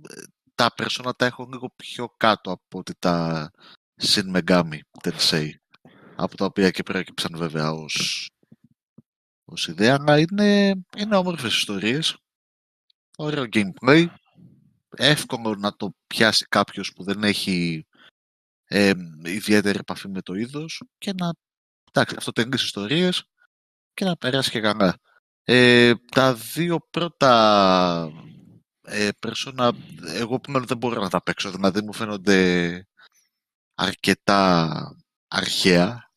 ε, 0.08 0.22
τα 0.54 0.74
περσόνα 0.74 1.14
τα 1.14 1.26
έχω 1.26 1.48
λίγο 1.52 1.72
πιο 1.76 2.08
κάτω 2.16 2.50
από 2.50 2.78
ότι 2.78 2.94
τα 2.98 3.50
Shin 4.02 4.36
Megami 4.36 4.78
Tensei, 5.02 5.48
από 6.20 6.36
τα 6.36 6.44
οποία 6.44 6.70
και 6.70 6.82
προέκυψαν 6.82 7.36
βέβαια 7.36 7.72
ως, 7.72 8.28
ως 9.44 9.68
ιδέα, 9.68 9.96
αλλά 10.00 10.18
είναι, 10.18 10.74
είναι 10.96 11.16
όμορφες 11.16 11.56
ιστορίες, 11.56 12.16
ωραίο 13.16 13.44
gameplay, 13.52 14.06
εύκολο 14.96 15.54
να 15.54 15.76
το 15.76 15.94
πιάσει 16.06 16.46
κάποιος 16.48 16.92
που 16.92 17.04
δεν 17.04 17.22
έχει 17.22 17.86
ε, 18.64 18.92
ιδιαίτερη 19.24 19.78
επαφή 19.78 20.08
με 20.08 20.22
το 20.22 20.34
είδος 20.34 20.82
και 20.98 21.12
να, 21.12 21.32
εντάξει, 21.92 22.14
αυτοτελείς 22.18 22.62
ιστορίες 22.62 23.24
και 23.94 24.04
να 24.04 24.16
περάσει 24.16 24.50
και 24.50 24.60
καλά. 24.60 24.98
Ε, 25.44 25.94
τα 26.10 26.34
δύο 26.34 26.78
πρώτα 26.90 28.12
ε, 28.82 29.08
persona, 29.20 29.70
εγώ 30.02 30.40
πλέον 30.40 30.66
δεν 30.66 30.76
μπορώ 30.76 31.02
να 31.02 31.08
τα 31.08 31.22
παίξω, 31.22 31.50
δηλαδή 31.50 31.82
μου 31.82 31.92
φαίνονται 31.92 32.86
αρκετά 33.74 34.96
αρχαία. 35.28 36.07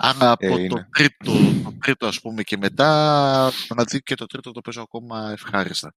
Αλλά 0.00 0.30
από 0.30 0.46
Ε, 0.46 0.48
το, 0.50 0.58
είναι. 0.58 0.88
τρίτο, 0.90 1.32
το 1.64 1.74
τρίτο 1.80 2.06
ας 2.06 2.20
πούμε 2.20 2.42
και 2.42 2.56
μετά, 2.56 3.50
δηλαδή 3.68 4.00
και 4.02 4.14
το 4.14 4.26
τρίτο 4.26 4.50
το 4.52 4.60
παίζω 4.60 4.82
ακόμα 4.82 5.30
ευχάριστα. 5.30 5.94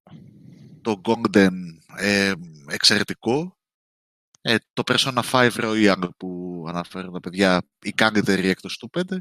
Το 0.81 1.01
Gongden 1.03 1.49
ε, 1.97 2.31
εξαιρετικό. 2.69 3.55
Ε, 4.41 4.55
το 4.73 4.83
Persona 4.85 5.21
5 5.31 5.49
Royal 5.51 6.09
που 6.17 6.63
αναφέρω 6.67 7.11
τα 7.11 7.19
παιδιά, 7.19 7.61
η 7.81 7.91
καλύτερη 7.91 8.47
έκδοση 8.47 8.77
του 8.79 8.89
5. 8.97 9.17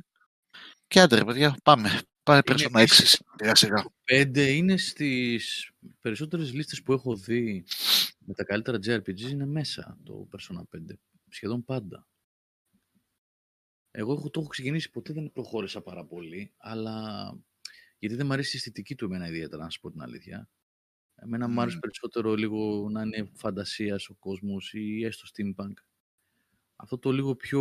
Και 0.86 1.00
άντε 1.00 1.16
ρε 1.16 1.24
παιδιά, 1.24 1.56
πάμε. 1.62 2.00
Πάμε 2.22 2.40
Είναι 2.46 2.56
Persona 2.62 2.76
6 2.78 2.82
επίσης- 2.82 3.20
σιγά 3.38 3.54
σιγά. 3.54 3.84
5 4.04 4.36
είναι 4.56 4.76
στις 4.76 5.70
περισσότερες 6.00 6.52
λίστες 6.52 6.82
που 6.82 6.92
έχω 6.92 7.16
δει 7.16 7.64
με 8.18 8.34
τα 8.34 8.44
καλύτερα 8.44 8.78
JRPGs 8.86 9.30
είναι 9.30 9.46
μέσα 9.46 9.98
το 10.04 10.28
Persona 10.36 10.62
5. 10.70 10.98
Σχεδόν 11.28 11.64
πάντα. 11.64 12.06
Εγώ 13.90 14.12
έχω, 14.12 14.30
το 14.30 14.40
έχω 14.40 14.48
ξεκινήσει, 14.48 14.90
ποτέ 14.90 15.12
δεν 15.12 15.30
προχώρησα 15.32 15.80
πάρα 15.82 16.04
πολύ, 16.04 16.52
αλλά 16.56 16.94
γιατί 17.98 18.14
δεν 18.16 18.26
μου 18.26 18.32
αρέσει 18.32 18.50
η 18.52 18.56
αισθητική 18.56 18.94
του 18.94 19.04
εμένα 19.04 19.28
ιδιαίτερα, 19.28 19.62
να 19.64 19.70
σου 19.70 19.80
πω 19.80 19.90
την 19.90 20.02
αλήθεια. 20.02 20.48
Εμένα 21.14 21.48
μου 21.48 21.60
άρεσε 21.60 21.74
Μμμ. 21.74 21.80
περισσότερο 21.80 22.34
λίγο 22.34 22.88
να 22.90 23.02
είναι 23.02 23.30
φαντασίας 23.34 24.08
ο 24.08 24.14
κόσμος 24.14 24.72
ή 24.74 25.04
έστω 25.04 25.28
steampunk. 25.34 25.72
Αυτό 26.76 26.98
το 26.98 27.12
λίγο 27.12 27.34
πιο 27.36 27.60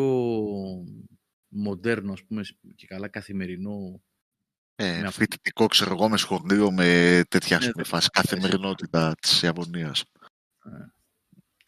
μοντέρνο, 1.48 2.14
ας 2.14 2.24
πούμε, 2.24 2.42
και 2.76 2.88
καλά 2.88 3.08
καθημερινό. 3.08 4.02
Ε, 4.76 5.02
με 5.02 5.08
αυτό. 5.08 5.12
φοιτητικό, 5.12 5.66
ξέρω 5.68 5.92
εγώ, 5.94 6.10
με 6.10 6.18
σχολείο, 6.18 6.72
με 6.72 7.22
τέτοια 7.30 7.58
ας 7.58 7.66
Ναι, 7.66 7.72
πούμε, 7.72 7.84
δεν 7.84 7.92
φάση, 7.92 8.10
μου 8.14 8.20
αρέσει. 8.20 8.38
καθημερινότητα 8.38 9.16
της 9.22 9.42
Ιαπωνίας. 9.42 10.04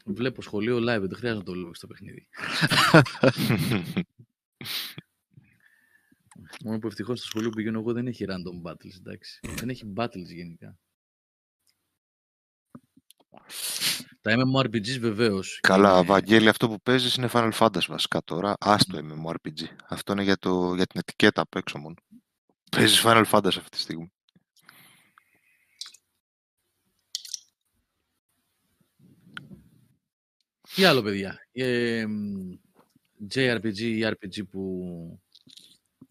Βλέπω 0.05 0.41
σχολείο 0.41 0.77
live, 0.77 0.83
δεν 0.83 1.15
χρειάζεται 1.15 1.33
να 1.33 1.43
το 1.43 1.53
λέω 1.55 1.73
στο 1.73 1.87
παιχνίδι. 1.87 2.27
Μόνο 6.63 6.79
που 6.79 6.87
ευτυχώς 6.87 7.19
στο 7.19 7.27
σχολείο 7.27 7.49
που 7.49 7.55
πηγαίνω 7.55 7.79
εγώ 7.79 7.93
δεν 7.93 8.07
έχει 8.07 8.25
random 8.27 8.69
battles, 8.71 8.95
εντάξει. 8.97 9.39
Δεν 9.55 9.69
έχει 9.69 9.93
battles 9.95 10.25
γενικά. 10.33 10.77
Τα 14.21 14.35
MMORPGs 14.35 14.99
βεβαίως. 14.99 15.59
Καλά, 15.61 15.97
είναι- 15.97 16.07
Βαγγέλη, 16.07 16.49
αυτό 16.49 16.67
που 16.67 16.81
παίζεις 16.81 17.15
είναι 17.15 17.29
Final 17.31 17.51
Fantasy 17.53 17.85
βασικά 17.87 18.23
τώρα. 18.23 18.55
Άστο 18.59 18.99
MMORPG. 18.99 19.63
Αυτό 19.87 20.11
είναι 20.11 20.23
για, 20.23 20.37
το, 20.37 20.73
για 20.75 20.85
την 20.87 20.99
ετικέτα 20.99 21.41
απ' 21.41 21.55
έξω 21.55 21.77
μόνο. 21.77 21.95
Παίζεις 22.71 23.01
Final 23.05 23.25
Fantasy 23.31 23.47
αυτή 23.57 23.69
τη 23.69 23.77
στιγμή. 23.79 24.11
Τι 30.75 30.83
άλλο, 30.85 31.01
παιδιά. 31.01 31.37
Ε, 31.51 32.05
μ, 32.07 32.51
JRPG 33.29 33.77
ή 33.79 34.01
RPG 34.05 34.47
που 34.49 35.21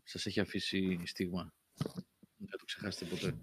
σας 0.05 0.27
έχει 0.27 0.41
αφήσει 0.41 1.01
στίγμα. 1.05 1.53
Δεν 2.37 2.59
το 2.59 2.65
ξεχάσετε 2.65 3.05
ποτέ. 3.05 3.35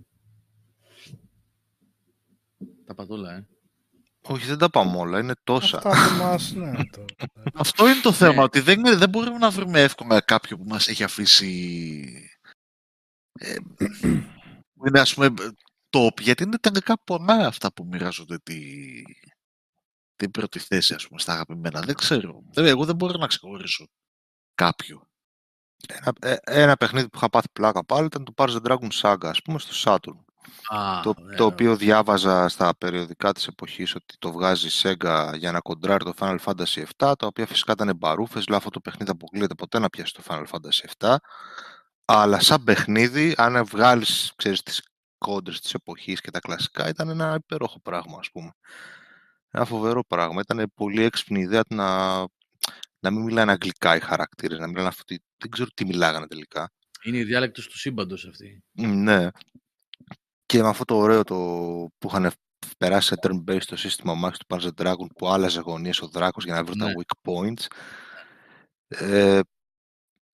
Τα 2.86 2.96
πάτε 2.96 3.14
όλα, 3.14 3.36
ε. 3.36 3.48
Όχι, 4.22 4.46
δεν 4.46 4.58
τα 4.58 4.70
πάμε 4.70 4.98
όλα. 4.98 5.20
Είναι 5.20 5.36
τόσα. 5.44 5.78
Αυτά 5.78 5.90
που 6.18 6.24
μας, 6.24 6.54
ναι, 6.54 6.72
το, 6.92 7.06
Αυτό 7.54 7.88
είναι 7.88 8.02
το 8.02 8.12
θέμα, 8.12 8.34
Ναι. 8.34 8.42
ότι 8.44 8.60
δεν, 8.60 8.98
δεν 8.98 9.10
μπορούμε 9.10 9.38
να 9.38 9.50
βρούμε 9.50 9.82
εύκολα 9.82 10.22
κάποιον 10.22 10.60
που 10.60 10.66
μας 10.68 10.88
έχει 10.88 11.04
αφήσει 11.04 12.32
Ε, 13.40 13.56
είναι 14.88 15.00
ας 15.00 15.14
πούμε 15.14 15.34
top, 15.90 16.22
γιατί 16.22 16.44
είναι 16.44 16.58
τελικά 16.58 17.00
πολλά 17.04 17.48
αυτά 17.48 17.74
που 17.74 17.86
μοιράζονται 17.86 18.38
τη, 18.38 18.62
την 20.18 20.32
πρώτη 20.32 20.60
θέση, 20.60 20.94
ας 20.94 21.08
πούμε, 21.08 21.20
στα 21.20 21.34
αγαπημένα. 21.34 21.80
Δεν 21.80 21.96
ξέρω. 21.96 22.44
Εγώ 22.54 22.86
δεν 22.86 22.96
μπορώ 22.96 23.18
να 23.18 23.28
ξεχωρίσω 23.28 23.88
κάποιο. 24.56 25.08
Ένα, 25.88 26.14
ε, 26.22 26.36
ένα 26.44 26.78
παιχνίδι 26.78 27.10
που 27.10 27.18
είχα 27.18 27.30
πάθει 27.30 27.48
πλάκα 27.54 27.86
πάλι 27.86 28.06
ήταν 28.06 28.24
το 28.24 28.34
Paris 28.36 28.62
the 28.62 28.62
Dragon 28.62 28.90
Saga, 29.02 29.26
ας 29.26 29.42
πούμε, 29.42 29.60
στο 29.60 29.74
Saturn. 29.84 30.26
Α, 30.68 31.02
το, 31.04 31.14
ναι, 31.22 31.36
το 31.36 31.46
οποίο 31.46 31.76
διάβαζα 31.76 32.48
στα 32.48 32.76
περιοδικά 32.78 33.32
της 33.32 33.48
εποχής 33.48 33.96
ότι 33.96 34.16
το 34.20 34.32
βγάζει 34.32 34.68
η 34.68 34.72
Sega 34.74 35.32
για 35.36 35.52
να 35.52 35.60
κοντράρει 35.60 36.04
το 36.04 36.14
Final 36.20 36.38
Fantasy 36.46 36.84
VII, 36.84 37.14
τα 37.18 37.28
οποία 37.28 37.46
φυσικά 37.46 37.72
ήταν 37.72 37.96
μπαρούφες, 37.96 38.48
λέω 38.48 38.58
αυτό 38.58 38.70
το 38.70 38.80
παιχνίδι 38.80 39.12
αποκλείεται 39.12 39.56
ποτέ 39.56 39.80
να 39.80 39.90
πιάσει 39.90 40.14
το 40.14 40.24
Final 40.28 40.46
Fantasy 40.46 41.08
VII, 41.08 41.16
αλλά 42.06 42.40
σαν 42.40 42.64
παιχνίδι, 42.64 43.34
αν 43.38 43.66
βγάλεις, 43.66 44.34
ξέρεις, 44.36 44.64
τις 44.64 44.82
κόντρες 45.18 45.62
της 45.62 45.74
εποχής 45.74 46.22
και 46.22 46.32
τα 46.32 46.40
κλασικά, 46.40 46.88
ήταν 46.88 47.10
ένα 47.10 47.34
υπέροχο 47.34 47.80
πράγμα, 47.80 48.18
ας 48.20 48.32
πούμε. 48.32 48.54
Ένα 49.52 49.66
φοβερό 49.66 50.04
πράγμα. 50.04 50.42
Ήταν 50.42 50.72
πολύ 50.76 51.04
έξυπνη 51.04 51.40
ιδέα 51.40 51.62
να, 51.70 52.18
να 53.00 53.12
μην 53.12 53.22
μιλάνε 53.22 53.52
αγγλικά 53.52 53.96
οι 53.96 54.00
χαρακτήρες, 54.00 54.60
να 54.60 54.68
μιλάνε 54.68 54.88
αυτή, 54.88 55.20
δεν 55.38 55.52
ξέρω 55.52 55.70
τι 55.74 55.86
μιλάγανε 55.86 56.28
τελικά. 56.28 56.72
Είναι 57.04 57.18
η 57.18 57.24
διάλεκτος 57.24 57.68
του 57.68 57.78
σύμπαντος 57.78 58.26
αυτή. 58.26 58.64
Ναι. 58.72 59.28
Και 60.46 60.62
με 60.62 60.68
αυτό 60.68 60.86
το 60.86 60.96
ωραίο 60.98 61.24
το 61.24 61.36
που 61.98 62.08
είχαν 62.08 62.32
περάσει 62.78 63.08
σε 63.08 63.16
turn-based 63.22 63.64
το 63.66 63.76
σύστημα 63.76 64.14
μάχης 64.14 64.38
του 64.38 64.46
Panzer 64.56 64.82
Dragon 64.82 65.08
που 65.18 65.28
άλλαζε 65.28 65.60
γωνίες 65.60 66.02
ο 66.02 66.08
δράκος 66.08 66.44
για 66.44 66.54
να 66.54 66.64
βρει 66.64 66.78
τα 66.78 66.86
Ναι. 66.86 66.92
weak 66.98 67.32
points. 67.32 67.66
Ε, 68.88 69.40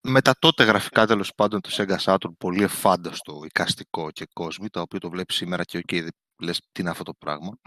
με 0.01 0.21
τα 0.21 0.35
τότε 0.39 0.65
γραφικά 0.65 1.07
τέλος 1.07 1.33
πάντων 1.35 1.61
του 1.61 1.71
Sega 1.73 1.97
Saturn 1.97 2.37
πολύ 2.39 2.63
εφάνταστο, 2.63 3.41
εικαστικό 3.45 4.11
και 4.11 4.27
κόσμι, 4.33 4.69
το 4.69 4.81
οποίο 4.81 4.99
το 4.99 5.11
βλέπεις 5.11 5.37
σήμερα 5.37 5.65
και 5.65 5.83
ok, 5.89 6.09
λες 6.43 6.61
τι 6.73 6.81
είναι 6.81 6.91
αυτό 6.91 7.03
το 7.03 7.15
πράγμα. 7.19 7.59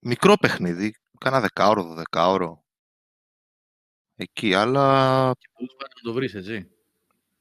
Μικρό 0.00 0.36
παιχνίδι, 0.36 0.94
κάνα 1.18 1.40
δεκάωρο, 1.40 1.82
δωδεκάωρο. 1.82 2.64
Εκεί, 4.16 4.54
αλλά 4.54 5.32
Και 5.38 5.48
πολύ 5.52 5.68
σπάνιο 5.70 5.94
να 5.96 6.02
το 6.02 6.12
βρεις, 6.12 6.34
έτσι. 6.34 6.70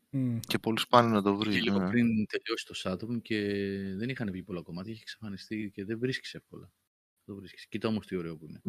Μμ. 0.09 0.39
και 0.39 0.57
πολύ 0.59 0.79
σπάνιο 0.79 1.09
να 1.13 1.21
το 1.21 1.31
Και 1.31 1.37
βρεις. 1.37 1.63
λίγο 1.63 1.79
Ναι. 1.79 1.89
πριν 1.89 2.07
τελειώσει 2.27 2.65
το 2.65 2.73
Saturn 2.83 3.21
και 3.21 3.39
δεν 3.97 4.09
είχαν 4.09 4.31
βγει 4.31 4.43
πολλά 4.43 4.61
κομμάτια, 4.61 4.91
είχε 4.91 5.01
εξαφανιστεί 5.01 5.71
και 5.73 5.85
δεν 5.85 5.99
βρίσκεις 5.99 6.33
εύκολα. 6.33 6.71
Δεν 7.25 7.35
το 7.35 7.41
βρίσκεις. 7.41 7.67
Κοίτα 7.67 7.87
όμως 7.87 8.07
τι 8.07 8.15
ωραίο 8.15 8.37
που 8.37 8.45
είναι. 8.47 8.61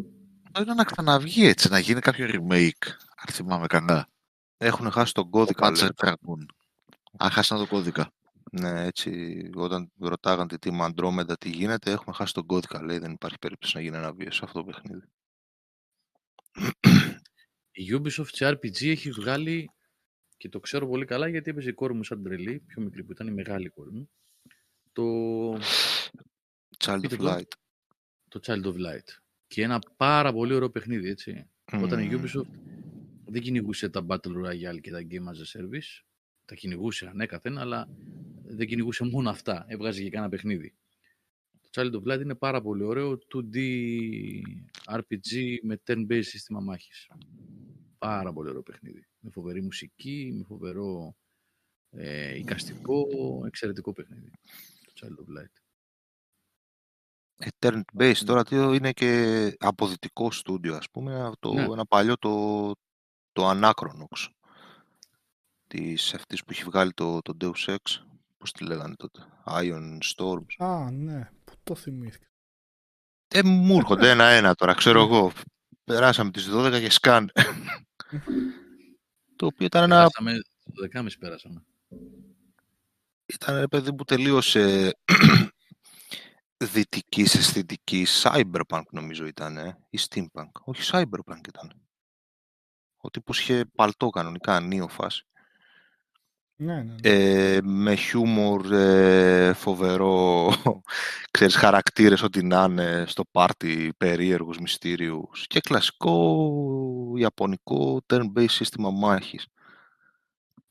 Είναι 0.60 0.75
να 0.75 0.84
ξαναβγεί 0.84 1.47
έτσι, 1.47 1.68
να 1.70 1.78
γίνει 1.78 2.00
κάποιο 2.00 2.26
remake, 2.33 2.86
αν 3.17 3.33
θυμάμαι 3.34 3.67
καλά. 3.67 4.08
Έχουν 4.57 4.91
χάσει 4.91 5.15
τον 5.15 5.31
κώδικα. 5.31 5.68
Panzer 5.68 5.81
λέει. 5.81 5.89
Dragoon. 5.97 6.47
Αν 7.18 7.31
χάσανε 7.31 7.60
το 7.60 7.67
κώδικα. 7.67 8.12
Ναι, 8.51 8.85
έτσι, 8.85 9.41
όταν 9.55 9.93
ρωτάγαν 9.99 10.49
τη 10.49 10.57
team 10.60 10.91
Andromeda 10.91 11.39
τι 11.39 11.51
γίνεται, 11.51 11.91
έχουμε 11.91 12.15
χάσει 12.15 12.33
τον 12.33 12.47
κώδικα, 12.47 12.83
λέει, 12.83 12.99
δεν 12.99 13.12
υπάρχει 13.12 13.39
περίπτωση 13.39 13.77
να 13.77 13.83
γίνει 13.83 13.97
ένα 13.97 14.12
βίαιο 14.12 14.31
σε 14.31 14.41
αυτό 14.44 14.59
το 14.59 14.65
παιχνίδι. 14.65 15.07
Η 17.70 17.85
Ubisoft 17.93 18.33
σε 18.33 18.49
RPG 18.49 18.86
έχει 18.86 19.10
βγάλει 19.10 19.70
και 20.36 20.49
το 20.49 20.60
ξέρω 20.60 20.89
πολύ 20.89 21.05
καλά 21.05 21.28
γιατί 21.28 21.51
έπαιζε 21.51 21.68
η 21.68 21.73
κόρη 21.73 21.94
μου 21.94 22.05
σαν 22.05 22.23
τρελή, 22.23 22.60
πιο 22.67 22.83
μικρή 22.83 23.05
που 23.05 23.12
ήταν 23.12 23.27
η 23.27 23.31
μεγάλη 23.31 23.68
κόρη 23.68 23.91
μου, 23.91 24.10
το, 24.93 25.02
Child 26.85 26.99
Πείτε 27.01 27.15
of 27.15 27.18
το. 27.18 27.35
Light. 27.35 27.52
το 28.28 28.41
Child 28.43 28.65
of 28.65 28.75
Light. 28.75 29.09
Και 29.47 29.62
ένα 29.62 29.78
πάρα 29.97 30.33
πολύ 30.33 30.55
ωραίο 30.55 30.70
παιχνίδι, 30.70 31.09
έτσι. 31.09 31.51
Όταν 31.73 31.99
η 32.01 32.07
Μμμ. 32.07 32.23
Ubisoft 32.23 32.51
δεν 33.25 33.43
κυνηγούσε 33.43 33.89
τα 33.89 34.07
Battle 34.09 34.44
Royale 34.44 34.81
και 34.81 34.91
τα 34.91 35.07
Game 35.10 35.15
as 35.15 35.59
a 35.59 35.60
Service, 35.60 36.08
τα 36.49 36.55
κυνηγούσε 36.55 37.07
ανέκαθεν, 37.07 37.59
αλλά 37.59 37.89
δεν 38.44 38.67
κυνηγούσε 38.67 39.05
μόνο 39.05 39.31
αυτά. 39.31 39.65
Έβγαζε 39.68 40.02
και 40.02 40.10
κάνα 40.10 40.28
παιχνίδι. 40.28 40.75
Το 41.60 41.68
Child 41.73 41.94
of 41.94 42.12
Light 42.12 42.20
είναι 42.20 42.35
πάρα 42.35 42.60
πολύ 42.62 42.83
ωραίο 42.83 43.18
2D 43.35 43.57
RPG 44.85 45.57
με 45.62 45.81
turn-based 45.86 46.25
σύστημα 46.25 46.60
μάχης. 46.60 47.10
Πάρα 47.99 48.33
πολύ 48.33 48.49
ωραίο 48.49 48.62
παιχνίδι. 48.62 49.07
Με 49.18 49.31
φοβερή 49.31 49.62
μουσική, 49.62 50.33
με 50.39 50.44
φοβερό 50.44 51.17
ε, 51.91 52.36
εικαστικό, 52.39 53.07
εξαιρετικό 53.47 53.93
παιχνίδι. 53.93 54.31
Το 54.85 54.93
Child 55.01 55.25
of 55.25 55.41
Light. 55.43 55.52
Ε, 57.41 57.49
turn 57.59 57.81
based 57.99 58.23
τώρα 58.25 58.44
τι 58.44 58.57
είναι 58.57 58.93
και 58.93 59.52
αποδυτικό 59.59 60.31
στούντιο 60.31 60.77
ας 60.77 60.91
πούμε 60.91 61.33
το, 61.39 61.52
Ναι. 61.52 61.62
ένα 61.62 61.85
παλιό 61.85 62.17
το, 62.18 62.73
το 63.33 63.51
Anachronox 63.51 64.27
της 65.68 66.14
αυτής 66.14 66.44
που 66.44 66.50
έχει 66.50 66.62
βγάλει 66.64 66.92
το, 66.92 67.20
το 67.22 67.36
Deus 67.40 67.74
Ex. 67.74 68.02
Πώς 68.38 68.52
τη 68.52 68.64
λέγανε 68.64 68.94
τότε 68.97 69.20
Ion 69.47 69.98
Storms. 70.16 70.66
Α, 70.66 70.90
ναι. 70.90 71.30
Πού 71.44 71.52
το 71.62 71.74
θυμήθηκα. 71.74 72.26
ε, 73.28 73.42
μου 73.42 73.76
έρχονται 73.76 74.10
ένα-ένα 74.10 74.55
τώρα 74.55 74.74
ξέρω 74.74 75.02
εγώ. 75.02 75.32
Περάσαμε 75.84 76.30
τις 76.30 76.48
12 76.52 76.70
και 76.80 76.90
σκάν. 76.90 77.30
Το 79.36 79.47
οποίο 79.47 79.66
ήταν 79.66 79.82
ένα 79.82 79.97
Περάσαμε, 79.97 80.32
το 80.74 81.00
12.30 81.00 81.08
πέρασαμε. 81.18 81.64
ήταν 83.26 83.56
ένα 83.56 83.68
παιδί 83.68 83.94
που 83.94 84.05
τελείωσε 84.05 84.94
δυτικής 86.72 87.34
αισθητικής. 87.34 88.26
Cyberpunk 88.26 88.82
νομίζω 88.90 89.26
ήταν 89.26 89.56
ε, 89.56 89.78
ή 89.90 89.98
steampunk. 90.08 90.50
Όχι 90.64 90.90
cyberpunk 90.92 91.47
ήταν 91.48 91.88
ο 93.00 93.10
τύπος 93.10 93.40
είχε 93.40 93.64
παλτό 93.74 94.08
κανονικά 94.08 94.60
νέο 94.60 94.88
φάση 94.88 95.26
Ναι, 96.61 96.75
ναι. 96.75 96.83
ναι. 96.83 96.95
ε, 97.03 97.61
με 97.62 97.95
χιούμορ 97.95 98.73
ε, 98.73 99.53
φοβερό 99.53 100.53
ξέρεις 101.31 101.57
χαρακτήρες 101.57 102.23
ό,τι 102.23 102.45
να 102.45 102.65
είναι 102.69 103.05
στο 103.07 103.25
πάρτι 103.31 103.93
περίεργους 103.97 104.59
μυστήριους 104.59 105.47
και 105.47 105.61
κλασικό 105.61 107.12
ιαπωνικό 107.17 108.01
turn-based 108.07 108.51
σύστημα 108.51 108.91
μάχης 108.91 109.47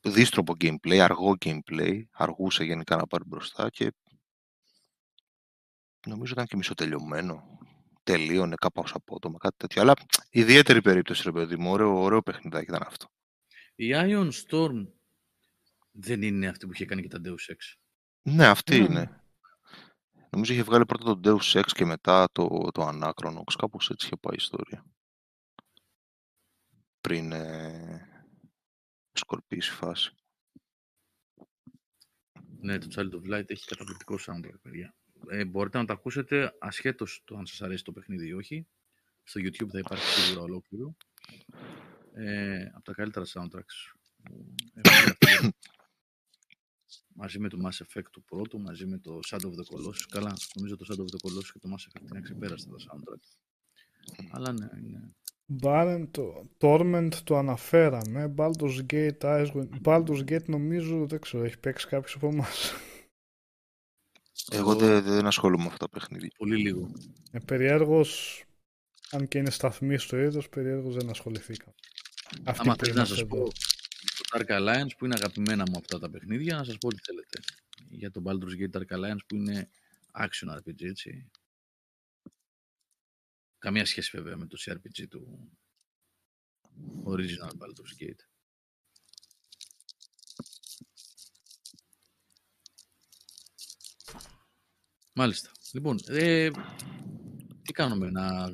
δύστροπο 0.01 0.53
gameplay, 0.59 0.97
αργό 0.97 1.35
gameplay 1.45 2.01
αργούσε 2.11 2.63
γενικά 2.63 2.95
να 2.95 3.07
πάρει 3.07 3.23
μπροστά 3.27 3.69
και 3.69 3.93
νομίζω 6.07 6.33
ήταν 6.33 6.45
και 6.45 6.55
μισοτελειωμένο 6.55 7.59
τελείωνε 8.03 8.55
κάπως 8.55 8.93
απότομα 8.93 9.37
κάτι 9.37 9.55
τέτοιο 9.57 9.81
αλλά 9.81 9.93
ιδιαίτερη 10.29 10.81
περίπτωση 10.81 11.21
ρε 11.25 11.31
παιδί 11.31 11.57
μου 11.57 11.71
ωραίο, 11.71 12.01
ωραίο 12.01 12.21
παιχνιδάκι 12.21 12.65
ήταν 12.69 12.83
αυτό 12.85 13.07
Η 13.75 13.89
Ion 13.93 14.29
Storm 14.29 14.96
δεν 15.99 16.21
είναι 16.21 16.47
αυτή 16.47 16.65
που 16.65 16.73
είχε 16.73 16.85
κάνει 16.85 17.01
και 17.01 17.07
τα 17.07 17.21
Deus 17.23 17.51
Ex. 17.53 17.75
Ναι, 18.21 18.47
αυτή 18.47 18.79
Ναι. 18.79 18.85
είναι. 18.85 19.21
Νομίζω 20.29 20.53
είχε 20.53 20.63
βγάλει 20.63 20.85
πρώτα 20.85 21.19
το 21.19 21.19
Deus 21.23 21.59
Ex 21.59 21.65
και 21.73 21.85
μετά 21.85 22.29
το, 22.31 22.47
το 22.73 22.89
Anachronox. 22.89 23.53
Κάπως 23.57 23.89
έτσι 23.89 24.05
είχε 24.05 24.15
πάει 24.17 24.33
η 24.33 24.39
ιστορία. 24.39 24.85
Πριν 27.01 27.31
ε, 27.31 28.25
σκορπίσει 29.11 29.71
η 29.71 29.73
φάση. 29.73 30.11
Ναι, 32.59 32.77
το 32.77 32.87
Child 32.95 33.13
of 33.13 33.33
Light 33.35 33.49
έχει 33.49 33.65
καταπληκτικό 33.65 34.15
soundtrack, 34.25 34.59
παιδιά. 34.61 34.95
Ε, 35.29 35.45
μπορείτε 35.45 35.77
να 35.77 35.85
το 35.85 35.93
ακούσετε 35.93 36.55
ασχέτως 36.59 37.21
το 37.25 37.37
αν 37.37 37.45
σας 37.45 37.61
αρέσει 37.61 37.83
το 37.83 37.91
παιχνίδι 37.91 38.27
ή 38.27 38.33
όχι. 38.33 38.67
Στο 39.23 39.39
YouTube 39.43 39.69
θα 39.71 39.79
υπάρχει 39.79 40.03
σίγουρα 40.05 40.41
ολόκληρο. 40.41 40.95
Ε, 42.13 42.65
από 42.73 42.83
τα 42.83 42.93
καλύτερα 42.93 43.25
soundtracks 43.25 43.95
που 44.23 44.55
έχω 44.73 44.95
γραφτεί. 45.05 45.55
Μαζί 47.17 47.39
με 47.39 47.49
το 47.49 47.57
Mass 47.65 47.85
Effect 47.85 48.09
του 48.11 48.23
πρώτου, 48.23 48.59
μαζί 48.59 48.85
με 48.85 48.97
το 48.97 49.19
Shadow 49.27 49.45
of 49.45 49.55
the 49.59 49.75
Colossus. 49.75 50.05
Καλά, 50.09 50.33
νομίζω 50.55 50.77
το 50.77 50.85
Shadow 50.89 51.01
of 51.01 51.03
the 51.03 51.29
Colossus 51.29 51.49
και 51.53 51.59
το 51.59 51.69
Mass 51.71 51.87
Effect 51.87 52.09
είναι 52.11 52.21
ξεπέραστα 52.21 52.69
τα 52.69 52.77
soundtrack. 52.77 53.21
Αλλά 54.31 54.51
ναι, 54.51 54.67
είναι... 54.79 55.15
Barren, 55.61 56.07
το 56.11 56.49
Torment 56.57 57.13
το 57.23 57.37
αναφέραμε. 57.37 58.33
Baldur's 58.37 58.85
Gate, 58.93 59.19
Icewind. 59.19 59.69
Baldur's 59.83 60.23
Gate 60.31 60.45
νομίζω, 60.45 61.05
δεν 61.07 61.19
ξέρω, 61.19 61.43
έχει 61.43 61.57
παίξει 61.59 61.87
κάποιος 61.87 62.15
από 62.15 62.27
εμάς. 62.27 62.73
Εγώ 64.51 64.75
δεν, 64.75 65.03
δεν 65.03 65.25
ασχολούμαι 65.25 65.63
με 65.63 65.69
αυτά 65.69 65.77
τα 65.85 65.89
παιχνίδια. 65.89 66.29
Πολύ 66.37 66.57
λίγο. 66.57 66.91
Ε, 67.31 67.39
περιέργως, 67.39 68.43
αν 69.11 69.27
και 69.27 69.37
είναι 69.37 69.49
σταθμής 69.49 70.03
στο 70.03 70.17
είδος, 70.17 70.49
περιέργως 70.49 70.95
δεν 70.95 71.09
ασχοληθήκα. 71.09 71.73
Αυτή 72.43 72.61
Άμα 72.67 72.75
που 72.75 72.83
θέλετε 72.83 72.87
να 72.87 72.93
είμαστε 72.93 73.13
σας 73.13 73.19
εδώ. 73.23 73.35
πω 73.35 73.43
το 73.43 73.51
Dark 74.31 74.47
Alliance 74.47 74.97
που 74.97 75.05
είναι 75.05 75.13
αγαπημένα 75.13 75.63
μου 75.69 75.77
αυτά 75.77 75.99
τα 75.99 76.09
παιχνίδια, 76.09 76.55
να 76.55 76.63
σας 76.63 76.77
πω 76.77 76.89
τι 76.89 77.01
θέλετε. 77.03 77.39
Για 77.89 78.11
το 78.11 78.21
Baldur's 78.25 78.61
Gate 78.61 78.77
Dark 78.77 78.97
Alliance 78.97 79.25
που 79.27 79.35
είναι 79.35 79.69
action 80.11 80.57
RPG, 80.57 80.83
έτσι. 80.83 81.31
Καμία 83.57 83.85
σχέση 83.85 84.11
βέβαια 84.13 84.37
με 84.37 84.47
το 84.47 84.57
CRPG 84.65 85.07
του 85.09 85.51
original 87.05 87.51
Baldur's 87.59 88.03
Gate. 88.03 88.19
Μάλιστα. 95.13 95.51
Λοιπόν, 95.71 95.99
ε, 96.07 96.49
τι 97.61 97.73
κάνουμε, 97.73 98.09
να 98.09 98.53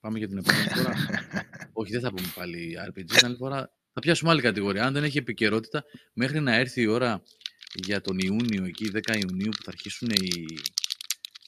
πάμε 0.00 0.18
για 0.18 0.28
την 0.28 0.38
επόμενη 0.38 0.68
φορά; 0.68 0.94
Όχι, 1.72 1.92
δεν 1.92 2.00
θα 2.00 2.08
πούμε 2.12 2.32
πάλι 2.34 2.76
RPG. 2.88 3.04
Την 3.06 3.26
άλλη 3.26 3.36
φορά 3.36 3.77
Θα 3.98 4.04
πιάσουμε 4.06 4.30
άλλη 4.30 4.40
κατηγορία. 4.40 4.84
Αν 4.86 4.92
δεν 4.92 5.04
έχει 5.04 5.18
επικαιρότητα, 5.18 5.84
μέχρι 6.12 6.40
να 6.40 6.54
έρθει 6.54 6.80
η 6.82 6.86
ώρα 6.86 7.22
για 7.74 8.00
τον 8.00 8.18
Ιούνιο, 8.18 8.64
εκεί 8.64 8.90
10 8.94 9.16
Ιουνίου, 9.16 9.48
που 9.50 9.62
θα 9.62 9.70
αρχίσουν 9.70 10.08
οι, 10.10 10.28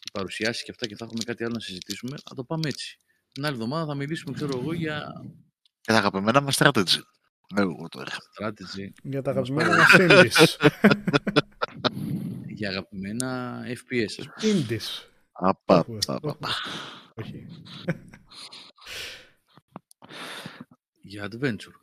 οι 0.05 0.11
παρουσιάσεις 0.13 0.63
και 0.63 0.71
αυτά 0.71 0.87
και 0.87 0.97
θα 0.97 1.05
έχουμε 1.05 1.23
κάτι 1.25 1.45
άλλο 1.45 1.53
να 1.53 1.61
συζητήσουμε, 1.61 2.17
θα 2.29 2.35
το 2.35 2.45
πάμε 2.45 2.69
έτσι. 2.69 2.99
Την 3.33 3.45
άλλη 3.45 3.55
εβδομάδα 3.55 3.87
θα 3.87 3.95
μιλήσουμε, 3.95 4.35
ξέρω 4.35 4.59
εγώ, 4.59 4.73
για 4.73 5.13
Και 5.81 5.93
τα 5.93 5.99
αγαπημένα 5.99 6.41
μας 6.41 6.57
strategy. 6.59 7.01
Εγώ 7.57 7.89
τώρα. 7.89 8.13
strategy, 8.39 8.89
Για 9.03 9.23
τα 9.23 9.31
αγαπημένα 9.31 9.77
μας 9.77 9.89
indies. 9.99 10.71
για 12.59 12.69
αγαπημένα 12.69 13.61
FPS. 13.67 14.15
ας 14.19 14.29
πούμε. 14.41 14.65
indies. 14.69 15.05
Απα, 15.33 15.77
Έχουμε, 15.77 15.99
πα, 16.07 16.21
πα, 16.21 16.29
έχουμε. 16.29 16.35
πα. 16.41 16.49
Όχι. 17.15 17.47
Για 21.03 21.29
adventure. 21.31 21.80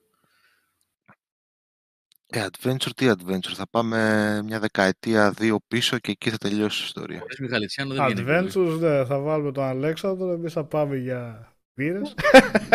Ε, 2.29 2.45
adventure, 2.51 2.91
τι 2.95 3.09
adventure; 3.09 3.53
Θα 3.55 3.67
πάμε 3.67 4.41
μια 4.43 4.59
δεκαετία, 4.59 5.31
δύο 5.31 5.59
πίσω 5.67 5.99
και 5.99 6.11
εκεί 6.11 6.29
θα 6.29 6.37
τελειώσει 6.37 6.81
η 6.81 6.85
ιστορία. 6.85 7.19
Χωρίς 7.19 7.39
Μιχαλητσιάνο 7.39 7.93
δεν 7.93 8.05
βγαίνει 8.05 8.23
πολύ. 8.23 8.51
Adventures, 8.51 8.79
ναι, 8.79 9.05
θα 9.05 9.19
βάλουμε 9.19 9.51
τον 9.51 9.63
Αλέξανδρο, 9.63 10.31
εμείς 10.31 10.53
θα 10.53 10.65
πάμε 10.65 10.97
για 10.97 11.51
πύρες. 11.73 12.15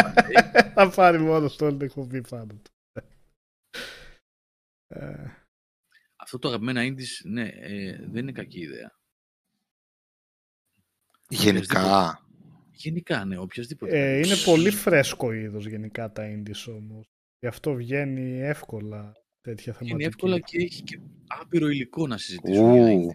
θα 0.74 0.90
πάρει 0.90 1.18
μόνος 1.18 1.52
στο 1.52 1.64
όλη 1.66 1.76
την 1.76 1.86
εκπομπή 1.86 2.20
πάνω 2.28 2.47
του. 2.62 2.70
Ε, 4.86 5.24
Αυτό 6.16 6.39
το 6.39 6.48
αγαπημένα 6.48 6.82
indies, 6.84 7.24
ναι, 7.24 7.48
ε, 7.48 7.98
δεν 8.10 8.22
είναι 8.22 8.32
κακή 8.32 8.60
ιδέα. 8.60 8.97
Γενικά, 11.28 12.20
Γενικά, 12.70 13.24
ναι, 13.24 13.39
οποιασδήποτε. 13.39 13.98
ε, 13.98 14.18
είναι 14.18 14.36
πολύ 14.44 14.70
φρέσκο 14.70 15.32
είδος 15.32 15.66
γενικά 15.66 16.12
τα 16.12 16.22
indies 16.26 16.74
όμως. 16.78 17.06
Γι' 17.39 17.47
αυτό 17.47 17.74
βγαίνει 17.74 18.40
εύκολα 18.40 19.12
τέτοια 19.43 19.73
θεματική. 19.73 19.91
Είναι 19.93 20.05
εύκολα 20.05 20.39
και 20.41 20.59
έχει 20.62 20.83
και 20.83 21.01
άπειρο 21.27 21.69
υλικό 21.69 22.07
να 22.07 22.19
συζητήσουμε. 22.19 22.73
για 22.73 22.95
ου, 22.97 23.09
indie. 23.11 23.15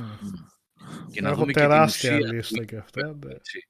Ε, 0.00 1.12
Και 1.12 1.20
να 1.20 1.28
Έχω 1.28 1.40
δούμε 1.40 1.52
τεράστια 1.52 2.10
και 2.10 2.16
την 2.16 2.24
ουσία 2.24 2.32
λίστα 2.36 2.58
που- 2.60 2.64
και 2.64 2.76
αυτά. 2.76 3.14
ναι. 3.24 3.34
έτσι. 3.34 3.68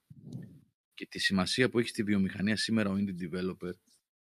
Και 0.95 1.07
τη 1.07 1.19
σημασία 1.19 1.71
που 1.71 1.79
έχει 1.79 1.89
στη 1.89 2.03
βιομηχανία 2.03 2.57
σήμερα 2.57 2.91
ο 2.91 2.95
indie 2.99 3.23
developer, 3.23 3.73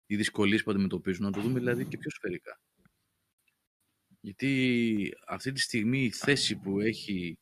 οι 0.06 0.16
δυσκολίες 0.16 0.62
που 0.62 0.70
αντιμετωπίζουν, 0.70 1.24
να 1.24 1.32
το 1.32 1.40
δούμε 1.40 1.58
δηλαδή 1.58 1.84
και 1.86 1.98
πιο 1.98 2.10
σφαιρικά. 2.10 2.60
Γιατί 4.20 5.12
αυτή 5.26 5.52
τη 5.52 5.60
στιγμή 5.60 6.04
η 6.04 6.10
θέση 6.10 6.56
που 6.56 6.80
έχει 6.80 7.38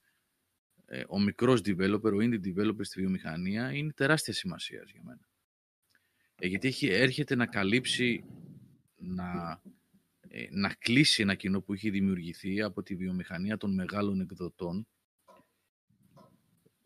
ε, 0.87 1.03
ο 1.09 1.21
μικρός 1.21 1.61
developer, 1.65 2.13
ο 2.13 2.17
indie 2.21 2.41
developer 2.45 2.81
στη 2.81 3.01
βιομηχανία 3.01 3.73
είναι 3.73 3.93
τεράστια 3.93 4.33
σημασίας 4.33 4.91
για 4.91 5.03
μένα. 5.05 5.29
Ε, 6.35 6.47
γιατί 6.47 6.69
έχει, 6.69 6.87
έρχεται 6.87 7.35
να 7.35 7.47
καλύψει, 7.47 8.25
να, 8.97 9.61
ε, 9.65 9.71
να 10.51 10.75
κλείσει 10.75 11.23
ένα 11.23 11.35
κοινό 11.35 11.61
που 11.61 11.73
έχει 11.73 11.91
δημιουργηθεί 11.91 12.63
από 12.63 12.83
τη 12.83 12.95
βιομηχανία 12.95 13.57
των 13.57 13.75
μεγάλων 13.75 14.21
εκδοτών 14.21 14.87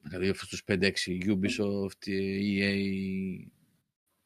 Δηλαδή 0.05 0.29
αυτούς 0.29 0.49
τους 0.49 0.63
5-6, 0.67 0.93
Ubisoft, 1.27 2.07
EA, 2.07 2.75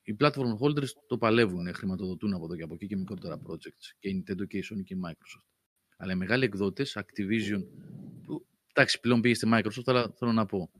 οι 0.02 0.16
platform 0.20 0.58
holders 0.60 0.88
το 1.06 1.18
παλεύουν, 1.18 1.74
χρηματοδοτούν 1.74 2.34
από 2.34 2.44
εδώ 2.44 2.56
και 2.56 2.62
από 2.62 2.74
εκεί 2.74 2.86
και 2.86 2.97
μικρότερα 2.97 3.40
projects. 3.47 3.94
Και 3.98 4.08
η 4.08 4.24
Nintendo 4.26 4.47
και 4.47 4.58
η 4.58 4.64
Sony 4.70 4.82
και 4.84 4.94
η 4.94 5.00
Microsoft. 5.06 5.47
Αλλά 5.97 6.12
οι 6.12 6.16
μεγάλοι 6.16 6.44
εκδότες, 6.44 6.98
Activision, 6.98 7.64
που, 8.24 8.47
εντάξει 8.72 9.00
πλέον 9.00 9.20
πήγε 9.20 9.34
στη 9.34 9.48
Microsoft, 9.52 9.86
αλλά 9.86 10.12
θέλω 10.18 10.32
να 10.32 10.47
πω, 10.47 10.70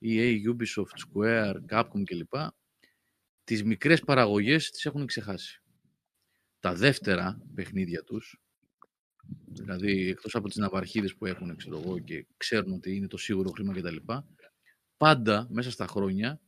EA, 0.00 0.36
Ubisoft, 0.48 0.98
Square, 1.06 1.54
Capcom 1.68 2.02
κλπ. 2.04 2.34
Τις 3.44 3.64
μικρές 3.64 4.00
παραγωγές 4.00 4.70
τις 4.70 4.84
έχουν 4.84 5.06
ξεχάσει. 5.06 5.62
Τα 6.64 6.74
δεύτερα 6.74 7.40
παιχνίδια 7.54 8.02
τους, 8.04 8.40
δηλαδή 9.46 10.08
εκτός 10.08 10.34
από 10.34 10.48
τις 10.48 10.56
ναυαρχίδες 10.56 11.14
που 11.14 11.26
έχουν 11.26 11.56
ξέρω 11.56 11.78
εγώ, 11.78 11.98
και 11.98 12.26
ξέρουν 12.36 12.72
ότι 12.72 12.96
είναι 12.96 13.06
το 13.06 13.16
σίγουρο 13.16 13.50
χρήμα 13.50 13.74
κτλ. 13.74 13.96
Πάντα 14.96 15.46
μέσα 15.50 15.70
στα 15.70 15.86
χρόνια 15.86 16.40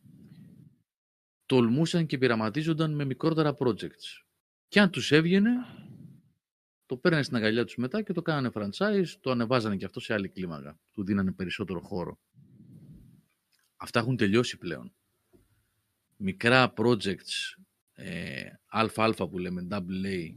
τολμούσαν 1.47 2.07
και 2.07 2.19
πειραματίζονταν 2.19 2.95
με 2.95 3.05
μικρότερα 3.05 3.55
projects. 3.59 4.25
Και 4.69 4.81
αν 4.81 4.91
τους 4.91 5.13
έβγαινε, 5.13 5.51
το 6.87 6.97
παίρνανε 6.97 7.25
στην 7.25 7.37
αγκαλιά 7.37 7.65
τους 7.65 7.77
μετά 7.77 8.03
και 8.03 8.13
το 8.13 8.23
κάνανε 8.23 8.51
franchise, 8.55 9.09
το 9.21 9.31
ανεβάζανε 9.31 9.77
και 9.77 9.85
αυτό 9.85 10.01
σε 10.01 10.15
άλλη 10.15 10.29
κλίμακα. 10.29 10.79
Του 10.93 11.05
δίνανε 11.05 11.33
περισσότερο 11.33 11.81
χώρο. 11.81 12.19
Αυτά 13.77 14.01
έχουν 14.01 14.17
τελειώσει 14.17 14.57
πλέον. 14.59 14.95
Μικρά 16.17 16.73
projects 16.77 17.66
ε, 17.97 18.45
αλφα-αλφα 18.67 19.29
που 19.29 19.39
λέμε, 19.39 19.67
double 19.71 20.07
A, 20.07 20.35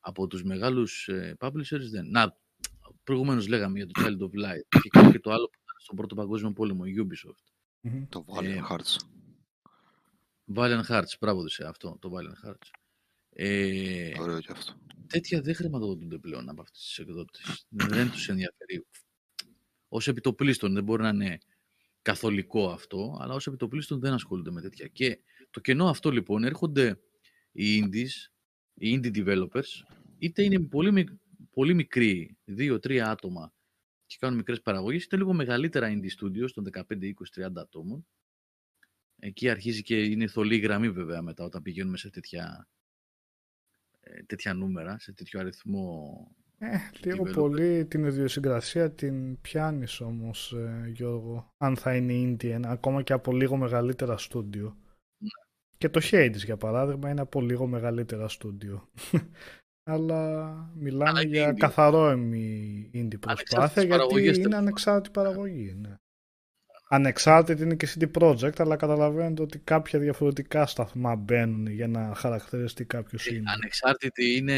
από 0.00 0.26
τους 0.26 0.42
μεγάλους 0.44 1.08
ε, 1.08 1.36
publishers 1.40 1.88
δεν. 1.90 2.10
Να, 2.10 2.36
προηγουμένως 3.04 3.48
λέγαμε 3.48 3.76
για 3.78 3.86
το 3.86 3.92
Child 4.02 4.22
of 4.22 4.44
Light. 4.44 4.62
Και 4.82 4.88
είχαμε 4.92 5.10
και 5.10 5.20
το 5.20 5.30
άλλο 5.30 5.44
που 5.46 5.58
ήταν 5.62 5.76
στον 5.78 5.96
Πρώτο 5.96 6.14
Παγκόσμιο 6.14 6.52
Πόλεμο, 6.52 6.82
η 6.86 6.94
Ubisoft. 6.98 7.52
Μμμ. 7.80 8.04
το 8.08 8.24
Valiant 8.28 8.44
Ε, 8.44 8.60
Hearts. 8.70 8.96
Valiant 10.54 10.84
Hearts, 10.88 11.12
μπράβο 11.20 11.42
του 11.42 11.48
σε 11.48 11.64
αυτό, 11.66 11.96
το 12.00 12.10
Valiant 12.14 12.48
Hearts. 12.48 12.68
Ε, 13.36 14.20
Ωραίο 14.20 14.40
και 14.40 14.52
αυτό. 14.52 14.74
τέτοια 15.06 15.40
δεν 15.40 15.54
χρηματοδοτούνται 15.54 16.18
πλέον 16.18 16.48
από 16.48 16.62
αυτές 16.62 16.80
τις 16.80 16.98
εκδότες. 16.98 17.66
δεν 17.68 18.10
τους 18.10 18.28
ενδιαφέρει. 18.28 18.86
Ως 19.88 20.08
επιτοπλίστων 20.08 20.74
δεν 20.74 20.84
μπορεί 20.84 21.02
να 21.02 21.08
είναι 21.08 21.38
καθολικό 22.02 22.68
αυτό, 22.70 23.16
αλλά 23.20 23.34
ως 23.34 23.46
επιτοπλίστων 23.46 24.00
δεν 24.00 24.12
ασχολούνται 24.12 24.50
με 24.50 24.60
τέτοια. 24.60 24.86
Και 24.88 25.18
το 25.54 25.60
κενό 25.60 25.88
αυτό 25.88 26.10
λοιπόν 26.10 26.44
έρχονται 26.44 27.00
οι 27.52 27.80
indies, 27.84 28.30
οι 28.74 29.00
indie 29.02 29.16
developers, 29.16 29.82
είτε 30.18 30.42
είναι 30.42 30.60
πολύ, 30.60 30.92
μικ- 30.92 31.10
πολύ 31.50 31.74
μικροί, 31.74 32.36
δύο-τρία 32.44 33.10
άτομα 33.10 33.52
και 34.06 34.16
κάνουν 34.20 34.36
μικρές 34.36 34.60
παραγωγές, 34.62 35.04
είτε 35.04 35.16
λίγο 35.16 35.32
μεγαλύτερα 35.32 35.88
indie 35.92 36.24
studios 36.24 36.50
των 36.54 36.64
15, 36.64 36.80
20, 36.90 37.12
30 37.34 37.50
ατόμων. 37.56 38.06
Εκεί 39.18 39.48
αρχίζει 39.48 39.82
και 39.82 40.04
είναι 40.04 40.26
θολή 40.26 40.56
γραμμή 40.58 40.90
βέβαια 40.90 41.22
μετά 41.22 41.44
όταν 41.44 41.62
πηγαίνουμε 41.62 41.96
σε 41.96 42.10
τέτοια, 42.10 42.68
ε, 44.00 44.22
τέτοια 44.22 44.54
νούμερα, 44.54 44.98
σε 44.98 45.12
τέτοιο 45.12 45.40
αριθμό 45.40 46.28
Ε, 46.58 46.76
λίγο 47.04 47.24
developer. 47.24 47.32
πολύ 47.34 47.84
την 47.86 48.04
ιδιοσυγκρασία 48.04 48.90
την 48.90 49.40
πιάνεις 49.40 50.00
όμως, 50.00 50.52
ε, 50.52 50.90
Γιώργο, 50.94 51.54
αν 51.56 51.76
θα 51.76 51.96
είναι 51.96 52.12
indie, 52.14 52.48
ένα, 52.50 52.68
ακόμα 52.70 53.02
και 53.02 53.12
από 53.12 53.32
λίγο 53.32 53.56
μεγαλύτερα 53.56 54.16
στούντιο. 54.18 54.78
Και 55.78 55.88
το 55.88 56.00
Hades, 56.10 56.34
για 56.44 56.56
παράδειγμα, 56.56 57.10
είναι 57.10 57.20
από 57.20 57.40
λίγο 57.40 57.66
μεγαλύτερα 57.66 58.28
στούντιο. 58.28 58.88
Αλλά 59.86 60.54
μιλάμε 60.78 61.08
Αλλά 61.10 61.22
και 61.22 61.28
για 61.28 61.50
indie. 61.52 61.56
καθαρό 61.58 62.08
εμι 62.10 62.90
indie 62.94 63.20
προσπάθεια, 63.20 63.82
γιατί 63.82 63.88
παραγωγές, 63.88 64.36
είναι 64.36 64.44
τέλος 64.44 64.58
ανεξάρτητη 64.58 65.10
παραγωγή. 65.10 65.74
Ναι. 65.80 65.94
Ανεξάρτητη 66.88 67.62
είναι 67.62 67.74
και 67.74 67.88
CD 67.94 68.10
Projekt, 68.18 68.60
αλλά 68.60 68.76
καταλαβαίνετε 68.76 69.42
ότι 69.42 69.58
κάποια 69.58 69.98
διαφορετικά 69.98 70.66
σταθμά 70.66 71.16
μπαίνουν 71.16 71.66
για 71.66 71.88
να 71.88 72.14
χαρακτηριστεί 72.14 72.84
κάποιος 72.84 73.26
Ε, 73.26 73.30
indie. 73.38 73.42
Ανεξάρτητη 73.54 74.36
είναι 74.36 74.56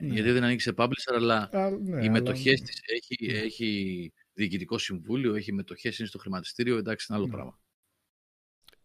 γιατί 0.00 0.30
δεν 0.30 0.44
ανοίξει 0.44 0.68
σε 0.68 0.74
publisher, 0.76 1.14
αλλά 1.14 1.48
Α, 1.52 1.70
ναι, 1.70 1.90
οι 1.96 1.98
αλλά- 1.98 2.10
μετοχές 2.10 2.60
της 2.60 2.80
έχει, 2.86 3.32
Ναι. 3.32 3.38
έχει 3.38 4.12
διοικητικό 4.32 4.78
συμβούλιο, 4.78 5.34
έχει 5.34 5.52
μετοχές, 5.52 5.98
είναι 5.98 6.08
στο 6.08 6.18
χρηματιστήριο, 6.18 6.76
εντάξει, 6.76 7.06
είναι 7.08 7.18
άλλο 7.18 7.26
Ναι. 7.28 7.32
πράγμα. 7.34 7.58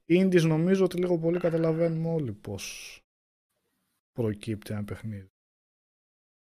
Indies 0.09 0.41
νομίζω 0.47 0.83
ότι 0.83 0.97
λίγο 0.97 1.19
πολύ 1.19 1.39
καταλαβαίνουμε 1.39 2.09
όλοι 2.09 2.33
πώς 2.33 2.99
προκύπτει 4.11 4.73
ένα 4.73 4.83
παιχνίδι. 4.83 5.29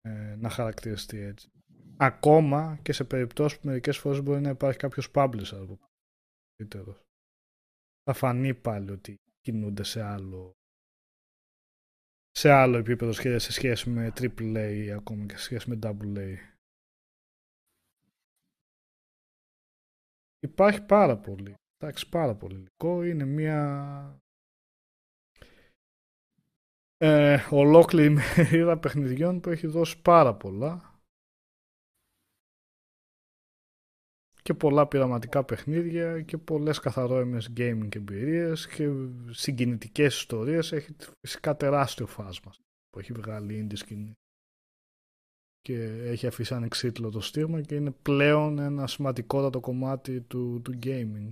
Ε, 0.02 0.36
να 0.36 0.50
χαρακτηριστεί 0.50 1.18
έτσι. 1.18 1.50
Ακόμα 1.98 2.80
και 2.82 2.94
σε 2.94 3.04
περιπτώσεις 3.04 3.60
που 3.60 3.68
μερικές 3.68 3.98
φορές 3.98 4.22
μπορεί 4.22 4.42
να 4.42 4.50
υπάρχει 4.50 4.78
κάποιος 4.78 5.12
publisher 5.14 5.64
που 5.68 5.80
καλύτερος. 6.56 7.02
Θα 8.04 8.14
φανεί 8.14 8.54
πάλι 8.56 8.92
ότι 8.92 9.16
κινούνται 9.42 9.84
σε 9.84 10.02
άλλο 10.02 10.52
σε 12.32 12.52
άλλο 12.52 12.78
επίπεδο 12.78 13.12
σχέ- 13.12 13.40
σε 13.40 13.52
σχέση 13.52 13.90
με 13.90 14.08
AAA 14.08 14.84
ή 14.86 14.92
ακόμα 14.92 15.26
και 15.26 15.38
σε 15.38 15.44
σχέση 15.44 15.70
με 15.70 15.80
AA. 15.84 16.38
Υπάρχει 20.40 20.82
πάρα 20.86 21.18
πολύ. 21.18 21.56
Εντάξει, 21.78 22.10
πάρα 22.10 22.36
πολύ 22.36 22.56
υλικό. 22.56 23.04
Είναι 23.04 23.26
μια 23.26 24.22
ε, 26.98 27.38
ολόκληρη 27.50 28.10
μερίδα 28.10 28.78
παιχνιδιών 28.78 29.40
που 29.40 29.50
έχει 29.50 29.68
δώσει 29.68 30.02
πάρα 30.02 30.36
πολλά. 30.36 30.96
Και 34.42 34.54
πολλά 34.54 34.88
πειραματικά 34.88 35.44
παιχνίδια 35.44 36.22
και 36.22 36.38
πολλές 36.38 36.80
καθαρόιμες 36.80 37.54
gaming 37.58 37.96
εμπειρίες 37.96 38.68
και 38.68 38.90
συγκινητικές 39.30 40.18
ιστορίες. 40.18 40.72
Έχει 40.72 40.96
φυσικά 41.20 41.56
τεράστιο 41.56 42.08
φάσμα 42.08 42.52
που 42.90 43.00
έχει 43.00 43.14
βγάλει 43.14 43.54
η 43.54 43.68
indie 43.68 43.78
σκηνή. 43.78 44.14
Και 45.62 45.84
έχει 45.84 46.28
αφήσει 46.28 46.54
ανεξίτηλο 46.54 47.10
το 47.10 47.20
στίγμα 47.20 47.62
και 47.62 47.76
είναι 47.76 47.92
πλέον 47.92 48.60
ένα 48.60 48.88
σημαντικότατο 48.88 49.60
κομμάτι 49.60 50.22
του, 50.22 50.62
του 50.64 50.80
gaming 50.84 51.32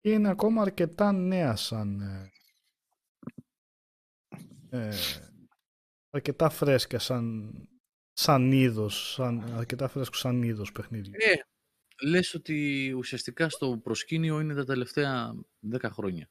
είναι 0.00 0.28
ακόμα 0.28 0.62
αρκετά 0.62 1.12
νέα 1.12 1.56
σαν, 1.56 2.00
ε, 2.00 2.30
ε, 4.70 4.94
αρκετά 6.10 6.48
φρέσκα 6.48 6.98
σαν, 6.98 7.52
σαν 8.12 8.52
είδος, 8.52 9.12
σαν, 9.12 9.52
αρκετά 9.56 9.88
φρέσκο 9.88 10.14
σαν 10.16 10.42
είδος 10.42 10.72
παιχνίδι. 10.72 11.10
Ε, 11.12 11.34
λες 12.08 12.34
ότι 12.34 12.92
ουσιαστικά 12.96 13.48
στο 13.48 13.80
προσκήνιο 13.82 14.40
είναι 14.40 14.54
τα 14.54 14.64
τελευταία 14.64 15.34
10 15.74 15.90
χρόνια. 15.90 16.28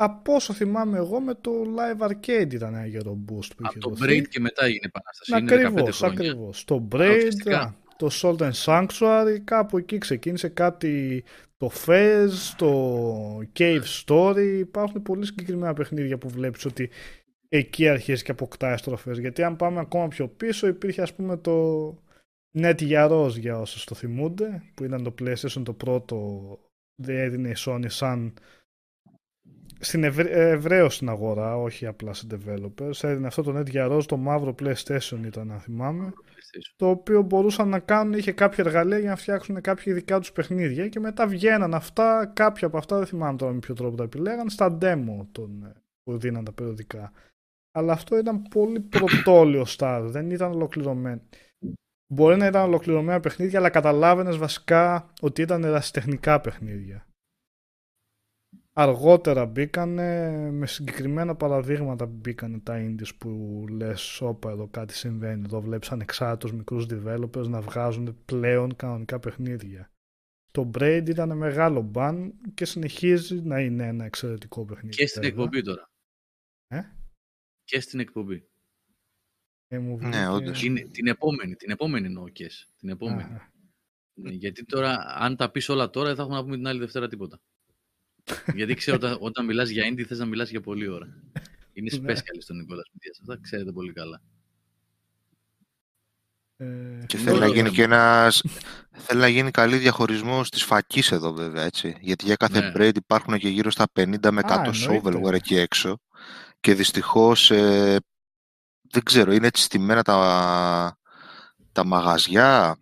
Από 0.00 0.34
όσο 0.34 0.52
θυμάμαι 0.52 0.96
εγώ 0.96 1.20
με 1.20 1.34
το 1.34 1.50
Live 1.76 2.08
Arcade 2.08 2.52
ήταν 2.52 2.74
ένα 2.74 2.86
γερό 2.86 3.12
boost 3.12 3.48
που 3.56 3.56
Από 3.58 3.68
είχε 3.68 3.78
το 3.78 3.88
δοθεί. 3.90 4.18
Braid 4.20 4.28
και 4.28 4.40
μετά 4.40 4.64
έγινε 4.64 4.86
επανάσταση. 4.86 5.38
είναι 5.38 5.50
15 5.56 5.66
Ακριβώς, 5.66 5.96
χρόνια. 5.98 6.18
ακριβώς. 6.20 6.64
Το 6.64 6.88
Braid, 6.92 7.14
ουσιαστικά. 7.16 7.60
α, 7.60 7.74
το 7.96 8.08
Salt 8.12 8.38
and 8.38 8.52
Sanctuary, 8.64 9.38
κάπου 9.44 9.78
εκεί 9.78 9.98
ξεκίνησε 9.98 10.48
κάτι, 10.48 11.24
το 11.58 11.70
Fez, 11.86 12.28
το 12.56 13.40
Cave 13.58 13.82
Story, 14.04 14.56
υπάρχουν 14.58 15.02
πολύ 15.02 15.26
συγκεκριμένα 15.26 15.72
παιχνίδια 15.72 16.18
που 16.18 16.28
βλέπεις 16.28 16.64
ότι 16.64 16.90
εκεί 17.48 17.88
αρχίζει 17.88 18.22
και 18.22 18.30
αποκτάει 18.30 18.76
στροφές. 18.76 19.18
Γιατί 19.18 19.42
αν 19.42 19.56
πάμε 19.56 19.80
ακόμα 19.80 20.08
πιο 20.08 20.28
πίσω 20.28 20.66
υπήρχε 20.66 21.02
ας 21.02 21.14
πούμε 21.14 21.36
το 21.36 21.88
Net 22.58 22.80
Yaros 22.80 23.30
για 23.38 23.60
όσους 23.60 23.84
το 23.84 23.94
θυμούνται, 23.94 24.62
που 24.74 24.84
ήταν 24.84 25.02
το 25.02 25.14
PlayStation 25.20 25.62
το 25.64 25.72
πρώτο, 25.72 26.58
δεν 26.94 27.16
έδινε 27.16 27.48
η 27.48 27.54
Sony 27.56 27.86
σαν 27.86 28.34
στην 29.78 30.04
ευρε... 30.04 30.50
ευρέως 30.50 30.94
στην 30.94 31.08
αγορά, 31.08 31.56
όχι 31.56 31.86
απλά 31.86 32.12
σε 32.14 32.26
developers. 32.30 33.02
Έδινε 33.02 33.26
αυτό 33.26 33.42
το 33.42 33.54
Net 33.56 33.74
Yaros, 33.74 34.02
το 34.06 34.16
μαύρο 34.16 34.54
PlayStation 34.62 35.20
ήταν 35.24 35.46
να 35.46 35.58
θυμάμαι 35.58 36.12
PlayStation. 36.16 36.74
το 36.76 36.88
οποίο 36.88 37.22
μπορούσαν 37.22 37.68
να 37.68 37.78
κάνουν, 37.78 38.12
είχε 38.12 38.32
κάποια 38.32 38.64
εργαλεία 38.64 38.98
για 38.98 39.10
να 39.10 39.16
φτιάξουν 39.16 39.60
κάποια 39.60 39.94
δικά 39.94 40.18
τους 40.18 40.32
παιχνίδια 40.32 40.88
και 40.88 41.00
μετά 41.00 41.26
βγαίναν 41.26 41.74
αυτά, 41.74 42.32
κάποια 42.34 42.66
από 42.66 42.78
αυτά 42.78 42.96
δεν 42.96 43.06
θυμάμαι 43.06 43.36
τώρα 43.36 43.52
με 43.52 43.58
ποιο 43.58 43.74
τρόπο 43.74 43.96
τα 43.96 44.02
επιλέγαν, 44.02 44.48
στα 44.48 44.78
demo 44.80 45.26
των, 45.32 45.64
ε, 45.64 45.82
που 46.02 46.18
δίναν 46.18 46.44
τα 46.44 46.52
περιοδικά. 46.52 47.12
Αλλά 47.72 47.92
αυτό 47.92 48.18
ήταν 48.18 48.42
πολύ 48.42 48.80
πρωτόλιο 48.80 49.64
στάδιο, 49.64 50.10
δεν 50.10 50.30
ήταν 50.30 50.52
ολοκληρωμένο. 50.52 51.20
Μπορεί 52.12 52.36
να 52.36 52.46
ήταν 52.46 52.62
ολοκληρωμένα 52.62 53.20
παιχνίδια, 53.20 53.58
αλλά 53.58 53.70
καταλάβαινες 53.70 54.36
βασικά 54.36 55.12
ότι 55.20 55.42
ήταν 55.42 55.64
ερασιτεχνικά 55.64 56.40
παιχνίδια. 56.40 57.06
Αργότερα 58.80 59.46
μπήκανε 59.46 60.30
με 60.50 60.66
συγκεκριμένα 60.66 61.34
παραδείγματα 61.36 62.06
μπήκανε 62.06 62.58
τα 62.58 62.74
indies 62.78 63.16
που 63.18 63.64
λες 63.70 64.20
όπα 64.20 64.50
εδώ 64.50 64.68
κάτι 64.68 64.94
συμβαίνει 64.94 65.42
εδώ 65.44 65.60
βλέπεις 65.60 65.90
ανεξάρτητους 65.92 66.52
μικρούς 66.52 66.86
developers 66.90 67.48
να 67.48 67.60
βγάζουν 67.60 68.24
πλέον 68.24 68.76
κανονικά 68.76 69.18
παιχνίδια 69.18 69.90
το 70.52 70.70
Braid 70.78 71.04
ήταν 71.08 71.36
μεγάλο 71.36 71.82
μπαν 71.82 72.34
και 72.54 72.64
συνεχίζει 72.64 73.40
να 73.42 73.60
είναι 73.60 73.86
ένα 73.86 74.04
εξαιρετικό 74.04 74.64
παιχνίδι 74.64 74.96
Και 74.96 75.06
στην 75.06 75.22
βέβαια. 75.22 75.36
εκπομπή 75.44 75.62
τώρα. 75.62 75.90
Ε; 76.68 76.80
Και 77.64 77.80
στην 77.80 78.00
εκπομπή. 78.00 78.48
Ε, 79.68 79.78
μου 79.78 79.96
Ναι, 79.96 80.08
βγήκε- 80.08 80.28
όντως. 80.30 80.60
Την, 80.60 80.90
την 80.92 81.06
επόμενη, 81.06 81.54
την 81.54 81.70
επόμενη 81.70 82.06
εννοώ 82.06 82.28
και 82.28 82.44
εσύ, 82.44 82.66
Την 82.78 82.88
επόμενη. 82.88 83.22
Α, 83.22 83.52
Ναι, 84.14 84.30
Γιατί 84.30 84.64
τώρα, 84.64 84.96
αν 85.16 85.36
τα 85.36 85.50
πεις 85.50 85.68
όλα 85.68 85.90
τώρα, 85.90 86.06
δεν 86.06 86.16
θα 86.16 86.22
έχουμε 86.22 86.36
να 86.36 86.42
πούμε 86.44 86.56
την 86.56 86.66
άλλη 86.66 86.78
Δευτέρα 86.80 87.08
τίποτα. 87.08 87.40
Γιατί 88.54 88.74
ξέρω 88.74 88.96
όταν, 88.96 89.16
όταν 89.20 89.44
μιλάς 89.44 89.68
για 89.68 89.84
indie 89.92 90.02
θες 90.02 90.18
να 90.18 90.24
μιλάς 90.24 90.50
για 90.50 90.60
πολλή 90.60 90.88
ώρα. 90.88 91.06
Είναι 91.72 91.98
Ναι. 92.00 92.12
special 92.12 92.36
στον 92.38 92.56
Νικόλας 92.56 92.84
Μητίας. 92.92 93.18
Αυτά 93.20 93.38
ξέρετε 93.42 93.72
πολύ 93.72 93.92
καλά. 93.92 94.20
ε, 96.56 96.64
Και 97.06 97.16
Είναι 97.16 97.26
θέλει 97.26 97.38
να 97.38 97.44
όλο 97.44 97.54
γίνει 97.54 97.56
θέμα. 97.62 97.74
και 97.74 97.82
ένας... 97.82 98.42
Θέλει 98.90 99.20
να 99.20 99.28
γίνει 99.28 99.50
καλή 99.50 99.76
διαχωρισμός 99.76 100.50
της 100.50 100.62
φακής 100.64 101.12
εδώ 101.12 101.32
βέβαια, 101.32 101.64
έτσι. 101.64 101.96
Γιατί 102.00 102.24
για 102.24 102.36
κάθε 102.36 102.60
Ναι. 102.60 102.72
braid 102.76 102.96
υπάρχουν 102.96 103.38
και 103.38 103.48
γύρω 103.48 103.70
στα 103.70 103.86
50 103.92 104.30
με 104.30 104.40
100 104.40 104.50
Α, 104.50 104.70
εννοείται. 104.74 105.00
shovelware 105.02 105.32
εκεί 105.32 105.56
έξω. 105.56 105.98
Και 106.60 106.74
δυστυχώς, 106.74 107.50
ε, 107.50 107.96
δεν 108.90 109.02
ξέρω, 109.02 109.32
είναι 109.32 109.46
έτσι 109.46 109.62
στημένα 109.62 110.02
τα, 110.02 110.98
τα 111.72 111.84
μαγαζιά, 111.84 112.76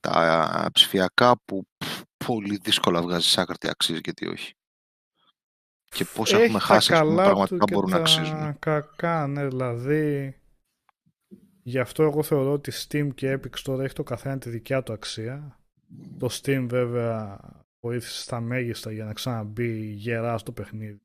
τα 0.00 0.68
ψηφιακά 0.72 1.40
που 1.44 1.66
πφ, 1.78 2.00
πολύ 2.26 2.56
δύσκολα 2.56 3.02
βγάζεις 3.02 3.38
άκρη 3.38 3.56
τι 3.56 3.68
αξίζει 3.68 4.00
και 4.00 4.12
τι 4.12 4.26
όχι. 4.26 4.54
Και 5.84 6.04
πώς 6.04 6.32
έχει 6.32 6.42
έχουμε 6.42 6.58
τα 6.58 6.64
χάσει, 6.64 6.92
ας 6.92 7.00
πούμε, 7.00 7.14
καλά 7.14 7.24
πραγματικά 7.24 7.56
του 7.56 7.64
και 7.64 7.74
μπορούν 7.74 7.90
να 7.90 7.96
τα 7.96 8.02
αξίζουν. 8.02 8.58
κακά, 8.58 9.26
ναι, 9.26 9.46
δηλαδή 9.46 10.36
γι' 11.62 11.78
αυτό 11.78 12.02
εγώ 12.02 12.22
θεωρώ 12.22 12.52
ότι 12.52 12.72
Steam 12.74 13.08
και 13.14 13.34
Epic 13.34 13.58
τώρα 13.62 13.84
έχει 13.84 13.94
το 13.94 14.02
καθένα 14.02 14.38
τη 14.38 14.50
δικιά 14.50 14.82
του 14.82 14.92
αξία. 14.92 15.60
Το 16.18 16.28
Steam 16.30 16.66
βέβαια 16.68 17.40
βοήθησε 17.80 18.22
στα 18.22 18.40
μέγιστα 18.40 18.92
για 18.92 19.04
να 19.04 19.12
ξαναμπεί 19.12 19.92
γερά 19.92 20.38
στο 20.38 20.52
παιχνίδι 20.52 21.00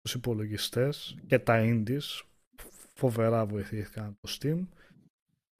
τους 0.00 0.14
υπολογιστές 0.14 1.18
και 1.26 1.38
τα 1.38 1.60
indies 1.64 2.22
φοβερά 2.94 3.46
βοηθήθηκαν 3.46 4.04
από 4.06 4.16
το 4.20 4.36
Steam 4.40 4.66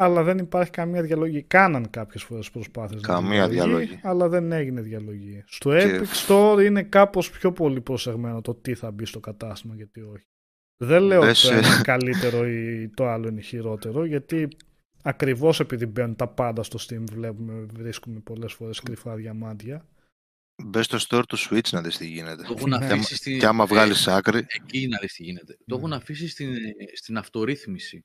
αλλά 0.02 0.22
δεν 0.22 0.38
υπάρχει 0.38 0.70
καμία 0.70 1.02
διαλογή. 1.02 1.42
Κάναν 1.42 1.90
κάποιες 1.90 2.22
φορές 2.22 2.50
προσπάθειες 2.50 3.00
για 3.04 3.14
Καμία 3.14 3.48
διαλογή. 3.48 4.00
αλλά 4.02 4.28
δεν 4.28 4.52
έγινε 4.52 4.80
διαλογή. 4.80 5.42
Στο 5.46 5.70
Και- 5.70 6.00
Epic 6.00 6.26
Store 6.28 6.64
είναι 6.64 6.82
κάπως 6.82 7.30
πιο 7.30 7.52
πολύ 7.52 7.80
προσεγμένο 7.80 8.40
το 8.40 8.54
τι 8.54 8.74
θα 8.74 8.90
μπει 8.90 9.04
στο 9.04 9.20
κατάστημα 9.20 9.74
γιατί 9.74 10.00
όχι. 10.00 10.26
Δεν 10.76 11.02
λέω 11.02 11.18
ότι 11.18 11.26
Μπες, 11.26 11.40
το 11.40 11.52
ε, 11.52 11.56
ένα 11.58 11.66
είναι 11.66 11.82
καλύτερο 11.92 12.46
ή 12.48 12.88
το 12.94 13.08
άλλο 13.08 13.28
είναι 13.28 13.40
χειρότερο 13.40 14.04
γιατί 14.04 14.48
ακριβώς 15.02 15.60
επειδή 15.60 15.86
μπαίνουν 15.86 16.16
τα 16.16 16.28
πάντα 16.28 16.62
στο 16.62 16.78
Steam 16.88 17.02
βλέπουμε, 17.12 17.66
βρίσκουμε 17.72 18.20
πολλές 18.20 18.52
φορές 18.52 18.80
κρυφά 18.80 19.14
διαμάντια. 19.14 19.86
Μπες 20.64 20.84
στο 20.84 20.98
store 21.08 21.22
του 21.28 21.38
Switch 21.38 21.68
να 21.70 21.82
δεις 21.82 21.96
τι 21.96 22.06
γίνεται. 22.06 22.42
Το 22.42 22.54
έχουν 22.56 22.68
Ναι. 22.68 22.76
αφήσει 22.76 23.16
στην... 23.16 23.38
Και 23.38 23.46
άμα 23.46 23.62
ε, 23.64 23.66
βγάλεις 23.66 24.08
άκρη, 24.08 24.38
Εκεί 24.48 24.88
να 24.88 24.98
δεις 24.98 25.12
τι 25.12 25.22
γίνεται. 25.22 25.52
Το 25.66 25.74
Ναι. 25.74 25.76
έχουν 25.76 25.92
αφήσει 25.92 26.28
στην, 26.28 26.48
στην 26.94 27.16
αυτορύθμιση. 27.16 28.04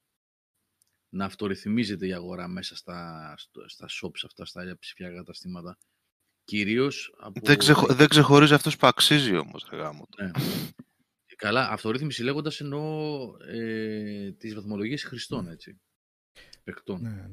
Να 1.17 1.25
αυτορυθμίζεται 1.25 2.07
η 2.07 2.13
αγορά 2.13 2.47
μέσα 2.47 2.75
στα, 2.75 3.33
στο- 3.37 3.69
στα 3.69 3.87
shops 3.87 4.19
αυτά, 4.25 4.45
στα 4.45 4.77
ψηφιακά 4.79 5.15
καταστήματα. 5.15 5.77
Κυρίως 6.43 7.15
από... 7.19 7.39
δεν, 7.43 7.57
ξεχω- 7.57 7.93
δεν 7.93 8.07
ξεχωρίζει 8.07 8.53
αυτός 8.53 8.77
που 8.77 8.87
αξίζει 8.87 9.35
όμως, 9.37 9.67
ρε 9.71 9.77
γάμο. 9.77 10.05
του. 10.09 10.23
Ναι. 10.23 10.31
Καλά, 11.35 11.69
αυτορύθμιση 11.69 12.23
λέγοντας 12.23 12.59
εννοώ 12.59 13.19
ε, 13.47 14.31
τις 14.31 14.55
βαθμολογίες 14.55 15.03
χρηστών, 15.03 15.47
έτσι. 15.47 15.79
Παικτών. 16.63 17.01
Ναι. 17.01 17.27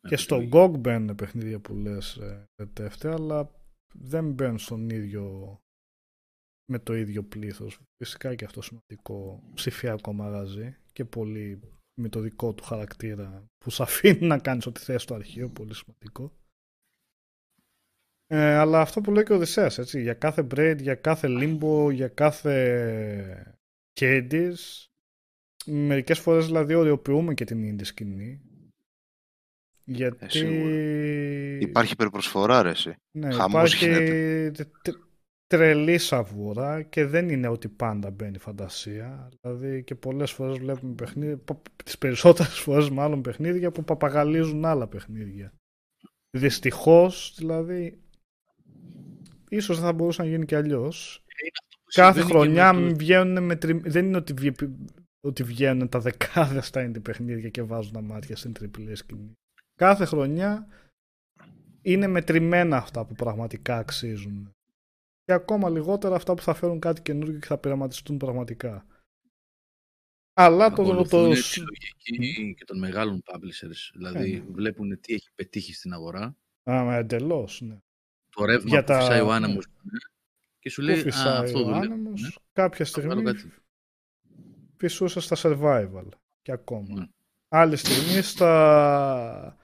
Με 0.00 0.08
Και 0.08 0.16
στο 0.16 0.34
επιλογή. 0.34 0.72
GOG 0.74 0.78
μπαίνουν 0.78 1.14
παιχνίδια 1.14 1.60
που 1.60 1.74
λες 1.76 2.16
ε, 2.16 2.48
τελευταία, 2.72 3.12
αλλά 3.12 3.50
δεν 3.94 4.32
μπαίνουν 4.32 4.58
στον 4.58 4.90
ίδιο 4.90 5.58
με 6.70 6.78
το 6.78 6.94
ίδιο 6.94 7.24
πλήθος. 7.24 7.80
Φυσικά 7.96 8.34
και 8.34 8.44
αυτό 8.44 8.62
σημαντικό 8.62 9.42
ψηφιακό 9.54 10.12
μαγαζί 10.12 10.76
και 10.92 11.04
πολύ 11.04 11.60
με 11.94 12.08
το 12.08 12.20
δικό 12.20 12.54
του 12.54 12.64
χαρακτήρα 12.64 13.44
που 13.58 13.70
σε 13.70 13.82
αφήνει 13.82 14.26
να 14.26 14.38
κάνεις 14.38 14.66
ό,τι 14.66 14.80
θες 14.80 15.02
στο 15.02 15.14
αρχείο, 15.14 15.48
πολύ 15.48 15.74
σημαντικό. 15.74 16.36
Ε, 18.26 18.54
αλλά 18.54 18.80
αυτό 18.80 19.00
που 19.00 19.12
λέει 19.12 19.24
και 19.24 19.32
ο 19.32 19.36
Οδυσσέας, 19.36 19.78
έτσι, 19.78 20.00
για 20.02 20.14
κάθε 20.14 20.46
Braid, 20.54 20.76
για 20.80 20.94
κάθε 20.94 21.28
Limbo, 21.30 21.92
για 21.92 22.08
κάθε 22.08 23.58
Hades, 24.00 24.54
μερικές 25.66 26.18
φορές 26.18 26.46
δηλαδή 26.46 26.74
οριοποιούμε 26.74 27.34
και 27.34 27.44
την 27.44 27.78
indie 27.78 27.84
σκηνή. 27.84 28.40
Γιατί... 29.84 30.30
σίγουρα. 30.30 30.74
Υπάρχει 31.60 31.92
υπερπροσφορά, 31.92 32.62
ρε 32.62 32.70
εσύ. 32.70 32.94
Ναι, 33.10 33.32
Χαμός 33.32 33.74
υπάρχει 33.74 34.06
γίνεται. 34.06 34.70
Τε- 35.46 35.58
τε- 35.60 35.72
τρελή 35.72 35.98
σαβούρα 35.98 36.82
και 36.82 37.06
δεν 37.06 37.28
είναι 37.28 37.48
ότι 37.48 37.68
πάντα 37.68 38.10
μπαίνει 38.10 38.38
φαντασία. 38.38 39.28
Δηλαδή 39.40 39.84
και 39.84 39.94
πολλές 39.94 40.30
φορές 40.32 40.58
βλέπουμε 40.58 40.94
παιχνίδια, 40.94 41.36
πα- 41.38 41.62
τις 41.84 41.98
περισσότερες 41.98 42.58
φορές 42.58 42.90
μάλλον 42.90 43.22
παιχνίδια 43.22 43.70
που 43.70 43.84
παπαγαλίζουν 43.84 44.64
άλλα 44.64 44.86
παιχνίδια. 44.88 45.52
Δυστυχώς, 46.36 47.34
δηλαδή, 47.38 47.98
ίσως 49.48 49.78
θα 49.78 49.92
μπορούσε 49.92 50.22
να 50.22 50.28
γίνει 50.28 50.44
και 50.44 50.56
αλλιώς. 50.56 51.24
Κάθε 51.94 52.20
Συμβαίνει 52.20 52.32
και 52.32 52.44
χρονιά 52.44 52.72
με 52.72 52.80
το- 52.80 52.86
μην 52.86 52.96
βγαίνουν 52.96 53.44
μετρη... 53.44 53.72
δεν 53.72 54.06
είναι 54.06 54.16
ότι, 54.16 54.32
βγει- 54.32 54.70
ότι 55.20 55.42
βγαίνουν 55.42 55.88
τα 55.88 55.98
δεκάδες 55.98 56.66
στα 56.66 56.90
indie 56.90 57.02
παιχνίδια 57.02 57.48
και 57.48 57.62
βάζουν 57.62 57.92
τα 57.92 58.00
μάτια 58.00 58.36
στην 58.36 58.52
τριπλή 58.52 58.94
σκηνή. 58.96 59.32
Κάθε 59.74 60.04
χρονιά 60.04 60.66
είναι 61.82 62.06
μετρημένα 62.06 62.76
αυτά 62.76 63.04
που 63.04 63.14
πραγματικά 63.14 63.76
αξίζουν. 63.78 64.50
Και 65.24 65.32
ακόμα 65.32 65.68
λιγότερα 65.70 66.14
αυτά 66.14 66.34
που 66.34 66.42
θα 66.42 66.54
φέρουν 66.54 66.80
κάτι 66.80 67.02
καινούργιο 67.02 67.38
και 67.38 67.46
θα 67.46 67.58
πειραματιστούν 67.58 68.16
πραγματικά. 68.16 68.86
Αλλά 70.36 70.68
το, 70.70 70.74
το, 70.76 70.82
Ακολουθούν 70.82 71.28
το, 71.34 71.40
τη 71.40 71.60
λογική 71.60 72.54
και 72.54 72.64
των 72.64 72.78
μεγάλων 72.78 73.22
publishers. 73.26 73.90
Δηλαδή 73.94 74.32
Ε, 74.34 74.38
ναι. 74.38 74.44
βλέπουν 74.52 75.00
τι 75.00 75.14
έχει 75.14 75.28
πετύχει 75.34 75.74
στην 75.74 75.92
αγορά, 75.92 76.36
Α, 76.62 76.94
εντελώς, 76.96 77.60
ναι. 77.60 77.78
το 78.30 78.44
ρεύμα 78.44 78.68
Για 78.68 78.80
που 78.80 78.86
τα- 78.86 78.98
φυσάει 79.00 79.20
ο 79.20 79.26
ναι. 79.26 79.32
άνεμος 79.32 79.66
και 80.58 80.70
σου 80.70 80.80
Πού 80.80 80.86
λέει 80.86 80.98
«Α, 80.98 81.02
φυσάει 81.02 81.38
αυτό 81.44 81.58
ο 81.58 81.62
δουλεύει». 81.62 81.84
άνεμος, 81.84 82.20
Ναι. 82.22 82.28
κάποια 82.52 82.84
Θα 82.84 83.02
βγάλω 83.02 83.20
στιγμή 83.20 83.38
κάτι. 83.42 83.62
φυσούσε 84.76 85.20
στα 85.20 85.36
survival 85.38 86.08
και 86.42 86.52
ακόμα. 86.52 86.94
Ναι. 86.98 87.06
Άλλη 87.48 87.76
στιγμή 87.76 88.22
στα 88.22 89.56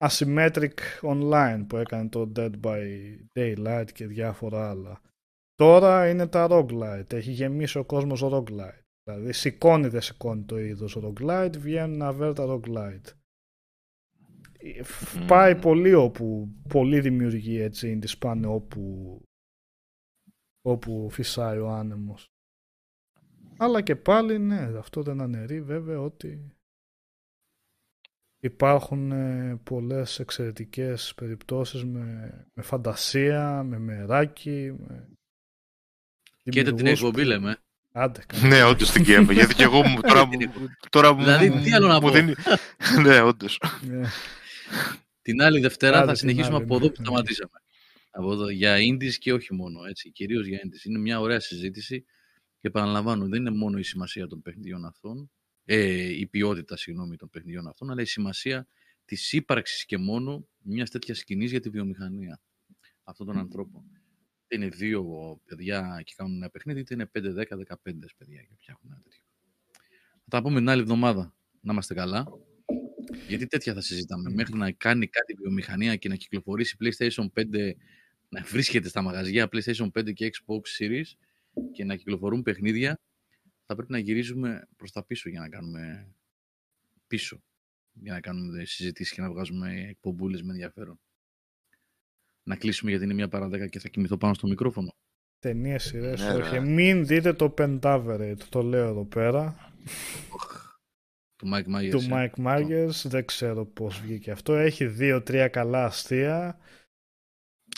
asymmetric 0.00 0.74
online 1.02 1.64
που 1.68 1.76
έκανε 1.76 2.08
το 2.08 2.32
Dead 2.36 2.52
by 2.62 2.82
Daylight 3.34 3.86
και 3.92 4.06
διάφορα 4.06 4.70
άλλα. 4.70 5.00
Τώρα 5.54 6.08
είναι 6.08 6.26
τα 6.26 6.46
roguelite. 6.50 7.12
Έχει 7.12 7.30
γεμίσει 7.30 7.78
ο 7.78 7.84
κόσμος 7.84 8.20
roguelite. 8.24 8.82
Δηλαδή 9.02 9.32
σηκώνει 9.32 9.88
δεν 9.88 10.00
σηκώνει 10.00 10.44
το 10.44 10.58
είδος 10.58 10.98
roguelite, 11.00 11.54
βγαίνουν 11.58 11.96
να 11.96 12.12
βρει 12.12 12.32
τα 12.32 12.44
roguelite. 12.48 13.08
Mm. 14.62 15.24
Πάει 15.26 15.56
πολύ 15.56 15.94
όπου, 15.94 16.48
πολύ 16.68 17.00
δημιουργεί 17.00 17.60
έτσι, 17.60 17.90
είναι 17.90 18.06
πάνε 18.18 18.46
όπου, 18.46 19.16
όπου 20.62 21.10
φυσάει 21.10 21.58
ο 21.58 21.68
άνεμος. 21.68 22.26
Αλλά 23.56 23.82
και 23.82 23.96
πάλι 23.96 24.38
ναι, 24.38 24.60
αυτό 24.78 25.02
δεν 25.02 25.20
αναιρεί 25.20 25.62
βέβαια 25.62 26.00
ότι 26.00 26.54
υπάρχουν 28.40 29.12
ε, 29.12 29.60
πολλές 29.62 30.18
εξαιρετικές 30.18 31.12
περιπτώσεις 31.16 31.84
με, 31.84 32.30
με 32.54 32.62
φαντασία, 32.62 33.62
με 33.62 33.78
μεράκι. 33.78 34.74
Με... 34.78 35.08
Και 36.42 36.62
την 36.62 36.86
εκπομπή 36.86 37.24
λέμε. 37.24 37.58
Άντε, 37.92 38.24
ναι, 38.42 38.64
όντως 38.64 38.90
την 38.90 39.04
Κίεβα. 39.04 39.32
Γιατί 39.32 39.54
και 39.54 39.62
εγώ 39.62 39.82
τώρα, 40.00 40.28
τώρα 40.90 41.14
δηλαδή, 41.14 41.50
τι 41.50 41.72
άλλο 41.72 41.86
να 41.86 42.00
πω; 42.00 42.10
Δίνει... 42.10 42.34
ναι, 43.04 43.20
όντως. 43.20 43.60
Ναι. 43.80 44.08
Την 45.22 45.42
άλλη 45.42 45.60
Δευτέρα 45.60 46.04
θα 46.04 46.14
συνεχίσουμε 46.14 46.56
από 46.56 46.76
εδώ 46.76 46.90
που 46.90 47.02
σταματήσαμε. 47.02 47.62
Από 48.10 48.32
εδώ, 48.32 48.48
για 48.50 48.76
indies 48.76 49.14
και 49.18 49.32
όχι 49.32 49.54
μόνο, 49.54 49.84
έτσι, 49.84 50.10
κυρίως 50.10 50.46
για 50.46 50.60
indies. 50.64 50.84
Είναι 50.84 50.98
μια 50.98 51.20
ωραία 51.20 51.40
συζήτηση 51.40 52.04
και 52.60 52.68
επαναλαμβάνω, 52.68 53.26
δεν 53.26 53.40
είναι 53.40 53.50
μόνο 53.50 53.78
η 53.78 53.82
σημασία 53.82 54.26
των 54.26 54.42
παιχνιδιών 54.42 54.84
αυτών, 54.84 55.30
ε, 55.72 56.18
η 56.18 56.26
ποιότητα 56.26 56.76
συγγνώμη, 56.76 57.16
των 57.16 57.30
παιχνιδιών 57.30 57.66
αυτών, 57.66 57.90
αλλά 57.90 58.00
η 58.00 58.04
σημασία 58.04 58.66
της 59.04 59.32
ύπαρξης 59.32 59.84
και 59.84 59.98
μόνο 59.98 60.48
μιας 60.62 60.90
τέτοιας 60.90 61.18
σκηνής 61.18 61.50
για 61.50 61.60
τη 61.60 61.68
βιομηχανία 61.68 62.40
αυτών 63.04 63.26
των 63.26 63.38
ανθρώπων. 63.38 63.84
Είτε 64.44 64.56
είναι 64.56 64.68
δύο 64.68 65.04
παιδιά 65.44 66.02
και 66.04 66.12
κάνουν 66.16 66.36
ένα 66.36 66.50
παιχνίδι, 66.50 66.80
είτε 66.80 66.94
είναι 66.94 67.10
5, 67.12 67.18
10, 67.18 67.56
15 67.56 67.74
παιδιά 68.16 68.42
και 68.42 68.54
φτιάχνουν 68.56 68.92
ένα 68.92 69.02
τέτοιο. 69.02 69.22
Θα 70.24 70.28
τα 70.28 70.42
πούμε 70.42 70.58
την 70.58 70.68
άλλη 70.68 70.80
εβδομάδα. 70.80 71.34
Να 71.60 71.72
είμαστε 71.72 71.94
καλά. 71.94 72.26
Γιατί 73.28 73.46
τέτοια 73.46 73.74
θα 73.74 73.80
συζητάμε. 73.80 74.30
Μέχρι 74.30 74.56
να 74.56 74.72
κάνει 74.72 75.06
κάτι 75.06 75.34
βιομηχανία 75.34 75.96
και 75.96 76.08
να 76.08 76.14
κυκλοφορήσει 76.14 76.76
PlayStation 76.80 77.26
5, 77.34 77.72
να 78.28 78.42
βρίσκεται 78.42 78.88
στα 78.88 79.02
μαγαζιά 79.02 79.48
PlayStation 79.52 79.90
5 79.98 80.12
και 80.12 80.30
Xbox 80.32 80.82
Series 80.82 81.16
και 81.72 81.84
να 81.84 81.96
κυκλοφορούν 81.96 82.42
παιχνίδια, 82.42 83.00
θα 83.70 83.76
πρέπει 83.76 83.92
να 83.92 83.98
γυρίζουμε 83.98 84.68
προς 84.76 84.92
τα 84.92 85.04
πίσω 85.04 85.28
για 85.28 85.40
να 85.40 85.48
κάνουμε 85.48 86.14
πίσω. 87.06 87.42
Για 87.92 88.12
να 88.12 88.20
κάνουμε 88.20 88.64
συζητήσεις 88.64 89.12
και 89.12 89.20
να 89.20 89.30
βγάζουμε 89.30 89.86
εκπομπούλες 89.88 90.42
με 90.42 90.52
ενδιαφέρον. 90.52 91.00
Να 92.42 92.56
κλείσουμε 92.56 92.90
γιατί 92.90 93.04
είναι 93.04 93.14
μια 93.14 93.28
παραδέκα 93.28 93.66
και 93.66 93.78
θα 93.78 93.88
κοιμηθώ 93.88 94.16
πάνω 94.16 94.34
στο 94.34 94.46
μικρόφωνο. 94.46 94.94
Ταινίες, 95.38 95.82
σειρές, 95.82 96.20
ναι, 96.20 96.34
όχι. 96.34 96.60
Μην 96.60 97.06
δείτε 97.06 97.32
το 97.32 97.54
Pentaverate, 97.58 98.42
το 98.48 98.62
λέω 98.62 98.88
εδώ 98.88 99.04
πέρα. 99.04 99.72
Του 101.36 101.50
Mike 101.54 101.76
Myers. 101.76 101.90
Του 101.90 101.98
ε. 101.98 102.08
Mike 102.10 102.44
Myers, 102.44 103.02
δεν 103.04 103.24
ξέρω 103.24 103.64
πώς 103.64 104.00
βγήκε 104.00 104.30
αυτό. 104.30 104.54
Έχει 104.54 104.86
δύο-τρία 104.86 105.48
καλά 105.48 105.84
αστεία. 105.84 106.58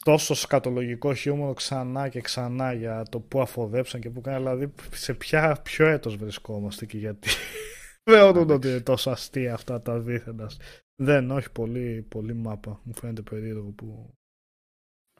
Τόσο 0.04 0.34
σκατολογικό 0.34 1.14
χιούμορ 1.14 1.54
ξανά 1.54 2.08
και 2.08 2.20
ξανά 2.20 2.72
για 2.72 3.02
το 3.10 3.20
που 3.20 3.40
αφοδέψαν 3.40 4.00
και 4.00 4.10
που 4.10 4.20
κάνει. 4.20 4.38
Δηλαδή, 4.38 4.72
σε 4.92 5.14
ποια, 5.14 5.60
ποιο 5.62 5.86
έτος 5.86 6.16
βρισκόμαστε 6.16 6.86
και 6.86 6.98
γιατί. 6.98 7.28
Θεωρούν 8.10 8.50
ότι 8.50 8.68
είναι 8.68 8.80
τόσο 8.80 9.10
αστεία 9.10 9.54
αυτά 9.54 9.82
τα 9.82 9.98
δίθεντα. 9.98 10.50
Δεν, 10.94 11.30
όχι 11.30 11.50
πολύ, 11.50 12.06
πολύ 12.08 12.34
μάπα. 12.34 12.80
Μου 12.84 12.94
φαίνεται 12.94 13.22
περίεργο 13.22 13.70
που 13.70 14.14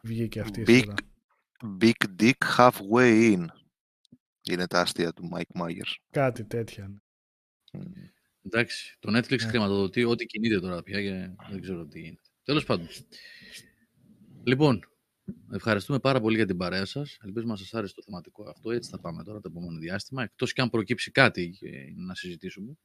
βγήκε 0.02 0.40
αυτή 0.40 0.60
η 0.60 0.64
big, 0.66 0.78
σειρά. 0.78 0.94
Big 1.80 2.22
Dick 2.22 2.56
Halfway 2.56 3.34
In. 3.34 3.46
Είναι 4.42 4.66
τα 4.66 4.80
αστεία 4.80 5.12
του 5.12 5.30
Mike 5.34 5.60
Myers. 5.60 5.94
Κάτι 6.10 6.44
τέτοια. 6.44 7.02
Ναι. 7.72 8.10
Εντάξει, 8.42 8.96
το 8.98 9.18
Netflix 9.18 9.32
yeah. 9.32 9.42
Ναι. 9.42 9.48
χρηματοδοτεί 9.48 10.04
ό,τι 10.04 10.26
κινείται 10.26 10.60
τώρα 10.60 10.82
πια 10.82 11.02
και 11.02 11.30
δεν 11.50 11.60
ξέρω 11.60 11.86
τι 11.86 12.00
γίνεται. 12.00 12.20
Τέλος 12.44 12.64
πάντων. 12.64 12.88
Λοιπόν, 14.44 14.80
ευχαριστούμε 15.52 15.98
πάρα 15.98 16.20
πολύ 16.20 16.36
για 16.36 16.46
την 16.46 16.56
παρέα 16.56 16.84
σας. 16.84 17.18
Ελπίζω 17.24 17.46
να 17.46 17.56
σας 17.56 17.74
άρεσε 17.74 17.94
το 17.94 18.02
θεματικό 18.02 18.48
αυτό. 18.48 18.70
Έτσι 18.70 18.90
θα 18.90 18.98
πάμε 18.98 19.24
τώρα 19.24 19.40
το 19.40 19.48
επόμενο 19.50 19.78
διάστημα. 19.78 20.22
Εκτός 20.22 20.52
και 20.52 20.60
αν 20.60 20.70
προκύψει 20.70 21.10
κάτι 21.10 21.58
να 21.96 22.14
συζητήσουμε. 22.14 22.76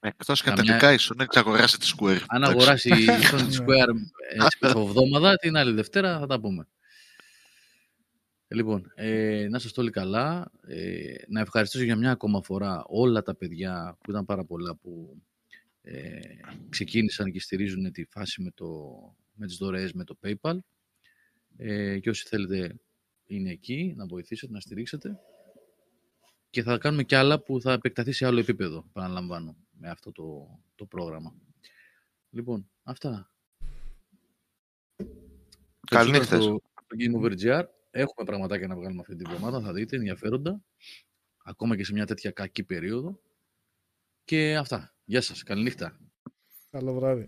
Εκτός 0.00 0.42
και 0.42 0.50
αν 0.50 0.56
τελικά 0.56 0.92
η 0.92 0.96
Sony 1.00 1.24
αγοράσει 1.30 1.78
τη 1.78 1.92
Square. 1.96 2.20
Αν 2.26 2.44
αγοράσει 2.44 2.88
η 2.88 3.06
Sony 3.30 3.46
τη 3.48 3.56
Square 3.60 3.88
έτσι 4.34 4.58
εβδομάδα, 4.78 5.36
την 5.36 5.56
άλλη 5.56 5.72
Δευτέρα 5.72 6.18
θα 6.18 6.26
τα 6.26 6.40
πούμε. 6.40 6.68
Λοιπόν, 8.48 8.92
ε, 8.94 9.46
να 9.50 9.58
σας 9.58 9.72
το 9.72 9.80
όλοι 9.80 9.90
καλά. 9.90 10.50
Ε, 10.66 11.14
να 11.28 11.40
ευχαριστήσω 11.40 11.84
για 11.84 11.96
μια 11.96 12.10
ακόμα 12.10 12.42
φορά 12.42 12.84
όλα 12.86 13.22
τα 13.22 13.34
παιδιά 13.34 13.98
που 14.00 14.10
ήταν 14.10 14.24
πάρα 14.24 14.44
πολλά 14.44 14.76
που 14.76 15.22
ε, 15.82 16.20
ξεκίνησαν 16.68 17.32
και 17.32 17.40
στηρίζουν 17.40 17.92
τη 17.92 18.04
φάση 18.04 18.42
με, 18.42 18.50
το, 18.50 18.66
με 19.34 19.46
τις 19.46 19.56
δωρεές 19.56 19.92
με 19.92 20.04
το 20.04 20.18
PayPal. 20.22 20.58
Ε, 21.56 21.98
και 21.98 22.10
όσοι 22.10 22.26
θέλετε 22.26 22.80
είναι 23.26 23.50
εκεί 23.50 23.94
να 23.96 24.06
βοηθήσετε, 24.06 24.52
να 24.52 24.60
στηρίξετε. 24.60 25.18
Και 26.50 26.62
θα 26.62 26.78
κάνουμε 26.78 27.02
κι 27.02 27.14
άλλα 27.14 27.40
που 27.40 27.60
θα 27.60 27.72
επεκταθεί 27.72 28.12
σε 28.12 28.26
άλλο 28.26 28.38
επίπεδο, 28.38 28.88
παραλαμβάνω, 28.92 29.56
με 29.70 29.88
αυτό 29.88 30.12
το, 30.12 30.58
το 30.74 30.86
πρόγραμμα. 30.86 31.34
Λοιπόν, 32.30 32.70
αυτά. 32.82 33.30
Καλή 35.86 36.10
νύχτα. 36.10 36.38
Το 36.38 36.60
Game 36.98 37.14
Over 37.14 37.32
GR. 37.40 37.64
Έχουμε 37.90 38.26
πραγματάκια 38.26 38.66
να 38.66 38.76
βγάλουμε 38.76 39.00
αυτή 39.00 39.16
την 39.16 39.26
εβδομάδα, 39.26 39.60
θα 39.60 39.72
δείτε, 39.72 39.96
ενδιαφέροντα. 39.96 40.64
Ακόμα 41.44 41.76
και 41.76 41.84
σε 41.84 41.92
μια 41.92 42.06
τέτοια 42.06 42.30
κακή 42.30 42.62
περίοδο. 42.62 43.20
Και 44.24 44.56
αυτά. 44.56 44.94
Γεια 45.04 45.20
σας. 45.20 45.42
Καλή 45.42 45.62
νύχτα. 45.62 46.00
Καλό 46.70 46.94
βράδυ. 46.94 47.26